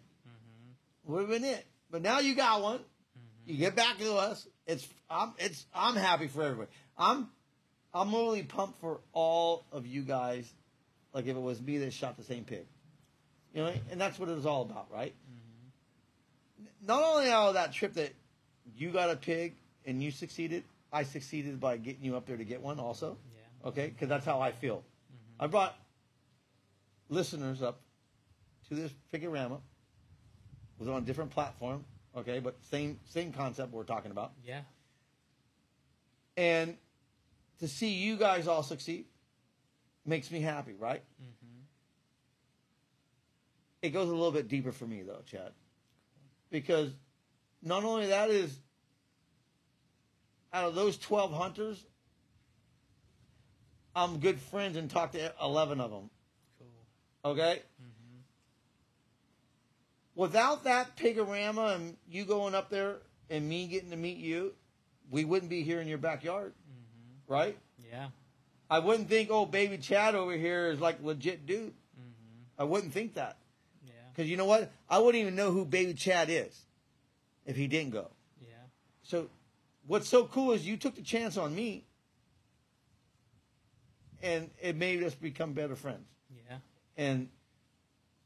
Would 1.06 1.20
have 1.22 1.28
been 1.30 1.44
it. 1.44 1.66
But 1.90 2.02
now 2.02 2.20
you 2.20 2.34
got 2.34 2.62
one. 2.62 2.78
hmm 2.78 2.84
You 3.50 3.56
get 3.58 3.76
back 3.76 3.98
to 3.98 4.14
us. 4.14 4.46
It's 4.66 4.88
I'm 5.10 5.32
it's 5.38 5.66
I'm 5.74 5.96
happy 5.96 6.28
for 6.28 6.42
everybody. 6.42 6.70
I'm 6.96 7.28
I'm 7.92 8.14
really 8.14 8.42
pumped 8.42 8.80
for 8.80 9.00
all 9.12 9.64
of 9.72 9.86
you 9.86 10.02
guys. 10.02 10.50
Like 11.12 11.26
if 11.26 11.36
it 11.36 11.40
was 11.40 11.60
me 11.60 11.78
that 11.78 11.92
shot 11.92 12.16
the 12.16 12.24
same 12.24 12.44
pig, 12.44 12.66
you 13.52 13.62
know, 13.62 13.72
and 13.90 14.00
that's 14.00 14.18
what 14.18 14.28
it 14.30 14.34
was 14.34 14.46
all 14.46 14.62
about, 14.62 14.86
right? 14.90 15.14
hmm 15.28 16.66
Not 16.86 17.02
only 17.02 17.30
out 17.30 17.48
of 17.48 17.54
that 17.54 17.72
trip 17.72 17.94
that 17.94 18.14
you 18.76 18.90
got 18.90 19.10
a 19.10 19.16
pig 19.16 19.54
and 19.84 20.02
you 20.02 20.10
succeeded, 20.10 20.64
I 20.92 21.02
succeeded 21.02 21.60
by 21.60 21.76
getting 21.76 22.04
you 22.04 22.16
up 22.16 22.26
there 22.26 22.36
to 22.38 22.44
get 22.44 22.62
one 22.62 22.78
also. 22.80 23.18
Yeah. 23.34 23.68
Okay, 23.68 23.88
because 23.88 24.08
that's 24.08 24.24
how 24.24 24.40
I 24.40 24.52
feel. 24.52 24.76
hmm 25.10 25.44
I 25.44 25.48
brought 25.48 25.74
listeners 27.08 27.62
up 27.62 27.80
to 28.68 28.74
this 28.74 28.92
Pig-A-Rama. 29.10 29.58
Was 30.78 30.88
on 30.88 31.02
a 31.02 31.06
different 31.06 31.30
platform, 31.30 31.84
okay, 32.16 32.40
but 32.40 32.56
same 32.70 32.98
same 33.08 33.32
concept 33.32 33.72
we're 33.72 33.84
talking 33.84 34.10
about. 34.10 34.32
Yeah. 34.44 34.60
And 36.36 36.76
to 37.60 37.68
see 37.68 37.90
you 37.92 38.16
guys 38.16 38.48
all 38.48 38.62
succeed 38.62 39.04
makes 40.04 40.30
me 40.30 40.40
happy, 40.40 40.72
right? 40.78 41.02
hmm 41.20 41.48
It 43.82 43.90
goes 43.90 44.08
a 44.08 44.12
little 44.12 44.32
bit 44.32 44.48
deeper 44.48 44.72
for 44.72 44.86
me 44.86 45.02
though, 45.02 45.22
Chad. 45.26 45.52
Because 46.50 46.90
not 47.62 47.84
only 47.84 48.08
that 48.08 48.30
is 48.30 48.58
out 50.52 50.64
of 50.64 50.74
those 50.74 50.98
12 50.98 51.32
hunters, 51.32 51.84
I'm 53.94 54.18
good 54.18 54.38
friends 54.40 54.76
and 54.76 54.90
talk 54.90 55.12
to 55.12 55.32
11 55.40 55.80
of 55.80 55.90
them, 55.90 56.10
Cool. 56.58 57.32
okay? 57.32 57.62
hmm 57.78 58.01
Without 60.14 60.64
that 60.64 60.96
Pig-A-Rama 60.96 61.74
and 61.74 61.96
you 62.08 62.24
going 62.24 62.54
up 62.54 62.68
there 62.68 62.96
and 63.30 63.48
me 63.48 63.66
getting 63.66 63.90
to 63.90 63.96
meet 63.96 64.18
you, 64.18 64.52
we 65.10 65.24
wouldn't 65.24 65.50
be 65.50 65.62
here 65.62 65.80
in 65.80 65.88
your 65.88 65.98
backyard, 65.98 66.52
hmm 66.66 67.32
right? 67.32 67.56
Yeah. 67.90 68.08
I 68.68 68.78
wouldn't 68.78 69.08
think, 69.08 69.30
oh, 69.30 69.46
baby 69.46 69.78
Chad 69.78 70.14
over 70.14 70.32
here 70.32 70.70
is 70.70 70.80
like 70.80 71.02
legit 71.02 71.46
dude. 71.46 71.72
hmm 71.96 72.42
I 72.58 72.64
wouldn't 72.64 72.92
think 72.92 73.14
that. 73.14 73.38
Yeah. 73.86 73.92
Because 74.12 74.30
you 74.30 74.36
know 74.36 74.44
what? 74.44 74.70
I 74.88 74.98
wouldn't 74.98 75.20
even 75.20 75.34
know 75.34 75.50
who 75.50 75.64
baby 75.64 75.94
Chad 75.94 76.28
is 76.30 76.58
if 77.46 77.56
he 77.56 77.66
didn't 77.66 77.92
go. 77.92 78.08
Yeah. 78.40 78.48
So 79.02 79.28
what's 79.86 80.08
so 80.08 80.24
cool 80.26 80.52
is 80.52 80.66
you 80.66 80.76
took 80.76 80.94
the 80.94 81.02
chance 81.02 81.36
on 81.36 81.54
me 81.54 81.84
and 84.22 84.50
it 84.60 84.76
made 84.76 85.02
us 85.02 85.14
become 85.14 85.52
better 85.52 85.74
friends. 85.74 86.06
Yeah. 86.48 86.58
And 86.96 87.28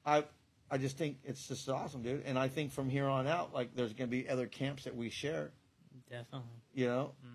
I 0.05 0.25
I 0.71 0.79
just 0.79 0.97
think 0.99 1.19
it's 1.25 1.47
just 1.49 1.69
awesome, 1.69 2.03
dude. 2.03 2.23
And 2.27 2.39
I 2.39 2.49
think 2.49 2.73
from 2.73 2.89
here 2.89 3.07
on 3.07 3.27
out, 3.27 3.55
like 3.55 3.75
there's 3.75 3.93
gonna 3.93 4.09
be 4.09 4.29
other 4.29 4.47
camps 4.47 4.85
that 4.85 4.97
we 4.97 5.11
share, 5.11 5.53
Definitely. 6.11 6.49
you 6.75 6.87
know. 6.87 7.13
hmm 7.23 7.33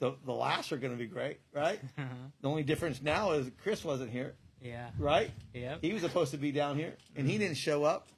The 0.00 0.16
the 0.24 0.32
last 0.32 0.72
are 0.72 0.76
gonna 0.76 0.96
be 0.96 1.06
great, 1.06 1.38
right? 1.52 1.80
The 2.40 2.48
only 2.48 2.62
difference 2.64 3.00
now 3.00 3.32
is 3.32 3.50
Chris 3.62 3.84
wasn't 3.84 4.10
here, 4.10 4.34
yeah. 4.60 4.90
right? 4.98 5.30
Yep. 5.54 5.78
He 5.82 5.92
was 5.92 6.02
supposed 6.02 6.32
to 6.32 6.36
be 6.38 6.52
down 6.52 6.76
here 6.76 6.94
and 7.16 7.28
he 7.30 7.38
didn't 7.38 7.56
show 7.56 7.84
up 7.84 8.08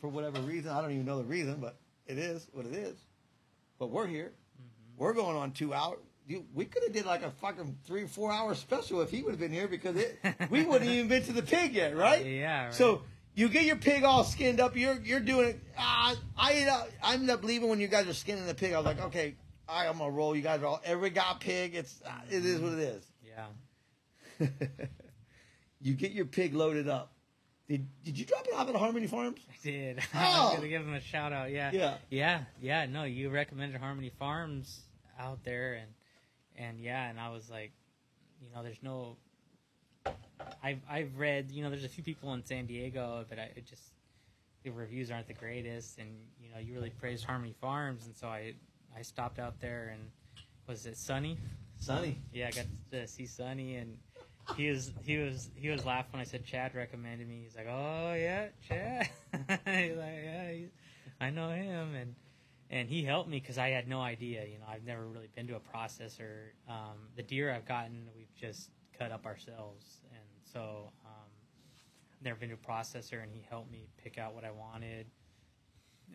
for 0.00 0.08
whatever 0.08 0.40
reason. 0.40 0.70
I 0.70 0.80
don't 0.80 0.92
even 0.92 1.04
know 1.06 1.18
the 1.18 1.24
reason, 1.24 1.56
but 1.60 1.76
it 2.06 2.18
is 2.18 2.46
what 2.52 2.66
it 2.66 2.74
is. 2.74 2.96
But 3.78 3.90
we're 3.90 4.06
here. 4.06 4.32
Mhm. 4.60 4.96
We're 4.98 5.12
going 5.12 5.36
on 5.36 5.52
two 5.52 5.74
hours. 5.74 5.98
We 6.54 6.66
could 6.66 6.82
have 6.82 6.92
did 6.92 7.06
like 7.06 7.22
a 7.22 7.30
fucking 7.30 7.78
three 7.84 8.02
or 8.02 8.08
four 8.08 8.30
hour 8.32 8.54
special 8.54 9.00
if 9.00 9.10
he 9.10 9.22
would 9.22 9.30
have 9.30 9.40
been 9.40 9.52
here 9.52 9.66
because 9.68 9.96
it 9.96 10.18
we 10.50 10.64
wouldn't 10.64 10.90
even 10.90 11.08
been 11.08 11.22
to 11.24 11.32
the 11.32 11.42
pig 11.42 11.74
yet, 11.74 11.96
right? 11.96 12.24
Yeah. 12.26 12.64
Right. 12.66 12.74
So 12.74 13.02
you 13.38 13.48
get 13.48 13.62
your 13.62 13.76
pig 13.76 14.02
all 14.02 14.24
skinned 14.24 14.58
up. 14.58 14.76
You're 14.76 15.00
you're 15.04 15.20
doing 15.20 15.50
it. 15.50 15.60
Uh, 15.78 16.16
I 16.36 16.52
ended 16.54 16.68
up, 16.68 16.88
I 17.00 17.14
ended 17.14 17.30
up 17.30 17.44
leaving 17.44 17.68
when 17.68 17.78
you 17.78 17.86
guys 17.86 18.08
are 18.08 18.12
skinning 18.12 18.46
the 18.46 18.54
pig. 18.54 18.72
I 18.72 18.78
was 18.78 18.86
like, 18.86 19.00
okay, 19.00 19.36
right, 19.68 19.86
I'm 19.86 19.98
gonna 19.98 20.10
roll. 20.10 20.34
You 20.34 20.42
guys 20.42 20.60
are 20.60 20.66
all 20.66 20.80
every 20.84 21.10
got 21.10 21.38
pig. 21.38 21.76
It's 21.76 22.02
uh, 22.04 22.10
it 22.28 22.44
is 22.44 22.60
what 22.60 22.72
it 22.72 23.04
yeah. 23.24 24.46
you 25.80 25.94
get 25.94 26.10
your 26.10 26.24
pig 26.24 26.52
loaded 26.52 26.88
up. 26.88 27.12
Did 27.68 27.86
did 28.02 28.18
you 28.18 28.24
drop 28.24 28.44
it 28.44 28.54
off 28.54 28.68
at 28.68 28.74
Harmony 28.74 29.06
Farms? 29.06 29.38
I 29.48 29.54
did. 29.62 30.00
Oh. 30.14 30.18
I 30.18 30.44
was 30.44 30.54
gonna 30.56 30.68
give 30.68 30.82
him 30.82 30.94
a 30.94 31.00
shout 31.00 31.32
out. 31.32 31.52
Yeah. 31.52 31.70
Yeah. 31.72 31.94
Yeah. 32.10 32.40
Yeah. 32.60 32.86
No, 32.86 33.04
you 33.04 33.30
recommended 33.30 33.80
Harmony 33.80 34.10
Farms 34.18 34.80
out 35.16 35.44
there, 35.44 35.74
and 35.74 35.92
and 36.56 36.80
yeah, 36.80 37.08
and 37.08 37.20
I 37.20 37.28
was 37.28 37.48
like, 37.48 37.70
you 38.40 38.48
know, 38.52 38.64
there's 38.64 38.82
no. 38.82 39.16
I've 40.62 40.80
I've 40.88 41.18
read, 41.18 41.50
you 41.50 41.62
know, 41.62 41.70
there's 41.70 41.84
a 41.84 41.88
few 41.88 42.04
people 42.04 42.32
in 42.34 42.44
San 42.44 42.66
Diego, 42.66 43.24
but 43.28 43.38
I 43.38 43.50
it 43.56 43.66
just 43.66 43.82
the 44.64 44.70
reviews 44.70 45.10
aren't 45.10 45.28
the 45.28 45.34
greatest, 45.34 45.98
and 45.98 46.08
you 46.40 46.50
know, 46.50 46.58
you 46.58 46.74
really 46.74 46.90
praised 46.90 47.24
Harmony 47.24 47.54
Farms, 47.60 48.06
and 48.06 48.16
so 48.16 48.28
I 48.28 48.54
I 48.96 49.02
stopped 49.02 49.38
out 49.38 49.60
there 49.60 49.92
and 49.94 50.10
was 50.66 50.86
it 50.86 50.96
Sunny? 50.96 51.38
Sunny. 51.78 52.18
Yeah, 52.32 52.48
I 52.48 52.50
got 52.50 52.66
to 52.90 53.06
see 53.06 53.26
Sunny, 53.26 53.76
and 53.76 53.96
he 54.56 54.68
was 54.68 54.92
he 55.04 55.18
was 55.18 55.50
he 55.54 55.68
was 55.68 55.84
laughing 55.84 56.12
when 56.12 56.20
I 56.20 56.24
said 56.24 56.44
Chad 56.44 56.74
recommended 56.74 57.28
me. 57.28 57.40
He's 57.44 57.56
like, 57.56 57.66
"Oh 57.68 58.14
yeah, 58.14 58.48
Chad." 58.66 59.08
He's 59.32 59.96
like, 59.96 60.18
"Yeah, 60.24 60.50
he's, 60.52 60.68
I 61.20 61.30
know 61.30 61.50
him," 61.50 61.94
and 61.94 62.14
and 62.70 62.88
he 62.88 63.02
helped 63.02 63.28
me 63.28 63.40
because 63.40 63.58
I 63.58 63.68
had 63.70 63.88
no 63.88 64.00
idea. 64.00 64.44
You 64.44 64.58
know, 64.58 64.66
I've 64.68 64.84
never 64.84 65.06
really 65.06 65.28
been 65.34 65.46
to 65.48 65.56
a 65.56 65.60
processor. 65.60 66.50
Um, 66.68 67.08
the 67.16 67.22
deer 67.22 67.52
I've 67.52 67.66
gotten, 67.66 68.08
we've 68.16 68.34
just 68.34 68.70
cut 68.98 69.12
up 69.12 69.26
ourselves, 69.26 70.00
so 70.58 70.90
um, 71.04 72.34
been 72.40 72.50
to 72.50 72.56
processor, 72.56 73.22
and 73.22 73.30
he 73.32 73.44
helped 73.48 73.70
me 73.70 73.86
pick 74.02 74.18
out 74.18 74.34
what 74.34 74.44
I 74.44 74.50
wanted. 74.50 75.06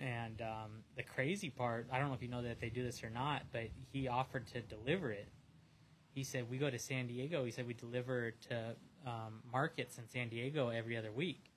And 0.02 0.42
um, 0.42 0.72
the 0.98 1.04
crazy 1.04 1.50
part, 1.50 1.88
I 1.92 2.00
don't 2.00 2.10
know 2.10 2.14
if 2.14 2.22
you 2.22 2.28
know 2.28 2.42
that 2.42 2.60
they 2.60 2.70
do 2.70 2.84
this 2.84 3.04
or 3.04 3.10
not, 3.10 3.44
but 3.52 3.70
he 3.92 4.08
offered 4.08 4.48
to 4.48 4.62
deliver 4.62 5.12
it. 5.12 5.30
He 6.14 6.24
said, 6.24 6.50
We 6.50 6.58
go 6.58 6.70
to 6.70 6.80
San 6.80 7.08
Diego. 7.08 7.46
He 7.46 7.52
said, 7.52 7.68
We 7.68 7.74
deliver 7.74 8.32
to 8.50 8.76
um, 9.06 9.42
markets 9.50 9.98
in 9.98 10.08
San 10.10 10.30
Diego 10.30 10.70
every 10.70 10.98
other 10.98 11.12
week. 11.12 11.52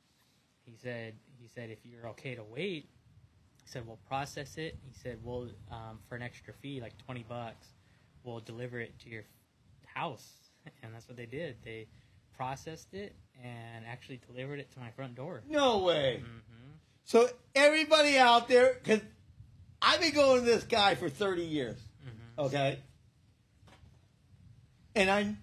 He 0.65 0.77
said, 0.77 1.15
he 1.41 1.49
said, 1.49 1.71
if 1.71 1.79
you're 1.85 2.09
okay 2.09 2.35
to 2.35 2.43
wait, 2.43 2.89
he 3.63 3.69
said, 3.69 3.87
we'll 3.87 4.01
process 4.09 4.57
it. 4.59 4.77
He 4.85 4.93
said, 4.93 5.19
we'll, 5.23 5.51
um, 5.71 6.01
for 6.09 6.17
an 6.17 6.23
extra 6.23 6.53
fee, 6.53 6.81
like 6.81 6.99
20 6.99 7.25
bucks, 7.29 7.69
we'll 8.25 8.41
deliver 8.41 8.81
it 8.81 8.99
to 9.01 9.09
your 9.09 9.23
house. 9.87 10.33
And 10.83 10.93
that's 10.93 11.07
what 11.07 11.17
they 11.17 11.27
did. 11.27 11.59
They 11.65 11.87
processed 12.37 12.95
it 12.95 13.15
and 13.43 13.85
actually 13.87 14.21
delivered 14.27 14.61
it 14.61 14.73
to 14.73 14.81
my 14.81 14.91
front 14.91 15.15
door. 15.15 15.43
No 15.49 15.79
way. 15.79 16.19
hmm 16.21 16.73
So 17.05 17.29
everybody 17.55 18.19
out 18.19 18.49
there, 18.49 18.79
because 18.83 19.01
I've 19.81 20.01
been 20.01 20.15
going 20.15 20.41
to 20.41 20.47
this 20.47 20.65
guy 20.65 20.95
for 20.95 21.09
30 21.09 21.43
years, 21.43 21.79
hmm 22.03 22.41
okay? 22.41 22.79
And 24.95 25.11
I, 25.11 25.35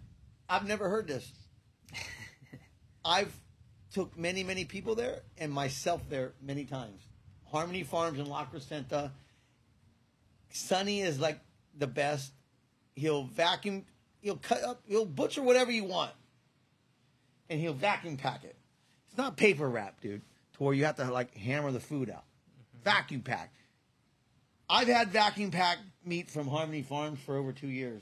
I've 0.50 0.68
never 0.68 0.90
heard 0.90 1.08
this. 1.08 1.32
I've 3.06 3.34
took 3.94 4.18
many, 4.18 4.44
many 4.44 4.66
people 4.66 4.96
there 4.96 5.22
and 5.38 5.52
myself 5.54 6.02
there 6.10 6.34
many 6.42 6.66
times. 6.66 7.00
Harmony 7.52 7.84
Farms 7.84 8.18
in 8.18 8.26
La 8.26 8.46
Crescenta. 8.46 9.12
Sonny 10.52 11.02
is 11.02 11.20
like 11.20 11.40
the 11.78 11.86
best. 11.86 12.32
He'll 12.96 13.26
vacuum, 13.26 13.86
he'll 14.22 14.38
cut 14.38 14.64
up, 14.64 14.82
he'll 14.88 15.06
butcher 15.06 15.42
whatever 15.44 15.72
you 15.72 15.84
want. 15.84 16.12
And 17.54 17.62
he'll 17.62 17.76
vacuum 17.76 18.18
pack 18.18 18.46
it. 18.46 18.56
It's 19.10 19.18
not 19.20 19.38
paper 19.38 19.70
wrap, 19.70 20.02
dude, 20.02 20.24
to 20.54 20.64
where 20.64 20.74
you 20.74 20.86
have 20.86 20.96
to 20.96 21.12
like 21.12 21.38
hammer 21.38 21.72
the 21.72 21.80
food 21.80 22.10
out. 22.10 22.24
Vacuum 22.84 23.22
pack. 23.22 23.54
I've 24.68 24.88
had 24.88 25.10
vacuum 25.10 25.52
packed 25.52 25.82
meat 26.04 26.32
from 26.32 26.48
Harmony 26.48 26.82
Farms 26.82 27.20
for 27.24 27.38
over 27.38 27.54
two 27.54 27.68
years. 27.68 28.02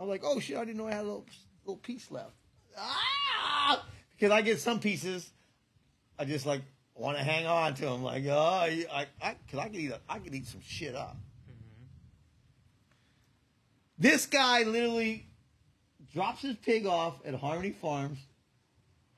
I'm 0.00 0.08
like, 0.08 0.22
oh 0.24 0.40
shit, 0.40 0.56
I 0.56 0.64
didn't 0.64 0.78
know 0.78 0.86
I 0.86 0.92
had 0.92 1.02
a 1.02 1.08
little, 1.08 1.26
little 1.66 1.76
piece 1.76 2.10
left. 2.10 2.32
Ah! 2.78 3.84
Because 4.12 4.32
I 4.32 4.40
get 4.40 4.60
some 4.60 4.80
pieces, 4.80 5.30
I 6.18 6.24
just 6.24 6.46
like 6.46 6.62
want 6.94 7.18
to 7.18 7.22
hang 7.22 7.46
on 7.46 7.74
to 7.74 7.84
them. 7.84 8.02
Like, 8.02 8.24
oh, 8.28 8.34
I, 8.34 9.06
I, 9.20 9.36
cause 9.50 9.60
I 9.60 9.68
could 9.68 9.76
eat, 9.76 9.90
a, 9.90 10.00
I 10.08 10.20
could 10.20 10.34
eat 10.34 10.46
some 10.46 10.62
shit 10.66 10.94
up. 10.94 11.18
This 13.98 14.24
guy 14.24 14.62
literally 14.62 15.26
drops 16.14 16.40
his 16.40 16.56
pig 16.56 16.86
off 16.86 17.16
at 17.26 17.34
Harmony 17.34 17.72
Farms. 17.72 18.20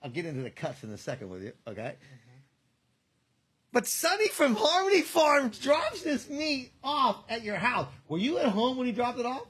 I'll 0.03 0.11
get 0.11 0.27
into 0.27 0.43
the 0.43 0.51
cuts 0.51 0.85
in 0.85 0.91
a 0.91 0.99
second 0.99 1.31
with 1.31 1.43
you, 1.43 1.53
okay? 1.67 1.97
Mm-hmm. 1.97 2.39
But 3.73 3.87
Sonny 3.87 4.29
from 4.29 4.57
Harmony 4.57 5.03
Farms 5.03 5.59
drops 5.59 6.03
this 6.03 6.29
meat 6.29 6.73
off 6.83 7.23
at 7.29 7.43
your 7.43 7.57
house. 7.57 7.89
Were 8.09 8.19
you 8.19 8.39
at 8.39 8.47
home 8.47 8.79
when 8.79 8.87
he 8.87 8.93
dropped 8.93 9.19
it 9.19 9.27
off? 9.27 9.47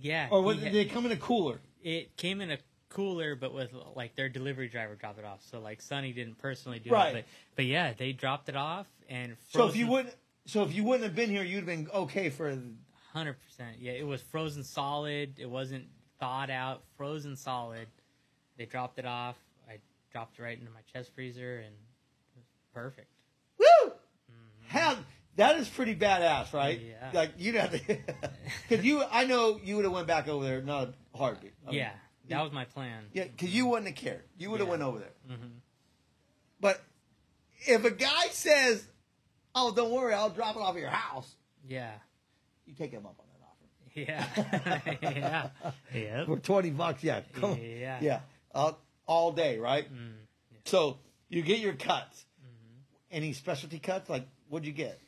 Yeah. 0.00 0.28
Or 0.30 0.42
was, 0.42 0.58
he 0.58 0.64
did 0.64 0.74
it 0.86 0.92
come 0.92 1.06
in 1.06 1.12
a 1.12 1.16
cooler? 1.16 1.60
it 1.82 2.16
came 2.16 2.40
in 2.40 2.50
a 2.50 2.58
cooler, 2.88 3.34
but 3.34 3.52
with 3.54 3.72
like 3.94 4.14
their 4.16 4.28
delivery 4.28 4.68
driver 4.68 4.94
dropped 4.94 5.18
it 5.18 5.24
off. 5.24 5.40
So 5.50 5.60
like 5.60 5.82
Sonny 5.82 6.12
didn't 6.12 6.38
personally 6.38 6.78
do 6.78 6.90
Right. 6.90 7.08
it, 7.08 7.12
but 7.14 7.24
but 7.56 7.64
yeah, 7.66 7.92
they 7.96 8.12
dropped 8.12 8.48
it 8.48 8.56
off 8.56 8.86
and 9.08 9.36
So 9.50 9.68
if 9.68 9.76
you 9.76 9.86
wouldn't 9.86 10.14
so 10.46 10.62
if 10.62 10.74
you 10.74 10.84
wouldn't 10.84 11.04
have 11.04 11.14
been 11.14 11.30
here, 11.30 11.42
you'd 11.42 11.56
have 11.58 11.66
been 11.66 11.88
okay 11.92 12.30
for 12.30 12.56
Hundred 13.12 13.36
percent. 13.40 13.78
Yeah, 13.80 13.92
it 13.92 14.06
was 14.06 14.22
frozen 14.22 14.62
solid. 14.62 15.38
It 15.38 15.48
wasn't 15.48 15.86
thawed 16.20 16.50
out. 16.50 16.82
Frozen 16.96 17.36
solid. 17.36 17.86
They 18.56 18.66
dropped 18.66 18.98
it 18.98 19.06
off. 19.06 19.36
Dropped 20.12 20.38
right 20.38 20.58
into 20.58 20.70
my 20.70 20.80
chest 20.92 21.10
freezer, 21.14 21.56
and 21.58 21.66
it 21.74 22.36
was 22.36 22.44
perfect. 22.72 23.10
Woo! 23.58 23.92
Hell, 24.66 24.98
that 25.36 25.56
is 25.58 25.68
pretty 25.68 25.94
badass, 25.94 26.52
right? 26.52 26.80
Yeah. 26.80 27.10
Like 27.12 27.32
you'd 27.38 27.54
have 27.56 27.70
to, 27.72 27.98
because 28.68 28.84
you, 28.84 29.02
I 29.10 29.24
know 29.24 29.60
you 29.62 29.76
would 29.76 29.84
have 29.84 29.92
went 29.92 30.06
back 30.06 30.28
over 30.28 30.44
there, 30.44 30.60
not 30.62 30.94
a 31.14 31.18
heartbeat. 31.18 31.52
I 31.66 31.70
mean, 31.70 31.78
yeah, 31.80 31.92
that 32.28 32.42
was 32.42 32.52
my 32.52 32.64
plan. 32.64 33.04
yeah, 33.12 33.24
because 33.24 33.54
you 33.54 33.66
wouldn't 33.66 33.86
have 33.88 33.96
cared. 33.96 34.24
You 34.38 34.50
would 34.50 34.60
have 34.60 34.66
Yeah. 34.68 34.70
went 34.72 34.82
over 34.82 34.98
there. 34.98 35.12
hmm 35.36 35.46
But 36.60 36.82
if 37.66 37.84
a 37.84 37.90
guy 37.90 38.28
says, 38.30 38.86
"Oh, 39.54 39.72
don't 39.74 39.90
worry, 39.90 40.14
I'll 40.14 40.30
drop 40.30 40.56
it 40.56 40.60
off 40.60 40.74
at 40.74 40.80
your 40.80 40.90
house," 40.90 41.34
Yeah. 41.66 41.92
you 42.66 42.74
take 42.74 42.90
him 42.92 43.04
up 43.06 43.18
on 43.18 43.26
that 43.32 43.44
offer 43.44 44.90
Yeah. 44.98 44.98
yeah. 45.02 45.48
Yep. 45.94 46.26
for 46.26 46.38
twenty 46.38 46.70
bucks. 46.70 47.02
Yeah, 47.04 47.20
come 47.34 47.52
on. 47.52 47.60
Yeah. 47.62 47.98
yeah, 48.00 48.20
all, 48.54 48.78
all 49.08 49.32
day, 49.32 49.58
right? 49.58 49.92
Mm. 49.92 50.12
So 50.66 50.98
you 51.28 51.42
get 51.42 51.58
your 51.58 51.72
cuts. 51.72 52.26
Any 53.10 53.32
specialty 53.32 53.78
cuts? 53.78 54.10
Like, 54.10 54.28
what'd 54.48 54.66
you 54.66 54.72
get? 54.72 55.00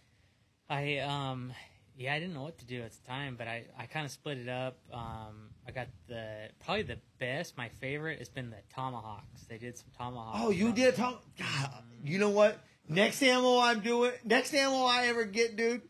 I 0.69 0.99
um 0.99 1.53
yeah, 2.01 2.15
I 2.15 2.19
didn't 2.19 2.33
know 2.33 2.45
what 2.45 2.59
to 2.61 2.65
do 2.65 2.81
at 2.81 2.93
the 2.93 3.07
time, 3.07 3.35
but 3.37 3.47
I, 3.47 3.65
I 3.79 3.85
kind 3.85 4.07
of 4.07 4.11
split 4.11 4.39
it 4.39 4.49
up. 4.49 4.79
Um, 4.91 5.51
I 5.69 5.71
got 5.71 5.89
the 6.09 6.49
probably 6.65 6.85
the 6.85 6.97
best, 7.19 7.59
my 7.59 7.69
favorite 7.79 8.21
has 8.21 8.31
been 8.31 8.49
the 8.49 8.57
tomahawks. 8.75 9.43
They 9.51 9.59
did 9.59 9.77
some 9.77 9.89
tomahawks. 9.99 10.39
Oh, 10.41 10.51
you 10.51 10.73
did 10.73 10.97
talk. 10.97 11.23
God, 11.39 11.71
you 12.03 12.19
know 12.19 12.31
what? 12.31 12.59
Next 12.89 13.23
ammo 13.23 13.59
I'm 13.59 13.81
doing, 13.81 14.13
next 14.25 14.55
ammo 14.55 14.85
I 14.87 15.09
ever 15.09 15.25
get, 15.25 15.57
dude, 15.57 15.83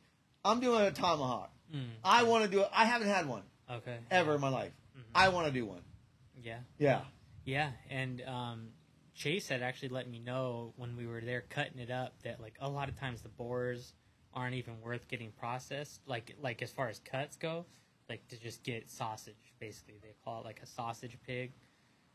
I'm 0.44 0.58
doing 0.58 0.82
a 0.82 0.90
tomahawk. 0.90 1.52
Mm, 1.72 1.84
I 2.02 2.24
want 2.24 2.44
to 2.44 2.50
do 2.50 2.62
it. 2.62 2.68
I 2.74 2.86
haven't 2.86 3.08
had 3.08 3.28
one 3.28 3.42
okay. 3.70 3.98
ever 4.10 4.34
in 4.34 4.40
my 4.40 4.48
life. 4.48 4.72
I 5.14 5.28
want 5.28 5.46
to 5.46 5.52
do 5.52 5.64
one. 5.64 5.82
Yeah. 6.42 6.58
Yeah. 6.78 7.02
Yeah, 7.50 7.70
and 7.90 8.22
um, 8.28 8.68
Chase 9.12 9.48
had 9.48 9.60
actually 9.60 9.88
let 9.88 10.08
me 10.08 10.20
know 10.20 10.72
when 10.76 10.96
we 10.96 11.04
were 11.04 11.20
there 11.20 11.42
cutting 11.50 11.80
it 11.80 11.90
up 11.90 12.14
that 12.22 12.40
like 12.40 12.54
a 12.60 12.68
lot 12.68 12.88
of 12.88 12.96
times 12.96 13.22
the 13.22 13.28
boars 13.28 13.92
aren't 14.32 14.54
even 14.54 14.80
worth 14.80 15.08
getting 15.08 15.32
processed. 15.32 16.00
Like 16.06 16.36
like 16.40 16.62
as 16.62 16.70
far 16.70 16.88
as 16.88 17.00
cuts 17.00 17.36
go, 17.36 17.66
like 18.08 18.28
to 18.28 18.38
just 18.38 18.62
get 18.62 18.88
sausage 18.88 19.52
basically. 19.58 19.98
They 20.00 20.14
call 20.24 20.42
it 20.42 20.44
like 20.44 20.60
a 20.62 20.66
sausage 20.66 21.18
pig. 21.26 21.50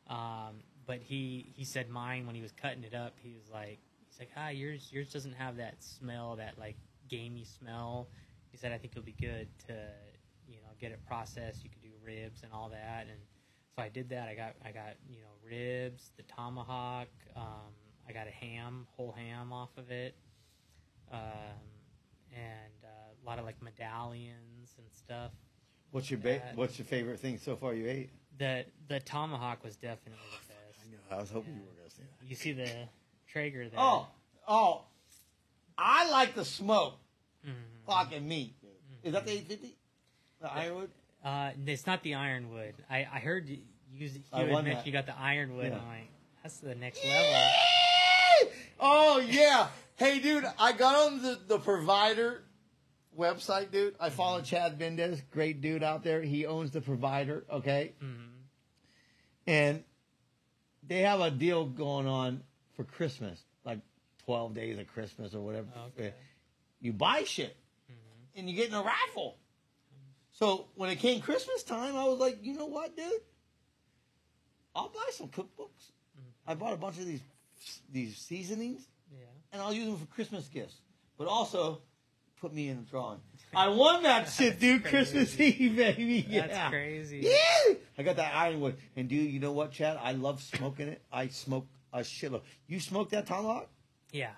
Um, 0.07 0.63
but 0.85 1.01
he 1.01 1.51
he 1.53 1.65
said 1.65 1.89
mine 1.89 2.25
when 2.25 2.35
he 2.35 2.41
was 2.41 2.53
cutting 2.53 2.85
it 2.85 2.95
up. 2.95 3.15
He 3.17 3.33
was 3.33 3.49
like 3.51 3.79
he's 4.09 4.19
like 4.19 4.31
ah 4.37 4.47
yours 4.47 4.87
yours 4.89 5.11
doesn't 5.11 5.35
have 5.35 5.57
that 5.57 5.83
smell 5.83 6.37
that 6.37 6.57
like 6.57 6.77
gamey 7.09 7.43
smell. 7.43 8.07
He 8.51 8.57
said 8.57 8.71
I 8.71 8.77
think 8.77 8.93
it'll 8.93 9.03
be 9.03 9.17
good 9.19 9.49
to 9.67 9.73
you 10.47 10.61
know 10.61 10.69
get 10.79 10.93
it 10.93 11.05
processed. 11.05 11.61
You 11.61 11.69
could 11.69 11.81
do 11.81 11.91
ribs 12.01 12.43
and 12.43 12.53
all 12.53 12.69
that 12.69 13.07
and 13.09 13.19
so 13.75 13.81
I 13.83 13.89
did 13.89 14.09
that. 14.09 14.27
I 14.27 14.35
got 14.35 14.55
I 14.63 14.71
got 14.71 14.95
you 15.09 15.17
know 15.21 15.27
ribs, 15.43 16.11
the 16.17 16.23
tomahawk. 16.23 17.07
Um, 17.35 17.43
I 18.07 18.13
got 18.13 18.27
a 18.27 18.31
ham, 18.31 18.87
whole 18.95 19.11
ham 19.11 19.51
off 19.51 19.69
of 19.77 19.89
it, 19.91 20.15
um, 21.11 21.19
and 22.33 22.73
uh, 22.83 22.87
a 23.21 23.25
lot 23.27 23.39
of 23.39 23.45
like 23.45 23.61
medallions 23.61 24.75
and 24.77 24.87
stuff. 24.91 25.31
What's 25.91 26.09
your 26.09 26.19
ba- 26.19 26.41
What's 26.55 26.77
your 26.77 26.85
favorite 26.85 27.19
thing 27.19 27.37
so 27.37 27.55
far 27.55 27.73
you 27.73 27.87
ate? 27.87 28.09
The 28.37 28.65
the 28.87 28.99
tomahawk 28.99 29.63
was 29.63 29.75
definitely 29.75 30.19
the 30.31 30.47
best. 30.53 30.79
I 30.81 30.91
know. 30.91 31.17
I 31.17 31.21
was 31.21 31.29
hoping 31.31 31.53
you 31.55 31.61
were 31.61 31.75
gonna 31.77 31.89
say 31.89 32.03
that. 32.03 32.29
You 32.29 32.35
see 32.35 32.51
the 32.53 32.69
Traeger 33.27 33.69
there. 33.69 33.79
Oh, 33.79 34.07
oh, 34.47 34.83
I 35.77 36.09
like 36.11 36.35
the 36.35 36.45
smoke 36.45 36.95
Mhm. 37.45 37.53
fucking 37.85 38.27
meat. 38.27 38.53
Is 39.03 39.13
that 39.13 39.25
the 39.25 39.31
850? 39.33 39.75
The 40.41 40.51
Ironwood? 40.51 40.89
Uh, 41.25 41.49
it's 41.65 41.87
not 41.87 42.03
the 42.03 42.13
ironwood. 42.15 42.75
I, 42.89 43.07
I 43.11 43.19
heard 43.19 43.49
you, 43.49 43.57
you, 43.91 44.07
you 44.07 44.21
I 44.31 44.41
had 44.41 44.51
won 44.51 44.63
mentioned 44.63 44.81
that. 44.81 44.85
you 44.87 44.93
got 44.93 45.05
the 45.07 45.17
ironwood. 45.19 45.65
Yeah. 45.71 45.79
I'm 45.79 45.87
like, 45.87 46.09
that's 46.43 46.57
the 46.59 46.75
next 46.75 47.03
level. 47.03 47.41
Oh 48.79 49.19
yeah. 49.19 49.67
Hey 49.95 50.19
dude, 50.19 50.45
I 50.59 50.73
got 50.73 50.95
on 51.07 51.21
the, 51.21 51.39
the 51.47 51.57
provider 51.57 52.43
website, 53.17 53.71
dude. 53.71 53.95
I 53.99 54.09
follow 54.09 54.41
Chad 54.41 54.77
Mendes, 54.77 55.21
great 55.31 55.61
dude 55.61 55.81
out 55.83 56.03
there. 56.03 56.21
He 56.21 56.45
owns 56.45 56.71
the 56.71 56.81
provider, 56.81 57.45
okay? 57.49 57.93
Mhm. 58.03 58.27
And 59.47 59.83
they 60.85 60.99
have 60.99 61.21
a 61.21 61.31
deal 61.31 61.65
going 61.65 62.07
on 62.07 62.43
for 62.75 62.83
Christmas, 62.83 63.39
like 63.63 63.79
12 64.25 64.53
days 64.53 64.77
of 64.77 64.87
Christmas 64.87 65.33
or 65.33 65.39
whatever. 65.41 65.67
Okay. 65.97 66.13
You 66.81 66.93
buy 66.93 67.23
shit 67.23 67.55
and 68.35 68.49
you 68.49 68.55
get 68.55 68.67
in 68.67 68.73
a 68.75 68.83
raffle. 68.83 69.37
So 70.37 70.67
when 70.75 70.89
it 70.89 70.97
came 70.97 71.21
Christmas 71.21 71.63
time, 71.63 71.95
I 71.95 72.03
was 72.03 72.19
like, 72.19 72.39
you 72.43 72.53
know 72.57 72.65
what, 72.65 72.95
dude? 72.97 73.09
I'll 74.75 74.89
buy 74.89 75.09
some 75.11 75.29
cookbooks. 75.29 75.91
Mm-hmm. 76.19 76.49
I 76.51 76.55
bought 76.55 76.73
a 76.73 76.77
bunch 76.77 76.97
of 76.99 77.05
these 77.05 77.21
these 77.91 78.17
seasonings 78.17 78.85
Yeah. 79.11 79.19
and 79.53 79.61
I'll 79.61 79.71
use 79.73 79.85
them 79.87 79.97
for 79.97 80.05
Christmas 80.07 80.49
gifts. 80.49 80.75
But 81.17 81.27
also, 81.27 81.81
put 82.41 82.53
me 82.53 82.67
in 82.67 82.77
the 82.77 82.83
drawing. 82.83 83.19
I 83.55 83.69
won 83.69 84.03
that 84.03 84.29
shit, 84.29 84.59
dude. 84.59 84.83
Christmas 84.83 85.39
Eve, 85.39 85.77
baby. 85.77 86.21
That's 86.29 86.51
Yeah. 86.51 86.69
crazy. 86.69 87.19
Yeah. 87.23 87.75
I 87.97 88.03
got 88.03 88.17
that 88.17 88.35
ironwood. 88.35 88.75
And 88.97 89.07
dude, 89.07 89.31
you 89.31 89.39
know 89.39 89.53
what, 89.53 89.71
Chad? 89.71 89.97
I 90.03 90.11
love 90.11 90.43
smoking 90.43 90.89
it. 90.89 91.01
I 91.13 91.29
smoke 91.29 91.65
a 91.93 91.99
shitload. 91.99 92.41
You 92.67 92.81
smoke 92.81 93.09
that 93.11 93.25
tomahawk? 93.25 93.69
Yeah, 94.11 94.31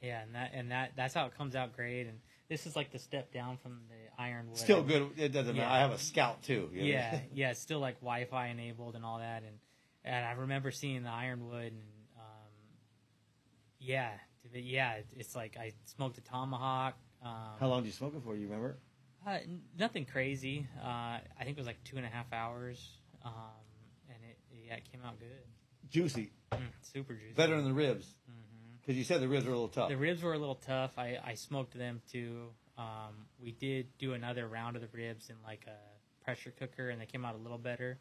yeah, 0.00 0.22
and 0.22 0.34
that 0.36 0.50
and 0.54 0.70
that 0.70 0.92
that's 0.94 1.14
how 1.14 1.26
it 1.26 1.36
comes 1.36 1.56
out 1.56 1.74
great. 1.74 2.06
And 2.06 2.20
this 2.52 2.66
is 2.66 2.76
like 2.76 2.92
the 2.92 2.98
step 2.98 3.32
down 3.32 3.56
from 3.56 3.80
the 3.88 4.22
ironwood. 4.22 4.58
Still 4.58 4.82
good. 4.82 5.12
It 5.16 5.32
doesn't 5.32 5.56
matter. 5.56 5.70
I 5.70 5.78
have 5.78 5.92
a 5.92 5.98
scout 5.98 6.42
too. 6.42 6.68
you 6.74 6.82
know? 6.82 6.86
Yeah, 6.86 7.20
yeah, 7.34 7.50
it's 7.52 7.60
still 7.60 7.80
like 7.80 8.00
Wi-Fi 8.00 8.48
enabled 8.48 8.94
and 8.94 9.06
all 9.06 9.18
that. 9.20 9.42
And 9.42 9.56
and 10.04 10.26
I 10.26 10.32
remember 10.32 10.70
seeing 10.70 11.02
the 11.02 11.10
ironwood 11.10 11.72
and 11.72 11.82
um, 12.18 12.52
yeah, 13.78 14.10
yeah, 14.52 14.96
it's 15.16 15.34
like 15.34 15.56
I 15.58 15.72
smoked 15.86 16.18
a 16.18 16.20
tomahawk. 16.20 16.94
Um, 17.24 17.30
How 17.58 17.68
long 17.68 17.80
did 17.80 17.86
you 17.86 17.92
smoke 17.92 18.14
it 18.14 18.22
for? 18.22 18.36
You 18.36 18.46
remember? 18.48 18.76
Uh, 19.26 19.38
nothing 19.78 20.04
crazy. 20.04 20.66
Uh, 20.78 20.86
I 20.86 21.20
think 21.44 21.56
it 21.56 21.56
was 21.56 21.66
like 21.66 21.82
two 21.84 21.96
and 21.96 22.04
a 22.04 22.10
half 22.10 22.30
hours. 22.34 22.86
Um, 23.24 23.32
and 24.10 24.18
it 24.28 24.36
yeah, 24.68 24.74
it 24.74 24.84
came 24.92 25.00
out 25.06 25.18
good. 25.18 25.28
Juicy. 25.88 26.32
Mm, 26.52 26.58
super 26.82 27.14
juicy. 27.14 27.32
Better 27.34 27.56
than 27.56 27.64
the 27.64 27.72
ribs. 27.72 28.14
Because 28.82 28.98
you 28.98 29.04
said 29.04 29.20
the 29.20 29.28
ribs 29.28 29.46
were 29.46 29.52
a 29.52 29.54
little 29.54 29.68
tough. 29.68 29.88
The 29.88 29.96
ribs 29.96 30.22
were 30.22 30.34
a 30.34 30.38
little 30.38 30.56
tough. 30.56 30.98
I, 30.98 31.18
I 31.24 31.34
smoked 31.34 31.78
them 31.78 32.02
too. 32.10 32.48
Um, 32.76 33.26
we 33.40 33.52
did 33.52 33.86
do 33.98 34.14
another 34.14 34.48
round 34.48 34.76
of 34.76 34.82
the 34.82 34.88
ribs 34.92 35.30
in 35.30 35.36
like 35.44 35.66
a 35.68 36.24
pressure 36.24 36.52
cooker, 36.58 36.90
and 36.90 37.00
they 37.00 37.06
came 37.06 37.24
out 37.24 37.34
a 37.34 37.38
little 37.38 37.58
better. 37.58 37.98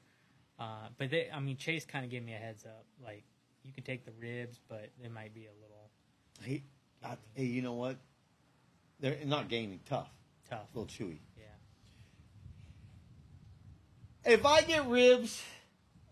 Uh, 0.59 0.87
but 0.97 1.11
they, 1.11 1.29
I 1.31 1.39
mean, 1.39 1.57
Chase 1.57 1.85
kind 1.85 2.03
of 2.03 2.09
gave 2.11 2.23
me 2.23 2.33
a 2.33 2.37
heads 2.37 2.65
up. 2.65 2.85
Like, 3.03 3.23
you 3.63 3.71
can 3.71 3.83
take 3.83 4.05
the 4.05 4.11
ribs, 4.19 4.59
but 4.67 4.89
they 5.01 5.07
might 5.09 5.33
be 5.33 5.45
a 5.45 5.53
little 5.61 5.71
Hey, 6.43 6.63
I, 7.03 7.17
hey, 7.35 7.45
you 7.45 7.61
know 7.61 7.73
what? 7.73 7.97
They're 8.99 9.17
not 9.25 9.47
gaming. 9.47 9.79
Tough. 9.87 10.09
tough. 10.49 10.65
A 10.73 10.79
little 10.79 10.87
chewy. 10.87 11.19
Yeah. 11.37 11.43
If 14.33 14.45
I 14.45 14.61
get 14.61 14.87
ribs, 14.87 15.41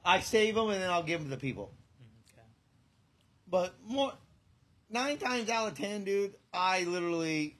I 0.06 0.20
save 0.20 0.56
them 0.56 0.70
and 0.70 0.82
then 0.82 0.90
I'll 0.90 1.04
give 1.04 1.20
them 1.20 1.30
to 1.30 1.36
the 1.36 1.41
people. 1.41 1.72
Mm, 2.02 2.34
Okay. 2.34 2.48
But 3.48 3.76
more, 3.88 4.14
nine 4.90 5.18
times 5.18 5.49
out 5.49 5.72
of 5.72 5.78
ten, 5.78 6.03
dude, 6.03 6.36
I 6.53 6.84
literally. 6.84 7.56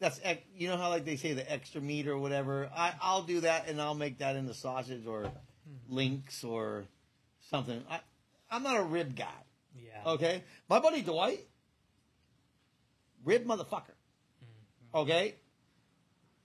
That's 0.00 0.20
you 0.54 0.68
know 0.68 0.76
how 0.76 0.90
like 0.90 1.04
they 1.04 1.16
say 1.16 1.32
the 1.32 1.50
extra 1.50 1.80
meat 1.80 2.08
or 2.08 2.18
whatever. 2.18 2.70
I 2.76 2.94
I'll 3.00 3.22
do 3.22 3.40
that 3.40 3.68
and 3.68 3.80
I'll 3.80 3.94
make 3.94 4.18
that 4.18 4.36
into 4.36 4.52
sausage 4.52 5.06
or 5.06 5.22
hmm. 5.22 5.94
links 5.94 6.44
or 6.44 6.84
something. 7.50 7.82
I 7.88 8.00
I'm 8.50 8.62
not 8.62 8.76
a 8.76 8.82
rib 8.82 9.16
guy. 9.16 9.26
Yeah. 9.76 10.12
Okay, 10.12 10.44
my 10.68 10.78
buddy 10.78 11.02
Dwight, 11.02 11.40
rib 13.24 13.44
motherfucker. 13.44 13.94
Mm-hmm. 14.42 14.98
Okay, 14.98 15.34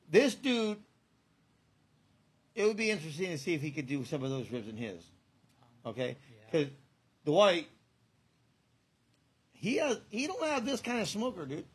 this 0.10 0.36
dude. 0.36 0.78
It 2.56 2.66
would 2.66 2.78
be 2.78 2.92
interesting 2.92 3.28
to 3.28 3.38
see 3.38 3.54
if 3.54 3.62
he 3.62 3.72
could 3.72 3.88
do 3.88 4.04
some 4.04 4.24
of 4.24 4.32
those 4.32 4.52
ribs 4.52 4.68
in 4.68 4.76
his. 4.76 5.02
Oh. 5.86 5.92
Okay, 5.92 6.18
Yeah. 6.30 6.46
because 6.52 6.68
Dwight, 7.24 7.68
he 9.60 9.76
has 9.78 10.00
he 10.10 10.26
don't 10.28 10.44
have 10.44 10.66
this 10.66 10.82
kind 10.82 11.00
of 11.02 11.08
smoker, 11.08 11.46
dude. 11.46 11.66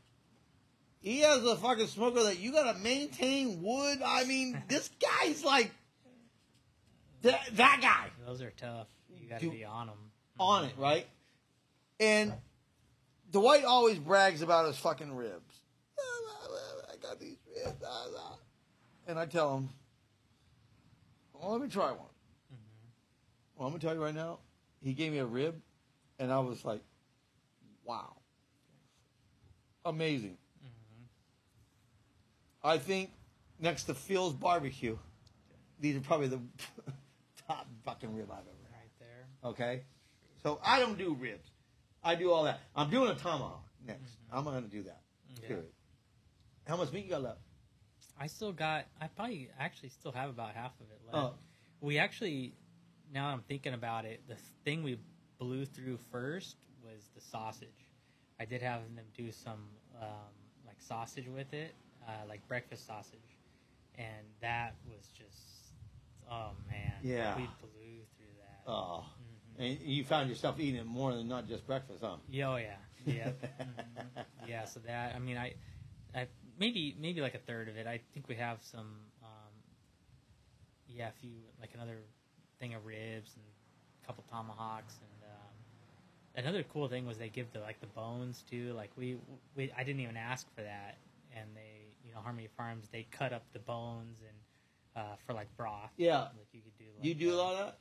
He 1.01 1.21
has 1.21 1.45
a 1.45 1.55
fucking 1.57 1.87
smoker 1.89 2.23
that 2.25 2.39
you 2.39 2.53
gotta 2.53 2.79
maintain 2.79 3.63
wood. 3.63 3.99
I 4.05 4.25
mean, 4.25 4.61
this 4.69 4.91
guy's 5.01 5.45
like 5.45 5.71
that, 7.23 7.41
that 7.53 7.79
guy 7.83 8.11
Those 8.27 8.43
are 8.43 8.53
tough. 8.57 8.87
You 9.21 9.29
got 9.29 9.41
to 9.41 9.47
Do- 9.47 9.51
be 9.53 9.65
on 9.65 9.87
them. 9.87 9.97
on 10.39 10.65
it, 10.65 10.73
right? 10.77 11.07
And 12.01 12.33
Dwight 13.31 13.65
always 13.65 13.99
brags 13.99 14.43
about 14.43 14.67
his 14.67 14.77
fucking 14.79 15.15
ribs. 15.15 15.55
I 15.99 16.97
got 17.03 17.19
these 17.21 17.37
ribs. 17.55 17.83
ah, 17.87 18.07
ah. 18.19 18.37
And 19.07 19.19
I 19.19 19.27
tell 19.27 19.57
him, 19.57 19.69
well, 21.33 21.53
let 21.53 21.61
me 21.61 21.69
try 21.69 21.89
one. 21.91 21.99
Well, 23.57 23.67
I'm 23.67 23.73
going 23.73 23.81
to 23.81 23.87
tell 23.87 23.95
you 23.95 24.03
right 24.03 24.15
now, 24.15 24.39
he 24.83 24.93
gave 24.95 25.13
me 25.13 25.19
a 25.19 25.27
rib, 25.27 25.61
and 26.19 26.33
I 26.33 26.41
was 26.41 26.65
like, 26.65 26.81
wow. 27.85 28.17
Amazing. 29.85 30.37
Mm-hmm. 30.65 31.05
I 32.67 32.79
think 32.79 33.11
next 33.61 33.85
to 33.85 33.95
Phil's 33.95 34.33
barbecue, 34.33 34.97
these 35.79 35.97
are 35.97 36.01
probably 36.01 36.29
the 36.29 36.41
top 37.49 37.67
fucking 37.85 38.15
rib 38.15 38.29
I've 38.31 38.39
ever 38.39 38.71
had. 38.71 38.81
Right 38.81 38.91
there. 38.99 39.51
Okay, 39.51 39.83
so 40.43 40.59
I 40.65 40.81
don't 40.81 40.99
do 40.99 41.15
ribs. 41.15 41.51
I 42.03 42.15
do 42.15 42.31
all 42.31 42.45
that. 42.45 42.61
I'm 42.75 42.91
doing 42.91 43.11
a 43.11 43.15
tomahawk 43.15 43.65
next. 43.87 44.01
Mm-hmm. 44.01 44.39
I'm 44.39 44.45
gonna 44.45 44.63
do 44.63 44.83
that. 44.85 45.01
Yeah. 45.43 45.49
Period. 45.49 45.67
How 46.67 46.77
much 46.77 46.93
meat 46.93 47.05
you 47.05 47.11
got 47.11 47.23
left? 47.23 47.41
I 48.19 48.27
still 48.29 48.53
got. 48.53 48.87
I 49.01 49.09
probably 49.09 49.51
actually 49.59 49.91
still 49.91 50.13
have 50.13 50.31
about 50.31 50.55
half 50.55 50.73
of 50.81 50.87
it 50.91 51.01
left. 51.07 51.17
Oh. 51.17 51.35
We 51.81 51.99
actually, 51.99 52.55
now 53.13 53.27
I'm 53.27 53.41
thinking 53.41 53.75
about 53.75 54.07
it, 54.07 54.23
the 54.29 54.37
thing 54.65 54.83
we 54.83 54.99
blew 55.39 55.67
through 55.67 55.99
first 56.11 56.57
was 56.85 57.09
the 57.15 57.21
sausage. 57.21 57.91
I 58.41 58.45
did 58.45 58.63
have 58.63 58.81
them 58.95 59.05
do 59.17 59.33
some 59.33 59.69
um, 60.01 60.35
like 60.67 60.77
sausage 60.81 61.29
with 61.29 61.53
it, 61.55 61.75
uh, 62.07 62.27
like 62.29 62.47
breakfast 62.49 62.87
sausage, 62.87 63.39
and 63.97 64.27
that 64.41 64.75
was 64.87 65.09
just, 65.17 65.39
oh 66.31 66.51
man, 66.69 66.95
Yeah. 67.03 67.37
we 67.37 67.49
blew 67.61 68.01
through 68.17 68.35
that. 68.41 68.71
Oh, 68.71 69.05
Mhm. 69.21 69.61
and 69.61 69.81
you 69.81 70.05
found 70.05 70.29
yourself 70.29 70.59
eating 70.59 70.77
it 70.81 70.87
more 70.87 71.13
than 71.15 71.29
not 71.29 71.47
just 71.47 71.67
breakfast, 71.67 72.03
huh? 72.03 72.17
Yeah, 72.29 72.51
Oh 72.51 72.57
yeah, 72.57 72.77
yeah, 73.07 73.31
Mhm. 73.61 74.49
yeah. 74.49 74.65
So 74.65 74.81
that 74.81 75.15
I 75.15 75.19
mean, 75.19 75.37
I, 75.37 75.55
I 76.15 76.27
maybe 76.59 76.97
maybe 76.99 77.21
like 77.21 77.35
a 77.35 77.39
third 77.39 77.69
of 77.69 77.77
it. 77.77 77.87
I 77.87 78.01
think 78.13 78.29
we 78.29 78.35
have 78.37 78.63
some, 78.63 78.97
um, 79.23 79.53
yeah, 80.89 81.09
a 81.09 81.13
few 81.13 81.33
like 81.61 81.71
another 81.75 81.99
thing 82.59 82.75
of 82.75 82.85
ribs 82.85 83.35
and 83.37 83.45
a 84.03 84.07
couple 84.07 84.25
tomahawks 84.31 84.99
and 85.01 85.11
another 86.35 86.63
cool 86.63 86.89
thing 86.89 87.07
was 87.07 87.19
they 87.19 87.29
give 87.29 87.53
the 87.53 87.61
like 87.61 87.81
the 87.81 87.87
bones 87.87 88.43
too. 88.51 88.73
Like 88.75 88.91
we 88.97 89.17
we 89.57 89.71
I 89.77 89.85
didn't 89.85 90.01
even 90.01 90.17
ask 90.17 90.47
for 90.55 90.63
that, 90.63 90.99
and 91.37 91.47
they 91.55 91.95
you 92.05 92.13
know 92.13 92.21
Harmony 92.21 92.49
Farms 92.57 92.89
they 92.93 93.07
cut 93.11 93.33
up 93.33 93.43
the 93.53 93.59
bones 93.61 94.19
and 94.27 95.05
uh, 95.05 95.17
for 95.27 95.33
like 95.33 95.49
broth. 95.57 95.91
Yeah. 95.97 96.21
like 96.37 96.47
you 96.53 96.61
could 96.63 96.77
do. 96.79 96.85
Like 96.97 97.05
You 97.05 97.15
do 97.15 97.35
a 97.35 97.37
lot 97.37 97.53
of 97.55 97.59
that? 97.67 97.79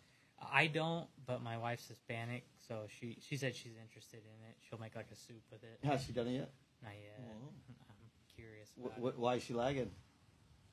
I 0.52 0.68
don't, 0.68 1.08
but 1.26 1.42
my 1.42 1.58
wife's 1.58 1.88
Hispanic, 1.88 2.44
so 2.68 2.82
she 3.00 3.18
she 3.22 3.38
said 3.38 3.56
she's 3.56 3.78
interested 3.82 4.20
in 4.20 4.50
it. 4.50 4.56
She'll 4.68 4.80
make 4.80 4.96
like 4.96 5.08
a 5.12 5.16
soup 5.16 5.42
with 5.52 5.64
it. 5.64 5.80
Has 5.88 6.04
she 6.04 6.12
done 6.12 6.28
it 6.28 6.34
yet? 6.34 6.52
Not 6.84 6.92
yet. 7.02 7.20
Oh. 7.22 7.48
I'm 7.90 8.36
curious. 8.36 8.70
Wh- 8.82 8.98
About 8.98 9.14
wh- 9.16 9.20
why 9.20 9.36
is 9.36 9.44
she 9.44 9.54
lagging? 9.54 9.84
it. 9.84 9.92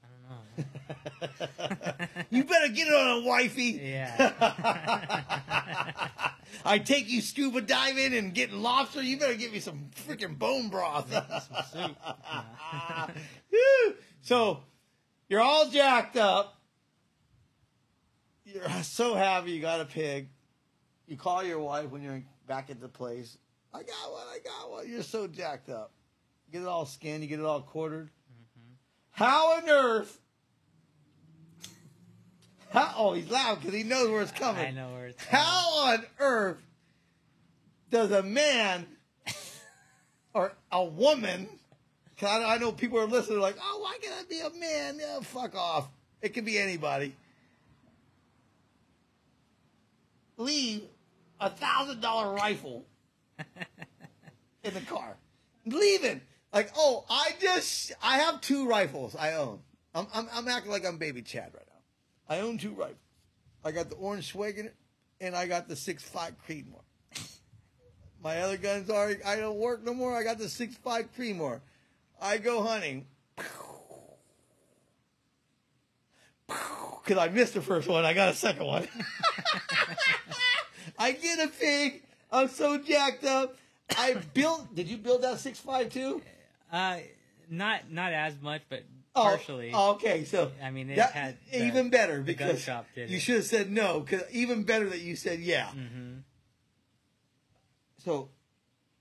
I 0.02 0.07
don't 0.09 0.19
know. 0.19 0.19
you 2.31 2.44
better 2.44 2.69
get 2.69 2.89
it 2.89 2.94
on, 2.94 3.23
a 3.23 3.27
wifey. 3.27 3.81
Yeah. 3.82 4.32
I 6.65 6.78
take 6.78 7.09
you 7.09 7.20
scuba 7.20 7.61
diving 7.61 8.15
and 8.15 8.35
getting 8.35 8.61
lobster. 8.61 9.02
You 9.02 9.19
better 9.19 9.35
get 9.35 9.52
me 9.52 9.61
some 9.61 9.90
freaking 10.07 10.39
bone 10.39 10.69
broth. 10.69 11.12
some 11.73 11.93
soup. 11.93 11.97
So 14.23 14.62
you're 15.28 15.40
all 15.40 15.70
jacked 15.70 16.16
up. 16.16 16.61
You're 18.44 18.69
so 18.82 19.15
happy 19.15 19.52
you 19.52 19.61
got 19.61 19.81
a 19.81 19.86
pig. 19.86 20.28
You 21.07 21.16
call 21.16 21.43
your 21.43 21.59
wife 21.59 21.90
when 21.90 22.02
you're 22.02 22.23
back 22.47 22.69
at 22.69 22.81
the 22.81 22.89
place. 22.89 23.39
I 23.73 23.78
got 23.78 24.12
one. 24.12 24.27
I 24.28 24.39
got 24.44 24.70
one. 24.70 24.89
You're 24.89 25.02
so 25.02 25.27
jacked 25.27 25.69
up. 25.69 25.93
You 26.47 26.52
get 26.52 26.62
it 26.66 26.69
all 26.69 26.85
skinned. 26.85 27.23
You 27.23 27.28
get 27.28 27.39
it 27.39 27.44
all 27.44 27.62
quartered. 27.62 28.11
How 29.12 29.56
on 29.56 29.68
earth? 29.68 30.18
How, 32.70 32.94
oh, 32.96 33.12
he's 33.14 33.28
loud 33.30 33.60
because 33.60 33.74
he 33.74 33.82
knows 33.82 34.08
where 34.10 34.22
it's 34.22 34.30
coming. 34.32 34.64
I 34.64 34.70
know 34.70 34.92
where 34.92 35.06
it's 35.06 35.24
going. 35.24 35.42
How 35.42 35.84
on 35.86 36.06
earth 36.20 36.62
does 37.90 38.12
a 38.12 38.22
man 38.22 38.86
or 40.34 40.52
a 40.70 40.84
woman? 40.84 41.48
'cause 42.16 42.28
I, 42.28 42.54
I 42.54 42.58
know 42.58 42.70
people 42.70 42.98
are 43.00 43.06
listening, 43.06 43.40
like, 43.40 43.56
oh, 43.60 43.78
why 43.82 43.96
can't 44.00 44.14
I 44.14 44.22
be 44.28 44.40
a 44.40 44.50
man? 44.60 44.98
Yeah, 45.00 45.20
fuck 45.20 45.56
off. 45.56 45.88
It 46.22 46.28
can 46.34 46.44
be 46.44 46.58
anybody. 46.58 47.14
Leave 50.36 50.82
a 51.40 51.50
thousand 51.50 52.00
dollar 52.00 52.32
rifle 52.34 52.84
in 54.64 54.74
the 54.74 54.80
car. 54.82 55.16
Leaving. 55.66 56.20
Like, 56.52 56.72
oh, 56.77 57.05
I 57.09 57.31
just, 57.40 57.93
I 58.02 58.18
have 58.18 58.40
two 58.40 58.66
rifles 58.66 59.14
I 59.14 59.35
own. 59.35 59.60
I'm, 59.94 60.06
I'm, 60.12 60.28
I'm 60.32 60.48
acting 60.48 60.70
like 60.70 60.85
I'm 60.85 60.98
baby 60.98 61.22
Chad 61.22 61.51
right 61.55 61.66
now. 61.66 62.36
I 62.36 62.40
own 62.40 62.59
two 62.59 62.70
rifles. 62.70 62.97
I 63.64 63.72
got 63.72 63.90
the 63.90 63.97
orange 63.97 64.32
Schwager 64.32 64.70
and 65.20 65.36
I 65.36 65.47
got 65.47 65.68
the 65.68 65.77
six 65.77 66.02
five 66.02 66.35
Creedmoor. 66.48 66.82
My 68.22 68.40
other 68.40 68.56
guns 68.56 68.90
are, 68.90 69.12
I 69.24 69.36
don't 69.36 69.59
work 69.59 69.85
no 69.85 69.94
more. 69.94 70.16
I 70.16 70.22
got 70.22 70.39
the 70.39 70.48
six 70.48 70.77
five 70.77 71.09
Creedmoor. 71.16 71.60
I 72.20 72.39
go 72.39 72.62
hunting. 72.62 73.06
Because 77.05 77.16
I 77.16 77.28
missed 77.28 77.55
the 77.55 77.62
first 77.62 77.89
one, 77.89 78.05
I 78.05 78.12
got 78.12 78.28
a 78.28 78.35
second 78.35 78.66
one. 78.66 78.86
I 80.98 81.12
get 81.12 81.39
a 81.39 81.48
pig. 81.48 82.02
I'm 82.31 82.48
so 82.48 82.78
jacked 82.78 83.24
up. 83.24 83.56
I 83.97 84.14
built. 84.35 84.74
Did 84.74 84.89
you 84.89 84.97
build 84.97 85.22
that 85.22 85.39
six 85.40 85.59
five 85.59 85.89
too? 85.90 86.22
Uh, 86.72 86.98
not 87.48 87.90
not 87.90 88.12
as 88.12 88.40
much, 88.40 88.62
but 88.68 88.84
Oh, 89.14 89.22
partially. 89.24 89.72
Oh, 89.74 89.92
okay, 89.94 90.24
so 90.24 90.52
I 90.62 90.70
mean, 90.70 90.88
it 90.90 90.97
that- 90.97 91.12
had 91.12 91.36
the- 91.51 91.66
even 91.66 91.90
better 91.90 92.20
because 92.22 92.62
shop 92.62 92.86
did 92.94 93.10
you 93.10 93.18
should 93.18 93.36
have 93.36 93.44
said 93.47 93.70
no. 93.70 94.01
Because 94.01 94.22
even 94.30 94.62
better 94.62 94.88
that 94.88 95.01
you 95.01 95.16
said 95.16 95.40
yeah. 95.40 95.70
hmm 95.70 96.18
So, 97.98 98.30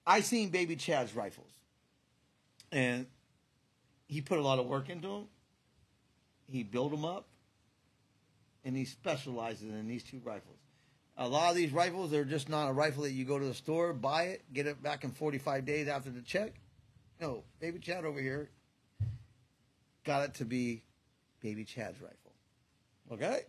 I 0.06 0.22
seen 0.22 0.50
Baby 0.50 0.76
Chad's 0.76 1.16
rifles, 1.16 1.52
and 2.72 3.06
he 4.08 4.22
put 4.22 4.40
a 4.40 4.42
lot 4.42 4.58
of 4.60 4.66
work 4.66 4.90
into 4.90 5.08
them. 5.08 5.28
He 6.52 6.64
built 6.64 6.90
them 6.92 7.06
up, 7.06 7.28
and 8.66 8.76
he 8.76 8.86
specializes 8.86 9.70
in 9.70 9.88
these 9.88 10.04
two 10.04 10.20
rifles. 10.24 10.58
A 11.18 11.28
lot 11.28 11.50
of 11.52 11.56
these 11.56 11.72
rifles 11.72 12.14
are 12.14 12.26
just 12.26 12.50
not 12.50 12.70
a 12.70 12.74
rifle 12.74 13.04
that 13.04 13.12
you 13.12 13.26
go 13.26 13.38
to 13.38 13.46
the 13.46 13.54
store, 13.54 13.94
buy 13.94 14.24
it, 14.24 14.54
get 14.54 14.66
it 14.66 14.82
back 14.82 15.04
in 15.04 15.12
45 15.12 15.66
days 15.66 15.88
after 15.88 16.10
the 16.10 16.22
check. 16.22 16.56
No, 17.20 17.44
Baby 17.60 17.80
Chad 17.80 18.06
over 18.06 18.20
here 18.20 18.50
got 20.06 20.24
it 20.24 20.34
to 20.36 20.46
be 20.46 20.84
Baby 21.42 21.66
Chad's 21.66 22.02
rifle. 22.02 22.34
Okay? 23.12 23.42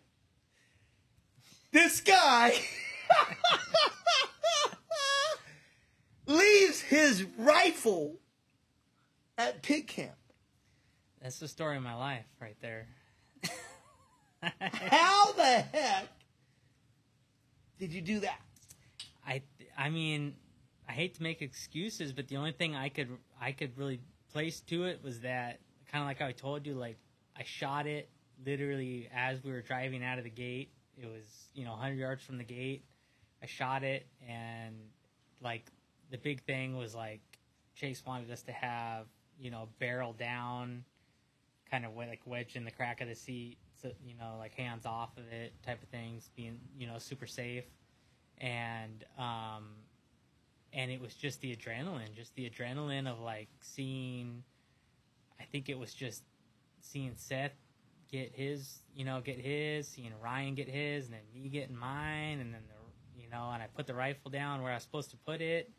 This 1.73 2.01
guy 2.01 2.53
leaves 6.27 6.81
his 6.81 7.25
rifle 7.39 8.17
at 9.39 9.63
pig 9.63 9.87
camp. 9.87 10.17
That's 11.23 11.39
the 11.39 11.49
story 11.49 11.77
of 11.77 11.83
my 11.83 11.95
life, 11.95 12.25
right 12.41 12.57
there. 12.61 12.89
How 14.43 15.33
the 15.33 15.65
heck 15.73 16.09
did 17.79 17.93
you 17.93 18.01
do 18.01 18.21
that? 18.21 18.41
I 19.27 19.43
I 19.79 19.91
mean, 19.91 20.35
I 20.91 20.93
hate 20.93 21.15
to 21.15 21.23
make 21.23 21.41
excuses, 21.41 22.13
but 22.13 22.27
the 22.27 22.37
only 22.37 22.51
thing 22.51 22.75
I 22.75 22.89
could 22.89 23.11
I 23.41 23.53
could 23.53 23.79
really 23.79 24.01
place 24.33 24.61
to 24.63 24.87
it 24.87 25.01
was 25.05 25.21
that 25.21 25.61
kind 25.93 26.03
of 26.03 26.09
like 26.09 26.21
I 26.21 26.33
told 26.33 26.67
you, 26.67 26.75
like 26.75 26.97
I 27.39 27.45
shot 27.45 27.87
it 27.87 28.09
literally 28.45 29.09
as 29.15 29.41
we 29.45 29.53
were 29.53 29.63
driving 29.63 30.03
out 30.03 30.19
of 30.19 30.25
the 30.25 30.31
gate. 30.31 30.73
It 31.01 31.07
was 31.07 31.23
you 31.55 31.65
know 31.65 31.71
100 31.71 31.95
yards 31.95 32.25
from 32.25 32.39
the 32.39 32.45
gate. 32.45 32.83
I 33.41 33.47
shot 33.47 33.85
it, 33.85 34.05
and 34.29 34.75
like 35.41 35.71
the 36.11 36.19
big 36.19 36.43
thing 36.43 36.77
was 36.77 36.93
like 36.93 37.21
Chase 37.77 38.03
wanted 38.05 38.29
us 38.33 38.43
to 38.43 38.53
have 38.53 39.07
you 39.39 39.53
know 39.53 39.69
barrel 39.79 40.13
down, 40.13 40.83
kind 41.71 41.87
of 41.87 41.95
like 41.95 42.23
wedged 42.27 42.57
in 42.57 42.65
the 42.65 42.73
crack 42.73 43.01
of 43.01 43.07
the 43.07 43.15
seat, 43.15 43.59
so 43.81 43.93
you 44.05 44.17
know 44.17 44.35
like 44.41 44.57
hands 44.57 44.87
off 44.87 45.17
of 45.17 45.33
it 45.33 45.53
type 45.65 45.81
of 45.85 45.89
things, 45.91 46.31
being 46.35 46.59
you 46.77 46.89
know 46.89 46.99
super 46.99 47.29
safe 47.29 47.65
and 48.41 49.05
um 49.19 49.67
and 50.73 50.91
it 50.91 51.01
was 51.01 51.15
just 51.15 51.41
the 51.41 51.55
adrenaline 51.55 52.15
just 52.15 52.35
the 52.35 52.49
adrenaline 52.49 53.07
of 53.07 53.21
like 53.21 53.49
seeing 53.61 54.43
i 55.41 55.45
think 55.45 55.69
it 55.69 55.79
was 55.79 55.93
just 55.95 56.23
seeing 56.81 57.13
seth 57.17 57.53
get 58.11 58.33
his 58.35 58.81
you 58.95 59.05
know 59.05 59.21
get 59.21 59.39
his 59.39 59.87
seeing 59.87 60.13
ryan 60.23 60.55
get 60.55 60.69
his 60.69 61.07
and 61.07 61.15
then 61.15 61.21
me 61.35 61.49
getting 61.49 61.77
mine 61.77 62.41
and 62.41 62.53
then 62.53 62.63
the 62.69 63.21
you 63.23 63.29
know 63.31 63.51
and 63.53 63.63
i 63.63 63.67
put 63.75 63.87
the 63.87 63.95
rifle 63.95 64.31
down 64.31 64.63
where 64.63 64.73
i 64.73 64.75
was 64.75 64.83
supposed 64.83 65.11
to 65.11 65.17
put 65.19 65.41
it 65.41 65.71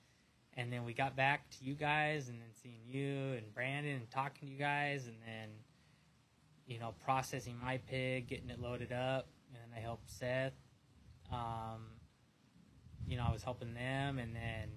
and 0.58 0.72
then 0.72 0.84
we 0.84 0.94
got 0.94 1.16
back 1.16 1.50
to 1.52 1.64
you 1.64 1.74
guys, 1.74 2.28
and 2.28 2.40
then 2.40 2.50
seeing 2.62 2.82
you 2.86 3.38
and 3.38 3.54
Brandon 3.54 3.96
and 3.96 4.12
talking 4.12 4.48
to 4.48 4.54
you 4.54 4.60
guys, 4.60 5.08
and 5.08 5.16
then 5.26 5.50
you 6.68 6.80
know 6.80 6.94
processing 7.04 7.58
my 7.64 7.78
pig, 7.78 8.28
getting 8.28 8.50
it 8.50 8.60
loaded 8.60 8.92
up, 8.92 9.28
and 9.48 9.56
then 9.56 9.78
I 9.78 9.80
helped 9.80 10.10
Seth. 10.10 10.54
Um, 11.32 11.88
you 13.08 13.18
know, 13.18 13.26
I 13.28 13.32
was 13.32 13.44
helping 13.44 13.74
them, 13.74 14.20
and 14.20 14.36
then 14.36 14.70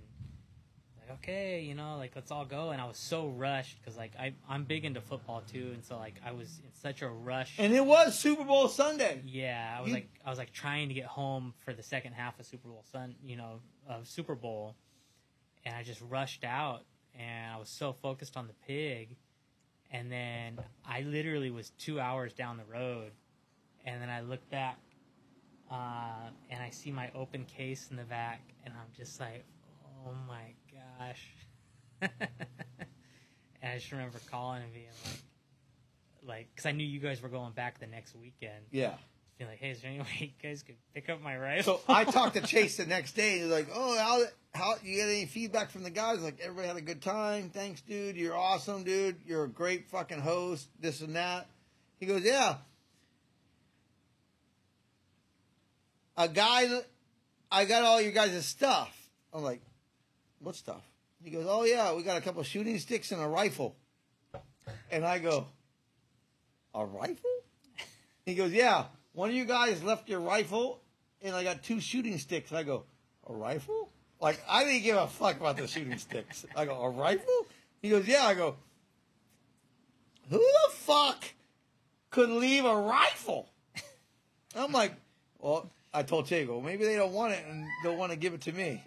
like 1.09 1.19
okay, 1.19 1.61
you 1.63 1.75
know, 1.75 1.97
like 1.97 2.13
let's 2.15 2.31
all 2.31 2.45
go. 2.45 2.71
And 2.71 2.81
I 2.81 2.87
was 2.87 2.97
so 2.99 3.29
rushed 3.29 3.79
because 3.81 3.97
like 3.97 4.13
I 4.19 4.35
I'm 4.49 4.65
big 4.65 4.85
into 4.85 5.01
football 5.01 5.43
too, 5.51 5.71
and 5.75 5.85
so 5.85 5.97
like 5.97 6.15
I 6.25 6.33
was 6.33 6.61
in 6.65 6.73
such 6.75 7.03
a 7.03 7.09
rush. 7.09 7.55
And 7.59 7.73
it 7.75 7.85
was 7.85 8.19
Super 8.19 8.45
Bowl 8.45 8.69
Sunday. 8.69 9.23
Yeah, 9.27 9.75
I 9.77 9.81
was 9.81 9.89
You- 9.89 9.95
like 9.95 10.09
I 10.25 10.31
was 10.31 10.39
like 10.39 10.53
trying 10.53 10.89
to 10.89 10.95
get 10.95 11.07
home 11.07 11.55
for 11.65 11.73
the 11.73 11.83
second 11.83 12.13
half 12.13 12.39
of 12.41 12.47
Super 12.47 12.69
Bowl 12.69 12.85
Sun, 12.91 13.15
you 13.25 13.37
know, 13.37 13.61
of 13.89 14.07
Super 14.07 14.35
Bowl, 14.35 14.75
and 15.65 15.75
I 15.77 15.83
just 15.83 16.01
rushed 16.09 16.45
out, 16.45 16.83
and 17.19 17.53
I 17.55 17.59
was 17.59 17.69
so 17.69 17.93
focused 17.93 18.37
on 18.37 18.47
the 18.47 18.55
pig, 18.67 19.17
and 19.91 20.11
then 20.11 20.59
I 20.87 21.03
literally 21.03 21.51
was 21.51 21.71
two 21.79 22.01
hours 22.01 22.33
down 22.33 22.57
the 22.57 22.65
road, 22.73 23.13
and 23.85 24.01
then 24.01 24.09
I 24.11 24.21
look 24.21 24.49
back, 24.51 24.79
uh, 25.71 26.29
and 26.51 26.63
I 26.63 26.71
see 26.71 26.91
my 26.91 27.11
open 27.15 27.45
case 27.45 27.89
in 27.91 27.97
the 27.97 28.05
back, 28.05 28.41
and 28.65 28.75
I'm 28.75 28.91
just 28.97 29.21
like, 29.21 29.45
oh 30.07 30.13
my 30.29 30.43
gosh, 30.99 31.27
and 32.03 32.11
I 33.63 33.77
just 33.79 33.91
remember 33.93 34.19
calling 34.31 34.63
and 34.63 34.73
being 34.73 34.87
like. 35.05 35.15
Like, 36.27 36.49
because 36.55 36.65
I 36.65 36.73
knew 36.73 36.87
you 36.87 37.01
guys 37.01 37.21
were 37.21 37.29
going 37.29 37.53
back 37.53 37.81
the 37.81 37.87
next 37.87 38.17
weekend 38.17 38.65
Yeah. 38.71 38.95
be 39.39 39.45
like, 39.45 39.59
hey, 39.59 39.69
is 39.73 39.83
there 39.83 39.91
any 39.91 40.01
way 40.01 40.07
you 40.21 40.29
guys 40.43 40.63
could 40.63 40.77
pick 40.95 41.11
up 41.11 41.21
my 41.21 41.37
rifle? 41.37 41.83
So 41.87 41.93
I 41.93 42.05
talked 42.05 42.37
to 42.37 42.41
Chase 42.47 42.79
the 42.79 42.87
next 42.87 43.13
day. 43.13 43.41
He's 43.41 43.49
like, 43.51 43.69
"Oh, 43.75 43.99
how 43.99 44.23
how 44.59 44.75
you 44.83 44.97
get 44.97 45.11
any 45.11 45.27
feedback 45.27 45.71
from 45.71 45.83
the 45.83 45.91
guys? 45.91 46.23
Like 46.23 46.41
everybody 46.41 46.67
had 46.69 46.77
a 46.79 46.81
good 46.81 47.03
time. 47.03 47.51
Thanks, 47.51 47.83
dude. 47.83 48.17
You're 48.17 48.35
awesome, 48.35 48.85
dude. 48.85 49.17
You're 49.27 49.45
a 49.45 49.49
great 49.51 49.91
fucking 49.91 50.21
host. 50.21 50.67
This 50.81 51.03
and 51.03 51.15
that." 51.17 51.47
He 52.01 52.07
goes, 52.07 52.23
"Yeah." 52.25 52.57
A 56.17 56.29
guy, 56.29 56.69
I 57.51 57.65
got 57.67 57.83
all 57.83 58.01
your 58.01 58.13
guys' 58.13 58.47
stuff. 58.47 58.97
I'm 59.33 59.43
like, 59.43 59.61
"What 60.45 60.57
stuff?" 60.57 60.83
He 61.23 61.31
goes, 61.31 61.47
"Oh 61.49 61.65
yeah, 61.65 61.95
we 61.95 62.03
got 62.03 62.19
a 62.19 62.21
couple 62.21 62.43
shooting 62.43 62.79
sticks 62.79 63.13
and 63.13 63.23
a 63.23 63.27
rifle." 63.27 63.77
And 64.91 65.05
I 65.05 65.19
go, 65.19 65.47
"A 66.75 66.85
rifle?" 66.85 67.31
He 68.27 68.35
goes, 68.35 68.53
"Yeah." 68.53 68.87
One 69.15 69.31
of 69.31 69.35
you 69.35 69.47
guys 69.47 69.83
left 69.83 70.09
your 70.09 70.21
rifle, 70.21 70.81
and 71.23 71.35
I 71.35 71.45
got 71.45 71.63
two 71.63 71.81
shooting 71.81 72.19
sticks. 72.19 72.53
I 72.53 72.63
go, 72.63 72.85
"A 73.27 73.33
rifle?" 73.33 73.89
Like 74.21 74.39
I 74.47 74.65
didn't 74.65 74.83
give 74.83 74.97
a 74.97 75.07
fuck 75.07 75.41
about 75.41 75.57
the 75.57 75.67
shooting 75.67 75.97
sticks. 75.99 76.45
I 76.55 76.67
go, 76.67 76.75
"A 76.75 76.91
rifle?" 76.91 77.47
He 77.81 77.89
goes, 77.89 78.07
"Yeah." 78.07 78.27
I 78.27 78.35
go, 78.35 78.57
"Who 80.29 80.39
the 80.39 80.73
fuck 80.73 81.25
could 82.11 82.29
leave 82.29 82.67
a 82.67 82.77
rifle?" 82.77 83.49
I'm 84.55 84.73
like, 84.73 84.93
"Well," 85.39 85.71
I 85.95 86.03
told 86.03 86.29
"Go 86.29 86.61
maybe 86.61 86.85
they 86.85 86.97
don't 86.97 87.13
want 87.13 87.33
it 87.33 87.47
and 87.47 87.67
they'll 87.83 87.97
want 87.97 88.13
to 88.13 88.17
give 88.17 88.35
it 88.35 88.43
to 88.43 88.53
me." 88.53 88.83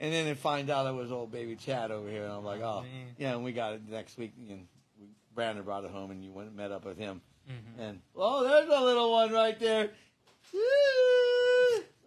And 0.00 0.12
then 0.12 0.24
they 0.26 0.34
find 0.34 0.68
out 0.68 0.86
it 0.88 0.94
was 0.94 1.12
old 1.12 1.30
baby 1.30 1.54
Chad 1.54 1.92
over 1.92 2.08
here, 2.08 2.24
and 2.24 2.32
I'm 2.32 2.44
like, 2.44 2.60
"Oh, 2.60 2.80
man. 2.82 3.14
yeah." 3.18 3.34
And 3.34 3.44
we 3.44 3.52
got 3.52 3.74
it 3.74 3.82
next 3.88 4.18
week, 4.18 4.32
and 4.36 4.66
we, 5.00 5.06
Brandon 5.32 5.62
brought 5.64 5.84
it 5.84 5.92
home, 5.92 6.10
and 6.10 6.24
you 6.24 6.32
went 6.32 6.48
and 6.48 6.56
met 6.56 6.72
up 6.72 6.84
with 6.84 6.98
him. 6.98 7.20
Mhm. 7.48 7.78
And 7.80 8.00
oh, 8.16 8.42
there's 8.42 8.68
a 8.68 8.80
little 8.84 9.12
one 9.12 9.30
right 9.32 9.58
there. 9.60 9.90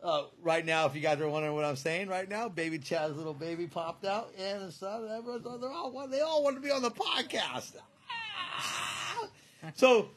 Oh, 0.07 0.29
right 0.41 0.63
now, 0.63 0.85
if 0.85 0.93
you 0.93 1.01
guys 1.01 1.19
are 1.19 1.27
wondering 1.27 1.55
what 1.55 1.65
I'm 1.65 1.75
saying, 1.77 2.09
right 2.09 2.29
now, 2.29 2.47
baby 2.47 2.77
Chad's 2.77 3.15
little 3.17 3.33
baby 3.33 3.65
popped 3.65 4.05
out, 4.05 4.29
and 4.37 4.61
the 4.61 4.71
son, 4.71 5.07
everyone's 5.09 5.43
they're 5.61 5.71
all 5.71 6.07
they 6.07 6.19
all 6.21 6.43
want 6.43 6.57
to 6.57 6.61
be 6.61 6.69
on 6.69 6.81
the 6.83 6.91
podcast. 6.91 7.75
Ah! 8.11 9.27
So, 9.73 10.09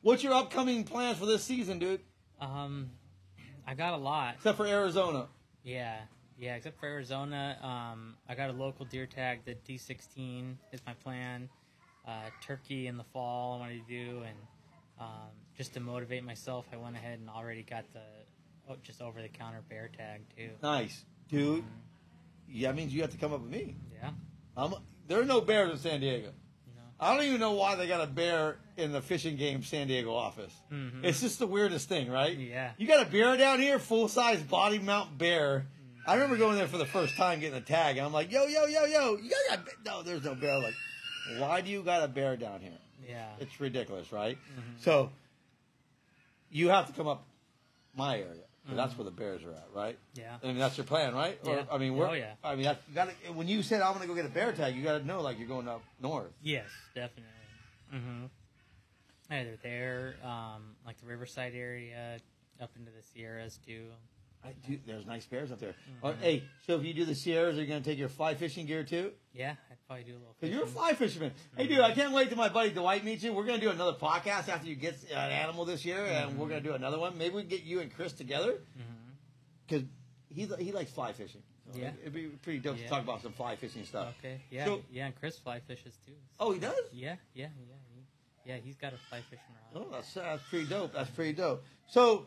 what's 0.00 0.24
your 0.24 0.32
upcoming 0.34 0.82
plans 0.82 1.18
for 1.18 1.26
this 1.26 1.44
season, 1.44 1.78
dude? 1.78 2.00
Um, 2.40 2.90
I 3.66 3.74
got 3.74 3.92
a 3.94 3.96
lot. 3.98 4.34
Except 4.38 4.56
for 4.56 4.66
Arizona. 4.66 5.28
Yeah, 5.68 5.98
yeah. 6.38 6.54
Except 6.54 6.80
for 6.80 6.86
Arizona, 6.86 7.58
um, 7.62 8.14
I 8.26 8.34
got 8.34 8.48
a 8.48 8.54
local 8.54 8.86
deer 8.86 9.04
tag. 9.04 9.40
The 9.44 9.54
D16 9.68 10.54
is 10.72 10.80
my 10.86 10.94
plan. 10.94 11.50
Uh, 12.06 12.30
turkey 12.40 12.86
in 12.86 12.96
the 12.96 13.04
fall, 13.04 13.56
I 13.56 13.58
wanted 13.58 13.86
to 13.86 14.04
do, 14.04 14.22
and 14.22 14.36
um, 14.98 15.28
just 15.58 15.74
to 15.74 15.80
motivate 15.80 16.24
myself, 16.24 16.64
I 16.72 16.78
went 16.78 16.96
ahead 16.96 17.18
and 17.18 17.28
already 17.28 17.62
got 17.62 17.84
the 17.92 18.00
oh, 18.70 18.76
just 18.82 19.02
over 19.02 19.20
the 19.20 19.28
counter 19.28 19.60
bear 19.68 19.90
tag 19.94 20.22
too. 20.34 20.48
Nice, 20.62 21.04
dude. 21.28 21.64
Yeah, 22.48 22.68
that 22.68 22.76
means 22.76 22.94
you 22.94 23.02
have 23.02 23.10
to 23.10 23.18
come 23.18 23.34
up 23.34 23.42
with 23.42 23.50
me. 23.50 23.76
Yeah, 23.92 24.10
I'm, 24.56 24.72
there 25.06 25.20
are 25.20 25.26
no 25.26 25.42
bears 25.42 25.70
in 25.70 25.76
San 25.76 26.00
Diego. 26.00 26.28
know. 26.28 26.82
I 26.98 27.14
don't 27.14 27.26
even 27.26 27.40
know 27.40 27.52
why 27.52 27.74
they 27.74 27.86
got 27.86 28.00
a 28.00 28.06
bear 28.06 28.56
in 28.78 28.92
the 28.92 29.02
Fish 29.02 29.24
and 29.24 29.36
Game 29.36 29.62
San 29.62 29.88
Diego 29.88 30.14
office. 30.14 30.54
Mhm. 30.72 31.04
It's 31.04 31.20
just 31.20 31.38
the 31.38 31.46
weirdest 31.46 31.88
thing, 31.88 32.10
right? 32.10 32.36
Yeah. 32.36 32.72
You 32.78 32.86
got 32.86 33.06
a 33.06 33.10
bear 33.10 33.36
down 33.36 33.60
here, 33.60 33.78
full 33.78 34.08
size 34.08 34.42
body 34.42 34.78
mount 34.78 35.18
bear. 35.18 35.66
I 36.06 36.14
remember 36.14 36.36
going 36.36 36.56
there 36.56 36.68
for 36.68 36.78
the 36.78 36.86
first 36.86 37.16
time, 37.16 37.40
getting 37.40 37.58
a 37.58 37.60
tag, 37.60 37.96
and 37.98 38.06
I'm 38.06 38.12
like, 38.12 38.30
yo, 38.32 38.46
yo, 38.46 38.64
yo, 38.66 38.84
yo, 38.86 39.16
you 39.16 39.30
got 39.48 39.58
a- 39.58 39.64
no, 39.84 40.02
there's 40.02 40.24
no 40.24 40.34
bear. 40.34 40.54
I'm 40.54 40.62
like, 40.62 40.74
why 41.38 41.60
do 41.60 41.70
you 41.70 41.82
got 41.82 42.02
a 42.02 42.08
bear 42.08 42.36
down 42.36 42.60
here? 42.60 42.78
Yeah. 43.06 43.26
It's 43.40 43.60
ridiculous, 43.60 44.10
right? 44.12 44.38
Mhm. 44.38 44.80
So 44.82 45.10
you 46.50 46.68
have 46.70 46.86
to 46.86 46.92
come 46.92 47.08
up 47.08 47.24
my 47.94 48.18
area. 48.18 48.42
'cause 48.66 48.76
That's 48.76 48.98
where 48.98 49.04
the 49.06 49.10
bears 49.10 49.42
are 49.44 49.52
at, 49.54 49.66
right? 49.74 49.98
Yeah. 50.14 50.36
I 50.42 50.46
mean, 50.46 50.58
that's 50.58 50.76
your 50.76 50.84
plan, 50.84 51.14
right? 51.14 51.38
Or, 51.46 51.56
Yeah. 51.56 51.64
I 51.72 51.78
mean, 51.78 51.96
we're, 51.96 52.08
Oh, 52.08 52.12
yeah. 52.12 52.34
I 52.44 52.54
mean, 52.54 52.64
that's, 52.64 52.86
you 52.86 52.94
gotta, 52.94 53.12
when 53.32 53.48
you 53.48 53.62
said 53.62 53.80
I'm 53.80 53.94
going 53.94 54.02
to 54.02 54.06
go 54.08 54.14
get 54.14 54.26
a 54.26 54.28
bear 54.28 54.52
tag, 54.52 54.76
you 54.76 54.82
got 54.84 54.98
to 54.98 55.04
know 55.06 55.22
like 55.22 55.38
you're 55.38 55.48
going 55.48 55.68
up 55.68 55.82
north. 56.00 56.32
Yes, 56.42 56.66
definitely. 56.94 57.24
Mm-hmm. 57.94 58.26
Either 59.30 59.58
there, 59.62 60.14
um, 60.24 60.76
like 60.86 60.98
the 61.00 61.06
Riverside 61.06 61.52
area, 61.54 62.18
up 62.60 62.70
into 62.78 62.90
the 62.90 63.02
Sierras 63.02 63.58
too. 63.66 63.86
I 64.44 64.52
do, 64.66 64.78
there's 64.86 65.04
nice 65.04 65.26
bears 65.26 65.50
up 65.50 65.58
there. 65.58 65.70
Mm-hmm. 65.96 66.06
Uh, 66.06 66.12
hey, 66.20 66.44
so 66.66 66.76
if 66.76 66.84
you 66.84 66.94
do 66.94 67.04
the 67.04 67.14
Sierras, 67.14 67.58
are 67.58 67.60
you 67.60 67.66
going 67.66 67.82
to 67.82 67.88
take 67.90 67.98
your 67.98 68.08
fly 68.08 68.34
fishing 68.34 68.66
gear 68.66 68.84
too? 68.84 69.10
Yeah, 69.34 69.54
I'd 69.70 69.76
probably 69.86 70.04
do 70.04 70.12
a 70.12 70.18
little. 70.20 70.36
Because 70.40 70.54
you're 70.54 70.64
a 70.64 70.68
fly 70.68 70.92
fisherman. 70.94 71.32
Hey, 71.56 71.66
dude, 71.66 71.80
I 71.80 71.92
can't 71.92 72.12
wait 72.14 72.28
till 72.28 72.38
my 72.38 72.48
buddy 72.48 72.70
Dwight 72.70 73.04
meets 73.04 73.22
you. 73.24 73.32
We're 73.32 73.44
going 73.44 73.58
to 73.60 73.66
do 73.66 73.72
another 73.72 73.94
podcast 74.00 74.48
after 74.48 74.68
you 74.68 74.76
get 74.76 74.96
an 75.10 75.30
animal 75.32 75.64
this 75.64 75.84
year, 75.84 76.04
and 76.04 76.38
we're 76.38 76.48
going 76.48 76.62
to 76.62 76.68
do 76.68 76.74
another 76.74 76.98
one. 76.98 77.18
Maybe 77.18 77.34
we 77.34 77.42
can 77.42 77.50
get 77.50 77.64
you 77.64 77.80
and 77.80 77.92
Chris 77.92 78.12
together 78.12 78.54
because 79.66 79.84
he 80.30 80.46
he 80.58 80.72
likes 80.72 80.92
fly 80.92 81.12
fishing. 81.12 81.42
So 81.72 81.78
Yeah. 81.80 81.90
it'd 82.00 82.14
be 82.14 82.26
pretty 82.42 82.60
dope 82.60 82.78
to 82.78 82.88
talk 82.88 83.02
about 83.02 83.20
some 83.22 83.32
fly 83.32 83.56
fishing 83.56 83.84
stuff. 83.84 84.14
Okay. 84.20 84.40
Yeah. 84.50 84.64
So- 84.64 84.82
yeah, 84.90 85.06
and 85.06 85.14
Chris 85.16 85.36
fly 85.38 85.60
fishes 85.60 85.98
too. 86.06 86.12
Oh, 86.40 86.52
he 86.52 86.60
does. 86.60 86.74
Yeah, 86.92 87.16
yeah, 87.34 87.48
yeah. 87.68 87.74
Yeah, 88.48 88.56
he's 88.56 88.76
got 88.76 88.94
a 88.94 88.96
fly 89.10 89.20
fishing 89.20 89.44
rod. 89.74 89.84
Oh, 89.86 89.92
that's 89.92 90.14
that's 90.14 90.42
pretty 90.48 90.64
dope. 90.66 90.94
That's 90.94 91.10
pretty 91.10 91.34
dope. 91.34 91.62
So, 91.86 92.24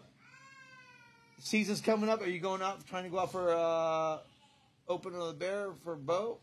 season's 1.40 1.82
coming 1.82 2.10
up. 2.10 2.22
Are 2.22 2.30
you 2.30 2.40
going 2.40 2.62
out 2.62 2.86
trying 2.88 3.06
to 3.06 3.10
go 3.10 3.20
out 3.20 3.32
for 3.32 3.52
uh, 3.52 4.20
open 4.88 5.16
of 5.16 5.28
the 5.28 5.34
bear 5.34 5.72
for 5.84 5.96
bow? 5.96 6.38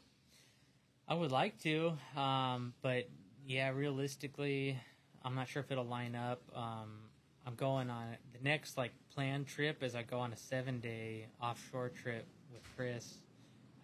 I 1.07 1.15
would 1.15 1.31
like 1.31 1.59
to, 1.63 1.93
um, 2.17 2.75
but 2.83 3.09
yeah, 3.47 3.71
realistically, 3.71 4.77
I'm 5.25 5.35
not 5.37 5.49
sure 5.49 5.63
if 5.63 5.71
it'll 5.71 5.85
line 5.87 6.15
up. 6.17 6.43
Um, 6.55 6.99
I'm 7.47 7.55
going 7.55 7.89
on 7.89 8.17
the 8.37 8.43
next 8.43 8.77
like 8.77 8.91
planned 9.15 9.47
trip 9.47 9.83
is 9.85 9.95
I 9.95 10.03
go 10.03 10.19
on 10.19 10.33
a 10.33 10.37
seven 10.37 10.81
day 10.81 11.29
offshore 11.41 11.91
trip 11.91 12.27
with 12.53 12.63
Chris. 12.77 13.15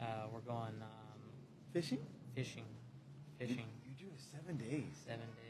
Uh, 0.01 0.27
we're 0.33 0.41
going 0.41 0.75
um, 0.83 1.21
Fishing. 1.73 1.99
fishing, 2.35 2.65
fishing 3.39 3.65
You're 3.85 4.09
doing 4.09 4.19
seven 4.33 4.57
days. 4.57 4.93
seven 5.07 5.21
days. 5.21 5.44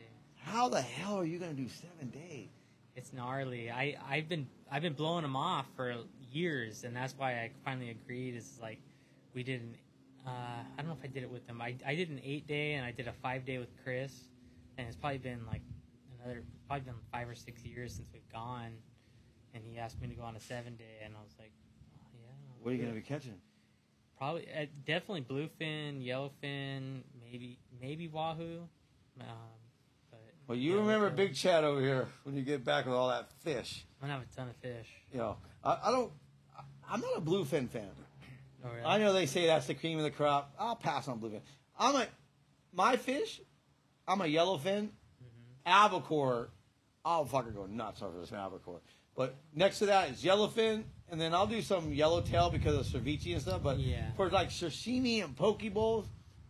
How 0.44 0.68
the 0.68 0.80
hell 0.80 1.16
are 1.16 1.24
you 1.24 1.38
going 1.38 1.56
to 1.56 1.62
do 1.62 1.68
seven 1.68 2.10
days? 2.10 2.48
It's 2.96 3.12
gnarly. 3.12 3.70
I 3.70 3.96
I've 4.08 4.28
been 4.28 4.46
I've 4.70 4.82
been 4.82 4.92
blowing 4.92 5.22
them 5.22 5.36
off 5.36 5.66
for 5.74 5.94
years, 6.30 6.84
and 6.84 6.94
that's 6.94 7.14
why 7.16 7.32
I 7.32 7.50
finally 7.64 7.90
agreed. 7.90 8.36
Is 8.36 8.58
like 8.62 8.78
we 9.34 9.42
did 9.42 9.62
an 9.62 9.76
uh, 10.26 10.30
I 10.30 10.76
don't 10.78 10.86
know 10.86 10.96
if 10.98 11.04
I 11.04 11.12
did 11.12 11.22
it 11.22 11.30
with 11.30 11.46
them. 11.46 11.60
I 11.60 11.74
I 11.84 11.94
did 11.94 12.10
an 12.10 12.20
eight 12.22 12.46
day 12.46 12.74
and 12.74 12.84
I 12.84 12.92
did 12.92 13.08
a 13.08 13.12
five 13.12 13.44
day 13.44 13.58
with 13.58 13.70
Chris, 13.82 14.12
and 14.78 14.86
it's 14.86 14.96
probably 14.96 15.18
been 15.18 15.44
like 15.46 15.62
another 16.20 16.42
probably 16.68 16.84
been 16.84 16.94
five 17.10 17.28
or 17.28 17.34
six 17.34 17.64
years 17.64 17.94
since 17.94 18.08
we've 18.12 18.32
gone, 18.32 18.72
and 19.54 19.64
he 19.64 19.78
asked 19.78 20.00
me 20.00 20.08
to 20.08 20.14
go 20.14 20.22
on 20.22 20.36
a 20.36 20.40
seven 20.40 20.76
day, 20.76 21.02
and 21.04 21.14
I 21.16 21.22
was 21.22 21.34
like, 21.38 21.52
oh, 21.96 22.06
yeah. 22.14 22.30
What 22.62 22.70
are 22.70 22.74
you 22.74 22.82
going 22.82 22.94
to 22.94 23.00
be 23.00 23.06
catching? 23.06 23.40
Probably 24.18 24.46
uh, 24.46 24.66
definitely 24.86 25.22
bluefin, 25.22 26.06
yellowfin, 26.06 27.02
maybe 27.20 27.58
maybe 27.80 28.08
wahoo. 28.08 28.60
Um, 29.20 29.63
Well, 30.46 30.58
you 30.58 30.72
yeah, 30.74 30.80
remember 30.80 31.10
Big 31.10 31.34
Chad 31.34 31.64
over 31.64 31.80
here 31.80 32.06
when 32.24 32.36
you 32.36 32.42
get 32.42 32.64
back 32.64 32.84
with 32.86 32.94
all 32.94 33.08
that 33.08 33.30
fish. 33.42 33.84
I'm 34.02 34.08
gonna 34.08 34.20
have 34.20 34.28
a 34.30 34.36
ton 34.36 34.48
of 34.48 34.56
fish. 34.56 34.88
You 35.12 35.18
know, 35.18 35.36
I, 35.64 35.78
I 35.84 35.90
don't. 35.90 36.12
I- 36.56 36.62
I'm 36.94 37.00
not 37.00 37.16
a 37.16 37.20
bluefin 37.20 37.68
fan. 37.70 37.88
Oh, 38.64 38.68
really? 38.70 38.84
I 38.84 38.98
know 38.98 39.12
they 39.14 39.26
say 39.26 39.46
that's 39.46 39.66
the 39.66 39.74
cream 39.74 39.96
of 39.98 40.04
the 40.04 40.10
crop. 40.10 40.54
I'll 40.58 40.76
pass 40.76 41.08
on 41.08 41.18
bluefin. 41.20 41.40
I'm 41.78 41.96
a 41.96 42.06
my 42.74 42.96
fish. 42.96 43.40
I'm 44.06 44.20
a 44.20 44.24
yellowfin. 44.24 44.88
Mm-hmm. 44.88 45.66
Albacore. 45.66 46.50
I'll 47.06 47.24
fucking 47.24 47.52
go 47.54 47.66
nuts 47.66 48.02
over 48.02 48.18
this 48.20 48.32
albacore. 48.32 48.80
But 49.16 49.34
next 49.54 49.78
to 49.80 49.86
that 49.86 50.10
is 50.10 50.22
yellowfin, 50.24 50.82
and 51.10 51.20
then 51.20 51.34
I'll 51.34 51.46
do 51.46 51.62
some 51.62 51.92
yellowtail 51.92 52.50
because 52.50 52.74
of 52.94 53.02
ceviche 53.02 53.32
and 53.32 53.40
stuff. 53.40 53.62
But 53.62 53.78
Yeah. 53.78 54.10
for 54.16 54.28
like 54.30 54.48
sashimi 54.50 55.22
and 55.22 55.36
poke 55.36 55.62
bowls, 55.72 56.06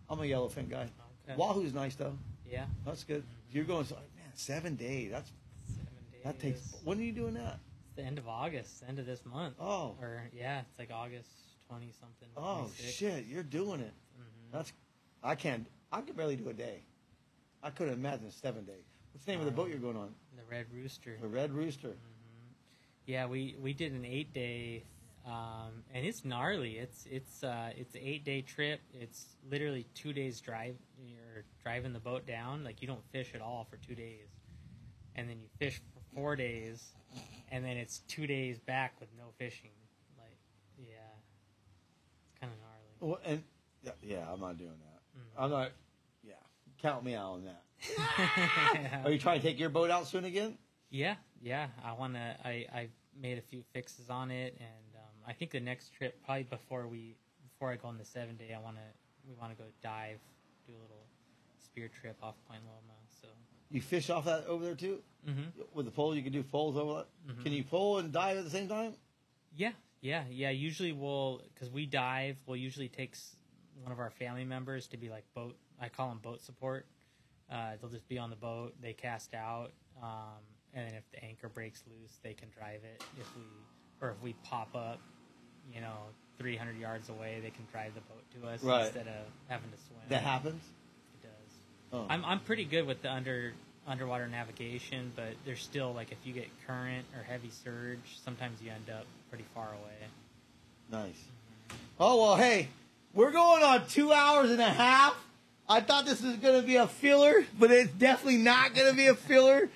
I'm 0.09 0.19
a 0.19 0.23
yellowfin 0.23 0.69
guy. 0.71 0.89
Okay. 1.29 1.37
Wahoo's 1.37 1.75
nice 1.75 1.95
though. 1.95 2.17
Yeah. 2.51 2.67
That's 2.85 3.05
good. 3.05 3.25
You're 3.55 3.63
going 3.65 3.85
so 3.85 3.95
man, 3.95 4.25
seven 4.35 4.75
days. 4.75 5.13
That's 5.13 5.31
Seven 5.69 5.87
days. 6.11 6.21
that 6.25 6.41
takes. 6.41 6.75
When 6.83 6.99
are 6.99 7.03
you 7.03 7.13
doing 7.13 7.35
that? 7.35 7.61
It's 7.87 7.95
the 7.95 8.03
end 8.03 8.19
of 8.19 8.27
August, 8.27 8.83
end 8.89 8.99
of 8.99 9.07
this 9.07 9.25
month. 9.25 9.55
Oh. 9.61 9.95
Or 10.01 10.25
yeah, 10.37 10.63
it's 10.69 10.77
like 10.79 10.91
August 10.93 11.29
twenty 11.69 11.93
something. 12.01 12.29
Oh 12.37 12.63
26. 12.63 12.93
shit, 12.93 13.25
you're 13.27 13.45
doing 13.45 13.79
it. 13.81 13.93
Mhm. 14.19 14.53
That's. 14.53 14.73
I 15.23 15.37
can't. 15.37 15.69
I 15.93 16.01
could 16.01 16.17
barely 16.17 16.35
do 16.35 16.49
a 16.49 16.53
day. 16.53 16.83
I 17.63 17.71
couldn't 17.71 17.95
imagine 17.95 18.33
seven 18.33 18.65
days. 18.65 18.85
What's 19.13 19.25
the 19.25 19.31
name 19.31 19.39
of 19.41 19.47
the 19.47 19.53
boat 19.53 19.69
you're 19.69 19.79
going 19.79 19.97
on? 19.97 20.13
The 20.37 20.43
Red 20.51 20.67
Rooster. 20.73 21.17
The 21.23 21.29
Red 21.29 21.53
Rooster. 21.53 21.93
Yeah, 23.07 23.27
we 23.27 23.55
we 23.61 23.73
did 23.73 23.93
an 23.93 24.05
eight 24.05 24.33
day, 24.35 24.83
um, 25.25 25.85
and 25.95 26.05
it's 26.05 26.25
gnarly. 26.25 26.79
It's 26.79 27.07
it's 27.09 27.45
uh, 27.45 27.71
it's 27.77 27.95
an 27.95 28.01
eight 28.03 28.25
day 28.25 28.43
trip. 28.43 28.81
It's 28.93 29.37
literally 29.49 29.87
two 29.95 30.13
days 30.13 30.41
drive. 30.41 30.75
Driving 31.63 31.93
the 31.93 32.01
boat 32.01 32.27
down. 32.27 32.65
Like 32.65 32.81
you 32.83 32.89
don't 32.89 33.05
fish 33.11 33.33
at 33.35 33.41
all 33.41 33.67
for 33.71 33.77
two 33.77 33.95
days, 33.95 34.29
and 35.17 35.29
then 35.29 35.39
you 35.41 35.49
fish 35.59 35.81
for 35.93 36.01
four 36.15 36.37
days, 36.37 36.95
and 37.51 37.65
then 37.65 37.77
it's 37.77 37.99
two 38.09 38.27
days 38.27 38.59
back 38.59 38.95
with 39.01 39.09
no 39.17 39.25
fishing. 39.39 39.71
Like, 40.17 40.39
yeah, 40.79 40.95
it's 42.29 42.41
kind 42.41 42.53
of 42.53 42.59
gnarly. 42.61 43.13
Well, 43.13 43.21
and 43.25 43.43
yeah, 43.83 43.93
yeah, 44.03 44.33
I'm 44.33 44.41
not 44.41 44.59
doing 44.59 44.71
that. 44.71 45.19
Mm. 45.19 45.45
I'm 45.45 45.51
not. 45.51 45.71
Yeah, 46.23 46.35
count 46.81 47.05
me 47.05 47.15
out 47.15 47.33
on 47.33 47.45
that. 47.45 47.63
Are 49.05 49.11
you 49.11 49.19
trying 49.19 49.41
to 49.41 49.47
take 49.47 49.59
your 49.59 49.69
boat 49.69 49.91
out 49.91 50.07
soon 50.07 50.25
again? 50.25 50.57
Yeah, 50.91 51.17
yeah. 51.43 51.69
I 51.85 51.93
want 51.93 52.15
to. 52.15 52.37
I 52.45 52.67
I 52.73 52.89
made 53.21 53.39
a 53.39 53.43
few 53.43 53.63
fixes 53.73 54.11
on 54.11 54.31
it, 54.31 54.57
and 54.59 54.97
um, 54.97 55.25
I 55.27 55.33
think 55.33 55.51
the 55.51 55.61
next 55.61 55.93
trip, 55.93 56.19
probably 56.25 56.45
before 56.45 56.87
we 56.87 57.17
before 57.53 57.71
I 57.71 57.77
go 57.77 57.89
on 57.89 57.99
the 57.99 58.05
seven 58.05 58.37
day, 58.37 58.55
I 58.57 58.61
want 58.61 58.77
to 58.77 58.83
we 59.29 59.35
want 59.35 59.57
to 59.57 59.57
go 59.57 59.69
dive, 59.83 60.19
do 60.67 60.73
a 60.73 60.81
little 60.81 61.04
spear 61.75 61.89
trip 62.01 62.17
off 62.23 62.35
Point 62.49 62.61
Loma. 62.65 62.97
So. 63.21 63.27
You 63.71 63.81
fish 63.81 64.09
off 64.09 64.27
that 64.27 64.47
over 64.47 64.65
there 64.65 64.75
too 64.77 65.01
hmm 65.27 65.43
with 65.73 65.87
the 65.87 65.91
pole. 65.93 66.15
You 66.15 66.23
can 66.23 66.33
do 66.33 66.43
poles 66.45 66.77
over 66.77 67.05
that. 67.27 67.43
Can 67.43 67.53
you 67.53 67.65
pull 67.65 67.99
and 67.99 68.13
dive 68.13 68.39
at 68.39 68.45
the 68.45 68.51
same 68.51 68.69
time? 68.69 68.93
Yeah, 69.57 69.73
yeah, 70.01 70.23
yeah. 70.31 70.51
Usually 70.51 70.93
we'll 70.93 71.41
because 71.53 71.71
we 71.71 71.87
dive. 71.87 72.37
We'll 72.47 72.57
usually 72.59 72.89
take 72.89 73.17
one 73.83 73.91
of 73.91 73.99
our 73.99 74.11
family 74.11 74.45
members 74.45 74.87
to 74.89 74.97
be 74.97 75.09
like 75.09 75.25
boat. 75.35 75.57
I 75.81 75.89
call 75.89 76.11
them 76.11 76.19
boat 76.23 76.43
support. 76.43 76.87
Uh, 77.51 77.73
they'll 77.81 77.91
just 77.91 78.07
be 78.09 78.19
on 78.19 78.31
the 78.31 78.37
boat. 78.37 78.75
They 78.81 78.93
cast 78.93 79.35
out, 79.35 79.73
um, 80.03 80.43
and 80.75 80.87
then 80.87 80.95
if 80.95 81.11
the 81.11 81.25
anchor 81.25 81.49
breaks 81.49 81.83
loose, 81.89 82.19
they 82.23 82.35
can 82.35 82.49
drive 82.57 82.83
it. 82.85 83.03
If 83.19 83.27
we 83.37 83.43
or 84.01 84.11
if 84.11 84.23
we 84.23 84.35
pop 84.45 84.75
up, 84.77 85.01
you 85.73 85.81
know, 85.81 85.97
300 86.39 86.77
yards 86.77 87.09
away, 87.09 87.41
they 87.43 87.51
can 87.51 87.67
drive 87.73 87.95
the 87.95 88.01
boat 88.03 88.23
to 88.41 88.49
us 88.49 88.63
Right. 88.63 88.85
instead 88.87 89.07
of 89.09 89.27
having 89.49 89.71
to 89.71 89.79
swim. 89.79 90.01
That 90.09 90.23
happens. 90.23 90.63
Oh. 91.93 92.07
I'm 92.09 92.25
I'm 92.25 92.41
pretty 92.41 92.65
good 92.65 92.87
with 92.87 93.03
the 93.03 93.13
under 93.13 93.53
underwater 93.87 94.27
navigation, 94.27 95.13
but 95.15 95.35
there's 95.45 95.61
still 95.63 95.93
like 95.93 96.11
if 96.11 96.19
you 96.25 96.33
get 96.33 96.49
current 96.67 97.05
or 97.17 97.23
heavy 97.23 97.51
surge, 97.51 97.99
sometimes 98.25 98.61
you 98.63 98.71
end 98.71 98.91
up 98.91 99.07
pretty 99.29 99.45
far 99.55 99.69
away. 99.69 100.09
Nice. 100.91 101.23
Oh 102.01 102.21
well, 102.23 102.37
hey, 102.37 102.69
we're 103.15 103.31
going 103.31 103.63
on 103.63 103.87
two 103.87 104.13
hours 104.13 104.51
and 104.51 104.61
a 104.61 104.69
half. 104.69 105.17
I 105.69 105.81
thought 105.81 106.05
this 106.05 106.21
was 106.23 106.37
gonna 106.37 106.63
be 106.63 106.77
a 106.77 106.87
filler, 106.87 107.45
but 107.59 107.71
it's 107.71 107.91
definitely 107.93 108.39
not 108.39 108.75
gonna 108.75 108.93
be 108.95 109.07
a 109.07 109.15
filler. 109.15 109.69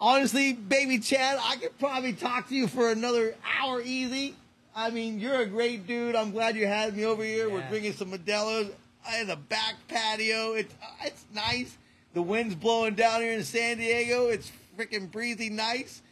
Honestly, 0.00 0.52
baby 0.52 0.98
Chad, 0.98 1.38
I 1.40 1.56
could 1.56 1.78
probably 1.78 2.12
talk 2.12 2.48
to 2.48 2.54
you 2.54 2.66
for 2.66 2.90
another 2.90 3.34
hour 3.60 3.80
easy. 3.80 4.34
I 4.74 4.90
mean, 4.90 5.20
you're 5.20 5.36
a 5.40 5.46
great 5.46 5.86
dude. 5.86 6.16
I'm 6.16 6.32
glad 6.32 6.56
you 6.56 6.66
had 6.66 6.96
me 6.96 7.04
over 7.04 7.22
here. 7.22 7.48
We're 7.50 7.58
Yeah. 7.60 7.68
drinking 7.68 7.92
some 7.92 8.10
Modelo's 8.10 8.72
in 9.20 9.26
the 9.26 9.36
back 9.36 9.74
patio. 9.88 10.52
It's 10.52 10.72
uh, 10.82 11.04
it's 11.04 11.24
nice. 11.34 11.76
The 12.14 12.22
wind's 12.22 12.54
blowing 12.54 12.94
down 12.94 13.20
here 13.20 13.32
in 13.32 13.44
San 13.44 13.78
Diego. 13.78 14.28
It's 14.28 14.50
freaking 14.76 15.10
breezy 15.10 15.50
nice. 15.50 16.02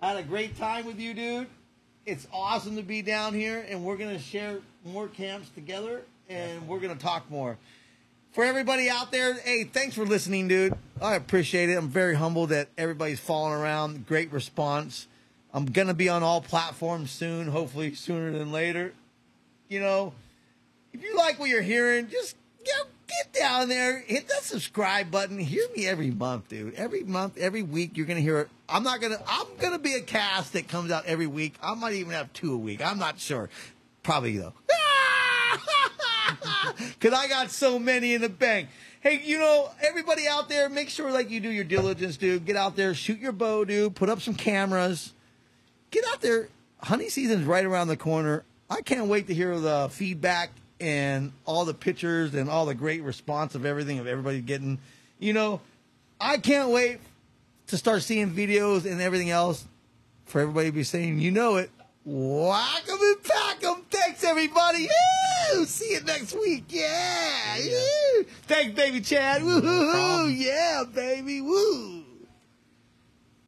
I 0.00 0.08
had 0.08 0.16
a 0.16 0.22
great 0.22 0.56
time 0.58 0.86
with 0.86 0.98
you, 0.98 1.14
dude. 1.14 1.46
It's 2.04 2.26
awesome 2.32 2.76
to 2.76 2.82
be 2.82 3.02
down 3.02 3.34
here, 3.34 3.64
and 3.68 3.84
we're 3.84 3.96
gonna 3.96 4.18
share 4.18 4.58
more 4.84 5.08
camps 5.08 5.48
together, 5.50 6.02
and 6.28 6.66
we're 6.66 6.80
gonna 6.80 6.96
talk 6.96 7.30
more. 7.30 7.56
For 8.32 8.44
everybody 8.44 8.88
out 8.88 9.12
there, 9.12 9.34
hey, 9.34 9.64
thanks 9.64 9.94
for 9.94 10.06
listening, 10.06 10.48
dude. 10.48 10.74
I 11.00 11.14
appreciate 11.14 11.68
it. 11.68 11.76
I'm 11.76 11.90
very 11.90 12.14
humbled 12.14 12.48
that 12.48 12.68
everybody's 12.78 13.20
following 13.20 13.52
around. 13.52 14.06
Great 14.06 14.32
response. 14.32 15.06
I'm 15.54 15.66
gonna 15.66 15.94
be 15.94 16.08
on 16.08 16.22
all 16.22 16.40
platforms 16.40 17.10
soon, 17.10 17.48
hopefully 17.48 17.94
sooner 17.94 18.32
than 18.36 18.50
later. 18.50 18.94
You 19.68 19.80
know, 19.80 20.14
if 20.92 21.02
you 21.02 21.16
like 21.16 21.38
what 21.38 21.48
you're 21.48 21.62
hearing, 21.62 22.08
just 22.08 22.36
you 22.64 22.72
know, 22.72 22.84
get 23.06 23.32
down 23.32 23.68
there, 23.68 24.00
hit 24.00 24.28
that 24.28 24.42
subscribe 24.42 25.10
button. 25.10 25.38
Hear 25.38 25.66
me 25.76 25.86
every 25.86 26.10
month, 26.10 26.48
dude. 26.48 26.74
Every 26.74 27.02
month, 27.02 27.36
every 27.38 27.62
week, 27.62 27.96
you're 27.96 28.06
gonna 28.06 28.20
hear 28.20 28.38
it. 28.40 28.48
I'm 28.68 28.82
not 28.82 29.00
gonna. 29.00 29.20
I'm 29.26 29.46
gonna 29.58 29.78
be 29.78 29.94
a 29.94 30.00
cast 30.00 30.52
that 30.54 30.68
comes 30.68 30.90
out 30.90 31.06
every 31.06 31.26
week. 31.26 31.54
I 31.62 31.74
might 31.74 31.94
even 31.94 32.12
have 32.12 32.32
two 32.32 32.54
a 32.54 32.56
week. 32.56 32.84
I'm 32.84 32.98
not 32.98 33.18
sure. 33.18 33.48
Probably 34.02 34.36
though. 34.38 34.52
Cause 37.00 37.12
I 37.12 37.28
got 37.28 37.50
so 37.50 37.78
many 37.78 38.14
in 38.14 38.22
the 38.22 38.28
bank. 38.28 38.68
Hey, 39.00 39.20
you 39.24 39.38
know, 39.38 39.70
everybody 39.80 40.28
out 40.28 40.48
there, 40.48 40.68
make 40.68 40.88
sure 40.88 41.10
like 41.10 41.28
you 41.30 41.40
do 41.40 41.50
your 41.50 41.64
diligence, 41.64 42.16
dude. 42.16 42.44
Get 42.44 42.56
out 42.56 42.76
there, 42.76 42.94
shoot 42.94 43.18
your 43.18 43.32
bow, 43.32 43.64
dude. 43.64 43.96
Put 43.96 44.08
up 44.08 44.20
some 44.20 44.34
cameras. 44.34 45.12
Get 45.90 46.04
out 46.12 46.20
there. 46.20 46.48
Honey 46.78 47.08
season's 47.08 47.44
right 47.44 47.64
around 47.64 47.88
the 47.88 47.96
corner. 47.96 48.44
I 48.70 48.80
can't 48.80 49.06
wait 49.06 49.26
to 49.26 49.34
hear 49.34 49.58
the 49.58 49.88
feedback 49.90 50.50
and 50.82 51.32
all 51.46 51.64
the 51.64 51.74
pictures 51.74 52.34
and 52.34 52.50
all 52.50 52.66
the 52.66 52.74
great 52.74 53.02
response 53.02 53.54
of 53.54 53.64
everything 53.64 53.98
of 54.00 54.06
everybody 54.06 54.40
getting. 54.40 54.78
You 55.18 55.32
know, 55.32 55.60
I 56.20 56.38
can't 56.38 56.70
wait 56.70 56.98
to 57.68 57.78
start 57.78 58.02
seeing 58.02 58.32
videos 58.32 58.84
and 58.84 59.00
everything 59.00 59.30
else 59.30 59.64
for 60.26 60.40
everybody 60.40 60.68
to 60.68 60.72
be 60.72 60.82
saying, 60.82 61.20
you 61.20 61.30
know 61.30 61.56
it. 61.56 61.70
Whack 62.04 62.82
'em 62.88 62.98
and 63.00 63.22
pack 63.22 63.64
'em. 63.64 63.84
Thanks, 63.88 64.24
everybody. 64.24 64.88
Woo! 65.54 65.64
See 65.66 65.92
you 65.92 66.00
next 66.00 66.34
week. 66.34 66.64
Yeah. 66.68 67.56
Yeah. 67.58 67.78
Woo! 68.16 68.24
Thanks, 68.48 68.74
baby 68.74 69.00
Chad. 69.00 69.44
Woo! 69.44 69.60
problem. 69.60 70.34
yeah, 70.36 70.82
baby. 70.92 71.40
Woo! 71.40 72.01